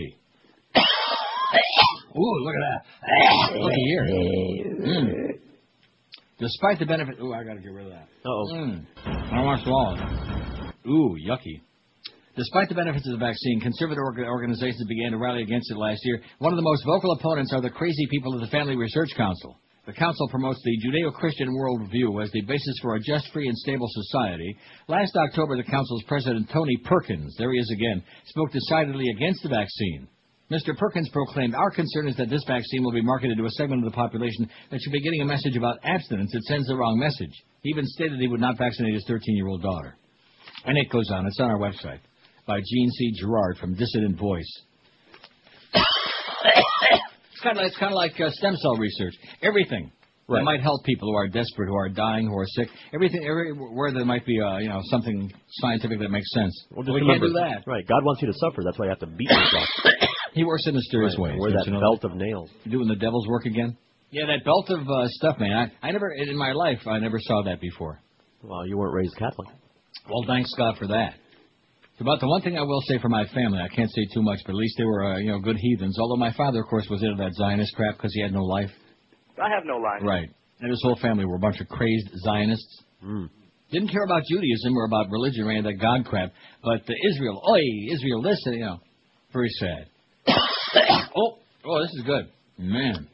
Ooh, 2.16 2.44
look 2.44 2.54
at 2.54 2.62
that. 2.62 2.84
Look 3.58 3.72
here. 3.72 4.04
Mm. 4.04 5.51
Despite 6.42 6.80
the 6.80 6.86
benefit, 6.86 7.22
ooh, 7.22 7.32
I 7.32 7.44
gotta 7.44 7.60
get 7.60 7.70
rid 7.70 7.86
of 7.86 7.92
that. 7.92 8.08
Oh. 8.26 8.50
Mm. 8.50 8.84
I 9.06 9.42
want 9.46 9.60
to 9.60 9.64
swallow 9.64 9.94
it. 9.94 10.74
Ooh, 10.90 11.14
yucky. 11.22 11.62
Despite 12.34 12.68
the 12.68 12.74
benefits 12.74 13.06
of 13.06 13.12
the 13.12 13.24
vaccine, 13.24 13.60
conservative 13.60 14.02
organizations 14.02 14.84
began 14.88 15.12
to 15.12 15.18
rally 15.18 15.42
against 15.42 15.70
it 15.70 15.76
last 15.76 16.00
year. 16.02 16.20
One 16.38 16.52
of 16.52 16.56
the 16.56 16.66
most 16.66 16.84
vocal 16.84 17.12
opponents 17.12 17.52
are 17.52 17.60
the 17.60 17.70
crazy 17.70 18.08
people 18.10 18.34
of 18.34 18.40
the 18.40 18.48
Family 18.48 18.74
Research 18.74 19.10
Council. 19.16 19.56
The 19.86 19.92
council 19.92 20.28
promotes 20.30 20.60
the 20.64 20.78
Judeo-Christian 20.82 21.46
worldview 21.46 22.20
as 22.20 22.30
the 22.32 22.40
basis 22.40 22.74
for 22.82 22.96
a 22.96 23.00
just, 23.00 23.30
free, 23.32 23.46
and 23.46 23.56
stable 23.58 23.88
society. 23.88 24.56
Last 24.88 25.14
October, 25.14 25.56
the 25.56 25.70
council's 25.70 26.02
president, 26.08 26.50
Tony 26.52 26.76
Perkins, 26.84 27.36
there 27.38 27.52
he 27.52 27.58
is 27.60 27.70
again, 27.70 28.02
spoke 28.26 28.50
decidedly 28.50 29.04
against 29.14 29.44
the 29.44 29.48
vaccine. 29.48 30.08
Mr. 30.52 30.76
Perkins 30.76 31.08
proclaimed, 31.08 31.54
Our 31.54 31.70
concern 31.70 32.08
is 32.08 32.16
that 32.16 32.28
this 32.28 32.44
vaccine 32.46 32.84
will 32.84 32.92
be 32.92 33.00
marketed 33.00 33.38
to 33.38 33.46
a 33.46 33.50
segment 33.50 33.84
of 33.84 33.90
the 33.90 33.96
population 33.96 34.48
that 34.70 34.80
should 34.80 34.92
be 34.92 35.00
getting 35.00 35.22
a 35.22 35.24
message 35.24 35.56
about 35.56 35.78
abstinence. 35.82 36.34
It 36.34 36.42
sends 36.42 36.68
the 36.68 36.76
wrong 36.76 36.98
message. 36.98 37.32
He 37.62 37.70
even 37.70 37.86
stated 37.86 38.20
he 38.20 38.28
would 38.28 38.40
not 38.40 38.58
vaccinate 38.58 38.92
his 38.92 39.04
13 39.08 39.34
year 39.34 39.48
old 39.48 39.62
daughter. 39.62 39.96
And 40.66 40.76
it 40.76 40.90
goes 40.90 41.10
on. 41.10 41.26
It's 41.26 41.40
on 41.40 41.50
our 41.50 41.58
website 41.58 42.00
by 42.46 42.58
Gene 42.58 42.90
C. 42.90 43.12
Gerard 43.18 43.56
from 43.58 43.74
Dissident 43.74 44.18
Voice. 44.18 44.62
it's 45.74 47.42
kind 47.42 47.58
of 47.58 47.64
it's 47.64 47.76
kind 47.78 47.92
of 47.92 47.96
like 47.96 48.20
uh, 48.20 48.30
stem 48.30 48.54
cell 48.56 48.76
research. 48.76 49.14
Everything 49.42 49.90
that 50.28 50.42
might 50.44 50.60
help 50.60 50.84
people 50.84 51.08
who 51.08 51.16
are 51.16 51.28
desperate, 51.28 51.68
who 51.68 51.76
are 51.76 51.88
dying, 51.88 52.26
who 52.26 52.36
are 52.36 52.46
sick. 52.46 52.68
Everything, 52.94 53.24
everywhere 53.28 53.92
there 53.92 54.04
might 54.04 54.26
be 54.26 54.38
uh, 54.40 54.58
you 54.58 54.68
know 54.68 54.80
something 54.84 55.32
scientific 55.60 55.98
that 55.98 56.10
makes 56.10 56.30
sense. 56.32 56.66
Well, 56.70 56.82
just 56.82 56.94
we 56.94 57.00
remember, 57.00 57.26
can't 57.26 57.34
do 57.34 57.40
that. 57.40 57.70
Right. 57.70 57.86
God 57.86 58.04
wants 58.04 58.22
you 58.22 58.28
to 58.28 58.34
suffer. 58.38 58.62
That's 58.64 58.78
why 58.78 58.86
you 58.86 58.90
have 58.90 59.00
to 59.00 59.06
beat 59.06 59.30
yourself. 59.30 59.68
He 60.32 60.44
works 60.44 60.66
in 60.66 60.74
mysterious 60.74 61.14
Right, 61.18 61.32
ways. 61.32 61.40
Wear 61.40 61.52
that 61.52 61.66
you 61.66 61.72
know 61.72 61.80
belt 61.80 62.04
of 62.04 62.14
nails. 62.14 62.50
You're 62.64 62.78
doing 62.78 62.88
the 62.88 62.96
devil's 62.96 63.26
work 63.28 63.44
again? 63.46 63.76
Yeah, 64.10 64.26
that 64.26 64.44
belt 64.44 64.68
of 64.70 64.80
uh, 64.80 65.08
stuff, 65.08 65.38
man. 65.38 65.72
I, 65.82 65.88
I 65.88 65.90
never, 65.90 66.10
in 66.12 66.36
my 66.36 66.52
life, 66.52 66.78
I 66.86 66.98
never 66.98 67.18
saw 67.20 67.42
that 67.44 67.60
before. 67.60 68.00
Well, 68.42 68.66
you 68.66 68.76
weren't 68.76 68.94
raised 68.94 69.16
Catholic. 69.16 69.48
Well, 70.08 70.24
thanks 70.26 70.52
God 70.56 70.76
for 70.78 70.86
that. 70.88 71.14
It's 71.92 72.00
about 72.00 72.20
the 72.20 72.28
one 72.28 72.42
thing 72.42 72.58
I 72.58 72.62
will 72.62 72.80
say 72.88 72.98
for 72.98 73.08
my 73.08 73.24
family. 73.26 73.60
I 73.60 73.68
can't 73.74 73.90
say 73.90 74.06
too 74.12 74.22
much, 74.22 74.40
but 74.44 74.52
at 74.52 74.56
least 74.56 74.74
they 74.78 74.84
were, 74.84 75.14
uh, 75.14 75.18
you 75.18 75.30
know, 75.30 75.38
good 75.38 75.56
heathens. 75.56 75.98
Although 75.98 76.16
my 76.16 76.32
father, 76.32 76.60
of 76.60 76.68
course, 76.68 76.86
was 76.90 77.02
into 77.02 77.16
that 77.22 77.34
Zionist 77.34 77.74
crap 77.74 77.96
because 77.96 78.12
he 78.14 78.22
had 78.22 78.32
no 78.32 78.42
life. 78.42 78.70
I 79.42 79.48
have 79.54 79.64
no 79.64 79.76
life. 79.76 80.02
Right. 80.02 80.28
And 80.60 80.70
his 80.70 80.80
whole 80.82 80.96
family 81.00 81.24
were 81.24 81.36
a 81.36 81.40
bunch 81.40 81.60
of 81.60 81.68
crazed 81.68 82.08
Zionists. 82.24 82.82
Hmm. 83.00 83.26
Didn't 83.70 83.88
care 83.88 84.04
about 84.04 84.22
Judaism 84.28 84.76
or 84.76 84.84
about 84.84 85.10
religion 85.10 85.44
or 85.44 85.50
any 85.50 85.60
of 85.60 85.64
that 85.64 85.80
God 85.80 86.04
crap. 86.04 86.32
But 86.62 86.86
the 86.86 86.94
Israel, 87.10 87.42
oi, 87.48 87.60
Israel, 87.92 88.20
listen, 88.20 88.54
you 88.54 88.64
know, 88.64 88.78
very 89.32 89.48
sad. 89.58 89.86
Oh, 90.28 91.38
oh, 91.64 91.82
this 91.82 91.92
is 91.94 92.02
good, 92.04 92.28
man. 92.58 93.08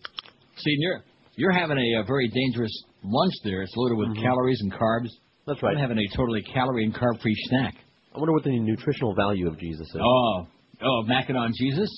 See, 0.56 0.74
you're 0.78 1.02
you're 1.36 1.52
having 1.52 1.78
a, 1.78 2.00
a 2.00 2.04
very 2.04 2.28
dangerous 2.28 2.72
lunch 3.02 3.34
there. 3.44 3.62
It's 3.62 3.72
loaded 3.76 3.96
with 3.98 4.16
calories 4.22 4.60
and 4.60 4.72
carbs. 4.72 5.06
Mm-hmm. 5.06 5.50
That's 5.50 5.62
right. 5.62 5.76
I'm 5.76 5.80
having 5.80 5.98
a 5.98 6.16
totally 6.16 6.42
calorie 6.42 6.84
and 6.84 6.94
carb 6.94 7.20
free 7.22 7.34
snack. 7.48 7.74
I 8.14 8.18
wonder 8.18 8.32
what 8.32 8.44
the 8.44 8.58
nutritional 8.58 9.14
value 9.14 9.48
of 9.48 9.58
Jesus 9.58 9.86
is. 9.86 10.00
Oh, 10.02 10.46
oh, 10.82 11.02
macking 11.08 11.36
on 11.36 11.52
Jesus? 11.56 11.88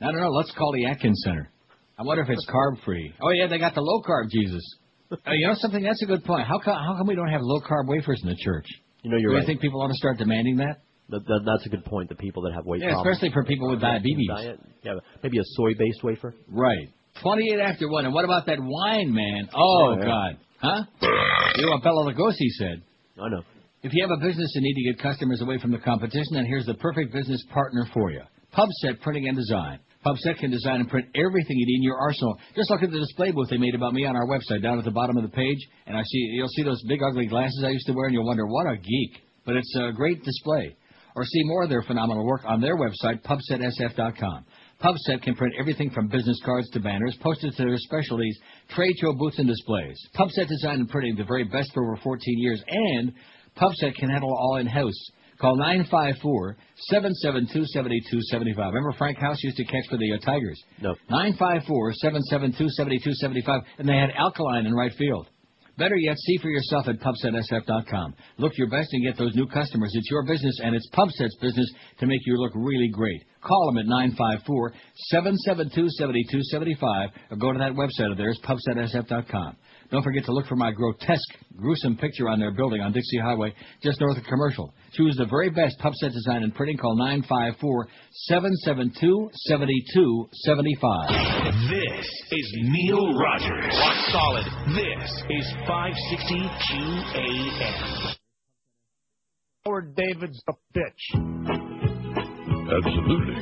I 0.00 0.06
don't 0.06 0.20
know. 0.20 0.28
Let's 0.30 0.52
call 0.52 0.72
the 0.72 0.86
Atkins 0.86 1.20
Center. 1.24 1.50
I 1.98 2.02
wonder 2.02 2.22
if 2.22 2.30
it's 2.30 2.46
carb 2.48 2.82
free. 2.84 3.12
Oh 3.22 3.30
yeah, 3.30 3.46
they 3.46 3.58
got 3.58 3.74
the 3.74 3.80
low 3.80 4.02
carb 4.02 4.30
Jesus. 4.30 4.62
Uh, 5.12 5.32
you 5.32 5.46
know 5.46 5.52
something? 5.56 5.82
That's 5.82 6.02
a 6.02 6.06
good 6.06 6.24
point. 6.24 6.46
How 6.48 6.58
come 6.58 6.74
how 6.74 6.96
come 6.96 7.06
we 7.06 7.14
don't 7.14 7.28
have 7.28 7.42
low 7.42 7.60
carb 7.60 7.86
wafers 7.86 8.18
in 8.22 8.30
the 8.30 8.36
church? 8.42 8.64
You 9.02 9.10
know, 9.10 9.18
you're 9.18 9.32
Do 9.32 9.34
right. 9.36 9.40
you 9.42 9.46
think 9.46 9.60
people 9.60 9.82
ought 9.82 9.88
to 9.88 9.94
start 9.94 10.16
demanding 10.16 10.56
that? 10.56 10.80
That, 11.12 11.24
that, 11.28 11.40
that's 11.46 11.66
a 11.66 11.68
good 11.68 11.84
point. 11.84 12.08
The 12.08 12.16
people 12.16 12.42
that 12.42 12.52
have 12.54 12.64
weight 12.66 12.80
Yeah, 12.82 12.92
problems. 12.96 13.16
especially 13.18 13.32
for 13.34 13.44
people 13.44 13.70
with 13.70 13.80
diabetes. 13.80 14.26
Diet. 14.28 14.58
Yeah, 14.82 14.94
maybe 15.22 15.38
a 15.38 15.44
soy-based 15.44 16.02
wafer. 16.02 16.34
Right. 16.48 16.88
28 17.22 17.60
after 17.60 17.88
1. 17.88 18.06
And 18.06 18.14
what 18.14 18.24
about 18.24 18.46
that 18.46 18.58
wine, 18.58 19.12
man? 19.12 19.48
Oh, 19.54 19.96
yeah. 20.00 20.04
God. 20.06 20.32
Huh? 20.58 20.82
You 21.56 21.66
know 21.66 21.72
what 21.72 21.82
Bela 21.84 22.12
Lugosi 22.12 22.48
said. 22.58 22.82
I 23.20 23.28
know. 23.28 23.42
If 23.82 23.92
you 23.92 24.02
have 24.08 24.10
a 24.16 24.20
business 24.26 24.50
and 24.54 24.62
need 24.62 24.74
to 24.74 24.92
get 24.94 25.02
customers 25.02 25.42
away 25.42 25.58
from 25.58 25.70
the 25.72 25.78
competition, 25.78 26.32
then 26.32 26.46
here's 26.46 26.66
the 26.66 26.74
perfect 26.74 27.12
business 27.12 27.44
partner 27.52 27.86
for 27.92 28.10
you. 28.10 28.22
PubSet 28.56 29.00
Printing 29.02 29.28
and 29.28 29.36
Design. 29.36 29.80
PubSet 30.06 30.38
can 30.38 30.50
design 30.50 30.80
and 30.80 30.88
print 30.88 31.06
everything 31.14 31.56
you 31.56 31.66
need 31.66 31.76
in 31.76 31.82
your 31.84 31.96
arsenal. 31.98 32.36
Just 32.56 32.70
look 32.70 32.82
at 32.82 32.90
the 32.90 32.98
display 32.98 33.30
booth 33.30 33.48
they 33.50 33.56
made 33.56 33.74
about 33.74 33.92
me 33.92 34.04
on 34.04 34.16
our 34.16 34.26
website 34.26 34.62
down 34.62 34.78
at 34.78 34.84
the 34.84 34.90
bottom 34.90 35.16
of 35.16 35.22
the 35.22 35.28
page, 35.28 35.58
and 35.86 35.96
I 35.96 36.02
see 36.02 36.18
you'll 36.34 36.48
see 36.48 36.64
those 36.64 36.82
big 36.88 37.00
ugly 37.02 37.26
glasses 37.26 37.62
I 37.64 37.68
used 37.70 37.86
to 37.86 37.92
wear, 37.92 38.06
and 38.06 38.14
you'll 38.14 38.26
wonder 38.26 38.44
what 38.46 38.66
a 38.66 38.76
geek. 38.76 39.22
But 39.46 39.56
it's 39.56 39.76
a 39.76 39.92
great 39.92 40.22
display. 40.24 40.76
Or 41.14 41.24
see 41.24 41.42
more 41.44 41.64
of 41.64 41.70
their 41.70 41.82
phenomenal 41.82 42.24
work 42.24 42.42
on 42.46 42.60
their 42.60 42.76
website, 42.76 43.22
pubsetsf.com. 43.22 44.44
PubSet 44.82 45.22
can 45.22 45.34
print 45.34 45.54
everything 45.58 45.90
from 45.90 46.08
business 46.08 46.40
cards 46.44 46.70
to 46.70 46.80
banners, 46.80 47.16
postage 47.20 47.54
to 47.56 47.64
their 47.64 47.76
specialties, 47.76 48.38
trade 48.70 48.94
show 49.00 49.12
booths 49.12 49.38
and 49.38 49.46
displays. 49.46 49.96
PubSet 50.18 50.48
Design 50.48 50.80
and 50.80 50.88
Printing, 50.88 51.16
the 51.16 51.24
very 51.24 51.44
best 51.44 51.70
for 51.72 51.84
over 51.84 51.96
14 52.02 52.38
years, 52.38 52.62
and 52.66 53.12
PubSet 53.56 53.94
can 53.94 54.10
handle 54.10 54.34
all 54.34 54.56
in-house. 54.56 55.10
Call 55.40 55.56
954-772-7275. 55.58 58.56
Remember 58.56 58.92
Frank 58.96 59.18
House 59.18 59.42
used 59.42 59.56
to 59.56 59.64
catch 59.64 59.84
for 59.90 59.98
the 59.98 60.12
uh, 60.12 60.18
Tigers? 60.18 60.62
No. 60.80 60.94
954-772-7275, 61.10 63.62
and 63.78 63.88
they 63.88 63.96
had 63.96 64.10
Al 64.16 64.32
Kaline 64.32 64.66
in 64.66 64.74
right 64.74 64.92
field. 64.96 65.26
Better 65.82 65.96
yet, 65.96 66.16
see 66.16 66.38
for 66.38 66.48
yourself 66.48 66.86
at 66.86 67.00
PubSetSF.com. 67.00 68.14
Look 68.38 68.56
your 68.56 68.68
best 68.70 68.92
and 68.92 69.02
get 69.02 69.18
those 69.18 69.34
new 69.34 69.48
customers. 69.48 69.90
It's 69.92 70.08
your 70.08 70.24
business, 70.24 70.60
and 70.62 70.76
it's 70.76 70.88
PubSet's 70.90 71.34
business 71.40 71.68
to 71.98 72.06
make 72.06 72.20
you 72.24 72.36
look 72.36 72.52
really 72.54 72.86
great. 72.86 73.24
Call 73.42 73.66
them 73.66 73.78
at 73.78 73.86
954-772-7275 75.12 77.10
or 77.32 77.36
go 77.36 77.52
to 77.52 77.58
that 77.58 77.72
website 77.72 78.12
of 78.12 78.16
theirs, 78.16 78.38
PubSetSF.com. 78.44 79.56
Don't 79.90 80.04
forget 80.04 80.24
to 80.26 80.32
look 80.32 80.46
for 80.46 80.54
my 80.54 80.70
grotesque, 80.70 81.34
gruesome 81.56 81.96
picture 81.96 82.28
on 82.28 82.38
their 82.38 82.52
building 82.52 82.80
on 82.80 82.92
Dixie 82.92 83.18
Highway, 83.18 83.52
just 83.82 84.00
north 84.00 84.16
of 84.16 84.22
Commercial. 84.22 84.72
Choose 84.94 85.16
the 85.16 85.24
very 85.24 85.48
best 85.48 85.78
PubSet 85.78 86.12
design 86.12 86.42
and 86.42 86.54
printing. 86.54 86.76
Call 86.76 86.94
954-772-7275. 87.30 87.86
This 91.70 92.06
is 92.30 92.54
Neil 92.60 93.14
Rogers. 93.14 93.74
Rock 93.78 93.96
solid. 94.12 94.44
This 94.76 95.24
is 95.30 95.50
560 95.66 96.50
QAM. 96.68 98.16
Howard 99.64 99.94
David's 99.96 100.42
a 100.48 100.52
bitch. 100.76 101.14
Absolutely. 102.76 103.36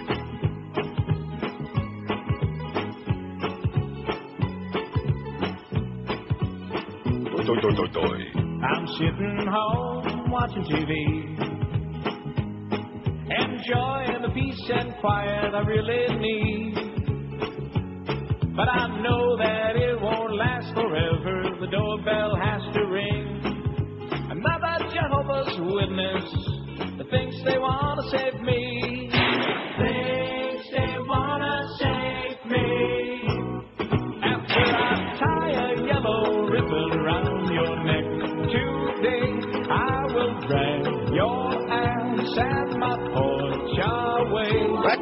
Doi, 7.45 7.61
doi, 7.61 7.73
doi, 7.75 7.89
doi. 7.93 8.40
I'm 8.62 8.86
sitting 8.89 9.47
home 9.48 10.30
watching 10.30 10.64
TV. 10.64 10.92
Enjoying 13.30 14.22
the 14.22 14.30
peace 14.34 14.70
and 14.74 14.94
quiet 15.00 15.55
I 15.55 15.60
really 15.60 16.18
need. 16.18 16.74
But 18.55 18.68
I 18.68 19.00
know 19.00 19.39
that 19.39 19.76
it 19.76 19.98
won't 19.98 20.34
last 20.36 20.74
forever. 20.74 21.56
The 21.58 21.68
doorbell 21.68 22.36
has 22.36 22.60
to 22.74 22.84
ring. 22.84 23.40
Another 24.30 24.90
Jehovah's 24.92 25.58
Witness 25.58 26.30
that 26.98 27.08
thinks 27.08 27.36
they 27.44 27.56
want 27.56 28.00
to 28.02 28.18
save 28.18 28.42
me. 28.42 29.00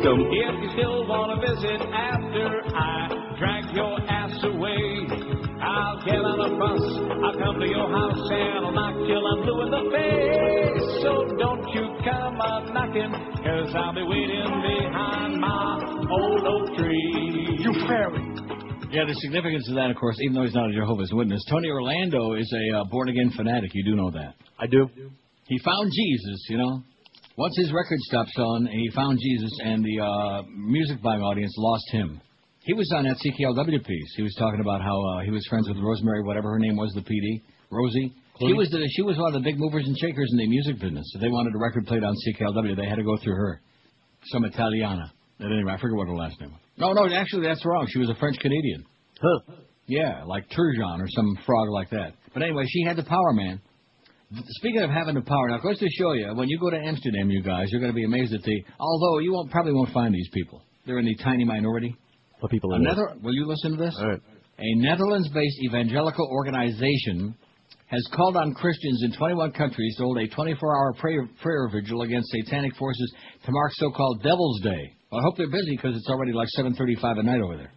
Away. 0.05 0.09
Rectum. 0.09 0.21
If 0.31 0.63
you 0.63 0.71
still 0.73 1.07
want 1.07 1.35
to 1.35 1.39
visit 1.43 1.81
after 1.91 2.63
I 2.75 3.35
drag 3.39 3.75
your 3.75 4.01
ass 4.11 4.35
away, 4.45 5.07
I'll 5.63 5.99
get 6.05 6.23
on 6.23 6.39
a 6.39 6.51
bus, 6.59 6.83
I'll 7.25 7.39
come 7.39 7.61
to 7.61 7.67
your 7.67 7.89
house 7.91 8.29
and 8.31 8.67
I'll 8.67 8.73
knock 8.73 8.95
till 8.95 9.27
I'm 9.27 9.43
blue 9.43 9.63
in 9.63 9.71
the 9.71 9.85
face. 9.91 11.03
So 11.03 11.11
don't 11.39 11.67
you 11.75 11.85
come 12.05 12.39
a 12.41 12.73
knocking, 12.73 13.13
cause 13.43 13.75
I'll 13.75 13.95
be 13.95 14.03
waiting 14.03 14.63
behind 14.63 15.41
my 15.41 16.07
old 16.11 16.47
oak 16.47 16.77
tree. 16.79 17.59
You 17.59 17.73
fairy. 17.87 18.23
Yeah, 18.91 19.05
the 19.05 19.15
significance 19.21 19.69
of 19.69 19.75
that, 19.77 19.91
of 19.91 19.97
course, 19.97 20.17
even 20.23 20.35
though 20.35 20.45
he's 20.45 20.55
not 20.55 20.71
a 20.71 20.73
Jehovah's 20.73 21.13
Witness, 21.13 21.45
Tony 21.51 21.69
Orlando 21.69 22.35
is 22.35 22.51
a 22.55 22.79
uh, 22.79 22.85
born 22.85 23.11
again 23.11 23.31
fanatic. 23.37 23.71
You 23.75 23.85
do 23.85 23.97
know 23.97 24.11
that. 24.13 24.35
I 24.59 24.67
do. 24.67 24.89
He 25.47 25.59
found 25.59 25.93
Jesus, 25.93 26.47
you 26.49 26.57
know. 26.57 26.83
Once 27.39 27.57
his 27.57 27.73
record 27.73 28.01
stopped 28.01 28.31
selling, 28.31 28.67
he 28.67 28.91
found 28.91 29.17
Jesus, 29.23 29.53
and 29.63 29.85
the 29.85 30.03
uh, 30.03 30.43
music 30.57 31.01
buying 31.01 31.23
audience 31.23 31.55
lost 31.57 31.85
him. 31.93 32.21
He 32.65 32.75
was 32.75 32.91
on 32.97 33.05
that 33.05 33.15
CKLW 33.15 33.87
piece. 33.87 34.13
He 34.17 34.25
was 34.25 34.35
talking 34.35 34.59
about 34.59 34.83
how 34.83 34.99
uh, 35.01 35.23
he 35.23 35.31
was 35.31 35.47
friends 35.49 35.69
with 35.69 35.79
Rosemary, 35.79 36.25
whatever 36.25 36.51
her 36.51 36.59
name 36.59 36.77
was, 36.77 36.91
the 36.95 37.01
PD, 37.01 37.41
Rosie. 37.71 38.13
She 38.41 38.53
was 38.55 38.69
the, 38.71 38.83
she 38.91 39.03
was 39.03 39.17
one 39.19 39.33
of 39.33 39.41
the 39.41 39.49
big 39.49 39.55
movers 39.57 39.87
and 39.87 39.97
shakers 39.97 40.29
in 40.33 40.39
the 40.39 40.49
music 40.49 40.81
business. 40.81 41.09
If 41.15 41.21
they 41.21 41.29
wanted 41.29 41.55
a 41.55 41.59
record 41.59 41.87
played 41.87 42.03
on 42.03 42.13
CKLW, 42.27 42.77
they 42.77 42.89
had 42.89 42.97
to 42.97 43.05
go 43.05 43.17
through 43.23 43.37
her. 43.37 43.61
Some 44.25 44.45
Italiana. 44.45 45.13
At 45.39 45.47
any 45.47 45.63
rate, 45.63 45.75
I 45.75 45.81
forget 45.81 45.97
what 45.97 46.09
her 46.09 46.17
last 46.17 46.41
name 46.41 46.51
was. 46.51 46.61
No, 46.77 46.93
no, 46.93 47.15
actually, 47.15 47.47
that's 47.47 47.65
wrong. 47.65 47.87
She 47.89 48.01
was 48.01 48.11
a 48.11 48.17
French 48.17 48.37
Canadian. 48.41 48.85
Huh. 49.23 49.55
Yeah, 49.87 50.25
like 50.27 50.51
Turgeon 50.51 51.01
or 51.01 51.07
some 51.07 51.39
frog 51.47 51.69
like 51.71 51.91
that. 51.91 52.15
But 52.35 52.43
anyway, 52.43 52.65
she 52.69 52.83
had 52.83 52.97
the 52.97 53.05
power, 53.05 53.33
man. 53.33 53.61
Speaking 54.31 54.83
of 54.83 54.91
having 54.91 55.15
the 55.15 55.23
power, 55.23 55.49
now, 55.49 55.59
course, 55.59 55.79
to 55.79 55.89
show 55.99 56.13
you, 56.13 56.35
when 56.35 56.49
you 56.49 56.59
go 56.59 56.69
to 56.69 56.77
Amsterdam, 56.77 57.31
you 57.31 57.43
guys, 57.43 57.69
you're 57.71 57.81
going 57.81 57.93
to 57.93 57.97
be 57.97 58.05
amazed 58.05 58.35
at 58.35 58.43
the. 58.43 58.63
Although 58.79 59.21
you 59.21 59.33
won't 59.33 59.51
probably 59.51 59.73
won't 59.73 59.91
find 59.93 60.15
these 60.15 60.29
people. 60.35 60.63
They're 60.87 60.99
in 60.99 61.07
the 61.07 61.17
tiny 61.17 61.45
minority. 61.45 61.97
What 62.41 62.51
people 62.51 62.73
A 62.73 62.77
in? 62.77 62.83
Nether- 62.83 63.17
will 63.23 63.35
you 63.35 63.47
listen 63.47 63.73
to 63.73 63.79
this? 63.79 63.97
All 63.99 64.09
right. 64.09 64.21
A 64.59 64.75
Netherlands-based 64.77 65.63
evangelical 65.65 66.27
organization 66.31 67.35
has 67.87 68.07
called 68.15 68.37
on 68.37 68.53
Christians 68.53 69.03
in 69.03 69.13
21 69.13 69.53
countries 69.53 69.97
to 69.97 70.03
hold 70.03 70.19
a 70.19 70.29
24-hour 70.29 70.93
prayer, 70.99 71.27
prayer 71.41 71.69
vigil 71.73 72.03
against 72.03 72.29
satanic 72.31 72.75
forces 72.77 73.15
to 73.47 73.53
mark 73.53 73.73
so-called 73.75 74.23
Devil's 74.23 74.61
Day. 74.61 74.93
Well, 75.11 75.21
I 75.21 75.25
hope 75.25 75.39
they're 75.39 75.49
busy 75.51 75.75
because 75.75 75.97
it's 75.97 76.09
already 76.11 76.33
like 76.33 76.49
7:35 76.55 77.19
at 77.19 77.25
night 77.25 77.41
over 77.41 77.57
there. 77.57 77.73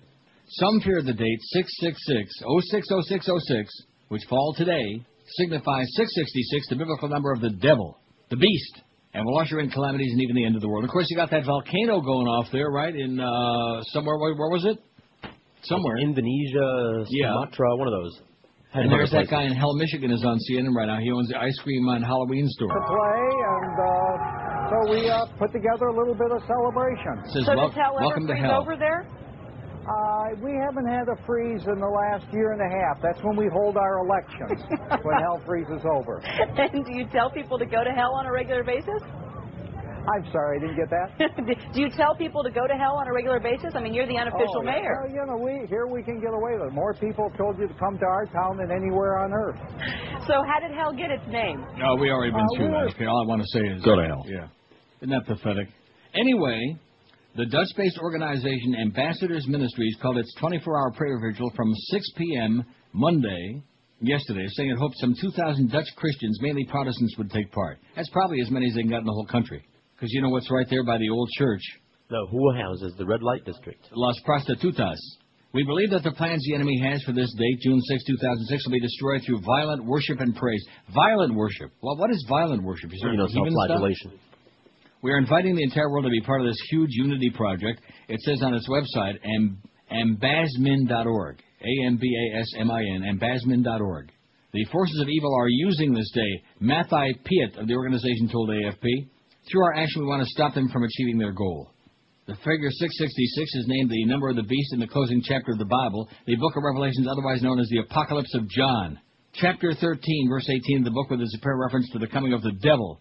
Some 0.50 0.82
fear 0.82 1.02
the 1.02 1.14
date 1.14 1.40
666-060606, 1.56 3.68
which 4.10 4.24
fall 4.30 4.54
today, 4.58 5.06
signifies 5.38 5.88
666, 5.96 6.70
the 6.70 6.76
biblical 6.76 7.08
number 7.10 7.32
of 7.32 7.42
the 7.42 7.50
devil, 7.50 8.00
the 8.30 8.38
beast, 8.38 8.82
and 9.14 9.26
will 9.26 9.38
usher 9.40 9.60
in 9.60 9.70
calamities 9.70 10.12
and 10.12 10.22
even 10.22 10.36
the 10.36 10.46
end 10.46 10.56
of 10.56 10.62
the 10.62 10.70
world. 10.70 10.84
Of 10.84 10.92
course, 10.92 11.08
you 11.10 11.18
got 11.18 11.32
that 11.32 11.46
volcano 11.46 12.02
going 12.02 12.28
off 12.28 12.48
there, 12.52 12.70
right? 12.70 12.96
In 12.96 13.20
uh, 13.20 13.82
somewhere, 13.92 14.18
where, 14.18 14.34
where 14.36 14.50
was 14.50 14.66
it? 14.66 14.78
Somewhere. 15.64 15.98
Indonesia, 15.98 17.06
Yeah. 17.10 17.34
Sumatra, 17.34 17.76
one 17.78 17.88
of 17.88 17.94
those. 17.94 18.22
Had 18.72 18.84
And 18.84 18.92
there's 18.92 19.12
that 19.12 19.28
guy 19.30 19.44
in 19.44 19.52
Hell, 19.52 19.76
Michigan, 19.76 20.12
is 20.12 20.24
on 20.24 20.40
CNN 20.48 20.74
right 20.74 20.88
now. 20.88 20.98
He 21.00 21.12
owns 21.12 21.28
the 21.28 21.38
ice 21.38 21.58
cream 21.60 21.88
and 21.90 22.06
Halloween 22.06 22.48
store. 22.48 22.72
To 22.72 22.80
play, 22.88 23.24
and 23.60 23.76
uh, 23.76 24.72
so 24.72 24.78
we 24.96 25.10
uh, 25.12 25.28
put 25.38 25.52
together 25.52 25.92
a 25.92 25.96
little 25.96 26.16
bit 26.16 26.32
of 26.32 26.40
celebration. 26.48 27.20
Says, 27.36 27.46
so 27.46 27.56
"Wel- 27.56 27.68
does 27.68 27.76
hell 27.76 28.00
welcome 28.00 28.28
to 28.28 28.36
hell." 28.36 28.64
over 28.64 28.80
there? 28.80 29.04
Uh, 29.82 30.38
we 30.44 30.54
haven't 30.62 30.86
had 30.86 31.10
a 31.10 31.18
freeze 31.26 31.66
in 31.66 31.80
the 31.80 31.90
last 31.90 32.26
year 32.32 32.54
and 32.54 32.62
a 32.62 32.70
half. 32.70 33.02
That's 33.02 33.22
when 33.24 33.36
we 33.36 33.50
hold 33.52 33.78
our 33.78 34.06
elections, 34.06 34.62
when 35.02 35.18
hell 35.20 35.42
freezes 35.46 35.82
over. 35.90 36.22
and 36.22 36.86
do 36.86 36.94
you 36.94 37.08
tell 37.08 37.32
people 37.32 37.58
to 37.58 37.66
go 37.66 37.84
to 37.84 37.90
hell 37.90 38.14
on 38.14 38.28
a 38.28 38.32
regular 38.32 38.64
basis? 38.64 39.02
I'm 40.02 40.26
sorry, 40.32 40.58
I 40.58 40.62
didn't 40.62 40.78
get 40.78 40.90
that. 40.90 41.74
do 41.74 41.82
you 41.82 41.90
tell 41.90 42.16
people 42.16 42.44
to 42.44 42.50
go 42.50 42.66
to 42.66 42.74
hell 42.74 42.98
on 42.98 43.08
a 43.08 43.14
regular 43.14 43.40
basis? 43.40 43.74
I 43.76 43.82
mean, 43.82 43.94
you're 43.94 44.08
the 44.08 44.18
unofficial 44.18 44.62
oh, 44.62 44.64
mayor. 44.64 45.02
Well, 45.02 45.12
you 45.14 45.26
know, 45.26 45.38
we 45.38 45.68
here 45.68 45.86
we 45.86 46.02
can 46.02 46.20
get 46.20 46.34
away 46.34 46.58
with 46.58 46.70
it. 46.70 46.74
More 46.74 46.94
people 46.94 47.30
have 47.30 47.38
told 47.38 47.58
you 47.60 47.68
to 47.68 47.74
come 47.76 47.98
to 47.98 48.06
our 48.06 48.26
town 48.26 48.58
than 48.58 48.72
anywhere 48.72 49.20
on 49.20 49.32
earth. 49.34 49.58
So 50.28 50.42
how 50.46 50.60
did 50.60 50.72
hell 50.76 50.94
get 50.94 51.12
its 51.12 51.26
name? 51.30 51.64
No, 51.78 51.96
we 51.96 52.10
already 52.10 52.32
been 52.32 52.42
Uh, 52.42 52.58
through 52.58 52.70
that. 52.70 52.94
Okay, 52.96 53.06
all 53.06 53.24
I 53.24 53.28
want 53.28 53.42
to 53.42 53.48
say 53.54 53.66
is 53.66 53.84
Go 53.84 53.96
to 53.96 54.06
hell. 54.06 54.26
Yeah, 54.26 54.48
isn't 55.02 55.10
that 55.10 55.26
pathetic? 55.26 55.68
Anyway, 56.14 56.78
the 57.36 57.46
Dutch-based 57.46 57.98
organization 58.00 58.76
Ambassadors 58.82 59.48
Ministries 59.48 59.96
called 60.02 60.18
its 60.18 60.34
24-hour 60.42 60.92
prayer 60.92 61.20
vigil 61.20 61.52
from 61.56 61.74
6 61.74 62.12
p.m. 62.18 62.66
Monday, 62.94 63.64
yesterday, 64.02 64.46
saying 64.50 64.72
it 64.72 64.78
hoped 64.78 64.98
some 64.98 65.16
2,000 65.20 65.72
Dutch 65.72 65.88
Christians, 65.96 66.40
mainly 66.42 66.66
Protestants, 66.66 67.16
would 67.18 67.32
take 67.32 67.52
part. 67.52 67.80
That's 67.96 68.10
probably 68.10 68.42
as 68.42 68.52
many 68.52 68.68
as 68.68 68.76
they 68.76 68.82
can 68.82 68.90
get 68.90 69.00
in 69.00 69.06
the 69.06 69.14
whole 69.14 69.28
country, 69.28 69.66
because 69.96 70.12
you 70.12 70.22
know 70.22 70.30
what's 70.30 70.52
right 70.52 70.68
there 70.70 70.84
by 70.84 70.98
the 70.98 71.10
old 71.10 71.30
church, 71.38 71.62
The 72.10 72.28
who 72.30 72.54
houses 72.54 72.94
the 72.98 73.06
red 73.06 73.24
light 73.24 73.46
district? 73.46 73.88
Las 73.94 74.20
Prostitutas. 74.28 75.00
We 75.54 75.64
believe 75.64 75.92
that 75.92 76.04
the 76.04 76.12
plans 76.12 76.44
the 76.48 76.56
enemy 76.56 76.80
has 76.84 77.02
for 77.04 77.12
this 77.14 77.34
date, 77.34 77.60
June 77.62 77.80
6, 77.80 78.04
2006, 78.06 78.66
will 78.66 78.72
be 78.72 78.80
destroyed 78.80 79.22
through 79.26 79.42
violent 79.42 79.86
worship 79.86 80.20
and 80.20 80.36
praise. 80.36 80.66
Violent 80.94 81.36
worship. 81.36 81.72
Well, 81.82 81.98
what 81.98 82.10
is 82.12 82.26
violent 82.28 82.64
worship? 82.64 82.94
Is 82.94 83.00
You 83.02 83.18
know, 83.18 83.28
self-flagellation. 83.28 84.20
We 85.02 85.12
are 85.12 85.18
inviting 85.18 85.56
the 85.56 85.64
entire 85.64 85.90
world 85.90 86.06
to 86.06 86.12
be 86.12 86.22
part 86.22 86.42
of 86.42 86.48
this 86.48 86.62
huge 86.70 86.92
unity 86.92 87.32
project. 87.32 87.82
It 88.08 88.20
says 88.22 88.44
on 88.44 88.54
its 88.54 88.70
website, 88.70 89.18
am, 89.26 89.62
ambasmin.org. 89.92 91.42
A-M-B-A-S-M-I-N, 91.62 93.20
ambasmin.org. 93.20 94.12
The 94.54 94.66
forces 94.72 95.00
of 95.00 95.10
evil 95.10 95.34
are 95.36 95.48
using 95.48 95.94
this 95.94 96.12
day. 96.12 96.44
Mathai 96.62 97.14
Piet 97.24 97.58
of 97.58 97.68
the 97.68 97.76
organization 97.76 98.30
told 98.32 98.50
AFP, 98.50 99.08
through 99.50 99.64
our 99.64 99.76
action 99.76 100.02
we 100.02 100.08
want 100.08 100.24
to 100.24 100.30
stop 100.30 100.54
them 100.54 100.70
from 100.70 100.84
achieving 100.84 101.18
their 101.18 101.32
goal. 101.32 101.72
The 102.28 102.36
figure 102.36 102.70
666 102.70 103.56
is 103.56 103.66
named 103.68 103.90
the 103.90 104.06
number 104.06 104.30
of 104.30 104.36
the 104.36 104.44
beast 104.44 104.74
in 104.74 104.80
the 104.80 104.88
closing 104.88 105.22
chapter 105.24 105.52
of 105.52 105.58
the 105.58 105.66
Bible, 105.66 106.08
the 106.28 106.36
book 106.36 106.56
of 106.56 106.64
Revelations, 106.64 107.08
otherwise 107.10 107.42
known 107.42 107.60
as 107.60 107.68
the 107.70 107.80
Apocalypse 107.80 108.36
of 108.36 108.48
John. 108.50 109.00
Chapter 109.34 109.74
13, 109.74 110.30
verse 110.30 110.48
18 110.48 110.80
of 110.80 110.84
the 110.86 110.92
book 110.92 111.10
with 111.10 111.22
its 111.22 111.36
apparent 111.36 111.62
reference 111.62 111.90
to 111.92 112.00
the 112.00 112.08
coming 112.08 112.34
of 112.34 112.44
the 112.44 112.52
devil. 112.62 113.00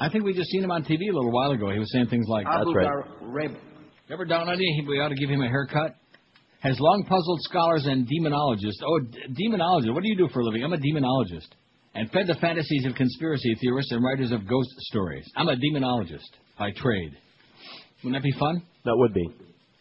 I 0.00 0.08
think 0.08 0.24
we 0.24 0.32
just 0.32 0.48
seen 0.50 0.64
him 0.64 0.70
on 0.70 0.82
TV 0.82 1.10
a 1.10 1.14
little 1.14 1.30
while 1.30 1.50
ago. 1.50 1.70
He 1.70 1.78
was 1.78 1.92
saying 1.92 2.06
things 2.06 2.26
like, 2.26 2.46
Abu 2.46 2.72
Ghraib. 2.72 3.56
Ever 4.10 4.24
down 4.24 4.48
on 4.48 4.58
you? 4.58 4.84
We 4.88 4.98
ought 4.98 5.10
to 5.10 5.14
give 5.14 5.28
him 5.28 5.42
a 5.42 5.48
haircut. 5.48 5.94
Has 6.60 6.80
long 6.80 7.04
puzzled 7.06 7.40
scholars 7.42 7.86
and 7.86 8.08
demonologists. 8.08 8.82
Oh, 8.82 8.98
d- 9.00 9.18
demonologist. 9.28 9.92
What 9.94 10.02
do 10.02 10.08
you 10.08 10.16
do 10.16 10.28
for 10.32 10.40
a 10.40 10.44
living? 10.44 10.64
I'm 10.64 10.72
a 10.72 10.78
demonologist. 10.78 11.48
And 11.94 12.10
fed 12.10 12.26
the 12.26 12.34
fantasies 12.40 12.86
of 12.86 12.94
conspiracy 12.94 13.54
theorists 13.60 13.92
and 13.92 14.02
writers 14.02 14.32
of 14.32 14.48
ghost 14.48 14.70
stories. 14.90 15.30
I'm 15.36 15.48
a 15.48 15.56
demonologist 15.56 16.28
by 16.58 16.70
trade. 16.72 17.12
Wouldn't 18.02 18.22
that 18.22 18.26
be 18.26 18.36
fun? 18.38 18.62
That 18.84 18.96
would 18.96 19.12
be. 19.12 19.28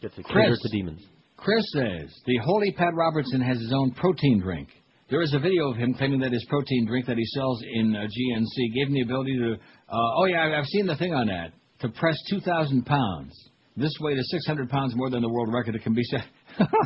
Gets 0.02 0.18
exposure 0.18 0.56
to 0.56 0.70
demons. 0.72 1.02
Chris 1.38 1.64
says 1.74 2.14
the 2.26 2.38
holy 2.44 2.72
Pat 2.72 2.94
Robertson 2.94 3.42
has 3.42 3.58
his 3.58 3.74
own 3.74 3.92
protein 3.92 4.42
drink. 4.42 4.68
There 5.10 5.22
is 5.24 5.34
a 5.34 5.40
video 5.40 5.72
of 5.72 5.78
him 5.78 5.96
claiming 5.96 6.20
that 6.20 6.32
his 6.32 6.46
protein 6.48 6.86
drink 6.86 7.08
that 7.08 7.18
he 7.18 7.26
sells 7.26 7.64
in 7.64 7.96
uh, 7.96 8.02
GNC 8.02 8.74
gave 8.76 8.88
him 8.88 8.94
the 8.94 9.02
ability 9.02 9.40
to. 9.40 9.54
Uh, 9.54 10.18
oh 10.18 10.26
yeah, 10.26 10.56
I've 10.56 10.68
seen 10.68 10.86
the 10.86 10.96
thing 10.98 11.16
on 11.16 11.28
that. 11.28 11.52
To 11.82 11.90
press 11.90 12.16
2,000 12.30 12.86
pounds. 12.86 13.34
This 13.76 13.92
weight 14.02 14.20
is 14.20 14.30
600 14.30 14.70
pounds 14.70 14.94
more 14.96 15.10
than 15.10 15.24
the 15.24 15.30
world 15.30 15.52
record. 15.52 15.74
It 15.74 15.82
can 15.82 15.96
be 15.96 16.04
said. 16.04 16.24
Not 16.60 16.78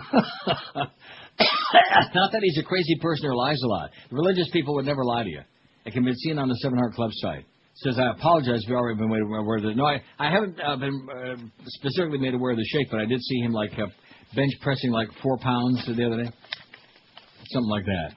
that 2.31 2.39
he's 2.41 2.57
a 2.59 2.63
crazy 2.63 2.95
person 3.01 3.25
or 3.25 3.35
lies 3.35 3.59
a 3.61 3.67
lot. 3.67 3.89
Religious 4.11 4.49
people 4.53 4.75
would 4.75 4.85
never 4.85 5.03
lie 5.03 5.23
to 5.23 5.29
you. 5.29 5.41
It 5.85 5.91
can 5.91 6.05
be 6.05 6.13
seen 6.13 6.39
on 6.39 6.47
the 6.47 6.55
Seven 6.55 6.77
Heart 6.77 6.93
Club 6.93 7.09
site. 7.13 7.45
Says, 7.75 7.97
I 7.99 8.11
apologize 8.11 8.61
if 8.61 8.69
you've 8.69 8.77
already 8.77 8.99
been 8.99 9.09
made 9.09 9.23
aware 9.23 9.57
of 9.57 9.63
the. 9.63 9.73
No, 9.73 9.85
I, 9.85 10.01
I 10.19 10.31
haven't 10.31 10.57
uh, 10.63 10.77
been 10.77 11.07
uh, 11.09 11.35
specifically 11.65 12.19
made 12.19 12.35
aware 12.35 12.51
of 12.51 12.57
the 12.57 12.65
shake, 12.71 12.89
but 12.89 13.01
I 13.01 13.05
did 13.05 13.19
see 13.19 13.39
him 13.39 13.51
like 13.51 13.73
uh, 13.73 13.87
bench 14.35 14.53
pressing 14.61 14.91
like 14.91 15.09
four 15.21 15.37
pounds 15.39 15.83
the 15.87 16.05
other 16.05 16.23
day. 16.23 16.29
Something 17.51 17.69
like 17.69 17.85
that. 17.85 18.11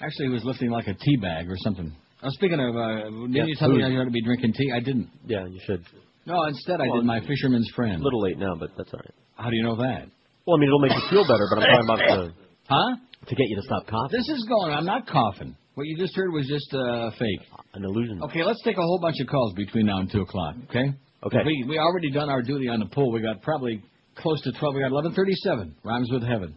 Actually, 0.00 0.26
he 0.26 0.32
was 0.32 0.44
lifting 0.44 0.70
like 0.70 0.86
a 0.86 0.94
tea 0.94 1.16
bag 1.20 1.50
or 1.50 1.56
something. 1.58 1.92
Oh, 2.22 2.28
speaking 2.30 2.60
of, 2.60 2.76
uh, 2.76 3.04
didn't 3.04 3.32
Yeah, 3.34 3.44
you 3.46 3.54
tell 3.56 3.68
me 3.68 3.82
food. 3.82 3.84
I 3.92 3.96
ought 3.96 4.04
to 4.04 4.10
be 4.10 4.22
drinking 4.22 4.52
tea? 4.54 4.70
I 4.74 4.80
didn't. 4.80 5.08
Yeah, 5.26 5.46
you 5.46 5.60
should. 5.66 5.84
No, 6.26 6.44
instead 6.44 6.80
I 6.80 6.84
did 6.94 7.04
my 7.04 7.20
fisherman's 7.26 7.70
friend. 7.74 8.00
A 8.00 8.04
little 8.04 8.20
late 8.22 8.38
now, 8.38 8.54
but 8.58 8.70
that's 8.76 8.92
all 8.92 9.00
right. 9.00 9.14
How 9.36 9.50
do 9.50 9.56
you 9.56 9.62
know 9.62 9.76
that? 9.76 10.06
Well, 10.46 10.56
I 10.56 10.60
mean, 10.60 10.68
it'll 10.68 10.80
make 10.80 10.92
you 10.92 11.02
feel 11.10 11.24
better, 11.24 11.46
but 11.50 11.62
I'm 11.62 11.70
talking 11.70 11.84
about 11.84 11.98
the 12.28 12.32
Huh? 12.68 12.96
to 13.26 13.34
get 13.34 13.48
you 13.48 13.56
to 13.56 13.62
stop 13.62 13.86
coughing. 13.86 14.16
This 14.18 14.28
is 14.28 14.44
going. 14.48 14.72
I'm 14.72 14.84
not 14.84 15.06
coughing. 15.06 15.56
What 15.74 15.86
you 15.86 15.96
just 15.96 16.14
heard 16.16 16.32
was 16.32 16.46
just 16.48 16.72
uh, 16.74 17.10
fake. 17.18 17.46
An 17.74 17.84
illusion. 17.84 18.20
Okay, 18.24 18.42
let's 18.42 18.60
take 18.62 18.76
a 18.76 18.82
whole 18.82 18.98
bunch 19.00 19.16
of 19.20 19.26
calls 19.28 19.54
between 19.54 19.86
now 19.86 19.98
and 20.00 20.10
two 20.10 20.22
o'clock. 20.22 20.54
Okay. 20.70 20.92
Okay. 21.24 21.38
We 21.44 21.64
we 21.68 21.78
already 21.78 22.10
done 22.10 22.28
our 22.30 22.42
duty 22.42 22.68
on 22.68 22.80
the 22.80 22.86
pool. 22.86 23.12
We 23.12 23.20
got 23.20 23.42
probably 23.42 23.82
close 24.16 24.40
to 24.42 24.52
twelve. 24.58 24.74
We 24.74 24.80
got 24.80 24.90
eleven 24.90 25.14
thirty-seven. 25.14 25.76
Rhymes 25.84 26.08
with 26.12 26.22
heaven. 26.24 26.54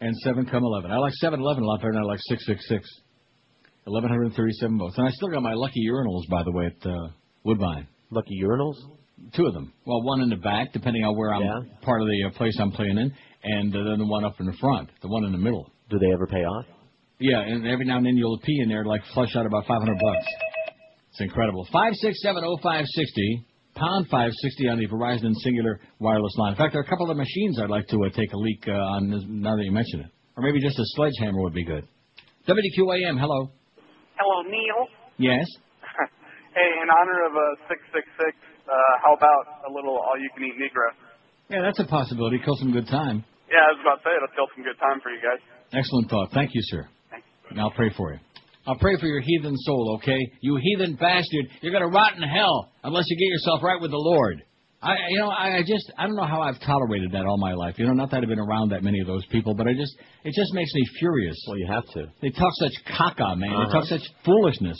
And 0.00 0.14
seven 0.18 0.46
come 0.46 0.62
eleven. 0.64 0.90
I 0.90 0.98
like 0.98 1.12
seven 1.14 1.40
eleven 1.40 1.62
a 1.62 1.66
lot 1.66 1.80
better 1.80 1.92
than 1.92 2.02
I 2.02 2.04
like 2.06 2.20
six 2.28 2.46
six 2.46 2.66
six. 2.68 2.88
Eleven 3.86 4.08
hundred 4.10 4.32
thirty-seven 4.34 4.78
votes. 4.78 4.96
And 4.98 5.06
I 5.06 5.10
still 5.10 5.28
got 5.28 5.42
my 5.42 5.54
lucky 5.54 5.80
urinals, 5.88 6.28
by 6.30 6.42
the 6.44 6.52
way, 6.52 6.66
at 6.66 6.86
uh, 6.86 7.08
Woodbine. 7.44 7.88
Lucky 8.10 8.38
urinals? 8.44 8.74
Two 9.34 9.46
of 9.46 9.54
them. 9.54 9.72
Well, 9.84 10.02
one 10.02 10.20
in 10.20 10.28
the 10.28 10.36
back, 10.36 10.72
depending 10.72 11.02
on 11.04 11.16
where 11.16 11.32
I'm 11.34 11.42
Yeah. 11.42 11.74
part 11.82 12.00
of 12.02 12.06
the 12.06 12.24
uh, 12.28 12.30
place 12.38 12.56
I'm 12.60 12.70
playing 12.70 12.98
in, 12.98 13.12
and 13.42 13.74
uh, 13.74 13.78
then 13.84 13.98
the 13.98 14.06
one 14.06 14.24
up 14.24 14.38
in 14.38 14.46
the 14.46 14.56
front, 14.60 14.90
the 15.02 15.08
one 15.08 15.24
in 15.24 15.32
the 15.32 15.38
middle. 15.38 15.72
Do 15.90 15.98
they 15.98 16.12
ever 16.12 16.26
pay 16.26 16.44
off? 16.44 16.66
Yeah, 17.18 17.40
and 17.40 17.66
every 17.66 17.84
now 17.84 17.96
and 17.96 18.06
then 18.06 18.16
you'll 18.16 18.38
pee 18.38 18.60
in 18.62 18.68
there, 18.68 18.84
like 18.84 19.02
flush 19.14 19.34
out 19.34 19.46
about 19.46 19.66
500 19.66 19.92
bucks. 19.98 20.26
It's 21.10 21.20
incredible. 21.20 21.66
Five 21.72 21.94
six 21.94 22.22
seven 22.22 22.44
oh 22.44 22.58
five 22.62 22.84
sixty 22.86 23.44
pound 23.78 24.06
five 24.10 24.30
sixty 24.42 24.68
on 24.68 24.78
the 24.78 24.86
Verizon 24.86 25.26
and 25.30 25.36
Cingular 25.46 25.78
wireless 26.00 26.34
line. 26.36 26.52
In 26.52 26.58
fact, 26.58 26.72
there 26.72 26.82
are 26.82 26.84
a 26.84 26.88
couple 26.88 27.10
of 27.10 27.16
machines 27.16 27.58
I'd 27.62 27.70
like 27.70 27.86
to 27.88 27.96
uh, 28.04 28.10
take 28.10 28.32
a 28.32 28.36
leak 28.36 28.64
uh, 28.66 28.72
on 28.98 29.10
this, 29.10 29.22
now 29.28 29.56
that 29.56 29.64
you 29.64 29.72
mention 29.72 30.00
it, 30.00 30.10
or 30.36 30.42
maybe 30.42 30.60
just 30.60 30.78
a 30.78 30.84
sledgehammer 30.98 31.40
would 31.42 31.54
be 31.54 31.64
good. 31.64 31.86
WQAM, 32.48 33.20
hello. 33.20 33.50
Hello, 34.18 34.42
Neil. 34.50 34.88
Yes. 35.18 35.46
Hey, 36.58 36.74
in 36.82 36.90
honor 36.90 37.22
of 37.30 37.32
uh, 37.38 37.70
666, 37.70 38.34
uh, 38.66 38.74
how 39.04 39.14
about 39.14 39.62
a 39.62 39.70
little 39.70 39.94
all-you-can-eat 39.94 40.58
Negro? 40.58 40.90
Yeah, 41.50 41.62
that's 41.62 41.78
a 41.78 41.84
possibility. 41.86 42.40
Kill 42.42 42.56
some 42.56 42.72
good 42.72 42.88
time. 42.88 43.22
Yeah, 43.46 43.62
I 43.62 43.78
was 43.78 43.80
about 43.86 44.02
to 44.02 44.10
say 44.10 44.12
it'll 44.16 44.34
kill 44.34 44.50
some 44.56 44.64
good 44.66 44.74
time 44.82 44.98
for 44.98 45.14
you 45.14 45.22
guys. 45.22 45.38
Excellent 45.70 46.10
thought. 46.10 46.32
Thank 46.34 46.50
you, 46.54 46.62
sir. 46.64 46.88
And 47.50 47.60
I'll 47.60 47.70
pray 47.70 47.92
for 47.96 48.12
you. 48.12 48.18
I'll 48.68 48.76
pray 48.78 48.96
for 49.00 49.06
your 49.06 49.20
heathen 49.22 49.56
soul, 49.56 49.98
okay? 50.02 50.18
You 50.42 50.56
heathen 50.62 50.94
bastard. 50.96 51.46
You're 51.62 51.72
going 51.72 51.82
to 51.82 51.88
rot 51.88 52.16
in 52.16 52.22
hell 52.22 52.70
unless 52.84 53.04
you 53.08 53.16
get 53.16 53.32
yourself 53.32 53.62
right 53.62 53.80
with 53.80 53.90
the 53.90 53.96
Lord. 53.96 54.42
I, 54.82 54.94
you 55.08 55.18
know, 55.18 55.28
I 55.30 55.56
I 55.56 55.60
just, 55.66 55.90
I 55.98 56.06
don't 56.06 56.14
know 56.14 56.26
how 56.26 56.42
I've 56.42 56.60
tolerated 56.60 57.10
that 57.12 57.24
all 57.24 57.38
my 57.38 57.54
life. 57.54 57.76
You 57.78 57.86
know, 57.86 57.94
not 57.94 58.10
that 58.12 58.22
I've 58.22 58.28
been 58.28 58.38
around 58.38 58.70
that 58.72 58.82
many 58.84 59.00
of 59.00 59.06
those 59.06 59.24
people, 59.26 59.54
but 59.54 59.66
I 59.66 59.72
just, 59.72 59.92
it 60.22 60.34
just 60.34 60.52
makes 60.54 60.72
me 60.74 60.84
furious. 61.00 61.36
Well, 61.48 61.58
you 61.58 61.66
have 61.66 61.84
to. 61.94 62.12
They 62.22 62.30
talk 62.30 62.52
such 62.60 62.74
caca, 62.86 63.36
man. 63.38 63.50
They 63.50 63.56
Uh-huh. 63.56 63.72
talk 63.72 63.84
such 63.86 64.02
foolishness. 64.24 64.78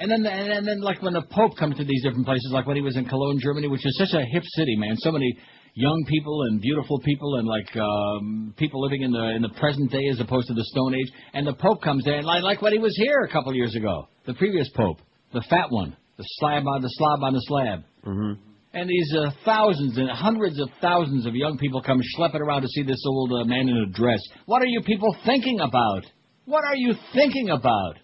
And 0.00 0.10
then, 0.10 0.24
and 0.26 0.66
then, 0.66 0.80
like 0.80 1.02
when 1.02 1.12
the 1.12 1.22
Pope 1.22 1.56
comes 1.58 1.76
to 1.76 1.84
these 1.84 2.02
different 2.02 2.24
places, 2.24 2.50
like 2.52 2.66
when 2.66 2.76
he 2.76 2.82
was 2.82 2.96
in 2.96 3.04
Cologne, 3.04 3.38
Germany, 3.42 3.68
which 3.68 3.84
is 3.84 3.96
such 3.98 4.14
a 4.18 4.24
hip 4.24 4.44
city, 4.56 4.74
man. 4.76 4.96
So 4.96 5.12
many 5.12 5.36
young 5.78 6.04
people 6.08 6.42
and 6.42 6.60
beautiful 6.60 6.98
people, 7.00 7.36
and 7.36 7.46
like 7.46 7.76
um, 7.76 8.54
people 8.56 8.82
living 8.82 9.02
in 9.02 9.12
the 9.12 9.24
in 9.36 9.42
the 9.42 9.54
present 9.60 9.90
day 9.90 10.08
as 10.12 10.20
opposed 10.20 10.48
to 10.48 10.54
the 10.54 10.64
Stone 10.64 10.94
Age. 10.94 11.10
And 11.32 11.46
the 11.46 11.54
Pope 11.54 11.80
comes 11.82 12.04
there, 12.04 12.16
and 12.16 12.26
like 12.26 12.42
like 12.42 12.60
when 12.60 12.72
he 12.72 12.78
was 12.78 12.96
here 12.96 13.20
a 13.22 13.32
couple 13.32 13.50
of 13.50 13.56
years 13.56 13.74
ago, 13.76 14.08
the 14.26 14.34
previous 14.34 14.68
Pope, 14.74 14.98
the 15.32 15.44
fat 15.48 15.70
one, 15.70 15.96
the 16.16 16.24
slab 16.38 16.64
on 16.66 16.82
the 16.82 16.90
slob 16.90 17.22
on 17.22 17.32
the 17.32 17.42
slab. 17.46 17.84
Mm-hmm. 18.04 18.42
And 18.74 18.88
these 18.88 19.14
uh, 19.16 19.30
thousands 19.44 19.96
and 19.96 20.10
hundreds 20.10 20.60
of 20.60 20.68
thousands 20.82 21.26
of 21.26 21.34
young 21.34 21.56
people 21.56 21.80
come 21.80 22.00
schlepping 22.16 22.40
around 22.40 22.62
to 22.62 22.68
see 22.68 22.82
this 22.82 23.02
old 23.06 23.32
uh, 23.32 23.44
man 23.44 23.68
in 23.68 23.76
a 23.76 23.86
dress. 23.86 24.20
What 24.44 24.60
are 24.60 24.66
you 24.66 24.82
people 24.82 25.16
thinking 25.24 25.60
about? 25.60 26.04
What 26.44 26.64
are 26.64 26.76
you 26.76 26.94
thinking 27.14 27.48
about? 27.50 27.96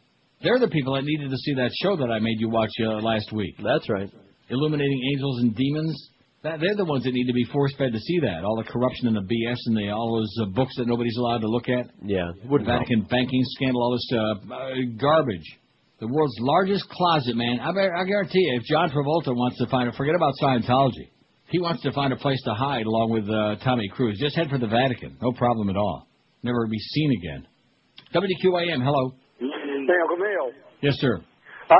They're 0.43 0.59
the 0.59 0.69
people 0.69 0.95
that 0.95 1.05
needed 1.05 1.31
to 1.31 1.37
see 1.37 1.55
that 1.55 1.71
show 1.83 1.97
that 1.97 2.11
I 2.11 2.19
made 2.19 2.41
you 2.41 2.49
watch 2.51 2.71
uh, 2.81 3.01
last 3.01 3.33
week. 3.33 3.57
That's 3.63 3.89
right. 3.91 4.11
Illuminating 4.49 5.01
Angels 5.13 5.41
and 5.41 5.57
Demons. 5.57 6.11
That, 6.45 6.61
they're 6.61 6.77
the 6.77 6.85
ones 6.85 7.05
that 7.05 7.15
need 7.17 7.27
to 7.27 7.33
be 7.33 7.45
force 7.45 7.73
fed 7.79 7.95
to 7.95 7.99
see 7.99 8.21
that. 8.21 8.45
All 8.45 8.61
the 8.61 8.69
corruption 8.69 9.09
and 9.09 9.17
the 9.17 9.25
BS 9.25 9.57
and 9.65 9.77
the, 9.77 9.89
all 9.89 10.21
those 10.21 10.45
uh, 10.45 10.51
books 10.53 10.77
that 10.77 10.87
nobody's 10.87 11.17
allowed 11.17 11.41
to 11.41 11.49
look 11.49 11.71
at. 11.71 11.89
Yeah. 12.05 12.29
The 12.45 12.65
Vatican 12.65 13.09
banking 13.09 13.41
scandal, 13.57 13.81
all 13.81 13.93
this 13.97 14.11
uh, 14.13 14.53
uh, 14.53 14.69
garbage. 15.01 15.49
The 16.01 16.07
world's 16.07 16.37
largest 16.41 16.87
closet, 16.91 17.35
man. 17.35 17.61
I, 17.61 17.73
bet, 17.73 17.89
I 17.97 18.05
guarantee 18.05 18.41
you, 18.45 18.61
if 18.61 18.65
John 18.65 18.91
Travolta 18.91 19.33
wants 19.35 19.57
to 19.57 19.67
find 19.69 19.89
a, 19.89 19.93
forget 19.93 20.15
about 20.15 20.35
Scientology. 20.43 21.09
He 21.49 21.61
wants 21.61 21.83
to 21.83 21.93
find 21.93 22.13
a 22.13 22.17
place 22.17 22.43
to 22.45 22.53
hide 22.53 22.85
along 22.85 23.11
with 23.11 23.25
uh, 23.25 23.65
Tommy 23.65 23.89
Cruise. 23.89 24.19
Just 24.21 24.37
head 24.37 24.51
for 24.51 24.59
the 24.59 24.67
Vatican. 24.67 25.17
No 25.23 25.33
problem 25.33 25.71
at 25.71 25.77
all. 25.77 26.09
Never 26.43 26.67
be 26.67 26.79
seen 26.79 27.11
again. 27.23 27.47
WQAM, 28.15 28.85
hello. 28.85 29.15
Hey, 29.39 29.47
Uncle 29.47 30.19
Neil. 30.19 30.53
Yes, 30.83 30.95
sir. 30.99 31.23
Ah, 31.71 31.77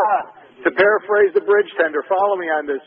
to 0.65 0.71
paraphrase 0.73 1.33
the 1.37 1.45
bridge 1.45 1.69
tender, 1.77 2.01
follow 2.09 2.37
me 2.41 2.49
on 2.49 2.65
this. 2.67 2.83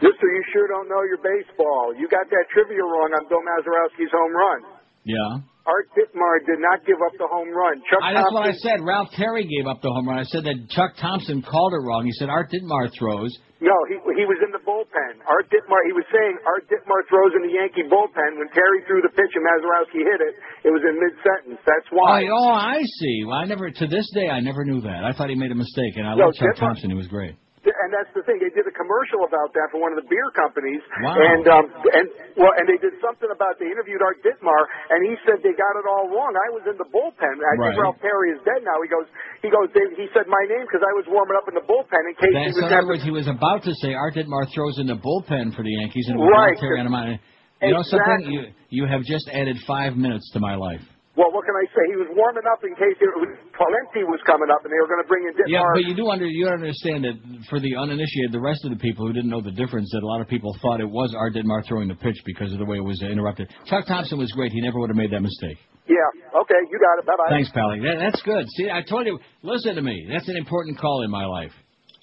Mister, 0.00 0.26
you 0.26 0.42
sure 0.52 0.66
don't 0.68 0.88
know 0.88 1.02
your 1.04 1.20
baseball. 1.20 1.92
You 1.92 2.08
got 2.08 2.26
that 2.30 2.46
trivia 2.54 2.82
wrong 2.82 3.12
on 3.12 3.28
Bill 3.28 3.42
Mazeroski's 3.44 4.12
home 4.12 4.34
run. 4.34 4.60
Yeah. 5.04 5.44
Art 5.68 5.92
Ditmar 5.92 6.40
did 6.48 6.64
not 6.64 6.80
give 6.88 6.96
up 7.04 7.12
the 7.20 7.28
home 7.28 7.52
run. 7.52 7.76
Chuck 7.84 8.00
I, 8.00 8.16
that's 8.16 8.32
what 8.32 8.48
I 8.48 8.56
said. 8.56 8.80
Ralph 8.80 9.12
Terry 9.12 9.44
gave 9.44 9.68
up 9.68 9.84
the 9.84 9.92
home 9.92 10.08
run. 10.08 10.16
I 10.16 10.24
said 10.24 10.48
that 10.48 10.56
Chuck 10.72 10.96
Thompson 10.96 11.44
called 11.44 11.76
it 11.76 11.84
wrong. 11.84 12.08
He 12.08 12.12
said 12.16 12.32
Art 12.32 12.48
Ditmar 12.48 12.88
throws. 12.96 13.36
No, 13.60 13.74
he 13.90 13.98
he 14.16 14.24
was 14.24 14.38
in 14.40 14.54
the 14.54 14.62
bullpen. 14.64 15.18
Art 15.28 15.50
Ditmar, 15.52 15.82
he 15.84 15.92
was 15.92 16.06
saying 16.08 16.38
Art 16.46 16.64
Ditmar 16.72 17.04
throws 17.10 17.36
in 17.36 17.42
the 17.44 17.52
Yankee 17.52 17.84
bullpen. 17.84 18.38
When 18.40 18.48
Terry 18.56 18.80
threw 18.88 19.02
the 19.02 19.12
pitch 19.12 19.34
and 19.34 19.44
Mazeroski 19.44 20.00
hit 20.08 20.20
it, 20.24 20.34
it 20.64 20.70
was 20.72 20.80
in 20.88 20.94
mid 20.96 21.12
sentence. 21.20 21.60
That's 21.68 21.88
why. 21.92 22.24
Oh, 22.30 22.48
oh, 22.48 22.52
I 22.54 22.80
see. 22.80 23.26
Well, 23.26 23.36
I 23.36 23.44
never 23.44 23.68
to 23.68 23.86
this 23.86 24.08
day 24.14 24.30
I 24.32 24.40
never 24.40 24.64
knew 24.64 24.80
that. 24.88 25.04
I 25.04 25.12
thought 25.12 25.28
he 25.28 25.36
made 25.36 25.52
a 25.52 25.58
mistake, 25.58 25.98
and 26.00 26.06
I 26.06 26.14
No, 26.14 26.32
love 26.32 26.34
Chuck 26.38 26.56
Thompson. 26.56 26.88
He 26.90 26.96
was 26.96 27.08
great. 27.08 27.34
And 27.68 27.88
that's 27.92 28.08
the 28.16 28.24
thing. 28.24 28.40
They 28.40 28.50
did 28.54 28.64
a 28.64 28.74
commercial 28.74 29.24
about 29.28 29.52
that 29.52 29.68
for 29.72 29.78
one 29.82 29.92
of 29.92 29.98
the 30.00 30.08
beer 30.08 30.28
companies, 30.32 30.80
Wow. 31.04 31.14
and 31.20 31.44
um, 31.48 31.64
and 31.92 32.06
well, 32.40 32.52
and 32.56 32.64
they 32.66 32.80
did 32.80 32.96
something 33.04 33.28
about 33.28 33.60
they 33.60 33.68
interviewed 33.68 34.00
Art 34.00 34.18
Ditmar, 34.24 34.62
and 34.94 35.04
he 35.04 35.14
said 35.28 35.40
they 35.44 35.52
got 35.56 35.74
it 35.78 35.86
all 35.86 36.08
wrong. 36.10 36.32
I 36.34 36.48
was 36.54 36.64
in 36.66 36.76
the 36.80 36.88
bullpen. 36.88 37.36
I 37.38 37.54
Right. 37.58 37.74
think 37.74 37.82
Ralph 37.82 38.00
Perry 38.00 38.32
is 38.34 38.40
dead 38.46 38.64
now. 38.64 38.78
He 38.80 38.88
goes, 38.88 39.08
he 39.44 39.48
goes, 39.52 39.68
they, 39.76 39.84
he 39.98 40.06
said 40.16 40.26
my 40.30 40.44
name 40.48 40.64
because 40.66 40.82
I 40.82 40.92
was 40.96 41.04
warming 41.08 41.36
up 41.36 41.46
in 41.50 41.54
the 41.54 41.66
bullpen 41.66 42.02
in 42.08 42.14
case 42.16 42.32
That's, 42.32 42.56
he 42.56 42.62
in 42.62 42.64
was 42.64 42.72
other 42.72 42.88
words, 42.88 43.04
he 43.04 43.14
was 43.14 43.28
about 43.28 43.62
to 43.68 43.72
say 43.82 43.92
Art 43.94 44.14
Ditmar 44.14 44.48
throws 44.54 44.78
in 44.78 44.86
the 44.88 44.98
bullpen 44.98 45.54
for 45.54 45.62
the 45.62 45.74
Yankees, 45.80 46.06
and 46.08 46.18
Right. 46.20 46.56
Ralph 46.56 46.60
Terry 46.60 46.78
on 46.80 46.86
the 46.86 46.94
mound. 46.94 47.18
You 47.60 47.74
know 47.74 47.82
something? 47.82 48.28
Exactly. 48.28 48.32
You 48.34 48.42
you 48.70 48.82
have 48.86 49.02
just 49.02 49.26
added 49.32 49.56
five 49.66 49.96
minutes 49.96 50.30
to 50.32 50.40
my 50.40 50.54
life. 50.54 50.82
Well, 51.18 51.34
what 51.34 51.42
can 51.42 51.58
I 51.58 51.66
say? 51.74 51.82
He 51.90 51.98
was 51.98 52.06
warming 52.14 52.46
up 52.46 52.62
in 52.62 52.78
case 52.78 52.94
it 52.94 53.10
was, 53.18 53.34
Valenti 53.58 54.06
was 54.06 54.22
coming 54.22 54.54
up, 54.54 54.62
and 54.62 54.70
they 54.70 54.78
were 54.78 54.86
going 54.86 55.02
to 55.02 55.10
bring 55.10 55.26
in 55.26 55.34
Yeah, 55.50 55.66
but 55.74 55.82
you 55.82 55.98
do 55.98 56.06
under 56.06 56.30
you 56.30 56.46
understand 56.46 57.02
that 57.02 57.18
for 57.50 57.58
the 57.58 57.74
uninitiated, 57.74 58.30
the 58.30 58.38
rest 58.38 58.62
of 58.62 58.70
the 58.70 58.78
people 58.78 59.02
who 59.02 59.10
didn't 59.10 59.26
know 59.26 59.42
the 59.42 59.50
difference, 59.50 59.90
that 59.90 60.06
a 60.06 60.06
lot 60.06 60.22
of 60.22 60.30
people 60.30 60.54
thought 60.62 60.78
it 60.78 60.86
was 60.86 61.10
Art 61.18 61.34
Ditmar 61.34 61.66
throwing 61.66 61.90
the 61.90 61.98
pitch 61.98 62.22
because 62.22 62.54
of 62.54 62.62
the 62.62 62.68
way 62.70 62.78
it 62.78 62.86
was 62.86 63.02
interrupted. 63.02 63.50
Chuck 63.66 63.90
Thompson 63.90 64.14
was 64.14 64.30
great. 64.30 64.54
He 64.54 64.62
never 64.62 64.78
would 64.78 64.94
have 64.94 64.96
made 64.96 65.10
that 65.10 65.26
mistake. 65.26 65.58
Yeah. 65.90 66.38
Okay, 66.38 66.60
you 66.70 66.78
got 66.78 67.02
it. 67.02 67.06
Bye 67.10 67.18
bye. 67.18 67.34
Thanks, 67.34 67.50
Pally. 67.50 67.82
That, 67.82 67.98
that's 67.98 68.22
good. 68.22 68.46
See, 68.54 68.70
I 68.70 68.86
told 68.86 69.06
you. 69.10 69.18
Listen 69.42 69.74
to 69.74 69.82
me. 69.82 70.06
That's 70.06 70.28
an 70.28 70.36
important 70.36 70.78
call 70.78 71.02
in 71.02 71.10
my 71.10 71.26
life. 71.26 71.50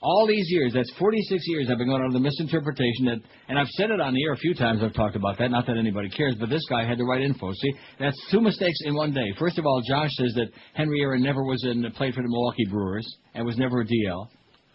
All 0.05 0.27
these 0.27 0.45
years, 0.49 0.71
that's 0.71 0.91
46 0.99 1.41
years, 1.47 1.67
I've 1.71 1.79
been 1.79 1.87
going 1.87 2.03
under 2.03 2.13
the 2.13 2.21
misinterpretation 2.23 3.05
that, 3.05 3.17
and 3.49 3.57
I've 3.57 3.67
said 3.69 3.89
it 3.89 3.99
on 3.99 4.13
the 4.13 4.23
air 4.23 4.33
a 4.33 4.37
few 4.37 4.53
times. 4.53 4.83
I've 4.83 4.93
talked 4.93 5.15
about 5.15 5.39
that. 5.39 5.49
Not 5.49 5.65
that 5.65 5.77
anybody 5.77 6.09
cares, 6.09 6.35
but 6.39 6.47
this 6.51 6.61
guy 6.69 6.85
had 6.85 6.99
the 6.99 7.05
right 7.05 7.23
info. 7.23 7.51
See, 7.53 7.73
that's 7.99 8.15
two 8.29 8.39
mistakes 8.39 8.77
in 8.85 8.93
one 8.93 9.13
day. 9.13 9.25
First 9.39 9.57
of 9.57 9.65
all, 9.65 9.81
Josh 9.89 10.11
says 10.11 10.33
that 10.35 10.49
Henry 10.75 11.01
Aaron 11.01 11.23
never 11.23 11.43
was 11.43 11.63
in 11.65 11.81
the 11.81 11.89
played 11.89 12.13
for 12.13 12.21
the 12.21 12.29
Milwaukee 12.29 12.65
Brewers 12.69 13.07
and 13.33 13.47
was 13.47 13.57
never 13.57 13.81
a 13.81 13.83
DL. 13.83 14.27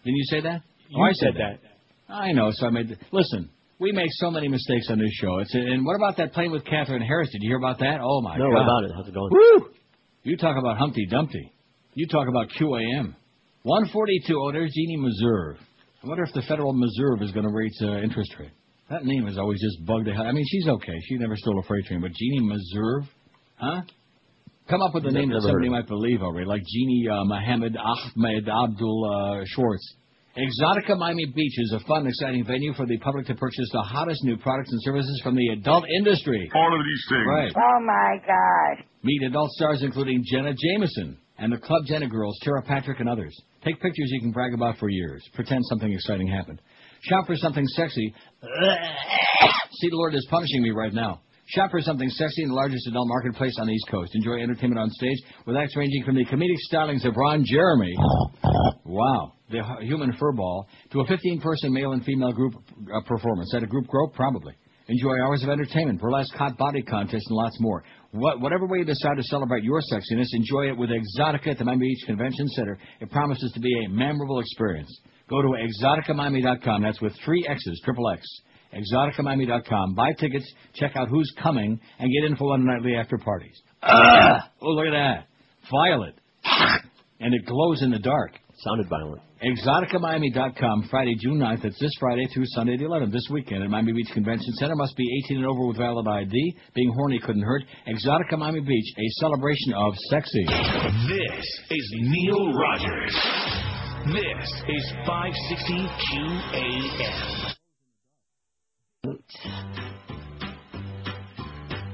Didn't 0.03 0.17
you 0.17 0.25
say 0.25 0.41
that? 0.41 0.63
You 0.89 1.01
oh, 1.01 1.03
I 1.07 1.13
said 1.13 1.35
that. 1.35 2.13
I 2.13 2.33
know. 2.33 2.49
So 2.51 2.67
I 2.67 2.69
made. 2.69 2.89
The, 2.89 2.97
listen, 3.13 3.49
we 3.79 3.93
make 3.93 4.09
so 4.11 4.31
many 4.31 4.49
mistakes 4.49 4.87
on 4.89 4.99
this 4.99 5.11
show. 5.13 5.39
It's 5.39 5.53
and 5.53 5.85
what 5.85 5.95
about 5.95 6.17
that 6.17 6.33
plane 6.33 6.51
with 6.51 6.65
Katherine 6.65 7.01
Harris? 7.01 7.29
Did 7.31 7.41
you 7.41 7.51
hear 7.51 7.57
about 7.57 7.79
that? 7.79 7.99
Oh 8.03 8.19
my 8.19 8.35
No, 8.37 8.49
God. 8.49 8.53
what 8.53 8.61
about 8.63 8.83
it? 8.83 8.91
How's 8.97 9.07
it 9.07 9.13
going? 9.13 9.31
Woo! 9.31 9.69
You 10.23 10.35
talk 10.35 10.57
about 10.57 10.77
Humpty 10.77 11.05
Dumpty. 11.09 11.53
You 11.93 12.07
talk 12.07 12.27
about 12.27 12.49
QAM. 12.59 13.15
142. 13.63 14.39
Oh, 14.39 14.51
there's 14.51 14.71
Jeannie 14.73 14.97
Meserve. 14.97 15.57
I 16.03 16.07
wonder 16.07 16.23
if 16.23 16.33
the 16.33 16.41
Federal 16.47 16.73
Reserve 16.73 17.21
is 17.21 17.31
going 17.31 17.45
to 17.45 17.53
raise 17.53 17.77
uh, 17.81 18.01
interest 18.01 18.33
rate. 18.39 18.49
That 18.89 19.05
name 19.05 19.27
has 19.27 19.37
always 19.37 19.61
just 19.61 19.85
bugged 19.85 20.07
the 20.07 20.13
hell. 20.13 20.25
I 20.25 20.31
mean, 20.31 20.45
she's 20.49 20.67
okay. 20.67 20.97
She 21.07 21.17
never 21.17 21.35
stole 21.37 21.59
a 21.59 21.63
freight 21.63 21.85
train, 21.85 22.01
but 22.01 22.11
Jeannie 22.11 22.41
Meserve, 22.41 23.07
huh? 23.55 23.81
Come 24.67 24.81
up 24.81 24.93
with 24.93 25.05
a 25.05 25.11
name 25.11 25.29
that 25.29 25.41
somebody 25.41 25.69
might 25.69 25.87
believe 25.87 26.21
already, 26.21 26.45
like 26.45 26.63
Jeannie 26.65 27.07
uh, 27.07 27.23
Mohammed 27.25 27.77
Ahmed 27.77 28.49
Abdul 28.49 29.41
uh, 29.41 29.45
Schwartz. 29.45 29.95
Exotica 30.37 30.97
Miami 30.97 31.25
Beach 31.25 31.53
is 31.57 31.73
a 31.73 31.85
fun, 31.85 32.07
exciting 32.07 32.45
venue 32.45 32.73
for 32.73 32.85
the 32.85 32.97
public 32.99 33.27
to 33.27 33.35
purchase 33.35 33.67
the 33.73 33.81
hottest 33.81 34.23
new 34.23 34.37
products 34.37 34.71
and 34.71 34.81
services 34.81 35.19
from 35.23 35.35
the 35.35 35.49
adult 35.49 35.83
industry. 35.97 36.49
All 36.55 36.73
of 36.73 36.85
these 36.85 37.05
things. 37.09 37.27
Right. 37.27 37.53
Oh 37.55 37.85
my 37.85 38.15
gosh. 38.25 38.85
Meet 39.03 39.23
adult 39.27 39.51
stars 39.51 39.83
including 39.83 40.23
Jenna 40.25 40.53
Jameson 40.53 41.17
and 41.41 41.51
the 41.51 41.57
Club 41.57 41.83
Jenna 41.87 42.07
Girls, 42.07 42.37
Tera 42.43 42.61
Patrick, 42.61 42.99
and 42.99 43.09
others. 43.09 43.35
Take 43.65 43.81
pictures 43.81 44.09
you 44.11 44.21
can 44.21 44.31
brag 44.31 44.53
about 44.53 44.77
for 44.77 44.89
years. 44.89 45.27
Pretend 45.33 45.65
something 45.65 45.91
exciting 45.91 46.27
happened. 46.27 46.61
Shop 47.01 47.25
for 47.25 47.35
something 47.35 47.65
sexy. 47.67 48.13
See, 48.43 49.89
the 49.89 49.95
Lord 49.97 50.13
is 50.13 50.25
punishing 50.29 50.61
me 50.61 50.69
right 50.69 50.93
now. 50.93 51.21
Shop 51.47 51.71
for 51.71 51.81
something 51.81 52.07
sexy 52.09 52.43
in 52.43 52.49
the 52.49 52.55
largest 52.55 52.87
adult 52.87 53.07
marketplace 53.07 53.55
on 53.59 53.65
the 53.65 53.73
East 53.73 53.87
Coast. 53.89 54.11
Enjoy 54.13 54.39
entertainment 54.39 54.79
on 54.79 54.89
stage 54.91 55.17
with 55.47 55.57
acts 55.57 55.75
ranging 55.75 56.03
from 56.05 56.15
the 56.15 56.25
comedic 56.25 56.57
stylings 56.71 57.05
of 57.05 57.15
Ron 57.17 57.43
Jeremy. 57.43 57.93
Wow. 58.85 59.33
The 59.49 59.63
hu- 59.63 59.85
human 59.85 60.13
furball 60.13 60.65
to 60.91 60.99
a 61.01 61.05
15-person 61.07 61.73
male 61.73 61.93
and 61.93 62.05
female 62.05 62.31
group 62.33 62.53
uh, 62.55 63.01
performance. 63.01 63.51
At 63.55 63.63
a 63.63 63.67
group 63.67 63.87
grope? 63.87 64.13
Probably. 64.13 64.53
Enjoy 64.87 65.13
hours 65.25 65.43
of 65.43 65.49
entertainment, 65.49 65.99
burlesque 65.99 66.33
hot 66.35 66.57
body 66.57 66.81
contest, 66.81 67.25
and 67.27 67.35
lots 67.35 67.57
more. 67.59 67.83
What, 68.11 68.41
whatever 68.41 68.67
way 68.67 68.79
you 68.79 68.85
decide 68.85 69.15
to 69.17 69.23
celebrate 69.23 69.63
your 69.63 69.79
sexiness, 69.79 70.27
enjoy 70.33 70.67
it 70.69 70.77
with 70.77 70.89
Exotica 70.89 71.47
at 71.47 71.57
the 71.57 71.63
Miami 71.63 71.87
Beach 71.87 72.05
Convention 72.05 72.47
Center. 72.49 72.77
It 72.99 73.09
promises 73.09 73.51
to 73.53 73.59
be 73.59 73.71
a 73.85 73.89
memorable 73.89 74.39
experience. 74.39 74.91
Go 75.29 75.41
to 75.41 75.47
exoticamiami.com. 75.47 76.81
That's 76.81 76.99
with 76.99 77.13
three 77.23 77.45
X's, 77.47 77.81
triple 77.85 78.09
X. 78.09 78.21
Exoticamiami.com. 78.73 79.95
Buy 79.95 80.11
tickets, 80.13 80.51
check 80.75 80.95
out 80.95 81.07
who's 81.07 81.31
coming, 81.41 81.79
and 81.99 82.11
get 82.11 82.29
info 82.29 82.51
on 82.51 82.65
the 82.65 82.71
nightly 82.71 82.95
after 82.95 83.17
parties. 83.17 83.57
Ah! 83.81 84.49
Oh, 84.61 84.71
look 84.71 84.87
at 84.87 84.91
that. 84.91 85.27
Violet. 85.71 86.15
and 87.21 87.33
it 87.33 87.45
glows 87.45 87.81
in 87.81 87.91
the 87.91 87.99
dark. 87.99 88.31
Sounded 88.57 88.89
violent. 88.89 89.21
ExoticaMiami.com, 89.41 90.87
Friday, 90.91 91.15
June 91.19 91.39
9th. 91.39 91.65
It's 91.65 91.79
this 91.79 91.91
Friday 91.99 92.27
through 92.31 92.43
Sunday 92.49 92.77
the 92.77 92.83
11th, 92.83 93.11
this 93.11 93.27
weekend 93.31 93.63
at 93.63 93.71
Miami 93.71 93.91
Beach 93.91 94.11
Convention 94.13 94.53
Center. 94.53 94.75
Must 94.75 94.95
be 94.95 95.23
18 95.25 95.37
and 95.37 95.47
over 95.47 95.65
with 95.65 95.77
valid 95.77 96.07
ID. 96.07 96.55
Being 96.75 96.93
horny 96.93 97.19
couldn't 97.19 97.41
hurt. 97.41 97.63
Exotica 97.87 98.37
Miami 98.37 98.59
Beach, 98.59 98.93
a 98.95 99.09
celebration 99.19 99.73
of 99.73 99.95
sexy. 100.11 100.45
This 100.45 101.45
is 101.71 101.93
Neil 102.01 102.53
Rogers. 102.53 103.15
This 104.13 104.63
is 104.69 104.93
560 105.07 105.89
QAM. 106.05 107.55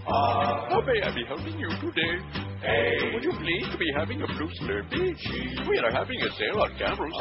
Ah, 0.09 0.67
how 0.69 0.81
may 0.81 1.01
I 1.01 1.15
be 1.15 1.23
helping 1.25 1.57
you 1.57 1.69
today? 1.79 2.19
Hey. 2.61 3.13
Would 3.13 3.23
you 3.23 3.31
please 3.31 3.67
to 3.71 3.77
be 3.77 3.85
having 3.95 4.21
a 4.21 4.27
blue 4.27 4.49
Slurpee? 4.61 5.67
We 5.69 5.77
are 5.79 5.91
having 5.91 6.19
a 6.21 6.29
sale 6.37 6.61
on 6.61 6.75
Camels. 6.77 7.13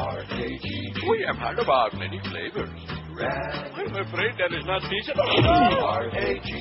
We 1.09 1.23
have 1.27 1.37
had 1.37 1.59
about 1.59 1.93
many 1.93 2.19
flavors. 2.29 2.69
I'm 3.17 3.95
afraid 3.95 4.33
that 4.37 4.53
is 4.53 4.65
not 4.65 4.81
decent. 4.89 5.17
R-A-G-G-A-G-A-D-A. 5.17 6.57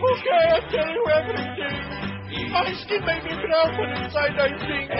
Okay, 0.00 0.44
I'll 0.52 0.68
tell 0.70 0.88
you 0.88 1.04
everything. 1.12 2.06
My 2.52 2.68
skin 2.84 3.00
may 3.06 3.20
be 3.24 3.32
brown, 3.32 3.70
but 3.76 3.88
inside 3.96 4.36
I 4.36 4.48
think. 4.60 4.90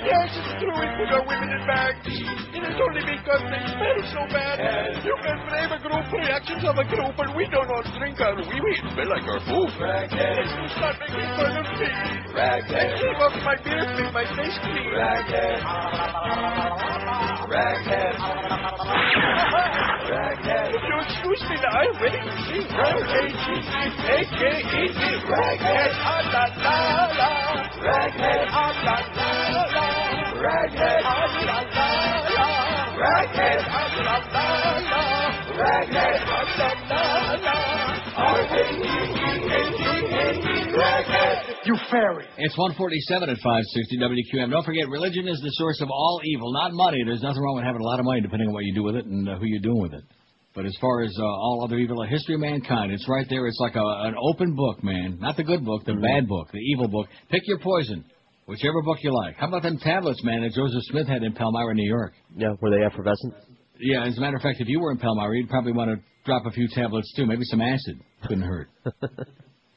Yes, 0.00 0.30
it's 0.34 0.52
true, 0.58 0.74
it 0.74 0.90
put 0.98 1.10
our 1.14 1.22
women 1.26 1.50
in 1.54 1.62
bags. 1.66 2.02
It 2.06 2.62
is 2.66 2.76
only 2.82 3.04
because 3.06 3.42
they 3.46 3.62
smell 3.70 3.98
so 4.10 4.22
bad. 4.32 4.58
You 5.04 5.14
can 5.22 5.38
blame 5.46 5.70
a 5.70 5.78
group 5.78 6.06
reactions 6.10 6.64
of 6.66 6.78
a 6.78 6.86
group, 6.88 7.14
but 7.16 7.30
we 7.36 7.46
do 7.46 7.62
not 7.62 7.84
drink 7.94 8.18
our 8.20 8.34
wee 8.34 8.60
wee. 8.64 8.78
Smell 8.94 9.10
like 9.12 9.26
our 9.28 9.38
food. 9.46 9.70
You 9.70 10.66
start 10.74 10.98
making 10.98 11.19
fun 11.36 11.54
of 11.56 11.68
me. 11.78 11.88
Raghead. 12.34 12.80
And 12.80 12.90
keep 13.00 13.18
off 13.20 13.36
my 13.44 13.56
beard, 13.64 13.88
make 13.98 14.12
my 14.14 14.24
face 14.36 14.56
clean. 14.62 14.90
Raghead. 14.94 15.60
Raghead. 17.50 18.14
Raghead. 20.10 20.68
Would 20.72 20.84
you 20.88 20.96
excuse 21.04 21.42
me 21.50 21.56
now? 21.60 21.72
I'm 21.80 21.92
ready 22.00 22.20
to 22.20 22.32
sing. 22.46 22.66
R-A-G-G-A-K-E-D. 22.70 24.20
Raghead. 25.30 25.92
Ah, 26.00 26.22
la, 26.32 26.44
la, 26.64 26.78
la. 27.18 27.30
Raghead. 27.84 28.46
Ah, 28.50 28.70
la, 28.86 28.96
la, 29.16 29.30
la. 29.74 29.86
Raghead. 30.40 31.02
Ah, 31.04 31.26
la, 31.48 31.58
la, 31.76 31.88
la. 32.36 32.48
Raghead. 33.02 33.60
Ah, 33.68 33.86
la, 33.98 34.16
la, 34.34 34.46
la. 34.90 35.02
Raghead. 35.60 36.39
You 41.64 41.76
fairy. 41.90 42.26
It's 42.38 42.56
147 42.56 43.28
at 43.28 43.36
560 43.36 43.98
WQM. 43.98 44.50
Don't 44.50 44.64
forget, 44.64 44.88
religion 44.88 45.28
is 45.28 45.40
the 45.40 45.50
source 45.60 45.80
of 45.80 45.88
all 45.90 46.20
evil, 46.24 46.52
not 46.52 46.72
money. 46.72 46.98
There's 47.04 47.22
nothing 47.22 47.42
wrong 47.42 47.56
with 47.56 47.64
having 47.64 47.80
a 47.80 47.84
lot 47.84 47.98
of 47.98 48.04
money, 48.04 48.20
depending 48.20 48.48
on 48.48 48.54
what 48.54 48.64
you 48.64 48.74
do 48.74 48.82
with 48.82 48.96
it 48.96 49.06
and 49.06 49.28
uh, 49.28 49.36
who 49.36 49.46
you're 49.46 49.60
doing 49.60 49.80
with 49.80 49.94
it. 49.94 50.04
But 50.54 50.66
as 50.66 50.76
far 50.80 51.02
as 51.02 51.14
uh, 51.18 51.22
all 51.22 51.62
other 51.64 51.76
evil, 51.76 52.02
a 52.02 52.06
history 52.06 52.34
of 52.34 52.40
mankind, 52.40 52.92
it's 52.92 53.08
right 53.08 53.26
there. 53.28 53.46
It's 53.46 53.60
like 53.60 53.76
a, 53.76 53.84
an 53.84 54.14
open 54.20 54.56
book, 54.56 54.82
man. 54.82 55.18
Not 55.20 55.36
the 55.36 55.44
good 55.44 55.64
book, 55.64 55.84
the 55.84 55.94
bad 55.94 56.26
book, 56.26 56.48
the 56.52 56.58
evil 56.58 56.88
book. 56.88 57.06
Pick 57.30 57.42
your 57.46 57.58
poison, 57.60 58.04
whichever 58.46 58.82
book 58.82 58.98
you 59.02 59.14
like. 59.14 59.36
How 59.36 59.46
about 59.46 59.62
them 59.62 59.78
tablets, 59.78 60.22
man, 60.24 60.42
that 60.42 60.52
Joseph 60.52 60.82
Smith 60.90 61.06
had 61.06 61.22
in 61.22 61.32
Palmyra, 61.34 61.74
New 61.74 61.88
York? 61.88 62.14
Yeah, 62.36 62.54
were 62.60 62.70
they 62.70 62.84
effervescent? 62.84 63.34
Yeah, 63.78 64.04
as 64.04 64.18
a 64.18 64.20
matter 64.20 64.36
of 64.36 64.42
fact, 64.42 64.60
if 64.60 64.68
you 64.68 64.80
were 64.80 64.90
in 64.90 64.98
Palmyra, 64.98 65.36
you'd 65.36 65.48
probably 65.48 65.72
want 65.72 65.90
to 65.90 66.04
drop 66.24 66.44
a 66.46 66.50
few 66.50 66.68
tablets 66.74 67.12
too. 67.14 67.26
Maybe 67.26 67.44
some 67.44 67.60
acid. 67.60 68.00
Couldn't 68.26 68.42
hurt. 68.44 68.68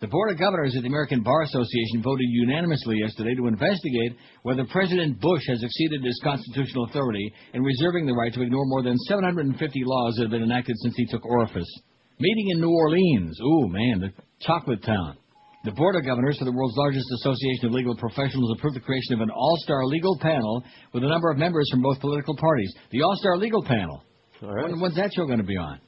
The 0.03 0.09
Board 0.09 0.31
of 0.31 0.37
Governors 0.37 0.75
of 0.75 0.81
the 0.81 0.89
American 0.89 1.23
Bar 1.23 1.43
Association 1.43 2.03
voted 2.03 2.27
unanimously 2.27 2.97
yesterday 2.99 3.35
to 3.35 3.47
investigate 3.47 4.17
whether 4.41 4.65
President 4.65 5.17
Bush 5.21 5.43
has 5.47 5.63
exceeded 5.63 6.03
his 6.03 6.19
constitutional 6.21 6.83
authority 6.91 7.31
in 7.53 7.63
reserving 7.63 8.05
the 8.05 8.13
right 8.13 8.33
to 8.33 8.41
ignore 8.41 8.65
more 8.65 8.83
than 8.83 8.97
750 9.07 9.55
laws 9.85 10.15
that 10.15 10.23
have 10.23 10.31
been 10.31 10.43
enacted 10.43 10.75
since 10.79 10.93
he 10.97 11.05
took 11.05 11.25
office. 11.25 11.79
Meeting 12.19 12.49
in 12.49 12.59
New 12.59 12.71
Orleans. 12.71 13.39
Ooh, 13.39 13.69
man, 13.69 14.01
the 14.01 14.11
chocolate 14.41 14.83
town. 14.83 15.15
The 15.63 15.71
Board 15.71 15.95
of 15.95 16.03
Governors 16.03 16.37
for 16.37 16.43
the 16.43 16.51
world's 16.51 16.75
largest 16.75 17.07
association 17.21 17.67
of 17.67 17.71
legal 17.71 17.95
professionals 17.95 18.51
approved 18.57 18.75
the 18.75 18.81
creation 18.81 19.13
of 19.13 19.21
an 19.21 19.29
all-star 19.29 19.85
legal 19.85 20.19
panel 20.19 20.65
with 20.91 21.05
a 21.05 21.07
number 21.07 21.31
of 21.31 21.37
members 21.37 21.69
from 21.71 21.81
both 21.81 22.01
political 22.01 22.35
parties. 22.35 22.75
The 22.91 23.03
all-star 23.03 23.37
legal 23.37 23.63
panel. 23.63 24.03
When, 24.41 24.81
when's 24.81 24.97
that 24.97 25.13
show 25.15 25.25
going 25.25 25.37
to 25.37 25.45
be 25.45 25.55
on? 25.55 25.79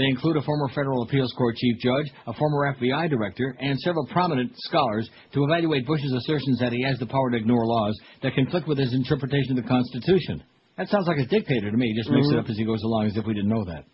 They 0.00 0.06
include 0.06 0.38
a 0.38 0.42
former 0.42 0.68
federal 0.68 1.02
appeals 1.02 1.30
court 1.36 1.56
chief 1.56 1.76
judge, 1.78 2.06
a 2.26 2.32
former 2.32 2.72
FBI 2.72 3.10
director, 3.10 3.54
and 3.60 3.78
several 3.80 4.06
prominent 4.06 4.50
scholars 4.56 5.06
to 5.34 5.44
evaluate 5.44 5.86
Bush's 5.86 6.14
assertions 6.14 6.58
that 6.58 6.72
he 6.72 6.82
has 6.84 6.98
the 6.98 7.04
power 7.04 7.30
to 7.30 7.36
ignore 7.36 7.66
laws 7.66 8.00
that 8.22 8.34
conflict 8.34 8.66
with 8.66 8.78
his 8.78 8.94
interpretation 8.94 9.58
of 9.58 9.62
the 9.62 9.68
Constitution. 9.68 10.42
That 10.78 10.88
sounds 10.88 11.06
like 11.06 11.18
a 11.18 11.26
dictator 11.26 11.70
to 11.70 11.76
me. 11.76 11.88
He 11.92 11.98
just 11.98 12.08
makes 12.08 12.28
it 12.28 12.32
Mhm. 12.32 12.38
up 12.38 12.48
as 12.48 12.56
he 12.56 12.64
goes 12.64 12.82
along 12.82 13.08
as 13.08 13.16
if 13.18 13.26
we 13.26 13.34
didn't 13.34 13.50
know 13.50 13.64
that. 13.64 13.84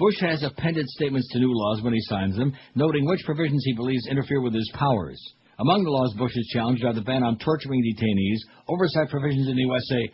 Bush 0.00 0.18
has 0.18 0.42
appended 0.42 0.88
statements 0.88 1.28
to 1.28 1.38
new 1.38 1.52
laws 1.54 1.80
when 1.80 1.92
he 1.94 2.00
signs 2.00 2.34
them, 2.34 2.54
noting 2.74 3.04
which 3.04 3.22
provisions 3.24 3.62
he 3.64 3.72
believes 3.72 4.08
interfere 4.08 4.40
with 4.40 4.54
his 4.54 4.68
powers. 4.74 5.22
Among 5.60 5.84
the 5.84 5.90
laws 5.90 6.12
Bush 6.14 6.34
has 6.34 6.46
challenged 6.46 6.84
are 6.84 6.92
the 6.92 7.02
ban 7.02 7.22
on 7.22 7.38
torturing 7.38 7.84
detainees, 7.84 8.40
oversight 8.66 9.10
provisions 9.10 9.46
in 9.46 9.54
the 9.54 9.62
USA! 9.62 10.10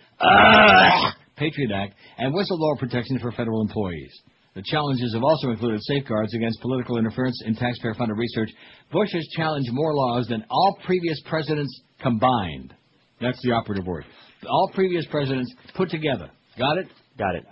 Patriot 1.36 1.70
Act, 1.70 1.94
and 2.18 2.34
whistleblower 2.34 2.76
protection 2.78 3.18
for 3.18 3.32
federal 3.32 3.62
employees. 3.62 4.12
The 4.54 4.62
challenges 4.66 5.12
have 5.14 5.22
also 5.22 5.50
included 5.50 5.80
safeguards 5.84 6.34
against 6.34 6.60
political 6.60 6.98
interference 6.98 7.42
in 7.44 7.54
taxpayer-funded 7.54 8.16
research. 8.16 8.50
Bush 8.90 9.10
has 9.12 9.26
challenged 9.36 9.70
more 9.72 9.94
laws 9.94 10.26
than 10.26 10.44
all 10.50 10.78
previous 10.84 11.20
presidents 11.26 11.80
combined. 12.00 12.74
That's 13.20 13.40
the 13.42 13.52
operative 13.52 13.86
word. 13.86 14.04
All 14.48 14.70
previous 14.74 15.06
presidents 15.06 15.52
put 15.74 15.90
together. 15.90 16.30
Got 16.58 16.78
it? 16.78 16.86
Got 17.18 17.36
it. 17.36 17.44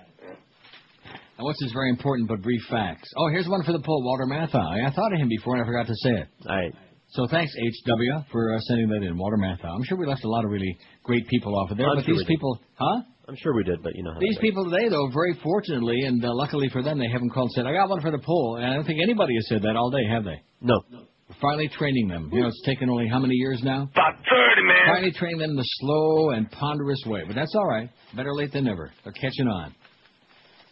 Now, 1.38 1.44
what's 1.44 1.60
this 1.62 1.72
very 1.72 1.90
important 1.90 2.28
but 2.28 2.42
brief 2.42 2.62
facts? 2.70 3.08
Oh, 3.16 3.28
here's 3.28 3.48
one 3.48 3.62
for 3.62 3.72
the 3.72 3.80
poll, 3.80 4.02
Walter 4.02 4.26
Matthau. 4.26 4.86
I 4.86 4.90
thought 4.90 5.12
of 5.12 5.18
him 5.18 5.28
before 5.28 5.56
and 5.56 5.64
I 5.64 5.66
forgot 5.66 5.86
to 5.86 5.94
say 5.96 6.10
it. 6.10 6.28
All 6.48 6.56
right. 6.56 6.74
So 7.08 7.26
thanks, 7.30 7.52
HW, 7.54 8.30
for 8.32 8.54
uh, 8.54 8.58
sending 8.60 8.88
that 8.88 9.02
in, 9.06 9.16
Walter 9.16 9.36
Matthau. 9.38 9.74
I'm 9.74 9.84
sure 9.84 9.96
we 9.96 10.06
left 10.06 10.24
a 10.24 10.28
lot 10.28 10.44
of 10.44 10.50
really 10.50 10.76
great 11.04 11.26
people 11.28 11.56
off 11.58 11.70
of 11.70 11.76
there, 11.78 11.88
I'm 11.88 11.96
but 11.96 12.04
sure 12.04 12.14
these 12.14 12.22
we 12.22 12.24
did. 12.24 12.28
people, 12.28 12.60
huh? 12.74 13.02
I'm 13.28 13.36
sure 13.36 13.54
we 13.54 13.64
did, 13.64 13.82
but 13.82 13.94
you 13.94 14.02
know 14.04 14.12
how 14.12 14.20
These 14.20 14.34
that 14.36 14.40
people 14.40 14.70
today, 14.70 14.88
though, 14.88 15.08
very 15.12 15.34
fortunately 15.42 16.00
and 16.02 16.24
uh, 16.24 16.28
luckily 16.34 16.68
for 16.68 16.82
them, 16.82 16.98
they 16.98 17.08
haven't 17.08 17.30
called 17.30 17.50
and 17.56 17.64
said, 17.64 17.66
I 17.66 17.72
got 17.72 17.88
one 17.88 18.00
for 18.00 18.10
the 18.10 18.18
poll. 18.18 18.56
And 18.56 18.66
I 18.66 18.74
don't 18.74 18.84
think 18.84 19.00
anybody 19.02 19.34
has 19.36 19.48
said 19.48 19.62
that 19.62 19.76
all 19.76 19.90
day, 19.90 20.04
have 20.08 20.24
they? 20.24 20.42
No. 20.60 20.80
We're 21.28 21.34
finally 21.40 21.68
training 21.68 22.06
them. 22.08 22.30
You 22.32 22.42
know, 22.42 22.48
it's 22.48 22.62
taken 22.64 22.88
only 22.88 23.08
how 23.08 23.18
many 23.18 23.34
years 23.34 23.60
now? 23.64 23.82
About 23.92 24.14
30, 24.14 24.62
man. 24.66 24.76
Finally 24.94 25.12
training 25.12 25.38
them 25.38 25.56
the 25.56 25.64
slow 25.64 26.30
and 26.30 26.48
ponderous 26.50 27.02
way. 27.06 27.22
But 27.26 27.34
that's 27.34 27.52
all 27.56 27.66
right. 27.66 27.90
Better 28.14 28.32
late 28.32 28.52
than 28.52 28.64
never. 28.64 28.92
They're 29.02 29.12
catching 29.12 29.48
on. 29.48 29.74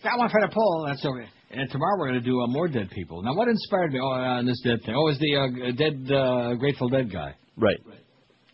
Got 0.05 0.19
one 0.19 0.29
for 0.31 0.41
the 0.41 0.53
poll. 0.53 0.85
That's 0.87 1.05
okay. 1.05 1.29
And 1.57 1.71
tomorrow 1.71 1.99
we're 1.99 2.09
going 2.09 2.23
to 2.23 2.29
do 2.29 2.41
uh, 2.41 2.47
more 2.49 2.69
dead 2.69 2.91
people. 2.91 3.23
Now, 3.23 3.35
what 3.35 3.49
inspired 3.49 3.93
me 3.93 4.01
oh, 4.03 4.07
uh, 4.07 4.39
on 4.39 4.47
this 4.47 4.61
dead 4.65 4.81
thing? 4.85 4.95
Oh, 4.97 5.07
it 5.09 5.15
was 5.15 5.19
the 5.21 5.37
uh, 5.37 5.73
dead 5.77 6.13
uh, 6.13 6.55
Grateful 6.55 6.89
Dead 6.89 7.13
guy. 7.13 7.35
Right. 7.57 7.79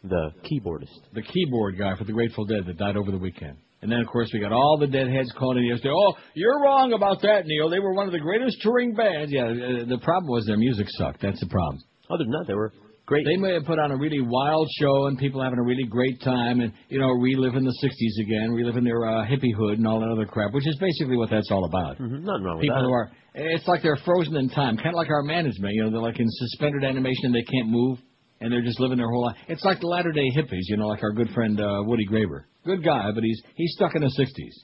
The 0.05 0.31
keyboardist. 0.45 0.93
The 1.15 1.23
keyboard 1.23 1.79
guy 1.79 1.97
for 1.97 2.05
the 2.05 2.13
Grateful 2.13 2.45
Dead 2.45 2.67
that 2.67 2.77
died 2.77 2.97
over 2.97 3.11
the 3.11 3.19
weekend. 3.19 3.57
And 3.83 3.91
then, 3.91 4.01
of 4.01 4.09
course, 4.09 4.29
we 4.35 4.41
got 4.41 4.53
all 4.53 4.77
the 4.79 4.87
deadheads 4.87 5.33
calling 5.39 5.59
in 5.59 5.65
yesterday. 5.65 5.95
Oh, 5.97 6.15
you're 6.35 6.61
wrong 6.63 6.93
about 6.93 7.23
that, 7.23 7.47
Neil. 7.47 7.71
They 7.71 7.79
were 7.79 7.95
one 7.95 8.07
of 8.07 8.13
the 8.13 8.19
greatest 8.19 8.59
touring 8.61 8.95
bands. 8.95 9.33
Yeah, 9.33 9.45
uh, 9.45 9.85
the 9.89 9.99
problem 10.03 10.31
was 10.31 10.45
their 10.45 10.59
music 10.59 10.87
sucked. 10.91 11.23
That's 11.23 11.41
the 11.41 11.49
problem. 11.49 11.83
Other 12.11 12.25
than 12.25 12.33
that, 12.33 12.45
they 12.47 12.55
were 12.55 12.73
great. 13.11 13.27
They 13.27 13.37
may 13.37 13.55
have 13.55 13.65
put 13.65 13.81
on 13.81 13.91
a 13.91 13.97
really 13.97 14.21
wild 14.21 14.69
show 14.79 15.07
and 15.07 15.19
people 15.19 15.43
having 15.43 15.59
a 15.59 15.63
really 15.63 15.83
great 15.83 16.23
time 16.23 16.61
and, 16.61 16.73
you 16.89 17.01
know, 17.01 17.09
reliving 17.09 17.65
the 17.65 17.75
60s 17.83 18.25
again, 18.25 18.53
reliving 18.53 18.85
their 18.85 19.05
uh, 19.05 19.27
hippiehood 19.27 19.75
and 19.75 19.87
all 19.87 19.99
that 19.99 20.09
other 20.09 20.27
crap, 20.27 20.55
which 20.55 20.67
is 20.67 20.79
basically 20.79 21.17
what 21.17 21.29
that's 21.29 21.51
all 21.51 21.65
about. 21.65 21.99
Mm-hmm. 21.99 22.25
Nothing 22.25 22.45
wrong 22.45 22.57
with 22.59 22.63
People 22.63 22.77
that. 22.77 22.87
who 22.87 22.93
are, 22.93 23.11
it's 23.35 23.67
like 23.67 23.83
they're 23.83 23.99
frozen 24.05 24.37
in 24.37 24.49
time, 24.49 24.77
kind 24.77 24.91
of 24.91 24.95
like 24.95 25.11
our 25.11 25.25
management. 25.25 25.75
You 25.75 25.83
know, 25.83 25.91
they're 25.91 26.01
like 26.01 26.21
in 26.21 26.27
suspended 26.31 26.85
animation 26.85 27.27
and 27.27 27.35
they 27.35 27.43
can't 27.43 27.69
move, 27.69 27.99
and 28.41 28.53
they're 28.53 28.63
just 28.63 28.79
living 28.79 28.99
their 28.99 29.11
whole 29.11 29.27
life. 29.27 29.37
It's 29.49 29.65
like 29.65 29.81
the 29.81 29.89
latter 29.89 30.13
day 30.13 30.31
hippies, 30.31 30.71
you 30.71 30.77
know, 30.77 30.87
like 30.87 31.03
our 31.03 31.13
good 31.13 31.31
friend 31.31 31.61
uh, 31.61 31.83
Woody 31.83 32.07
Graber. 32.07 32.45
Good 32.65 32.85
guy, 32.85 33.11
but 33.13 33.25
he's 33.25 33.43
he's 33.57 33.73
stuck 33.75 33.97
in 33.97 34.03
the 34.03 34.15
60s. 34.19 34.55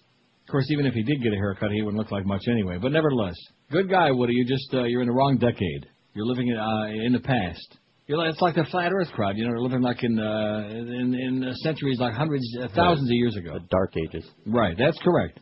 Of 0.47 0.53
course, 0.53 0.71
even 0.71 0.87
if 0.87 0.95
he 0.95 1.03
did 1.03 1.21
get 1.21 1.33
a 1.33 1.37
haircut, 1.37 1.73
he 1.73 1.83
wouldn't 1.83 1.99
look 1.99 2.13
like 2.13 2.25
much 2.25 2.43
anyway. 2.49 2.79
But 2.81 2.93
nevertheless, 2.93 3.35
good 3.73 3.91
guy, 3.91 4.13
Woody. 4.13 4.35
You 4.35 4.47
just 4.47 4.73
uh, 4.73 4.85
you're 4.85 5.03
in 5.03 5.09
the 5.09 5.15
wrong 5.15 5.37
decade. 5.39 5.89
You're 6.15 6.27
living 6.27 6.47
in, 6.47 6.57
uh, 6.57 7.05
in 7.05 7.13
the 7.13 7.21
past. 7.21 7.79
You're 8.07 8.19
like, 8.19 8.31
it's 8.31 8.41
like 8.41 8.55
the 8.55 8.65
flat 8.71 8.93
Earth 8.93 9.09
crowd. 9.13 9.37
You 9.37 9.45
know, 9.45 9.51
they're 9.51 9.61
living 9.61 9.83
like 9.83 10.05
in 10.05 10.19
uh, 10.19 10.69
in, 10.71 11.15
in 11.15 11.45
uh, 11.45 11.55
centuries, 11.57 11.99
like 11.99 12.15
hundreds, 12.15 12.45
uh, 12.63 12.69
thousands 12.75 13.11
of 13.11 13.15
years 13.15 13.37
ago. 13.37 13.55
The 13.55 13.67
Dark 13.69 13.95
Ages. 13.97 14.25
Right. 14.47 14.77
That's 14.79 14.99
correct. 15.03 15.41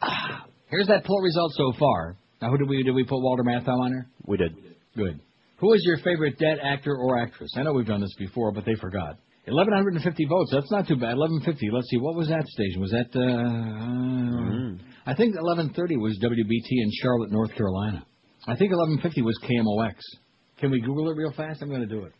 Ah, 0.00 0.46
Here's 0.68 0.86
that 0.88 1.04
poll 1.04 1.20
result 1.22 1.52
so 1.56 1.72
far. 1.78 2.16
Now, 2.40 2.50
who 2.50 2.58
did 2.58 2.68
we 2.68 2.82
did 2.82 2.92
we 2.94 3.04
put 3.04 3.20
Walter 3.20 3.42
Matthau 3.42 3.80
on 3.80 3.90
there? 3.90 4.06
We 4.26 4.36
did. 4.36 4.56
Good. 4.96 5.20
Who 5.58 5.72
is 5.72 5.80
your 5.84 5.98
favorite 5.98 6.38
dead 6.38 6.58
actor 6.62 6.94
or 6.94 7.18
actress? 7.18 7.50
I 7.56 7.62
know 7.62 7.72
we've 7.72 7.86
done 7.86 8.00
this 8.00 8.14
before, 8.18 8.52
but 8.52 8.64
they 8.64 8.74
forgot. 8.74 9.18
1,150 9.46 10.24
votes. 10.26 10.50
That's 10.52 10.70
not 10.72 10.88
too 10.88 10.96
bad. 10.96 11.16
1150. 11.16 11.70
Let's 11.72 11.88
see. 11.88 11.98
What 11.98 12.16
was 12.16 12.28
that 12.28 12.44
station? 12.46 12.80
Was 12.80 12.90
that? 12.90 13.14
Uh, 13.14 14.76
I 15.06 15.14
think 15.14 15.34
1130 15.36 15.96
was 15.96 16.18
WBT 16.18 16.82
in 16.82 16.90
Charlotte, 17.00 17.30
North 17.30 17.54
Carolina. 17.54 18.04
I 18.46 18.56
think 18.56 18.72
1150 18.72 19.22
was 19.22 19.38
KMOX. 19.42 19.94
Can 20.58 20.70
we 20.70 20.80
Google 20.80 21.10
it 21.10 21.16
real 21.16 21.32
fast? 21.36 21.60
I'm 21.60 21.68
going 21.68 21.82
to 21.82 21.86
do 21.86 22.04
it. 22.04 22.12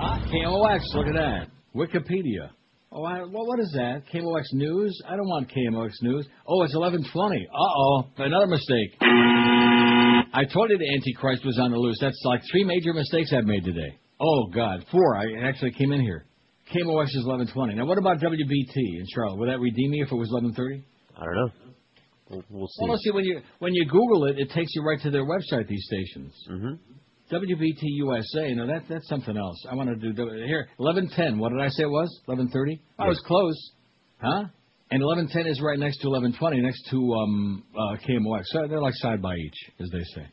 Ah, 0.00 0.20
KMOX. 0.26 0.80
Look 0.94 1.06
at 1.06 1.14
that. 1.14 1.48
Wikipedia. 1.74 2.50
Oh, 2.92 3.04
I, 3.04 3.20
what, 3.20 3.46
what 3.46 3.58
is 3.60 3.70
that? 3.74 4.02
KMOX 4.12 4.42
News? 4.52 5.00
I 5.08 5.16
don't 5.16 5.28
want 5.28 5.48
KMOX 5.48 5.92
News. 6.02 6.26
Oh, 6.46 6.62
it's 6.62 6.74
1120. 6.74 7.46
Uh-oh. 7.46 8.04
Another 8.18 8.46
mistake. 8.46 8.96
I 9.00 10.44
told 10.52 10.70
you 10.70 10.78
the 10.78 10.92
Antichrist 10.94 11.44
was 11.46 11.58
on 11.58 11.70
the 11.70 11.78
loose. 11.78 11.98
That's 12.00 12.20
like 12.24 12.42
three 12.50 12.64
major 12.64 12.92
mistakes 12.92 13.32
I've 13.32 13.44
made 13.44 13.64
today. 13.64 13.98
Oh, 14.20 14.48
God. 14.54 14.84
Four. 14.90 15.16
I 15.16 15.48
actually 15.48 15.72
came 15.72 15.92
in 15.92 16.02
here. 16.02 16.26
KMOX 16.68 17.08
is 17.16 17.24
1120. 17.24 17.74
Now, 17.76 17.86
what 17.86 17.96
about 17.96 18.18
WBT 18.18 18.76
in 18.76 19.06
Charlotte? 19.14 19.38
Would 19.38 19.48
that 19.48 19.58
redeem 19.58 19.90
me 19.90 20.02
if 20.02 20.12
it 20.12 20.16
was 20.16 20.28
1130? 20.30 20.84
I 21.16 21.24
don't 21.24 21.34
know. 21.34 21.68
We'll, 22.30 22.66
see. 22.66 23.04
See. 23.04 23.10
When 23.10 23.24
you 23.24 23.40
when 23.58 23.74
you 23.74 23.86
Google 23.86 24.26
it, 24.26 24.38
it 24.38 24.50
takes 24.50 24.74
you 24.74 24.82
right 24.82 25.00
to 25.00 25.10
their 25.10 25.24
website. 25.24 25.66
These 25.66 25.84
stations. 25.86 26.34
Mm-hmm. 26.50 27.34
WBT 27.34 27.80
USA. 27.82 28.54
No, 28.54 28.66
that 28.66 28.84
that's 28.88 29.08
something 29.08 29.36
else. 29.36 29.64
I 29.70 29.74
want 29.74 29.88
to 29.88 30.12
do 30.12 30.30
here. 30.46 30.68
Eleven 30.78 31.08
ten. 31.08 31.38
What 31.38 31.52
did 31.52 31.60
I 31.60 31.68
say 31.68 31.84
it 31.84 31.90
was? 31.90 32.08
Eleven 32.26 32.48
thirty. 32.48 32.80
I 32.98 33.06
was 33.06 33.20
close. 33.26 33.72
Huh? 34.20 34.44
And 34.90 35.02
eleven 35.02 35.28
ten 35.28 35.46
is 35.46 35.60
right 35.62 35.78
next 35.78 35.98
to 35.98 36.08
eleven 36.08 36.34
twenty, 36.38 36.60
next 36.60 36.88
to 36.90 36.96
um 37.14 37.64
uh, 37.74 37.96
KMOX. 38.06 38.42
So 38.46 38.66
they're 38.68 38.80
like 38.80 38.94
side 38.96 39.20
by 39.20 39.34
each, 39.34 39.58
as 39.80 39.88
they 39.90 40.02
say. 40.14 40.26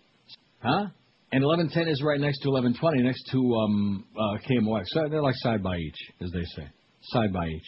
Huh? 0.59 0.88
And 1.32 1.43
eleven 1.43 1.69
ten 1.69 1.88
is 1.88 2.01
right 2.03 2.19
next 2.19 2.40
to 2.40 2.49
eleven 2.49 2.74
twenty, 2.80 3.03
next 3.03 3.24
to 3.32 3.38
um 3.38 4.06
uh, 4.15 4.38
KMOX. 4.49 4.83
So 4.88 5.07
they're 5.09 5.22
like 5.22 5.35
side 5.38 5.61
by 5.61 5.75
each, 5.77 5.98
as 6.22 6.32
they 6.32 6.43
say. 6.56 6.69
Side 7.01 7.33
by 7.33 7.48
each. 7.48 7.65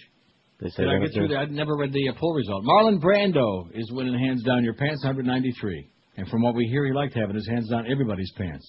They 0.59 0.69
say 0.69 0.83
Did 0.83 0.89
I 0.89 0.99
get 0.99 1.13
through 1.13 1.27
there? 1.27 1.39
I'd 1.39 1.51
never 1.51 1.75
read 1.75 1.93
the 1.93 2.09
uh, 2.09 2.13
poll 2.19 2.33
result. 2.33 2.63
Marlon 2.63 2.99
Brando 2.99 3.69
is 3.73 3.91
winning 3.91 4.17
hands 4.17 4.43
down 4.43 4.63
your 4.63 4.73
pants, 4.73 5.03
193. 5.03 5.89
And 6.17 6.27
from 6.29 6.41
what 6.41 6.55
we 6.55 6.65
hear, 6.65 6.85
he 6.85 6.93
liked 6.93 7.13
having 7.13 7.35
his 7.35 7.47
hands 7.47 7.69
down 7.69 7.89
everybody's 7.89 8.31
pants. 8.37 8.65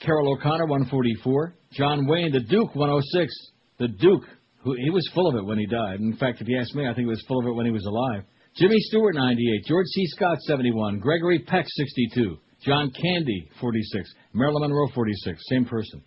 Carroll 0.00 0.32
O'Connor, 0.34 0.66
144. 0.66 1.54
John 1.72 2.06
Wayne, 2.06 2.30
the 2.30 2.40
Duke, 2.40 2.74
106. 2.74 3.34
The 3.78 3.88
Duke, 3.88 4.24
who 4.62 4.74
he 4.74 4.90
was 4.90 5.08
full 5.12 5.28
of 5.28 5.34
it 5.34 5.44
when 5.44 5.58
he 5.58 5.66
died. 5.66 5.98
In 5.98 6.16
fact, 6.16 6.40
if 6.40 6.48
you 6.48 6.58
ask 6.58 6.72
me, 6.74 6.84
I 6.84 6.94
think 6.94 7.06
he 7.06 7.06
was 7.06 7.24
full 7.26 7.40
of 7.40 7.46
it 7.46 7.54
when 7.54 7.66
he 7.66 7.72
was 7.72 7.84
alive. 7.84 8.24
Jimmy 8.56 8.78
Stewart, 8.78 9.16
98. 9.16 9.64
George 9.66 9.86
C. 9.86 10.06
Scott, 10.06 10.38
71. 10.42 11.00
Gregory 11.00 11.40
Peck, 11.40 11.66
62. 11.68 12.36
John 12.64 12.92
Candy, 13.02 13.50
46. 13.60 14.08
Marilyn 14.32 14.62
Monroe, 14.62 14.88
46. 14.94 15.38
Same 15.48 15.64
person. 15.64 16.02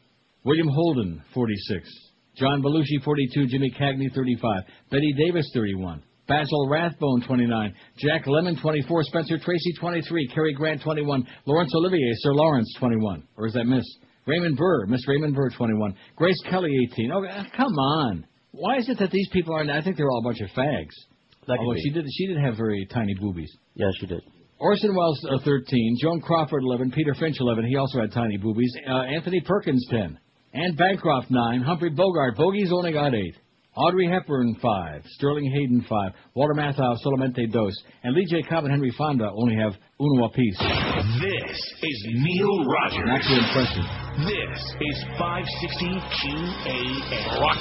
William 0.45 0.69
Holden, 0.69 1.21
46. 1.33 2.06
John 2.37 2.61
Belushi, 2.61 3.03
42. 3.03 3.47
Jimmy 3.47 3.71
Cagney, 3.79 4.13
35. 4.13 4.63
Bette 4.91 5.13
Davis, 5.17 5.49
31. 5.53 6.03
Basil 6.27 6.67
Rathbone, 6.69 7.21
29. 7.25 7.73
Jack 7.97 8.25
Lemmon, 8.25 8.61
24. 8.61 9.03
Spencer 9.03 9.37
Tracy, 9.37 9.73
23. 9.79 10.27
Cary 10.33 10.53
Grant, 10.53 10.81
21. 10.81 11.25
Laurence 11.45 11.73
Olivier, 11.75 12.11
Sir 12.15 12.33
Laurence, 12.33 12.71
21. 12.79 13.23
Or 13.37 13.47
is 13.47 13.53
that 13.53 13.65
Miss? 13.65 13.85
Raymond 14.27 14.57
Burr, 14.57 14.85
Miss 14.87 15.07
Raymond 15.07 15.33
Burr, 15.33 15.49
21. 15.49 15.95
Grace 16.17 16.41
Kelly, 16.49 16.71
18. 16.91 17.11
Oh, 17.11 17.23
uh, 17.23 17.43
come 17.55 17.73
on. 17.73 18.25
Why 18.51 18.77
is 18.77 18.89
it 18.89 18.99
that 18.99 19.11
these 19.11 19.29
people 19.31 19.53
aren't? 19.53 19.71
I 19.71 19.81
think 19.81 19.95
they're 19.95 20.09
all 20.09 20.19
a 20.19 20.23
bunch 20.23 20.41
of 20.41 20.49
fags. 20.49 20.93
That 21.47 21.59
Although 21.59 21.79
she 21.81 21.91
did, 21.91 22.05
she 22.11 22.27
did 22.27 22.37
have 22.37 22.57
very 22.57 22.85
tiny 22.91 23.15
boobies. 23.19 23.51
Yeah, 23.75 23.87
she 23.99 24.05
did. 24.05 24.19
Orson 24.59 24.93
Welles, 24.93 25.25
uh, 25.29 25.37
13. 25.45 25.97
Joan 26.01 26.19
Crawford, 26.19 26.63
11. 26.63 26.91
Peter 26.91 27.13
Finch, 27.13 27.37
11. 27.39 27.65
He 27.67 27.77
also 27.77 28.01
had 28.01 28.11
tiny 28.11 28.37
boobies. 28.37 28.73
Uh, 28.85 29.03
Anthony 29.15 29.39
Perkins, 29.45 29.85
10. 29.89 30.19
Anne 30.57 30.75
Bancroft, 30.75 31.29
9. 31.29 31.61
Humphrey 31.61 31.91
Bogart. 31.91 32.35
Bogey's 32.35 32.71
only 32.73 32.91
got 32.91 33.13
8. 33.13 33.35
Audrey 33.75 34.09
Hepburn, 34.09 34.55
5. 34.59 35.01
Sterling 35.05 35.51
Hayden, 35.53 35.85
5. 35.87 36.11
Walter 36.33 36.55
Matthau, 36.55 36.97
solamente 37.05 37.51
dos. 37.51 37.71
And 38.03 38.15
Lee 38.15 38.25
J. 38.27 38.41
Cobb 38.41 38.63
and 38.63 38.71
Henry 38.71 38.91
Fonda 38.97 39.29
only 39.35 39.55
have 39.55 39.73
uno 39.99 40.25
apiece. 40.25 40.57
This 40.57 41.73
is 41.83 42.07
Neil 42.09 42.65
Rogers. 42.65 43.05
Not 43.05 43.21
too 43.21 43.37
impressive. 43.37 43.85
This 44.25 44.57
is 44.81 45.03
560 45.19 45.85
QAM. 46.25 47.39
Rock 47.39 47.57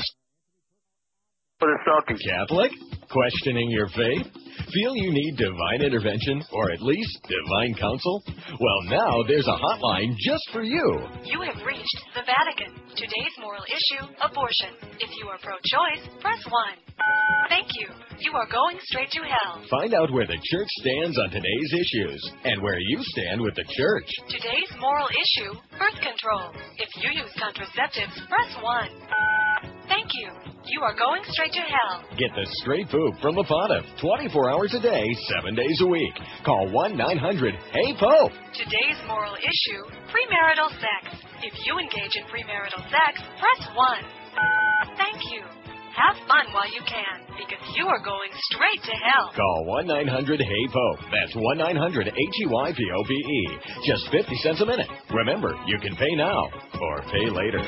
For 1.59 1.73
the 1.73 1.81
talking 1.89 2.21
Catholic? 2.21 2.71
Questioning 3.09 3.71
your 3.71 3.89
faith? 3.97 4.29
Feel 4.77 4.93
you 4.95 5.09
need 5.09 5.39
divine 5.39 5.81
intervention 5.81 6.45
or 6.53 6.71
at 6.71 6.83
least 6.83 7.17
divine 7.25 7.73
counsel? 7.81 8.23
Well, 8.61 8.81
now 8.93 9.25
there's 9.27 9.49
a 9.49 9.57
hotline 9.57 10.13
just 10.21 10.45
for 10.53 10.63
you. 10.63 10.85
You 11.25 11.41
have 11.49 11.57
reached 11.65 11.99
the 12.13 12.29
Vatican. 12.29 12.77
Today's 12.93 13.33
moral 13.41 13.65
issue, 13.73 14.05
abortion. 14.21 14.69
If 15.01 15.09
you 15.17 15.29
are 15.33 15.39
pro-choice, 15.41 16.05
press 16.21 16.45
1. 16.45 16.77
Thank 17.49 17.69
you. 17.81 17.89
You 18.21 18.33
are 18.37 18.49
going 18.53 18.77
straight 18.93 19.11
to 19.13 19.21
hell. 19.25 19.65
Find 19.71 19.95
out 19.95 20.13
where 20.13 20.27
the 20.27 20.37
church 20.53 20.69
stands 20.85 21.17
on 21.17 21.31
today's 21.31 21.73
issues 21.73 22.21
and 22.45 22.61
where 22.61 22.79
you 22.79 22.99
stand 23.01 23.41
with 23.41 23.55
the 23.55 23.65
church. 23.65 24.09
Today's 24.29 24.73
moral 24.79 25.09
issue, 25.09 25.57
birth 25.79 26.01
control. 26.05 26.53
If 26.77 26.91
you 27.01 27.17
use 27.17 27.33
contraceptives, 27.41 28.29
press 28.29 28.53
1. 28.61 29.46
Thank 29.97 30.13
you. 30.13 30.29
You 30.69 30.83
are 30.85 30.93
going 30.93 31.25
straight 31.33 31.57
to 31.57 31.65
hell. 31.65 32.05
Get 32.21 32.29
the 32.37 32.45
straight 32.61 32.85
poop 32.93 33.17
from 33.25 33.33
the 33.33 33.45
Pontiff 33.49 33.87
24 33.97 34.51
hours 34.53 34.75
a 34.77 34.81
day, 34.81 35.09
7 35.41 35.55
days 35.57 35.79
a 35.81 35.89
week. 35.89 36.13
Call 36.45 36.69
1 36.69 36.99
900 37.01 37.55
Hey 37.73 37.97
Pope. 37.97 38.33
Today's 38.53 39.01
moral 39.09 39.33
issue, 39.41 39.83
premarital 40.13 40.69
sex. 40.77 41.17
If 41.41 41.55
you 41.65 41.81
engage 41.81 42.13
in 42.13 42.29
premarital 42.29 42.85
sex, 42.93 43.25
press 43.41 43.63
1. 43.73 44.05
Thank 45.01 45.33
you. 45.33 45.41
Have 45.97 46.21
fun 46.29 46.45
while 46.53 46.69
you 46.69 46.85
can, 46.85 47.25
because 47.41 47.65
you 47.73 47.89
are 47.89 48.03
going 48.05 48.29
straight 48.53 48.83
to 48.85 48.93
hell. 49.01 49.33
Call 49.33 49.65
1 49.65 49.87
900 49.87 50.41
Hey 50.45 50.65
Pope. 50.69 51.01
That's 51.09 51.33
1 51.35 51.57
900 51.57 52.09
H 52.09 52.13
E 52.13 52.47
Y 52.51 52.73
P 52.77 52.81
O 52.93 53.03
P 53.09 53.15
E. 53.15 53.59
Just 53.89 54.13
50 54.13 54.37
cents 54.45 54.61
a 54.61 54.67
minute. 54.67 54.89
Remember, 55.09 55.57
you 55.65 55.79
can 55.81 55.97
pay 55.97 56.13
now 56.17 56.53
or 56.85 57.01
pay 57.09 57.31
later. 57.33 57.65